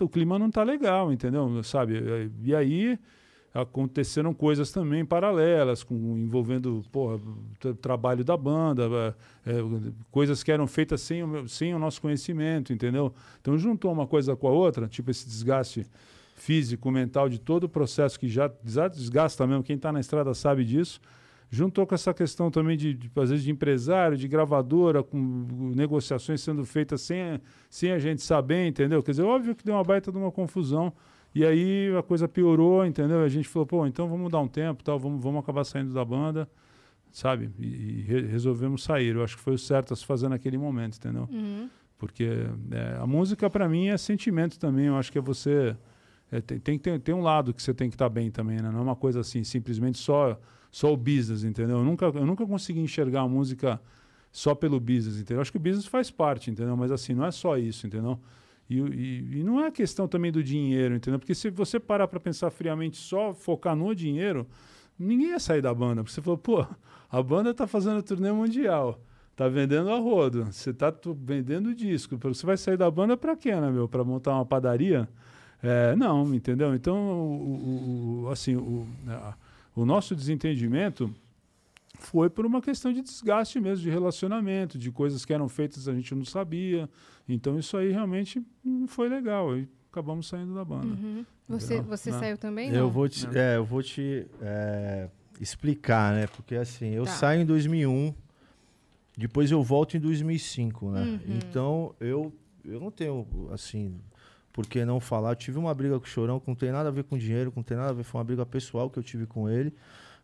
o 0.00 0.08
clima 0.08 0.38
não 0.38 0.50
tá 0.50 0.62
legal, 0.62 1.12
entendeu? 1.12 1.62
Sabe? 1.62 2.30
E 2.42 2.54
aí 2.54 2.98
aconteceram 3.52 4.32
coisas 4.34 4.70
também 4.70 5.04
paralelas, 5.04 5.82
com, 5.82 5.94
envolvendo 6.18 6.82
tra- 7.58 7.74
trabalho 7.74 8.24
da 8.24 8.36
banda, 8.36 9.14
é, 9.46 9.50
é, 9.52 9.54
coisas 10.10 10.42
que 10.42 10.52
eram 10.52 10.66
feitas 10.66 11.00
sem 11.00 11.22
o, 11.22 11.28
meu- 11.28 11.48
sem 11.48 11.74
o 11.74 11.78
nosso 11.78 12.00
conhecimento, 12.00 12.72
entendeu? 12.72 13.12
Então 13.40 13.56
juntou 13.58 13.92
uma 13.92 14.06
coisa 14.06 14.34
com 14.36 14.48
a 14.48 14.50
outra, 14.50 14.88
tipo 14.88 15.10
esse 15.10 15.26
desgaste 15.26 15.86
físico, 16.34 16.90
mental 16.90 17.28
de 17.28 17.38
todo 17.38 17.64
o 17.64 17.68
processo 17.68 18.18
que 18.20 18.28
já 18.28 18.50
já 18.64 18.88
desgasta 18.88 19.46
mesmo, 19.46 19.62
quem 19.62 19.76
está 19.76 19.90
na 19.92 20.00
estrada 20.00 20.32
sabe 20.34 20.64
disso. 20.64 21.00
Juntou 21.48 21.86
com 21.86 21.94
essa 21.94 22.12
questão 22.12 22.50
também 22.50 22.76
de, 22.76 22.92
de, 22.92 23.10
às 23.14 23.30
vezes, 23.30 23.44
de 23.44 23.50
empresário, 23.50 24.16
de 24.16 24.26
gravadora, 24.26 25.02
com 25.02 25.72
negociações 25.76 26.40
sendo 26.40 26.64
feitas 26.64 27.02
sem, 27.02 27.40
sem 27.70 27.92
a 27.92 27.98
gente 27.98 28.22
saber, 28.22 28.66
entendeu? 28.66 29.02
Quer 29.02 29.12
dizer, 29.12 29.22
óbvio 29.22 29.54
que 29.54 29.64
deu 29.64 29.74
uma 29.74 29.84
baita 29.84 30.10
de 30.10 30.18
uma 30.18 30.32
confusão. 30.32 30.92
E 31.34 31.44
aí 31.44 31.94
a 31.96 32.02
coisa 32.02 32.26
piorou, 32.26 32.84
entendeu? 32.84 33.20
A 33.20 33.28
gente 33.28 33.46
falou, 33.46 33.66
pô, 33.66 33.86
então 33.86 34.08
vamos 34.08 34.30
dar 34.32 34.40
um 34.40 34.48
tempo, 34.48 34.82
tal, 34.82 34.98
vamos, 34.98 35.22
vamos 35.22 35.38
acabar 35.40 35.64
saindo 35.64 35.92
da 35.92 36.04
banda, 36.04 36.48
sabe? 37.12 37.50
E, 37.58 37.66
e 37.66 38.02
re- 38.02 38.22
resolvemos 38.26 38.82
sair. 38.82 39.14
Eu 39.14 39.22
acho 39.22 39.36
que 39.36 39.42
foi 39.42 39.54
o 39.54 39.58
certo 39.58 39.92
a 39.92 39.96
se 39.96 40.04
fazer 40.04 40.28
naquele 40.28 40.58
momento, 40.58 40.96
entendeu? 40.96 41.28
Uhum. 41.30 41.68
Porque 41.98 42.28
é, 42.72 42.98
a 43.00 43.06
música 43.06 43.48
para 43.48 43.68
mim 43.68 43.88
é 43.88 43.96
sentimento 43.96 44.58
também. 44.58 44.86
Eu 44.86 44.96
acho 44.96 45.12
que 45.12 45.18
é 45.18 45.20
você 45.20 45.76
é, 46.32 46.40
tem, 46.40 46.78
tem, 46.78 46.98
tem 46.98 47.14
um 47.14 47.22
lado 47.22 47.54
que 47.54 47.62
você 47.62 47.72
tem 47.72 47.88
que 47.88 47.94
estar 47.94 48.08
bem 48.08 48.30
também, 48.30 48.56
né? 48.60 48.70
Não 48.70 48.80
é 48.80 48.82
uma 48.82 48.96
coisa 48.96 49.20
assim, 49.20 49.44
simplesmente 49.44 49.98
só, 49.98 50.40
só 50.76 50.92
o 50.92 50.96
business, 50.96 51.42
entendeu? 51.42 51.78
Eu 51.78 51.84
nunca, 51.84 52.04
eu 52.04 52.26
nunca 52.26 52.46
consegui 52.46 52.80
enxergar 52.80 53.22
a 53.22 53.28
música 53.28 53.80
só 54.30 54.54
pelo 54.54 54.78
business, 54.78 55.18
entendeu? 55.18 55.40
Acho 55.40 55.50
que 55.50 55.56
o 55.56 55.60
business 55.60 55.86
faz 55.86 56.10
parte, 56.10 56.50
entendeu? 56.50 56.76
Mas 56.76 56.92
assim, 56.92 57.14
não 57.14 57.24
é 57.24 57.30
só 57.30 57.56
isso, 57.56 57.86
entendeu? 57.86 58.20
E, 58.68 58.78
e, 58.78 59.38
e 59.38 59.42
não 59.42 59.64
é 59.64 59.70
questão 59.70 60.06
também 60.06 60.30
do 60.30 60.44
dinheiro, 60.44 60.94
entendeu? 60.94 61.18
Porque 61.18 61.34
se 61.34 61.48
você 61.48 61.80
parar 61.80 62.06
para 62.06 62.20
pensar 62.20 62.50
friamente 62.50 62.98
só 62.98 63.32
focar 63.32 63.74
no 63.74 63.94
dinheiro, 63.94 64.46
ninguém 64.98 65.30
ia 65.30 65.38
sair 65.38 65.62
da 65.62 65.72
banda. 65.72 66.02
Porque 66.02 66.12
você 66.12 66.20
falou, 66.20 66.36
pô, 66.36 66.66
a 67.10 67.22
banda 67.22 67.54
tá 67.54 67.66
fazendo 67.66 68.02
turnê 68.02 68.30
mundial, 68.30 69.00
tá 69.34 69.48
vendendo 69.48 69.88
a 69.88 69.98
rodo, 69.98 70.44
você 70.44 70.74
tá 70.74 70.92
vendendo 71.24 71.74
disco. 71.74 72.18
Você 72.18 72.44
vai 72.44 72.58
sair 72.58 72.76
da 72.76 72.90
banda 72.90 73.16
para 73.16 73.34
quê, 73.34 73.56
né, 73.56 73.70
meu? 73.70 73.88
Para 73.88 74.04
montar 74.04 74.34
uma 74.34 74.44
padaria? 74.44 75.08
É, 75.62 75.96
não, 75.96 76.34
entendeu? 76.34 76.74
Então, 76.74 76.94
o, 76.98 78.24
o, 78.24 78.28
assim, 78.28 78.56
o, 78.56 78.86
o 79.76 79.84
nosso 79.84 80.16
desentendimento 80.16 81.14
foi 81.98 82.28
por 82.30 82.44
uma 82.46 82.60
questão 82.60 82.92
de 82.92 83.02
desgaste 83.02 83.60
mesmo, 83.60 83.84
de 83.84 83.90
relacionamento, 83.90 84.78
de 84.78 84.90
coisas 84.90 85.24
que 85.24 85.32
eram 85.32 85.48
feitas 85.48 85.86
a 85.86 85.94
gente 85.94 86.14
não 86.14 86.24
sabia. 86.24 86.88
Então 87.28 87.58
isso 87.58 87.76
aí 87.76 87.92
realmente 87.92 88.42
não 88.64 88.88
foi 88.88 89.08
legal. 89.08 89.56
E 89.56 89.68
acabamos 89.90 90.26
saindo 90.28 90.54
da 90.54 90.64
banda. 90.64 90.86
Uhum. 90.86 91.24
Você, 91.48 91.80
você 91.80 92.10
Não. 92.10 92.18
saiu 92.18 92.36
também? 92.38 92.70
Eu 92.70 92.84
não? 92.84 92.90
vou 92.90 93.08
te, 93.08 93.26
Não. 93.26 93.34
é, 93.34 93.56
eu 93.56 93.64
vou 93.64 93.82
te 93.82 94.26
é, 94.42 95.08
explicar, 95.40 96.12
né? 96.14 96.26
Porque 96.26 96.54
assim, 96.56 96.90
eu 96.90 97.04
Tá. 97.04 97.12
saio 97.12 97.42
em 97.42 97.46
2001, 97.46 98.12
depois 99.16 99.50
eu 99.50 99.62
volto 99.62 99.96
em 99.96 100.00
2005, 100.00 100.90
né? 100.90 101.02
Uhum. 101.02 101.20
Então 101.36 101.94
eu, 102.00 102.32
eu 102.64 102.80
não 102.80 102.90
tenho, 102.90 103.26
assim, 103.52 103.94
por 104.56 104.66
que 104.66 104.86
não 104.86 104.98
falar. 104.98 105.32
Eu 105.32 105.36
tive 105.36 105.58
uma 105.58 105.74
briga 105.74 106.00
com 106.00 106.06
o 106.06 106.08
Chorão 106.08 106.40
que 106.40 106.48
não 106.48 106.54
tem 106.54 106.72
nada 106.72 106.88
a 106.88 106.92
ver 106.92 107.04
com 107.04 107.18
dinheiro, 107.18 107.50
que 107.50 107.58
não 107.58 107.62
tem 107.62 107.76
nada 107.76 107.90
a 107.90 107.92
ver, 107.92 108.04
foi 108.04 108.18
uma 108.18 108.24
briga 108.24 108.46
pessoal 108.46 108.88
que 108.88 108.98
eu 108.98 109.02
tive 109.02 109.26
com 109.26 109.50
ele. 109.50 109.74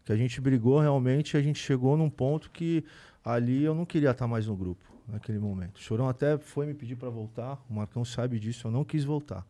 Que 0.06 0.10
a 0.10 0.16
gente 0.16 0.40
brigou 0.40 0.80
realmente, 0.80 1.36
a 1.36 1.42
gente 1.42 1.58
chegou 1.58 1.98
num 1.98 2.08
ponto 2.08 2.50
que 2.50 2.82
ali 3.22 3.62
eu 3.62 3.74
não 3.74 3.84
queria 3.84 4.10
estar 4.10 4.26
mais 4.26 4.46
no 4.46 4.56
grupo 4.56 4.82
naquele 5.06 5.38
momento. 5.38 5.76
O 5.76 5.80
Chorão 5.80 6.08
até 6.08 6.38
foi 6.38 6.64
me 6.64 6.72
pedir 6.72 6.96
para 6.96 7.10
voltar, 7.10 7.62
o 7.68 7.74
Marcão 7.74 8.06
sabe 8.06 8.40
disso, 8.40 8.66
eu 8.66 8.70
não 8.70 8.84
quis 8.84 9.04
voltar. 9.04 9.46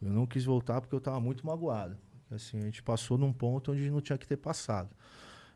Eu 0.00 0.10
não 0.10 0.24
quis 0.24 0.44
voltar 0.44 0.80
porque 0.80 0.94
eu 0.94 0.98
estava 0.98 1.18
muito 1.18 1.44
magoado. 1.44 1.96
Assim, 2.30 2.60
a 2.60 2.64
gente 2.64 2.80
passou 2.80 3.18
num 3.18 3.32
ponto 3.32 3.72
onde 3.72 3.90
não 3.90 4.00
tinha 4.00 4.16
que 4.16 4.26
ter 4.26 4.36
passado. 4.36 4.88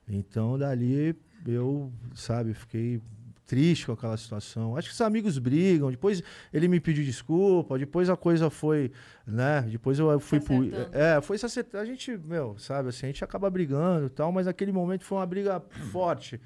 Então, 0.08 0.58
dali, 0.58 1.16
eu, 1.46 1.92
sabe, 2.14 2.52
fiquei 2.52 3.00
triste 3.46 3.86
com 3.86 3.92
aquela 3.92 4.16
situação. 4.16 4.76
Acho 4.76 4.88
que 4.88 4.94
os 4.94 5.00
amigos 5.00 5.38
brigam, 5.38 5.90
depois 5.90 6.22
ele 6.52 6.66
me 6.66 6.80
pediu 6.80 7.04
desculpa, 7.04 7.78
depois 7.78 8.10
a 8.10 8.16
coisa 8.16 8.50
foi, 8.50 8.90
né, 9.26 9.62
depois 9.62 9.98
eu 9.98 10.18
fui 10.18 10.40
pro... 10.40 10.68
É, 10.92 11.20
foi 11.20 11.38
se 11.38 11.46
acertar. 11.46 11.80
A 11.80 11.84
gente, 11.84 12.18
meu, 12.24 12.58
sabe, 12.58 12.88
assim, 12.88 13.06
a 13.06 13.08
gente 13.08 13.22
acaba 13.22 13.48
brigando 13.48 14.06
e 14.06 14.10
tal, 14.10 14.32
mas 14.32 14.46
naquele 14.46 14.72
momento 14.72 15.04
foi 15.04 15.18
uma 15.18 15.26
briga 15.26 15.60
forte, 15.92 16.40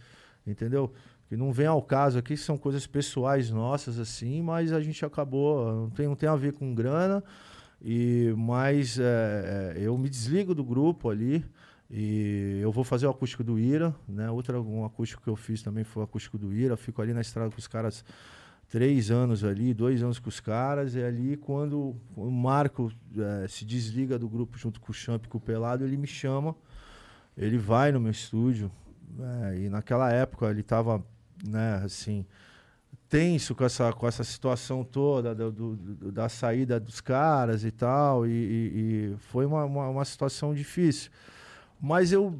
entendeu? 0.46 0.92
Que 1.28 1.36
não 1.36 1.52
vem 1.52 1.66
ao 1.66 1.82
caso 1.82 2.18
aqui, 2.18 2.36
são 2.36 2.58
coisas 2.58 2.86
pessoais 2.86 3.50
nossas, 3.50 3.98
assim, 3.98 4.42
mas 4.42 4.72
a 4.72 4.80
gente 4.80 5.04
acabou, 5.04 5.72
não 5.72 5.90
tem, 5.90 6.06
não 6.06 6.16
tem 6.16 6.28
a 6.28 6.36
ver 6.36 6.52
com 6.52 6.74
grana, 6.74 7.24
e 7.80 8.34
mas 8.36 8.98
é, 8.98 9.74
é, 9.76 9.80
eu 9.80 9.96
me 9.96 10.10
desligo 10.10 10.54
do 10.54 10.62
grupo 10.62 11.08
ali 11.08 11.44
e 11.90 12.60
eu 12.62 12.70
vou 12.70 12.84
fazer 12.84 13.06
o 13.06 13.10
acústico 13.10 13.42
do 13.42 13.58
Ira, 13.58 13.94
né? 14.08 14.30
Outra 14.30 14.60
um 14.60 14.84
acústico 14.84 15.22
que 15.22 15.28
eu 15.28 15.34
fiz 15.36 15.60
também 15.62 15.82
foi 15.84 16.02
o 16.02 16.04
acústico 16.04 16.38
do 16.38 16.52
Ira. 16.52 16.76
Fico 16.76 17.02
ali 17.02 17.12
na 17.12 17.20
estrada 17.20 17.50
com 17.50 17.58
os 17.58 17.66
caras 17.66 18.04
três 18.68 19.10
anos 19.10 19.42
ali, 19.42 19.74
dois 19.74 20.00
anos 20.02 20.18
com 20.20 20.28
os 20.28 20.38
caras. 20.38 20.94
E 20.94 21.02
ali 21.02 21.36
quando 21.36 21.96
o 22.16 22.30
Marco 22.30 22.92
é, 23.16 23.48
se 23.48 23.64
desliga 23.64 24.18
do 24.18 24.28
grupo 24.28 24.56
junto 24.56 24.80
com 24.80 24.92
o 24.92 24.94
Champ 24.94 25.24
e 25.24 25.28
com 25.28 25.38
o 25.38 25.40
Pelado, 25.40 25.84
ele 25.84 25.96
me 25.96 26.06
chama. 26.06 26.54
Ele 27.36 27.58
vai 27.58 27.90
no 27.90 28.00
meu 28.00 28.12
estúdio. 28.12 28.70
é, 29.52 29.58
e 29.62 29.68
naquela 29.68 30.12
época 30.12 30.46
ele 30.48 30.62
tava, 30.62 31.04
né, 31.44 31.82
assim, 31.84 32.24
tenso 33.08 33.54
com 33.56 33.64
essa, 33.64 33.92
com 33.92 34.06
essa 34.06 34.22
situação 34.22 34.84
toda 34.84 35.34
do- 35.34 35.50
do- 35.50 36.12
da 36.12 36.28
saída 36.28 36.78
dos 36.78 37.00
caras 37.00 37.64
e 37.64 37.72
tal, 37.72 38.24
e, 38.24 38.30
e- 38.30 39.12
e 39.14 39.16
foi 39.18 39.44
uma, 39.44 39.64
uma, 39.64 39.88
uma 39.88 40.04
situação 40.04 40.54
difícil. 40.54 41.10
Mas 41.80 42.12
eu, 42.12 42.34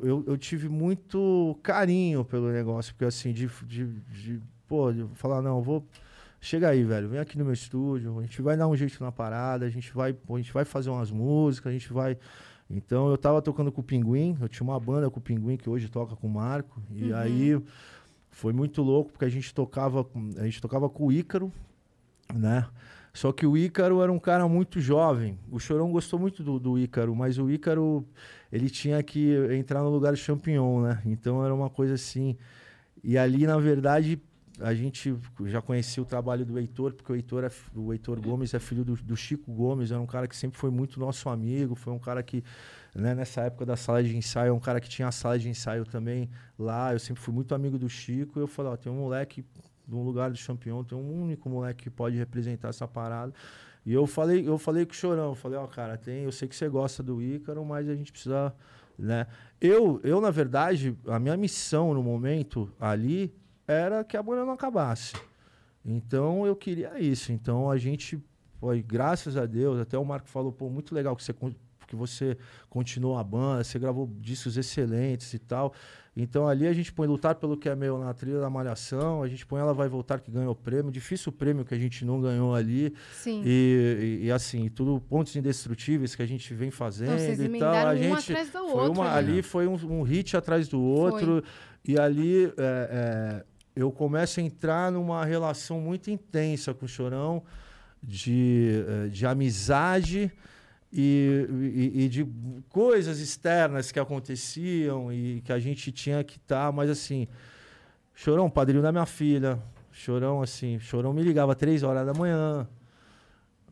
eu, 0.00 0.24
eu, 0.28 0.38
tive 0.38 0.68
muito 0.68 1.58
carinho 1.60 2.24
pelo 2.24 2.52
negócio, 2.52 2.94
porque 2.94 3.04
assim, 3.04 3.32
de, 3.32 3.48
de, 3.66 3.86
de, 3.86 4.40
pô, 4.68 4.92
de 4.92 5.04
falar, 5.14 5.42
não, 5.42 5.60
vou. 5.60 5.84
Chega 6.40 6.68
aí, 6.68 6.84
velho, 6.84 7.08
vem 7.08 7.18
aqui 7.18 7.36
no 7.36 7.44
meu 7.44 7.52
estúdio, 7.52 8.18
a 8.18 8.22
gente 8.22 8.40
vai 8.40 8.56
dar 8.56 8.68
um 8.68 8.76
jeito 8.76 9.02
na 9.02 9.10
parada, 9.10 9.66
a 9.66 9.68
gente 9.68 9.92
vai, 9.92 10.16
a 10.28 10.36
gente 10.36 10.52
vai 10.52 10.64
fazer 10.64 10.88
umas 10.88 11.10
músicas, 11.10 11.70
a 11.70 11.72
gente 11.72 11.92
vai. 11.92 12.16
Então 12.70 13.10
eu 13.10 13.18
tava 13.18 13.42
tocando 13.42 13.72
com 13.72 13.80
o 13.80 13.84
Pinguim, 13.84 14.38
eu 14.40 14.48
tinha 14.48 14.64
uma 14.64 14.78
banda 14.78 15.10
com 15.10 15.18
o 15.18 15.22
Pinguim 15.22 15.56
que 15.56 15.68
hoje 15.68 15.88
toca 15.88 16.14
com 16.14 16.28
o 16.28 16.30
Marco, 16.30 16.80
e 16.92 17.12
aí 17.12 17.60
foi 18.30 18.52
muito 18.52 18.80
louco, 18.80 19.10
porque 19.10 19.24
a 19.24 19.28
gente 19.28 19.52
tocava, 19.52 20.06
a 20.38 20.44
gente 20.44 20.62
tocava 20.62 20.88
com 20.88 21.06
o 21.06 21.12
Ícaro, 21.12 21.52
né? 22.32 22.66
Só 23.12 23.32
que 23.32 23.46
o 23.46 23.56
Ícaro 23.56 24.02
era 24.02 24.12
um 24.12 24.18
cara 24.18 24.46
muito 24.48 24.80
jovem. 24.80 25.38
O 25.50 25.58
Chorão 25.58 25.90
gostou 25.90 26.18
muito 26.18 26.42
do, 26.42 26.60
do 26.60 26.78
Ícaro, 26.78 27.14
mas 27.14 27.38
o 27.38 27.50
Ícaro, 27.50 28.06
ele 28.52 28.70
tinha 28.70 29.02
que 29.02 29.34
entrar 29.52 29.82
no 29.82 29.90
lugar 29.90 30.12
do 30.12 30.18
Champignon, 30.18 30.82
né? 30.82 31.02
Então 31.04 31.44
era 31.44 31.54
uma 31.54 31.68
coisa 31.68 31.94
assim. 31.94 32.36
E 33.02 33.18
ali, 33.18 33.46
na 33.46 33.58
verdade, 33.58 34.20
a 34.60 34.74
gente 34.74 35.16
já 35.46 35.60
conhecia 35.60 36.02
o 36.02 36.06
trabalho 36.06 36.44
do 36.44 36.58
Heitor, 36.58 36.92
porque 36.92 37.10
o 37.10 37.16
Heitor, 37.16 37.44
é, 37.44 37.50
o 37.74 37.92
Heitor 37.92 38.20
Gomes 38.20 38.52
é 38.52 38.58
filho 38.58 38.84
do, 38.84 38.94
do 38.94 39.16
Chico 39.16 39.50
Gomes, 39.50 39.90
era 39.90 40.00
um 40.00 40.06
cara 40.06 40.28
que 40.28 40.36
sempre 40.36 40.58
foi 40.58 40.70
muito 40.70 41.00
nosso 41.00 41.28
amigo, 41.28 41.74
foi 41.74 41.92
um 41.92 41.98
cara 41.98 42.22
que, 42.22 42.44
né, 42.94 43.14
nessa 43.14 43.42
época 43.42 43.64
da 43.64 43.76
sala 43.76 44.02
de 44.02 44.14
ensaio, 44.14 44.50
é 44.50 44.52
um 44.52 44.60
cara 44.60 44.80
que 44.80 44.88
tinha 44.88 45.08
a 45.08 45.12
sala 45.12 45.38
de 45.38 45.48
ensaio 45.48 45.84
também 45.86 46.28
lá, 46.58 46.92
eu 46.92 46.98
sempre 46.98 47.22
fui 47.22 47.32
muito 47.32 47.54
amigo 47.54 47.78
do 47.78 47.88
Chico, 47.88 48.38
e 48.38 48.42
eu 48.42 48.46
falei, 48.46 48.72
ó, 48.72 48.76
tem 48.76 48.92
um 48.92 48.96
moleque 48.96 49.44
de 49.90 49.96
um 49.96 50.04
lugar 50.04 50.30
do 50.30 50.36
Champion, 50.36 50.84
tem 50.84 50.96
um 50.96 51.22
único 51.22 51.50
moleque 51.50 51.84
que 51.84 51.90
pode 51.90 52.16
representar 52.16 52.68
essa 52.68 52.86
parada. 52.86 53.34
E 53.84 53.92
eu 53.92 54.06
falei, 54.06 54.48
eu 54.48 54.56
falei 54.56 54.86
com 54.86 54.92
o 54.92 54.94
Chorão, 54.94 55.34
falei, 55.34 55.58
ó, 55.58 55.66
cara, 55.66 55.96
tem, 55.96 56.24
eu 56.24 56.32
sei 56.32 56.46
que 56.46 56.54
você 56.54 56.68
gosta 56.68 57.02
do 57.02 57.20
Ícaro, 57.20 57.64
mas 57.64 57.88
a 57.88 57.94
gente 57.94 58.12
precisa, 58.12 58.54
né? 58.96 59.26
Eu, 59.60 60.00
eu 60.04 60.20
na 60.20 60.30
verdade, 60.30 60.96
a 61.06 61.18
minha 61.18 61.36
missão 61.36 61.92
no 61.92 62.02
momento 62.02 62.70
ali 62.78 63.34
era 63.66 64.04
que 64.04 64.16
a 64.16 64.22
banda 64.22 64.44
não 64.44 64.52
acabasse. 64.52 65.14
Então 65.84 66.46
eu 66.46 66.54
queria 66.54 66.98
isso. 67.00 67.32
Então 67.32 67.70
a 67.70 67.76
gente, 67.78 68.22
foi, 68.60 68.82
graças 68.82 69.36
a 69.36 69.46
Deus, 69.46 69.80
até 69.80 69.98
o 69.98 70.04
Marco 70.04 70.28
falou, 70.28 70.52
pô, 70.52 70.68
muito 70.68 70.94
legal 70.94 71.16
que 71.16 71.24
você 71.24 71.34
con- 71.96 71.96
que 71.96 71.96
você 71.96 72.36
continuou 72.68 73.18
a 73.18 73.24
banda, 73.24 73.64
você 73.64 73.78
gravou 73.78 74.08
discos 74.20 74.56
excelentes 74.56 75.34
e 75.34 75.38
tal. 75.38 75.72
Então 76.16 76.46
ali 76.48 76.66
a 76.66 76.72
gente 76.72 76.92
põe 76.92 77.06
lutar 77.06 77.34
pelo 77.36 77.56
que 77.56 77.68
é 77.68 77.74
meu 77.76 77.98
na 77.98 78.12
trilha 78.12 78.40
da 78.40 78.50
malhação, 78.50 79.22
a 79.22 79.28
gente 79.28 79.46
põe 79.46 79.60
ela 79.60 79.72
vai 79.72 79.88
voltar 79.88 80.20
que 80.20 80.30
ganhou 80.30 80.52
o 80.52 80.54
prêmio, 80.56 80.90
difícil 80.90 81.30
o 81.30 81.32
prêmio 81.32 81.64
que 81.64 81.72
a 81.74 81.78
gente 81.78 82.04
não 82.04 82.20
ganhou 82.20 82.54
ali. 82.54 82.92
Sim. 83.12 83.42
E, 83.44 84.18
e- 84.22 84.26
e, 84.26 84.32
assim, 84.32 84.68
tudo 84.68 85.00
pontos 85.08 85.34
indestrutíveis 85.36 86.14
que 86.14 86.22
a 86.22 86.26
gente 86.26 86.52
vem 86.52 86.70
fazendo 86.70 87.12
Então, 87.18 87.56
e 87.56 87.58
tal. 87.58 87.74
A 87.86 87.92
um 87.92 87.96
gente 87.96 88.32
atrás 88.32 88.50
do 88.50 88.58
foi 88.58 88.72
outro 88.82 88.92
uma, 89.00 89.12
ali. 89.14 89.42
foi 89.42 89.66
um, 89.68 89.74
um 90.00 90.02
hit 90.02 90.36
atrás 90.36 90.68
do 90.68 90.80
outro. 90.80 91.42
E 91.86 91.98
ali 91.98 92.46
é, 92.46 92.50
é, 92.58 93.44
eu 93.76 93.90
começo 93.92 94.40
a 94.40 94.42
entrar 94.42 94.90
numa 94.92 95.24
relação 95.24 95.80
muito 95.80 96.10
intensa 96.10 96.74
com 96.74 96.84
o 96.86 96.88
Chorão 96.88 97.42
de, 98.02 98.84
eh, 98.86 99.08
de 99.08 99.24
amizade 99.26 100.30
e, 100.92 101.46
e- 101.94 102.04
e 102.04 102.08
de 102.08 102.26
coisas 102.68 103.20
externas 103.20 103.92
que 103.92 103.98
aconteciam 104.00 105.12
e 105.12 105.40
que 105.42 105.52
a 105.52 105.58
gente 105.58 105.92
tinha 105.92 106.22
que 106.24 106.36
estar, 106.36 106.72
mas 106.72 106.90
assim, 106.90 107.28
Chorão, 108.14 108.50
padrinho 108.50 108.82
da 108.82 108.90
minha 108.92 109.06
filha, 109.06 109.58
Chorão, 109.92 110.42
assim, 110.42 110.78
Chorão 110.78 111.12
me 111.12 111.22
ligava 111.22 111.54
três 111.54 111.82
horas 111.82 112.04
da 112.06 112.12
manhã, 112.12 112.66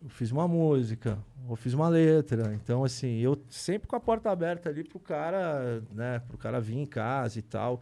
eu 0.03 0.09
fiz 0.09 0.31
uma 0.31 0.47
música, 0.47 1.19
eu 1.49 1.57
fiz 1.57 1.75
uma 1.75 1.89
letra, 1.89 2.55
então 2.55 2.85
assim, 2.85 3.19
eu 3.19 3.37
sempre 3.51 3.89
com 3.89 3.97
a 3.97 4.01
porta 4.01 4.31
aberta 4.31 4.69
ali 4.69 4.85
pro 4.85 5.01
cara, 5.01 5.83
né, 5.93 6.21
pro 6.29 6.39
cara 6.39 6.61
vir 6.61 6.77
em 6.79 6.87
casa 6.87 7.39
e 7.39 7.43
tal. 7.43 7.81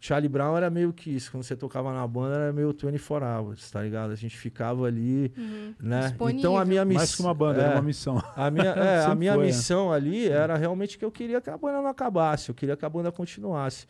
O 0.00 0.06
Charlie 0.06 0.28
Brown 0.28 0.56
era 0.56 0.70
meio 0.70 0.92
que 0.92 1.10
isso, 1.10 1.32
quando 1.32 1.42
você 1.42 1.56
tocava 1.56 1.92
na 1.92 2.06
banda 2.06 2.36
era 2.36 2.52
meio 2.52 2.68
24 2.72 3.26
hours, 3.26 3.68
tá 3.68 3.82
ligado? 3.82 4.12
A 4.12 4.14
gente 4.14 4.38
ficava 4.38 4.86
ali, 4.86 5.32
né? 5.80 6.02
Disponível. 6.02 6.38
Então 6.38 6.56
a 6.56 6.64
minha 6.64 6.84
missão... 6.84 7.00
Mais 7.00 7.14
que 7.16 7.22
uma 7.22 7.34
banda, 7.34 7.62
era 7.62 7.74
uma 7.74 7.82
missão. 7.82 8.22
A 8.36 8.48
minha, 8.48 8.70
é, 8.70 9.04
a 9.04 9.14
minha 9.16 9.32
foi, 9.34 9.42
né? 9.42 9.46
missão 9.48 9.92
ali 9.92 10.28
era 10.28 10.56
realmente 10.56 10.96
que 10.96 11.04
eu 11.04 11.10
queria 11.10 11.40
que 11.40 11.50
a 11.50 11.58
banda 11.58 11.82
não 11.82 11.88
acabasse, 11.88 12.48
eu 12.48 12.54
queria 12.54 12.76
que 12.76 12.84
a 12.84 12.88
banda 12.88 13.10
continuasse. 13.10 13.88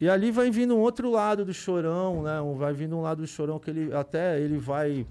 E 0.00 0.08
ali 0.08 0.30
vai 0.30 0.48
vindo 0.48 0.76
um 0.76 0.78
outro 0.78 1.10
lado 1.10 1.44
do 1.44 1.52
chorão, 1.52 2.22
né? 2.22 2.40
Um, 2.40 2.54
vai 2.54 2.72
vindo 2.72 2.96
um 2.96 3.02
lado 3.02 3.22
do 3.22 3.26
chorão 3.26 3.58
que 3.58 3.68
ele 3.68 3.92
até 3.92 4.38
ele 4.40 4.56
vai. 4.56 5.04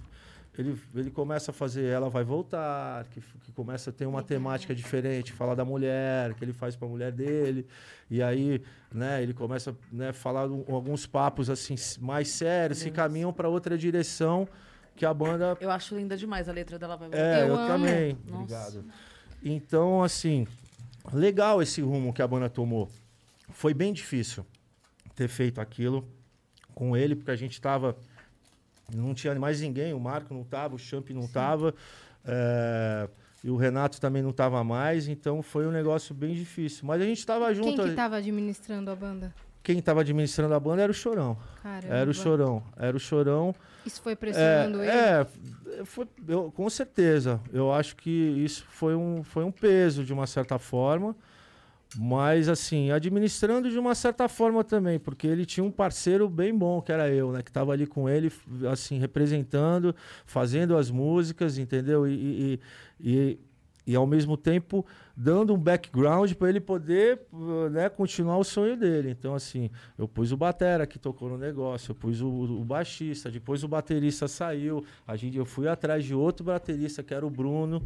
Ele, 0.58 0.76
ele 0.96 1.12
começa 1.12 1.52
a 1.52 1.54
fazer 1.54 1.86
Ela 1.86 2.10
Vai 2.10 2.24
Voltar, 2.24 3.06
que, 3.12 3.22
que 3.44 3.52
começa 3.52 3.90
a 3.92 3.94
ter 3.94 4.06
uma 4.06 4.24
temática 4.24 4.74
diferente, 4.74 5.32
fala 5.32 5.56
da 5.56 5.64
mulher, 5.64 6.34
que 6.34 6.44
ele 6.44 6.54
faz 6.54 6.76
pra 6.76 6.88
mulher 6.88 7.12
dele. 7.12 7.68
E 8.10 8.24
aí, 8.24 8.62
né, 8.92 9.22
ele 9.22 9.34
começa 9.34 9.76
né, 9.92 10.10
a 10.10 10.14
falar 10.14 10.48
um- 10.50 10.66
alguns 10.74 11.06
papos 11.06 11.50
assim 11.50 11.76
mais 12.00 12.30
sérios, 12.30 12.80
se 12.80 12.90
caminham 12.90 13.32
para 13.32 13.48
outra 13.48 13.78
direção 13.78 14.48
que 14.96 15.06
a 15.06 15.14
banda 15.14 15.56
Eu 15.62 15.70
acho 15.70 15.96
linda 15.96 16.18
demais 16.18 16.50
a 16.50 16.52
letra 16.52 16.80
dela. 16.80 16.98
Vai 16.98 17.10
é, 17.12 17.44
Eu 17.44 17.48
eu, 17.50 17.56
amo. 17.56 17.68
também. 17.68 18.18
Nossa. 18.26 18.38
Obrigado. 18.42 18.86
Então, 19.44 20.02
assim, 20.02 20.48
legal 21.14 21.62
esse 21.62 21.82
rumo 21.82 22.12
que 22.12 22.22
a 22.22 22.28
banda 22.28 22.50
tomou. 22.50 22.90
Foi 23.50 23.74
bem 23.74 23.94
difícil 23.94 24.44
ter 25.16 25.28
feito 25.28 25.62
aquilo 25.62 26.08
com 26.74 26.98
ele, 26.98 27.16
porque 27.16 27.30
a 27.32 27.36
gente 27.36 27.62
tava. 27.62 27.96
Não 28.94 29.14
tinha 29.14 29.36
mais 29.36 29.62
ninguém, 29.62 29.94
o 29.94 30.00
Marco 30.00 30.34
não 30.34 30.44
tava, 30.44 30.76
o 30.76 30.80
Champ 30.80 31.10
não 31.10 31.28
tava. 31.28 31.74
é, 32.26 33.10
e 33.44 33.50
o 33.50 33.56
Renato 33.56 34.02
também 34.02 34.22
não 34.22 34.34
tava 34.34 34.64
mais, 34.64 35.08
então 35.08 35.42
foi 35.42 35.68
um 35.68 35.72
negócio 35.72 36.14
bem 36.14 36.34
difícil. 36.34 36.86
Mas 36.86 37.02
a 37.02 37.06
gente 37.06 37.26
tava 37.26 37.54
junto. 37.54 37.76
Quem 37.76 37.90
que 37.90 37.96
tava 37.96 38.18
administrando 38.18 38.90
a 38.90 38.96
banda? 38.96 39.34
Quem 39.62 39.82
tava 39.82 40.02
administrando 40.02 40.54
a 40.54 40.60
banda 40.60 40.82
era 40.82 40.92
o 40.92 40.96
Chorão. 40.96 41.38
Caramba. 41.62 41.94
Era 41.94 42.10
o 42.10 42.14
Chorão. 42.14 42.64
Era 42.78 42.98
o 42.98 43.00
Chorão. 43.00 43.54
Isso 43.86 44.02
foi 44.02 44.16
pressionando 44.16 44.82
ele? 44.82 44.90
É, 44.90 45.28
é 45.80 45.86
foi, 45.86 46.08
eu, 46.28 46.52
com 46.52 46.70
certeza. 46.70 47.40
Eu 47.52 47.72
acho 47.72 47.96
que 47.96 48.10
isso 48.10 48.66
foi 48.70 48.96
um, 48.96 49.24
foi 49.24 49.44
um 49.44 49.52
peso, 49.52 50.04
de 50.04 50.14
uma 50.14 50.26
certa 50.26 50.58
forma. 50.58 51.16
Mas, 51.96 52.50
assim, 52.50 52.92
administrando 52.92 53.70
de 53.70 53.80
uma 53.80 53.96
certa 53.96 54.28
forma 54.28 54.64
também, 54.64 55.00
porque 55.00 55.26
ele 55.26 55.46
tinha 55.46 55.64
um 55.64 55.72
parceiro 55.72 56.28
bem 56.28 56.56
bom, 56.56 56.82
que 56.82 56.92
era 56.92 57.10
eu, 57.10 57.32
né? 57.32 57.42
Que 57.42 57.50
estava 57.50 57.72
ali 57.72 57.88
com 57.88 58.10
ele, 58.10 58.32
assim, 58.72 59.00
representando, 59.00 59.96
fazendo 60.26 60.76
as 60.76 60.92
músicas, 60.92 61.58
entendeu? 61.58 62.08
E, 62.08 62.14
e, 62.14 62.60
e, 63.00 63.40
e 63.88 63.96
ao 63.96 64.06
mesmo 64.06 64.36
tempo 64.36 64.86
dando 65.20 65.52
um 65.52 65.58
background 65.58 66.32
para 66.34 66.48
ele 66.48 66.60
poder 66.60 67.20
uh, 67.34 67.70
né, 67.72 67.90
continuar 67.90 68.38
o 68.38 68.44
sonho 68.44 68.78
dele. 68.78 69.10
Então, 69.10 69.34
assim, 69.34 69.72
eu 69.98 70.08
pus 70.08 70.32
o 70.32 70.38
Batera 70.38 70.86
que 70.86 71.00
tocou 71.00 71.28
no 71.28 71.40
negócio, 71.40 71.90
eu 71.90 71.96
pus 71.96 72.22
o, 72.22 72.28
o 72.30 72.64
baixista, 72.64 73.32
depois 73.32 73.64
o 73.64 73.68
baterista 73.68 74.28
saiu, 74.28 74.86
a 75.08 75.16
gente, 75.16 75.36
eu 75.36 75.46
fui 75.46 75.68
atrás 75.68 76.06
de 76.06 76.14
outro 76.14 76.46
baterista, 76.46 77.02
que 77.02 77.16
era 77.16 77.26
o 77.26 77.32
Bruno, 77.32 77.82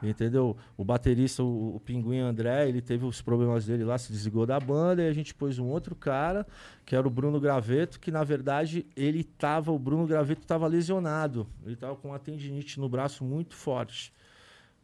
entendeu? 0.00 0.56
O 0.76 0.84
baterista, 0.84 1.42
o, 1.42 1.74
o 1.74 1.80
Pinguim 1.80 2.20
André, 2.20 2.68
ele 2.68 2.80
teve 2.80 3.04
os 3.04 3.20
problemas 3.20 3.66
dele 3.66 3.82
lá, 3.82 3.98
se 3.98 4.12
desligou 4.12 4.46
da 4.46 4.60
banda, 4.60 5.02
e 5.02 5.08
a 5.08 5.12
gente 5.12 5.34
pôs 5.34 5.58
um 5.58 5.66
outro 5.66 5.96
cara, 5.96 6.46
que 6.84 6.94
era 6.94 7.04
o 7.04 7.10
Bruno 7.10 7.40
Graveto, 7.40 7.98
que 7.98 8.12
na 8.12 8.22
verdade 8.22 8.86
ele 8.94 9.24
tava, 9.24 9.72
o 9.72 9.78
Bruno 9.78 10.06
Graveto 10.06 10.42
estava 10.42 10.68
lesionado, 10.68 11.48
ele 11.64 11.74
estava 11.74 11.96
com 11.96 12.10
uma 12.10 12.18
tendinite 12.20 12.78
no 12.78 12.88
braço 12.88 13.24
muito 13.24 13.56
forte. 13.56 14.14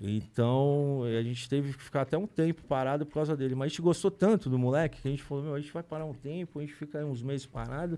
Então, 0.05 1.03
a 1.05 1.22
gente 1.22 1.48
teve 1.48 1.72
que 1.74 1.82
ficar 1.82 2.00
até 2.00 2.18
um 2.18 2.26
tempo 2.26 2.62
parado 2.64 3.07
por 3.07 3.14
causa 3.14 3.36
dele. 3.36 3.55
Mas 3.55 3.66
a 3.66 3.68
gente 3.68 3.82
gostou 3.82 4.11
tanto 4.11 4.50
do 4.50 4.59
moleque 4.59 5.00
que 5.00 5.07
a 5.07 5.11
gente 5.11 5.22
falou: 5.22 5.44
meu, 5.44 5.55
a 5.55 5.61
gente 5.61 5.72
vai 5.72 5.82
parar 5.82 6.05
um 6.05 6.12
tempo, 6.12 6.59
a 6.59 6.62
gente 6.62 6.74
fica 6.74 7.05
uns 7.05 7.22
meses 7.22 7.46
parado. 7.46 7.96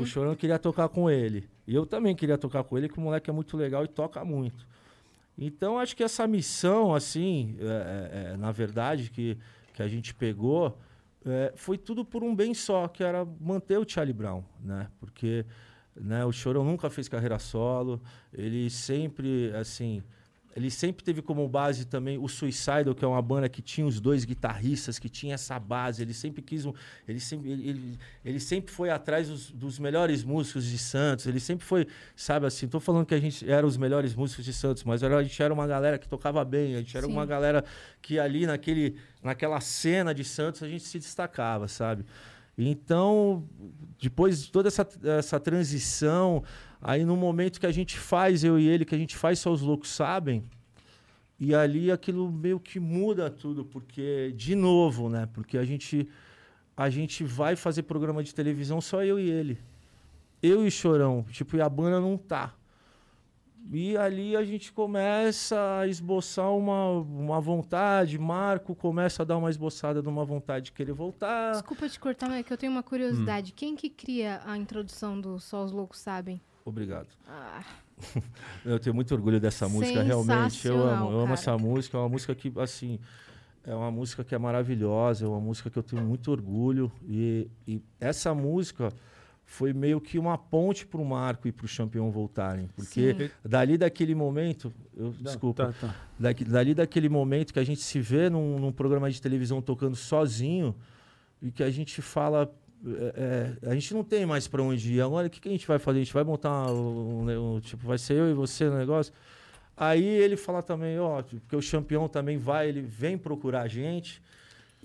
O 0.00 0.06
Chorão 0.06 0.34
queria 0.34 0.58
tocar 0.58 0.88
com 0.88 1.10
ele. 1.10 1.46
E 1.66 1.74
eu 1.74 1.84
também 1.84 2.16
queria 2.16 2.38
tocar 2.38 2.64
com 2.64 2.78
ele, 2.78 2.88
que 2.88 2.96
o 2.96 3.02
moleque 3.02 3.28
é 3.28 3.32
muito 3.32 3.54
legal 3.54 3.84
e 3.84 3.88
toca 3.88 4.24
muito. 4.24 4.66
Então, 5.36 5.78
acho 5.78 5.94
que 5.94 6.02
essa 6.02 6.26
missão, 6.26 6.94
assim, 6.94 7.56
é, 7.60 8.32
é, 8.32 8.36
na 8.38 8.50
verdade, 8.50 9.10
que, 9.10 9.36
que 9.74 9.82
a 9.82 9.88
gente 9.88 10.14
pegou, 10.14 10.78
é, 11.26 11.52
foi 11.54 11.76
tudo 11.76 12.02
por 12.02 12.24
um 12.24 12.34
bem 12.34 12.54
só, 12.54 12.88
que 12.88 13.04
era 13.04 13.26
manter 13.38 13.78
o 13.78 13.86
Charlie 13.86 14.14
Brown, 14.14 14.42
né? 14.64 14.88
Porque 14.98 15.44
né, 15.94 16.24
o 16.24 16.32
Chorão 16.32 16.64
nunca 16.64 16.88
fez 16.88 17.08
carreira 17.08 17.38
solo, 17.38 18.00
ele 18.32 18.70
sempre, 18.70 19.52
assim, 19.54 20.02
ele 20.56 20.70
sempre 20.70 21.04
teve 21.04 21.20
como 21.20 21.46
base 21.46 21.84
também 21.84 22.16
o 22.16 22.26
Suicidal, 22.26 22.94
que 22.94 23.04
é 23.04 23.08
uma 23.08 23.20
banda 23.20 23.46
que 23.46 23.60
tinha 23.60 23.86
os 23.86 24.00
dois 24.00 24.24
guitarristas, 24.24 24.98
que 24.98 25.06
tinha 25.06 25.34
essa 25.34 25.58
base. 25.58 26.00
Ele 26.00 26.14
sempre 26.14 26.40
quis. 26.40 26.64
Um, 26.64 26.72
ele, 27.06 27.20
sempre, 27.20 27.50
ele, 27.50 27.98
ele, 28.24 28.40
sempre 28.40 28.72
foi 28.72 28.88
atrás 28.88 29.28
dos, 29.28 29.50
dos, 29.50 29.78
melhores 29.78 30.24
músicos 30.24 30.64
de 30.64 30.78
Santos. 30.78 31.26
Ele 31.26 31.40
sempre 31.40 31.66
foi, 31.66 31.86
sabe 32.16 32.46
assim, 32.46 32.66
tô 32.66 32.80
falando 32.80 33.04
que 33.04 33.14
a 33.14 33.20
gente 33.20 33.48
era 33.48 33.66
os 33.66 33.76
melhores 33.76 34.14
músicos 34.14 34.46
de 34.46 34.52
Santos, 34.54 34.82
mas 34.82 35.02
era, 35.02 35.18
a 35.18 35.22
gente 35.22 35.42
era 35.42 35.52
uma 35.52 35.66
galera 35.66 35.98
que 35.98 36.08
tocava 36.08 36.42
bem, 36.42 36.74
a 36.74 36.78
gente 36.78 36.96
era 36.96 37.04
Sim. 37.04 37.12
uma 37.12 37.26
galera 37.26 37.62
que 38.00 38.18
ali 38.18 38.46
naquele, 38.46 38.96
naquela 39.22 39.60
cena 39.60 40.14
de 40.14 40.24
Santos 40.24 40.62
a 40.62 40.68
gente 40.68 40.84
se 40.84 40.98
destacava, 40.98 41.68
sabe? 41.68 42.06
Então, 42.56 43.46
depois 44.00 44.44
de 44.44 44.50
toda 44.50 44.68
essa, 44.68 44.88
essa 45.18 45.38
transição, 45.38 46.42
aí 46.86 47.04
no 47.04 47.16
momento 47.16 47.58
que 47.58 47.66
a 47.66 47.72
gente 47.72 47.98
faz, 47.98 48.44
eu 48.44 48.56
e 48.56 48.68
ele, 48.68 48.84
que 48.84 48.94
a 48.94 48.98
gente 48.98 49.16
faz 49.16 49.40
só 49.40 49.52
os 49.52 49.60
loucos 49.60 49.90
sabem, 49.90 50.44
e 51.36 51.52
ali 51.52 51.90
aquilo 51.90 52.30
meio 52.30 52.60
que 52.60 52.78
muda 52.78 53.28
tudo, 53.28 53.64
porque, 53.64 54.32
de 54.36 54.54
novo, 54.54 55.08
né? 55.08 55.28
Porque 55.34 55.58
a 55.58 55.64
gente, 55.64 56.08
a 56.76 56.88
gente 56.88 57.24
vai 57.24 57.56
fazer 57.56 57.82
programa 57.82 58.22
de 58.22 58.32
televisão 58.32 58.80
só 58.80 59.02
eu 59.02 59.18
e 59.18 59.28
ele. 59.28 59.58
Eu 60.40 60.64
e 60.64 60.70
Chorão. 60.70 61.26
Tipo, 61.28 61.56
e 61.56 61.60
a 61.60 61.68
banda 61.68 62.00
não 62.00 62.16
tá. 62.16 62.54
E 63.72 63.96
ali 63.96 64.36
a 64.36 64.44
gente 64.44 64.72
começa 64.72 65.80
a 65.80 65.88
esboçar 65.88 66.52
uma, 66.52 67.00
uma 67.00 67.40
vontade, 67.40 68.16
Marco 68.16 68.76
começa 68.76 69.22
a 69.22 69.26
dar 69.26 69.36
uma 69.38 69.50
esboçada 69.50 70.00
de 70.00 70.08
uma 70.08 70.24
vontade 70.24 70.66
de 70.66 70.72
querer 70.72 70.92
voltar. 70.92 71.50
Desculpa 71.50 71.88
te 71.88 71.98
cortar, 71.98 72.28
mas 72.28 72.38
é 72.38 72.42
que 72.44 72.52
eu 72.52 72.56
tenho 72.56 72.70
uma 72.70 72.84
curiosidade. 72.84 73.50
Hum. 73.50 73.54
Quem 73.56 73.74
que 73.74 73.90
cria 73.90 74.40
a 74.46 74.56
introdução 74.56 75.20
do 75.20 75.40
Só 75.40 75.64
os 75.64 75.72
Loucos 75.72 75.98
Sabem? 75.98 76.40
Obrigado. 76.66 77.06
Ah. 77.28 77.62
eu 78.66 78.78
tenho 78.80 78.92
muito 78.92 79.14
orgulho 79.14 79.38
dessa 79.38 79.68
música, 79.68 80.02
realmente. 80.02 80.66
Eu 80.66 80.82
amo, 80.82 81.12
eu 81.12 81.20
amo 81.20 81.34
essa 81.34 81.56
música. 81.56 81.96
É 81.96 82.00
uma 82.00 82.08
música 82.08 82.34
que, 82.34 82.52
assim, 82.56 82.98
é 83.64 83.72
uma 83.72 83.88
música 83.88 84.24
que 84.24 84.34
é 84.34 84.38
maravilhosa, 84.38 85.24
é 85.24 85.28
uma 85.28 85.40
música 85.40 85.70
que 85.70 85.78
eu 85.78 85.82
tenho 85.82 86.02
muito 86.02 86.28
orgulho. 86.28 86.90
E, 87.08 87.48
e 87.68 87.80
essa 88.00 88.34
música 88.34 88.92
foi 89.44 89.72
meio 89.72 90.00
que 90.00 90.18
uma 90.18 90.36
ponte 90.36 90.84
para 90.84 91.00
o 91.00 91.04
Marco 91.04 91.46
e 91.46 91.52
para 91.52 91.64
o 91.64 91.68
Champion 91.68 92.10
voltarem. 92.10 92.68
Porque 92.74 93.14
Sim. 93.14 93.30
dali 93.44 93.78
daquele 93.78 94.16
momento, 94.16 94.74
eu, 94.96 95.04
Não, 95.04 95.12
desculpa, 95.22 95.66
tá, 95.66 95.86
tá. 95.86 95.94
Daqui, 96.18 96.44
dali 96.44 96.74
daquele 96.74 97.08
momento 97.08 97.52
que 97.52 97.60
a 97.60 97.64
gente 97.64 97.80
se 97.80 98.00
vê 98.00 98.28
num, 98.28 98.58
num 98.58 98.72
programa 98.72 99.08
de 99.08 99.22
televisão 99.22 99.62
tocando 99.62 99.94
sozinho 99.94 100.74
e 101.40 101.52
que 101.52 101.62
a 101.62 101.70
gente 101.70 102.02
fala 102.02 102.52
é, 102.86 103.56
é, 103.62 103.70
a 103.70 103.74
gente 103.74 103.92
não 103.92 104.04
tem 104.04 104.24
mais 104.24 104.46
para 104.46 104.62
onde 104.62 104.94
ir. 104.94 105.00
Agora, 105.00 105.26
o 105.26 105.30
que, 105.30 105.40
que, 105.40 105.48
a 105.48 105.52
gente 105.52 105.66
vai 105.66 105.78
fazer? 105.78 106.00
A 106.00 106.02
gente 106.04 106.14
vai 106.14 106.24
montar 106.24 106.70
um, 106.70 107.54
um, 107.56 107.60
tipo, 107.60 107.86
vai 107.86 107.98
ser 107.98 108.14
eu 108.14 108.30
e 108.30 108.34
você 108.34 108.66
no 108.66 108.76
negócio. 108.76 109.12
Aí 109.76 110.04
ele 110.04 110.36
fala 110.36 110.62
também, 110.62 110.98
ó, 110.98 111.22
porque 111.22 111.56
o 111.56 111.70
campeão 111.70 112.08
também 112.08 112.38
vai, 112.38 112.68
ele 112.68 112.80
vem 112.80 113.18
procurar 113.18 113.62
a 113.62 113.68
gente. 113.68 114.22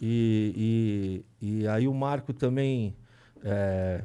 E, 0.02 1.24
e, 1.42 1.62
e 1.62 1.68
aí 1.68 1.88
o 1.88 1.94
Marco 1.94 2.34
também 2.34 2.96
é, 3.44 4.04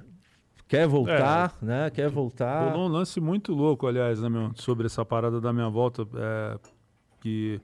quer 0.69 0.87
voltar, 0.87 1.57
é, 1.63 1.65
né? 1.65 1.91
Quer 1.91 2.11
voltar. 2.11 2.71
Rolou 2.71 2.89
um 2.89 2.93
lance 2.93 3.21
muito 3.21 3.55
louco, 3.55 3.87
aliás, 3.87 4.21
né, 4.21 4.29
meu, 4.29 4.53
sobre 4.55 4.87
essa 4.87 5.05
parada 5.05 5.41
da 5.41 5.53
minha 5.53 5.69
volta. 5.69 6.07
É, 6.15 6.59
que 7.21 7.61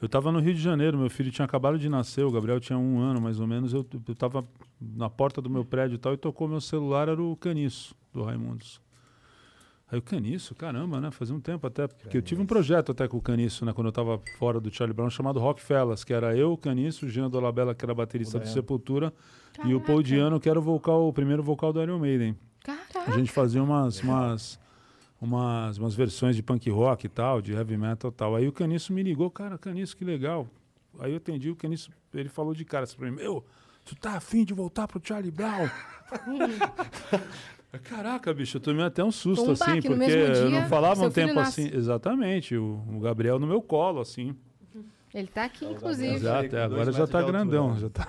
eu 0.00 0.06
estava 0.06 0.32
no 0.32 0.40
Rio 0.40 0.54
de 0.54 0.60
Janeiro, 0.60 0.96
meu 0.96 1.10
filho 1.10 1.30
tinha 1.30 1.44
acabado 1.44 1.78
de 1.78 1.88
nascer, 1.88 2.24
o 2.24 2.30
Gabriel 2.30 2.58
tinha 2.58 2.78
um 2.78 2.98
ano 3.00 3.20
mais 3.20 3.38
ou 3.38 3.46
menos. 3.46 3.74
Eu 3.74 3.86
estava 4.08 4.44
na 4.80 5.10
porta 5.10 5.42
do 5.42 5.50
meu 5.50 5.64
prédio 5.64 5.96
e 5.96 5.98
tal, 5.98 6.14
e 6.14 6.16
tocou 6.16 6.48
meu 6.48 6.60
celular, 6.60 7.08
era 7.08 7.22
o 7.22 7.36
Caniço, 7.36 7.94
do 8.12 8.22
Raimundos. 8.22 8.80
Aí 9.92 9.98
o 9.98 10.02
Caniço, 10.02 10.54
caramba, 10.54 11.00
né? 11.00 11.10
Fazia 11.10 11.34
um 11.34 11.40
tempo 11.40 11.66
até. 11.66 11.86
Porque 11.86 12.04
Caniço. 12.04 12.16
eu 12.16 12.22
tive 12.22 12.40
um 12.40 12.46
projeto 12.46 12.92
até 12.92 13.08
com 13.08 13.16
o 13.16 13.20
Caniço, 13.20 13.64
né? 13.64 13.72
Quando 13.72 13.88
eu 13.88 13.90
estava 13.90 14.22
fora 14.38 14.60
do 14.60 14.72
Charlie 14.72 14.94
Brown, 14.94 15.10
chamado 15.10 15.40
Rockfellas, 15.40 16.04
que 16.04 16.14
era 16.14 16.34
eu, 16.36 16.52
o 16.52 16.56
Caniço, 16.56 17.06
o 17.06 17.08
Jean 17.08 17.28
Dolabella, 17.28 17.74
que 17.74 17.84
era 17.84 17.92
baterista 17.92 18.38
do 18.38 18.46
Sepultura, 18.46 19.12
Caraca. 19.52 19.70
e 19.70 19.74
o 19.74 19.80
Paul 19.80 20.00
Diano, 20.00 20.38
que 20.38 20.48
era 20.48 20.58
o 20.58 20.62
vocal, 20.62 21.08
o 21.08 21.12
primeiro 21.12 21.42
vocal 21.42 21.72
do 21.72 21.82
Iron 21.82 21.98
Maiden. 21.98 22.38
Caraca. 22.62 23.10
A 23.10 23.10
gente 23.10 23.32
fazia 23.32 23.60
umas, 23.62 24.00
umas 24.00 24.59
umas, 25.20 25.76
umas 25.78 25.94
versões 25.94 26.34
de 26.34 26.42
punk 26.42 26.68
rock 26.70 27.06
e 27.06 27.08
tal, 27.08 27.42
de 27.42 27.52
heavy 27.52 27.76
metal 27.76 28.10
e 28.10 28.14
tal. 28.14 28.36
Aí 28.36 28.48
o 28.48 28.52
Caniço 28.52 28.92
me 28.92 29.02
ligou, 29.02 29.30
cara, 29.30 29.58
Caniço, 29.58 29.96
que 29.96 30.04
legal. 30.04 30.48
Aí 30.98 31.12
eu 31.12 31.18
atendi 31.18 31.50
o 31.50 31.56
Caniço, 31.56 31.90
ele 32.12 32.28
falou 32.28 32.54
de 32.54 32.64
cara 32.64 32.84
assim 32.84 32.96
pra 32.96 33.10
mim, 33.10 33.16
meu, 33.16 33.44
tu 33.84 33.94
tá 33.94 34.12
afim 34.16 34.44
de 34.44 34.54
voltar 34.54 34.88
pro 34.88 35.00
Charlie 35.02 35.30
Brown? 35.30 35.68
Caraca, 37.84 38.34
bicho, 38.34 38.56
eu 38.56 38.60
tomei 38.60 38.84
até 38.84 39.04
um 39.04 39.12
susto, 39.12 39.48
um 39.48 39.52
assim, 39.52 39.80
porque 39.80 40.10
eu 40.10 40.50
não 40.50 40.66
falava 40.66 41.06
um 41.06 41.10
tempo 41.10 41.38
assim. 41.38 41.70
Exatamente, 41.72 42.56
o, 42.56 42.82
o 42.88 42.98
Gabriel 42.98 43.38
no 43.38 43.46
meu 43.46 43.62
colo, 43.62 44.00
assim. 44.00 44.34
Ele 45.14 45.26
tá 45.26 45.44
aqui, 45.44 45.64
inclusive. 45.64 46.14
Exato, 46.14 46.54
é, 46.54 46.62
agora 46.62 46.92
já 46.92 47.06
tá 47.06 47.20
grandão. 47.22 47.76
Já 47.78 47.88
tá... 47.90 48.08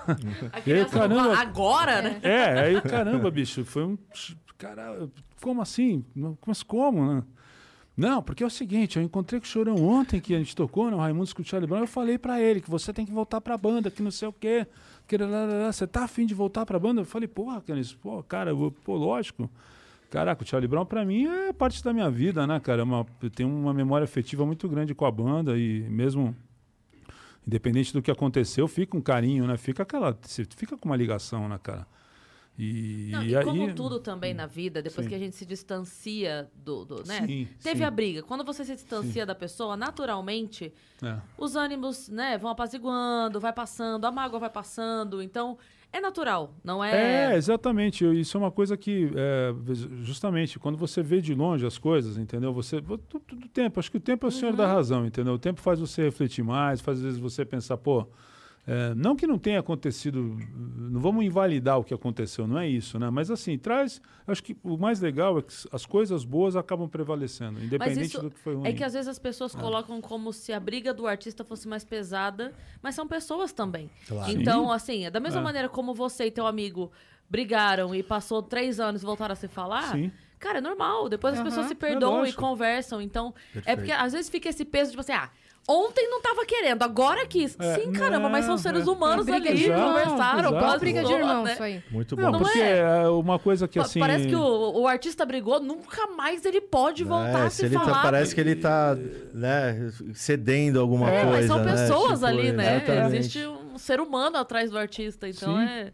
aí, 0.54 0.86
caramba, 0.86 1.38
agora, 1.38 2.02
né? 2.02 2.20
É, 2.22 2.60
aí, 2.60 2.82
caramba, 2.82 3.30
bicho, 3.32 3.66
foi 3.66 3.84
um 3.84 3.98
cara, 4.62 5.10
como 5.42 5.60
assim? 5.60 6.06
Mas 6.46 6.62
como, 6.62 7.16
né? 7.16 7.24
Não, 7.98 8.22
porque 8.22 8.44
é 8.44 8.46
o 8.46 8.50
seguinte, 8.50 8.98
eu 8.98 9.04
encontrei 9.04 9.40
com 9.40 9.46
o 9.46 9.50
Chorão 9.50 9.76
ontem, 9.76 10.22
que 10.22 10.36
a 10.36 10.38
gente 10.38 10.56
tocou 10.56 10.90
no 10.90 10.98
Raimundo 10.98 11.34
com 11.36 11.42
o 11.42 11.68
Brown, 11.68 11.82
eu 11.82 11.88
falei 11.88 12.18
para 12.18 12.40
ele 12.40 12.62
que 12.62 12.70
você 12.70 12.94
tem 12.94 13.06
que 13.06 13.12
voltar 13.12 13.42
pra 13.42 13.58
banda, 13.58 13.90
que 13.92 14.02
não 14.04 14.12
sei 14.12 14.28
o 14.28 14.34
quê. 14.34 14.68
Que, 15.08 15.18
você 15.68 15.86
tá 15.86 16.04
afim 16.04 16.26
de 16.26 16.34
voltar 16.34 16.66
pra 16.66 16.80
banda? 16.80 17.02
Eu 17.02 17.06
falei, 17.06 17.28
porra, 17.28 17.60
Canis, 17.62 17.94
pô, 17.94 18.24
cara, 18.24 18.52
eu, 18.52 18.74
pô, 18.86 18.96
lógico. 18.96 19.50
Caraca, 20.10 20.44
o 20.44 20.48
Charlie 20.48 20.68
Brown 20.68 20.86
pra 20.86 21.04
mim 21.04 21.26
é 21.26 21.52
parte 21.52 21.84
da 21.84 21.92
minha 21.92 22.10
vida, 22.10 22.46
né, 22.46 22.60
cara? 22.60 22.82
É 22.82 22.84
uma, 22.84 23.06
eu 23.22 23.30
tenho 23.30 23.50
uma 23.50 23.74
memória 23.74 24.06
afetiva 24.06 24.46
muito 24.46 24.70
grande 24.70 24.94
com 24.94 25.06
a 25.06 25.12
banda 25.12 25.58
e 25.58 25.82
mesmo 25.90 26.36
independente 27.46 27.92
do 27.92 28.02
que 28.02 28.12
aconteceu, 28.12 28.68
fica 28.68 28.96
um 28.96 29.02
carinho, 29.02 29.48
né? 29.48 29.58
Fica 29.58 29.84
aquela, 29.84 30.18
fica 30.56 30.78
com 30.78 30.88
uma 30.88 30.96
ligação, 30.96 31.50
né, 31.50 31.60
cara? 31.62 31.86
E, 32.60 33.10
Não, 33.12 33.24
e 33.24 33.36
aí, 33.36 33.44
como 33.44 33.74
tudo 33.74 34.00
também 34.00 34.34
na 34.34 34.46
vida, 34.46 34.82
depois 34.82 35.06
Sim. 35.06 35.10
que 35.10 35.16
a 35.16 35.20
gente 35.20 35.36
se 35.36 35.46
distancia 35.46 36.50
do. 36.56 36.86
do 36.86 37.04
né? 37.08 37.26
Sim, 37.26 37.48
Teve 37.64 37.78
sim. 37.80 37.84
a 37.84 37.90
briga. 37.90 38.22
Quando 38.22 38.44
você 38.44 38.64
se 38.66 38.76
distancia 38.76 39.26
da 39.26 39.34
pessoa, 39.34 39.76
naturalmente, 39.78 40.72
É. 41.02 41.18
os 41.38 41.56
ânimos 41.56 42.10
né, 42.10 42.38
vão 42.38 42.52
apaziguando, 42.52 43.40
vai 43.40 43.54
passando, 43.54 44.06
a 44.06 44.12
mágoa 44.12 44.40
vai 44.40 44.50
passando. 44.50 45.22
Então, 45.24 45.58
é 45.94 46.00
natural, 46.00 46.54
não 46.64 46.84
É, 46.84 47.34
é. 47.34 47.38
exatamente. 47.38 48.06
Isso 48.20 48.38
é 48.38 48.40
uma 48.40 48.52
coisa 48.52 48.78
que, 48.78 49.10
é, 49.16 49.54
justamente, 50.04 50.60
quando 50.60 50.78
você 50.78 51.02
vê 51.02 51.20
de 51.20 51.34
longe 51.34 51.66
as 51.66 51.78
coisas, 51.78 52.18
entendeu? 52.18 52.54
Você. 52.54 52.82
Tudo, 52.82 53.00
tudo 53.26 53.48
tempo, 53.48 53.80
acho 53.80 53.90
que 53.90 53.98
o 53.98 54.02
tempo 54.02 54.26
é 54.26 54.30
o 54.30 54.32
senhor 54.32 54.52
Uhum. 54.52 54.58
da 54.58 54.68
razão, 54.68 55.06
entendeu? 55.06 55.34
O 55.34 55.40
tempo 55.40 55.60
faz 55.62 55.80
você 55.80 56.04
refletir 56.04 56.44
mais, 56.44 56.80
faz 56.82 56.98
às 57.00 57.04
vezes 57.04 57.20
você 57.20 57.44
pensar, 57.46 57.78
pô. 57.78 58.08
É, 58.68 58.94
não 58.94 59.16
que 59.16 59.26
não 59.26 59.40
tenha 59.40 59.60
acontecido, 59.60 60.38
não 60.56 61.00
vamos 61.02 61.26
invalidar 61.26 61.80
o 61.80 61.84
que 61.84 61.94
aconteceu, 61.94 62.48
não 62.48 62.60
é 62.60 62.68
isso, 62.68 63.00
né? 63.00 63.10
Mas 63.10 63.32
assim, 63.32 63.58
traz. 63.58 64.02
Acho 64.28 64.44
que 64.44 64.56
o 64.64 64.78
mais 64.78 65.00
legal 65.02 65.40
é 65.40 65.42
que 65.42 65.54
as 65.72 65.86
coisas 65.86 66.24
boas 66.24 66.56
acabam 66.56 66.88
prevalecendo, 66.88 67.60
independente 67.64 68.20
do 68.20 68.30
que 68.30 68.40
foi 68.40 68.54
ruim. 68.56 68.68
É 68.68 68.74
que 68.74 68.84
às 68.84 68.94
vezes 68.94 69.08
as 69.08 69.18
pessoas 69.20 69.56
colocam 69.56 70.00
como 70.00 70.32
se 70.32 70.54
a 70.54 70.60
briga 70.60 70.94
do 70.94 71.08
artista 71.08 71.44
fosse 71.44 71.68
mais 71.68 71.84
pesada, 71.84 72.54
mas 72.82 72.94
são 72.96 73.08
pessoas 73.08 73.52
também. 73.52 73.90
Claro. 74.08 74.32
Então, 74.32 74.66
Sim. 74.68 74.74
assim, 74.74 75.12
da 75.12 75.20
mesma 75.20 75.40
É. 75.42 75.44
maneira 75.44 75.68
como 75.68 75.94
você 75.94 76.26
e 76.28 76.32
teu 76.32 76.46
amigo 76.46 76.92
brigaram 77.30 77.96
e 77.96 78.04
passou 78.04 78.44
três 78.44 78.80
anos 78.80 79.02
e 79.02 79.06
voltaram 79.06 79.34
a 79.34 79.36
se 79.36 79.48
falar, 79.48 79.92
Sim. 79.94 80.12
cara, 80.38 80.58
é 80.60 80.62
normal. 80.62 81.08
Depois 81.10 81.34
as 81.34 81.40
Aham. 81.40 81.48
pessoas 81.50 81.66
se 81.68 81.74
É 81.74 81.76
perdoam 81.76 82.18
e 82.18 82.20
lógico. 82.20 82.42
conversam. 82.42 83.02
Então, 83.02 83.34
é 83.50 83.54
Perfeito. 83.54 83.78
porque 83.78 83.92
às 83.92 84.12
vezes 84.14 84.30
fica 84.30 84.50
esse 84.50 84.66
peso 84.66 84.92
de 84.92 84.98
você, 84.98 85.14
ah. 85.14 85.30
Ontem 85.70 86.10
não 86.10 86.22
tava 86.22 86.46
querendo, 86.46 86.82
agora 86.84 87.26
quis. 87.26 87.56
É, 87.60 87.76
Sim, 87.76 87.92
caramba, 87.94 88.28
mas 88.28 88.44
são 88.46 88.56
não, 88.56 88.62
seres 88.62 88.88
é. 88.88 88.92
humanos 88.92 89.28
É 89.28 89.34
ali, 89.36 89.64
irmão. 89.64 89.90
conversaram. 89.90 90.40
Exato. 90.50 90.56
Passou, 90.66 90.80
briga 90.80 91.04
de 91.04 91.14
irmão, 91.14 91.44
né? 91.44 91.54
isso 91.54 91.64
aí. 91.64 91.84
Muito 91.90 92.16
bom. 92.16 92.22
Não, 92.24 92.32
Não 92.32 92.40
porque 92.40 92.60
é? 92.60 92.80
é 92.80 93.08
uma 93.08 93.40
coisa 93.40 93.68
que 93.68 93.80
assim. 93.80 94.00
Parece 94.00 94.28
que 94.28 94.36
o, 94.36 94.82
o 94.82 94.88
artista 94.88 95.24
brigou, 95.26 95.62
nunca 95.62 96.08
mais 96.08 96.44
ele 96.46 96.60
pode 96.60 97.04
voltar 97.04 97.44
É, 97.44 97.46
a 97.46 97.50
se 97.50 97.58
se 97.58 97.66
ele 97.66 97.76
tá- 97.76 97.86
falar. 97.86 98.02
parece 98.02 98.36
que 98.36 98.42
ele 98.42 98.56
tá 98.56 98.98
né, 99.34 99.92
cedendo 100.14 100.80
alguma 100.80 101.10
É, 101.10 101.22
coisa. 101.22 101.38
mas 101.38 101.46
são 101.46 101.60
né? 101.64 101.72
pessoas 101.72 102.14
Tipo, 102.20 102.26
ali, 102.26 102.52
né? 102.52 102.78
exatamente. 102.78 103.16
Existe 103.18 103.46
um 103.48 103.78
ser 103.78 104.02
humano 104.02 104.38
atrás 104.38 104.72
do 104.72 104.78
artista, 104.78 105.30
então 105.30 105.56
Sim. 105.58 105.64
é. 105.64 105.92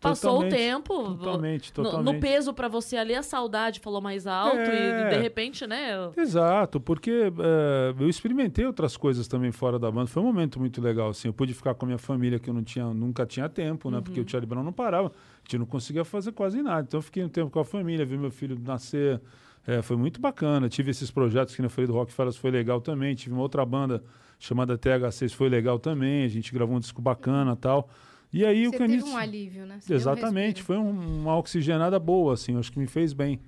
Passou 0.00 0.40
o 0.40 0.48
tempo. 0.48 1.14
Totalmente, 1.14 1.68
no- 1.76 1.84
totalmente. 1.84 2.14
No, 2.14 2.20
peso 2.20 2.54
pra 2.54 2.68
você 2.68 2.96
ali, 2.96 3.14
a 3.14 3.22
saudade 3.22 3.80
falou 3.80 4.00
mais 4.00 4.26
alto 4.26 4.56
É. 4.56 5.06
e 5.08 5.16
de 5.16 5.20
repente, 5.20 5.66
né? 5.66 5.94
eu- 5.94 6.12
Exato, 6.16 6.80
porque 6.80 7.10
é, 7.38 7.94
eu 8.02 8.08
experimentei 8.08 8.64
outras 8.64 8.96
coisas 8.96 9.28
também 9.28 9.52
fora 9.52 9.78
da 9.78 9.90
banda. 9.90 10.06
Foi 10.06 10.22
um 10.22 10.26
momento 10.26 10.58
muito 10.58 10.80
legal, 10.80 11.10
assim. 11.10 11.28
Eu 11.28 11.34
pude 11.34 11.52
ficar 11.52 11.74
com 11.74 11.84
a 11.84 11.88
minha 11.88 11.98
família 11.98 12.38
que 12.38 12.48
eu 12.48 12.54
não 12.54 12.62
tinha, 12.62 12.86
nunca 12.94 13.26
tinha 13.26 13.48
tempo, 13.48 13.90
né? 13.90 14.00
Porque 14.00 14.20
o 14.20 14.28
Charlie 14.28 14.48
Brown 14.48 14.64
não 14.64 14.72
parava. 14.72 15.08
A 15.08 15.12
gente 15.44 15.58
não 15.58 15.66
conseguia 15.66 16.04
fazer 16.04 16.32
quase 16.32 16.62
nada. 16.62 16.80
Então 16.88 16.98
eu 16.98 17.02
fiquei 17.02 17.22
um 17.22 17.28
tempo 17.28 17.50
com 17.50 17.60
a 17.60 17.64
família, 17.64 18.06
vi 18.06 18.16
meu 18.16 18.30
filho 18.30 18.58
nascer. 18.58 19.20
É, 19.66 19.82
foi 19.82 19.96
muito 19.96 20.18
bacana. 20.20 20.68
Tive 20.70 20.90
esses 20.90 21.10
projetos 21.10 21.54
que 21.54 21.60
eu 21.62 21.68
falei 21.68 21.86
do 21.86 21.92
Rock 21.92 22.10
Fellas, 22.12 22.36
foi 22.36 22.50
legal 22.50 22.80
também. 22.80 23.14
Tive 23.14 23.34
uma 23.34 23.42
outra 23.42 23.64
banda 23.66 24.02
chamada 24.38 24.78
TH6, 24.78 25.34
foi 25.34 25.50
legal 25.50 25.78
também. 25.78 26.24
A 26.24 26.28
gente 26.28 26.52
gravou 26.54 26.74
um 26.74 26.80
disco 26.80 27.02
bacana 27.02 27.52
e 27.52 27.56
tal. 27.56 27.88
E 28.32 28.44
aí 28.44 28.66
o 28.66 28.70
Você 28.70 28.78
Caniço... 28.78 29.04
teve 29.04 29.16
um 29.16 29.18
alívio, 29.18 29.66
né? 29.66 29.78
Você 29.80 29.92
um 29.92 29.96
Exatamente, 29.96 30.58
respiro. 30.58 30.66
foi 30.66 30.76
um- 30.78 31.20
uma 31.22 31.36
oxigenada 31.36 31.98
boa, 31.98 32.34
assim, 32.34 32.56
acho 32.58 32.70
que 32.70 32.78
me 32.78 32.86
fez 32.86 33.12
bem. 33.12 33.40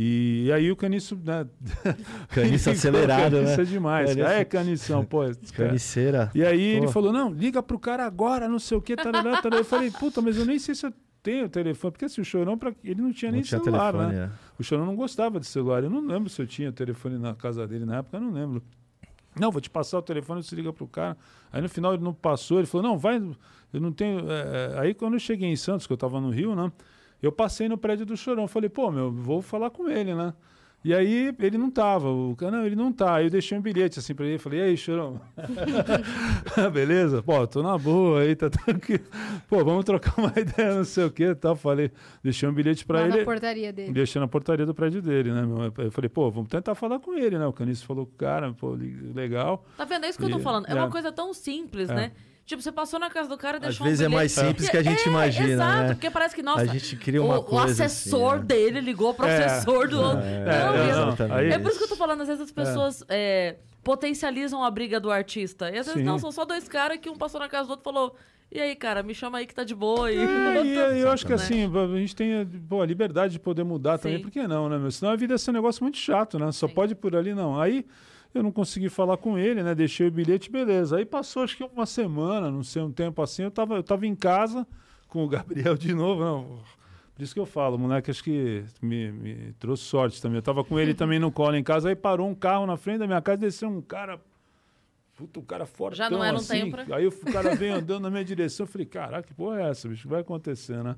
E, 0.00 0.48
aí 0.52 0.70
o 0.70 0.76
caniço, 0.76 1.18
né? 1.24 1.44
Caniço 2.30 2.70
acelerado, 2.70 3.32
né? 3.42 3.42
Caniço 3.44 3.60
é 3.60 3.64
demais. 3.64 4.10
Caniço- 4.10 4.26
cara. 4.28 4.38
É 4.40 4.44
canição, 4.44 5.04
pô. 5.04 5.20
Caniceira. 5.56 6.30
E 6.34 6.44
aí 6.44 6.62
ele 6.76 6.86
Pô. 6.86 6.92
falou, 6.92 7.12
não, 7.12 7.32
liga 7.32 7.60
pro 7.62 7.78
cara 7.80 8.06
agora, 8.06 8.48
não 8.48 8.60
sei 8.60 8.78
o 8.78 8.80
que, 8.82 8.94
tarará, 8.94 9.42
tarará. 9.42 9.56
Eu 9.60 9.64
falei, 9.64 9.90
puta, 9.90 10.22
mas 10.22 10.36
eu 10.36 10.44
nem 10.46 10.56
sei 10.58 10.74
se 10.76 10.86
eu 10.86 10.92
tenho 11.20 11.48
telefone, 11.48 11.90
porque 11.90 12.04
assim, 12.04 12.20
o 12.20 12.24
Chorão, 12.24 12.56
pra... 12.56 12.72
ele 12.84 13.02
não 13.02 13.12
tinha 13.12 13.30
Não 13.32 13.36
nem 13.36 13.42
tinha 13.42 13.60
celular, 13.60 13.92
telefone, 13.92 14.16
né? 14.16 14.24
é. 14.26 14.30
O 14.58 14.62
Chorão 14.62 14.86
não 14.86 14.94
gostava 14.94 15.40
de 15.40 15.46
celular, 15.46 15.82
eu 15.82 15.90
não 15.90 16.06
lembro 16.06 16.28
se 16.30 16.40
eu 16.40 16.46
tinha 16.46 16.70
telefone 16.70 17.18
na 17.18 17.34
casa 17.34 17.66
dele 17.66 17.84
na 17.84 17.96
época, 17.98 18.18
eu 18.18 18.20
não 18.20 18.30
lembro. 18.32 18.62
Não, 19.40 19.50
vou 19.50 19.60
te 19.60 19.70
passar 19.70 19.98
o 19.98 20.02
telefone, 20.02 20.42
você 20.42 20.54
liga 20.54 20.72
pro 20.72 20.86
cara. 20.86 21.16
Aí 21.52 21.60
no 21.62 21.68
final 21.68 21.94
ele 21.94 22.02
não 22.02 22.14
passou, 22.14 22.58
ele 22.58 22.66
falou, 22.66 22.86
não, 22.86 22.98
vai, 22.98 23.16
eu 23.72 23.80
não 23.80 23.92
tenho... 23.92 24.30
é, 24.30 24.74
é. 24.74 24.80
Aí 24.80 24.94
quando 24.94 25.14
eu 25.14 25.20
cheguei 25.20 25.48
em 25.48 25.56
Santos, 25.56 25.86
que 25.86 25.92
eu 25.92 25.96
tava 25.96 26.20
no 26.20 26.30
Rio, 26.30 26.54
né? 26.54 26.70
Eu 27.22 27.32
passei 27.32 27.68
no 27.68 27.76
prédio 27.76 28.06
do 28.06 28.16
Chorão, 28.16 28.46
falei, 28.46 28.68
pô, 28.68 28.90
meu, 28.90 29.10
vou 29.10 29.42
falar 29.42 29.70
com 29.70 29.88
ele, 29.88 30.14
né? 30.14 30.32
E 30.84 30.94
aí 30.94 31.34
ele 31.40 31.58
não 31.58 31.70
tava, 31.70 32.08
o 32.08 32.36
cara, 32.36 32.52
não, 32.52 32.64
ele 32.64 32.76
não 32.76 32.92
tá. 32.92 33.16
Aí 33.16 33.24
eu 33.26 33.30
deixei 33.30 33.58
um 33.58 33.60
bilhete 33.60 33.98
assim 33.98 34.14
pra 34.14 34.24
ele, 34.24 34.38
falei, 34.38 34.60
e 34.60 34.62
aí, 34.62 34.76
Chorão? 34.76 35.20
Beleza? 36.72 37.22
Pô, 37.22 37.46
tô 37.46 37.62
na 37.62 37.76
boa 37.76 38.20
aí, 38.22 38.34
tá 38.36 38.48
tranquilo. 38.48 39.04
Pô, 39.48 39.64
vamos 39.64 39.84
trocar 39.84 40.14
uma 40.18 40.32
ideia, 40.38 40.74
não 40.76 40.84
sei 40.84 41.04
o 41.04 41.10
que 41.10 41.34
tal. 41.34 41.56
Falei, 41.56 41.90
deixei 42.22 42.48
um 42.48 42.52
bilhete 42.52 42.86
pra 42.86 43.00
Lá 43.00 43.06
ele. 43.08 43.18
na 43.18 43.24
portaria 43.24 43.72
dele. 43.72 43.92
Deixei 43.92 44.20
na 44.20 44.28
portaria 44.28 44.64
do 44.64 44.74
prédio 44.74 45.02
dele, 45.02 45.32
né? 45.32 45.42
meu? 45.42 45.72
Eu 45.78 45.90
falei, 45.90 46.08
pô, 46.08 46.30
vamos 46.30 46.48
tentar 46.48 46.74
falar 46.74 46.98
com 47.00 47.14
ele, 47.14 47.38
né? 47.38 47.46
O 47.46 47.52
Caniço 47.52 47.84
falou 47.84 48.06
com 48.06 48.12
o 48.12 48.16
cara, 48.16 48.52
pô, 48.52 48.76
legal. 49.14 49.64
Tá 49.76 49.84
vendo? 49.84 50.04
É 50.04 50.08
isso 50.08 50.18
que 50.18 50.24
eu 50.24 50.30
tô 50.30 50.38
E- 50.38 50.42
falando. 50.42 50.66
É, 50.68 50.72
é. 50.72 50.74
uma 50.74 50.90
coisa 50.90 51.10
tão 51.12 51.34
simples, 51.34 51.90
É. 51.90 51.94
né? 51.94 52.12
Tipo, 52.48 52.62
você 52.62 52.72
passou 52.72 52.98
na 52.98 53.10
casa 53.10 53.28
do 53.28 53.36
cara 53.36 53.58
e 53.58 53.60
Às 53.60 53.62
deixou 53.66 53.86
vezes 53.86 54.00
um 54.00 54.04
é 54.06 54.08
mais 54.08 54.32
bilhete. 54.34 54.48
simples 54.48 54.70
que 54.70 54.76
a 54.78 54.82
gente 54.82 55.04
É, 55.06 55.08
imagina, 55.10 55.48
Exato, 55.52 55.82
né? 55.82 55.88
porque 55.94 56.10
parece 56.10 56.34
que, 56.34 56.42
nossa, 56.42 56.62
A 56.62 56.64
gente 56.66 56.96
cria 56.96 57.22
uma 57.22 57.40
o, 57.40 57.42
coisa 57.44 57.66
o 57.66 57.70
assessor 57.86 58.30
assim, 58.36 58.38
né? 58.40 58.44
dele 58.46 58.80
ligou 58.80 59.12
pro 59.12 59.26
É. 59.26 59.44
assessor 59.44 59.86
do 59.86 60.00
outro. 60.00 60.20
É, 60.24 60.44
não, 60.44 60.74
é, 60.74 60.92
não, 60.92 61.08
assim, 61.10 61.22
aí- 61.30 61.50
é 61.50 61.58
por 61.58 61.68
isso 61.68 61.76
que 61.78 61.84
eu 61.84 61.88
tô 61.88 61.96
falando, 61.96 62.22
às 62.22 62.26
vezes 62.28 62.42
as 62.42 62.50
pessoas 62.50 63.04
é, 63.10 63.56
potencializam 63.84 64.64
a 64.64 64.70
briga 64.70 64.98
do 64.98 65.10
artista. 65.10 65.66
E 65.70 65.76
às 65.78 65.86
vezes 65.86 66.00
Sim. 66.00 66.06
não, 66.06 66.18
são 66.18 66.32
só 66.32 66.46
dois 66.46 66.66
caras 66.66 66.96
que 66.98 67.10
um 67.10 67.16
passou 67.18 67.38
na 67.38 67.50
casa 67.50 67.66
do 67.66 67.72
outro 67.72 67.82
e 67.82 67.92
falou: 67.92 68.16
E 68.50 68.58
aí, 68.58 68.74
cara, 68.74 69.02
me 69.02 69.14
chama 69.14 69.36
aí 69.36 69.46
que 69.46 69.54
tá 69.54 69.62
de 69.62 69.74
boa. 69.74 70.10
E... 70.10 70.16
É, 70.16 70.64
e 70.64 70.74
eu, 70.74 70.96
eu 70.96 71.10
acho 71.10 71.26
que 71.26 71.32
Né? 71.32 71.36
assim, 71.36 71.70
a 71.70 71.98
gente 71.98 72.16
tem 72.16 72.46
pô, 72.66 72.80
a 72.80 72.86
liberdade 72.86 73.34
de 73.34 73.38
poder 73.38 73.62
mudar 73.62 73.98
também, 73.98 74.16
Sim. 74.16 74.22
por 74.24 74.30
que 74.30 74.46
não, 74.48 74.70
né, 74.70 74.78
meu? 74.78 74.90
Senão 74.90 75.12
a 75.12 75.16
vida 75.16 75.36
ser 75.36 75.50
um 75.50 75.54
negócio 75.54 75.82
muito 75.84 75.98
chato, 75.98 76.38
né? 76.38 76.50
Só 76.52 76.66
Sim. 76.66 76.72
pode 76.72 76.92
ir 76.92 76.96
por 76.96 77.14
ali, 77.14 77.34
não. 77.34 77.60
Aí 77.60 77.84
eu 78.38 78.42
não 78.42 78.52
consegui 78.52 78.88
falar 78.88 79.16
com 79.16 79.36
ele, 79.38 79.62
né? 79.62 79.74
Deixei 79.74 80.08
o 80.08 80.10
bilhete, 80.10 80.50
beleza. 80.50 80.96
Aí 80.96 81.04
passou 81.04 81.42
acho 81.42 81.56
que 81.56 81.64
uma 81.64 81.86
semana, 81.86 82.50
não 82.50 82.62
sei, 82.62 82.82
um 82.82 82.90
tempo 82.92 83.20
assim, 83.22 83.42
eu 83.42 83.50
tava, 83.50 83.74
eu 83.74 83.82
tava 83.82 84.06
em 84.06 84.14
casa 84.14 84.66
com 85.08 85.24
o 85.24 85.28
Gabriel 85.28 85.76
de 85.76 85.94
novo, 85.94 86.22
não. 86.22 86.58
Por 87.14 87.22
isso 87.22 87.34
que 87.34 87.40
eu 87.40 87.46
falo, 87.46 87.76
o 87.76 87.78
moleque 87.78 88.10
acho 88.10 88.22
que 88.22 88.64
me, 88.80 89.10
me 89.10 89.52
trouxe 89.58 89.82
sorte 89.82 90.22
também. 90.22 90.36
Eu 90.36 90.42
tava 90.42 90.62
com 90.62 90.78
ele 90.78 90.94
também 90.94 91.18
no 91.18 91.32
colo 91.32 91.56
em 91.56 91.64
casa, 91.64 91.88
aí 91.88 91.96
parou 91.96 92.28
um 92.28 92.34
carro 92.34 92.64
na 92.64 92.76
frente 92.76 92.98
da 92.98 93.06
minha 93.06 93.20
casa, 93.20 93.38
desceu 93.38 93.68
um 93.68 93.80
cara. 93.82 94.20
Puta, 95.16 95.40
um 95.40 95.42
cara 95.42 95.66
fortão 95.66 95.96
Já 95.96 96.08
não 96.08 96.22
era 96.22 96.36
um 96.36 96.38
assim. 96.38 96.70
tempra. 96.70 96.86
Aí 96.94 97.04
o 97.08 97.10
cara 97.10 97.56
veio 97.56 97.74
andando 97.74 98.02
na 98.04 98.10
minha 98.10 98.24
direção, 98.24 98.64
eu 98.64 98.68
falei, 98.70 98.86
caraca, 98.86 99.26
que 99.26 99.34
porra 99.34 99.62
é 99.62 99.68
essa, 99.70 99.88
bicho? 99.88 100.02
O 100.02 100.04
que 100.04 100.08
vai 100.08 100.20
acontecer, 100.20 100.80
né? 100.84 100.94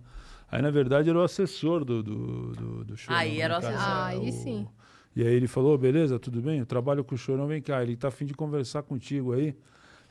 Aí, 0.52 0.60
na 0.60 0.70
verdade, 0.70 1.08
era 1.08 1.18
o 1.18 1.22
assessor 1.22 1.86
do, 1.86 2.02
do, 2.02 2.52
do, 2.52 2.84
do 2.84 2.96
Chorão. 2.98 3.18
Aí 3.18 3.40
era 3.40 3.58
o 3.58 3.62
né, 3.62 3.68
assessor. 3.68 4.04
Aí 4.04 4.28
O- 4.28 4.32
sim. 4.32 4.68
E 5.14 5.22
aí 5.26 5.34
ele 5.34 5.48
falou, 5.48 5.76
beleza, 5.76 6.18
tudo 6.18 6.40
bem? 6.40 6.60
Eu 6.60 6.66
trabalho 6.66 7.02
com 7.04 7.14
o 7.14 7.18
Chorão, 7.18 7.46
vem 7.46 7.60
cá. 7.60 7.82
Ele 7.82 7.96
tá 7.96 8.08
afim 8.08 8.24
de 8.24 8.34
conversar 8.34 8.82
contigo 8.82 9.32
aí. 9.32 9.56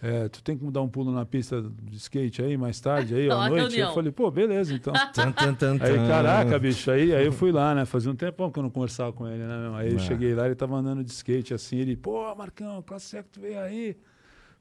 É, 0.02 0.30
tu 0.30 0.42
tem 0.42 0.58
como 0.58 0.72
dar 0.72 0.82
um 0.82 0.88
pulo 0.88 1.12
na 1.12 1.26
pista 1.26 1.62
de 1.84 1.98
skate 1.98 2.42
aí, 2.42 2.56
mais 2.58 2.80
tarde, 2.80 3.14
aí, 3.16 3.28
à 3.32 3.50
noite? 3.50 3.64
reunião. 3.74 3.90
Eu 3.90 3.94
falei, 3.96 4.12
pô, 4.14 4.32
beleza, 4.32 4.74
então. 4.74 4.94
Tan, 5.14 5.32
tan, 5.34 5.54
tan, 5.54 5.72
Aí, 5.82 6.08
caraca, 6.08 6.58
bicho, 6.58 6.90
aí, 6.90 7.14
aí 7.14 7.26
eu 7.26 7.34
fui 7.34 7.52
lá, 7.52 7.76
né? 7.76 7.86
Fazia 7.86 8.10
um 8.10 8.16
tempão 8.16 8.50
que 8.50 8.60
eu 8.60 8.64
não 8.64 8.70
conversava 8.70 9.12
com 9.12 9.28
ele, 9.28 9.44
né? 9.44 9.58
meu? 9.60 9.76
Aí 9.76 9.90
eu 9.92 9.96
É. 9.98 10.00
cheguei 10.00 10.34
lá, 10.34 10.46
ele 10.46 10.56
tava 10.56 10.76
andando 10.78 11.04
de 11.04 11.12
skate 11.12 11.54
assim, 11.54 11.78
ele, 11.78 11.98
pô, 11.98 12.34
Marcão, 12.34 12.82
qual 12.82 12.98
é 13.14 13.24
que 13.24 13.30
tu 13.30 13.42
veio 13.42 13.60
aí? 13.60 13.98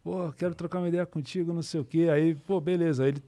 Pô, 0.02 0.32
quero 0.32 0.55
trocar 0.56 0.78
uma 0.81 0.89
ideia 0.89 1.06
contigo, 1.06 1.52
não 1.52 1.62
sei 1.62 1.81
o 1.81 1.85
quê. 1.85 2.09
Aí, 2.12 2.35
pô, 2.35 2.60
beleza. 2.60 3.05
Aí 3.05 3.10
ele, 3.10 3.23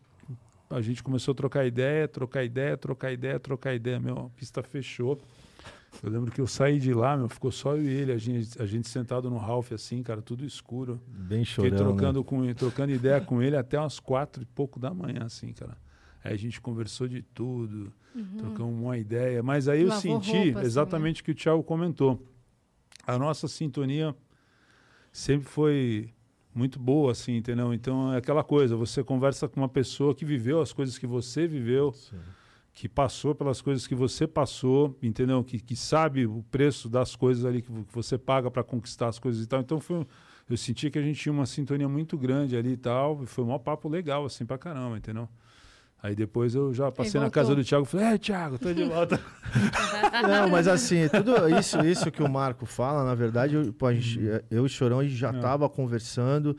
a 0.68 0.80
gente 0.80 1.02
começou 1.04 1.30
a 1.30 1.34
trocar 1.36 1.64
ideia, 1.64 2.08
trocar 2.08 2.42
ideia, 2.42 2.76
trocar 2.76 3.12
ideia, 3.12 3.38
trocar 3.38 3.74
ideia. 3.74 4.00
Meu, 4.00 4.18
a 4.18 4.30
pista 4.30 4.62
fechou. 4.64 5.20
Eu 6.02 6.10
lembro 6.10 6.30
que 6.30 6.40
eu 6.40 6.46
saí 6.46 6.78
de 6.78 6.94
lá, 6.94 7.16
meu, 7.16 7.28
ficou 7.28 7.50
só 7.50 7.76
eu 7.76 7.82
e 7.82 7.88
ele, 7.88 8.12
a 8.12 8.18
gente, 8.18 8.60
a 8.62 8.64
gente 8.64 8.88
sentado 8.88 9.28
no 9.28 9.36
Ralph 9.36 9.72
assim, 9.72 10.02
cara, 10.02 10.22
tudo 10.22 10.44
escuro. 10.44 11.00
Bem 11.06 11.44
Fiquei 11.44 11.70
chorando. 11.70 11.76
trocando, 11.76 12.24
com, 12.24 12.54
trocando 12.54 12.92
ideia 12.92 13.20
com 13.20 13.42
ele 13.42 13.56
até 13.56 13.78
umas 13.78 14.00
quatro 14.00 14.42
e 14.42 14.46
pouco 14.46 14.78
da 14.78 14.94
manhã, 14.94 15.24
assim, 15.24 15.52
cara. 15.52 15.76
Aí 16.22 16.34
a 16.34 16.36
gente 16.36 16.60
conversou 16.60 17.08
de 17.08 17.22
tudo, 17.22 17.92
trocamos 18.38 18.74
uma 18.74 18.96
ideia. 18.96 19.42
Mas 19.42 19.68
aí 19.68 19.82
eu 19.82 19.88
Lavou 19.88 20.00
senti 20.00 20.36
roupa, 20.36 20.60
assim, 20.60 20.66
exatamente 20.66 21.22
o 21.22 21.24
que 21.24 21.30
o 21.32 21.34
Thiago 21.34 21.62
comentou. 21.62 22.26
A 23.06 23.18
nossa 23.18 23.48
sintonia 23.48 24.14
sempre 25.12 25.48
foi 25.48 26.12
muito 26.54 26.78
boa, 26.78 27.12
assim, 27.12 27.36
entendeu? 27.36 27.72
Então 27.72 28.12
é 28.12 28.18
aquela 28.18 28.44
coisa, 28.44 28.76
você 28.76 29.02
conversa 29.02 29.48
com 29.48 29.60
uma 29.60 29.68
pessoa 29.68 30.14
que 30.14 30.24
viveu 30.24 30.60
as 30.60 30.72
coisas 30.72 30.98
que 30.98 31.06
você 31.06 31.46
viveu, 31.46 31.94
que 32.72 32.88
passou 32.88 33.34
pelas 33.34 33.60
coisas 33.60 33.86
que 33.86 33.94
você 33.94 34.26
passou, 34.26 34.96
entendeu? 35.02 35.42
Que, 35.44 35.58
que 35.60 35.74
sabe 35.76 36.26
o 36.26 36.42
preço 36.50 36.88
das 36.88 37.14
coisas 37.16 37.44
ali 37.44 37.60
que, 37.62 37.70
vo- 37.70 37.84
que 37.84 37.94
você 37.94 38.16
paga 38.16 38.50
para 38.50 38.62
conquistar 38.62 39.08
as 39.08 39.18
coisas 39.18 39.42
e 39.44 39.46
tal. 39.46 39.60
Então 39.60 39.80
foi, 39.80 39.96
um- 39.98 40.06
eu 40.48 40.56
senti 40.56 40.90
que 40.90 40.98
a 40.98 41.02
gente 41.02 41.20
tinha 41.20 41.32
uma 41.32 41.46
sintonia 41.46 41.88
muito 41.88 42.16
grande 42.16 42.56
ali 42.56 42.72
e 42.72 42.76
tal, 42.76 43.22
e 43.22 43.26
foi 43.26 43.44
um 43.44 43.48
maior 43.48 43.58
papo 43.58 43.88
legal, 43.88 44.24
assim, 44.24 44.46
pra 44.46 44.56
caramba, 44.56 44.96
entendeu? 44.96 45.28
Aí 46.02 46.14
depois 46.14 46.54
eu 46.54 46.72
já 46.72 46.90
passei 46.90 47.20
na 47.20 47.28
casa 47.28 47.54
do 47.54 47.62
Thiago 47.62 47.84
e 47.84 47.88
falei, 47.88 48.06
é, 48.06 48.16
Thiago, 48.18 48.58
tô 48.58 48.72
de 48.72 48.84
volta. 48.84 49.20
Não, 50.26 50.48
mas 50.48 50.66
assim, 50.66 51.06
tudo 51.08 51.46
isso, 51.58 51.78
isso 51.84 52.10
que 52.10 52.22
o 52.22 52.28
Marco 52.30 52.64
fala, 52.64 53.04
na 53.04 53.14
verdade, 53.14 53.54
eu, 53.56 53.70
pô, 53.72 53.86
a 53.86 53.92
gente- 53.94 54.18
eu 54.50 54.62
e 54.62 54.66
o 54.66 54.68
Chorão 54.68 55.00
a 55.00 55.04
gente 55.04 55.16
já 55.16 55.30
Não. 55.30 55.40
tava 55.40 55.68
conversando 55.68 56.56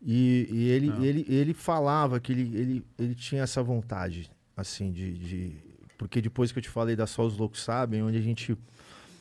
e, 0.00 0.48
e 0.50 0.68
ele, 0.70 0.86
Não. 0.86 1.04
ele, 1.04 1.26
ele 1.28 1.52
falava 1.52 2.18
que 2.18 2.32
ele, 2.32 2.56
ele, 2.58 2.86
ele 2.98 3.14
tinha 3.14 3.42
essa 3.42 3.62
vontade. 3.62 4.30
Assim, 4.58 4.90
de, 4.92 5.12
de- 5.14 5.56
Porque 5.96 6.20
depois 6.20 6.50
que 6.52 6.58
eu 6.58 6.62
te 6.62 6.68
falei 6.68 6.94
da 6.96 7.06
Só 7.06 7.24
os 7.24 7.36
Loucos 7.38 7.62
Sabem, 7.62 8.02
onde 8.02 8.18
a 8.18 8.20
gente, 8.20 8.56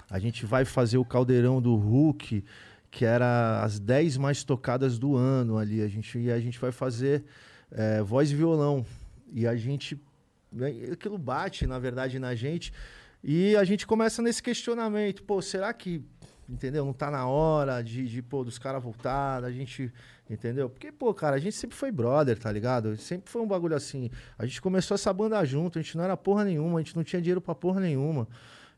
a 0.09 0.19
gente 0.19 0.45
vai 0.45 0.65
fazer 0.65 0.97
o 0.97 1.05
caldeirão 1.05 1.61
do 1.61 1.75
Hulk, 1.75 2.43
que 2.89 3.05
era 3.05 3.61
as 3.63 3.79
10 3.79 4.17
mais 4.17 4.43
tocadas 4.43 4.97
do 4.97 5.15
ano 5.15 5.57
ali. 5.57 5.81
A 5.81 5.87
gente, 5.87 6.17
e 6.17 6.31
a 6.31 6.39
gente 6.39 6.57
vai 6.59 6.71
fazer 6.71 7.23
é, 7.71 8.01
voz 8.01 8.31
e 8.31 8.35
violão. 8.35 8.85
E 9.31 9.45
a 9.45 9.55
gente. 9.55 9.99
né, 10.51 10.69
Aquilo 10.91 11.17
bate, 11.17 11.67
na 11.67 11.77
verdade, 11.79 12.17
na 12.19 12.33
gente. 12.33 12.73
E 13.23 13.55
a 13.55 13.63
gente 13.63 13.85
começa 13.85 14.21
nesse 14.21 14.41
questionamento. 14.41 15.23
Pô, 15.23 15.41
será 15.41 15.71
que. 15.73 16.01
Entendeu? 16.49 16.85
Não 16.85 16.93
tá 16.93 17.11
na 17.11 17.27
hora 17.27 17.81
de, 17.81 18.07
de 18.07 18.21
pô, 18.21 18.43
dos 18.43 18.57
caras 18.57 18.81
voltar, 18.81 19.43
a 19.43 19.51
gente. 19.51 19.91
Entendeu? 20.29 20.69
Porque, 20.69 20.91
pô, 20.91 21.13
cara, 21.13 21.35
a 21.35 21.39
gente 21.39 21.55
sempre 21.55 21.75
foi 21.75 21.91
brother, 21.91 22.37
tá 22.37 22.51
ligado? 22.51 22.97
Sempre 22.97 23.29
foi 23.29 23.41
um 23.41 23.47
bagulho 23.47 23.75
assim. 23.75 24.09
A 24.37 24.45
gente 24.45 24.61
começou 24.61 24.95
essa 24.95 25.11
banda 25.11 25.43
junto, 25.45 25.77
a 25.77 25.81
gente 25.81 25.97
não 25.97 26.03
era 26.03 26.15
porra 26.17 26.43
nenhuma, 26.43 26.79
a 26.79 26.81
gente 26.81 26.95
não 26.95 27.03
tinha 27.03 27.21
dinheiro 27.21 27.41
pra 27.41 27.55
porra 27.55 27.79
nenhuma. 27.79 28.27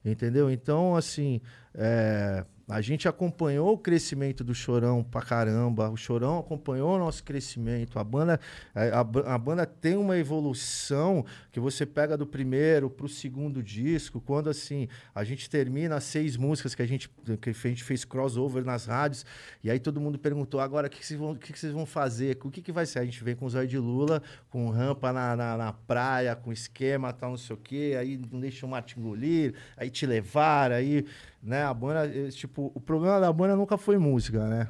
Entendeu? 0.04 0.50
Então, 0.50 0.96
assim, 0.96 1.41
é, 1.76 2.46
a 2.70 2.82
gente 2.82 3.08
acompanhou 3.08 3.74
o 3.74 3.78
crescimento 3.80 4.44
do 4.44 4.54
Chorão 4.54 5.04
pra 5.04 5.24
caramba. 5.24 5.90
O 5.90 5.98
Chorão 5.98 6.38
acompanhou 6.38 6.96
o 6.96 7.00
nosso 7.00 7.24
crescimento. 7.24 7.98
A 7.98 8.04
banda, 8.04 8.40
a, 8.76 9.00
a 9.34 9.38
banda 9.40 9.66
tem 9.66 9.98
uma 9.98 10.16
evolução 10.16 11.26
que 11.52 11.60
você 11.60 11.84
pega 11.84 12.16
do 12.16 12.28
primeiro 12.28 12.88
pro 12.88 13.10
segundo 13.10 13.64
disco. 13.64 14.22
Quando, 14.22 14.52
assim, 14.52 14.88
a 15.16 15.24
gente 15.24 15.50
termina 15.50 15.96
as 15.96 16.04
seis 16.04 16.38
músicas 16.38 16.76
que 16.76 16.84
a 16.84 16.86
gente, 16.86 17.10
que 17.41 17.50
a 17.50 17.54
gente 17.54 17.84
fez 17.84 18.06
crossover 18.06 18.64
nas 18.64 18.86
rádios. 18.86 19.26
E 19.64 19.72
aí 19.72 19.80
todo 19.80 20.00
mundo 20.00 20.20
perguntou, 20.20 20.60
agora, 20.60 20.86
o 20.86 20.90
que, 20.91 21.00
que, 21.00 21.08
vocês, 21.08 21.20
vão, 21.20 21.34
que, 21.34 21.52
que 21.52 21.58
vocês 21.58 21.74
vão 21.74 21.88
fazer? 21.88 22.38
O 22.44 22.52
que, 22.52 22.62
que 22.62 22.72
vai 22.72 22.86
ser? 22.86 23.00
A 23.00 23.06
gente 23.06 23.24
vem 23.24 23.36
com 23.36 23.48
o 23.48 23.50
Zóio 23.50 23.68
de 23.68 23.80
Lula, 23.80 24.22
com 24.48 24.70
rampa 24.70 25.12
na, 25.12 25.36
na, 25.36 25.58
na 25.58 25.74
praia, 25.74 26.36
com 26.36 26.54
esquema, 26.54 27.12
tal, 27.14 27.32
não 27.32 27.38
sei 27.38 27.56
o 27.56 27.58
quê. 27.58 27.96
Aí 28.00 28.22
não 28.32 28.40
deixa 28.40 28.64
o 28.64 28.70
Martin 28.70 29.00
engolir, 29.00 29.56
aí 29.76 29.90
te 29.90 30.06
levar, 30.06 30.72
aí, 30.72 31.04
né? 31.41 31.64
A 31.64 31.74
banda, 31.74 32.06
eh, 32.06 32.30
tipo, 32.30 32.72
o 32.74 32.80
problema 32.80 33.20
da 33.20 33.32
banda 33.32 33.56
nunca 33.56 33.78
foi 33.78 33.98
música, 33.98 34.48
né? 34.48 34.68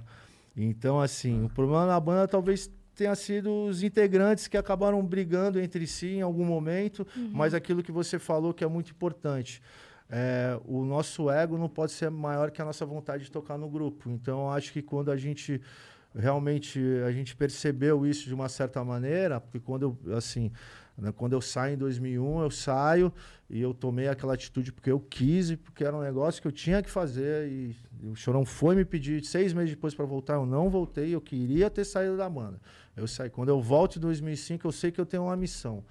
Então, 0.56 1.00
assim, 1.00 1.46
o 1.46 1.50
problema 1.50 1.88
da 1.88 2.00
banda 2.00 2.28
talvez 2.28 2.72
tenha 2.96 3.16
sido 3.16 3.66
os 3.68 3.82
integrantes 3.82 4.48
que 4.48 4.58
acabaram 4.58 5.02
brigando 5.06 5.60
entre 5.60 5.88
si 5.88 6.16
em 6.16 6.22
algum 6.22 6.44
momento, 6.44 7.08
mas 7.32 7.54
aquilo 7.54 7.82
que 7.82 7.94
você 7.94 8.20
falou 8.20 8.54
que 8.54 8.64
é 8.64 8.68
muito 8.68 8.92
importante. 8.92 9.62
É, 10.10 10.60
o 10.66 10.84
nosso 10.84 11.30
ego 11.30 11.58
não 11.58 11.70
pode 11.70 11.94
ser 11.94 12.10
maior 12.10 12.52
que 12.52 12.62
a 12.62 12.66
nossa 12.66 12.86
vontade 12.86 13.24
de 13.24 13.32
tocar 13.32 13.58
no 13.58 13.70
grupo. 13.70 14.10
Então, 14.10 14.52
acho 14.52 14.74
que 14.74 14.82
quando 14.82 15.12
a 15.12 15.18
gente 15.18 15.62
realmente 16.16 16.80
a 17.06 17.12
gente 17.12 17.36
percebeu 17.36 18.06
isso 18.06 18.28
de 18.28 18.34
uma 18.34 18.50
certa 18.50 18.84
maneira, 18.84 19.40
porque 19.40 19.60
quando 19.60 19.98
eu 20.06 20.18
assim, 20.18 20.52
quando 21.16 21.34
eu 21.34 21.42
saio 21.42 21.76
em 21.76 21.78
2001, 21.78 22.42
eu 22.42 22.52
saio 22.52 23.14
e 23.50 23.62
eu 23.62 23.74
tomei 23.74 24.08
aquela 24.08 24.34
atitude 24.34 24.72
porque 24.72 24.92
eu 24.92 25.00
quis 25.00 25.56
porque 25.56 25.84
era 25.84 25.96
um 25.96 26.02
negócio 26.02 26.42
que 26.42 26.48
eu 26.48 26.52
tinha 26.52 26.82
que 26.82 26.90
fazer 26.90 27.48
e, 27.48 27.76
o 28.04 28.16
Chorão 28.16 28.46
foi 28.46 28.76
me 28.76 28.86
pedir 28.86 29.24
seis 29.26 29.52
meses 29.52 29.72
depois 29.72 29.94
para 29.94 30.06
voltar, 30.06 30.36
eu 30.36 30.46
não 30.46 30.70
voltei, 30.70 31.14
eu 31.14 31.20
queria 31.20 31.70
ter 31.70 31.84
saído 31.84 32.16
da 32.16 32.30
banda. 32.30 32.60
Eu 32.96 33.08
saí. 33.08 33.30
Quando 33.30 33.50
eu 33.50 33.62
volto 33.62 33.98
em 33.98 34.00
2005, 34.00 34.66
eu 34.66 34.72
sei 34.72 34.92
que 34.92 35.02
eu 35.02 35.06
tenho 35.06 35.24
uma 35.24 35.36
missão. 35.36 35.84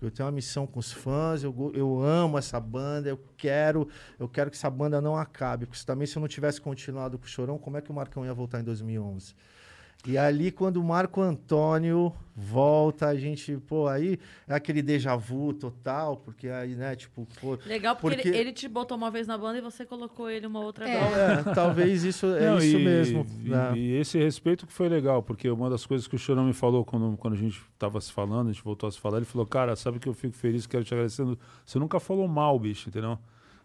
Eu 0.00 0.10
tenho 0.10 0.26
uma 0.26 0.32
missão 0.32 0.66
com 0.66 0.80
os 0.80 0.92
fãs, 0.92 1.44
eu, 1.44 1.72
eu 1.74 2.02
amo 2.02 2.36
essa 2.36 2.58
banda, 2.58 3.08
eu 3.08 3.20
quero, 3.36 3.86
eu 4.18 4.28
quero 4.28 4.50
que 4.50 4.56
essa 4.56 4.68
banda 4.68 5.00
não 5.00 5.16
acabe. 5.16 5.66
Porque 5.66 5.84
também 5.86 6.06
se 6.06 6.16
eu 6.16 6.20
não 6.20 6.26
tivesse 6.26 6.60
continuado 6.60 7.16
com 7.18 7.24
o 7.24 7.28
Chorão, 7.28 7.56
como 7.56 7.76
é 7.76 7.80
que 7.80 7.90
o 7.90 7.94
Marcão 7.94 8.24
ia 8.24 8.34
voltar 8.34 8.60
em 8.60 8.64
2011? 8.64 9.34
E 10.06 10.18
ali, 10.18 10.50
quando 10.50 10.78
o 10.78 10.84
Marco 10.84 11.20
Antônio 11.20 12.12
volta, 12.34 13.06
a 13.06 13.14
gente, 13.14 13.56
pô, 13.68 13.86
aí 13.86 14.18
é 14.48 14.54
aquele 14.54 14.82
déjà 14.82 15.14
vu 15.14 15.52
total, 15.52 16.16
porque 16.16 16.48
aí, 16.48 16.74
né, 16.74 16.96
tipo, 16.96 17.26
pô. 17.40 17.56
Legal, 17.64 17.94
porque, 17.94 18.16
Porque- 18.16 18.28
Ele, 18.30 18.38
ele 18.38 18.52
te 18.52 18.66
botou 18.68 18.96
uma 18.96 19.10
vez 19.10 19.26
na 19.28 19.38
banda 19.38 19.58
e 19.58 19.60
você 19.60 19.84
colocou 19.84 20.28
ele 20.28 20.46
uma 20.46 20.58
outra 20.60 20.88
É. 20.88 20.98
vez. 21.00 21.46
É, 21.46 21.54
talvez 21.54 22.02
isso 22.02 22.26
é 22.26 22.46
Não, 22.50 22.58
isso 22.58 22.78
e, 22.78 22.84
mesmo. 22.84 23.26
E, 23.44 23.48
né? 23.48 23.72
e 23.76 23.92
esse 23.92 24.18
respeito 24.18 24.66
que 24.66 24.72
foi 24.72 24.88
legal, 24.88 25.22
porque 25.22 25.48
uma 25.48 25.70
das 25.70 25.86
coisas 25.86 26.08
que 26.08 26.16
o 26.16 26.18
Chorão 26.18 26.44
me 26.46 26.52
falou 26.54 26.84
quando, 26.84 27.16
quando 27.16 27.34
a 27.34 27.38
gente 27.38 27.62
estava 27.72 28.00
se 28.00 28.10
falando, 28.10 28.48
a 28.48 28.52
gente 28.52 28.64
voltou 28.64 28.88
a 28.88 28.90
se 28.92 28.98
falar, 28.98 29.18
ele 29.18 29.26
falou, 29.26 29.46
cara, 29.46 29.76
sabe 29.76 30.00
que 30.00 30.08
eu 30.08 30.14
fico 30.14 30.34
feliz, 30.34 30.66
quero 30.66 30.82
te 30.82 30.92
agradecendo. 30.94 31.38
Você 31.64 31.78
nunca 31.78 32.00
falou 32.00 32.26
mal, 32.26 32.58
bicho, 32.58 32.88
entendeu? 32.88 33.18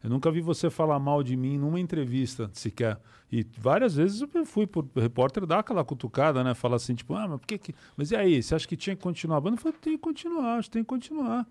Eu 0.04 0.10
nunca 0.10 0.32
vi 0.32 0.42
você 0.42 0.70
falar 0.70 1.00
mal 1.00 1.24
de 1.24 1.36
mim 1.36 1.58
numa 1.58 1.80
entrevista, 1.80 2.50
sequer. 2.54 3.00
E 3.32 3.46
várias 3.58 3.96
vezes 3.96 4.22
eu 4.22 4.46
fui 4.46 4.66
pro 4.68 4.90
repórter 4.96 5.46
dar 5.46 5.60
aquela 5.60 5.84
cutucada, 5.84 6.44
né? 6.44 6.54
Falar 6.54 6.76
assim, 6.78 6.96
tipo, 6.96 7.14
ah, 7.16 7.28
mas 7.28 7.40
por 7.40 7.48
que 7.48 7.58
que... 7.58 7.76
Mas 7.96 8.12
e 8.12 8.16
aí, 8.16 8.42
você 8.42 8.56
acha 8.56 8.68
que 8.68 8.78
tinha 8.78 8.96
que 8.96 9.02
continuar 9.02 9.38
a 9.38 9.42
banda? 9.42 9.58
Falei, 9.58 9.78
tem 9.82 9.94
que 9.94 10.00
continuar, 10.00 10.58
acho 10.58 10.70
que 10.70 10.74
tem 10.74 10.84
que 10.84 10.88
continuar. 10.88 11.46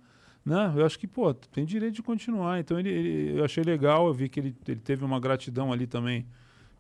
Né? 0.44 0.73
Eu 0.77 0.86
acho 0.86 0.98
que, 0.98 1.06
pô, 1.09 1.35
tem 1.35 1.64
direito 1.64 1.94
de 1.97 2.02
continuar. 2.02 2.60
Então, 2.60 2.78
ele, 2.78 2.89
ele- 2.89 3.39
eu 3.40 3.44
achei 3.44 3.64
legal, 3.64 4.06
eu 4.06 4.14
vi 4.14 4.28
que 4.28 4.39
ele, 4.40 4.56
ele 4.66 4.81
teve 4.81 5.05
uma 5.05 5.18
gratidão 5.18 5.73
ali 5.73 5.86
também. 5.86 6.24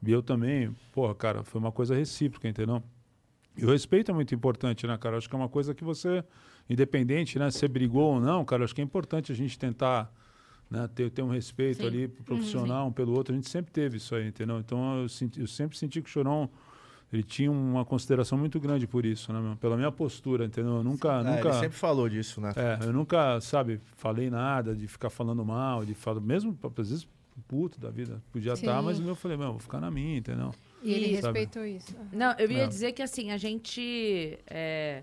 E 0.06 0.12
eu 0.12 0.22
também, 0.22 0.70
porra, 0.92 1.14
cara, 1.14 1.42
foi 1.42 1.60
uma 1.60 1.72
coisa 1.72 1.94
recíproca, 1.94 2.48
entendeu? 2.48 2.80
E 3.56 3.64
o 3.64 3.70
respeito 3.70 4.10
é 4.10 4.14
muito 4.14 4.34
importante, 4.34 4.86
né, 4.86 4.96
cara? 4.96 5.14
Eu 5.16 5.18
acho 5.18 5.28
que 5.28 5.34
é 5.34 5.38
uma 5.38 5.48
coisa 5.48 5.74
que 5.74 5.82
você, 5.82 6.22
independente, 6.70 7.38
né, 7.38 7.50
se 7.50 7.58
você 7.58 7.66
brigou 7.68 8.14
ou 8.14 8.20
não, 8.20 8.44
cara, 8.44 8.64
acho 8.64 8.74
que 8.74 8.80
é 8.80 8.84
importante 8.84 9.32
a 9.32 9.34
gente 9.34 9.58
tentar 9.58 10.12
né, 10.70 10.88
ter, 10.94 11.10
ter 11.10 11.22
um 11.22 11.28
respeito 11.28 11.78
Sim. 11.82 11.86
ali 11.86 12.08
pro 12.08 12.24
profissional 12.24 12.88
um 12.88 12.92
pelo 12.92 13.12
outro. 13.16 13.32
A 13.32 13.36
gente 13.36 13.48
sempre 13.48 13.70
teve 13.72 13.96
isso 13.98 14.14
aí, 14.14 14.26
entendeu? 14.28 14.58
Então 14.58 15.02
eu, 15.02 15.08
senti- 15.08 15.40
eu 15.40 15.46
sempre 15.46 15.76
senti 15.78 16.00
que 16.02 16.08
o 16.08 16.12
Chorão 16.12 16.48
ele 17.12 17.22
tinha 17.22 17.50
uma 17.52 17.84
consideração 17.84 18.36
muito 18.36 18.58
grande 18.58 18.84
por 18.86 19.06
isso, 19.06 19.32
né, 19.32 19.40
meu? 19.40 19.56
pela 19.56 19.76
minha 19.76 19.92
postura, 19.92 20.44
entendeu? 20.44 20.76
Eu 20.78 20.84
nunca, 20.84 21.20
É, 21.20 21.22
nunca 21.22 21.48
ele 21.50 21.58
sempre 21.60 21.78
falou 21.78 22.08
disso, 22.08 22.40
né? 22.40 22.52
é, 22.56 22.84
eu 22.84 22.92
nunca, 22.92 23.40
sabe, 23.40 23.80
falei 23.96 24.28
nada 24.28 24.74
de 24.74 24.88
ficar 24.88 25.08
falando 25.08 25.44
mal, 25.44 25.84
de 25.84 25.94
falar, 25.94 26.20
mesmo 26.20 26.58
às 26.76 26.88
vezes 26.90 27.08
puto 27.46 27.78
da 27.78 27.90
vida, 27.90 28.20
podia 28.32 28.54
estar, 28.54 28.78
Sim. 28.80 28.84
mas 28.84 28.98
eu 28.98 29.14
falei, 29.14 29.36
meu, 29.36 29.50
vou 29.52 29.60
ficar 29.60 29.78
na 29.80 29.90
minha, 29.90 30.16
entendeu? 30.18 30.52
E 30.82 30.92
ele 30.92 31.20
Sabe? 31.20 31.38
respeitou 31.40 31.64
isso. 31.64 31.94
Não, 32.12 32.32
eu 32.38 32.50
ia 32.50 32.62
É. 32.64 32.66
dizer 32.66 32.92
que 32.92 33.02
assim, 33.02 33.30
a 33.30 33.36
gente. 33.36 34.38
é, 34.46 35.02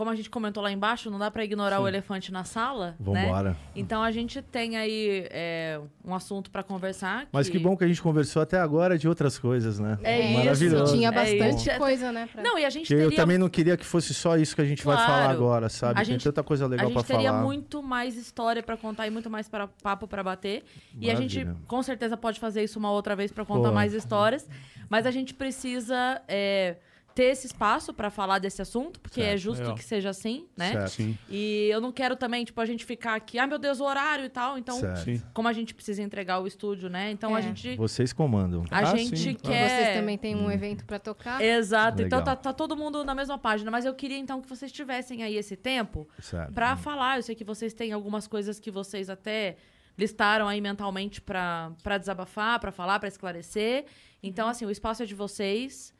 como 0.00 0.10
a 0.10 0.16
gente 0.16 0.30
comentou 0.30 0.62
lá 0.62 0.72
embaixo, 0.72 1.10
não 1.10 1.18
dá 1.18 1.30
pra 1.30 1.44
ignorar 1.44 1.78
o 1.78 1.86
elefante 1.86 2.32
na 2.32 2.42
sala. 2.42 2.96
Né? 2.98 3.26
Vambora. 3.26 3.54
Então 3.76 4.02
a 4.02 4.10
gente 4.10 4.40
tem 4.40 4.78
aí 4.78 5.26
é, 5.30 5.78
um 6.02 6.14
assunto 6.14 6.50
pra 6.50 6.62
conversar. 6.62 7.26
Mas 7.30 7.50
que 7.50 7.58
bom 7.58 7.76
que 7.76 7.84
a 7.84 7.86
gente 7.86 8.00
conversou 8.00 8.40
até 8.40 8.58
agora 8.58 8.96
de 8.96 9.06
outras 9.06 9.38
coisas, 9.38 9.78
né? 9.78 9.98
É 10.02 10.20
isso. 10.30 10.38
Maravilhoso. 10.38 10.94
Tinha 10.94 11.08
É 11.08 11.12
bastante 11.12 11.68
isso. 11.68 11.78
coisa, 11.78 12.10
né? 12.12 12.26
pra- 12.32 12.42
Não, 12.42 12.58
e 12.58 12.64
a 12.64 12.70
gente 12.70 12.84
Que 12.88 12.94
teria. 12.94 13.04
eu 13.04 13.14
também 13.14 13.36
não 13.36 13.50
queria 13.50 13.76
que 13.76 13.84
fosse 13.84 14.14
só 14.14 14.38
isso 14.38 14.54
que 14.56 14.62
a 14.62 14.64
gente 14.64 14.82
vai 14.82 14.96
Claro. 14.96 15.12
falar 15.12 15.28
agora, 15.30 15.68
sabe? 15.68 15.92
A 15.92 15.96
Tem 15.96 16.12
gente- 16.14 16.24
tanta 16.24 16.42
coisa 16.42 16.64
a 16.64 16.68
legal 16.68 16.90
pra 16.90 17.00
gente 17.02 17.06
teria 17.08 17.30
falar. 17.32 17.42
muito 17.44 17.82
mais 17.82 18.16
história 18.16 18.62
pra 18.62 18.78
contar 18.78 19.06
e 19.06 19.10
muito 19.10 19.28
mais 19.28 19.50
pra, 19.50 19.68
papo 19.82 20.08
pra 20.08 20.22
bater. 20.22 20.64
E 20.98 21.10
a 21.10 21.14
gente 21.14 21.40
Maravilha. 21.40 21.62
com 21.68 21.82
certeza 21.82 22.16
pode 22.16 22.40
fazer 22.40 22.62
isso 22.64 22.78
uma 22.78 22.90
outra 22.90 23.14
vez 23.14 23.30
pra 23.30 23.44
contar 23.44 23.68
Pô. 23.68 23.74
mais 23.74 23.92
histórias. 23.92 24.48
Mas 24.88 25.04
a 25.04 25.10
gente 25.10 25.34
precisa 25.34 26.22
é, 26.26 26.76
ter 27.20 27.32
esse 27.32 27.46
espaço 27.46 27.92
pra 27.92 28.08
falar 28.08 28.38
desse 28.38 28.62
assunto, 28.62 28.98
porque 28.98 29.20
é 29.20 29.24
Certo. 29.24 29.38
justo 29.40 29.60
Legal. 29.60 29.74
que 29.74 29.84
seja 29.84 30.08
assim, 30.08 30.46
né? 30.56 30.72
Certo. 30.72 30.88
Sim, 30.92 31.18
E 31.28 31.68
eu 31.70 31.78
não 31.78 31.92
quero 31.92 32.16
também, 32.16 32.46
tipo, 32.46 32.58
a 32.58 32.64
gente 32.64 32.82
ficar 32.82 33.14
aqui, 33.14 33.38
ah, 33.38 33.46
meu 33.46 33.58
Deus, 33.58 33.78
o 33.78 33.84
horário 33.84 34.24
e 34.24 34.28
tal. 34.30 34.56
Então, 34.56 34.80
Certo. 34.80 35.22
como 35.34 35.46
a 35.46 35.52
gente 35.52 35.74
precisa 35.74 36.02
entregar 36.02 36.40
o 36.40 36.46
estúdio, 36.46 36.88
né? 36.88 37.10
Então 37.10 37.34
a 37.34 37.40
É. 37.40 37.42
gente. 37.42 37.76
Vocês 37.76 38.10
comandam. 38.14 38.64
A 38.70 38.78
Ah, 38.78 38.84
gente 38.96 39.18
sim, 39.18 39.34
quer. 39.34 39.68
Vocês 39.68 39.96
também 39.98 40.16
têm 40.16 40.34
um 40.34 40.50
evento 40.50 40.86
pra 40.86 40.98
tocar. 40.98 41.42
Exato. 41.42 42.00
Então 42.00 42.20
Legal. 42.20 42.36
tá, 42.36 42.42
tá 42.42 42.52
todo 42.54 42.74
mundo 42.74 43.04
na 43.04 43.14
mesma 43.14 43.36
página. 43.36 43.70
Mas 43.70 43.84
eu 43.84 43.92
queria 43.94 44.16
então 44.16 44.40
que 44.40 44.48
vocês 44.48 44.72
tivessem 44.72 45.22
aí 45.22 45.36
esse 45.36 45.56
tempo 45.56 46.08
Certo. 46.20 46.54
pra 46.54 46.74
falar. 46.74 47.18
Eu 47.18 47.22
sei 47.22 47.34
que 47.34 47.44
vocês 47.44 47.74
têm 47.74 47.92
algumas 47.92 48.26
coisas 48.26 48.58
que 48.58 48.70
vocês 48.70 49.10
até 49.10 49.56
listaram 49.98 50.48
aí 50.48 50.60
mentalmente 50.62 51.20
pra 51.20 51.70
desabafar, 51.98 52.58
pra 52.60 52.72
falar, 52.72 52.98
pra 52.98 53.08
esclarecer. 53.08 53.84
Então, 54.22 54.48
assim, 54.48 54.64
o 54.64 54.70
espaço 54.70 55.02
é 55.02 55.06
de 55.06 55.14
vocês. 55.14 55.92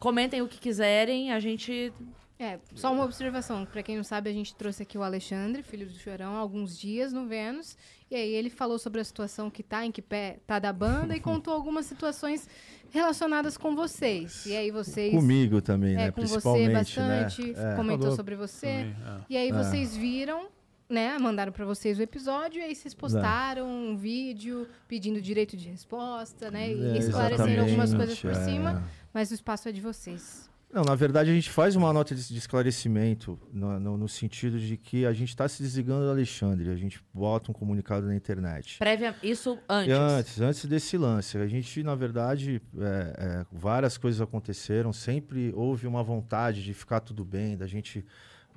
Comentem 0.00 0.42
o 0.42 0.48
que 0.48 0.58
quiserem. 0.58 1.30
A 1.30 1.38
gente. 1.38 1.92
É, 2.38 2.58
só 2.74 2.90
uma 2.90 3.04
observação. 3.04 3.66
Pra 3.66 3.82
quem 3.82 3.96
não 3.98 4.02
sabe, 4.02 4.30
a 4.30 4.32
gente 4.32 4.54
trouxe 4.54 4.82
aqui 4.82 4.96
o 4.96 5.02
Alexandre, 5.02 5.62
filho 5.62 5.86
do 5.86 5.92
Chorão, 5.92 6.34
há 6.36 6.38
alguns 6.38 6.76
dias 6.78 7.12
no 7.12 7.26
Vênus. 7.26 7.76
E 8.10 8.14
aí 8.16 8.32
ele 8.34 8.48
falou 8.48 8.78
sobre 8.78 9.00
a 9.02 9.04
situação 9.04 9.50
que 9.50 9.62
tá, 9.62 9.84
em 9.84 9.92
que 9.92 10.00
pé 10.00 10.38
tá 10.46 10.58
da 10.58 10.72
banda 10.72 11.14
e 11.14 11.20
contou 11.20 11.52
algumas 11.52 11.84
situações 11.84 12.48
relacionadas 12.90 13.58
com 13.58 13.76
vocês. 13.76 14.46
E 14.46 14.56
aí 14.56 14.70
vocês... 14.70 15.14
Comigo 15.14 15.60
também, 15.60 15.92
É, 15.92 15.96
né? 16.06 16.10
com 16.10 16.22
você 16.22 16.32
Principalmente, 16.32 16.72
bastante, 16.72 17.42
né? 17.52 17.72
É. 17.72 17.76
comentou 17.76 18.00
Falou 18.04 18.16
sobre 18.16 18.34
você. 18.34 18.66
Também, 18.66 18.96
é. 19.06 19.20
E 19.28 19.36
aí 19.36 19.48
É. 19.50 19.52
vocês 19.52 19.94
viram, 19.96 20.48
né? 20.88 21.16
Mandaram 21.18 21.52
pra 21.52 21.64
vocês 21.64 21.98
o 21.98 22.02
episódio 22.02 22.58
e 22.60 22.64
aí 22.64 22.74
vocês 22.74 22.94
postaram 22.94 23.68
um 23.68 23.96
vídeo 23.96 24.66
pedindo 24.88 25.20
direito 25.20 25.56
de 25.56 25.68
resposta, 25.68 26.50
né? 26.50 26.72
E 26.72 26.96
É, 26.96 26.98
esclarecendo 26.98 27.60
algumas 27.60 27.94
coisas 27.94 28.18
por 28.18 28.30
exatamente, 28.30 28.56
cima, 28.58 28.82
é. 28.96 28.99
Mas 29.12 29.30
o 29.30 29.34
espaço 29.34 29.68
é 29.68 29.72
de 29.72 29.80
vocês. 29.80 30.48
Não, 30.72 30.84
na 30.84 30.94
verdade 30.94 31.28
a 31.30 31.34
gente 31.34 31.50
faz 31.50 31.74
uma 31.74 31.92
nota 31.92 32.14
de 32.14 32.28
de 32.28 32.38
esclarecimento 32.38 33.36
no, 33.52 33.80
no- 33.80 33.96
no 33.96 34.08
sentido 34.08 34.56
de 34.60 34.76
que 34.76 35.04
a 35.04 35.12
gente 35.12 35.30
está 35.30 35.48
se 35.48 35.60
desligando 35.62 36.04
do 36.04 36.10
Alexandre. 36.10 36.70
A 36.70 36.76
gente 36.76 37.02
bota 37.12 37.50
um 37.50 37.54
comunicado 37.54 38.06
na 38.06 38.14
internet. 38.14 38.78
Prévia. 38.78 39.16
Isso 39.20 39.58
E 39.58 39.60
antes. 39.68 39.92
antes, 39.92 40.40
antes 40.40 40.64
desse 40.66 40.96
lance, 40.96 41.36
a 41.36 41.46
gente, 41.48 41.82
na 41.82 41.96
verdade, 41.96 42.62
é, 42.78 43.14
é, 43.18 43.46
várias 43.50 43.98
coisas 43.98 44.20
aconteceram, 44.20 44.92
sempre 44.92 45.52
houve 45.56 45.88
uma 45.88 46.04
vontade 46.04 46.62
de 46.62 46.72
ficar 46.72 47.00
tudo 47.00 47.24
bem, 47.24 47.56
da 47.56 47.66
gente 47.66 48.04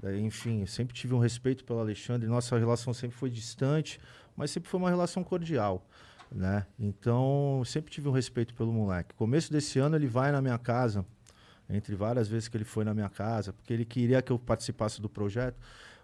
É, 0.04 0.18
enfim, 0.20 0.66
sempre 0.66 0.94
tive 0.94 1.14
um 1.14 1.20
respeito 1.20 1.64
pelo 1.64 1.80
Alexandre, 1.80 2.28
nossa 2.28 2.58
relação 2.60 2.94
sempre 2.94 3.16
foi 3.16 3.30
distante, 3.30 4.00
mas 4.36 4.52
sempre 4.52 4.70
foi 4.70 4.78
uma 4.80 4.90
relação 4.90 5.24
cordial, 5.24 5.88
né? 6.34 6.66
Então, 6.80 7.62
sempre 7.66 7.92
tive 7.92 8.10
um 8.10 8.12
respeito 8.12 8.54
pelo 8.54 8.72
moleque. 8.72 9.14
Começo 9.16 9.52
desse 9.52 9.80
ano 9.80 9.96
ele 9.96 10.08
vai 10.08 10.32
na 10.32 10.42
minha 10.42 10.58
casa, 10.58 11.06
entre 11.70 11.96
várias 11.96 12.28
vezes 12.28 12.48
que 12.48 12.58
ele 12.58 12.64
foi 12.64 12.84
na 12.84 12.94
minha 12.94 13.10
casa, 13.10 13.54
porque 13.54 13.72
ele 13.72 13.86
queria 13.86 14.22
que 14.22 14.32
eu 14.32 14.40
participasse 14.40 15.02
do 15.02 15.08
projeto, 15.08 15.58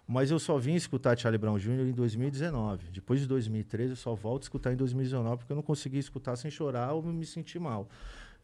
mas 0.06 0.30
eu 0.30 0.38
só 0.38 0.58
vim 0.58 0.74
escutar 0.74 1.16
Charlie 1.18 1.38
Brown 1.38 1.58
Jr. 1.58 1.88
em 1.88 1.92
2019. 1.92 2.90
Depois 2.90 3.20
de 3.20 3.26
2013, 3.26 3.90
eu 3.90 3.96
só 3.96 4.14
volto 4.14 4.42
a 4.42 4.44
escutar 4.44 4.72
em 4.72 4.76
2019, 4.76 5.38
porque 5.38 5.52
eu 5.52 5.56
não 5.56 5.62
consegui 5.62 5.98
escutar 5.98 6.34
sem 6.36 6.50
chorar 6.50 6.92
ou 6.92 7.02
me 7.02 7.24
sentir 7.24 7.60
mal. 7.60 7.88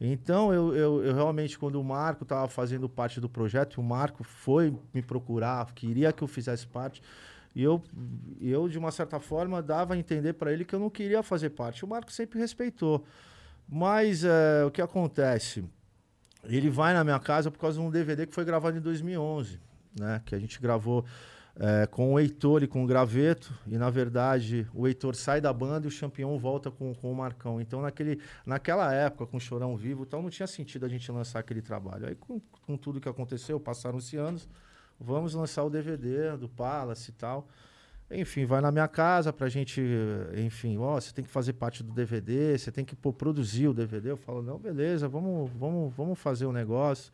Então, 0.00 0.52
eu, 0.52 0.74
eu, 0.74 1.04
eu 1.04 1.14
realmente, 1.14 1.58
quando 1.58 1.80
o 1.80 1.84
Marco 1.84 2.22
estava 2.22 2.46
fazendo 2.48 2.88
parte 2.88 3.20
do 3.20 3.28
projeto, 3.28 3.80
o 3.80 3.82
Marco 3.82 4.22
foi 4.22 4.76
me 4.92 5.00
procurar, 5.00 5.72
queria 5.72 6.12
que 6.12 6.22
eu 6.22 6.28
fizesse 6.28 6.66
parte, 6.66 7.02
e 7.56 7.62
eu, 7.62 7.82
eu 8.38 8.68
de 8.68 8.78
uma 8.78 8.90
certa 8.90 9.18
forma, 9.18 9.62
dava 9.62 9.94
a 9.94 9.96
entender 9.96 10.34
para 10.34 10.52
ele 10.52 10.62
que 10.62 10.74
eu 10.74 10.78
não 10.78 10.90
queria 10.90 11.22
fazer 11.22 11.48
parte. 11.48 11.86
O 11.86 11.88
Marco 11.88 12.12
sempre 12.12 12.38
respeitou. 12.38 13.02
Mas 13.66 14.24
é, 14.24 14.62
o 14.66 14.70
que 14.70 14.82
acontece? 14.82 15.64
Ele 16.44 16.68
vai 16.68 16.92
na 16.92 17.02
minha 17.02 17.18
casa 17.18 17.50
por 17.50 17.58
causa 17.58 17.80
de 17.80 17.86
um 17.86 17.90
DVD 17.90 18.26
que 18.26 18.34
foi 18.34 18.44
gravado 18.44 18.76
em 18.76 18.80
2011, 18.82 19.58
né? 19.98 20.20
Que 20.26 20.34
a 20.34 20.38
gente 20.38 20.60
gravou 20.60 21.02
é, 21.58 21.86
com 21.86 22.12
o 22.12 22.20
Heitor 22.20 22.62
e 22.62 22.66
com 22.66 22.84
o 22.84 22.86
Graveto, 22.86 23.58
e 23.66 23.78
na 23.78 23.88
verdade 23.88 24.68
o 24.74 24.86
Heitor 24.86 25.14
sai 25.14 25.40
da 25.40 25.50
banda 25.50 25.86
e 25.86 25.88
o 25.88 25.90
Champion 25.90 26.38
volta 26.38 26.70
com, 26.70 26.94
com 26.94 27.10
o 27.10 27.16
Marcão. 27.16 27.58
Então, 27.58 27.80
naquele, 27.80 28.20
naquela 28.44 28.92
época, 28.92 29.26
com 29.26 29.38
o 29.38 29.40
Chorão 29.40 29.74
Vivo, 29.78 30.02
então 30.02 30.20
não 30.20 30.28
tinha 30.28 30.46
sentido 30.46 30.84
a 30.84 30.90
gente 30.90 31.10
lançar 31.10 31.38
aquele 31.38 31.62
trabalho. 31.62 32.06
Aí, 32.06 32.14
com, 32.14 32.38
com 32.66 32.76
tudo 32.76 33.00
que 33.00 33.08
aconteceu, 33.08 33.58
passaram-se 33.58 34.18
anos, 34.18 34.46
vamos 35.00 35.34
lançar 35.34 35.64
o 35.64 35.70
DVD 35.70 36.36
do 36.36 36.48
Palace 36.48 37.10
e 37.10 37.14
tal. 37.14 37.48
Enfim, 38.10 38.44
vai 38.44 38.60
na 38.60 38.70
minha 38.70 38.86
casa 38.86 39.32
pra 39.32 39.48
gente, 39.48 39.82
enfim, 40.36 40.78
ó, 40.78 41.00
você 41.00 41.12
tem 41.12 41.24
que 41.24 41.30
fazer 41.30 41.54
parte 41.54 41.82
do 41.82 41.92
DVD, 41.92 42.56
você 42.56 42.70
tem 42.70 42.84
que 42.84 42.94
pô, 42.94 43.12
produzir 43.12 43.66
o 43.66 43.74
DVD. 43.74 44.12
Eu 44.12 44.16
falo, 44.16 44.42
não, 44.42 44.58
beleza, 44.58 45.08
vamos, 45.08 45.50
vamos, 45.50 45.92
vamos 45.92 46.18
fazer 46.18 46.46
o 46.46 46.50
um 46.50 46.52
negócio. 46.52 47.12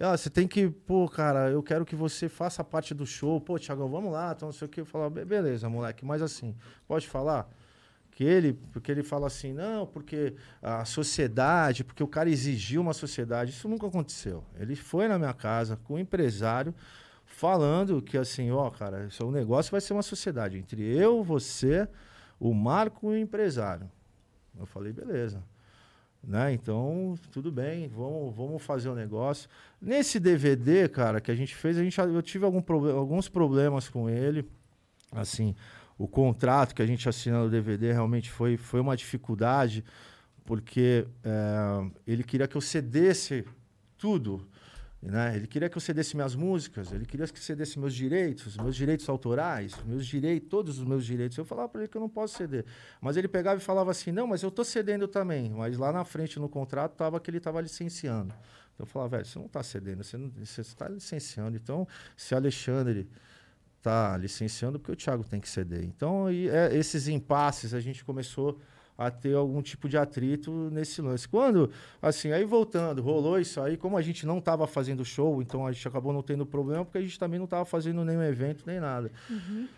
Ah, 0.00 0.16
você 0.16 0.30
tem 0.30 0.48
que, 0.48 0.70
pô, 0.70 1.06
cara, 1.06 1.50
eu 1.50 1.62
quero 1.62 1.84
que 1.84 1.94
você 1.94 2.30
faça 2.30 2.64
parte 2.64 2.94
do 2.94 3.04
show. 3.04 3.38
Pô, 3.42 3.58
Thiago, 3.58 3.86
vamos 3.88 4.10
lá, 4.10 4.32
então 4.34 4.48
não 4.48 4.52
sei 4.52 4.66
o 4.66 4.68
que. 4.70 4.80
Eu 4.80 4.86
falo, 4.86 5.10
beleza, 5.10 5.68
moleque, 5.68 6.02
mas 6.02 6.22
assim, 6.22 6.56
pode 6.88 7.06
falar? 7.06 7.46
Que 8.10 8.24
ele, 8.24 8.54
porque 8.72 8.90
ele 8.90 9.02
fala 9.02 9.26
assim, 9.26 9.52
não, 9.52 9.86
porque 9.86 10.34
a 10.62 10.84
sociedade, 10.86 11.84
porque 11.84 12.02
o 12.02 12.08
cara 12.08 12.30
exigiu 12.30 12.80
uma 12.80 12.94
sociedade. 12.94 13.50
Isso 13.50 13.68
nunca 13.68 13.86
aconteceu. 13.86 14.44
Ele 14.58 14.74
foi 14.76 15.08
na 15.08 15.18
minha 15.18 15.34
casa 15.34 15.76
com 15.84 15.94
um 15.94 15.98
empresário 15.98 16.74
falando 17.32 18.02
que 18.02 18.16
assim, 18.18 18.50
ó, 18.50 18.70
cara, 18.70 19.06
isso, 19.06 19.26
o 19.26 19.32
negócio 19.32 19.70
vai 19.70 19.80
ser 19.80 19.94
uma 19.94 20.02
sociedade 20.02 20.58
entre 20.58 20.82
eu, 20.82 21.24
você, 21.24 21.88
o 22.38 22.52
Marco 22.54 23.10
e 23.12 23.14
o 23.14 23.18
empresário. 23.18 23.90
Eu 24.58 24.66
falei, 24.66 24.92
beleza. 24.92 25.42
Né? 26.22 26.52
Então, 26.52 27.18
tudo 27.32 27.50
bem, 27.50 27.88
vamos, 27.88 28.34
vamos 28.36 28.62
fazer 28.62 28.88
o 28.88 28.92
um 28.92 28.94
negócio. 28.94 29.48
Nesse 29.80 30.20
DVD, 30.20 30.88
cara, 30.88 31.20
que 31.20 31.30
a 31.30 31.34
gente 31.34 31.54
fez, 31.54 31.76
a 31.76 31.82
gente, 31.82 31.98
eu 31.98 32.22
tive 32.22 32.44
algum 32.44 32.62
alguns 32.90 33.28
problemas 33.28 33.88
com 33.88 34.08
ele. 34.08 34.48
Assim, 35.10 35.54
o 35.98 36.06
contrato 36.06 36.74
que 36.74 36.82
a 36.82 36.86
gente 36.86 37.08
assinou 37.08 37.44
no 37.44 37.50
DVD 37.50 37.92
realmente 37.92 38.30
foi, 38.30 38.56
foi 38.56 38.80
uma 38.80 38.96
dificuldade, 38.96 39.84
porque 40.44 41.06
é, 41.24 41.90
ele 42.06 42.22
queria 42.22 42.46
que 42.46 42.56
eu 42.56 42.60
cedesse 42.60 43.44
tudo 43.98 44.46
né? 45.02 45.34
Ele 45.34 45.48
queria 45.48 45.68
que 45.68 45.76
eu 45.76 45.80
cedesse 45.80 46.14
minhas 46.14 46.36
músicas, 46.36 46.92
ele 46.92 47.04
queria 47.04 47.26
que 47.26 47.36
eu 47.36 47.42
cedesse 47.42 47.76
meus 47.76 47.92
direitos, 47.92 48.56
meus 48.56 48.76
direitos 48.76 49.08
autorais, 49.08 49.74
meus 49.84 50.06
direitos, 50.06 50.48
todos 50.48 50.78
os 50.78 50.84
meus 50.84 51.04
direitos. 51.04 51.36
Eu 51.36 51.44
falava 51.44 51.68
para 51.68 51.80
ele 51.80 51.88
que 51.88 51.96
eu 51.96 52.00
não 52.00 52.08
posso 52.08 52.36
ceder. 52.36 52.64
Mas 53.00 53.16
ele 53.16 53.26
pegava 53.26 53.60
e 53.60 53.64
falava 53.64 53.90
assim: 53.90 54.12
não, 54.12 54.28
mas 54.28 54.42
eu 54.42 54.48
estou 54.48 54.64
cedendo 54.64 55.08
também. 55.08 55.50
Mas 55.50 55.76
lá 55.76 55.92
na 55.92 56.04
frente 56.04 56.38
no 56.38 56.48
contrato 56.48 56.92
estava 56.92 57.18
que 57.18 57.28
ele 57.28 57.38
estava 57.38 57.60
licenciando. 57.60 58.32
Então 58.74 58.84
eu 58.84 58.86
falava, 58.86 59.16
velho, 59.16 59.26
você 59.26 59.38
não 59.38 59.46
está 59.46 59.62
cedendo, 59.62 60.04
você 60.04 60.60
está 60.60 60.88
licenciando. 60.88 61.56
Então, 61.56 61.86
se 62.16 62.34
Alexandre 62.34 63.08
está 63.78 64.16
licenciando, 64.16 64.78
porque 64.78 64.92
o 64.92 64.96
Thiago 64.96 65.24
tem 65.24 65.40
que 65.40 65.48
ceder. 65.48 65.82
Então, 65.82 66.30
e, 66.30 66.48
é, 66.48 66.74
esses 66.76 67.08
impasses 67.08 67.74
a 67.74 67.80
gente 67.80 68.04
começou 68.04 68.60
a 69.06 69.10
ter 69.10 69.34
algum 69.34 69.60
tipo 69.62 69.88
de 69.88 69.96
atrito 69.96 70.50
nesse 70.70 71.00
lance. 71.02 71.28
Quando, 71.28 71.70
assim, 72.00 72.32
aí 72.32 72.44
voltando, 72.44 73.02
rolou 73.02 73.38
isso 73.38 73.60
aí, 73.60 73.76
como 73.76 73.96
a 73.96 74.02
gente 74.02 74.26
não 74.26 74.38
estava 74.38 74.66
fazendo 74.66 75.04
show, 75.04 75.42
então 75.42 75.66
a 75.66 75.72
gente 75.72 75.86
acabou 75.86 76.12
não 76.12 76.22
tendo 76.22 76.46
problema, 76.46 76.84
porque 76.84 76.98
a 76.98 77.02
gente 77.02 77.18
também 77.18 77.38
não 77.38 77.44
estava 77.44 77.64
fazendo 77.64 78.04
nenhum 78.04 78.22
evento, 78.22 78.64
nem 78.66 78.80
nada. 78.80 79.10
Uhum. 79.28 79.68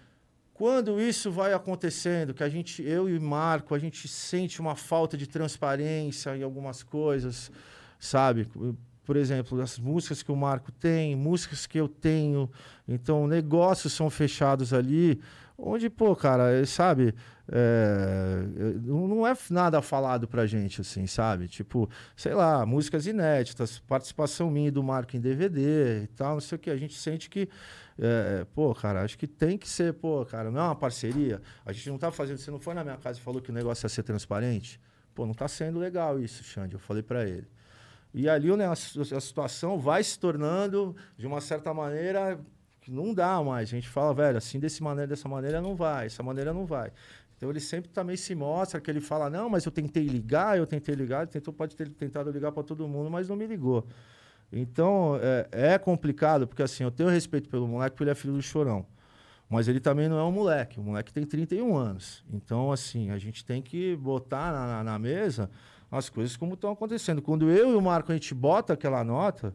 Quando 0.55 1.01
isso 1.01 1.33
vai 1.33 1.53
acontecendo, 1.53 2.33
que 2.33 2.45
a 2.45 2.49
gente, 2.49 2.81
eu 2.81 3.09
e 3.09 3.19
o 3.19 3.21
Marco, 3.21 3.75
a 3.75 3.79
gente 3.79 4.07
sente 4.07 4.61
uma 4.61 4.77
falta 4.77 5.17
de 5.17 5.27
transparência 5.27 6.37
em 6.37 6.45
algumas 6.45 6.83
coisas, 6.83 7.51
sabe? 7.99 8.47
Por 9.05 9.17
exemplo, 9.17 9.61
as 9.61 9.79
músicas 9.79 10.23
que 10.23 10.31
o 10.31 10.37
Marco 10.37 10.71
tem, 10.71 11.17
músicas 11.17 11.67
que 11.67 11.77
eu 11.77 11.89
tenho, 11.89 12.49
então 12.87 13.27
negócios 13.27 13.93
são 13.93 14.09
fechados 14.09 14.73
ali, 14.73 15.21
onde, 15.57 15.89
pô, 15.89 16.15
cara, 16.15 16.65
sabe? 16.67 17.15
É, 17.47 18.43
não 18.83 19.27
é 19.27 19.37
nada 19.51 19.83
falado 19.83 20.27
pra 20.27 20.47
gente, 20.47 20.81
assim, 20.81 21.07
sabe? 21.07 21.47
Tipo, 21.47 21.89
sei 22.17 22.35
lá, 22.35 22.65
músicas 22.65 23.07
inéditas, 23.07 23.79
participação 23.81 24.51
minha 24.51 24.73
do 24.73 24.83
Marco 24.83 25.17
em 25.17 25.21
DVD 25.21 26.05
e 26.05 26.07
tal, 26.09 26.35
não 26.35 26.41
sei 26.41 26.57
o 26.57 26.59
que. 26.59 26.71
A 26.71 26.77
gente 26.77 26.95
sente 26.95 27.29
que, 27.29 27.49
é, 27.99 28.47
pô, 28.55 28.75
cara, 28.75 29.03
acho 29.03 29.19
que 29.19 29.27
tem 29.27 29.59
que 29.59 29.69
ser, 29.69 29.93
pô, 29.95 30.25
cara, 30.25 30.51
não 30.51 30.61
é 30.61 30.65
uma 30.65 30.77
parceria. 30.77 31.41
A 31.65 31.73
gente 31.73 31.91
não 31.91 31.99
tá 31.99 32.11
fazendo, 32.11 32.39
você 32.39 32.51
não 32.51 32.61
foi 32.61 32.75
na 32.75 32.83
minha 32.83 32.97
casa 32.97 33.19
e 33.19 33.23
falou 33.23 33.41
que 33.43 33.51
o 33.51 33.55
negócio 33.55 33.85
ia 33.85 33.91
ser 33.91 34.03
transparente? 34.03 34.81
Pô, 35.15 35.27
não 35.27 35.35
tá 35.35 35.47
sendo 35.47 35.79
legal 35.79 36.19
isso, 36.19 36.43
Xande, 36.43 36.75
eu 36.75 36.81
falei 36.81 37.03
para 37.03 37.29
ele. 37.29 37.47
E 38.13 38.29
ali 38.29 38.57
né, 38.57 38.67
a, 38.67 38.73
a 38.73 39.21
situação 39.21 39.79
vai 39.79 40.03
se 40.03 40.19
tornando, 40.19 40.97
de 41.17 41.27
uma 41.27 41.41
certa 41.41 41.75
maneira, 41.75 42.41
não 42.91 43.15
dá 43.15 43.43
mais. 43.43 43.69
A 43.69 43.73
gente 43.73 43.89
fala, 43.89 44.15
velho, 44.15 44.39
assim 44.39 44.59
desse 44.59 44.83
maneira, 44.83 45.09
dessa 45.09 45.29
maneira 45.29 45.61
não 45.61 45.75
vai, 45.75 46.07
essa 46.07 46.23
maneira 46.23 46.53
não 46.53 46.67
vai. 46.67 46.91
Então 47.37 47.51
ele 47.51 47.61
sempre 47.61 47.91
também 47.91 48.17
se 48.17 48.35
mostra 48.35 48.81
que 48.81 48.91
ele 48.91 49.01
fala: 49.01 49.29
não, 49.29 49.49
mas 49.51 49.65
eu 49.65 49.73
tentei 49.73 50.07
ligar, 50.07 50.57
eu 50.57 50.67
tentei 50.67 50.95
ligar, 50.95 51.27
tentou, 51.27 51.53
pode 51.53 51.77
ter 51.77 51.89
tentado 51.91 52.31
ligar 52.31 52.53
para 52.53 52.63
todo 52.63 52.87
mundo, 52.89 53.11
mas 53.11 53.29
não 53.29 53.37
me 53.37 53.47
ligou. 53.47 53.87
Então 54.53 55.19
é, 55.21 55.75
é, 55.75 55.79
complicado, 55.79 56.47
porque 56.47 56.63
assim, 56.63 56.85
eu 56.85 56.91
tenho 56.91 57.09
respeito 57.09 57.49
pelo 57.49 57.67
moleque, 57.67 57.91
porque 57.91 58.05
ele 58.05 58.11
é 58.11 58.15
filho 58.15 58.35
do 58.35 58.43
chorão. 58.43 58.87
Mas 59.49 59.69
ele 59.69 59.79
também 59.79 60.09
não 60.09 60.19
é 60.19 60.25
um 60.25 60.33
moleque, 60.33 60.81
o 60.81 60.83
moleque 60.83 61.13
tem 61.13 61.25
31 61.25 61.77
anos. 61.77 62.25
Então, 62.33 62.73
assim, 62.73 63.11
a 63.11 63.19
gente 63.19 63.45
tem 63.45 63.61
que 63.61 63.95
botar 63.97 64.51
na, 64.51 64.67
na, 64.67 64.85
na 64.85 64.99
mesa 64.99 65.51
as 65.91 66.09
coisas 66.09 66.37
como 66.37 66.55
estão 66.55 66.73
acontecendo. 66.73 67.21
Quando 67.21 67.51
eu 67.51 67.73
e 67.73 67.75
o 67.75 67.81
Marco 67.81 68.11
a 68.11 68.15
gente 68.15 68.35
bota 68.35 68.73
aquela 68.73 69.05
nota, 69.05 69.55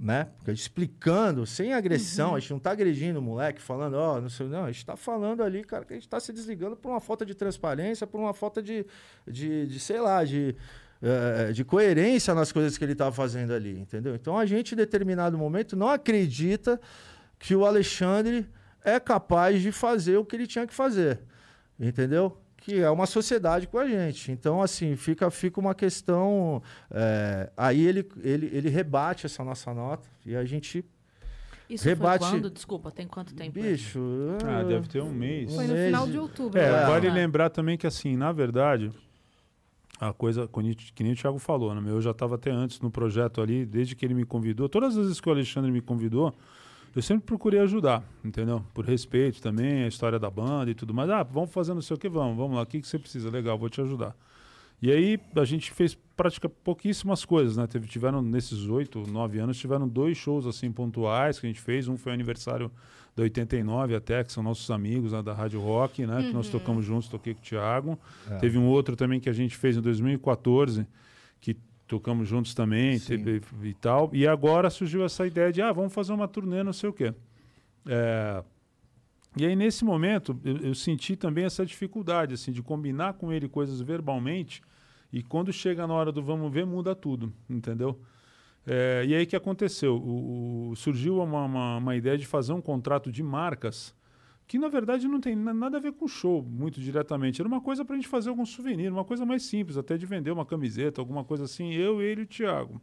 né? 0.00 0.28
Explicando, 0.46 1.44
sem 1.44 1.72
agressão, 1.72 2.30
uhum. 2.30 2.36
a 2.36 2.40
gente 2.40 2.50
não 2.50 2.58
está 2.58 2.70
agredindo 2.70 3.18
o 3.18 3.22
moleque, 3.22 3.60
falando, 3.60 3.94
ó, 3.94 4.16
oh, 4.16 4.20
não 4.20 4.28
sei, 4.28 4.46
não, 4.46 4.64
a 4.64 4.66
gente 4.68 4.78
está 4.78 4.96
falando 4.96 5.42
ali, 5.42 5.64
cara, 5.64 5.84
que 5.84 5.92
a 5.92 5.96
gente 5.96 6.06
está 6.06 6.20
se 6.20 6.32
desligando 6.32 6.76
por 6.76 6.90
uma 6.90 7.00
falta 7.00 7.26
de 7.26 7.34
transparência, 7.34 8.06
por 8.06 8.20
uma 8.20 8.32
falta 8.32 8.62
de, 8.62 8.86
de, 9.26 9.66
de 9.66 9.80
sei 9.80 10.00
lá, 10.00 10.24
de, 10.24 10.54
uh, 11.02 11.52
de 11.52 11.64
coerência 11.64 12.32
nas 12.32 12.52
coisas 12.52 12.78
que 12.78 12.84
ele 12.84 12.92
estava 12.92 13.10
fazendo 13.10 13.52
ali, 13.52 13.76
entendeu? 13.78 14.14
Então 14.14 14.38
a 14.38 14.46
gente, 14.46 14.72
em 14.72 14.76
determinado 14.76 15.36
momento, 15.36 15.74
não 15.74 15.88
acredita 15.88 16.80
que 17.36 17.56
o 17.56 17.66
Alexandre 17.66 18.48
é 18.84 19.00
capaz 19.00 19.60
de 19.60 19.72
fazer 19.72 20.16
o 20.16 20.24
que 20.24 20.36
ele 20.36 20.46
tinha 20.46 20.66
que 20.66 20.74
fazer, 20.74 21.20
entendeu? 21.78 22.38
Que 22.68 22.80
é 22.82 22.90
uma 22.90 23.06
sociedade 23.06 23.66
com 23.66 23.78
a 23.78 23.88
gente. 23.88 24.30
Então, 24.30 24.60
assim, 24.60 24.94
fica, 24.94 25.30
fica 25.30 25.58
uma 25.58 25.74
questão. 25.74 26.62
É, 26.90 27.50
aí 27.56 27.86
ele, 27.86 28.06
ele, 28.22 28.50
ele 28.52 28.68
rebate 28.68 29.24
essa 29.24 29.42
nossa 29.42 29.72
nota 29.72 30.06
e 30.26 30.36
a 30.36 30.44
gente. 30.44 30.84
Isso 31.70 31.84
rebate... 31.84 32.24
foi 32.24 32.32
quando? 32.34 32.50
Desculpa, 32.50 32.90
tem 32.90 33.06
quanto 33.06 33.34
tempo? 33.34 33.58
Bicho. 33.58 33.98
Ah, 34.44 34.62
deve 34.62 34.86
ter 34.86 35.02
um 35.02 35.10
mês. 35.10 35.54
Foi 35.54 35.66
no 35.66 35.72
mês 35.72 35.86
final 35.86 36.06
de 36.06 36.18
outubro. 36.18 36.60
É, 36.60 36.70
né? 36.70 36.86
vale 36.86 37.08
lembrar 37.08 37.48
também 37.48 37.78
que, 37.78 37.86
assim, 37.86 38.18
na 38.18 38.32
verdade, 38.32 38.92
a 39.98 40.12
coisa, 40.12 40.46
que 40.94 41.02
nem 41.02 41.12
o 41.12 41.16
Thiago 41.16 41.38
falou, 41.38 41.74
né? 41.74 41.82
Eu 41.90 42.02
já 42.02 42.10
estava 42.10 42.34
até 42.34 42.50
antes 42.50 42.80
no 42.80 42.90
projeto 42.90 43.40
ali, 43.40 43.64
desde 43.64 43.96
que 43.96 44.04
ele 44.04 44.14
me 44.14 44.26
convidou. 44.26 44.68
Todas 44.68 44.94
as 44.94 45.04
vezes 45.04 45.20
que 45.22 45.28
o 45.28 45.32
Alexandre 45.32 45.70
me 45.70 45.80
convidou, 45.80 46.34
eu 46.98 47.02
sempre 47.02 47.24
procurei 47.24 47.60
ajudar, 47.60 48.02
entendeu? 48.24 48.64
Por 48.74 48.84
respeito 48.84 49.40
também, 49.40 49.84
a 49.84 49.86
história 49.86 50.18
da 50.18 50.28
banda 50.28 50.68
e 50.68 50.74
tudo 50.74 50.92
mais. 50.92 51.08
Ah, 51.08 51.22
vamos 51.22 51.52
fazer 51.52 51.72
não 51.72 51.80
sei 51.80 51.94
o 51.94 51.98
que, 51.98 52.08
vamos, 52.08 52.36
vamos 52.36 52.56
lá, 52.56 52.62
o 52.62 52.66
que, 52.66 52.80
que 52.80 52.88
você 52.88 52.98
precisa? 52.98 53.30
Legal, 53.30 53.56
vou 53.56 53.68
te 53.68 53.80
ajudar. 53.80 54.16
E 54.82 54.90
aí 54.90 55.20
a 55.36 55.44
gente 55.44 55.70
fez 55.70 55.96
praticamente 56.16 56.58
pouquíssimas 56.64 57.24
coisas, 57.24 57.56
né? 57.56 57.68
Teve, 57.68 57.86
tiveram, 57.86 58.20
nesses 58.20 58.68
oito, 58.68 59.06
nove 59.06 59.38
anos, 59.38 59.56
tiveram 59.56 59.86
dois 59.86 60.16
shows 60.16 60.44
assim 60.44 60.72
pontuais 60.72 61.38
que 61.38 61.46
a 61.46 61.48
gente 61.48 61.60
fez. 61.60 61.86
Um 61.86 61.96
foi 61.96 62.10
o 62.10 62.14
aniversário 62.14 62.68
da 63.14 63.22
89 63.22 63.94
até, 63.94 64.24
que 64.24 64.32
são 64.32 64.42
nossos 64.42 64.68
amigos 64.68 65.12
né, 65.12 65.22
da 65.22 65.32
Rádio 65.32 65.60
Rock, 65.60 66.04
né? 66.04 66.16
Uhum. 66.16 66.22
Que 66.24 66.32
nós 66.32 66.46
uhum. 66.46 66.58
tocamos 66.58 66.84
juntos, 66.84 67.08
toquei 67.08 67.32
com 67.32 67.40
o 67.40 67.44
Thiago. 67.44 67.96
É. 68.28 68.38
Teve 68.38 68.58
um 68.58 68.66
outro 68.66 68.96
também 68.96 69.20
que 69.20 69.28
a 69.28 69.32
gente 69.32 69.56
fez 69.56 69.76
em 69.76 69.80
2014, 69.80 70.82
que 70.82 70.88
tocamos 71.88 72.28
juntos 72.28 72.54
também 72.54 73.00
teve, 73.00 73.40
e 73.62 73.74
tal. 73.74 74.10
E 74.12 74.26
agora 74.26 74.70
surgiu 74.70 75.04
essa 75.04 75.26
ideia 75.26 75.50
de, 75.50 75.62
ah, 75.62 75.72
vamos 75.72 75.92
fazer 75.92 76.12
uma 76.12 76.28
turnê, 76.28 76.62
não 76.62 76.72
sei 76.72 76.90
o 76.90 76.92
quê. 76.92 77.12
É, 77.86 78.44
e 79.36 79.46
aí, 79.46 79.56
nesse 79.56 79.84
momento, 79.84 80.38
eu, 80.44 80.58
eu, 80.58 80.74
senti 80.74 81.16
também 81.16 81.44
essa 81.44 81.64
dificuldade, 81.64 82.34
assim, 82.34 82.52
de 82.52 82.62
combinar 82.62 83.14
com 83.14 83.32
ele 83.32 83.48
coisas 83.48 83.80
verbalmente 83.80 84.62
e 85.12 85.22
quando 85.22 85.52
chega 85.52 85.86
na 85.86 85.94
hora 85.94 86.12
do 86.12 86.22
vamos 86.22 86.52
ver, 86.52 86.66
muda 86.66 86.94
tudo, 86.94 87.32
entendeu? 87.48 87.98
É, 88.66 89.04
e 89.06 89.14
aí, 89.14 89.24
que 89.24 89.34
aconteceu? 89.34 89.96
O, 89.96 90.70
o, 90.70 90.76
surgiu 90.76 91.22
uma, 91.22 91.44
uma, 91.44 91.76
uma, 91.78 91.96
ideia 91.96 92.18
de 92.18 92.26
fazer 92.26 92.52
um 92.52 92.60
contrato 92.60 93.10
de 93.10 93.22
marcas 93.22 93.94
que, 94.48 94.58
na 94.58 94.68
verdade, 94.68 95.06
não 95.06 95.20
tem 95.20 95.36
nada 95.36 95.76
a 95.76 95.80
ver 95.80 95.92
com 95.92 96.08
show, 96.08 96.42
muito 96.42 96.80
diretamente. 96.80 97.40
Era 97.40 97.46
uma 97.46 97.60
coisa 97.60 97.84
para 97.84 97.94
a 97.94 97.98
gente 97.98 98.08
fazer 98.08 98.30
algum 98.30 98.46
souvenir, 98.46 98.90
uma 98.90 99.04
coisa 99.04 99.26
mais 99.26 99.42
simples, 99.42 99.76
até 99.76 99.98
de 99.98 100.06
vender 100.06 100.30
uma 100.30 100.46
camiseta, 100.46 101.02
alguma 101.02 101.22
coisa 101.22 101.44
assim, 101.44 101.74
eu, 101.74 102.00
ele 102.00 102.22
e 102.22 102.24
o 102.24 102.26
Thiago. 102.26 102.80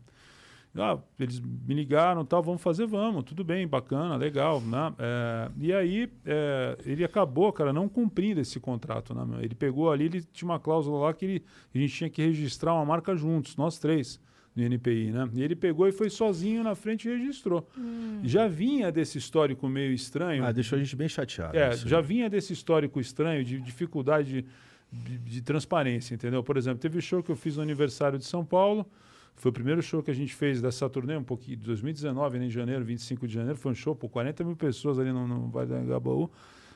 Ah, 0.77 0.99
eles 1.17 1.39
me 1.39 1.73
ligaram, 1.73 2.23
tal, 2.23 2.43
vamos 2.43 2.61
fazer, 2.61 2.85
vamos, 2.85 3.23
tudo 3.23 3.43
bem, 3.43 3.65
bacana, 3.65 4.15
legal, 4.15 4.61
né? 4.61 4.93
É, 4.99 5.51
e 5.57 5.73
aí 5.73 6.11
é, 6.25 6.77
ele 6.85 7.03
acabou, 7.03 7.51
cara, 7.51 7.73
não 7.73 7.87
cumprindo 7.89 8.41
esse 8.41 8.59
contrato, 8.59 9.15
né? 9.15 9.25
Ele 9.41 9.55
pegou 9.55 9.89
ali, 9.89 10.05
ele 10.05 10.21
tinha 10.21 10.47
uma 10.47 10.59
cláusula 10.59 10.99
lá 10.99 11.13
que 11.13 11.25
ele, 11.25 11.45
a 11.73 11.77
gente 11.77 11.93
tinha 11.93 12.09
que 12.09 12.21
registrar 12.21 12.75
uma 12.75 12.85
marca 12.85 13.15
juntos, 13.15 13.55
nós 13.55 13.79
três, 13.79 14.19
no 14.55 14.63
NPI, 14.63 15.11
né? 15.11 15.29
E 15.33 15.43
ele 15.43 15.55
pegou 15.55 15.87
e 15.87 15.91
foi 15.91 16.09
sozinho 16.09 16.63
na 16.63 16.75
frente 16.75 17.07
e 17.07 17.11
registrou. 17.11 17.67
Hum. 17.77 18.21
Já 18.23 18.47
vinha 18.47 18.91
desse 18.91 19.17
histórico 19.17 19.67
meio 19.67 19.91
estranho. 19.91 20.45
Ah, 20.45 20.51
deixou 20.51 20.77
a 20.77 20.81
gente 20.81 20.95
bem 20.95 21.09
chateado. 21.09 21.57
É, 21.57 21.75
já 21.75 21.99
vinha 21.99 22.29
desse 22.29 22.53
histórico 22.53 22.99
estranho 22.99 23.43
de 23.43 23.59
dificuldade 23.59 24.45
de, 24.91 25.17
de, 25.17 25.17
de 25.17 25.41
transparência, 25.41 26.15
entendeu? 26.15 26.41
Por 26.41 26.55
exemplo, 26.55 26.79
teve 26.79 26.97
o 26.97 27.01
show 27.01 27.21
que 27.21 27.31
eu 27.31 27.35
fiz 27.35 27.57
no 27.57 27.63
aniversário 27.63 28.17
de 28.17 28.25
São 28.25 28.45
Paulo. 28.45 28.85
Foi 29.35 29.49
o 29.49 29.53
primeiro 29.53 29.81
show 29.81 30.01
que 30.01 30.09
a 30.09 30.13
gente 30.13 30.33
fez 30.33 30.61
dessa 30.61 30.89
turnê, 30.89 31.17
um 31.17 31.23
pouquinho, 31.23 31.57
de 31.57 31.65
2019, 31.65 32.39
né, 32.39 32.45
em 32.45 32.49
janeiro, 32.49 32.85
25 32.85 33.27
de 33.27 33.33
janeiro. 33.33 33.57
Foi 33.57 33.73
um 33.73 33.75
show 33.75 33.93
por 33.93 34.07
40 34.07 34.43
mil 34.45 34.55
pessoas 34.55 34.97
ali 34.97 35.11
no, 35.11 35.27
no 35.27 35.49
Vale 35.49 35.67
do 35.67 35.77
Engabaú. 35.77 36.31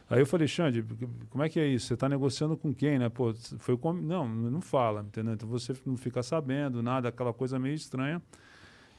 Aí 0.09 0.19
eu 0.19 0.25
falei, 0.25 0.47
Xande, 0.47 0.83
como 1.29 1.43
é 1.43 1.49
que 1.49 1.59
é 1.59 1.67
isso? 1.67 1.87
Você 1.87 1.93
está 1.93 2.09
negociando 2.09 2.57
com 2.57 2.73
quem, 2.73 2.97
né? 2.97 3.09
Pô, 3.09 3.31
foi 3.59 3.77
com... 3.77 3.93
Não, 3.93 4.27
não 4.27 4.59
fala, 4.59 5.01
entendeu? 5.01 5.33
Então 5.33 5.47
você 5.47 5.73
não 5.85 5.95
fica 5.95 6.23
sabendo 6.23 6.81
nada, 6.81 7.09
aquela 7.09 7.31
coisa 7.31 7.59
meio 7.59 7.75
estranha. 7.75 8.19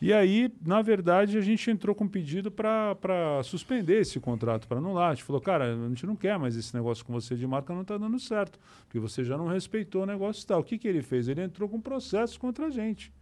E 0.00 0.14
aí, 0.14 0.50
na 0.64 0.80
verdade, 0.80 1.36
a 1.36 1.42
gente 1.42 1.70
entrou 1.70 1.94
com 1.94 2.04
um 2.04 2.08
pedido 2.08 2.50
para 2.50 3.42
suspender 3.44 4.00
esse 4.00 4.18
contrato, 4.18 4.66
para 4.66 4.78
anular. 4.78 5.10
A 5.10 5.14
gente 5.14 5.24
falou, 5.24 5.42
cara, 5.42 5.74
a 5.74 5.88
gente 5.88 6.06
não 6.06 6.16
quer 6.16 6.38
mais 6.38 6.56
esse 6.56 6.74
negócio 6.74 7.04
com 7.04 7.12
você 7.12 7.36
de 7.36 7.46
marca, 7.46 7.74
não 7.74 7.82
está 7.82 7.98
dando 7.98 8.18
certo, 8.18 8.58
porque 8.86 8.98
você 8.98 9.22
já 9.22 9.36
não 9.36 9.46
respeitou 9.46 10.04
o 10.04 10.06
negócio 10.06 10.42
e 10.42 10.46
tal. 10.46 10.60
O 10.60 10.64
que, 10.64 10.78
que 10.78 10.88
ele 10.88 11.02
fez? 11.02 11.28
Ele 11.28 11.42
entrou 11.42 11.68
com 11.68 11.78
processos 11.80 12.38
contra 12.38 12.68
a 12.68 12.70
gente. 12.70 13.12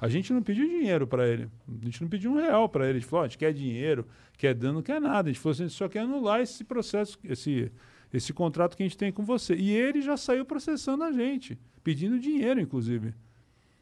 A 0.00 0.08
gente 0.08 0.32
não 0.32 0.42
pediu 0.42 0.66
dinheiro 0.66 1.06
para 1.06 1.26
ele. 1.26 1.48
A 1.68 1.84
gente 1.84 2.02
não 2.02 2.08
pediu 2.08 2.32
um 2.32 2.36
real 2.36 2.68
para 2.68 2.84
ele. 2.84 2.98
A 2.98 3.00
gente 3.00 3.08
falou, 3.08 3.22
oh, 3.22 3.24
a 3.24 3.28
gente 3.28 3.38
quer 3.38 3.52
dinheiro, 3.52 4.06
quer 4.36 4.54
dano, 4.54 4.82
quer 4.82 5.00
nada. 5.00 5.28
A 5.28 5.32
gente 5.32 5.40
falou 5.40 5.52
assim, 5.52 5.64
a 5.64 5.66
gente 5.68 5.76
só 5.76 5.88
quer 5.88 6.00
anular 6.00 6.40
esse 6.40 6.62
processo, 6.64 7.18
esse, 7.24 7.72
esse 8.12 8.32
contrato 8.32 8.76
que 8.76 8.82
a 8.82 8.86
gente 8.86 8.98
tem 8.98 9.10
com 9.10 9.24
você. 9.24 9.54
E 9.54 9.70
ele 9.70 10.02
já 10.02 10.16
saiu 10.16 10.44
processando 10.44 11.04
a 11.04 11.12
gente, 11.12 11.58
pedindo 11.82 12.18
dinheiro, 12.18 12.60
inclusive. 12.60 13.14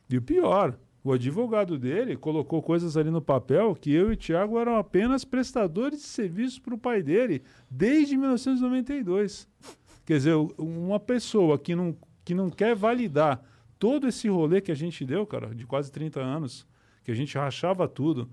E 0.08 0.16
o 0.16 0.22
pior, 0.22 0.78
o 1.02 1.12
advogado 1.12 1.78
dele 1.78 2.16
colocou 2.16 2.62
coisas 2.62 2.96
ali 2.96 3.10
no 3.10 3.20
papel 3.20 3.74
que 3.74 3.92
eu 3.92 4.10
e 4.10 4.14
o 4.14 4.16
Tiago 4.16 4.58
eram 4.58 4.76
apenas 4.76 5.24
prestadores 5.24 6.00
de 6.00 6.06
serviços 6.06 6.58
para 6.58 6.74
o 6.74 6.78
pai 6.78 7.02
dele 7.02 7.42
desde 7.70 8.16
1992. 8.16 9.46
Quer 10.06 10.16
dizer, 10.18 10.34
uma 10.58 11.00
pessoa 11.00 11.58
que 11.58 11.74
não, 11.74 11.96
que 12.24 12.34
não 12.34 12.48
quer 12.48 12.74
validar 12.74 13.42
todo 13.84 14.08
esse 14.08 14.28
rolê 14.30 14.62
que 14.62 14.72
a 14.72 14.74
gente 14.74 15.04
deu, 15.04 15.26
cara, 15.26 15.54
de 15.54 15.66
quase 15.66 15.92
30 15.92 16.18
anos, 16.18 16.66
que 17.04 17.10
a 17.10 17.14
gente 17.14 17.36
rachava 17.36 17.86
tudo, 17.86 18.30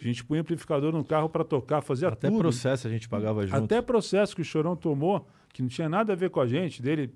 a 0.00 0.02
gente 0.02 0.24
punha 0.24 0.40
amplificador 0.40 0.94
no 0.94 1.04
carro 1.04 1.28
para 1.28 1.44
tocar, 1.44 1.82
fazia 1.82 2.08
Até 2.08 2.28
tudo. 2.28 2.36
Até 2.36 2.42
processo 2.42 2.86
a 2.86 2.90
gente 2.90 3.06
pagava 3.06 3.46
junto. 3.46 3.64
Até 3.64 3.82
processo 3.82 4.34
que 4.34 4.40
o 4.40 4.44
Chorão 4.44 4.74
tomou, 4.74 5.28
que 5.52 5.60
não 5.60 5.68
tinha 5.68 5.90
nada 5.90 6.14
a 6.14 6.16
ver 6.16 6.30
com 6.30 6.40
a 6.40 6.46
gente, 6.46 6.80
dele 6.80 7.12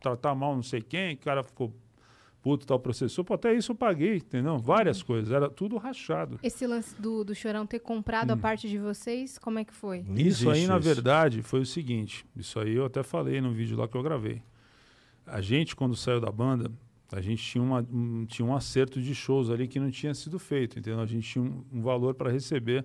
tratar 0.00 0.34
mal 0.34 0.52
não 0.56 0.64
sei 0.64 0.82
quem, 0.82 1.14
o 1.14 1.18
cara 1.18 1.44
ficou 1.44 1.72
puto, 2.42 2.66
tal 2.66 2.80
processor. 2.80 3.24
Pô, 3.24 3.34
até 3.34 3.54
isso 3.54 3.70
eu 3.70 3.76
paguei, 3.76 4.16
entendeu? 4.16 4.58
Várias 4.58 5.00
coisas, 5.00 5.30
era 5.32 5.48
tudo 5.48 5.76
rachado. 5.76 6.40
Esse 6.42 6.66
lance 6.66 7.00
do, 7.00 7.22
do 7.22 7.36
Chorão 7.36 7.68
ter 7.68 7.78
comprado 7.78 8.30
hum. 8.30 8.34
a 8.34 8.36
parte 8.36 8.68
de 8.68 8.78
vocês, 8.78 9.38
como 9.38 9.60
é 9.60 9.64
que 9.64 9.72
foi? 9.72 10.04
Isso 10.16 10.50
aí, 10.50 10.66
na 10.66 10.76
verdade, 10.78 11.40
foi 11.40 11.60
o 11.60 11.66
seguinte, 11.66 12.26
isso 12.36 12.58
aí 12.58 12.74
eu 12.74 12.84
até 12.84 13.04
falei 13.04 13.40
no 13.40 13.52
vídeo 13.52 13.78
lá 13.78 13.86
que 13.86 13.96
eu 13.96 14.02
gravei. 14.02 14.42
A 15.24 15.40
gente, 15.40 15.76
quando 15.76 15.94
saiu 15.94 16.20
da 16.20 16.32
banda, 16.32 16.68
a 17.10 17.20
gente 17.20 17.42
tinha, 17.42 17.62
uma, 17.62 17.86
um, 17.90 18.26
tinha 18.26 18.46
um 18.46 18.54
acerto 18.54 19.00
de 19.00 19.14
shows 19.14 19.48
ali 19.50 19.66
que 19.66 19.80
não 19.80 19.90
tinha 19.90 20.12
sido 20.14 20.38
feito, 20.38 20.78
entendeu? 20.78 21.00
A 21.00 21.06
gente 21.06 21.26
tinha 21.26 21.42
um, 21.42 21.64
um 21.72 21.82
valor 21.82 22.14
para 22.14 22.30
receber. 22.30 22.84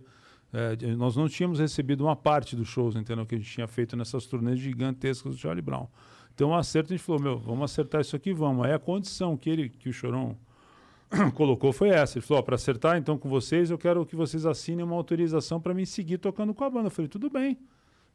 É, 0.54 0.95
nós 0.95 1.16
não 1.16 1.28
tínhamos 1.28 1.60
recebido 1.60 2.06
uma 2.06 2.16
parte 2.16 2.56
dos 2.56 2.68
shows, 2.68 2.95
entendeu? 2.95 3.26
Que 3.26 3.36
a 3.36 3.38
gente 3.38 3.50
tinha 3.50 3.68
feito 3.68 3.98
nessas 3.98 4.26
turnês 4.26 4.60
gigantescas 4.60 5.36
do 5.36 5.38
Charlie 5.38 5.62
Brown. 5.62 5.88
Então, 6.34 6.50
um 6.50 6.56
acerto, 6.56 6.94
a 6.94 6.98
gente 6.98 7.06
falou, 7.06 7.22
meu, 7.22 7.38
vamos 7.38 7.72
acertar 7.72 8.02
isso 8.02 8.16
aqui, 8.16 8.34
vamos. 8.34 8.66
Aí 8.66 8.72
a 8.72 8.80
condição 8.80 9.36
que, 9.36 9.50
ele, 9.50 9.70
que 9.70 9.90
o 9.90 9.94
Chorão 9.94 10.38
colocou 11.36 11.74
foi 11.74 11.90
essa. 11.90 12.18
Ele 12.18 12.26
falou, 12.26 12.41
para 12.44 12.56
acertar 12.56 12.98
então 12.98 13.18
com 13.18 13.28
vocês, 13.28 13.72
eu 13.72 13.78
quero 13.78 14.06
que 14.06 14.16
vocês 14.16 14.45
assinem 14.45 14.86
uma 14.86 14.95
autorização 14.95 15.60
para 15.60 15.74
mim 15.74 15.86
seguir 15.86 16.18
tocando 16.18 16.54
com 16.54 16.64
a 16.64 16.70
banda. 16.70 16.88
Eu 16.88 16.91
falei, 16.91 17.10
tudo 17.10 17.30
bem. 17.30 17.58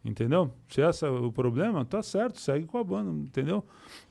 Entendeu? 0.04 0.52
Se 0.68 0.80
esse 0.80 1.04
é 1.04 1.10
o 1.10 1.32
problema, 1.32 1.84
tá 1.84 2.02
certo, 2.02 2.40
segue 2.40 2.66
com 2.66 2.78
a 2.78 2.84
banda, 2.84 3.10
entendeu? 3.10 3.64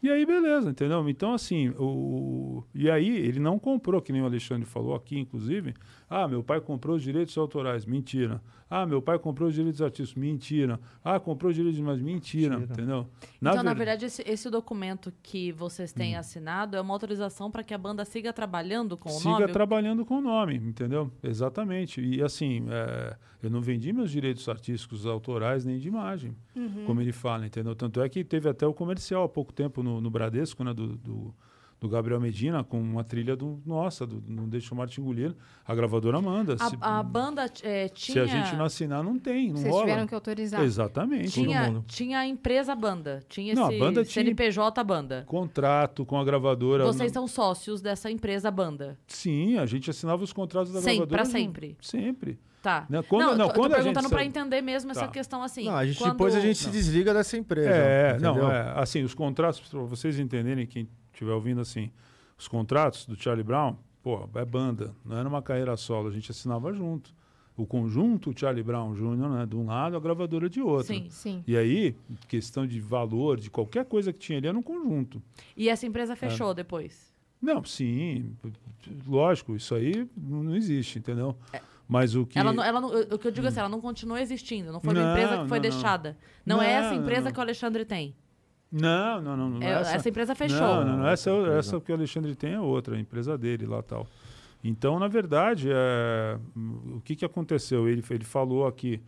E 0.04 0.10
aí, 0.10 0.26
beleza, 0.26 0.70
entendeu? 0.70 1.08
Então, 1.08 1.34
assim, 1.34 1.70
o... 1.70 2.62
e 2.76 2.90
aí 2.90 3.08
ele 3.08 3.40
não 3.40 3.58
comprou, 3.58 4.02
que 4.02 4.12
nem 4.12 4.22
o 4.22 4.26
Alexandre 4.26 4.66
falou 4.66 4.94
aqui, 4.94 5.18
inclusive. 5.18 5.74
Ah, 6.10 6.28
meu 6.28 6.44
pai 6.44 6.60
comprou 6.60 6.98
os 6.98 7.04
direitos 7.04 7.38
autorais, 7.38 7.86
mentira. 7.86 8.42
Ah, 8.70 8.86
meu 8.86 9.02
pai 9.02 9.18
comprou 9.18 9.48
os 9.48 9.56
direitos 9.56 9.82
artísticos, 9.82 10.22
mentira. 10.22 10.80
Ah, 11.04 11.20
comprou 11.20 11.50
os 11.50 11.56
direitos, 11.56 11.80
mas 11.80 12.02
mentira, 12.02 12.58
mentira. 12.58 12.74
entendeu? 12.74 13.08
Na 13.40 13.52
então, 13.52 13.64
ver... 13.64 13.70
na 13.70 13.74
verdade, 13.74 14.06
esse, 14.06 14.22
esse, 14.28 14.50
documento 14.50 15.12
que 15.24 15.52
vocês 15.54 15.94
têm 15.94 16.16
hum. 16.16 16.20
assinado 16.20 16.76
é 16.76 16.82
uma 16.82 16.94
autorização 16.94 17.50
para 17.50 17.64
que 17.64 17.74
a 17.74 17.78
banda 17.78 18.04
siga 18.04 18.34
trabalhando 18.34 18.98
com 18.98 19.10
siga 19.10 19.22
o 19.22 19.32
nome? 19.32 19.44
Siga 19.44 19.54
trabalhando 19.54 20.06
com 20.06 20.18
o 20.18 20.22
nome, 20.22 20.56
entendeu? 20.56 21.10
Exatamente. 21.24 22.02
E 22.02 22.22
assim, 22.22 22.66
é, 22.70 23.16
eu 23.42 23.50
não 23.50 23.62
vendi 23.62 23.94
meus 23.94 24.12
direitos 24.12 24.48
artísticos 24.50 25.06
autorais 25.06 25.64
nem 25.64 25.77
de 25.80 25.88
imagem, 25.88 26.36
uhum. 26.56 26.86
como 26.86 27.02
ele 27.02 27.12
fala, 27.12 27.46
entendeu? 27.46 27.76
Tanto 27.76 28.02
é 28.02 28.10
que 28.10 28.24
teve 28.24 28.50
até 28.50 28.66
o 28.66 28.74
comercial 28.74 29.24
há 29.24 29.30
pouco 29.30 29.54
tempo 29.54 29.82
no, 29.82 30.02
no 30.02 30.10
Bradesco, 30.10 30.64
né, 30.64 30.74
do, 30.74 30.98
do 30.98 31.36
do 31.80 31.88
Gabriel 31.88 32.20
Medina 32.20 32.64
com 32.64 32.80
uma 32.80 33.04
trilha 33.04 33.36
do 33.36 33.62
nossa, 33.66 34.06
do 34.06 34.24
Não 34.28 34.48
Deixa 34.50 34.74
o 34.74 34.78
Marte 34.78 35.00
Engolir. 35.00 35.36
A 35.66 35.76
gravadora 35.76 36.20
manda. 36.20 36.56
A, 36.60 36.70
se, 36.70 36.78
a 36.82 37.04
banda 37.04 37.46
é, 37.62 37.88
tinha... 37.90 38.14
Se 38.14 38.20
a 38.20 38.26
gente 38.26 38.56
não 38.56 38.66
assinar, 38.66 39.04
não 39.04 39.20
tem, 39.20 39.50
não 39.50 39.58
Vocês 39.58 39.72
rola. 39.72 39.86
tiveram 39.86 40.08
que 40.08 40.16
autorizar. 40.16 40.64
Exatamente. 40.64 41.30
Tinha, 41.30 41.84
tinha 41.86 42.20
a 42.20 42.28
empresa 42.28 42.76
banda, 42.76 43.24
tinha 43.30 43.54
não, 43.54 43.68
esse 43.68 43.76
a 43.76 43.80
banda 43.80 44.06
CNPJ 44.06 44.84
banda. 44.84 45.24
Contrato 45.28 46.06
com 46.06 46.18
a 46.20 46.24
gravadora. 46.24 46.86
Vocês 46.86 47.12
são 47.12 47.28
sócios 47.28 47.82
dessa 47.82 48.10
empresa 48.10 48.50
banda? 48.50 48.98
Sim, 49.08 49.58
a 49.58 49.66
gente 49.66 49.90
assinava 49.90 50.24
os 50.24 50.34
contratos 50.34 50.74
da 50.74 50.82
sempre, 50.82 51.06
gravadora. 51.06 51.26
Sempre, 51.26 51.78
Sempre. 51.80 52.40
Tá. 52.62 52.86
Né? 52.90 53.02
Quando, 53.04 53.22
não, 53.22 53.38
não, 53.38 53.48
tô, 53.48 53.54
quando 53.54 53.72
tô 53.72 53.78
perguntando 53.78 54.10
para 54.10 54.26
entender 54.26 54.62
mesmo 54.62 54.92
tá. 54.94 55.00
essa 55.00 55.12
questão 55.12 55.44
assim. 55.44 55.66
Não, 55.66 55.76
a 55.76 55.86
gente, 55.86 56.00
quando... 56.00 56.12
depois 56.12 56.36
a 56.36 56.40
gente 56.40 56.66
não. 56.66 56.72
se 56.72 56.78
desliga 56.78 57.14
dessa 57.14 57.38
empresa. 57.38 57.70
É, 57.70 58.10
entendeu? 58.12 58.36
não, 58.36 58.52
é, 58.52 58.74
assim, 58.76 59.04
os 59.04 59.14
contratos, 59.14 59.60
para 59.60 59.80
vocês 59.82 60.20
entenderem, 60.20 60.66
quem 60.66 60.90
estiver 61.18 61.34
ouvindo 61.34 61.62
assim, 61.62 61.92
os 62.38 62.48
contratos 62.48 63.06
do 63.06 63.16
Charlie 63.16 63.44
Brown, 63.44 63.76
pô, 64.04 64.30
é 64.36 64.46
banda, 64.46 64.94
não 65.04 65.18
era 65.18 65.28
uma 65.28 65.42
carreira 65.42 65.76
solo, 65.76 66.08
a 66.08 66.12
gente 66.12 66.30
assinava 66.32 66.72
junto. 66.72 67.16
O 67.56 67.66
conjunto 67.66 68.32
Charlie 68.40 68.64
Brown 68.64 68.94
Jr., 68.94 69.30
né, 69.30 69.46
de 69.48 69.56
um 69.56 69.66
lado, 69.66 69.98
a 69.98 70.00
gravadora 70.00 70.48
de 70.48 70.62
outro. 70.62 70.94
Sim, 70.94 71.08
sim. 71.10 71.44
E 71.48 71.58
aí, 71.58 71.96
questão 72.28 72.68
de 72.68 72.80
valor, 72.80 73.40
de 73.40 73.50
qualquer 73.50 73.84
coisa 73.86 74.14
que 74.14 74.20
tinha 74.20 74.38
ali, 74.38 74.48
era 74.48 74.56
um 74.56 74.62
conjunto. 74.62 75.20
E 75.56 75.68
essa 75.68 75.88
empresa 75.88 76.16
fechou 76.16 76.52
é. 76.52 76.54
depois? 76.54 77.12
Não, 77.42 77.64
sim, 77.64 78.36
lógico, 79.08 79.56
isso 79.56 79.74
aí 79.74 80.08
não 80.16 80.56
existe, 80.56 81.00
entendeu? 81.00 81.36
É. 81.52 81.60
Mas 81.88 82.16
o 82.16 82.26
que. 82.26 82.38
Ela 82.38 82.54
não, 82.54 82.64
ela 82.64 82.82
não, 82.82 82.90
o 82.90 83.18
que 83.18 83.28
eu 83.28 83.32
digo 83.32 83.48
é 83.48 83.50
assim, 83.50 83.60
ela 83.60 83.70
não 83.70 83.82
continuou 83.82 84.20
existindo. 84.20 84.72
Não 84.72 84.80
foi 84.80 84.94
uma 84.94 85.12
empresa 85.12 85.42
que 85.42 85.48
foi 85.48 85.58
não, 85.58 85.62
deixada. 85.62 86.18
Não, 86.46 86.58
não, 86.58 86.64
é 86.64 86.74
essa 86.74 86.94
empresa 86.94 87.32
que 87.32 87.40
o 87.40 87.42
Alexandre 87.42 87.86
tem. 87.86 88.14
Não, 88.72 89.22
não, 89.22 89.38
não. 89.38 89.50
não 89.50 89.62
é, 89.62 89.72
essa, 89.72 89.96
essa, 89.96 90.10
empresa 90.10 90.36
fechou. 90.36 90.60
Não, 90.60 90.86
não, 90.86 90.98
não 90.98 91.08
essa, 91.08 91.32
essa 91.58 91.80
que 91.80 91.92
o 91.92 91.96
Alexandre 91.96 92.36
tem 92.36 92.54
é 92.54 92.60
outra, 92.60 92.96
a 92.96 93.00
empresa 93.00 93.38
dele 93.38 93.66
lá 93.66 93.82
tal. 93.82 94.06
Então, 94.64 95.00
na 95.00 95.08
verdade, 95.08 95.70
é, 95.72 96.38
o 96.56 97.00
que, 97.02 97.16
que 97.16 97.24
aconteceu? 97.24 97.88
Ele, 97.88 98.04
ele 98.10 98.24
falou 98.26 98.68
aqui 98.68 99.02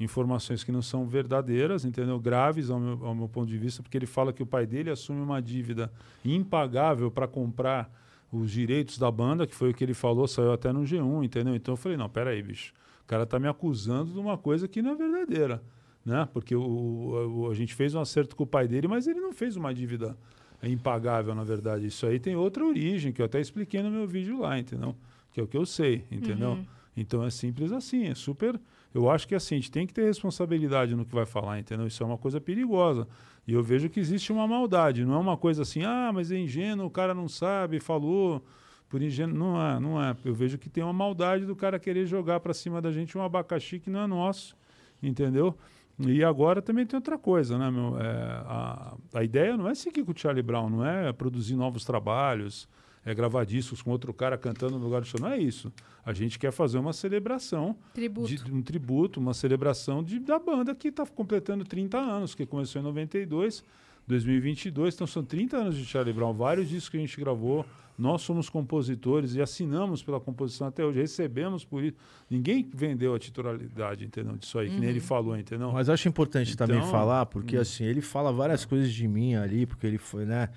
informações 0.00 0.64
que 0.64 0.72
não 0.72 0.80
são 0.80 1.06
verdadeiras, 1.06 1.84
entendeu? 1.84 2.18
Graves 2.18 2.70
ao 2.70 2.80
meu, 2.80 3.06
ao 3.06 3.14
meu 3.14 3.28
ponto 3.28 3.48
de 3.48 3.58
vista, 3.58 3.82
porque 3.82 3.96
ele 3.96 4.06
fala 4.06 4.32
que 4.32 4.42
o 4.42 4.46
pai 4.46 4.66
dele 4.66 4.90
assume 4.90 5.20
uma 5.20 5.40
dívida 5.42 5.92
impagável 6.24 7.10
para 7.10 7.28
comprar 7.28 7.90
os 8.32 8.50
direitos 8.50 8.96
da 8.96 9.10
banda, 9.10 9.46
que 9.46 9.54
foi 9.54 9.70
o 9.70 9.74
que 9.74 9.84
ele 9.84 9.92
falou, 9.92 10.26
saiu 10.26 10.52
até 10.52 10.72
no 10.72 10.82
G1, 10.82 11.24
entendeu? 11.24 11.54
Então 11.54 11.74
eu 11.74 11.76
falei, 11.76 11.98
não, 11.98 12.08
peraí, 12.08 12.42
bicho, 12.42 12.72
o 13.04 13.06
cara 13.06 13.26
tá 13.26 13.38
me 13.38 13.46
acusando 13.46 14.12
de 14.12 14.18
uma 14.18 14.38
coisa 14.38 14.66
que 14.66 14.80
não 14.80 14.92
é 14.92 14.94
verdadeira 14.94 15.62
né? 16.04 16.28
Porque 16.32 16.54
o, 16.54 16.62
o, 16.62 17.50
a 17.50 17.54
gente 17.54 17.74
fez 17.74 17.94
um 17.94 18.00
acerto 18.00 18.34
com 18.36 18.44
o 18.44 18.46
pai 18.46 18.66
dele, 18.66 18.88
mas 18.88 19.06
ele 19.06 19.20
não 19.20 19.32
fez 19.32 19.56
uma 19.56 19.72
dívida 19.72 20.16
impagável, 20.62 21.34
na 21.34 21.44
verdade. 21.44 21.86
Isso 21.86 22.06
aí 22.06 22.18
tem 22.18 22.36
outra 22.36 22.64
origem, 22.64 23.12
que 23.12 23.20
eu 23.20 23.26
até 23.26 23.40
expliquei 23.40 23.82
no 23.82 23.90
meu 23.90 24.06
vídeo 24.06 24.40
lá, 24.40 24.58
entendeu? 24.58 24.94
Que 25.32 25.40
é 25.40 25.42
o 25.42 25.46
que 25.46 25.56
eu 25.56 25.66
sei, 25.66 26.04
entendeu? 26.10 26.50
Uhum. 26.50 26.66
Então 26.96 27.24
é 27.24 27.30
simples 27.30 27.72
assim, 27.72 28.06
é 28.06 28.14
super. 28.14 28.60
Eu 28.94 29.10
acho 29.10 29.26
que 29.26 29.34
assim, 29.34 29.54
a 29.54 29.58
gente 29.58 29.70
tem 29.70 29.86
que 29.86 29.94
ter 29.94 30.04
responsabilidade 30.04 30.94
no 30.94 31.04
que 31.04 31.14
vai 31.14 31.24
falar, 31.24 31.58
entendeu? 31.58 31.86
Isso 31.86 32.02
é 32.02 32.06
uma 32.06 32.18
coisa 32.18 32.40
perigosa. 32.40 33.08
E 33.46 33.54
eu 33.54 33.62
vejo 33.62 33.88
que 33.88 33.98
existe 33.98 34.30
uma 34.30 34.46
maldade, 34.46 35.04
não 35.04 35.14
é 35.14 35.18
uma 35.18 35.36
coisa 35.36 35.62
assim, 35.62 35.82
ah, 35.82 36.10
mas 36.12 36.30
é 36.30 36.38
ingênuo, 36.38 36.86
o 36.86 36.90
cara 36.90 37.14
não 37.14 37.28
sabe, 37.28 37.80
falou 37.80 38.44
por 38.88 39.02
ingênuo. 39.02 39.36
Não 39.36 39.66
é, 39.66 39.80
não 39.80 40.02
é. 40.02 40.14
Eu 40.24 40.34
vejo 40.34 40.58
que 40.58 40.68
tem 40.68 40.84
uma 40.84 40.92
maldade 40.92 41.46
do 41.46 41.56
cara 41.56 41.78
querer 41.78 42.06
jogar 42.06 42.40
para 42.40 42.52
cima 42.52 42.80
da 42.80 42.92
gente 42.92 43.16
um 43.16 43.22
abacaxi 43.22 43.80
que 43.80 43.90
não 43.90 44.00
é 44.00 44.06
nosso, 44.06 44.54
entendeu? 45.02 45.56
E 45.98 46.24
agora 46.24 46.60
também 46.60 46.86
tem 46.86 46.96
outra 46.96 47.18
coisa, 47.18 47.58
né, 47.58 47.70
meu? 47.70 47.98
É, 48.00 48.12
a, 48.46 48.96
a 49.14 49.24
ideia 49.24 49.56
não 49.56 49.68
é 49.68 49.74
seguir 49.74 50.04
com 50.04 50.12
o 50.12 50.18
Charlie 50.18 50.42
Brown, 50.42 50.68
não 50.68 50.84
é 50.84 51.12
produzir 51.12 51.54
novos 51.54 51.84
trabalhos, 51.84 52.68
é 53.04 53.14
gravar 53.14 53.44
discos 53.44 53.82
com 53.82 53.90
outro 53.90 54.12
cara 54.14 54.38
cantando 54.38 54.78
no 54.78 54.84
lugar 54.84 55.00
do 55.00 55.06
show. 55.06 55.20
Não 55.20 55.28
é 55.28 55.38
isso. 55.38 55.72
A 56.04 56.12
gente 56.12 56.38
quer 56.38 56.52
fazer 56.52 56.78
uma 56.78 56.92
celebração, 56.92 57.76
Tributo. 57.92 58.28
de, 58.28 58.52
um 58.52 58.62
tributo, 58.62 59.20
uma 59.20 59.34
celebração 59.34 60.02
de, 60.02 60.18
da 60.18 60.38
banda 60.38 60.74
que 60.74 60.88
está 60.88 61.04
completando 61.06 61.64
30 61.64 61.98
anos, 61.98 62.34
que 62.34 62.46
começou 62.46 62.80
em 62.80 62.84
92, 62.84 63.64
2022. 64.06 64.94
Então 64.94 65.06
são 65.06 65.24
30 65.24 65.56
anos 65.56 65.76
de 65.76 65.84
Charlie 65.84 66.12
Brown, 66.12 66.32
vários 66.32 66.68
discos 66.68 66.88
que 66.90 66.96
a 66.96 67.00
gente 67.00 67.18
gravou. 67.20 67.64
Nós 67.98 68.22
somos 68.22 68.48
compositores 68.48 69.34
e 69.34 69.42
assinamos 69.42 70.02
pela 70.02 70.18
composição 70.18 70.66
até 70.66 70.84
hoje, 70.84 70.98
recebemos 70.98 71.64
por 71.64 71.84
isso. 71.84 71.96
Ninguém 72.28 72.68
vendeu 72.74 73.14
a 73.14 73.18
titularidade, 73.18 74.04
entendeu? 74.04 74.36
Disso 74.36 74.58
aí, 74.58 74.70
que 74.70 74.80
nem 74.80 74.88
ele 74.88 75.00
falou, 75.00 75.36
entendeu? 75.36 75.70
Mas 75.70 75.88
eu 75.88 75.94
acho 75.94 76.08
importante 76.08 76.56
também 76.56 76.78
Então, 76.78 76.90
falar, 76.90 77.26
porque 77.26 77.56
hum. 77.56 77.60
assim, 77.60 77.84
ele 77.84 78.00
fala 78.00 78.32
várias 78.32 78.64
coisas 78.64 78.92
de 78.92 79.06
mim 79.06 79.34
ali, 79.34 79.66
porque 79.66 79.86
ele 79.86 79.98
foi, 79.98 80.24
né? 80.24 80.48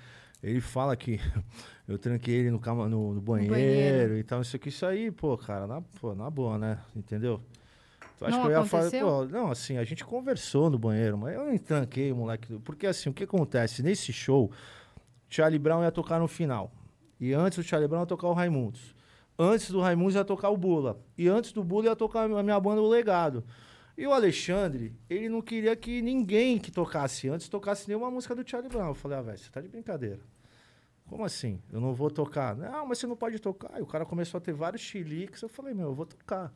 Ele 0.42 0.60
fala 0.60 0.96
que 0.96 1.20
eu 1.86 1.98
tranquei 1.98 2.36
ele 2.36 2.50
no, 2.50 2.58
cama, 2.58 2.88
no, 2.88 3.14
no 3.14 3.20
banheiro, 3.20 3.54
banheiro. 3.54 4.16
e 4.16 4.22
tal, 4.22 4.40
isso 4.40 4.56
aqui, 4.56 4.70
isso 4.70 4.86
aí, 4.86 5.10
pô, 5.10 5.36
cara, 5.36 5.66
na, 5.66 5.82
pô, 6.00 6.14
na 6.14 6.30
boa, 6.30 6.58
né? 6.58 6.78
Entendeu? 6.96 7.40
Tu 8.18 8.24
acha 8.24 8.36
Não 8.36 8.44
que 8.44 8.48
eu 8.48 8.58
ia 8.58 8.64
falar, 8.64 8.82
aconteceu? 8.84 9.28
não, 9.28 9.50
assim, 9.50 9.76
a 9.76 9.84
gente 9.84 10.04
conversou 10.04 10.70
no 10.70 10.78
banheiro, 10.78 11.18
mas 11.18 11.34
eu 11.34 11.44
não 11.44 11.58
tranquei, 11.58 12.12
moleque. 12.12 12.58
Porque 12.60 12.86
assim, 12.86 13.10
o 13.10 13.12
que 13.12 13.24
acontece? 13.24 13.82
Nesse 13.82 14.12
show, 14.12 14.50
Charlie 15.28 15.58
Brown 15.58 15.82
ia 15.82 15.92
tocar 15.92 16.18
no 16.18 16.26
final. 16.26 16.72
E 17.20 17.32
antes 17.34 17.58
do 17.58 17.64
Charlie 17.64 17.88
Brown 17.88 18.00
ia 18.00 18.06
tocar 18.06 18.28
o 18.28 18.32
Raimundos. 18.32 18.94
Antes 19.38 19.70
do 19.70 19.80
Raimundos 19.80 20.14
ia 20.14 20.24
tocar 20.24 20.48
o 20.48 20.56
Bula. 20.56 20.98
E 21.16 21.28
antes 21.28 21.52
do 21.52 21.62
Bula 21.62 21.86
ia 21.86 21.96
tocar 21.96 22.24
a 22.30 22.42
minha 22.42 22.58
banda 22.58 22.80
O 22.80 22.88
Legado. 22.88 23.44
E 23.98 24.06
o 24.06 24.12
Alexandre, 24.12 24.94
ele 25.08 25.28
não 25.28 25.40
queria 25.42 25.74
que 25.76 26.00
ninguém 26.02 26.58
que 26.58 26.70
tocasse 26.70 27.28
antes 27.28 27.48
tocasse 27.48 27.88
nenhuma 27.88 28.10
música 28.10 28.34
do 28.34 28.48
Charlie 28.48 28.70
Brown. 28.70 28.88
Eu 28.88 28.94
falei, 28.94 29.18
ah, 29.18 29.22
velho, 29.22 29.38
você 29.38 29.50
tá 29.50 29.60
de 29.60 29.68
brincadeira. 29.68 30.20
Como 31.06 31.24
assim? 31.24 31.60
Eu 31.72 31.80
não 31.80 31.94
vou 31.94 32.10
tocar? 32.10 32.56
Não, 32.56 32.86
mas 32.86 32.98
você 32.98 33.06
não 33.06 33.16
pode 33.16 33.38
tocar. 33.38 33.78
E 33.78 33.82
o 33.82 33.86
cara 33.86 34.04
começou 34.04 34.38
a 34.38 34.40
ter 34.40 34.52
vários 34.52 34.82
chiliques. 34.82 35.40
Eu 35.40 35.48
falei, 35.48 35.72
meu, 35.72 35.86
eu 35.88 35.94
vou 35.94 36.04
tocar. 36.06 36.52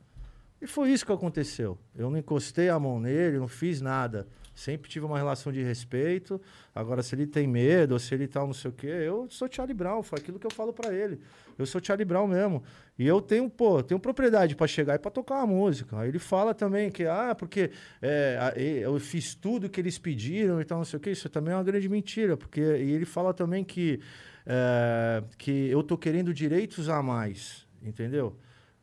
E 0.61 0.67
foi 0.67 0.91
isso 0.91 1.07
que 1.07 1.13
aconteceu. 1.13 1.79
Eu 1.97 2.11
não 2.11 2.19
encostei 2.19 2.69
a 2.69 2.79
mão 2.79 3.01
nele, 3.01 3.39
não 3.39 3.49
fiz 3.49 3.81
nada. 3.81 4.29
Sempre 4.55 4.91
tive 4.91 5.07
uma 5.07 5.17
relação 5.17 5.51
de 5.51 5.63
respeito. 5.63 6.39
Agora, 6.75 7.03
se 7.03 7.15
ele 7.15 7.27
tem 7.27 7.47
medo, 7.47 7.93
ou 7.93 7.99
se 7.99 8.15
ele 8.15 8.29
tal, 8.29 8.47
não 8.47 8.53
sei 8.53 8.71
o 8.71 8.75
quê, 8.75 8.87
eu 8.87 9.27
sou 9.31 9.49
Charlie 9.51 9.75
Brown. 9.75 10.03
Foi 10.03 10.19
aquilo 10.19 10.39
que 10.39 10.47
eu 10.47 10.51
falo 10.51 10.71
pra 10.71 10.93
ele. 10.93 11.19
Eu 11.59 11.65
sou 11.65 11.83
Charlie 11.83 12.05
Brown 12.05 12.27
mesmo. 12.27 12.63
E 12.99 13.07
eu 13.07 13.23
tenho, 13.23 13.49
pô, 13.49 13.83
tenho 13.83 13.99
propriedade 13.99 14.55
pra 14.55 14.67
chegar 14.67 14.97
e 14.97 14.99
pra 14.99 15.11
tocar 15.11 15.37
uma 15.37 15.47
música. 15.47 15.99
Aí 15.99 16.11
ele 16.11 16.19
fala 16.19 16.53
também 16.53 16.91
que, 16.91 17.07
ah, 17.07 17.35
porque 17.35 17.71
é, 18.03 18.53
eu 18.83 18.99
fiz 19.01 19.35
tudo 19.35 19.71
que 19.71 19.81
eles 19.81 19.99
pediram 19.99 20.61
e 20.61 20.65
tal, 20.67 20.77
não 20.77 20.85
sei 20.85 20.99
o 20.99 21.01
quê. 21.01 21.11
Isso 21.11 21.31
também 21.31 21.55
é 21.55 21.57
uma 21.57 21.65
grande 21.65 21.89
mentira. 21.89 22.37
Porque, 22.37 22.61
e 22.61 22.91
ele 22.93 23.07
fala 23.07 23.33
também 23.33 23.65
que, 23.65 23.99
é, 24.45 25.23
que 25.39 25.69
eu 25.71 25.83
tô 25.83 25.97
querendo 25.97 26.35
direitos 26.35 26.91
a 26.91 27.03
mais. 27.03 27.67
Entendeu? 27.83 28.37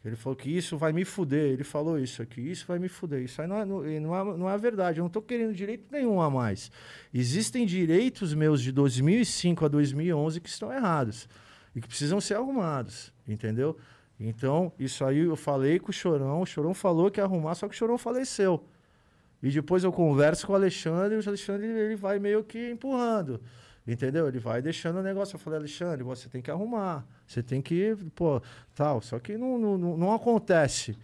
Ele 0.07 0.15
falou 0.15 0.35
que 0.35 0.49
isso 0.49 0.77
vai 0.77 0.93
me 0.93 1.03
fuder. 1.03 1.51
Ele 1.51 1.63
falou 1.63 1.99
isso 1.99 2.21
aqui, 2.21 2.41
isso 2.41 2.65
vai 2.65 2.79
me 2.79 2.87
fuder. 2.87 3.21
Isso 3.23 3.41
aí 3.41 3.47
não 3.47 3.59
é, 3.59 3.65
não, 3.65 4.15
é, 4.15 4.37
não 4.37 4.49
é 4.49 4.57
verdade. 4.57 4.99
Eu 4.99 5.03
não 5.03 5.07
estou 5.07 5.21
querendo 5.21 5.53
direito 5.53 5.85
nenhum 5.91 6.21
a 6.21 6.29
mais. 6.29 6.71
Existem 7.13 7.65
direitos 7.65 8.33
meus 8.33 8.61
de 8.61 8.71
2005 8.71 9.65
a 9.65 9.67
2011 9.67 10.39
que 10.39 10.49
estão 10.49 10.71
errados 10.71 11.27
e 11.75 11.81
que 11.81 11.87
precisam 11.87 12.21
ser 12.21 12.35
arrumados, 12.35 13.13
entendeu? 13.27 13.77
Então, 14.19 14.71
isso 14.79 15.05
aí 15.05 15.19
eu 15.19 15.35
falei 15.35 15.77
com 15.77 15.89
o 15.89 15.93
Chorão. 15.93 16.41
O 16.41 16.45
Chorão 16.45 16.73
falou 16.73 17.11
que 17.11 17.19
ia 17.19 17.23
arrumar, 17.23 17.53
só 17.55 17.67
que 17.67 17.75
o 17.75 17.77
Chorão 17.77 17.97
faleceu. 17.97 18.63
E 19.43 19.51
depois 19.51 19.83
eu 19.83 19.91
converso 19.91 20.47
com 20.47 20.53
o 20.53 20.55
Alexandre 20.55 21.15
e 21.15 21.19
o 21.19 21.27
Alexandre 21.27 21.67
ele 21.67 21.95
vai 21.95 22.17
meio 22.17 22.43
que 22.43 22.71
empurrando. 22.71 23.39
Entendeu? 23.87 24.27
Ele 24.27 24.39
vai 24.39 24.61
deixando 24.61 24.99
o 24.99 25.03
negócio. 25.03 25.35
Eu 25.35 25.39
falei, 25.39 25.59
Alexandre, 25.59 26.03
você 26.03 26.27
tem 26.27 26.41
que 26.41 26.51
arrumar. 26.51 27.07
Você 27.25 27.41
tem 27.41 27.61
que, 27.61 27.95
pô, 28.13 28.41
tal. 28.75 29.01
Só 29.01 29.17
que 29.17 29.37
não, 29.37 29.57
não, 29.57 29.97
não- 29.97 30.11
acontece. 30.13 30.97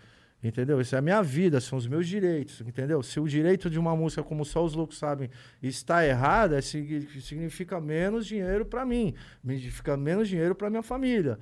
Entendeu? 0.44 0.82
Isso 0.82 0.94
é 0.94 0.98
a 0.98 1.02
minha 1.02 1.24
vida, 1.24 1.62
são 1.62 1.78
os 1.78 1.88
meus 1.88 2.06
direitos, 2.06 2.60
entendeu? 2.60 3.02
Se 3.02 3.18
o 3.18 3.26
direito 3.26 3.70
de 3.70 3.80
uma 3.80 3.96
música, 3.96 4.22
como 4.22 4.44
só 4.44 4.62
os 4.62 4.74
loucos 4.74 4.98
sabem, 4.98 5.30
está 5.62 6.06
errada, 6.06 6.62
sig- 6.62 7.08
significa 7.22 7.80
menos 7.80 8.26
dinheiro 8.28 8.66
para 8.66 8.86
mim, 8.86 9.14
significa 9.42 9.96
menos 9.96 10.28
dinheiro 10.28 10.54
para 10.54 10.70
minha 10.70 10.84
família. 10.84 11.40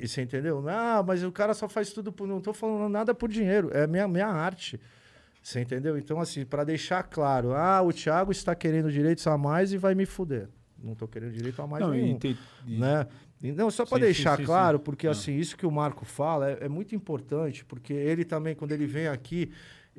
Você 0.00 0.22
entendeu? 0.22 0.64
Ah, 0.68 1.02
mas 1.04 1.24
o 1.24 1.32
cara 1.32 1.52
só 1.52 1.68
faz 1.68 1.92
tudo 1.92 2.12
por. 2.12 2.28
Não 2.28 2.38
estou 2.38 2.54
falando 2.54 2.88
nada 2.88 3.12
por 3.12 3.28
dinheiro, 3.28 3.70
é 3.72 3.88
minha, 3.88 4.06
minha 4.06 4.28
arte. 4.28 4.80
Você 5.42 5.60
entendeu? 5.60 5.96
Então, 5.96 6.20
assim, 6.20 6.44
para 6.44 6.64
deixar 6.64 7.02
claro, 7.02 7.52
ah, 7.54 7.80
o 7.82 7.92
Thiago 7.92 8.30
está 8.30 8.54
querendo 8.54 8.90
direitos 8.90 9.26
a 9.26 9.38
mais 9.38 9.72
e 9.72 9.78
vai 9.78 9.94
me 9.94 10.04
fuder. 10.06 10.48
Não 10.82 10.92
estou 10.92 11.08
querendo 11.08 11.32
direito 11.32 11.60
a 11.62 11.66
mais 11.66 11.82
Não, 11.82 11.90
nenhum 11.92 12.16
e 12.16 12.18
tem- 12.18 12.38
e- 12.66 12.78
né? 12.78 13.06
Não, 13.56 13.70
só 13.70 13.86
para 13.86 14.00
deixar 14.00 14.36
sim, 14.36 14.44
claro, 14.44 14.76
sim. 14.78 14.84
porque 14.84 15.06
Ah. 15.06 15.12
assim, 15.12 15.34
isso 15.36 15.56
que 15.56 15.66
o 15.66 15.70
Marco 15.70 16.04
fala 16.04 16.50
é, 16.50 16.58
é 16.66 16.68
muito 16.68 16.94
importante, 16.94 17.64
porque 17.64 17.92
ele 17.92 18.22
também, 18.24 18.54
quando 18.54 18.72
ele 18.72 18.86
vem 18.86 19.06
aqui, 19.08 19.50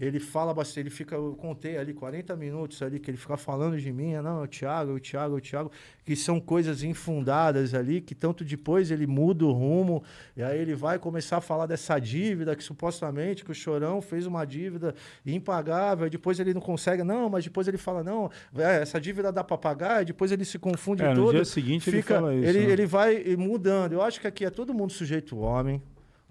ele 0.06 0.20
fala 0.20 0.52
bastante, 0.52 0.80
ele 0.80 0.90
fica, 0.90 1.16
eu 1.16 1.36
contei 1.36 1.78
ali 1.78 1.94
40 1.94 2.36
minutos 2.36 2.82
ali, 2.82 3.00
que 3.00 3.12
ele 3.12 3.18
fica 3.18 3.38
falando 3.38 3.80
de 3.80 3.94
mim, 3.94 4.16
ah, 4.16 4.22
não, 4.24 4.42
é 4.42 4.44
o 4.46 4.48
Thiago, 4.48 4.92
é 4.92 4.94
o 4.96 5.00
Thiago, 5.00 5.36
é 5.36 5.38
o 5.38 5.42
Thiago, 5.42 5.72
que 6.04 6.16
são 6.16 6.40
coisas 6.40 6.82
infundadas 6.82 7.76
ali, 7.76 8.02
que 8.02 8.16
tanto 8.16 8.44
depois 8.44 8.90
ele 8.90 9.06
muda 9.06 9.46
o 9.46 9.52
rumo, 9.52 10.04
e 10.36 10.42
aí 10.42 10.60
ele 10.60 10.74
vai 10.74 10.98
começar 10.98 11.38
a 11.38 11.42
falar 11.42 11.68
dessa 11.68 12.00
dívida, 12.00 12.56
que 12.56 12.64
supostamente 12.64 13.46
que 13.46 13.52
o 13.52 13.54
Chorão 13.56 14.02
fez 14.02 14.26
uma 14.26 14.44
dívida 14.44 14.96
impagável, 15.24 16.10
depois 16.10 16.40
ele 16.40 16.54
não 16.54 16.62
consegue, 16.62 17.04
não, 17.04 17.30
mas 17.30 17.44
depois 17.44 17.68
ele 17.68 17.78
fala, 17.78 18.04
não, 18.04 18.30
é, 18.58 18.82
essa 18.82 19.00
dívida 19.00 19.32
dá 19.32 19.44
para 19.44 19.58
pagar, 19.58 20.02
e 20.02 20.06
depois 20.06 20.32
ele 20.32 20.46
se 20.46 20.58
confunde 20.58 21.04
É, 21.04 21.10
no 21.10 21.16
todo. 21.16 21.36
dia 21.36 21.46
seguinte 21.46 21.90
ele 21.90 21.98
fica, 22.02 22.16
fala 22.16 22.34
isso, 22.34 22.48
ele, 22.48 22.66
né? 22.66 22.74
ele 22.74 22.86
vai 22.88 23.24
mudando. 23.38 23.94
Eu 23.94 24.02
acho 24.02 24.20
que 24.20 24.26
aqui 24.26 24.46
é 24.46 24.50
todo 24.50 24.74
mundo 24.74 24.92
sujeito 24.92 25.38
homem. 25.38 25.82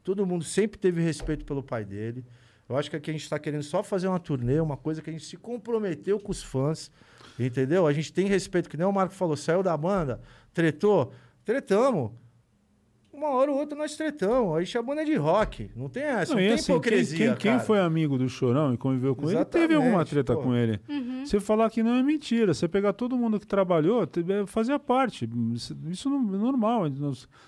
Todo 0.03 0.27
mundo 0.27 0.43
sempre 0.45 0.79
teve 0.79 1.01
respeito 1.03 1.45
pelo 1.45 1.63
pai 1.63 1.85
dele. 1.85 2.25
Eu 2.71 2.77
acho 2.77 2.89
que 2.89 2.95
aqui 2.95 3.11
a 3.11 3.13
gente 3.13 3.25
está 3.25 3.37
querendo 3.37 3.65
só 3.65 3.83
fazer 3.83 4.07
uma 4.07 4.21
turnê, 4.21 4.61
uma 4.61 4.77
coisa 4.77 5.03
que 5.03 5.11
a 5.11 5.13
gente 5.13 5.25
se 5.25 5.37
comprometeu 5.37 6.21
com 6.21 6.31
os 6.31 6.41
fãs. 6.41 6.91
Entendeu? 7.37 7.85
A 7.85 7.93
gente 7.93 8.13
tem 8.13 8.27
respeito, 8.27 8.69
que 8.69 8.77
nem 8.77 8.87
o 8.87 8.93
Marco 8.93 9.13
falou, 9.13 9.37
saiu 9.37 9.61
da 9.61 9.77
banda, 9.77 10.21
tretou, 10.55 11.13
tretamos. 11.45 12.13
Uma 13.13 13.31
hora 13.31 13.51
ou 13.51 13.59
outra 13.59 13.77
nós 13.77 13.97
tretamos. 13.97 14.57
A 14.57 14.61
gente 14.63 14.79
é 14.79 14.83
banda 14.83 15.05
de 15.05 15.15
rock. 15.17 15.69
Não 15.75 15.89
tem 15.89 16.05
essa, 16.05 16.33
não, 16.33 16.41
Não, 16.41 16.47
tem 16.47 16.55
assim, 16.55 16.67
quem, 16.67 16.75
hipocrisia. 16.77 17.19
quem, 17.19 17.37
quem 17.37 17.53
cara. 17.53 17.65
foi 17.65 17.81
amigo 17.81 18.17
do 18.17 18.29
Chorão 18.29 18.73
e 18.73 18.79
conviveu 18.79 19.17
com 19.17 19.29
ele, 19.29 19.45
teve 19.45 19.65
Exatamente, 19.65 19.75
alguma 19.75 20.05
treta 20.05 20.35
pô. 20.35 20.43
com 20.43 20.55
ele. 20.55 20.81
Você 21.25 21.41
falar 21.41 21.69
que 21.71 21.83
não 21.83 21.95
é 21.95 22.03
mentira. 22.05 22.55
Você 22.55 22.69
pegar 22.69 22.93
todo 22.93 23.17
mundo 23.17 23.41
que 23.41 23.47
trabalhou, 23.47 24.05
é, 24.05 24.47
fazia 24.47 24.79
parte. 24.79 25.29
Isso, 25.91 26.09
não 26.09 26.35
é 26.35 26.39
normal. 26.39 26.85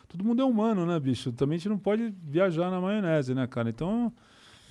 Todo 0.08 0.24
mundo 0.24 0.42
é 0.42 0.44
humano, 0.44 0.84
né, 0.84 0.98
bicho? 0.98 1.30
Também 1.32 1.54
a 1.54 1.58
gente 1.58 1.68
não 1.68 1.78
pode 1.78 2.12
viajar 2.24 2.68
na 2.70 2.80
maionese, 2.80 3.32
né, 3.34 3.46
cara? 3.46 3.70
Então, 3.70 4.12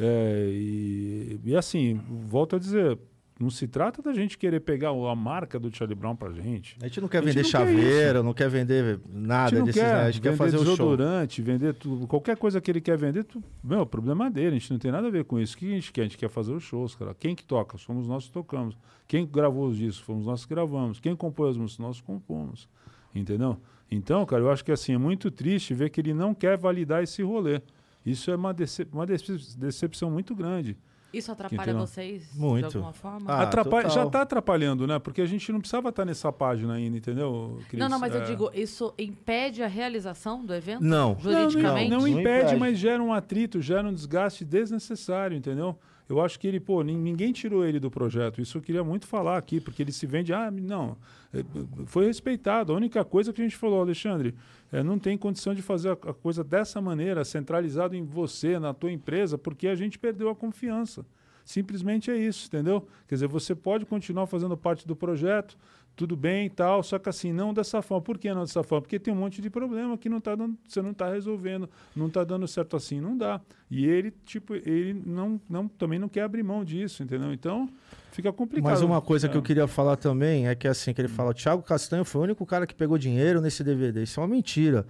é, 0.02 0.48
e, 0.50 1.40
e 1.44 1.56
assim, 1.56 2.00
volto 2.10 2.56
a 2.56 2.60
dizer, 2.60 2.98
não 3.40 3.50
se 3.50 3.68
trata 3.68 4.02
da 4.02 4.14
gente 4.14 4.38
querer 4.38 4.60
pegar 4.60 4.90
a 4.90 5.16
marca 5.16 5.60
do 5.60 5.76
Charlie 5.76 5.96
Brown 5.96 6.16
pra 6.16 6.32
gente. 6.32 6.78
A 6.82 6.88
gente 6.88 7.02
não 7.02 7.08
quer 7.08 7.20
A 7.20 7.22
gente 7.22 7.36
vender 7.36 7.44
não 7.44 7.50
quer 7.52 7.58
chaveiro, 7.58 8.24
não 8.24 8.34
quer 8.34 8.50
vender 8.50 9.00
A 9.04 9.10
nada 9.12 9.58
não 9.58 9.66
desses, 9.66 9.82
quer, 9.82 9.94
né? 9.94 10.02
A 10.02 10.12
gente 10.12 10.22
quer 10.22 10.36
fazer 10.36 10.58
o 10.58 10.64
show. 10.64 10.70
desodorante, 10.76 11.42
vender 11.42 11.74
tudo, 11.74 12.08
qualquer 12.08 12.38
coisa 12.38 12.62
que 12.62 12.72
ele 12.72 12.82
quer 12.82 12.98
vender, 12.98 13.24
tu, 13.24 13.44
meu, 13.64 13.82
o 13.82 13.86
problema 13.86 14.28
é 14.28 14.30
dele, 14.30 14.56
a 14.56 14.60
gente 14.60 14.72
não 14.72 14.80
tem 14.80 14.92
nada 14.92 15.08
a 15.08 15.12
ver 15.12 15.26
com 15.26 15.40
isso. 15.40 15.56
O 15.56 15.58
que 15.58 15.72
a 15.72 15.76
gente 15.76 15.92
quer? 15.92 16.02
A 16.02 16.04
gente 16.06 16.18
quer 16.18 16.30
fazer 16.30 16.52
os 16.52 16.64
shows, 16.64 16.96
cara. 16.96 17.14
Quem 17.14 17.36
que 17.36 17.44
toca? 17.44 17.78
Somos 17.78 18.08
nós 18.08 18.26
que 18.26 18.32
tocamos. 18.32 18.78
Quem 19.08 19.26
gravou 19.26 19.68
os 19.68 19.78
discos? 19.78 20.06
Fomos 20.06 20.26
nós 20.26 20.46
que 20.46 20.54
gravamos. 20.54 21.00
Quem 21.00 21.16
compôs 21.16 21.52
as 21.52 21.58
músicas? 21.58 21.86
Nós 21.86 22.02
compomos. 22.02 22.68
Entendeu? 23.14 23.58
Então, 23.90 24.26
cara, 24.26 24.42
eu 24.42 24.50
acho 24.50 24.64
que 24.64 24.72
assim, 24.72 24.94
é 24.94 24.98
muito 24.98 25.30
triste 25.30 25.74
ver 25.74 25.90
que 25.90 26.00
ele 26.00 26.14
não 26.14 26.34
quer 26.34 26.58
validar 26.58 27.04
esse 27.04 27.22
rolê. 27.22 27.62
Isso 28.06 28.32
é 28.32 28.36
uma, 28.36 28.54
decep 28.54 28.90
uma 28.94 29.06
decep- 29.06 29.56
decepção 29.58 30.10
muito 30.12 30.34
grande. 30.36 30.78
Isso 31.14 31.30
atrapalha 31.30 31.72
Entendeu? 31.72 31.86
vocês 31.86 32.34
Muito. 32.36 32.70
de 32.70 32.78
alguma 32.78 32.94
forma? 32.94 33.30
Ah, 33.30 33.42
Atrapalha- 33.44 33.90
já 33.90 34.06
está 34.06 34.22
atrapalhando, 34.22 34.88
né? 34.88 34.98
Porque 34.98 35.22
a 35.22 35.26
gente 35.26 35.52
não 35.52 35.60
precisava 35.60 35.90
estar 35.90 36.06
nessa 36.06 36.32
página 36.32 36.74
ainda, 36.76 36.96
entendeu, 36.98 37.60
Cris? 37.68 37.78
não, 37.82 37.90
não, 37.90 38.00
mas 38.00 38.16
eu 38.16 38.22
É. 38.22 38.24
digo, 38.24 38.50
isso 38.54 38.94
impede 38.98 39.62
a 39.62 39.68
realização 39.68 40.46
do 40.46 40.54
evento? 40.54 40.82
Não. 40.82 41.18
Juridicamente? 41.20 41.90
Não, 41.90 41.98
não, 42.00 42.08
Não 42.08 42.08
impede, 42.08 42.46
impede. 42.46 42.56
mas 42.60 42.78
gera 42.80 43.04
um 43.04 43.12
atrito, 43.12 43.62
gera 43.62 43.86
um 43.86 43.94
desgaste 43.94 44.46
desnecessário, 44.46 45.36
entendeu? 45.36 45.78
Eu 46.12 46.22
acho 46.22 46.40
que 46.40 46.48
ele, 46.48 46.60
pô, 46.60 46.84
nin- 46.84 46.98
ninguém 46.98 47.32
tirou 47.32 47.66
ele 47.66 47.80
do 47.80 47.90
projeto. 47.90 48.42
Isso 48.42 48.58
eu 48.58 48.62
queria 48.62 48.84
muito 48.84 49.08
falar 49.08 49.38
aqui, 49.38 49.60
porque 49.62 49.82
ele 49.82 49.92
se 49.92 50.06
vende, 50.06 50.34
ah, 50.34 50.52
não, 50.52 50.98
é, 51.34 51.44
foi 51.86 52.06
respeitado. 52.06 52.74
A 52.74 52.76
única 52.76 53.04
coisa 53.06 53.32
que 53.32 53.42
a 53.42 53.44
gente 53.44 53.56
falou, 53.56 53.82
Alexandre, 53.82 54.36
é, 54.72 54.84
não 54.84 55.00
tem 55.00 55.18
condição 55.18 55.56
de 55.56 55.62
fazer 55.62 55.90
a, 55.90 55.94
a 55.94 56.14
coisa 56.14 56.44
dessa 56.44 56.82
maneira, 56.82 57.24
centralizado 57.24 57.96
em 57.96 58.04
você, 58.04 58.60
na 58.60 58.74
tua 58.74 58.92
empresa, 58.92 59.38
porque 59.38 59.68
a 59.68 59.76
gente 59.76 59.98
perdeu 59.98 60.30
a 60.30 60.36
confiança. 60.36 61.06
Simplesmente 61.44 62.12
é 62.12 62.18
isso, 62.18 62.48
entendeu? 62.48 62.88
Quer 63.08 63.16
dizer, 63.16 63.28
você 63.28 63.56
pode 63.56 63.86
continuar 63.86 64.28
fazendo 64.28 64.56
parte 64.56 64.88
do 64.88 64.96
projeto, 64.96 65.58
tudo 65.96 66.16
bem 66.16 66.48
e 66.48 66.50
tal, 66.50 66.82
só 66.82 66.98
que 66.98 67.10
assim, 67.10 67.32
não 67.32 67.54
dessa 67.54 67.82
forma. 67.82 68.02
Por 68.02 68.18
que 68.18 68.34
não 68.34 68.42
dessa 68.42 68.64
forma? 68.64 68.82
Porque 68.82 68.98
tem 69.00 69.14
um 69.14 69.18
monte 69.18 69.42
de 69.42 69.50
problema 69.50 69.98
que 69.98 70.10
não 70.10 70.20
tá 70.20 70.34
dando, 70.36 70.58
você 70.68 70.82
não 70.82 70.92
está 70.92 71.10
resolvendo, 71.12 71.70
não 71.96 72.08
está 72.08 72.24
dando 72.24 72.48
certo 72.48 72.76
assim, 72.76 73.00
não 73.00 73.16
dá. 73.18 73.40
E 73.70 73.86
ele, 73.86 74.12
tipo, 74.26 74.56
ele 74.56 74.94
não, 75.06 75.40
não, 75.50 75.68
também 75.68 76.00
não 76.00 76.10
quer 76.10 76.22
abrir 76.22 76.44
mão 76.44 76.64
disso, 76.64 77.04
entendeu? 77.04 77.32
Então, 77.32 77.70
fica 78.12 78.32
complicado. 78.34 78.72
Mas 78.72 78.82
uma 78.82 79.02
coisa 79.02 79.28
que 79.30 79.36
É. 79.36 79.38
eu 79.38 79.44
queria 79.44 79.68
falar 79.68 79.96
também 79.96 80.48
é 80.48 80.56
que 80.56 80.68
assim, 80.68 80.94
que 80.94 81.02
ele 81.02 81.08
fala, 81.08 81.32
o 81.32 81.34
Thiago 81.34 81.62
Castanho 81.62 82.04
foi 82.06 82.22
o 82.22 82.24
único 82.24 82.46
cara 82.46 82.66
que 82.66 82.74
pegou 82.74 82.98
dinheiro 82.98 83.40
nesse 83.42 83.64
DVD. 83.64 84.04
Isso 84.04 84.20
é 84.20 84.24
uma 84.24 84.30
mentira. 84.30 84.86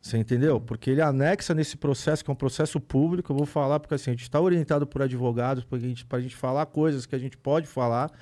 Você 0.00 0.18
entendeu? 0.18 0.60
Porque 0.60 0.90
ele 0.90 1.00
anexa 1.02 1.52
nesse 1.52 1.76
processo, 1.76 2.24
que 2.24 2.30
é 2.30 2.32
um 2.32 2.36
processo 2.36 2.80
público, 2.80 3.32
eu 3.32 3.36
vou 3.36 3.46
falar, 3.46 3.80
porque 3.80 3.94
assim, 3.94 4.10
a 4.10 4.12
gente 4.12 4.22
está 4.22 4.40
orientado 4.40 4.86
por 4.86 5.02
advogados 5.02 5.64
para 5.64 5.78
gente, 5.78 6.04
pra 6.06 6.20
gente 6.20 6.36
falar 6.36 6.66
coisas 6.66 7.06
que 7.06 7.14
a 7.16 7.18
gente 7.18 7.36
pode 7.36 7.66
falar, 7.66 8.12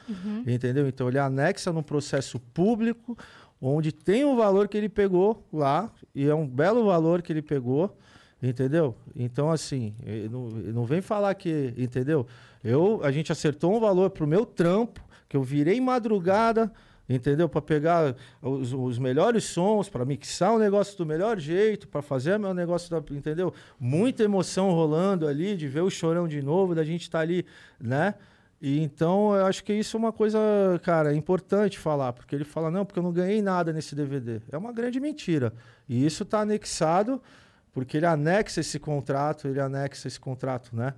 entendeu? 0.47 0.89
Então 0.89 1.09
ele 1.09 1.19
anexa 1.19 1.73
num 1.73 1.83
processo 1.83 2.41
público, 2.41 3.19
onde 3.61 3.93
tem 3.93 4.25
um 4.25 4.35
valor 4.35 4.67
que 4.67 4.79
ele 4.79 4.89
pegou 4.89 5.47
lá, 5.53 5.91
e 6.15 6.27
é 6.27 6.35
um 6.35 6.47
belo 6.47 6.87
valor 6.87 7.21
que 7.21 7.33
ele 7.33 7.43
pegou, 7.43 7.97
entendeu? 8.43 8.95
Então, 9.15 9.51
assim, 9.51 9.95
ele 10.05 10.29
não, 10.29 10.49
ele 10.49 10.73
não 10.73 10.85
vem 10.85 11.01
falar 11.01 11.35
que, 11.35 11.75
entendeu? 11.77 12.27
Eu, 12.63 13.01
a 13.03 13.11
gente 13.11 13.31
acertou 13.31 13.77
um 13.77 13.81
valor 13.81 14.11
pro 14.11 14.27
meu 14.27 14.47
trampo, 14.47 15.03
que 15.29 15.37
eu 15.37 15.43
virei 15.43 15.81
madrugada, 15.81 16.73
entendeu? 17.09 17.49
Para 17.49 17.61
pegar 17.63 18.15
os, 18.41 18.73
os 18.73 18.99
melhores 18.99 19.45
sons, 19.45 19.89
para 19.89 20.05
mixar 20.05 20.55
o 20.55 20.59
negócio 20.59 20.97
do 20.97 21.05
melhor 21.05 21.39
jeito, 21.39 21.87
para 21.89 22.03
fazer 22.03 22.39
meu 22.39 22.55
negócio, 22.55 22.91
da, 22.91 22.99
entendeu? 23.15 23.53
Muita 23.79 24.23
emoção 24.23 24.73
rolando 24.73 25.27
ali, 25.27 25.57
de 25.57 25.69
ver 25.69 25.83
o 25.83 25.91
chorão 25.91 26.27
de 26.27 26.43
novo, 26.43 26.75
da 26.75 26.85
gente 26.85 27.03
estar 27.03 27.21
ali, 27.21 27.45
né? 27.81 28.15
E 28.61 28.81
então 28.81 29.37
eu 29.37 29.45
acho 29.45 29.63
que 29.63 29.75
isso 29.75 29.97
é 29.97 29.99
uma 29.99 30.13
coisa, 30.13 30.39
cara, 30.83 31.15
importante 31.15 31.79
falar, 31.79 32.15
porque 32.15 32.35
ele 32.35 32.45
fala, 32.45 32.71
não, 32.71 32.85
porque 32.87 32.99
eu 32.99 33.03
não 33.03 33.13
ganhei 33.13 33.43
nada 33.43 33.73
nesse 33.73 33.95
DVD. 33.95 34.41
É 34.51 34.57
uma 34.57 34.73
grande 34.73 34.99
mentira. 34.99 35.53
E 35.87 36.07
isso 36.07 36.23
está 36.23 36.41
anexado, 36.41 37.21
porque 37.73 37.99
ele 37.99 38.07
anexa 38.07 38.61
esse 38.61 38.79
contrato, 38.79 39.49
ele 39.49 39.61
anexa 39.61 40.09
esse 40.09 40.19
contrato, 40.19 40.75
né? 40.75 40.95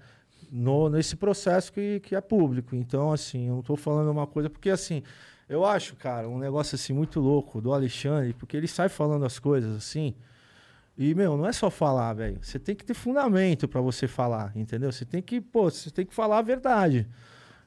No, 0.53 0.89
nesse 0.89 1.17
processo 1.17 1.73
que, 1.73 1.99
que 1.99 2.15
é 2.15 2.21
público. 2.21 2.77
Então, 2.77 3.11
assim, 3.11 3.49
eu 3.49 3.55
não 3.55 3.61
estou 3.61 3.77
falando 3.77 4.13
uma 4.13 4.29
coisa, 4.29 4.49
porque 4.49 4.71
assim, 4.71 5.03
eu 5.49 5.65
acho, 5.65 5.95
cara, 5.97 6.29
um 6.29 6.39
negócio 6.39 6.75
assim 6.75 6.93
muito 6.93 7.21
louco 7.21 7.61
do 7.61 7.73
Alexandre, 7.73 8.33
porque 8.33 8.57
ele 8.57 8.67
sai 8.69 8.89
falando 8.89 9.25
as 9.25 9.39
coisas 9.39 9.77
assim. 9.77 10.15
E, 10.99 11.15
meu, 11.15 11.37
não 11.37 11.47
é 11.47 11.53
só 11.53 11.71
falar, 11.71 12.15
velho. 12.15 12.39
Você 12.43 12.59
tem 12.59 12.75
que 12.75 12.85
ter 12.85 12.95
fundamento 12.95 13.69
para 13.69 13.81
você 13.81 14.09
falar, 14.09 14.51
entendeu? 14.57 14.91
Você 14.91 15.05
tem 15.05 15.21
que, 15.23 15.41
pô, 15.41 15.71
você 15.71 15.91
tem 15.91 16.07
que 16.07 16.15
falar 16.15 16.39
a 16.39 16.43
verdade. 16.43 17.07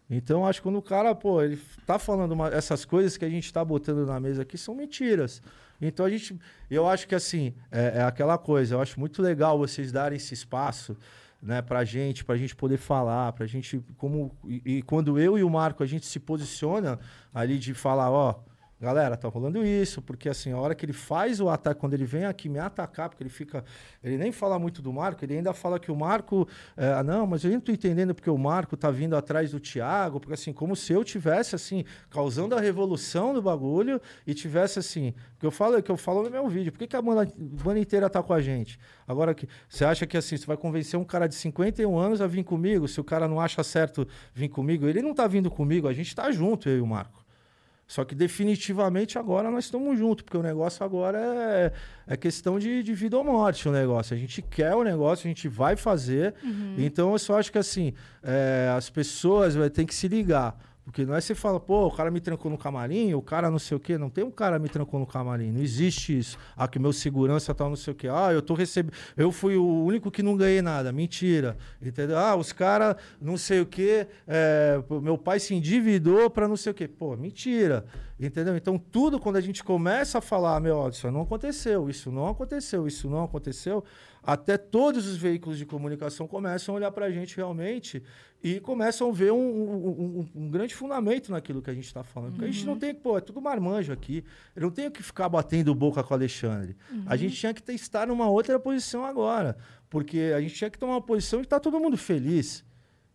Então, 0.09 0.45
acho 0.47 0.59
que 0.59 0.63
quando 0.63 0.77
o 0.77 0.81
cara, 0.81 1.13
pô, 1.13 1.41
ele 1.41 1.61
tá 1.85 1.99
falando 1.99 2.31
uma- 2.31 2.47
essas 2.49 2.83
coisas 2.83 3.15
que 3.15 3.23
a 3.23 3.29
gente 3.29 3.53
tá 3.53 3.63
botando 3.63 4.05
na 4.07 4.19
mesa 4.19 4.41
aqui 4.41 4.57
são 4.57 4.73
mentiras. 4.73 5.41
Então, 5.79 6.03
a 6.05 6.09
gente, 6.09 6.37
eu 6.69 6.89
acho 6.89 7.07
que 7.07 7.13
assim, 7.13 7.53
é, 7.71 7.99
é 7.99 8.01
aquela 8.01 8.37
coisa, 8.37 8.73
eu 8.75 8.81
acho 8.81 8.99
muito 8.99 9.21
legal 9.21 9.57
vocês 9.59 9.91
darem 9.91 10.17
esse 10.17 10.33
espaço, 10.33 10.97
né, 11.41 11.61
pra 11.61 11.83
gente, 11.83 12.25
pra 12.25 12.35
gente 12.35 12.55
poder 12.55 12.77
falar, 12.77 13.31
pra 13.33 13.45
gente, 13.45 13.81
como, 13.97 14.35
e, 14.45 14.77
e 14.77 14.81
quando 14.81 15.19
eu 15.19 15.37
e 15.37 15.43
o 15.43 15.49
Marco, 15.49 15.83
a 15.83 15.85
gente 15.85 16.05
se 16.05 16.19
posiciona 16.19 16.99
ali 17.33 17.57
de 17.57 17.73
falar, 17.73 18.11
ó, 18.11 18.43
galera, 18.79 19.17
tá 19.17 19.27
rolando 19.27 19.65
isso, 19.65 20.01
porque 20.01 20.29
assim, 20.29 20.53
a 20.53 20.57
hora 20.57 20.73
que 20.73 20.85
ele 20.85 20.93
faz 20.93 21.41
o 21.41 21.49
ataque, 21.49 21.81
quando 21.81 21.93
ele 21.93 22.05
vem 22.05 22.23
aqui 22.23 22.47
me 22.47 22.59
atacar, 22.59 23.09
porque 23.09 23.21
ele 23.21 23.29
fica, 23.29 23.63
ele 24.01 24.17
nem 24.17 24.31
fala 24.31 24.57
muito 24.57 24.81
do 24.81 24.93
Marco, 24.93 25.25
ele 25.25 25.35
ainda 25.35 25.53
fala 25.53 25.77
que 25.77 25.91
o 25.91 25.95
Marco, 25.95 26.47
é, 26.77 26.93
ah, 26.93 27.03
não, 27.03 27.27
mas 27.27 27.43
eu 27.43 27.51
não 27.51 27.59
tô 27.59 27.73
entendendo 27.73 28.15
porque 28.15 28.29
o 28.29 28.37
Marco 28.37 28.77
tá 28.77 28.89
vindo 28.89 29.17
atrás 29.17 29.51
do 29.51 29.59
Thiago, 29.59 30.21
porque 30.21 30.33
assim, 30.33 30.53
como 30.53 30.77
se 30.77 30.93
eu 30.93 31.03
tivesse 31.03 31.55
assim, 31.55 31.83
causando 32.09 32.55
a 32.55 32.61
revolução 32.61 33.33
do 33.33 33.41
bagulho 33.41 33.99
e 34.25 34.33
tivesse 34.33 34.79
assim, 34.79 35.13
porque 35.31 35.45
eu 35.45 35.51
falo, 35.51 35.83
que 35.83 35.91
eu 35.91 35.97
falo 35.97 36.23
no 36.23 36.29
meu 36.29 36.47
vídeo, 36.47 36.71
por 36.71 36.79
que, 36.79 36.87
que 36.87 36.95
a 36.95 37.01
banda, 37.01 37.29
banda 37.37 37.79
inteira 37.79 38.09
tá 38.09 38.23
com 38.23 38.31
a 38.31 38.39
gente? 38.39 38.79
Agora 39.05 39.33
que 39.33 39.45
você 39.67 39.83
acha 39.83 40.07
que 40.07 40.15
assim, 40.15 40.37
você 40.37 40.45
vai 40.45 40.55
convencer 40.55 40.97
um 40.97 41.03
cara 41.03 41.27
de 41.27 41.35
51 41.35 41.97
anos 41.97 42.21
a 42.21 42.27
vir 42.27 42.45
comigo, 42.45 42.87
se 42.87 43.01
o 43.01 43.03
cara 43.03 43.27
não 43.27 43.41
acha 43.41 43.61
certo 43.61 44.07
vir 44.33 44.47
comigo, 44.47 44.87
ele 44.87 45.01
não 45.01 45.13
tá 45.13 45.27
vindo 45.27 45.51
comigo, 45.51 45.85
a 45.85 45.93
gente 45.93 46.15
tá 46.15 46.31
junto, 46.31 46.69
eu 46.69 46.77
e 46.77 46.81
o 46.81 46.87
Marco. 46.87 47.28
Só 47.89 48.05
que 48.05 48.13
definitivamente 48.13 49.17
agora 49.17 49.49
nós 49.49 49.65
estamos 49.65 49.97
juntos, 49.97 50.21
porque 50.21 50.37
o 50.37 50.43
negócio 50.43 50.85
agora 50.85 51.17
é, 51.17 51.73
é 52.05 52.15
questão 52.15 52.59
de, 52.59 52.83
de 52.83 52.93
vida 52.93 53.17
ou 53.17 53.23
morte 53.23 53.67
o 53.67 53.71
negócio. 53.71 54.15
A 54.15 54.19
gente 54.19 54.43
quer 54.43 54.75
o 54.75 54.83
negócio, 54.83 55.25
a 55.25 55.27
gente 55.27 55.47
vai 55.47 55.75
fazer. 55.75 56.35
Então 56.77 57.11
eu 57.13 57.17
só 57.17 57.39
acho 57.39 57.51
que 57.51 57.57
assim, 57.57 57.91
é, 58.21 58.71
as 58.77 58.91
pessoas 58.91 59.55
vai 59.55 59.71
ter 59.71 59.85
que 59.85 59.95
se 59.95 60.07
ligar. 60.07 60.55
Porque 60.89 61.05
não 61.05 61.13
é 61.13 61.21
você 61.21 61.35
fala, 61.35 61.59
pô, 61.59 61.85
o 61.85 61.91
cara 61.91 62.09
me 62.09 62.19
trancou 62.19 62.49
no 62.49 62.57
camarim, 62.57 63.13
o 63.13 63.21
cara 63.21 63.51
não 63.51 63.59
sei 63.59 63.77
o 63.77 63.79
quê. 63.79 63.95
Não 63.95 64.09
tem 64.09 64.23
um 64.23 64.31
cara 64.31 64.57
me 64.57 64.67
trancou 64.67 64.99
no 64.99 65.05
camarim. 65.05 65.51
Não 65.51 65.61
existe 65.61 66.17
isso. 66.17 66.35
Ah, 66.57 66.67
que 66.67 66.79
meu 66.79 66.91
segurança 66.91 67.53
tal, 67.53 67.69
não 67.69 67.75
sei 67.75 67.93
o 67.93 67.95
quê. 67.95 68.07
Ah, 68.11 68.33
eu 68.33 68.41
tô 68.41 68.55
recebendo. 68.55 68.95
Eu 69.15 69.31
fui 69.31 69.55
o 69.55 69.83
único 69.83 70.09
que 70.09 70.23
não 70.23 70.35
ganhei 70.35 70.63
nada. 70.63 70.91
Mentira. 70.91 71.55
Entendeu? 71.79 72.17
Ah, 72.17 72.35
os 72.35 72.51
caras 72.51 72.95
não 73.21 73.37
sei 73.37 73.61
o 73.61 73.67
quê. 73.67 74.07
é, 74.27 74.81
meu 74.99 75.15
pai 75.15 75.39
se 75.39 75.53
endividou 75.53 76.27
pra 76.27 76.47
não 76.47 76.57
sei 76.57 76.71
o 76.71 76.75
quê. 76.75 76.87
Pô, 76.87 77.15
mentira. 77.15 77.85
Entendeu? 78.19 78.57
Então, 78.57 78.77
tudo 78.77 79.19
quando 79.19 79.35
a 79.35 79.41
gente 79.41 79.63
começa 79.63 80.17
a 80.17 80.21
falar, 80.21 80.59
meu, 80.59 80.75
ó, 80.75 80.89
isso 80.89 81.09
não 81.11 81.21
aconteceu, 81.21 81.87
isso 81.89 82.11
não 82.11 82.27
aconteceu, 82.27 82.85
isso 82.85 83.09
não 83.09 83.23
aconteceu, 83.23 83.81
até 84.33 84.57
todos 84.57 85.07
os 85.07 85.17
veículos 85.17 85.57
de 85.57 85.65
comunicação 85.65 86.27
começam 86.27 86.73
a 86.73 86.77
olhar 86.77 86.91
pra 86.91 87.09
gente 87.11 87.35
realmente 87.35 88.03
e 88.43 88.59
começam 88.59 89.09
a 89.09 89.11
ver 89.11 89.31
um, 89.31 89.37
um- 89.37 90.19
um- 90.35 90.43
um 90.43 90.49
grande 90.51 90.73
fundamento 90.75 91.31
naquilo 91.31 91.61
que 91.61 91.69
a 91.69 91.73
gente 91.73 91.85
está 91.85 92.03
falando. 92.03 92.33
Porque 92.33 92.45
a 92.45 92.51
gente 92.51 92.65
não 92.65 92.77
tem, 92.77 92.93
pô, 92.93 93.17
é 93.17 93.21
tudo 93.21 93.41
marmanjo 93.41 93.91
aqui. 93.91 94.23
Eu 94.55 94.61
não 94.63 94.71
tenho 94.71 94.91
que 94.91 95.01
ficar 95.03 95.27
batendo 95.29 95.73
boca 95.73 96.03
com 96.03 96.13
o 96.13 96.17
Alexandre. 96.17 96.75
A 97.05 97.15
gente 97.17 97.35
tinha 97.35 97.53
que 97.53 97.71
estar 97.71 98.07
numa 98.07 98.29
outra 98.29 98.59
posição 98.59 99.03
agora. 99.03 99.57
Porque 99.89 100.31
a 100.35 100.39
gente 100.39 100.53
tinha 100.53 100.69
que 100.69 100.77
tomar 100.77 100.93
uma 100.93 101.01
posição 101.01 101.39
de 101.41 101.47
estar 101.47 101.59
todo 101.59 101.79
mundo 101.79 101.97
feliz. 101.97 102.63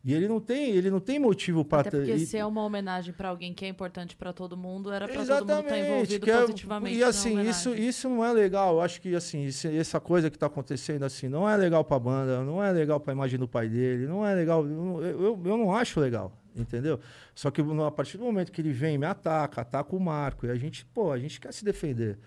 E 0.05 0.13
ele 0.13 0.29
não 0.29 0.39
tem, 0.39 0.71
ele 0.71 0.91
não 0.91 1.01
tem 1.01 1.19
motivo 1.19 1.65
para 1.65 1.81
Até 1.81 1.91
porque 1.93 2.19
se 2.19 2.37
é 2.37 2.45
uma 2.45 2.63
homenagem 2.63 3.15
pra 3.15 3.31
alguém 3.31 3.55
que 3.55 3.65
é 3.65 3.69
importante 3.69 4.15
pra 4.15 4.35
todo 4.35 4.55
mundo, 4.55 4.93
era 4.93 5.09
pra 5.09 5.25
todo 5.25 5.47
mundo 5.49 5.63
estar 5.63 5.79
envolvido 5.79 6.31
é- 6.31 6.41
positivamente. 6.43 6.97
E 6.99 7.03
assim, 7.03 7.41
isso, 7.49 7.75
isso 7.75 8.09
não 8.11 8.23
é 8.23 8.31
legal. 8.31 8.75
Eu 8.75 8.81
acho 8.83 9.01
que 9.01 9.15
assim, 9.15 9.45
isso- 9.45 9.67
essa 9.67 9.99
coisa 9.99 10.29
que 10.29 10.39
tá 10.39 10.45
acontecendo 10.45 11.05
assim, 11.05 11.27
não 11.27 11.49
é 11.49 11.57
legal 11.57 11.83
pra 11.83 11.99
banda, 11.99 12.45
não 12.45 12.63
é 12.63 12.71
legal 12.71 13.01
pra 13.01 13.15
imagem 13.15 13.39
do 13.39 13.49
pai 13.49 13.67
dele, 13.67 14.07
não 14.07 14.27
é 14.27 14.35
legal. 14.35 14.67
Eu, 14.67 15.01
eu, 15.03 15.43
eu 15.43 15.57
não 15.57 15.75
acho 15.75 15.99
legal, 15.99 16.39
entendeu? 16.55 17.01
Só 17.35 17.51
que 17.51 17.63
a 17.63 17.91
partir 17.91 18.19
do 18.19 18.25
momento 18.25 18.53
que 18.53 18.61
ele 18.61 18.73
vem 18.73 18.97
e 18.97 18.99
me 18.99 19.07
ataca, 19.07 19.63
ataca 19.63 19.97
o 19.97 20.01
Marco, 20.01 20.45
e 20.45 20.51
a 20.51 20.55
gente, 20.55 20.85
pô, 20.85 21.13
a 21.13 21.19
gente 21.19 21.41
quer 21.41 21.53
se 21.53 21.65
defender. 21.65 22.19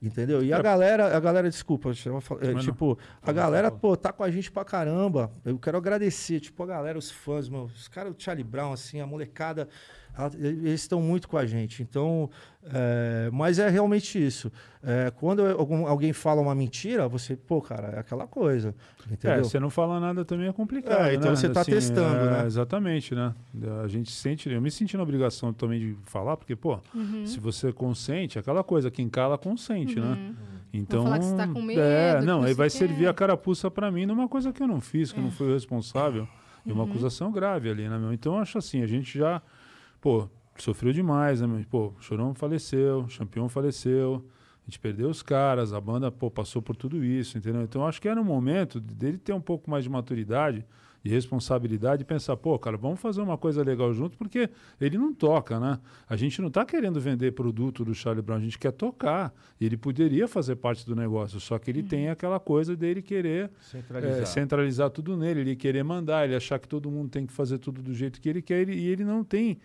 Entendeu? 0.00 0.44
E 0.44 0.52
a 0.52 0.62
galera, 0.62 1.16
a 1.16 1.18
galera, 1.18 1.50
desculpa, 1.50 1.90
é, 1.90 2.54
tipo, 2.60 2.96
a 3.20 3.32
galera, 3.32 3.68
pô, 3.68 3.96
tá 3.96 4.12
com 4.12 4.22
a 4.22 4.30
gente 4.30 4.48
pra 4.48 4.64
caramba. 4.64 5.32
Eu 5.44 5.58
quero 5.58 5.76
agradecer, 5.76 6.38
tipo, 6.38 6.62
a 6.62 6.66
galera, 6.66 6.96
os 6.96 7.10
fãs, 7.10 7.48
meu, 7.48 7.64
os 7.64 7.88
caras 7.88 8.14
do 8.14 8.22
Charlie 8.22 8.44
Brown, 8.44 8.72
assim, 8.72 9.00
a 9.00 9.06
molecada, 9.06 9.68
eles 10.38 10.80
estão 10.82 11.00
muito 11.00 11.28
com 11.28 11.36
a 11.36 11.46
gente. 11.46 11.82
Então, 11.82 12.28
é, 12.64 13.30
mas 13.32 13.58
é 13.58 13.68
realmente 13.68 14.24
isso. 14.24 14.50
É, 14.82 15.10
quando 15.16 15.44
algum- 15.46 15.86
alguém 15.86 16.12
fala 16.12 16.40
uma 16.40 16.54
mentira, 16.54 17.08
você, 17.08 17.36
pô, 17.36 17.60
cara, 17.60 17.88
é 17.96 17.98
aquela 18.00 18.26
coisa, 18.26 18.74
É, 19.08 19.12
entendeu? 19.14 19.44
você 19.44 19.58
não 19.60 19.70
fala 19.70 20.00
nada 20.00 20.24
também 20.24 20.48
é 20.48 20.52
complicado. 20.52 21.06
É, 21.08 21.14
então 21.14 21.30
né? 21.30 21.36
você 21.36 21.48
tá 21.48 21.64
testando, 21.64 22.24
é, 22.24 22.30
né? 22.30 22.46
Exatamente, 22.46 23.14
né? 23.14 23.34
A 23.84 23.88
gente 23.88 24.10
sente, 24.10 24.48
eu 24.50 24.60
me 24.60 24.70
senti 24.70 24.96
na 24.96 25.02
obrigação 25.02 25.52
também 25.52 25.78
de 25.78 25.96
falar, 26.04 26.36
porque, 26.36 26.56
pô, 26.56 26.78
Uhum. 26.94 27.24
se 27.26 27.38
você 27.40 27.72
consente, 27.72 28.38
aquela 28.38 28.64
coisa, 28.64 28.90
quem 28.90 29.08
cala 29.08 29.38
consente, 29.38 29.98
né? 30.00 30.34
Então, 30.72 31.04
falar 31.04 31.18
que 31.18 31.24
você 31.24 31.36
tá 31.36 31.48
com 31.48 31.62
medo, 31.62 31.80
é, 31.80 32.20
não, 32.20 32.42
aí 32.42 32.52
vai 32.52 32.68
quê. 32.68 32.76
servir 32.76 33.08
a 33.08 33.14
carapuça 33.14 33.70
pra 33.70 33.90
mim 33.90 34.04
numa 34.04 34.28
coisa 34.28 34.52
que 34.52 34.62
eu 34.62 34.66
não 34.68 34.80
fiz, 34.80 35.10
que 35.12 35.18
eu 35.18 35.22
não 35.22 35.30
É. 35.30 35.32
fui 35.32 35.48
o 35.48 35.54
responsável, 35.54 36.28
e 36.66 36.70
Uhum. 36.70 36.74
uma 36.76 36.84
acusação 36.84 37.32
grave 37.32 37.70
ali, 37.70 37.88
né, 37.88 37.96
meu? 37.98 38.12
Então, 38.12 38.34
eu 38.34 38.40
acho 38.40 38.58
assim, 38.58 38.82
a 38.82 38.86
gente 38.86 39.18
já, 39.18 39.40
pô, 40.00 40.28
sofreu 40.56 40.92
demais, 40.92 41.40
né, 41.40 41.46
meu? 41.46 41.64
Pô, 41.70 41.92
Chorão 42.00 42.34
faleceu, 42.34 43.08
Champion 43.08 43.48
faleceu, 43.48 44.24
a 44.62 44.70
gente 44.70 44.78
perdeu 44.78 45.08
os 45.08 45.22
caras, 45.22 45.72
a 45.72 45.80
banda, 45.80 46.10
pô, 46.10 46.30
passou 46.30 46.60
por 46.60 46.76
tudo 46.76 47.04
isso, 47.04 47.38
entendeu? 47.38 47.62
Então, 47.62 47.86
acho 47.86 48.00
que 48.00 48.08
era 48.08 48.20
um 48.20 48.24
momento 48.24 48.80
dele 48.80 49.18
ter 49.18 49.32
um 49.32 49.40
pouco 49.40 49.70
mais 49.70 49.84
de 49.84 49.90
maturidade, 49.90 50.64
de 51.02 51.08
responsabilidade 51.10 52.02
e 52.02 52.04
pensar, 52.04 52.36
pô, 52.36 52.58
cara, 52.58 52.76
vamos 52.76 52.98
fazer 53.00 53.20
uma 53.22 53.38
coisa 53.38 53.62
legal 53.62 53.94
junto, 53.94 54.18
porque 54.18 54.50
ele 54.80 54.98
não 54.98 55.14
toca, 55.14 55.58
né? 55.60 55.78
A 56.08 56.16
gente 56.16 56.40
não 56.40 56.48
está 56.48 56.64
querendo 56.66 57.00
vender 57.00 57.32
produto 57.32 57.84
do 57.84 57.94
Charlie 57.94 58.20
Brown, 58.20 58.38
a 58.38 58.40
gente 58.40 58.58
quer 58.58 58.72
tocar. 58.72 59.32
Ele 59.60 59.76
poderia 59.76 60.26
fazer 60.26 60.56
parte 60.56 60.84
do 60.84 60.96
negócio, 60.96 61.38
só 61.38 61.56
que 61.56 61.70
ele 61.70 61.84
tem 61.84 62.08
aquela 62.10 62.40
coisa 62.40 62.74
dele 62.76 63.00
querer 63.00 63.48
Centralizar. 63.60 64.18
é, 64.22 64.24
centralizar 64.26 64.90
tudo 64.90 65.16
nele, 65.16 65.40
ele 65.40 65.56
querer 65.56 65.84
mandar, 65.84 66.24
ele 66.26 66.34
achar 66.34 66.58
que 66.58 66.66
todo 66.68 66.90
mundo 66.90 67.08
tem 67.08 67.24
que 67.24 67.32
fazer 67.32 67.58
tudo 67.58 67.80
do 67.80 67.94
jeito 67.94 68.20
que 68.20 68.28
ele 68.28 68.42
quer, 68.42 68.60
ele- 68.62 68.74
e 68.74 68.88
ele 68.88 69.04
não 69.04 69.22
tem. 69.22 69.56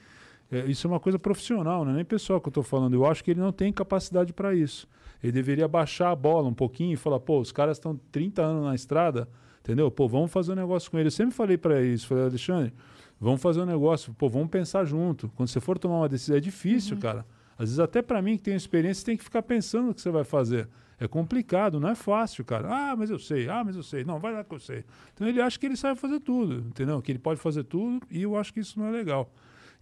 É, 0.54 0.66
isso 0.70 0.86
é 0.86 0.90
uma 0.90 1.00
coisa 1.00 1.18
profissional, 1.18 1.84
não 1.84 1.94
é 1.94 1.96
nem 1.96 2.06
pessoal 2.06 2.40
que 2.40 2.48
eu 2.48 2.52
estou 2.52 2.64
falando. 2.64 2.94
Eu 2.94 3.06
acho 3.08 3.24
que 3.24 3.32
ele 3.32 3.40
não 3.40 3.52
tem 3.52 3.74
capacidade 3.74 4.32
para 4.32 4.54
isso. 4.54 4.88
Ele 5.22 5.32
deveria 5.32 5.68
baixar 5.68 6.12
a 6.12 6.16
bola 6.16 6.48
um 6.48 6.54
pouquinho 6.54 6.94
e 6.94 6.96
falar: 6.96 7.20
pô, 7.20 7.40
os 7.40 7.52
caras 7.52 7.78
estão 7.78 8.00
30 8.12 8.42
anos 8.42 8.64
na 8.64 8.76
estrada, 8.76 9.28
entendeu? 9.62 9.90
Pô, 9.90 10.08
vamos 10.08 10.32
fazer 10.32 10.52
um 10.52 10.56
negócio 10.56 10.92
com 10.92 11.00
ele. 11.00 11.08
Eu 11.08 11.12
sempre 11.12 11.34
falei 11.34 11.58
para 11.58 11.82
isso, 11.82 12.06
falei, 12.06 12.26
Alexandre, 12.26 12.74
vamos 13.20 13.42
fazer 13.42 13.62
um 13.62 13.66
negócio, 13.66 14.14
pô, 14.14 14.30
vamos 14.30 14.50
pensar 14.50 14.86
junto. 14.86 15.30
Quando 15.36 15.50
você 15.50 15.60
for 15.60 15.80
tomar 15.80 15.98
uma 15.98 16.10
decisão, 16.10 16.36
é 16.36 16.40
difícil, 16.40 16.98
cara. 16.98 17.26
Às 17.58 17.70
vezes, 17.70 17.80
até 17.80 18.02
para 18.02 18.22
mim 18.22 18.38
que 18.38 18.44
tenho 18.44 18.58
experiência, 18.58 19.02
você 19.02 19.06
tem 19.06 19.18
que 19.18 19.24
ficar 19.24 19.42
pensando 19.42 19.90
o 19.90 19.94
que 19.94 20.02
você 20.02 20.12
vai 20.12 20.24
fazer. 20.24 20.68
É 21.00 21.08
complicado, 21.08 21.80
não 21.80 21.90
é 21.90 21.96
fácil, 21.96 22.46
cara. 22.46 22.68
Ah, 22.70 22.96
mas 22.96 23.10
eu 23.10 23.20
sei, 23.20 23.50
ah, 23.50 23.64
mas 23.64 23.76
eu 23.76 23.84
sei. 23.84 24.04
Não, 24.04 24.20
vai 24.20 24.32
lá 24.32 24.44
que 24.44 24.54
eu 24.54 24.60
sei. 24.60 24.86
Então 25.14 25.28
ele 25.28 25.42
acha 25.42 25.58
que 25.58 25.66
ele 25.66 25.76
sabe 25.76 26.00
fazer 26.00 26.20
tudo, 26.20 26.66
entendeu? 26.68 27.02
Que 27.02 27.12
ele 27.12 27.20
pode 27.20 27.40
fazer 27.40 27.64
tudo 27.64 28.06
e 28.10 28.22
eu 28.22 28.38
acho 28.38 28.54
que 28.54 28.60
isso 28.60 28.80
não 28.80 28.88
é 28.88 28.92
legal. 28.92 29.32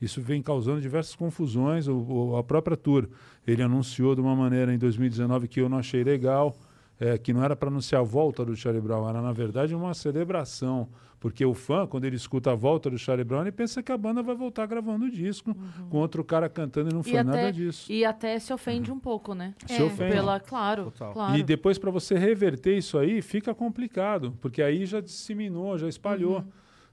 Isso 0.02 0.22
vem 0.22 0.41
causando 0.41 0.82
diversas 0.82 1.15
confusões. 1.15 1.88
O, 1.88 1.95
o- 1.98 2.38
a 2.38 2.44
própria 2.44 2.76
tour, 2.76 3.07
ele 3.45 3.61
anunciou 3.61 4.15
de 4.15 4.22
uma 4.22 4.36
maneira 4.36 4.73
em 4.73 4.78
2019 4.78 5.48
que 5.48 5.61
eu 5.61 5.69
não 5.69 5.78
achei 5.78 6.03
legal, 6.03 6.56
é, 6.99 7.18
que 7.18 7.32
não 7.34 7.44
era 7.44 7.56
para 7.56 7.69
anunciar 7.69 8.02
a 8.02 8.03
volta 8.03 8.44
do 8.44 8.56
Charlie 8.56 8.82
Brown, 8.82 9.07
era 9.10 9.22
na 9.22 9.32
verdade 9.32 9.76
uma 9.76 9.94
celebração. 9.94 10.88
Porque 11.19 11.45
o 11.45 11.53
fã, 11.53 11.86
quando 11.86 12.06
ele 12.06 12.15
escuta 12.15 12.52
a 12.52 12.56
volta 12.56 12.90
do 12.90 12.98
Charlie 12.98 13.23
Brown, 13.23 13.41
ele 13.41 13.52
pensa 13.52 13.84
que 13.84 13.91
a 13.91 13.98
banda 13.98 14.23
vai 14.23 14.34
voltar 14.36 14.65
gravando 14.65 15.06
o 15.06 15.11
disco 15.11 15.56
com 15.88 15.99
outro 15.99 16.23
cara 16.23 16.49
cantando 16.49 16.90
e 16.90 16.94
não 16.95 17.03
foi 17.03 17.14
E 17.19 17.23
nada 17.23 17.38
até, 17.38 17.52
disso. 17.52 17.91
e 17.91 18.03
até 18.03 18.40
se 18.40 18.52
ofende 18.52 18.91
um 18.91 18.99
pouco, 18.99 19.36
né? 19.36 19.53
Se 19.68 19.80
É. 19.80 19.84
ofende. 19.84 20.14
Pela, 20.14 20.40
claro, 20.40 20.91
claro. 21.14 21.38
E 21.38 21.44
depois, 21.44 21.78
para 21.78 21.91
você 21.91 22.18
reverter 22.18 22.76
isso 22.76 22.98
aí, 22.98 23.22
fica 23.22 23.53
complicado, 23.53 24.36
porque 24.41 24.64
aí 24.64 24.84
já 24.84 24.99
disseminou, 24.99 25.78
já 25.78 25.88
espalhou. 25.88 26.38
Uhum. 26.38 26.44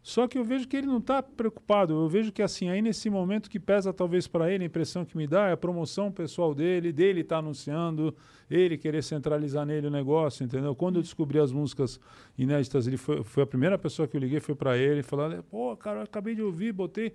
Só 0.03 0.27
que 0.27 0.39
eu 0.39 0.45
vejo 0.45 0.67
que 0.67 0.77
ele 0.77 0.87
não 0.87 0.99
está 0.99 1.23
preocupado. 1.23 1.93
Eu 1.93 2.09
vejo 2.09 2.33
que, 2.33 2.43
assim, 2.43 2.71
aí 2.71 2.81
nesse 2.81 3.11
momento 3.11 3.51
que 3.51 3.61
pesa 3.61 3.93
talvez 3.93 4.27
para 4.27 4.51
ele, 4.51 4.65
a 4.65 4.67
impressão 4.67 5.05
que 5.05 5.17
me 5.17 5.27
dá 5.27 5.49
é 5.49 5.53
a 5.53 5.57
promoção 5.57 6.11
pessoal 6.11 6.55
dele, 6.55 6.93
dele 6.93 7.21
estar 7.21 7.39
anunciando, 7.39 8.15
ele 8.51 8.79
querer 8.79 9.03
centralizar 9.03 9.67
nele 9.67 9.89
o 9.89 9.91
negócio, 9.91 10.45
entendeu? 10.45 10.75
Quando 10.75 10.97
eu 10.97 11.03
descobri 11.03 11.39
as 11.39 11.53
músicas 11.53 12.01
inéditas, 12.39 12.87
ele 12.87 12.97
foi, 12.97 13.23
foi 13.23 13.43
a 13.43 13.47
primeira 13.47 13.77
pessoa 13.77 14.09
que 14.09 14.17
eu 14.17 14.21
liguei, 14.21 14.41
foi 14.41 14.55
para 14.55 14.79
ele, 14.79 15.03
falando: 15.03 15.43
pô, 15.45 15.77
cara, 15.77 16.03
acabei 16.03 16.35
de 16.35 16.43
ouvir, 16.43 16.73
botei. 16.73 17.15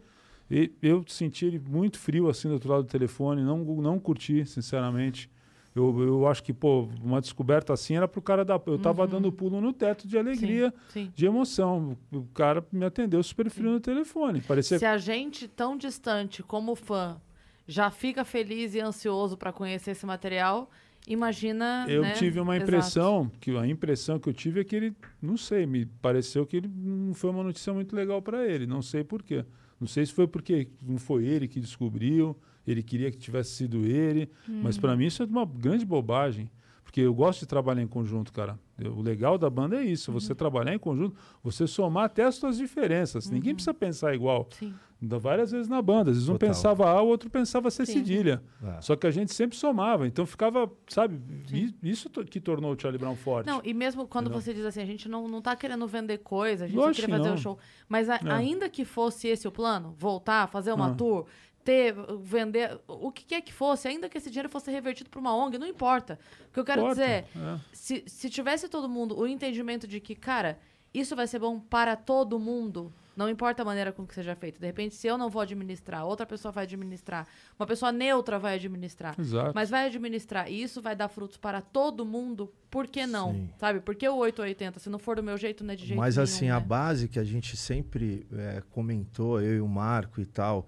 E 0.51 0.72
eu 0.81 1.03
senti 1.07 1.45
ele 1.45 1.60
muito 1.60 1.97
frio 1.97 2.30
assim 2.30 2.47
do 2.47 2.55
outro 2.55 2.69
lado 2.69 2.84
do 2.84 2.89
telefone, 2.89 3.41
não, 3.41 3.57
não 3.60 3.99
curti, 3.99 4.45
sinceramente. 4.45 5.31
Eu, 5.76 6.00
eu 6.02 6.28
acho 6.28 6.44
que, 6.44 6.54
pô, 6.54 6.88
uma 7.02 7.20
descoberta 7.20 7.74
assim 7.74 7.95
era 7.95 8.08
pro 8.08 8.22
cara 8.22 8.45
dar. 8.45 8.62
Eu 8.66 8.78
tava 8.78 9.08
dando 9.08 9.32
pulo 9.32 9.60
no 9.60 9.74
teto 9.74 10.08
de 10.08 10.18
alegria, 10.18 10.72
Sim, 10.90 11.06
sim. 11.06 11.12
de 11.16 11.26
emoção. 11.26 11.98
O 12.12 12.26
cara 12.34 12.64
me 12.72 12.86
atendeu 12.86 13.22
super 13.24 13.50
frio 13.50 13.72
no 13.72 13.80
telefone. 13.80 14.41
Parecia 14.41 14.78
Se 14.78 14.86
a 14.86 14.98
gente 14.98 15.48
tão 15.48 15.76
distante 15.76 16.44
como 16.44 16.76
fã 16.76 17.20
já 17.68 17.90
fica 17.90 18.24
feliz 18.24 18.76
e 18.76 18.82
ansioso 18.82 19.38
para 19.38 19.52
conhecer 19.52 19.91
esse 19.91 20.06
material, 20.06 20.70
imagina. 21.08 21.86
Eu 21.88 22.02
né? 22.02 22.12
tive 22.12 22.40
uma 22.40 22.56
Exato. 22.56 22.70
impressão, 22.70 23.32
que 23.40 23.58
a 23.58 23.66
impressão 23.66 24.20
que 24.20 24.30
eu 24.30 24.34
tive 24.34 24.60
é 24.62 24.64
que 24.64 24.76
ele, 24.76 24.95
não 25.22 25.38
sei, 25.38 25.66
me 25.66 25.86
pareceu 25.86 26.45
que 26.45 26.58
ele 26.58 26.68
não 26.68 27.14
foi 27.14 27.30
uma 27.30 27.44
notícia 27.44 27.74
muito 27.74 27.95
legal 27.95 28.22
para 28.22 28.45
ele, 28.45 28.68
não 28.68 28.82
sei 28.82 29.04
por 29.04 29.24
quê. 29.24 29.45
Não 29.80 29.88
sei 29.88 30.06
se 30.06 30.14
foi 30.14 30.28
porque 30.28 30.68
não 30.82 30.98
foi 30.98 31.26
ele 31.26 31.48
que 31.48 31.60
descobriu, 31.60 32.38
ele 32.65 32.81
queria 32.84 33.11
que 33.11 33.18
tivesse 33.18 33.52
sido 33.52 33.85
ele, 33.85 34.30
mas 34.48 34.77
para 34.77 34.95
mim 34.95 35.06
isso 35.06 35.23
é 35.23 35.26
uma 35.26 35.45
grande 35.45 35.85
bobagem, 35.85 36.49
porque 36.84 37.02
eu 37.02 37.14
gosto 37.14 37.41
de 37.41 37.45
trabalhar 37.48 37.81
em 37.81 37.88
conjunto, 37.88 38.31
cara. 38.31 38.60
Eu- 38.77 38.94
O 38.98 39.02
legal 39.02 39.38
da 39.38 39.49
banda 39.49 39.77
é 39.77 39.84
isso, 39.84 40.11
você 40.11 40.34
trabalhar 40.35 40.73
em 40.73 40.80
conjunto, 40.80 41.15
você 41.44 41.65
somar 41.68 42.06
até 42.06 42.23
as 42.23 42.35
suas 42.35 42.57
diferenças. 42.57 43.30
Ninguém 43.30 43.53
precisa 43.56 43.73
pensar 43.73 44.14
igual. 44.14 44.48
Sim. 44.52 44.73
Várias 45.06 45.52
vezes 45.52 45.68
na 45.68 45.81
banda. 45.81 46.11
Às 46.11 46.15
vezes 46.15 46.30
um 46.30 46.34
Total. 46.34 46.48
pensava 46.49 46.90
A, 46.90 47.02
o 47.02 47.07
outro 47.07 47.30
pensava 47.30 47.69
C 47.69 47.85
Sim. 47.85 47.94
cedilha. 47.95 48.41
É. 48.64 48.80
Só 48.80 48.95
que 48.95 49.06
a 49.06 49.11
gente 49.11 49.34
sempre 49.34 49.57
somava. 49.57 50.07
Então 50.07 50.26
ficava, 50.26 50.72
sabe, 50.88 51.19
i- 51.52 51.76
isso 51.84 52.10
que 52.10 52.40
tornou 52.40 52.72
o 52.73 52.80
Charlie 52.80 52.98
Brown 52.98 53.14
forte. 53.18 53.45
Não, 53.48 53.60
e 53.65 53.73
mesmo 53.73 54.07
quando 54.07 54.27
Entendeu? 54.27 54.41
você 54.41 54.53
diz 54.53 54.64
assim, 54.64 54.80
a 54.81 54.85
gente 54.85 55.10
não, 55.10 55.27
não 55.27 55.41
tá 55.41 55.57
querendo 55.57 55.85
vender 55.88 56.19
coisa, 56.19 56.64
a 56.64 56.68
gente 56.69 56.77
Lógico 56.77 57.02
queria 57.02 57.15
que 57.18 57.22
fazer 57.23 57.35
o 57.35 57.38
show. 57.38 57.60
Mas 57.90 58.07
a- 58.10 58.15
É. 58.23 58.31
ainda 58.31 58.69
que 58.69 58.85
fosse 58.85 59.27
esse 59.27 59.45
o 59.45 59.52
plano, 59.52 59.94
voltar, 59.99 60.48
fazer 60.48 60.72
uma 60.72 60.94
tour, 60.95 61.26
ter, 61.64 61.95
vender, 62.22 62.80
o 62.88 63.11
que 63.11 63.23
quer 63.23 63.41
que 63.41 63.53
fosse, 63.53 63.88
ainda 63.88 64.10
que 64.10 64.18
esse 64.18 64.30
dinheiro 64.30 64.49
fosse 64.49 64.69
revertido 64.69 65.10
para 65.10 65.19
uma 65.19 65.35
ONG, 65.35 65.57
não 65.57 65.68
importa. 65.68 66.19
O 66.49 66.53
que 66.53 66.60
eu 66.60 66.65
quero 66.65 66.81
Importa, 66.81 67.02
dizer, 67.02 67.26
é. 67.35 67.60
se, 67.72 68.03
se 68.06 68.30
tivesse 68.30 68.68
todo 68.68 68.90
mundo 68.90 69.18
o 69.18 69.27
entendimento 69.27 69.88
de 69.88 69.99
que, 69.99 70.15
cara, 70.15 70.60
isso 70.94 71.15
vai 71.15 71.26
ser 71.26 71.40
bom 71.40 71.60
para 71.60 71.95
todo 71.95 72.38
mundo, 72.38 72.94
não 73.15 73.30
importa 73.30 73.61
a 73.61 73.65
maneira 73.65 73.91
com 73.91 74.06
que 74.06 74.14
seja 74.14 74.35
feito. 74.35 74.60
De 74.60 74.65
repente, 74.65 74.95
se 74.95 75.07
eu 75.07 75.18
não 75.18 75.30
vou 75.30 75.41
administrar, 75.41 76.06
outra 76.06 76.26
pessoa 76.26 76.52
vai 76.52 76.64
administrar, 76.64 77.27
uma 77.60 77.65
pessoa 77.65 77.91
neutra 77.91 78.40
vai 78.40 78.56
administrar. 78.56 79.15
Exato. 79.19 79.52
Mas 79.53 79.69
vai 79.69 79.85
administrar 79.85 80.52
e 80.52 80.61
isso 80.61 80.81
vai 80.81 80.95
dar 80.95 81.07
frutos 81.07 81.38
para 81.38 81.61
todo 81.61 82.06
mundo, 82.06 82.52
por 82.69 82.88
que 82.88 83.06
não? 83.06 83.34
Sim. 83.34 83.49
Sabe? 83.57 83.80
Por 83.80 83.95
que 83.95 84.07
o 84.07 84.18
880? 84.18 84.80
Se 84.80 84.90
não 84.90 84.99
for 84.99 85.15
do 85.15 85.23
meu 85.23 85.38
jeito, 85.38 85.64
não 85.64 85.73
é 85.73 85.76
de 85.76 85.85
jeito 85.85 85.99
Mas 85.99 86.15
nenhum, 86.15 86.23
assim, 86.23 86.49
a 86.49 86.60
né? 86.60 86.65
base 86.65 87.07
que 87.07 87.19
a 87.19 87.23
gente 87.23 87.56
sempre 87.56 88.26
é, 88.34 88.64
comentou, 88.72 89.41
eu 89.41 89.57
e 89.57 89.61
o 89.61 89.68
Marco 89.68 90.19
e 90.19 90.26
tal, 90.26 90.68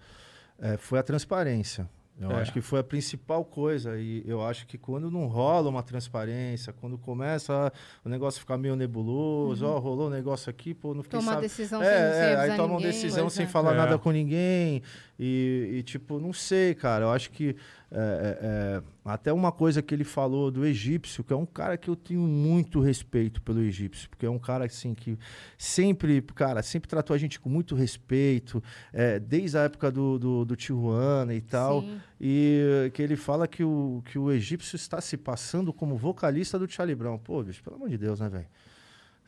é, 0.60 0.78
foi 0.78 1.00
a 1.00 1.04
transparência. 1.04 1.90
Eu 2.18 2.32
É. 2.32 2.36
acho 2.36 2.54
que 2.54 2.62
foi 2.62 2.80
a 2.80 2.84
principal 2.84 3.44
coisa. 3.44 3.98
E 4.00 4.24
eu 4.26 4.42
acho 4.42 4.66
que 4.68 4.78
quando 4.78 5.12
não 5.12 5.26
rola 5.28 5.70
uma 5.70 5.84
transparência, 5.84 6.72
quando 6.72 6.98
começa 6.98 7.70
o 8.06 8.08
negócio 8.10 8.40
ficar 8.40 8.58
meio 8.58 8.74
nebuloso, 8.74 9.66
ó, 9.66 9.78
rolou 9.80 10.08
um 10.08 10.10
negócio 10.10 10.50
aqui, 10.50 10.74
pô, 10.74 10.94
não 10.94 11.04
fiquei 11.04 11.20
Tomar 11.20 11.34
sabe... 11.34 11.42
decisão 11.42 11.82
É, 11.84 11.86
sem, 12.14 12.24
é, 12.24 12.36
aí 12.38 12.56
tomam 12.56 12.80
decisão 12.80 13.30
sem 13.30 13.44
é. 13.46 13.48
falar 13.50 13.74
É. 13.74 13.78
nada 13.78 13.98
com 14.00 14.12
ninguém. 14.12 14.82
E, 15.18 15.70
e, 15.76 15.84
tipo, 15.84 16.20
não 16.20 16.34
sei, 16.34 16.76
cara. 16.76 17.06
Eu 17.06 17.12
acho 17.12 17.32
que 17.32 17.56
é, 17.92 17.98
é, 17.98 18.38
é, 18.42 18.84
até 19.06 19.32
uma 19.32 19.52
coisa 19.52 19.82
que 19.82 19.94
ele 19.96 20.04
falou 20.04 20.52
do 20.52 20.66
egípcio, 20.66 21.24
que 21.24 21.32
é 21.32 21.36
um 21.36 21.46
cara 21.46 21.78
que 21.78 21.90
eu 21.90 21.96
tenho 21.96 22.22
muito 22.22 22.82
respeito 22.82 23.42
pelo 23.42 23.62
egípcio, 23.62 24.10
porque 24.10 24.26
é 24.26 24.30
um 24.30 24.40
cara 24.40 24.66
assim 24.66 24.94
que 24.94 25.18
sempre, 25.58 26.22
cara, 26.22 26.62
sempre 26.62 26.90
tratou 26.90 27.14
a 27.14 27.18
gente 27.18 27.40
com 27.40 27.48
muito 27.48 27.76
respeito, 27.76 28.62
é, 28.92 29.18
desde 29.18 29.58
a 29.58 29.62
época 29.62 29.90
do, 29.90 30.20
do, 30.20 30.46
do 30.46 30.56
Tijuana 30.56 31.34
e 31.34 31.42
tal. 31.42 31.82
Sim. 31.82 32.02
E 32.20 32.92
que 32.94 33.02
ele 33.02 33.16
fala 33.16 33.48
que 33.48 33.64
o, 33.64 34.02
que 34.06 34.18
o 34.18 34.32
egípcio 34.32 34.76
está 34.76 35.00
se 35.00 35.16
passando 35.16 35.72
como 35.72 35.98
vocalista 35.98 36.60
do 36.60 36.70
Charlie 36.70 36.96
Brown. 36.96 37.18
Pô, 37.18 37.42
bicho, 37.44 37.64
pelo 37.64 37.78
amor 37.78 37.90
de 37.90 37.98
Deus, 37.98 38.20
né, 38.20 38.30
velho? 38.30 38.48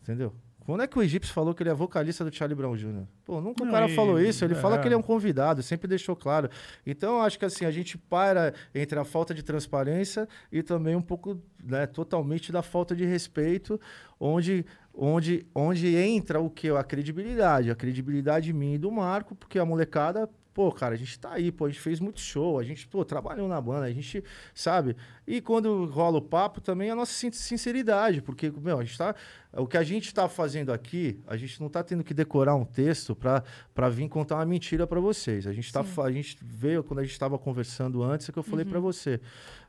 Entendeu? 0.02 0.34
Quando 0.68 0.84
é 0.84 0.88
que 0.88 1.00
o 1.00 1.02
egípcio 1.02 1.34
falou 1.34 1.56
que 1.56 1.64
ele 1.64 1.70
é 1.70 1.74
vocalista 1.74 2.26
do 2.26 2.36
Charlie 2.36 2.54
Brown 2.54 2.76
Jr.? 2.76 3.06
Pô, 3.24 3.40
nunca 3.40 3.64
Não, 3.64 3.72
o 3.72 3.74
cara 3.74 3.88
e- 3.88 3.96
falou 3.96 4.20
isso. 4.20 4.44
Ele 4.44 4.54
fala 4.54 4.76
é. 4.76 4.80
que 4.80 4.86
ele 4.86 4.96
é 4.96 4.98
um 4.98 5.02
convidado, 5.02 5.64
sempre 5.64 5.88
deixou 5.88 6.14
claro. 6.14 6.50
Então, 6.86 7.22
acho 7.22 7.40
que 7.40 7.46
assim, 7.46 7.64
a 7.64 7.72
gente 7.72 7.98
para 7.98 8.54
entre 8.76 9.00
a 9.00 9.06
falta 9.06 9.34
de 9.34 9.44
transparência 9.44 10.28
e 10.52 10.62
também 10.62 10.94
um 10.94 11.02
pouco, 11.02 11.42
né, 11.64 11.88
totalmente 11.88 12.52
da 12.52 12.62
falta 12.62 12.94
de 12.94 13.06
respeito, 13.06 13.80
onde, 14.20 14.66
onde, 14.94 15.46
onde 15.56 15.96
entra 15.96 16.42
o 16.42 16.50
que? 16.50 16.68
A 16.70 16.84
credibilidade. 16.84 17.72
A 17.72 17.76
credibilidade 17.76 18.52
minha 18.52 18.76
e 18.76 18.78
do 18.78 18.92
Marco, 18.92 19.36
porque 19.36 19.58
a 19.58 19.64
molecada 19.64 20.30
pô, 20.58 20.72
cara, 20.72 20.96
a 20.96 20.98
gente 20.98 21.20
tá 21.20 21.34
aí, 21.34 21.52
pô, 21.52 21.66
a 21.66 21.70
gente 21.70 21.80
fez 21.80 22.00
muito 22.00 22.20
show, 22.20 22.58
a 22.58 22.64
gente, 22.64 22.88
pô, 22.88 23.06
trabalhou 23.06 23.48
na 23.48 23.62
banda, 23.62 23.86
a 23.86 23.92
gente, 23.92 24.24
sabe? 24.56 24.98
E 25.28 25.40
quando 25.40 25.86
rola 25.86 26.18
o 26.18 26.22
papo 26.22 26.60
também 26.60 26.90
é 26.90 26.94
a 26.94 26.96
nossa 26.96 27.14
sin- 27.14 27.32
sinceridade, 27.32 28.24
porque, 28.24 28.52
meu, 28.60 28.80
a 28.80 28.84
gente 28.84 28.98
tá. 28.98 29.14
O 29.54 29.68
que 29.68 29.78
a 29.78 29.84
gente 29.84 30.12
tá 30.12 30.28
fazendo 30.28 30.74
aqui, 30.74 31.20
a 31.28 31.38
gente 31.38 31.62
não 31.62 31.70
tá 31.70 31.84
tendo 31.84 32.04
que 32.04 32.12
decorar 32.12 32.56
um 32.56 32.66
texto 32.66 33.16
pra, 33.16 33.44
pra 33.74 33.88
vir 33.88 34.10
contar 34.10 34.38
uma 34.38 34.46
mentira 34.48 34.88
pra 34.88 35.00
vocês. 35.00 35.46
A 35.46 35.54
gente, 35.54 35.72
tá, 35.72 35.84
a 36.04 36.12
gente 36.12 36.38
veio, 36.42 36.84
quando 36.84 37.02
a 37.02 37.04
gente 37.04 37.18
tava 37.20 37.38
conversando 37.38 38.02
antes, 38.02 38.28
é 38.28 38.32
que 38.32 38.40
eu 38.40 38.44
falei 38.44 38.66
pra 38.66 38.80
você. 38.80 39.22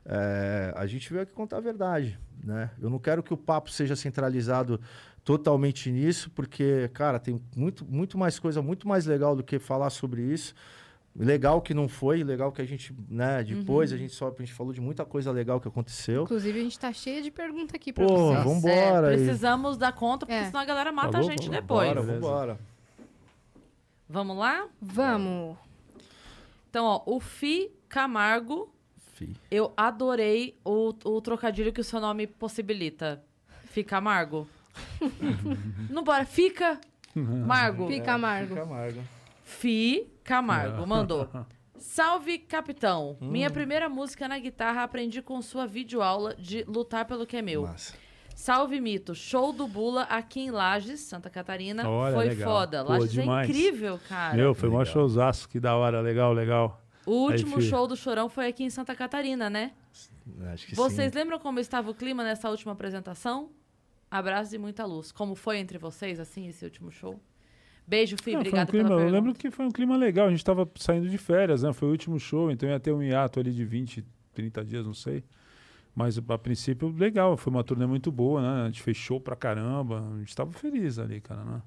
É, 0.05 0.73
a 0.75 0.87
gente 0.87 1.07
veio 1.11 1.21
aqui 1.21 1.33
contar 1.33 1.57
a 1.57 1.61
verdade, 1.61 2.19
né? 2.43 2.71
Eu 2.81 2.89
não 2.89 2.97
quero 2.97 3.21
que 3.21 3.31
o 3.33 3.37
papo 3.37 3.69
seja 3.69 3.95
centralizado 3.95 4.81
totalmente 5.23 5.91
nisso, 5.91 6.31
porque, 6.31 6.89
cara, 6.93 7.19
tem 7.19 7.39
muito, 7.55 7.85
muito 7.85 8.17
mais 8.17 8.39
coisa, 8.39 8.61
muito 8.61 8.87
mais 8.87 9.05
legal 9.05 9.35
do 9.35 9.43
que 9.43 9.59
falar 9.59 9.89
sobre 9.91 10.21
isso. 10.21 10.53
Legal 11.15 11.61
que 11.61 11.73
não 11.73 11.87
foi, 11.89 12.23
legal 12.23 12.51
que 12.51 12.61
a 12.61 12.65
gente, 12.65 12.95
né, 13.09 13.43
depois 13.43 13.91
a 13.91 13.97
gente 13.97 14.13
só 14.13 14.27
a 14.29 14.39
gente 14.41 14.53
falou 14.53 14.71
de 14.71 14.79
muita 14.79 15.03
coisa 15.03 15.31
legal 15.31 15.59
que 15.59 15.67
aconteceu. 15.67 16.23
Inclusive, 16.23 16.59
a 16.59 16.63
gente 16.63 16.79
tá 16.79 16.93
cheio 16.93 17.21
de 17.23 17.29
perguntas 17.31 17.73
aqui 17.75 17.91
pra 17.91 18.05
Pô, 18.05 18.15
vocês. 18.15 18.43
vamos- 18.43 18.63
É, 18.65 18.85
Vambora 18.85 19.07
aí. 19.09 19.15
precisamos 19.17 19.77
dar 19.77 19.91
conta, 19.91 20.25
porque 20.25 20.39
É. 20.39 20.45
senão 20.45 20.59
a 20.61 20.65
galera 20.65 20.91
mata 20.91 21.11
Falou? 21.13 21.27
a 21.27 21.31
gente 21.31 21.45
Vamos 21.47 21.61
depois. 21.61 21.87
Bora, 21.89 22.01
Beleza. 22.01 22.19
vambora. 22.19 22.59
Vamos 24.07 24.37
lá? 24.37 24.67
Vamos. 24.81 25.57
Então, 26.69 26.85
ó, 26.85 27.01
o 27.05 27.19
Fi 27.19 27.69
Camargo, 27.89 28.71
Fi. 29.13 29.35
eu 29.51 29.73
adorei 29.75 30.55
o, 30.63 30.93
o 31.03 31.21
trocadilho 31.21 31.73
que 31.73 31.81
o 31.81 31.83
seu 31.83 31.99
nome 31.99 32.27
possibilita. 32.27 33.21
Fi 33.65 33.83
Camargo. 33.83 34.47
Não 35.89 36.03
bora, 36.03 36.25
fica 36.25 36.79
Margo. 37.15 37.87
Fi 37.87 37.99
Camargo. 38.01 38.49
Fica 38.49 38.61
amargo. 38.63 39.01
Fi 39.49 40.07
Camargo 40.23 40.85
mandou. 40.85 41.27
Salve, 41.75 42.37
capitão. 42.37 43.17
Hum. 43.19 43.29
Minha 43.31 43.49
primeira 43.49 43.89
música 43.89 44.27
na 44.27 44.37
guitarra 44.37 44.83
aprendi 44.83 45.21
com 45.23 45.41
sua 45.41 45.65
videoaula 45.65 46.35
de 46.35 46.63
Lutar 46.67 47.05
pelo 47.05 47.25
que 47.25 47.37
é 47.37 47.41
meu. 47.41 47.63
Massa. 47.63 47.95
Salve, 48.35 48.79
Mito. 48.79 49.15
Show 49.15 49.51
do 49.51 49.67
Bula 49.67 50.03
aqui 50.03 50.41
em 50.41 50.51
Lages, 50.51 50.99
Santa 51.01 51.29
Catarina. 51.29 51.89
Olha, 51.89 52.15
Foi 52.15 52.25
legal. 52.25 52.49
foda. 52.49 52.83
Pô, 52.85 52.91
Lages 52.91 53.11
demais. 53.11 53.49
é 53.49 53.51
incrível, 53.51 53.99
cara. 54.07 54.35
Meu, 54.35 54.53
foi 54.53 54.69
Legal. 54.69 54.85
showzaço, 54.85 55.49
que 55.49 55.59
da 55.59 55.75
hora, 55.75 55.99
legal, 55.99 56.31
legal. 56.31 56.81
o 57.05 57.11
último 57.13 57.57
Aí, 57.57 57.63
show 57.63 57.87
do 57.87 57.95
Chorão 57.97 58.29
foi 58.29 58.47
aqui 58.47 58.63
em 58.63 58.69
Santa 58.69 58.93
Catarina, 58.93 59.49
né? 59.49 59.71
Acho 60.53 60.67
que 60.67 60.75
Vocês 60.75 61.11
sim. 61.11 61.17
lembram 61.17 61.39
como 61.39 61.59
estava 61.59 61.89
o 61.89 61.93
clima 61.95 62.23
nessa 62.23 62.49
última 62.49 62.73
apresentação? 62.73 63.49
Abraços 64.11 64.53
e 64.53 64.57
muita 64.57 64.85
luz. 64.85 65.11
Como 65.11 65.33
foi 65.33 65.57
entre 65.57 65.77
vocês, 65.77 66.19
assim, 66.19 66.47
esse 66.47 66.63
último 66.63 66.91
show? 66.91 67.19
Beijo, 67.89 68.15
Fih. 68.21 68.33
Não, 68.33 68.45
foi 68.45 68.59
um 68.59 68.65
clima, 68.67 68.87
pela 68.89 69.01
eu 69.01 69.09
lembro 69.09 69.33
que 69.33 69.49
foi 69.49 69.65
um 69.65 69.71
clima 69.71 69.97
legal, 69.97 70.27
a 70.27 70.29
gente 70.29 70.45
tava 70.45 70.69
saindo 70.75 71.09
de 71.09 71.17
férias, 71.17 71.63
né? 71.63 71.73
Foi 71.73 71.87
o 71.87 71.91
último 71.91 72.19
show, 72.19 72.51
então 72.51 72.69
ia 72.69 72.79
ter 72.79 72.91
um 72.93 73.01
hiato 73.01 73.39
ali 73.39 73.51
de 73.51 73.65
20, 73.65 74.05
30 74.33 74.63
dias, 74.63 74.85
não 74.85 74.93
sei. 74.93 75.23
Mas 75.95 76.17
a 76.17 76.37
princípio, 76.37 76.93
legal, 76.95 77.35
foi 77.35 77.51
uma 77.51 77.63
turnê 77.63 77.87
muito 77.87 78.11
boa, 78.11 78.41
né? 78.41 78.63
A 78.63 78.65
gente 78.67 78.81
fez 78.83 78.95
show 78.95 79.19
pra 79.19 79.35
caramba, 79.35 80.07
a 80.15 80.19
gente 80.19 80.35
tava 80.35 80.51
feliz 80.53 80.99
ali, 80.99 81.19
cara, 81.19 81.43
né? 81.43 81.61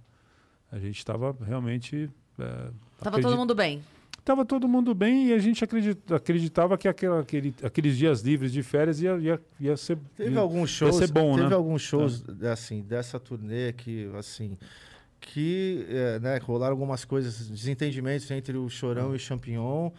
A 0.71 0.79
gente 0.79 1.05
tava 1.05 1.37
realmente. 1.45 2.09
É, 2.39 2.45
Tava 2.45 2.71
acredi- 3.17 3.23
todo 3.23 3.37
mundo 3.37 3.55
bem. 3.55 3.83
Tava 4.25 4.45
todo 4.45 4.69
mundo 4.69 4.95
bem 4.95 5.27
e 5.31 5.33
a 5.33 5.39
gente 5.39 5.65
acredita- 5.65 6.15
acreditava 6.15 6.79
que 6.79 6.87
aquela- 6.87 7.21
aquele- 7.21 7.53
aqueles 7.65 7.99
dias 7.99 8.21
livres 8.23 8.53
de 8.53 8.63
férias 8.63 9.03
ia, 9.03 9.17
ia, 9.19 9.41
ia 9.59 9.77
ser. 9.77 9.99
Teve 10.17 10.31
ia- 10.35 10.39
alguns 10.41 10.71
shows, 10.71 10.95
ser 10.97 11.11
bom, 11.11 11.35
teve 11.35 11.49
né? 11.49 11.55
alguns 11.57 11.83
shows 11.83 12.23
assim 12.51 12.81
dessa 12.83 13.19
turnê 13.19 13.73
que 13.73 14.09
assim 14.17 14.57
que 15.23 15.87
é, 15.89 16.19
né, 16.19 16.39
rolaram 16.39 16.73
algumas 16.73 17.05
coisas, 17.05 17.49
desentendimentos 17.49 18.31
entre 18.31 18.57
o 18.59 18.69
Chorão 18.69 19.13
e 19.13 19.17
o 19.17 19.19
Champignon 19.19 19.91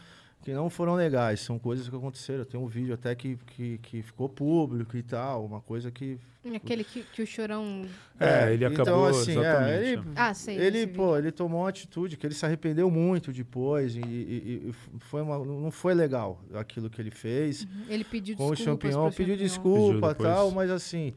que 0.44 0.52
não 0.54 0.70
foram 0.70 0.94
legais, 0.95 1.40
são 1.40 1.58
coisas 1.58 1.88
que 1.88 1.95
aconteceram. 1.95 2.44
Tem 2.44 2.60
um 2.60 2.68
vídeo 2.68 2.94
até 2.94 3.16
que, 3.16 3.38
que, 3.48 3.78
que 3.78 4.02
ficou 4.02 4.28
público 4.28 4.98
e 4.98 5.02
tal, 5.02 5.45
uma 5.45 5.62
coisa 5.62 5.90
que 5.90 6.20
Aquele 6.54 6.84
que, 6.84 7.04
que 7.04 7.22
o 7.22 7.26
chorão. 7.26 7.86
É, 8.20 8.52
ele 8.52 8.66
então, 8.66 8.84
acabou. 8.84 9.06
assim, 9.08 9.38
é, 9.38 9.40
exatamente. 9.40 9.88
ele- 9.94 10.02
Ah, 10.14 10.34
sei. 10.34 10.58
ele, 10.58 10.88
pô, 10.88 11.18
ele 11.18 11.32
tomou 11.32 11.62
uma 11.62 11.70
atitude 11.70 12.18
que 12.18 12.28
ele 12.28 12.34
se 12.34 12.45
arrependeu 12.45 12.91
muito 12.91 13.32
depois 13.32 13.95
e, 13.95 14.02
e- 14.02 14.68
e 14.70 15.00
foi 15.00 15.22
uma, 15.22 15.40
não 15.40 15.72
foi 15.72 15.94
legal 15.94 16.44
aquilo 16.54 16.90
que 16.90 17.00
ele 17.02 17.12
fez. 17.12 17.64
vídeo. 17.64 17.86
Ele 17.88 18.04
pediu 18.04 18.36
com 18.36 18.48
o 18.48 18.54
desculpas. 18.54 18.91
champignon, 18.91 19.12
pediu 19.14 19.38
desculpa 19.38 20.10
depois. 20.10 20.30
tal, 20.30 20.52
mas 20.52 20.70
assim, 20.70 21.14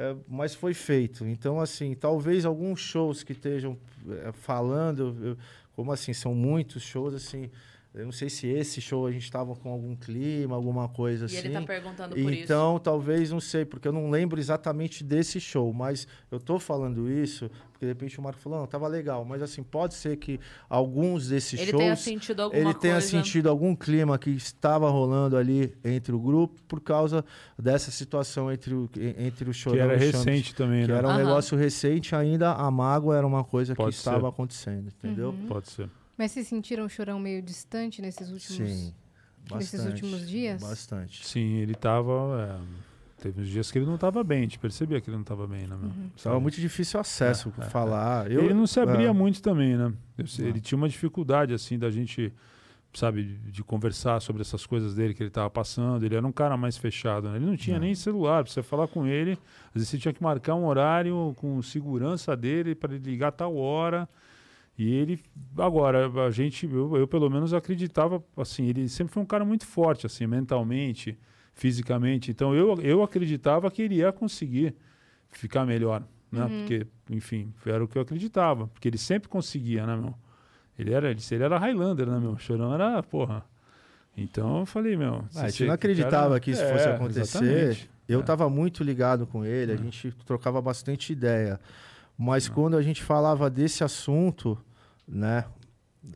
é, 0.00 0.16
mas 0.26 0.54
foi 0.54 0.72
feito. 0.72 1.26
Então, 1.26 1.60
assim, 1.60 1.94
talvez 1.94 2.44
alguns 2.46 2.80
shows 2.80 3.22
que 3.22 3.32
estejam 3.32 3.76
é, 4.26 4.32
falando, 4.32 5.14
eu- 5.22 5.36
como 5.76 5.92
assim, 5.92 6.12
são 6.14 6.34
muitos 6.34 6.82
shows, 6.82 7.12
assim, 7.14 7.50
eu 7.92 8.04
não 8.04 8.12
sei 8.12 8.30
se 8.30 8.46
esse 8.46 8.80
show 8.80 9.06
a 9.06 9.10
gente 9.10 9.24
estava 9.24 9.54
com 9.56 9.70
algum 9.70 9.96
clima, 9.96 10.54
alguma 10.54 10.88
coisa 10.88 11.24
E 11.24 11.26
assim. 11.26 11.38
ele 11.38 11.50
tá 11.50 11.62
perguntando 11.62 12.14
por 12.14 12.32
isso. 12.32 12.42
Então, 12.44 12.78
talvez, 12.78 13.30
não 13.30 13.40
sei, 13.40 13.64
porque 13.64 13.88
eu 13.88 13.92
não 13.92 14.10
lembro 14.10 14.38
exatamente 14.38 15.02
desse 15.02 15.40
show, 15.40 15.72
mas 15.72 16.06
eu 16.30 16.38
tô 16.38 16.58
falando 16.60 17.10
isso, 17.10 17.50
porque 17.72 17.86
de 17.86 17.92
repente 17.92 18.18
o 18.18 18.22
Marco 18.22 18.38
falou, 18.38 18.60
não, 18.60 18.66
tava 18.66 18.86
legal, 18.86 19.24
mas 19.24 19.42
assim, 19.42 19.62
pode 19.62 19.94
ser 19.94 20.16
que 20.18 20.38
alguns 20.68 21.28
desses 21.28 21.58
Ele 21.60 21.70
shows 21.72 21.82
tenha 21.82 21.96
sentido 21.96 22.42
alguma 22.42 22.60
ele 22.62 22.74
tenha 22.74 22.94
coisa. 22.94 23.08
sentido 23.08 23.48
algum 23.48 23.74
clima 23.74 24.16
que 24.18 24.30
estava 24.30 24.88
rolando 24.88 25.36
ali 25.36 25.74
entre 25.84 26.14
o 26.14 26.20
grupo 26.20 26.62
por 26.68 26.80
causa 26.80 27.24
dessa 27.58 27.90
situação 27.90 28.52
entre 28.52 28.72
o, 28.72 28.88
en- 28.96 29.26
entre 29.26 29.50
o 29.50 29.52
Chorão 29.52 29.76
Que 29.76 29.82
era 29.82 29.96
e 29.96 30.12
Champs, 30.12 30.24
recente 30.26 30.54
também, 30.54 30.84
que 30.84 30.92
né? 30.92 30.98
era 30.98 31.08
um 31.08 31.10
Aham. 31.10 31.18
negócio 31.24 31.58
recente 31.58 32.14
ainda, 32.14 32.52
a 32.52 32.70
mágoa 32.70 33.16
era 33.16 33.26
uma 33.26 33.42
coisa 33.42 33.74
Pode 33.74 33.96
que 33.96 34.02
ser. 34.02 34.10
estava 34.10 34.28
acontecendo, 34.28 34.88
entendeu? 34.88 35.30
Uhum. 35.30 35.46
Pode 35.46 35.70
ser. 35.70 35.90
Mas 36.20 36.32
vocês 36.32 36.48
sentiram 36.48 36.84
o 36.84 36.88
chorão 36.90 37.18
meio 37.18 37.40
distante 37.40 38.02
nesses 38.02 38.30
últimos. 38.30 38.70
Sim, 38.70 38.92
nesses 39.54 39.80
bastante, 39.80 40.04
últimos 40.04 40.28
dias? 40.28 40.60
Bastante. 40.60 41.26
Sim, 41.26 41.54
ele 41.56 41.74
tava. 41.74 42.60
é, 43.18 43.22
teve 43.22 43.40
uns 43.40 43.48
dias 43.48 43.70
que 43.70 43.78
ele 43.78 43.86
não 43.86 43.96
tava 43.96 44.22
bem, 44.22 44.40
a 44.40 44.42
gente 44.42 44.58
percebia 44.58 45.00
que 45.00 45.08
ele 45.08 45.16
não 45.16 45.24
tava 45.24 45.46
bem, 45.46 45.62
né, 45.66 45.74
meu? 45.80 45.88
Uhum. 45.88 46.10
Estava 46.14 46.34
Sabe? 46.34 46.42
muito 46.42 46.60
difícil 46.60 46.98
o 46.98 47.00
acesso, 47.00 47.50
É, 47.56 47.62
é, 47.62 47.64
falar. 47.70 48.30
Eu, 48.30 48.44
ele 48.44 48.52
não 48.52 48.66
se 48.66 48.78
abria 48.78 49.08
é, 49.08 49.12
muito 49.14 49.40
também, 49.40 49.78
né? 49.78 49.94
Ele 50.38 50.60
tinha 50.60 50.76
uma 50.76 50.90
dificuldade, 50.90 51.54
assim, 51.54 51.78
da 51.78 51.90
gente, 51.90 52.30
sabe, 52.92 53.38
de, 53.46 53.64
conversar 53.64 54.20
sobre 54.20 54.42
essas 54.42 54.66
coisas 54.66 54.94
dele 54.94 55.14
que 55.14 55.22
ele 55.22 55.30
tava 55.30 55.48
passando. 55.48 56.04
Ele 56.04 56.16
era 56.16 56.26
um 56.26 56.32
cara 56.32 56.54
mais 56.54 56.76
fechado, 56.76 57.30
né? 57.30 57.36
Ele 57.36 57.46
não 57.46 57.56
tinha 57.56 57.78
Não. 57.78 57.86
nem 57.86 57.94
celular 57.94 58.44
pra 58.44 58.52
você 58.52 58.62
falar 58.62 58.88
com 58.88 59.06
ele. 59.06 59.38
Às 59.68 59.72
vezes 59.76 59.88
você 59.88 59.96
tinha 59.96 60.12
que 60.12 60.22
marcar 60.22 60.54
um 60.54 60.66
horário 60.66 61.34
com 61.38 61.62
segurança 61.62 62.36
dele 62.36 62.74
para 62.74 62.94
ele 62.94 63.10
ligar 63.10 63.32
tal 63.32 63.56
hora. 63.56 64.06
E 64.82 64.94
ele, 64.94 65.20
agora, 65.58 66.08
a 66.26 66.30
gente, 66.30 66.64
eu, 66.66 66.96
eu 66.96 67.06
pelo 67.06 67.28
menos 67.28 67.52
acreditava, 67.52 68.24
assim, 68.34 68.64
ele 68.66 68.88
sempre 68.88 69.12
foi 69.12 69.22
um 69.22 69.26
cara 69.26 69.44
muito 69.44 69.66
forte, 69.66 70.06
assim, 70.06 70.26
mentalmente, 70.26 71.18
fisicamente. 71.52 72.30
Então 72.30 72.54
eu, 72.54 72.80
eu 72.80 73.02
acreditava 73.02 73.70
que 73.70 73.82
ele 73.82 73.96
ia 73.96 74.10
conseguir 74.10 74.74
ficar 75.30 75.66
melhor, 75.66 76.02
né? 76.32 76.46
Porque, 76.48 76.86
enfim, 77.10 77.52
era 77.66 77.84
o 77.84 77.86
que 77.86 77.98
eu 77.98 78.00
acreditava, 78.02 78.68
porque 78.68 78.88
ele 78.88 78.96
sempre 78.96 79.28
conseguia, 79.28 79.84
né, 79.84 79.94
meu? 79.96 80.14
Ele 80.78 80.94
era, 80.94 81.10
ele, 81.10 81.20
ele 81.30 81.44
era 81.44 81.58
Highlander, 81.58 82.06
né, 82.08 82.18
meu? 82.18 82.38
Chorão 82.38 82.72
era, 82.72 83.02
porra. 83.02 83.44
Então 84.16 84.60
eu 84.60 84.66
falei, 84.66 84.96
meu. 84.96 85.24
Ah, 85.36 85.44
a 85.44 85.50
você- 85.50 85.66
não 85.66 85.74
acreditava 85.74 86.28
cara- 86.28 86.40
que 86.40 86.52
isso 86.52 86.62
É, 86.62 86.72
fosse 86.72 86.88
acontecer. 86.88 87.20
exatamente. 87.44 87.90
Eu 88.08 88.20
É. 88.20 88.22
estava 88.22 88.48
muito 88.48 88.82
ligado 88.82 89.26
com 89.26 89.44
ele, 89.44 89.72
a 89.72 89.74
É. 89.74 89.78
gente 89.78 90.10
trocava 90.24 90.60
bastante 90.62 91.12
ideia. 91.12 91.60
Mas 92.16 92.48
É. 92.48 92.50
quando 92.50 92.78
a 92.78 92.82
gente 92.82 93.02
falava 93.02 93.50
desse 93.50 93.84
assunto, 93.84 94.56
né? 95.10 95.44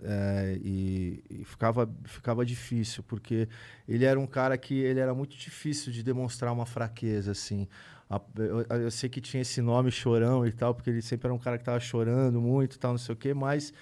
é, 0.03 0.59
e, 0.63 1.23
e 1.31 1.45
ficava, 1.45 1.91
ficava 2.05 2.45
difícil, 2.45 3.03
porque 3.03 3.49
ele 3.87 4.05
era 4.05 4.19
um 4.19 4.27
cara 4.27 4.57
que 4.57 4.75
ele 4.75 4.99
era 5.01 5.15
muito 5.15 5.37
difícil 5.37 5.93
de 5.93 6.03
demonstrar 6.03 6.53
uma 6.53 6.67
fraqueza, 6.67 7.33
assim. 7.33 7.69
A- 8.09 8.21
eu, 8.37 8.63
eu 8.81 8.91
sei 8.91 9.09
que 9.09 9.21
tinha 9.21 9.43
esse 9.43 9.61
nome 9.61 9.91
chorão 9.91 10.47
e 10.47 10.53
tal, 10.53 10.75
porque 10.75 10.91
ele 10.91 11.03
sempre 11.03 11.27
era 11.27 11.35
um 11.35 11.39
cara 11.39 11.59
que 11.59 11.65
tava 11.65 11.81
chorando 11.81 12.41
muito 12.41 12.79
tal, 12.79 12.93
não 12.93 12.99
sei 12.99 13.13
o 13.15 13.17
quê, 13.17 13.35
mas 13.35 13.73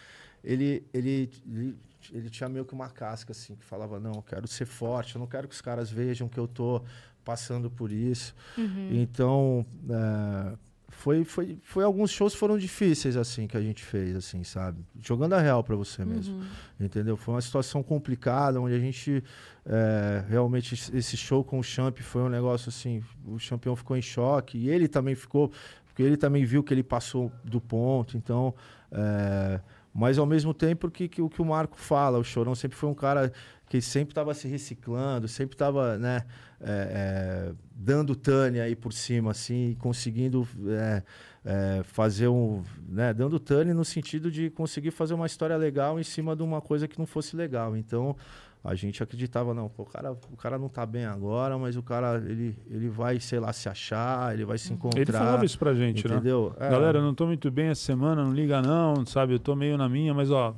ele, 0.43 0.85
ele, 0.93 1.31
ele, 1.47 1.79
ele 2.13 2.31
tinha 2.31 2.49
meio 2.49 2.65
que 2.65 2.75
uma 2.75 2.89
casca, 2.89 3.33
assim, 3.33 3.55
que 3.55 3.65
falava, 3.65 4.01
não, 4.01 4.13
eu 4.15 4.23
quero 4.23 4.47
ser 4.49 4.67
forte, 4.67 5.15
eu 5.15 5.21
não 5.21 5.27
quero 5.27 5.47
que 5.49 5.55
os 5.55 5.61
caras 5.61 5.91
vejam 5.91 6.29
que 6.29 6.39
eu 6.39 6.49
tô 6.49 6.83
passando 7.25 7.71
por 7.71 7.93
isso. 7.93 8.35
Uhum. 8.59 8.89
Então, 8.91 9.67
é, 9.89 10.57
foi, 10.95 11.25
foi, 11.25 11.59
foi 11.63 11.83
alguns 11.85 12.11
shows 12.11 12.35
foram 12.35 12.57
difíceis, 12.57 13.17
assim, 13.17 13.47
que 13.47 13.57
a 13.57 13.61
gente 13.61 13.83
fez, 13.83 14.15
assim, 14.15 14.45
sabe? 14.45 14.85
Jogando 15.01 15.33
a 15.33 15.41
real 15.41 15.65
pra 15.65 15.75
você 15.75 16.05
mesmo, 16.05 16.37
Uhum. 16.37 16.45
entendeu? 16.81 17.17
Foi 17.17 17.35
uma 17.35 17.41
situação 17.41 17.83
complicada, 17.83 18.61
onde 18.61 18.75
a 18.75 18.79
gente, 18.79 19.25
é, 19.67 20.23
realmente, 20.29 20.75
esse 20.95 21.17
show 21.17 21.43
com 21.43 21.59
o 21.59 21.63
Champ 21.63 21.99
foi 22.01 22.23
um 22.23 22.29
negócio, 22.29 22.69
assim, 22.69 23.03
o 23.27 23.37
campeão 23.49 23.75
ficou 23.75 23.97
em 23.97 24.03
choque, 24.03 24.59
e 24.59 24.69
ele 24.69 24.87
também 24.87 25.15
ficou, 25.15 25.51
porque 25.87 26.03
ele 26.03 26.17
também 26.17 26.45
viu 26.45 26.63
que 26.63 26.73
ele 26.73 26.83
passou 26.85 27.33
do 27.43 27.61
ponto, 27.61 28.17
então... 28.17 28.55
é, 28.91 29.61
mas 29.95 30.17
ao 30.17 30.25
mesmo 30.25 30.55
tempo 30.55 30.91
que, 30.91 31.07
que 31.07 31.21
o 31.21 31.29
que 31.29 31.43
o 31.43 31.45
Marco 31.45 31.77
fala, 31.77 32.19
o 32.19 32.25
Chorão 32.25 32.55
sempre 32.55 32.79
foi 32.79 32.89
um 32.89 32.95
cara 32.95 33.31
que 33.69 33.79
sempre 33.83 34.13
estava 34.13 34.33
se 34.33 34.49
reciclando, 34.49 35.29
sempre 35.29 35.55
estava, 35.55 35.99
né, 35.99 36.25
é, 36.63 37.51
é, 37.51 37.53
dando 37.75 38.15
Tânia 38.15 38.63
aí 38.63 38.77
por 38.77 38.93
cima, 38.93 39.33
assim, 39.33 39.77
conseguindo 39.81 40.47
é, 40.69 41.03
é, 41.45 41.83
fazer 41.83 42.29
um, 42.29 42.63
né, 42.89 43.13
dando 43.13 43.39
Tânia 43.41 43.75
no 43.75 43.85
sentido 43.85 44.31
de 44.31 44.49
conseguir 44.51 44.93
fazer 44.93 45.15
uma 45.15 45.27
história 45.27 45.57
legal 45.57 45.99
em 45.99 46.05
cima 46.05 46.37
de 46.37 46.43
uma 46.43 46.61
coisa 46.61 46.87
que 46.87 46.99
não 46.99 47.07
fosse 47.07 47.35
legal. 47.35 47.77
Então 47.77 48.17
a 48.65 48.77
gente 48.77 49.03
acreditava, 49.03 49.53
não, 49.53 49.69
pô, 49.69 49.83
o 49.83 49.87
cara, 49.87 50.13
o 50.13 50.37
cara 50.37 50.57
não 50.57 50.69
tá 50.69 50.87
bem 50.87 51.05
agora, 51.05 51.59
mas 51.59 51.77
o 51.77 51.83
cara 51.83 52.23
ele, 52.25 52.57
ele 52.71 52.89
vai, 52.89 53.19
sei 53.19 53.41
lá, 53.41 53.53
se 53.53 53.69
achar, 53.69 54.33
ele 54.33 54.45
vai 54.45 54.57
se 54.57 54.73
encontrar. 54.73 55.01
Ele 55.01 55.11
falava 55.11 55.45
isso 55.45 55.59
pra 55.59 55.75
gente, 55.75 56.07
né? 56.07 56.15
entendeu? 56.15 56.55
É. 56.61 56.71
Galera, 56.71 56.99
eu 56.99 57.03
não 57.03 57.13
tô 57.13 57.27
muito 57.27 57.51
bem 57.51 57.67
essa 57.67 57.83
semana, 57.83 58.23
não 58.23 58.33
liga 58.33 58.63
não, 58.63 59.05
sabe? 59.05 59.35
Eu 59.35 59.41
tô 59.41 59.57
meio 59.57 59.77
na 59.77 59.89
minha, 59.89 60.15
mas 60.15 60.31
ó, 60.31 60.55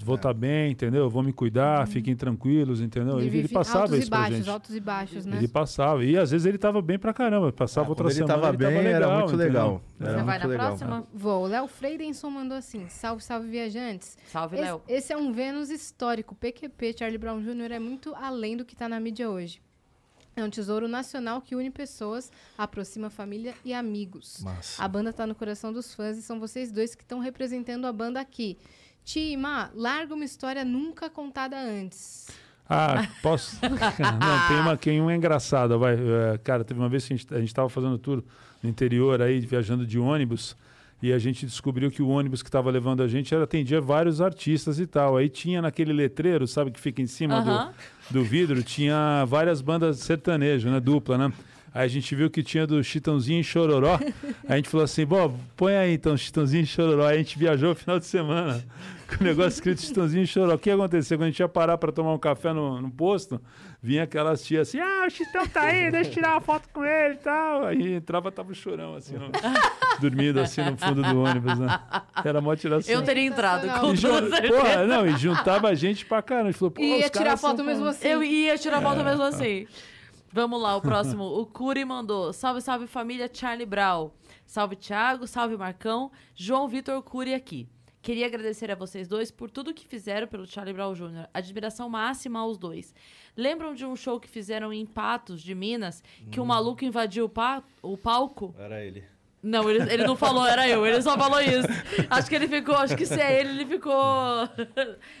vou 0.00 0.14
É. 0.14 0.16
estar 0.16 0.32
bem, 0.34 0.72
entendeu? 0.72 1.08
Vou 1.10 1.22
me 1.22 1.32
cuidar, 1.32 1.86
fiquem 1.86 2.14
tranquilos, 2.16 2.80
entendeu? 2.80 3.20
Ele, 3.20 3.38
ele 3.38 3.48
passava 3.48 3.80
altos 3.84 3.98
isso 3.98 4.06
e 4.06 4.10
baixos, 4.10 4.36
gente. 4.38 4.50
altos 4.50 4.74
e 4.74 4.80
baixos, 4.80 5.26
né? 5.26 5.36
Ele 5.36 5.48
passava. 5.48 6.04
E 6.04 6.16
às 6.16 6.30
vezes 6.30 6.46
ele 6.46 6.58
tava 6.58 6.80
bem 6.80 6.98
pra 6.98 7.12
caramba. 7.12 7.52
Passava 7.52 7.86
Ah, 7.86 7.90
outra 7.90 8.06
ele 8.06 8.14
semana. 8.14 8.34
tava 8.34 8.48
ele 8.48 8.56
tava 8.58 8.70
bem, 8.74 8.82
legal, 8.84 9.02
era 9.10 9.18
muito 9.18 9.28
entendeu? 9.34 9.46
legal. 9.46 9.82
É. 10.00 10.04
Era 10.04 10.18
Você 10.18 10.24
vai 10.24 10.38
na 10.38 10.44
legal. 10.46 10.66
próxima? 10.68 11.04
Vou. 11.12 11.44
O 11.44 11.46
Léo 11.46 11.66
Freidenson 11.66 12.30
mandou 12.30 12.56
assim: 12.56 12.88
salve, 12.88 13.22
salve, 13.22 13.48
viajantes. 13.48 14.16
Salve, 14.30 14.56
Léo. 14.56 14.80
esse 14.88 15.12
é 15.12 15.16
um 15.16 15.32
Vênus 15.32 15.70
histórico. 15.70 16.34
PQP, 16.34 16.94
Charlie 16.98 17.18
Brown 17.18 17.40
Jr. 17.40 17.72
é 17.72 17.78
muito 17.78 18.14
além 18.14 18.56
do 18.56 18.64
que 18.64 18.74
está 18.74 18.88
na 18.88 18.98
mídia 19.00 19.28
hoje. 19.30 19.60
É 20.34 20.42
um 20.42 20.48
tesouro 20.48 20.88
nacional 20.88 21.42
que 21.42 21.54
une 21.54 21.70
pessoas, 21.70 22.32
aproxima 22.56 23.10
família 23.10 23.52
e 23.62 23.74
amigos. 23.74 24.40
Massa. 24.42 24.82
A 24.82 24.88
banda 24.88 25.12
tá 25.12 25.26
no 25.26 25.34
coração 25.34 25.70
dos 25.70 25.94
fãs 25.94 26.16
e 26.16 26.22
são 26.22 26.40
vocês 26.40 26.72
dois 26.72 26.94
que 26.94 27.02
estão 27.02 27.18
representando 27.18 27.84
a 27.86 27.92
banda 27.92 28.18
aqui. 28.18 28.56
Tima, 29.04 29.70
larga 29.74 30.14
uma 30.14 30.24
história 30.24 30.64
nunca 30.64 31.10
contada 31.10 31.58
antes. 31.58 32.28
Ah, 32.68 33.06
posso. 33.20 33.58
Não, 33.62 34.48
tem 34.48 34.60
uma, 34.60 34.76
tem 34.76 35.00
uma 35.00 35.14
engraçada, 35.14 35.76
vai. 35.76 35.94
É, 35.94 36.38
cara, 36.38 36.64
teve 36.64 36.80
uma 36.80 36.88
vez 36.88 37.06
que 37.06 37.12
a 37.12 37.16
gente, 37.16 37.34
a 37.34 37.40
gente 37.40 37.52
tava 37.52 37.68
fazendo 37.68 37.98
tour 37.98 38.22
no 38.62 38.70
interior 38.70 39.20
aí, 39.20 39.40
viajando 39.40 39.86
de 39.86 39.98
ônibus. 39.98 40.56
E 41.02 41.12
a 41.12 41.18
gente 41.18 41.44
descobriu 41.44 41.90
que 41.90 42.00
o 42.00 42.08
ônibus 42.08 42.42
que 42.42 42.48
estava 42.48 42.70
levando 42.70 43.02
a 43.02 43.08
gente 43.08 43.34
era, 43.34 43.42
atendia 43.42 43.80
vários 43.80 44.20
artistas 44.20 44.78
e 44.78 44.86
tal. 44.86 45.16
Aí 45.16 45.28
tinha 45.28 45.60
naquele 45.60 45.92
letreiro, 45.92 46.46
sabe, 46.46 46.70
que 46.70 46.78
fica 46.80 47.02
em 47.02 47.08
cima 47.08 47.38
Aham. 47.38 47.74
do, 48.08 48.20
do 48.20 48.24
vidro, 48.24 48.62
tinha 48.62 49.24
várias 49.26 49.60
bandas 49.60 49.98
sertanejo, 49.98 50.70
né? 50.70 50.78
Dupla, 50.78 51.18
né? 51.18 51.32
Aí 51.74 51.86
a 51.86 51.88
gente 51.88 52.14
viu 52.14 52.28
que 52.30 52.42
tinha 52.42 52.66
do 52.66 52.82
Chitãozinho 52.84 53.40
e 53.40 53.44
Chororó. 53.44 53.98
A 54.46 54.56
gente 54.56 54.68
falou 54.68 54.84
assim, 54.84 55.06
bom, 55.06 55.34
põe 55.56 55.74
aí 55.74 55.94
então 55.94 56.14
Chitãozinho 56.16 56.62
e 56.64 56.66
Chororó. 56.66 57.06
Aí 57.06 57.14
a 57.14 57.18
gente 57.18 57.38
viajou 57.38 57.70
no 57.70 57.74
final 57.74 57.98
de 57.98 58.04
semana 58.04 58.62
com 59.08 59.24
o 59.24 59.26
negócio 59.26 59.52
escrito 59.52 59.80
Chitãozinho 59.80 60.22
e 60.24 60.26
Chororó. 60.26 60.54
O 60.54 60.58
que 60.58 60.70
aconteceu? 60.70 61.16
Quando 61.16 61.28
a 61.28 61.30
gente 61.30 61.40
ia 61.40 61.48
parar 61.48 61.78
para 61.78 61.90
tomar 61.90 62.12
um 62.12 62.18
café 62.18 62.52
no, 62.52 62.78
no 62.78 62.90
posto, 62.90 63.40
vinha 63.82 64.02
aquelas 64.02 64.44
tias 64.44 64.68
assim, 64.68 64.80
ah, 64.80 65.04
o 65.06 65.10
Chitão 65.10 65.48
tá 65.48 65.62
aí, 65.62 65.90
deixa 65.90 66.10
eu 66.10 66.14
tirar 66.14 66.32
uma 66.32 66.40
foto 66.42 66.68
com 66.74 66.84
ele 66.84 67.14
e 67.14 67.18
tal. 67.18 67.64
Aí 67.64 67.94
entrava, 67.94 68.30
tava 68.30 68.52
o 68.52 68.54
chorão 68.54 68.94
assim, 68.96 69.14
no- 69.14 69.30
dormindo 69.98 70.40
assim 70.40 70.62
no 70.62 70.76
fundo 70.76 71.02
do 71.02 71.22
ônibus, 71.22 71.58
né? 71.58 71.80
Era 72.22 72.40
mó 72.42 72.54
tiração. 72.54 72.92
Eu 72.92 73.02
teria 73.02 73.24
entrado, 73.24 73.66
com 73.80 73.94
E 73.94 73.96
jun-. 73.96 74.10
Porra, 74.48 74.86
não, 74.86 75.06
e 75.06 75.16
juntava 75.16 75.68
a 75.68 75.74
gente 75.74 76.04
pra 76.04 76.20
caramba. 76.20 76.48
A 76.48 76.50
gente 76.52 76.58
falou, 76.58 76.70
pô, 76.72 76.82
E 76.82 76.84
os 76.84 76.98
ia 76.98 77.08
caras 77.10 77.12
tirar 77.18 77.36
foto 77.38 77.64
mesmo 77.64 77.86
assim. 77.86 78.06
Eu 78.08 78.22
ia 78.22 78.58
tirar 78.58 78.82
foto 78.82 79.02
mesmo 79.02 79.22
assim. 79.22 79.66
Vamos 80.32 80.60
lá, 80.60 80.76
o 80.76 80.80
próximo. 80.80 81.24
O 81.24 81.44
Curi 81.46 81.84
mandou. 81.84 82.32
Salve, 82.32 82.60
salve 82.60 82.86
família 82.86 83.28
Charlie 83.32 83.66
Brown. 83.66 84.10
Salve 84.46 84.76
Thiago, 84.76 85.26
salve 85.26 85.56
Marcão. 85.56 86.10
João 86.34 86.66
Vitor 86.68 87.02
Curi 87.02 87.34
aqui. 87.34 87.68
Queria 88.00 88.26
agradecer 88.26 88.68
a 88.70 88.74
vocês 88.74 89.06
dois 89.06 89.30
por 89.30 89.48
tudo 89.50 89.72
que 89.72 89.86
fizeram 89.86 90.26
pelo 90.26 90.44
Charlie 90.46 90.74
Brown 90.74 90.92
Jr. 90.92 91.28
Admiração 91.32 91.88
máxima 91.88 92.40
aos 92.40 92.58
dois. 92.58 92.92
Lembram 93.36 93.74
de 93.74 93.86
um 93.86 93.94
show 93.94 94.18
que 94.18 94.28
fizeram 94.28 94.72
em 94.72 94.84
Patos, 94.84 95.40
de 95.40 95.54
Minas, 95.54 96.02
que 96.30 96.40
o 96.40 96.44
maluco 96.44 96.84
invadiu 96.84 97.26
o, 97.26 97.28
pa- 97.28 97.62
o 97.80 97.96
palco? 97.96 98.52
Era 98.58 98.84
ele. 98.84 99.04
Não, 99.42 99.68
ele, 99.68 99.92
ele 99.92 100.04
não 100.06 100.14
falou, 100.14 100.46
era 100.46 100.68
eu. 100.68 100.86
Ele 100.86 101.02
só 101.02 101.18
falou 101.18 101.40
isso. 101.40 101.66
Acho 102.08 102.28
que 102.28 102.34
ele 102.36 102.46
ficou, 102.46 102.76
acho 102.76 102.96
que 102.96 103.04
se 103.04 103.20
é 103.20 103.40
ele, 103.40 103.50
ele 103.50 103.66
ficou. 103.66 103.92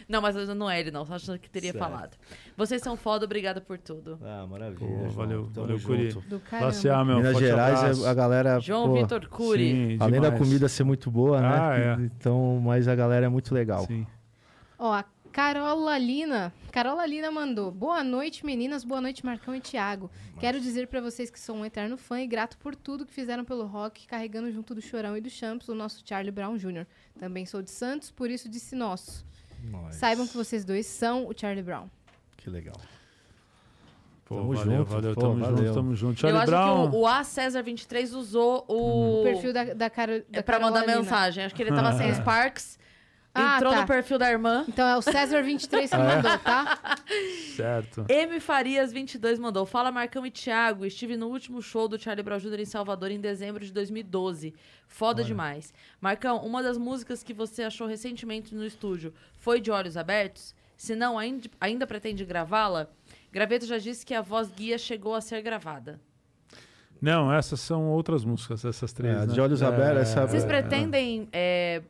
Não, 0.08 0.22
mas 0.22 0.36
não 0.54 0.70
é 0.70 0.78
ele, 0.78 0.90
não. 0.92 1.04
Só 1.04 1.14
acho 1.14 1.38
que 1.40 1.50
teria 1.50 1.72
Sério. 1.72 1.84
falado. 1.88 2.16
Vocês 2.56 2.80
são 2.82 2.96
foda, 2.96 3.24
obrigado 3.24 3.60
por 3.60 3.78
tudo. 3.78 4.20
Ah, 4.22 4.46
maravilha. 4.48 4.78
Pô, 4.78 5.08
valeu, 5.08 5.50
Tamo 5.52 5.66
valeu, 5.66 5.80
Curi. 5.82 6.10
junto. 6.10 6.28
Do 6.28 6.38
Classe 6.40 6.88
A, 6.88 6.92
caramba. 6.92 7.12
meu. 7.12 7.16
Minas 7.18 7.38
Gerais, 7.38 7.78
abraço. 7.80 8.06
é- 8.06 8.08
a 8.08 8.14
galera. 8.14 8.60
João 8.60 8.88
pô, 8.90 8.94
Vitor 8.94 9.28
Curi. 9.28 9.70
Sim, 9.70 9.96
Além 9.98 10.20
da 10.20 10.28
demais. 10.30 10.38
comida 10.38 10.68
ser 10.68 10.84
muito 10.84 11.10
boa, 11.10 11.40
né? 11.40 11.48
Ah, 11.60 11.76
é. 12.00 12.04
Então, 12.04 12.60
mas 12.62 12.86
a 12.86 12.94
galera 12.94 13.26
é 13.26 13.28
muito 13.28 13.52
legal. 13.52 13.84
Sim. 13.86 14.06
Ó, 14.78 14.92
a 14.92 15.04
Carola 15.32 15.96
Lina. 15.96 16.52
Carola 16.70 17.06
Lina 17.06 17.30
mandou. 17.30 17.70
Boa 17.70 18.04
noite, 18.04 18.44
meninas. 18.44 18.84
Boa 18.84 19.00
noite, 19.00 19.24
Marcão 19.24 19.54
e 19.54 19.60
Thiago. 19.60 20.10
Quero 20.38 20.60
dizer 20.60 20.86
pra 20.88 21.00
vocês 21.00 21.30
que 21.30 21.40
sou 21.40 21.56
um 21.56 21.64
eterno 21.64 21.96
fã 21.96 22.20
e 22.20 22.26
grato 22.26 22.58
por 22.58 22.76
tudo 22.76 23.06
que 23.06 23.12
fizeram 23.12 23.42
pelo 23.44 23.64
rock, 23.64 24.06
carregando 24.06 24.52
junto 24.52 24.74
do 24.74 24.82
Chorão 24.82 25.16
e 25.16 25.20
do 25.22 25.30
Champs 25.30 25.68
o 25.68 25.74
nosso 25.74 26.02
Charlie 26.04 26.30
Brown 26.30 26.56
Jr. 26.58 26.86
Também 27.18 27.46
sou 27.46 27.62
de 27.62 27.70
Santos, 27.70 28.10
por 28.10 28.30
isso 28.30 28.46
disse 28.48 28.74
nosso. 28.76 29.24
Nós. 29.64 29.94
Saibam 29.94 30.26
que 30.26 30.36
vocês 30.36 30.64
dois 30.64 30.86
são 30.86 31.26
o 31.26 31.32
Charlie 31.34 31.62
Brown. 31.62 31.88
Que 32.36 32.50
legal. 32.50 32.76
Pô, 34.26 34.36
Tamo 34.36 34.52
valeu, 34.54 34.76
junto, 34.78 34.90
valeu, 34.90 35.14
pô, 35.14 35.20
tamo 35.20 35.34
valeu. 35.36 35.56
junto, 35.58 35.74
tamo 35.74 35.94
junto. 35.96 36.12
Eu 36.12 36.16
Charlie 36.20 36.40
acho 36.42 36.50
Brown. 36.50 36.90
que 36.90 36.96
o, 36.96 37.00
o 37.00 37.06
A 37.06 37.24
César 37.24 37.62
23 37.62 38.12
usou 38.14 38.64
o. 38.68 39.20
O 39.20 39.22
perfil 39.22 39.52
da, 39.52 39.64
da, 39.72 39.88
Caro, 39.88 40.22
da 40.28 40.40
É 40.40 40.42
pra 40.42 40.60
mandar 40.60 40.86
mensagem. 40.86 41.44
Acho 41.44 41.54
que 41.54 41.62
ele 41.62 41.70
tava 41.70 41.92
sem 41.96 42.12
Sparks. 42.14 42.81
Ah, 43.34 43.56
entrou 43.56 43.72
tá. 43.72 43.80
no 43.80 43.86
perfil 43.86 44.18
da 44.18 44.30
irmã. 44.30 44.64
Então 44.68 44.86
é 44.86 44.96
o 44.96 45.00
César23 45.00 45.88
que 45.88 45.96
mandou, 45.96 46.38
tá? 46.38 46.98
Certo. 47.56 48.04
M 48.08 48.40
Farias 48.40 48.92
22 48.92 49.38
mandou. 49.38 49.64
Fala 49.64 49.90
Marcão 49.90 50.26
e 50.26 50.30
Thiago. 50.30 50.84
Estive 50.84 51.16
no 51.16 51.28
último 51.28 51.62
show 51.62 51.88
do 51.88 51.98
Charlie 51.98 52.22
Brown 52.22 52.38
Jr. 52.38 52.60
em 52.60 52.64
Salvador 52.64 53.10
em 53.10 53.20
dezembro 53.20 53.64
de 53.64 53.72
2012. 53.72 54.54
Foda 54.86 55.24
demais. 55.24 55.72
Marcão, 56.00 56.38
uma 56.44 56.62
das 56.62 56.76
músicas 56.76 57.22
que 57.22 57.32
você 57.32 57.62
achou 57.62 57.86
recentemente 57.86 58.54
no 58.54 58.64
estúdio 58.66 59.14
foi 59.38 59.60
de 59.60 59.70
Olhos 59.70 59.96
Abertos? 59.96 60.54
Se 60.76 60.94
não, 60.94 61.18
ainda, 61.18 61.48
ainda 61.60 61.86
pretende 61.86 62.24
gravá-la? 62.24 62.88
Graveto 63.30 63.64
já 63.64 63.78
disse 63.78 64.04
que 64.04 64.12
a 64.14 64.20
voz 64.20 64.50
guia 64.50 64.76
chegou 64.76 65.14
a 65.14 65.20
ser 65.20 65.40
gravada. 65.40 66.00
Não, 67.00 67.32
essas 67.32 67.60
são 67.60 67.88
outras 67.88 68.24
músicas, 68.24 68.64
essas 68.64 68.92
três. 68.92 69.16
É, 69.16 69.26
né? 69.26 69.32
de 69.32 69.40
olhos 69.40 69.62
abertos, 69.62 70.02
essa- 70.10 70.26
Vocês 70.26 70.44
É. 70.44 70.46
pretendem 70.46 71.28
é, 71.32 71.82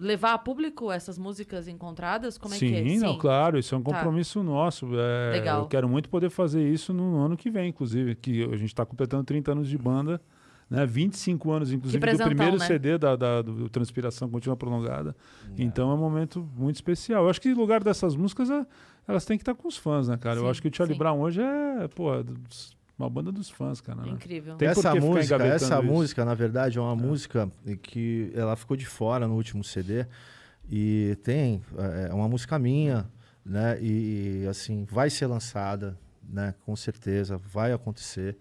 levar 0.00 0.32
a 0.34 0.38
público 0.38 0.90
essas 0.90 1.18
músicas 1.18 1.68
encontradas? 1.68 2.38
Como 2.38 2.54
é 2.54 2.58
Sim, 2.58 2.68
que 2.68 2.74
é? 2.76 2.96
não, 2.98 3.18
claro, 3.18 3.58
isso 3.58 3.74
é 3.74 3.78
um 3.78 3.82
Tá. 3.82 3.92
compromisso 3.92 4.42
nosso. 4.42 4.86
é, 4.94 5.32
Legal. 5.32 5.60
Eu 5.62 5.66
quero 5.68 5.88
muito 5.88 6.08
poder 6.08 6.30
fazer 6.30 6.66
isso 6.66 6.92
no 6.92 7.18
ano 7.18 7.36
que 7.36 7.50
vem, 7.50 7.68
inclusive, 7.68 8.14
que 8.14 8.42
a 8.44 8.56
gente 8.56 8.68
está 8.68 8.84
completando 8.86 9.24
30 9.24 9.52
anos 9.52 9.68
de 9.68 9.76
banda, 9.78 10.20
né? 10.68 10.86
25 10.86 11.50
anos, 11.52 11.72
inclusive, 11.72 11.98
do 12.16 12.24
primeiro 12.24 12.56
né? 12.58 12.66
CD 12.66 12.96
da, 12.96 13.14
da- 13.16 13.42
do 13.42 13.68
Transpiração 13.68 14.28
Contínua 14.30 14.56
Prolongada. 14.56 15.14
Então 15.58 15.90
é 15.90 15.94
um 15.94 15.98
momento 15.98 16.48
muito 16.56 16.76
especial. 16.76 17.24
Eu 17.24 17.30
acho 17.30 17.40
que 17.40 17.52
o 17.52 17.56
lugar 17.56 17.82
dessas 17.84 18.16
músicas, 18.16 18.50
é- 18.50 18.64
elas 19.06 19.24
têm 19.24 19.36
que 19.36 19.42
estar 19.42 19.54
com 19.54 19.68
os 19.68 19.76
fãs, 19.76 20.08
né, 20.08 20.16
cara? 20.16 20.36
Sim, 20.38 20.44
Eu 20.44 20.50
acho 20.50 20.62
que 20.62 20.68
o 20.68 20.74
Charlie 20.74 20.94
sim. 20.94 20.98
Brown 20.98 21.20
hoje 21.20 21.40
é, 21.42 21.88
pô, 21.88 22.22
dos- 22.22 22.78
uma 23.02 23.10
banda 23.10 23.32
dos 23.32 23.50
fãs, 23.50 23.80
cara. 23.80 24.02
né? 24.02 24.10
Incrível. 24.10 24.56
Tem 24.56 24.68
essa 24.68 24.94
música, 24.94 25.36
essa 25.36 25.74
isso. 25.78 25.82
música, 25.82 26.24
na 26.24 26.34
verdade, 26.34 26.78
é 26.78 26.80
uma 26.80 26.96
música 26.96 27.50
que 27.82 28.30
ela 28.34 28.56
ficou 28.56 28.76
de 28.76 28.86
fora 28.86 29.26
no 29.26 29.34
último 29.34 29.64
CD 29.64 30.06
e 30.68 31.16
tem 31.22 31.62
é 32.08 32.12
uma 32.12 32.28
música 32.28 32.58
minha, 32.58 33.10
né? 33.44 33.78
E 33.80 34.46
assim 34.48 34.86
vai 34.90 35.10
ser 35.10 35.26
lançada, 35.26 35.98
né? 36.28 36.54
Com 36.64 36.76
certeza 36.76 37.36
vai 37.36 37.72
acontecer, 37.72 38.36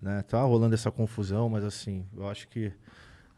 né? 0.00 0.22
Tá 0.22 0.40
rolando 0.42 0.74
essa 0.74 0.90
confusão, 0.90 1.48
mas 1.48 1.64
assim 1.64 2.06
eu 2.16 2.28
acho 2.28 2.48
que 2.48 2.72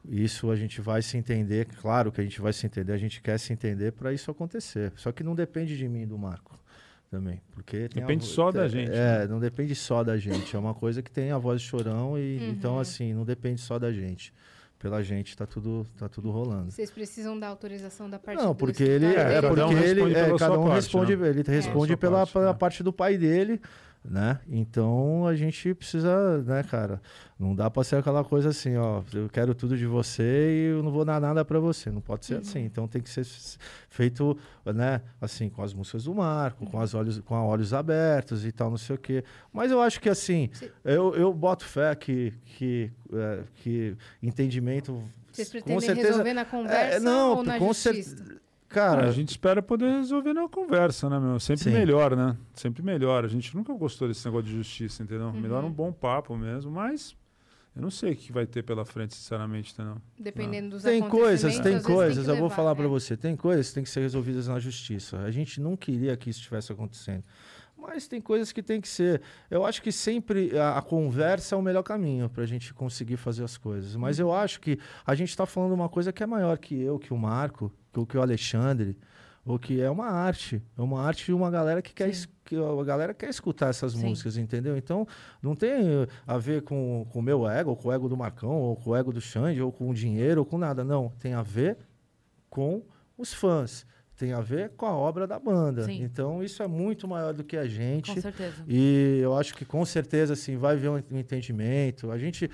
isso 0.09 0.51
a 0.51 0.57
gente 0.57 0.81
vai 0.81 1.03
se 1.03 1.17
entender, 1.17 1.67
claro 1.67 2.11
que 2.11 2.21
a 2.21 2.25
gente 2.25 2.41
vai 2.41 2.53
se 2.53 2.65
entender, 2.65 2.93
a 2.93 2.99
gente 2.99 3.21
quer 3.21 3.39
se 3.39 3.53
entender 3.53 3.93
para 3.93 4.13
isso 4.13 4.31
acontecer. 4.31 4.93
Só 4.97 5.13
que 5.13 5.23
não 5.23 5.35
depende 5.35 5.77
de 5.77 5.89
mim 5.89 6.07
do 6.07 6.17
Marco 6.17 6.59
também, 7.11 7.43
porque 7.53 7.89
a 7.91 7.95
Depende 8.01 8.25
vo- 8.25 8.31
só 8.33 8.53
da 8.53 8.65
é, 8.65 8.69
gente, 8.69 8.91
É, 8.93 9.27
não 9.27 9.41
depende 9.41 9.75
só 9.75 10.05
da 10.05 10.17
gente. 10.17 10.55
É 10.55 10.59
uma 10.59 10.75
coisa 10.75 11.03
que 11.03 11.11
tem 11.11 11.33
a 11.33 11.39
voz 11.39 11.61
de 11.61 11.67
chorão 11.67 12.17
e 12.17 12.49
então 12.51 12.79
assim 12.79 13.13
não 13.13 13.25
depende 13.25 13.61
só 13.61 13.79
da 13.79 13.93
gente. 13.93 14.33
Pela 14.79 15.03
gente 15.03 15.37
tá 15.37 15.45
tudo 15.45 15.87
tá 15.99 16.09
tudo 16.09 16.31
rolando. 16.31 16.71
Vocês 16.71 16.91
precisam 16.91 17.39
da 17.39 17.49
autorização 17.49 18.09
da 18.09 18.19
parte 18.19 18.39
Não, 18.41 18.53
do 18.53 18.55
porque 18.55 18.83
ele 18.83 19.07
É, 19.07 19.11
é, 19.39 19.43
cada 19.43 19.67
um 19.67 19.69
porque 19.69 19.75
responde 19.75 19.91
ele 19.91 20.15
é, 20.19 20.25
pela 20.25 20.39
cada 20.39 20.59
um 20.59 20.63
parte, 20.63 20.75
responde, 20.77 21.17
né? 21.17 21.29
ele 21.29 21.43
responde 21.43 21.89
sua 21.89 21.97
pela, 21.99 22.17
parte, 22.19 22.33
pela 22.33 22.47
né? 22.47 22.55
parte 22.55 22.83
do 22.83 22.93
pai 22.93 23.19
dele, 23.19 23.61
né? 24.05 24.41
Então 24.49 25.27
a 25.27 25.35
gente 25.37 25.75
precisa, 25.75 26.39
né, 26.43 26.63
cara? 26.63 27.01
Não 27.39 27.55
dá 27.55 27.71
pra 27.71 27.85
ser 27.85 27.97
aquela 27.97 28.25
coisa 28.25 28.49
assim, 28.51 28.77
ó, 28.77 29.03
eu 29.13 29.29
quero 29.29 29.55
tudo 29.55 29.77
de 29.77 29.87
você 29.87 30.23
e 30.23 30.77
eu 30.77 30.83
não 30.83 30.91
vou 30.91 31.05
dar 31.05 31.21
nada 31.21 31.45
pra 31.45 31.59
você. 31.59 31.91
Não 31.91 32.01
pode 32.01 32.27
ser 32.27 32.37
assim. 32.39 32.61
Então 32.61 32.89
tem 32.89 33.01
que 33.03 33.11
ser 33.11 33.27
feito, 33.89 34.37
né, 34.65 35.03
assim, 35.21 35.49
com 35.49 35.63
as 35.63 35.73
músicas 35.75 36.05
do 36.05 36.15
Marco, 36.15 36.65
com 36.67 36.81
as 36.81 36.95
olhos 36.95 37.21
com 37.21 37.35
olhos 37.35 37.73
abertos 37.75 38.45
e 38.45 38.53
tal, 38.53 38.71
não 38.71 38.79
sei 38.79 38.97
o 38.97 38.99
quê. 38.99 39.23
Mas 39.53 39.71
eu 39.71 39.81
acho 39.81 40.01
que 40.01 40.09
assim, 40.09 40.51
Sim. 40.53 40.69
eu, 40.85 41.15
eu 41.15 41.33
boto 41.33 41.65
fé 41.65 41.95
que 41.95 42.33
que 42.45 42.91
é, 43.13 43.43
que 43.57 43.97
entendimento 44.23 45.03
Vocês 45.31 45.49
com 45.49 45.53
pretendem 45.53 45.81
certeza 45.81 46.09
resolver 46.09 46.35
na 46.35 46.45
conversa 46.45 46.97
é, 46.97 47.01
não, 47.01 47.37
ou 47.37 47.43
na 47.45 47.59
com 47.59 47.69
justiça? 47.69 48.17
certeza. 48.17 48.41
Cara, 48.71 49.09
a 49.09 49.11
gente 49.11 49.31
espera 49.31 49.61
poder 49.61 49.91
resolver 49.91 50.33
na 50.33 50.49
conversa, 50.49 51.11
né, 51.11 51.19
meu? 51.19 51.41
Sempre 51.41 51.65
Sim. 51.65 51.73
melhor, 51.73 52.17
né? 52.17 52.37
Sempre 52.55 52.85
melhor. 52.85 53.25
A 53.25 53.29
gente 53.29 53.55
nunca 53.55 53.75
gostou 53.75 54.07
desse 54.07 54.25
negócio 54.25 54.47
de 54.47 54.55
justiça, 54.55 55.03
entendeu? 55.03 55.27
Uhum. 55.27 55.41
Melhor 55.41 55.65
um 55.65 55.73
bom 55.73 55.93
papo 55.93 56.37
mesmo, 56.37 56.71
mas 56.71 57.17
eu 57.75 57.83
não 57.83 57.91
sei 57.91 58.13
o 58.13 58.17
que 58.17 58.33
vai 58.33 58.47
ter 58.47 58.63
pela 58.63 58.85
frente, 58.85 59.13
sinceramente, 59.15 59.73
entendeu? 59.73 59.97
Dependendo 60.17 60.71
dos 60.71 60.85
Tem 60.85 61.01
coisas, 61.03 61.59
tem 61.59 61.83
coisas, 61.83 62.25
que 62.25 62.31
eu 62.31 62.37
vou 62.37 62.45
levar, 62.45 62.55
falar 62.55 62.71
é. 62.71 62.75
pra 62.77 62.87
você, 62.87 63.17
tem 63.17 63.35
coisas 63.35 63.69
que 63.69 63.75
tem 63.75 63.83
que 63.83 63.91
ser 63.91 64.01
resolvidas 64.03 64.47
na 64.47 64.61
justiça. 64.61 65.19
A 65.19 65.33
gente 65.33 65.61
não 65.61 65.77
queria 65.77 66.17
que 66.17 66.31
isso 66.31 66.39
estivesse 66.39 66.71
acontecendo. 66.73 67.25
Mas 67.77 68.07
tem 68.07 68.21
coisas 68.21 68.53
que 68.53 68.63
tem 68.63 68.81
que 68.81 68.89
ser. 68.89 69.21
Eu 69.51 69.65
acho 69.65 69.83
que 69.83 69.91
sempre 69.91 70.57
a, 70.57 70.79
a 70.79 70.83
conversa 70.83 71.57
é 71.57 71.59
o 71.59 71.63
melhor 71.63 71.83
caminho 71.83 72.29
pra 72.29 72.47
gente 72.47 72.73
conseguir 72.73 73.17
fazer 73.17 73.43
as 73.43 73.57
coisas. 73.57 73.97
Mas 73.97 74.21
eu 74.21 74.33
acho 74.33 74.61
que 74.61 74.79
a 75.05 75.15
gente 75.17 75.37
tá 75.37 75.45
falando 75.45 75.73
uma 75.73 75.89
coisa 75.89 76.13
que 76.13 76.23
é 76.23 76.27
maior 76.27 76.57
que 76.59 76.79
eu, 76.81 76.99
que 76.99 77.13
o 77.13 77.17
Marco, 77.17 77.73
o- 77.99 78.07
que 78.07 78.17
o 78.17 78.23
Alexandre, 78.23 78.97
ou 79.45 79.59
que 79.59 79.81
é 79.81 79.91
uma 79.91 80.07
arte. 80.07 80.63
É 80.79 80.83
uma 80.83 81.03
arte 81.03 81.25
de 81.25 81.33
uma 81.33 81.51
galera 81.51 81.81
que 81.83 81.93
quer, 81.95 82.11
que 82.45 82.55
a 82.57 82.85
galera 82.85 83.15
quer 83.15 83.31
escutar 83.31 83.71
essas 83.71 83.93
Sim. 83.93 84.07
músicas, 84.09 84.37
entendeu? 84.37 84.77
Então, 84.77 85.07
não 85.43 85.57
tem 85.57 85.71
eh, 86.03 86.07
a 86.27 86.37
ver 86.39 86.63
com 86.63 87.07
com 87.11 87.19
o 87.19 87.23
meu 87.23 87.49
ego, 87.49 87.71
ou 87.71 87.77
com 87.77 87.89
o 87.89 87.93
ego 87.93 88.09
do 88.09 88.17
Marcão, 88.17 88.51
ou 88.53 88.77
com 88.77 88.91
o 88.91 88.97
ego 88.97 89.13
do 89.13 89.21
Xande, 89.21 89.61
ou 89.63 89.73
com 89.73 89.89
o 89.91 89.95
dinheiro, 89.95 90.43
ou 90.43 90.45
com 90.45 90.59
nada. 90.59 90.85
Não. 90.85 91.09
Tem 91.19 91.33
a 91.33 91.43
ver 91.43 91.79
com 92.49 92.83
os 93.17 93.33
fãs. 93.33 93.87
Tem 94.17 94.35
a 94.35 94.41
ver 94.43 94.73
com 94.77 94.85
a 94.85 94.93
obra 94.95 95.27
da 95.27 95.39
banda. 95.39 95.85
Sim. 95.85 96.03
Então, 96.03 96.43
isso 96.45 96.63
é 96.63 96.67
muito 96.67 97.09
maior 97.09 97.33
do 97.33 97.43
que 97.43 97.57
a 97.57 97.67
gente. 97.67 98.15
Com 98.15 98.21
certeza. 98.21 98.63
E 98.69 99.19
eu 99.23 99.35
acho 99.35 99.55
que 99.55 99.65
com 99.65 99.83
certeza 99.87 100.35
assim 100.35 100.59
vai 100.59 100.75
haver 100.75 100.91
um 100.91 100.99
entendimento. 101.19 102.11
A 102.11 102.19
gente 102.19 102.51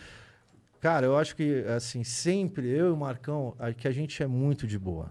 cara, 0.81 1.07
eu 1.07 1.17
acho 1.19 1.35
que 1.35 1.65
assim, 1.77 2.05
sempre 2.05 2.69
eu 2.69 2.87
e 2.87 2.91
o 2.91 2.97
Marcão, 2.97 3.57
que 3.77 3.89
a 3.89 3.91
gente 3.91 4.23
é 4.23 4.27
muito 4.29 4.65
de 4.69 4.79
boa. 4.79 5.11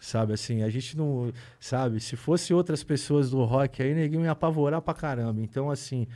Sabe 0.00 0.32
assim, 0.32 0.62
a 0.62 0.70
gente 0.70 0.96
não, 0.96 1.32
sabe, 1.58 1.98
se 2.00 2.14
fosse 2.14 2.54
outras 2.54 2.84
pessoas 2.84 3.30
do 3.30 3.42
rock 3.44 3.82
aí, 3.82 3.94
ninguém 3.94 4.22
ia 4.22 4.30
apavorar 4.30 4.80
pra 4.80 4.94
caramba. 4.94 5.40
Então 5.40 5.70
assim, 5.70 6.06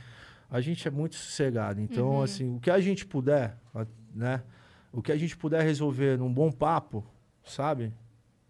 a 0.49 0.61
gente 0.61 0.87
é 0.87 0.91
muito 0.91 1.15
sossegado. 1.15 1.81
Então 1.81 2.21
assim, 2.21 2.55
o 2.55 2.59
que 2.59 2.71
a 2.71 2.79
gente 2.79 3.05
puder, 3.05 3.57
né, 4.13 4.41
o 4.91 5.01
que 5.01 5.11
a 5.11 5.17
gente 5.17 5.35
puder 5.35 5.63
resolver 5.63 6.17
num 6.17 6.33
bom 6.33 6.51
papo, 6.51 7.05
sabe? 7.43 7.93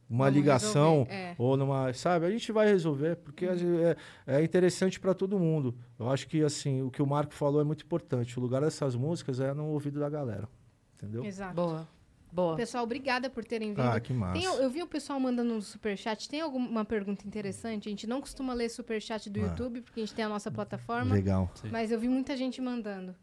Uma 0.09 0.25
Vamos 0.25 0.37
ligação 0.37 1.05
resolver, 1.05 1.13
é. 1.13 1.35
ou 1.39 1.57
numa, 1.57 1.91
sabe? 1.93 2.25
A 2.27 2.29
gente 2.29 2.51
vai 2.51 2.67
resolver, 2.67 3.15
porque 3.15 3.47
vezes, 3.47 3.65
é, 3.65 3.95
é 4.27 4.43
interessante 4.43 4.99
para 4.99 5.15
todo 5.15 5.39
mundo. 5.39 5.75
Eu 5.97 6.11
acho 6.11 6.27
que 6.27 6.43
assim, 6.43 6.83
o 6.83 6.91
que 6.91 7.01
o 7.01 7.07
Marco 7.07 7.33
falou 7.33 7.59
é 7.59 7.63
muito 7.63 7.83
importante. 7.83 8.37
O 8.37 8.41
lugar 8.41 8.61
dessas 8.61 8.95
músicas 8.95 9.39
é 9.39 9.51
no 9.53 9.65
ouvido 9.69 9.99
da 9.99 10.09
galera. 10.09 10.47
Entendeu? 10.95 11.23
Exato. 11.23 11.55
Boa. 11.55 11.87
Boa. 12.33 12.55
Pessoal, 12.55 12.83
obrigada 12.83 13.29
por 13.29 13.45
terem 13.45 13.69
vindo. 13.69 13.81
Ah, 13.81 13.99
que 13.99 14.11
massa. 14.11 14.33
Tem- 14.33 14.43
eu 14.45 14.69
vi 14.69 14.81
o 14.81 14.87
pessoal 14.87 15.19
mandando 15.19 15.53
no 15.53 15.61
superchat. 15.61 16.27
Tem 16.27 16.41
alguma 16.41 16.83
pergunta 16.83 17.27
interessante? 17.27 17.87
A 17.87 17.91
gente 17.91 18.07
não 18.07 18.19
costuma 18.19 18.53
ler 18.53 18.69
superchat 18.69 19.29
do 19.29 19.39
Ah. 19.39 19.43
YouTube, 19.43 19.81
porque 19.81 19.99
a 19.99 20.03
gente 20.05 20.15
tem 20.15 20.25
a 20.25 20.29
nossa 20.29 20.49
plataforma. 20.49 21.13
Legal. 21.13 21.49
Mas 21.71 21.91
eu 21.91 21.99
vi 21.99 22.07
muita 22.09 22.35
gente 22.35 22.59
mandando. 22.59 23.13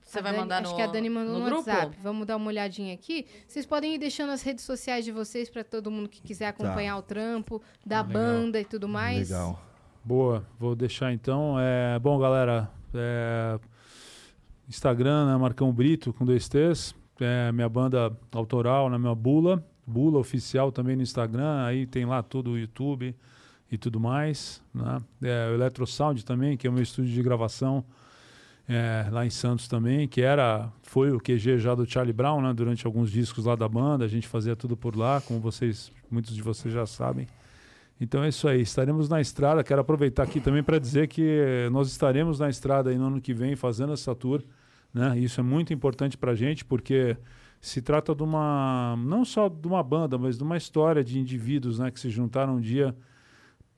Você 0.00 0.20
A 0.20 0.22
vai 0.22 0.30
Dani- 0.32 0.42
mandar 0.42 0.62
no 0.62 0.68
Acho 0.68 0.76
que 0.76 0.82
a 0.82 0.86
Dani 0.86 1.10
mandou 1.10 1.34
no 1.34 1.40
no, 1.40 1.44
grupo? 1.46 1.68
WhatsApp. 1.68 1.98
Vamos 2.00 2.26
dar 2.26 2.36
uma 2.36 2.46
olhadinha 2.46 2.94
aqui. 2.94 3.26
Vocês 3.46 3.66
podem 3.66 3.94
ir 3.96 3.98
deixando 3.98 4.30
as 4.30 4.40
redes 4.40 4.64
sociais 4.64 5.04
de 5.04 5.10
vocês 5.12 5.50
para 5.50 5.62
todo 5.64 5.90
mundo 5.90 6.08
que 6.08 6.22
quiser 6.22 6.46
acompanhar 6.46 6.96
o 6.96 7.02
trampo 7.02 7.60
da 7.84 8.02
Legal. 8.02 8.12
banda 8.22 8.60
e 8.60 8.64
tudo 8.64 8.88
mais. 8.88 9.28
Legal. 9.30 9.60
Boa, 10.04 10.46
vou 10.58 10.76
deixar 10.76 11.12
então. 11.12 11.56
É, 11.60 11.98
bom, 11.98 12.16
galera, 12.20 12.70
é, 12.94 13.58
Instagram, 14.68 15.26
né, 15.32 15.36
Marcão 15.36 15.72
Brito, 15.72 16.12
com 16.12 16.24
dois 16.24 16.48
T's. 16.48 16.94
É, 17.20 17.50
minha 17.52 17.68
banda 17.68 18.16
autoral, 18.32 18.90
na 18.90 18.98
minha 18.98 19.14
Bula. 19.14 19.64
Bula 19.86 20.18
oficial 20.18 20.72
também 20.72 20.96
no 20.96 21.02
Instagram. 21.02 21.64
Aí 21.64 21.86
tem 21.86 22.04
lá 22.04 22.22
tudo 22.22 22.52
o 22.52 22.58
YouTube 22.58 23.14
e 23.70 23.78
tudo 23.78 23.98
mais. 24.00 24.62
Né? 24.74 25.00
É, 25.22 25.50
o 25.50 25.54
Electrosound 25.54 26.24
também, 26.24 26.56
que 26.56 26.66
é 26.66 26.70
o 26.70 26.72
meu 26.72 26.82
estúdio 26.82 27.12
de 27.12 27.22
gravação 27.22 27.84
é, 28.68 29.06
lá 29.10 29.24
em 29.24 29.30
Santos 29.30 29.68
também, 29.68 30.08
que 30.08 30.20
era 30.20 30.70
foi 30.82 31.12
o 31.12 31.20
QG 31.20 31.58
já 31.58 31.74
do 31.74 31.88
Charlie 31.88 32.12
Brown, 32.12 32.40
né? 32.42 32.52
Durante 32.52 32.86
alguns 32.86 33.10
discos 33.10 33.44
lá 33.44 33.54
da 33.54 33.68
banda, 33.68 34.04
a 34.04 34.08
gente 34.08 34.26
fazia 34.26 34.56
tudo 34.56 34.76
por 34.76 34.96
lá, 34.96 35.20
como 35.20 35.40
vocês, 35.40 35.92
muitos 36.10 36.34
de 36.34 36.42
vocês 36.42 36.74
já 36.74 36.84
sabem. 36.84 37.28
Então 38.00 38.22
é 38.22 38.28
isso 38.28 38.46
aí, 38.46 38.60
estaremos 38.60 39.08
na 39.08 39.20
estrada. 39.20 39.62
Quero 39.64 39.80
aproveitar 39.80 40.24
aqui 40.24 40.40
também 40.40 40.62
para 40.62 40.78
dizer 40.78 41.06
que 41.08 41.68
nós 41.72 41.88
estaremos 41.88 42.38
na 42.38 42.50
estrada 42.50 42.90
aí 42.90 42.98
no 42.98 43.06
ano 43.06 43.20
que 43.20 43.32
vem 43.32 43.56
fazendo 43.56 43.92
essa 43.92 44.14
tour, 44.14 44.42
né? 44.96 45.18
Isso 45.18 45.38
é 45.38 45.42
muito 45.42 45.74
importante 45.74 46.16
para 46.16 46.32
a 46.32 46.34
gente 46.34 46.64
porque 46.64 47.18
se 47.60 47.82
trata 47.82 48.14
de 48.14 48.22
uma 48.22 48.96
não 48.96 49.26
só 49.26 49.46
de 49.46 49.68
uma 49.68 49.82
banda, 49.82 50.16
mas 50.16 50.38
de 50.38 50.42
uma 50.42 50.56
história 50.56 51.04
de 51.04 51.18
indivíduos, 51.18 51.78
né, 51.78 51.90
que 51.90 52.00
se 52.00 52.08
juntaram 52.08 52.56
um 52.56 52.60
dia 52.62 52.96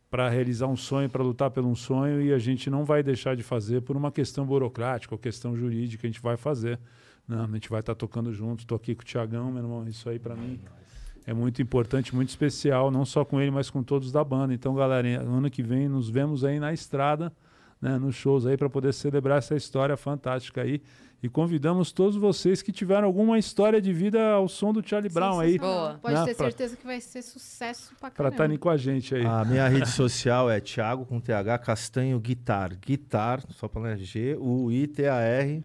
para 0.09 0.29
realizar 0.29 0.69
um 0.69 0.77
sonho, 0.77 1.11
para 1.11 1.21
lutar 1.21 1.51
por 1.51 1.65
um 1.65 1.75
sonho 1.75 2.23
e 2.23 2.33
a 2.33 2.39
gente 2.39 2.71
não 2.71 2.85
vai 2.85 3.03
deixar 3.03 3.35
de 3.35 3.43
fazer 3.43 3.83
por 3.83 3.97
uma 3.97 4.13
questão 4.13 4.47
burocrática 4.47 5.13
ou 5.13 5.19
questão 5.19 5.57
jurídica, 5.57 6.07
a 6.07 6.09
gente 6.09 6.23
vai 6.23 6.37
fazer. 6.37 6.79
Né? 7.27 7.37
A 7.37 7.53
gente 7.53 7.69
vai 7.69 7.81
estar 7.81 7.97
tocando 7.97 8.33
junto. 8.33 8.61
Estou 8.61 8.77
aqui 8.77 8.95
com 8.95 9.03
o 9.03 9.05
Tiagão, 9.05 9.51
meu 9.51 9.65
irmão. 9.65 9.89
Isso 9.89 10.09
aí 10.09 10.21
para 10.21 10.37
mim 10.37 10.61
é 11.27 11.35
muito 11.35 11.61
importante, 11.61 12.15
muito 12.15 12.29
especial, 12.29 12.93
não 12.93 13.05
só 13.05 13.25
com 13.25 13.41
ele, 13.41 13.51
mas 13.51 13.69
com 13.69 13.83
todos 13.83 14.13
da 14.13 14.23
banda. 14.23 14.55
Então, 14.55 14.73
galera, 14.73 15.21
ano 15.21 15.51
que 15.51 15.65
vem 15.65 15.89
nos 15.89 16.09
vemos 16.09 16.45
aí 16.45 16.61
na 16.61 16.73
estrada, 16.73 17.33
né, 17.83 17.99
nos 17.99 18.15
shows 18.15 18.47
aí 18.47 18.57
para 18.57 18.71
poder 18.71 18.93
celebrar 18.93 19.39
essa 19.39 19.57
história 19.57 19.97
fantástica 19.97 20.63
aí. 20.63 20.81
E 21.21 21.29
convidamos 21.29 21.91
todos 21.91 22.15
vocês 22.15 22.63
que 22.63 22.71
tiveram 22.71 23.07
alguma 23.09 23.39
história 23.41 23.81
de 23.83 23.93
vida 23.93 24.31
ao 24.35 24.47
som 24.49 24.73
do 24.73 24.87
Charlie 24.89 25.13
Brown 25.13 25.41
aí. 25.41 25.59
Boa. 25.59 25.99
Pode 26.01 26.15
Né, 26.15 26.25
ter 26.27 26.35
pra- 26.37 26.47
certeza 26.47 26.77
que 26.77 26.87
vai 26.87 27.01
ser 27.01 27.23
sucesso 27.23 27.89
pra 27.99 28.03
para 28.03 28.11
caramba. 28.11 28.35
estarem 28.35 28.57
com 28.57 28.69
a 28.71 28.77
gente 28.77 29.17
aí. 29.17 29.27
A 29.27 29.45
minha 29.45 29.67
rede 29.67 29.89
social 29.91 30.49
é 30.49 30.61
Thiago 30.61 31.05
com 31.05 31.19
TH 31.21 31.59
Castanho 31.59 32.21
Guitar. 32.21 32.77
Guitar, 32.77 33.43
só 33.51 33.67
para 33.67 33.97
G, 33.97 34.37
U 34.41 34.71
I 34.71 34.87
T 34.87 35.09
A 35.09 35.17
R. 35.21 35.65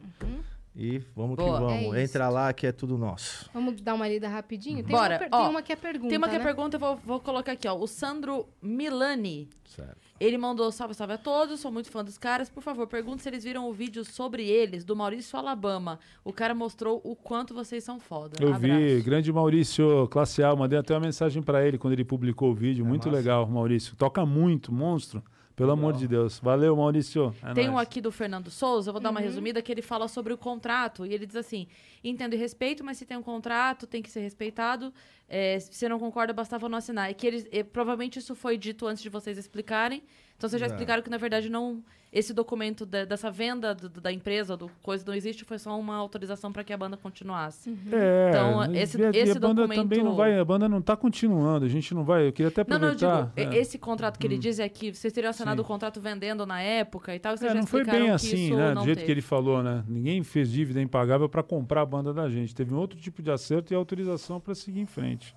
E 0.76 0.98
vamos 1.16 1.36
Boa. 1.36 1.60
que 1.60 1.64
É 1.64 1.68
vamos. 1.68 1.84
isso. 1.86 1.96
Entra 1.98 2.30
lá 2.30 2.52
que 2.52 2.66
é 2.66 2.72
tudo 2.72 2.98
nosso. 2.98 3.48
Vamos 3.54 3.80
dar 3.80 3.94
uma 3.94 4.08
lida 4.08 4.28
rapidinho? 4.28 4.84
Tem, 4.84 4.92
Bora. 4.92 5.18
Uma, 5.18 5.38
Ó, 5.38 5.42
tem 5.44 5.50
uma 5.52 5.62
que 5.62 5.72
é 5.72 5.76
pergunta, 5.76 6.10
Tem 6.10 6.18
uma 6.18 6.28
que 6.28 6.36
é 6.36 6.40
né? 6.40 6.44
pergunta, 6.44 6.78
eu 6.78 6.80
vou, 6.80 6.96
vou 7.06 7.20
colocar 7.20 7.52
aqui, 7.52 7.68
ó. 7.68 7.76
O 7.78 7.86
Sandro 7.86 8.48
Milani. 8.60 9.50
Certo. 9.66 10.03
Ele 10.24 10.38
mandou 10.38 10.72
salve, 10.72 10.94
salve 10.94 11.14
a 11.14 11.18
todos, 11.18 11.60
sou 11.60 11.70
muito 11.70 11.92
fã 11.92 12.02
dos 12.02 12.18
caras. 12.18 12.50
Por 12.50 12.64
favor, 12.64 12.88
pergunte 12.88 13.22
se 13.22 13.28
eles 13.28 13.44
viram 13.44 13.70
o 13.70 13.74
vídeo 13.74 14.06
sobre 14.06 14.48
eles, 14.48 14.86
do 14.86 14.96
Maurício 14.96 15.38
Alabama. 15.38 16.00
O 16.24 16.32
cara 16.32 16.56
mostrou 16.56 17.02
o 17.04 17.14
quanto 17.14 17.54
vocês 17.54 17.84
são 17.84 18.00
foda. 18.00 18.38
Eu 18.40 18.54
vi, 18.54 18.72
Abraço. 18.72 19.04
grande 19.04 19.34
Maurício, 19.34 20.08
classe 20.08 20.42
A, 20.42 20.56
mandei 20.56 20.80
até 20.80 20.94
uma 20.94 21.02
mensagem 21.02 21.44
para 21.44 21.68
ele 21.68 21.78
quando 21.78 21.92
ele 21.92 22.06
publicou 22.06 22.52
o 22.52 22.56
vídeo. 22.56 22.86
É 22.86 22.88
muito 22.88 23.10
massa. 23.10 23.18
legal, 23.18 23.46
Maurício. 23.46 23.98
Toca 23.98 24.26
muito, 24.26 24.72
monstro. 24.72 25.22
Pelo 25.56 25.72
amor 25.72 25.94
de 25.94 26.08
Deus. 26.08 26.40
Valeu, 26.40 26.76
Maurício. 26.76 27.34
É 27.44 27.54
Tem 27.54 27.70
um 27.70 27.74
nóis. 27.74 27.88
aqui 27.88 28.02
do 28.02 28.12
Fernando 28.12 28.50
Souza, 28.50 28.90
eu 28.90 28.94
vou 28.94 29.02
dar 29.02 29.12
uma 29.12 29.20
resumida, 29.20 29.62
que 29.62 29.72
ele 29.72 29.84
fala 29.84 30.08
sobre 30.08 30.34
o 30.34 30.38
contrato. 30.38 31.06
E 31.06 31.14
ele 31.14 31.26
diz 31.28 31.36
assim: 31.36 31.68
entendo 32.04 32.34
e 32.34 32.38
respeito, 32.38 32.84
mas 32.84 32.98
se 32.98 33.06
tem 33.06 33.16
um 33.16 33.22
contrato, 33.22 33.86
tem 33.86 34.02
que 34.02 34.10
ser 34.10 34.22
respeitado. 34.22 34.92
É, 35.30 35.60
se 35.60 35.72
você 35.74 35.88
não 35.88 36.00
concorda, 36.00 36.34
bastava 36.34 36.68
não 36.68 36.78
assinar. 36.80 37.12
E 37.12 37.14
que 37.14 37.28
eles. 37.28 37.48
e 37.52 37.64
provavelmente 37.64 38.18
isso 38.18 38.34
foi 38.36 38.58
dito 38.58 38.88
antes 38.88 39.04
de 39.04 39.10
vocês 39.10 39.38
explicarem. 39.38 40.02
Então 40.36 40.50
vocês 40.50 40.60
já 40.60 40.66
É. 40.66 40.70
explicaram 40.70 41.04
que, 41.04 41.10
na 41.10 41.18
verdade, 41.18 41.50
não. 41.50 41.84
Esse 42.16 42.32
documento 42.32 42.86
da- 42.86 43.06
dessa 43.06 43.32
venda 43.32 43.74
do- 43.74 43.90
da 43.90 44.12
empresa, 44.14 44.56
do 44.56 44.70
coisa 44.84 45.04
não 45.08 45.16
existe, 45.16 45.44
foi 45.44 45.58
só 45.58 45.78
uma 45.80 45.96
autorização 45.96 46.52
para 46.54 46.64
que 46.64 46.72
a 46.72 46.78
banda 46.78 46.96
continuasse. 46.96 47.76
É, 47.92 48.30
Então, 48.30 48.72
e- 48.72 48.78
esse- 48.78 49.02
e 49.02 49.04
a, 49.04 49.06
e 49.06 49.18
a 49.20 49.24
esse 49.24 49.40
banda 49.40 49.56
documento- 49.64 49.82
também 49.82 50.04
não 50.04 50.16
vai, 50.16 50.38
a 50.38 50.46
banda 50.46 50.70
não 50.70 50.80
tá 50.80 50.96
continuando, 50.96 51.66
a 51.66 51.68
gente 51.70 51.92
não 51.96 52.04
vai, 52.04 52.28
eu 52.28 52.32
queria 52.32 52.50
até 52.50 52.64
Não, 52.68 52.78
não, 52.78 52.90
eu 52.90 52.96
digo, 52.96 53.10
aproveitar. 53.10 53.56
é. 53.56 53.58
esse 53.60 53.80
contrato 53.80 54.20
que 54.20 54.28
ele 54.28 54.38
diz 54.38 54.60
é 54.60 54.70
que 54.70 54.94
vocês 54.94 55.12
teriam 55.12 55.32
assinado 55.32 55.62
Sim. 55.62 55.66
o 55.66 55.68
contrato 55.68 56.00
vendendo 56.00 56.46
na 56.46 56.62
época 56.62 57.16
e 57.16 57.20
tal, 57.20 57.34
e 57.34 57.38
vocês 57.40 57.50
É, 57.50 57.54
já 57.56 57.60
não 57.60 57.66
foi 57.68 57.84
bem 57.84 58.04
que 58.04 58.10
assim, 58.12 58.56
né? 58.56 58.76
Do 58.76 58.84
jeito 58.84 58.98
teve. 58.98 59.06
que 59.08 59.12
ele 59.12 59.22
falou, 59.22 59.64
né? 59.64 59.84
Ninguém 59.88 60.22
fez 60.24 60.52
dívida 60.52 60.80
impagável 60.80 61.28
para 61.28 61.42
comprar 61.42 61.82
a 61.82 61.86
banda 61.86 62.14
da 62.14 62.30
gente. 62.30 62.54
Teve 62.54 62.76
um 62.76 62.78
outro 62.78 63.00
tipo 63.00 63.24
de 63.24 63.32
acerto 63.32 63.74
e 63.74 63.76
autorização 63.76 64.40
para 64.40 64.54
seguir 64.54 64.82
em 64.82 64.86
frente. 64.86 65.36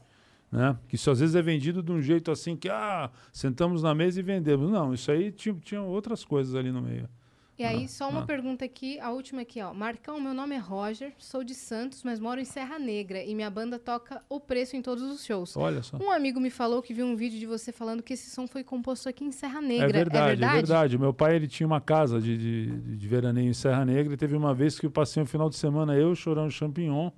Né? 0.50 0.76
Que 0.88 0.94
isso 0.94 1.10
às 1.10 1.20
vezes 1.20 1.34
é 1.34 1.42
vendido 1.42 1.82
de 1.82 1.92
um 1.92 2.00
jeito 2.00 2.30
assim 2.30 2.56
que, 2.56 2.68
ah, 2.68 3.10
sentamos 3.32 3.82
na 3.82 3.94
mesa 3.94 4.20
e 4.20 4.22
vendemos. 4.22 4.70
Não, 4.70 4.94
isso 4.94 5.10
aí 5.10 5.32
tinha, 5.32 5.54
tinha 5.56 5.82
outras 5.82 6.24
coisas 6.24 6.54
ali 6.54 6.70
no 6.70 6.80
meio. 6.80 7.08
E 7.58 7.64
aí, 7.64 7.88
só 7.88 8.10
uma 8.10 8.20
ah. 8.20 8.26
pergunta 8.26 8.66
aqui, 8.66 9.00
a 9.00 9.10
última 9.10 9.40
aqui, 9.40 9.62
ó. 9.62 9.72
Marcão, 9.72 10.20
meu 10.20 10.34
nome 10.34 10.54
é 10.54 10.58
Roger, 10.58 11.14
sou 11.16 11.42
de 11.42 11.54
Santos, 11.54 12.02
mas 12.04 12.20
moro 12.20 12.38
em 12.38 12.44
Serra 12.44 12.78
Negra 12.78 13.22
e 13.22 13.34
minha 13.34 13.48
banda 13.48 13.78
toca 13.78 14.22
o 14.28 14.38
preço 14.38 14.76
em 14.76 14.82
todos 14.82 15.02
os 15.02 15.24
shows. 15.24 15.56
Olha 15.56 15.82
só. 15.82 15.96
Um 15.96 16.10
amigo 16.10 16.38
me 16.38 16.50
falou 16.50 16.82
que 16.82 16.92
viu 16.92 17.06
um 17.06 17.16
vídeo 17.16 17.38
de 17.38 17.46
você 17.46 17.72
falando 17.72 18.02
que 18.02 18.12
esse 18.12 18.28
som 18.28 18.46
foi 18.46 18.62
composto 18.62 19.08
aqui 19.08 19.24
em 19.24 19.32
Serra 19.32 19.62
Negra. 19.62 19.86
É 19.86 19.92
verdade, 19.92 20.24
é 20.24 20.28
verdade? 20.28 20.54
verdade. 20.54 20.96
O 20.96 21.00
Meu 21.00 21.14
pai 21.14 21.34
ele 21.34 21.48
tinha 21.48 21.66
uma 21.66 21.80
casa 21.80 22.20
de, 22.20 22.36
de, 22.36 22.96
de 22.96 23.08
veraneio 23.08 23.48
em 23.48 23.54
Serra 23.54 23.86
Negra 23.86 24.12
e 24.12 24.16
teve 24.18 24.36
uma 24.36 24.52
vez 24.52 24.78
que 24.78 24.84
eu 24.84 24.90
passei 24.90 25.22
um 25.22 25.26
final 25.26 25.48
de 25.48 25.56
semana 25.56 25.96
eu 25.96 26.14
chorando 26.14 26.50
champignon 26.50 27.10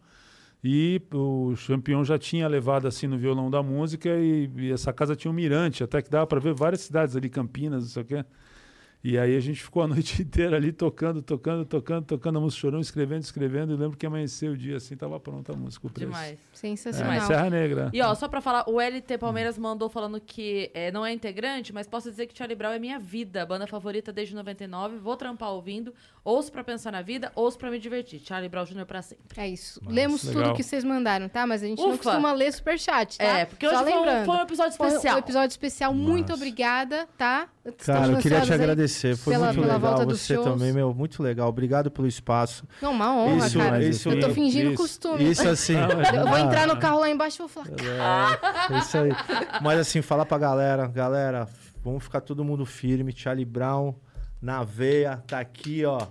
e 0.62 1.00
o 1.12 1.54
champignon 1.56 2.04
já 2.04 2.18
tinha 2.18 2.48
levado 2.48 2.88
assim 2.88 3.06
no 3.06 3.16
violão 3.16 3.50
da 3.50 3.62
música 3.62 4.08
e, 4.08 4.50
e 4.56 4.72
essa 4.72 4.92
casa 4.92 5.14
tinha 5.14 5.30
um 5.30 5.34
mirante, 5.34 5.84
até 5.84 6.02
que 6.02 6.10
dava 6.10 6.26
para 6.26 6.40
ver 6.40 6.52
várias 6.52 6.80
cidades 6.80 7.14
ali, 7.14 7.28
Campinas, 7.28 7.82
não 7.82 7.90
sei 7.90 8.02
o 8.02 8.06
quê. 8.06 8.24
E 9.02 9.16
aí 9.16 9.36
a 9.36 9.40
gente 9.40 9.62
ficou 9.62 9.82
a 9.82 9.86
noite 9.88 10.22
inteira 10.22 10.56
ali 10.56 10.72
tocando, 10.72 11.22
tocando, 11.22 11.64
tocando, 11.64 12.04
tocando 12.04 12.38
a 12.38 12.40
música, 12.40 12.60
chorando, 12.60 12.82
escrevendo, 12.82 13.22
escrevendo. 13.22 13.72
E 13.72 13.76
lembro 13.76 13.96
que 13.96 14.04
amanheceu 14.04 14.52
o 14.52 14.56
dia 14.56 14.76
assim, 14.76 14.96
tava 14.96 15.20
pronta 15.20 15.52
a 15.52 15.56
música. 15.56 15.86
O 15.86 15.90
preço. 15.90 16.10
Demais. 16.10 16.32
É, 16.32 16.36
Sensacional. 16.52 17.26
Serra 17.26 17.48
Negra. 17.48 17.90
E 17.92 18.02
ó, 18.02 18.14
só 18.14 18.26
pra 18.26 18.40
falar, 18.40 18.68
o 18.68 18.80
LT 18.80 19.18
Palmeiras 19.18 19.56
mandou 19.56 19.88
falando 19.88 20.20
que 20.20 20.70
é, 20.74 20.90
não 20.90 21.06
é 21.06 21.12
integrante, 21.12 21.72
mas 21.72 21.86
posso 21.86 22.10
dizer 22.10 22.26
que 22.26 22.36
Charlie 22.36 22.56
Brown 22.56 22.72
é 22.72 22.78
minha 22.78 22.98
vida, 22.98 23.46
banda 23.46 23.66
favorita 23.66 24.12
desde 24.12 24.34
99, 24.34 24.98
vou 24.98 25.16
trampar 25.16 25.50
ouvindo, 25.50 25.94
ouço 26.28 26.52
pra 26.52 26.62
pensar 26.62 26.92
na 26.92 27.00
vida, 27.02 27.32
ouço 27.34 27.56
pra 27.58 27.70
me 27.70 27.78
divertir. 27.78 28.20
Charlie 28.22 28.48
Brown 28.48 28.64
Jr. 28.64 28.84
pra 28.84 29.00
sempre. 29.02 29.24
É 29.36 29.48
isso. 29.48 29.80
Nossa, 29.82 29.94
Lemos 29.94 30.22
legal. 30.24 30.42
tudo 30.44 30.56
que 30.56 30.62
vocês 30.62 30.84
mandaram, 30.84 31.28
tá? 31.28 31.46
Mas 31.46 31.62
a 31.62 31.66
gente 31.66 31.78
não 31.80 31.90
Ufa. 31.94 32.02
costuma 32.02 32.32
ler 32.32 32.52
superchat, 32.52 33.16
tá? 33.18 33.24
É, 33.24 33.44
porque 33.46 33.66
hoje 33.66 33.76
Só 33.76 33.82
foi 33.82 33.92
um, 33.92 33.96
lembrando. 34.00 34.24
foi 34.26 34.34
um 34.36 34.42
episódio 34.42 34.76
Foi 34.76 34.86
especial. 34.88 35.14
um 35.16 35.18
episódio 35.18 35.48
especial. 35.50 35.94
Muito 35.94 36.30
Massa. 36.30 36.34
obrigada, 36.34 37.08
tá? 37.16 37.48
Estamos 37.64 37.84
Cara, 38.00 38.12
eu 38.12 38.18
queria 38.18 38.40
te 38.40 38.52
agradecer. 38.52 39.16
Foi 39.16 39.32
pela- 39.34 39.46
muito 39.52 39.60
pela 39.62 39.74
legal. 39.74 40.06
Você 40.06 40.34
shows. 40.34 40.46
também, 40.46 40.72
meu, 40.72 40.94
muito 40.94 41.22
legal. 41.22 41.48
Obrigado 41.48 41.90
pelo 41.90 42.06
espaço. 42.06 42.66
Não, 42.80 42.92
uma 42.92 43.14
honra, 43.14 43.46
Isso, 43.46 43.58
cara. 43.58 43.84
isso, 43.84 44.08
eu 44.10 44.20
tô 44.20 44.30
fingindo 44.30 44.70
isso. 44.72 44.82
costume. 44.82 45.30
Isso 45.30 45.48
assim. 45.48 45.74
Eu 45.74 46.26
vou 46.26 46.38
entrar 46.38 46.66
no 46.66 46.76
carro 46.78 47.00
lá 47.00 47.10
embaixo 47.10 47.36
e 47.36 47.38
vou 47.38 47.48
falar, 47.48 47.66
É, 48.72 48.78
isso 48.78 48.98
aí. 48.98 49.10
Mas 49.62 49.78
assim, 49.80 50.00
falar 50.02 50.24
pra 50.26 50.38
galera, 50.38 50.86
galera, 50.86 51.48
vamos 51.82 52.02
ficar 52.04 52.20
todo 52.20 52.44
mundo 52.44 52.64
firme. 52.66 53.12
Charlie 53.16 53.44
Brown 53.44 53.94
na 54.40 54.62
veia, 54.64 55.22
tá 55.26 55.40
aqui, 55.40 55.84
ó. 55.84 56.06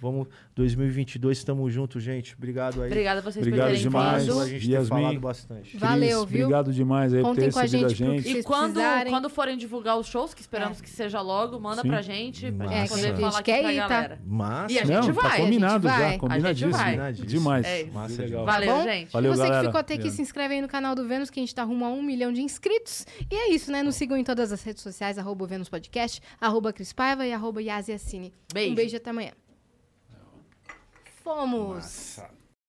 Vamos, 0.00 0.28
2022, 0.54 1.38
estamos 1.38 1.72
juntos, 1.72 2.02
gente. 2.02 2.34
Obrigado 2.36 2.82
aí. 2.82 2.88
Obrigada 2.88 3.20
a 3.20 3.22
vocês 3.22 3.44
Obrigado 3.46 3.68
por 3.68 3.72
terem 3.74 3.82
demais. 3.82 4.24
vindo. 4.26 4.40
A 4.40 4.46
gente 4.48 4.66
ter 4.66 4.72
Yasmin. 4.72 4.88
falado 4.88 5.20
bastante. 5.20 5.76
Valeu, 5.78 6.20
Cris, 6.20 6.30
viu? 6.32 6.44
Obrigado 6.46 6.72
demais 6.72 7.14
aí 7.14 7.20
por 7.22 7.28
Contem 7.30 7.44
ter 7.46 7.52
com 7.52 7.58
a 7.58 7.62
recebido 7.62 7.86
a 7.86 7.88
gente 7.94 8.22
gente. 8.22 8.38
E 8.38 8.42
quando, 8.42 8.72
precisarem. 8.74 9.12
quando 9.12 9.30
forem 9.30 9.56
divulgar 9.56 9.98
os 9.98 10.06
shows, 10.06 10.34
que 10.34 10.40
esperamos 10.40 10.80
É. 10.80 10.82
que 10.82 10.90
seja 10.90 11.20
logo, 11.20 11.58
manda 11.58 11.82
Sim. 11.82 11.88
pra 11.88 12.02
gente, 12.02 12.52
pra 12.52 12.66
Massa. 12.66 12.76
gente 12.78 12.84
É, 12.84 12.88
poder 12.88 13.00
que 13.00 13.06
a 13.06 13.08
gente 13.10 13.20
falar 13.20 13.38
aqui 13.38 13.52
quer 13.52 13.60
pra 13.62 13.72
ir, 13.72 13.76
tá? 13.78 13.88
galera. 13.88 14.20
Massa. 14.26 14.72
E 14.72 14.78
a 14.78 14.84
gente 14.84 14.90
Não, 15.06 15.12
vai, 15.12 15.24
a 15.24 15.28
tá 15.30 15.36
gente 15.36 15.44
combinado 15.44 15.88
vai. 15.88 16.12
já, 16.12 16.18
combinadíssimo. 16.18 16.70
vai. 16.72 16.84
Combinadíssimo. 16.84 17.52
É 17.52 17.62
Tá 17.62 17.80
isso. 17.80 17.92
Massa 17.92 18.22
Legal. 18.22 18.40
demais. 18.40 18.46
Valeu, 18.66 18.76
bom? 18.76 18.82
gente. 18.84 19.12
Valeu, 19.12 19.32
Você 19.32 19.38
galera. 19.42 19.58
que 19.60 19.66
ficou 19.66 19.80
até 19.80 19.94
aqui, 19.94 20.10
se 20.10 20.22
inscreve 20.22 20.54
aí 20.54 20.60
no 20.60 20.68
canal 20.68 20.94
do 20.94 21.06
Vênus, 21.08 21.30
que 21.30 21.40
a 21.40 21.42
gente 21.42 21.54
tá 21.54 21.62
rumo 21.64 21.84
a 21.84 21.88
um 21.88 22.02
milhão 22.02 22.32
de 22.32 22.42
inscritos. 22.42 23.06
E 23.30 23.34
é 23.34 23.50
isso, 23.50 23.72
né? 23.72 23.82
Nos 23.82 23.96
sigam 23.96 24.16
em 24.16 24.24
todas 24.24 24.52
as 24.52 24.62
redes 24.62 24.82
sociais, 24.82 25.18
arroba 25.18 25.46
Vênus 25.46 25.68
Podcast, 25.68 26.20
arroba 26.40 26.72
Cris 26.72 26.92
Paiva 26.92 27.26
e 27.26 27.32
arroba 27.32 27.62
Yasiacine. 27.62 28.32
Beijo. 28.52 28.72
Um 28.72 28.74
beijo 28.74 28.94
e 28.94 28.98
até 28.98 29.10
amanhã. 29.10 29.30
Fomos! 31.26 32.20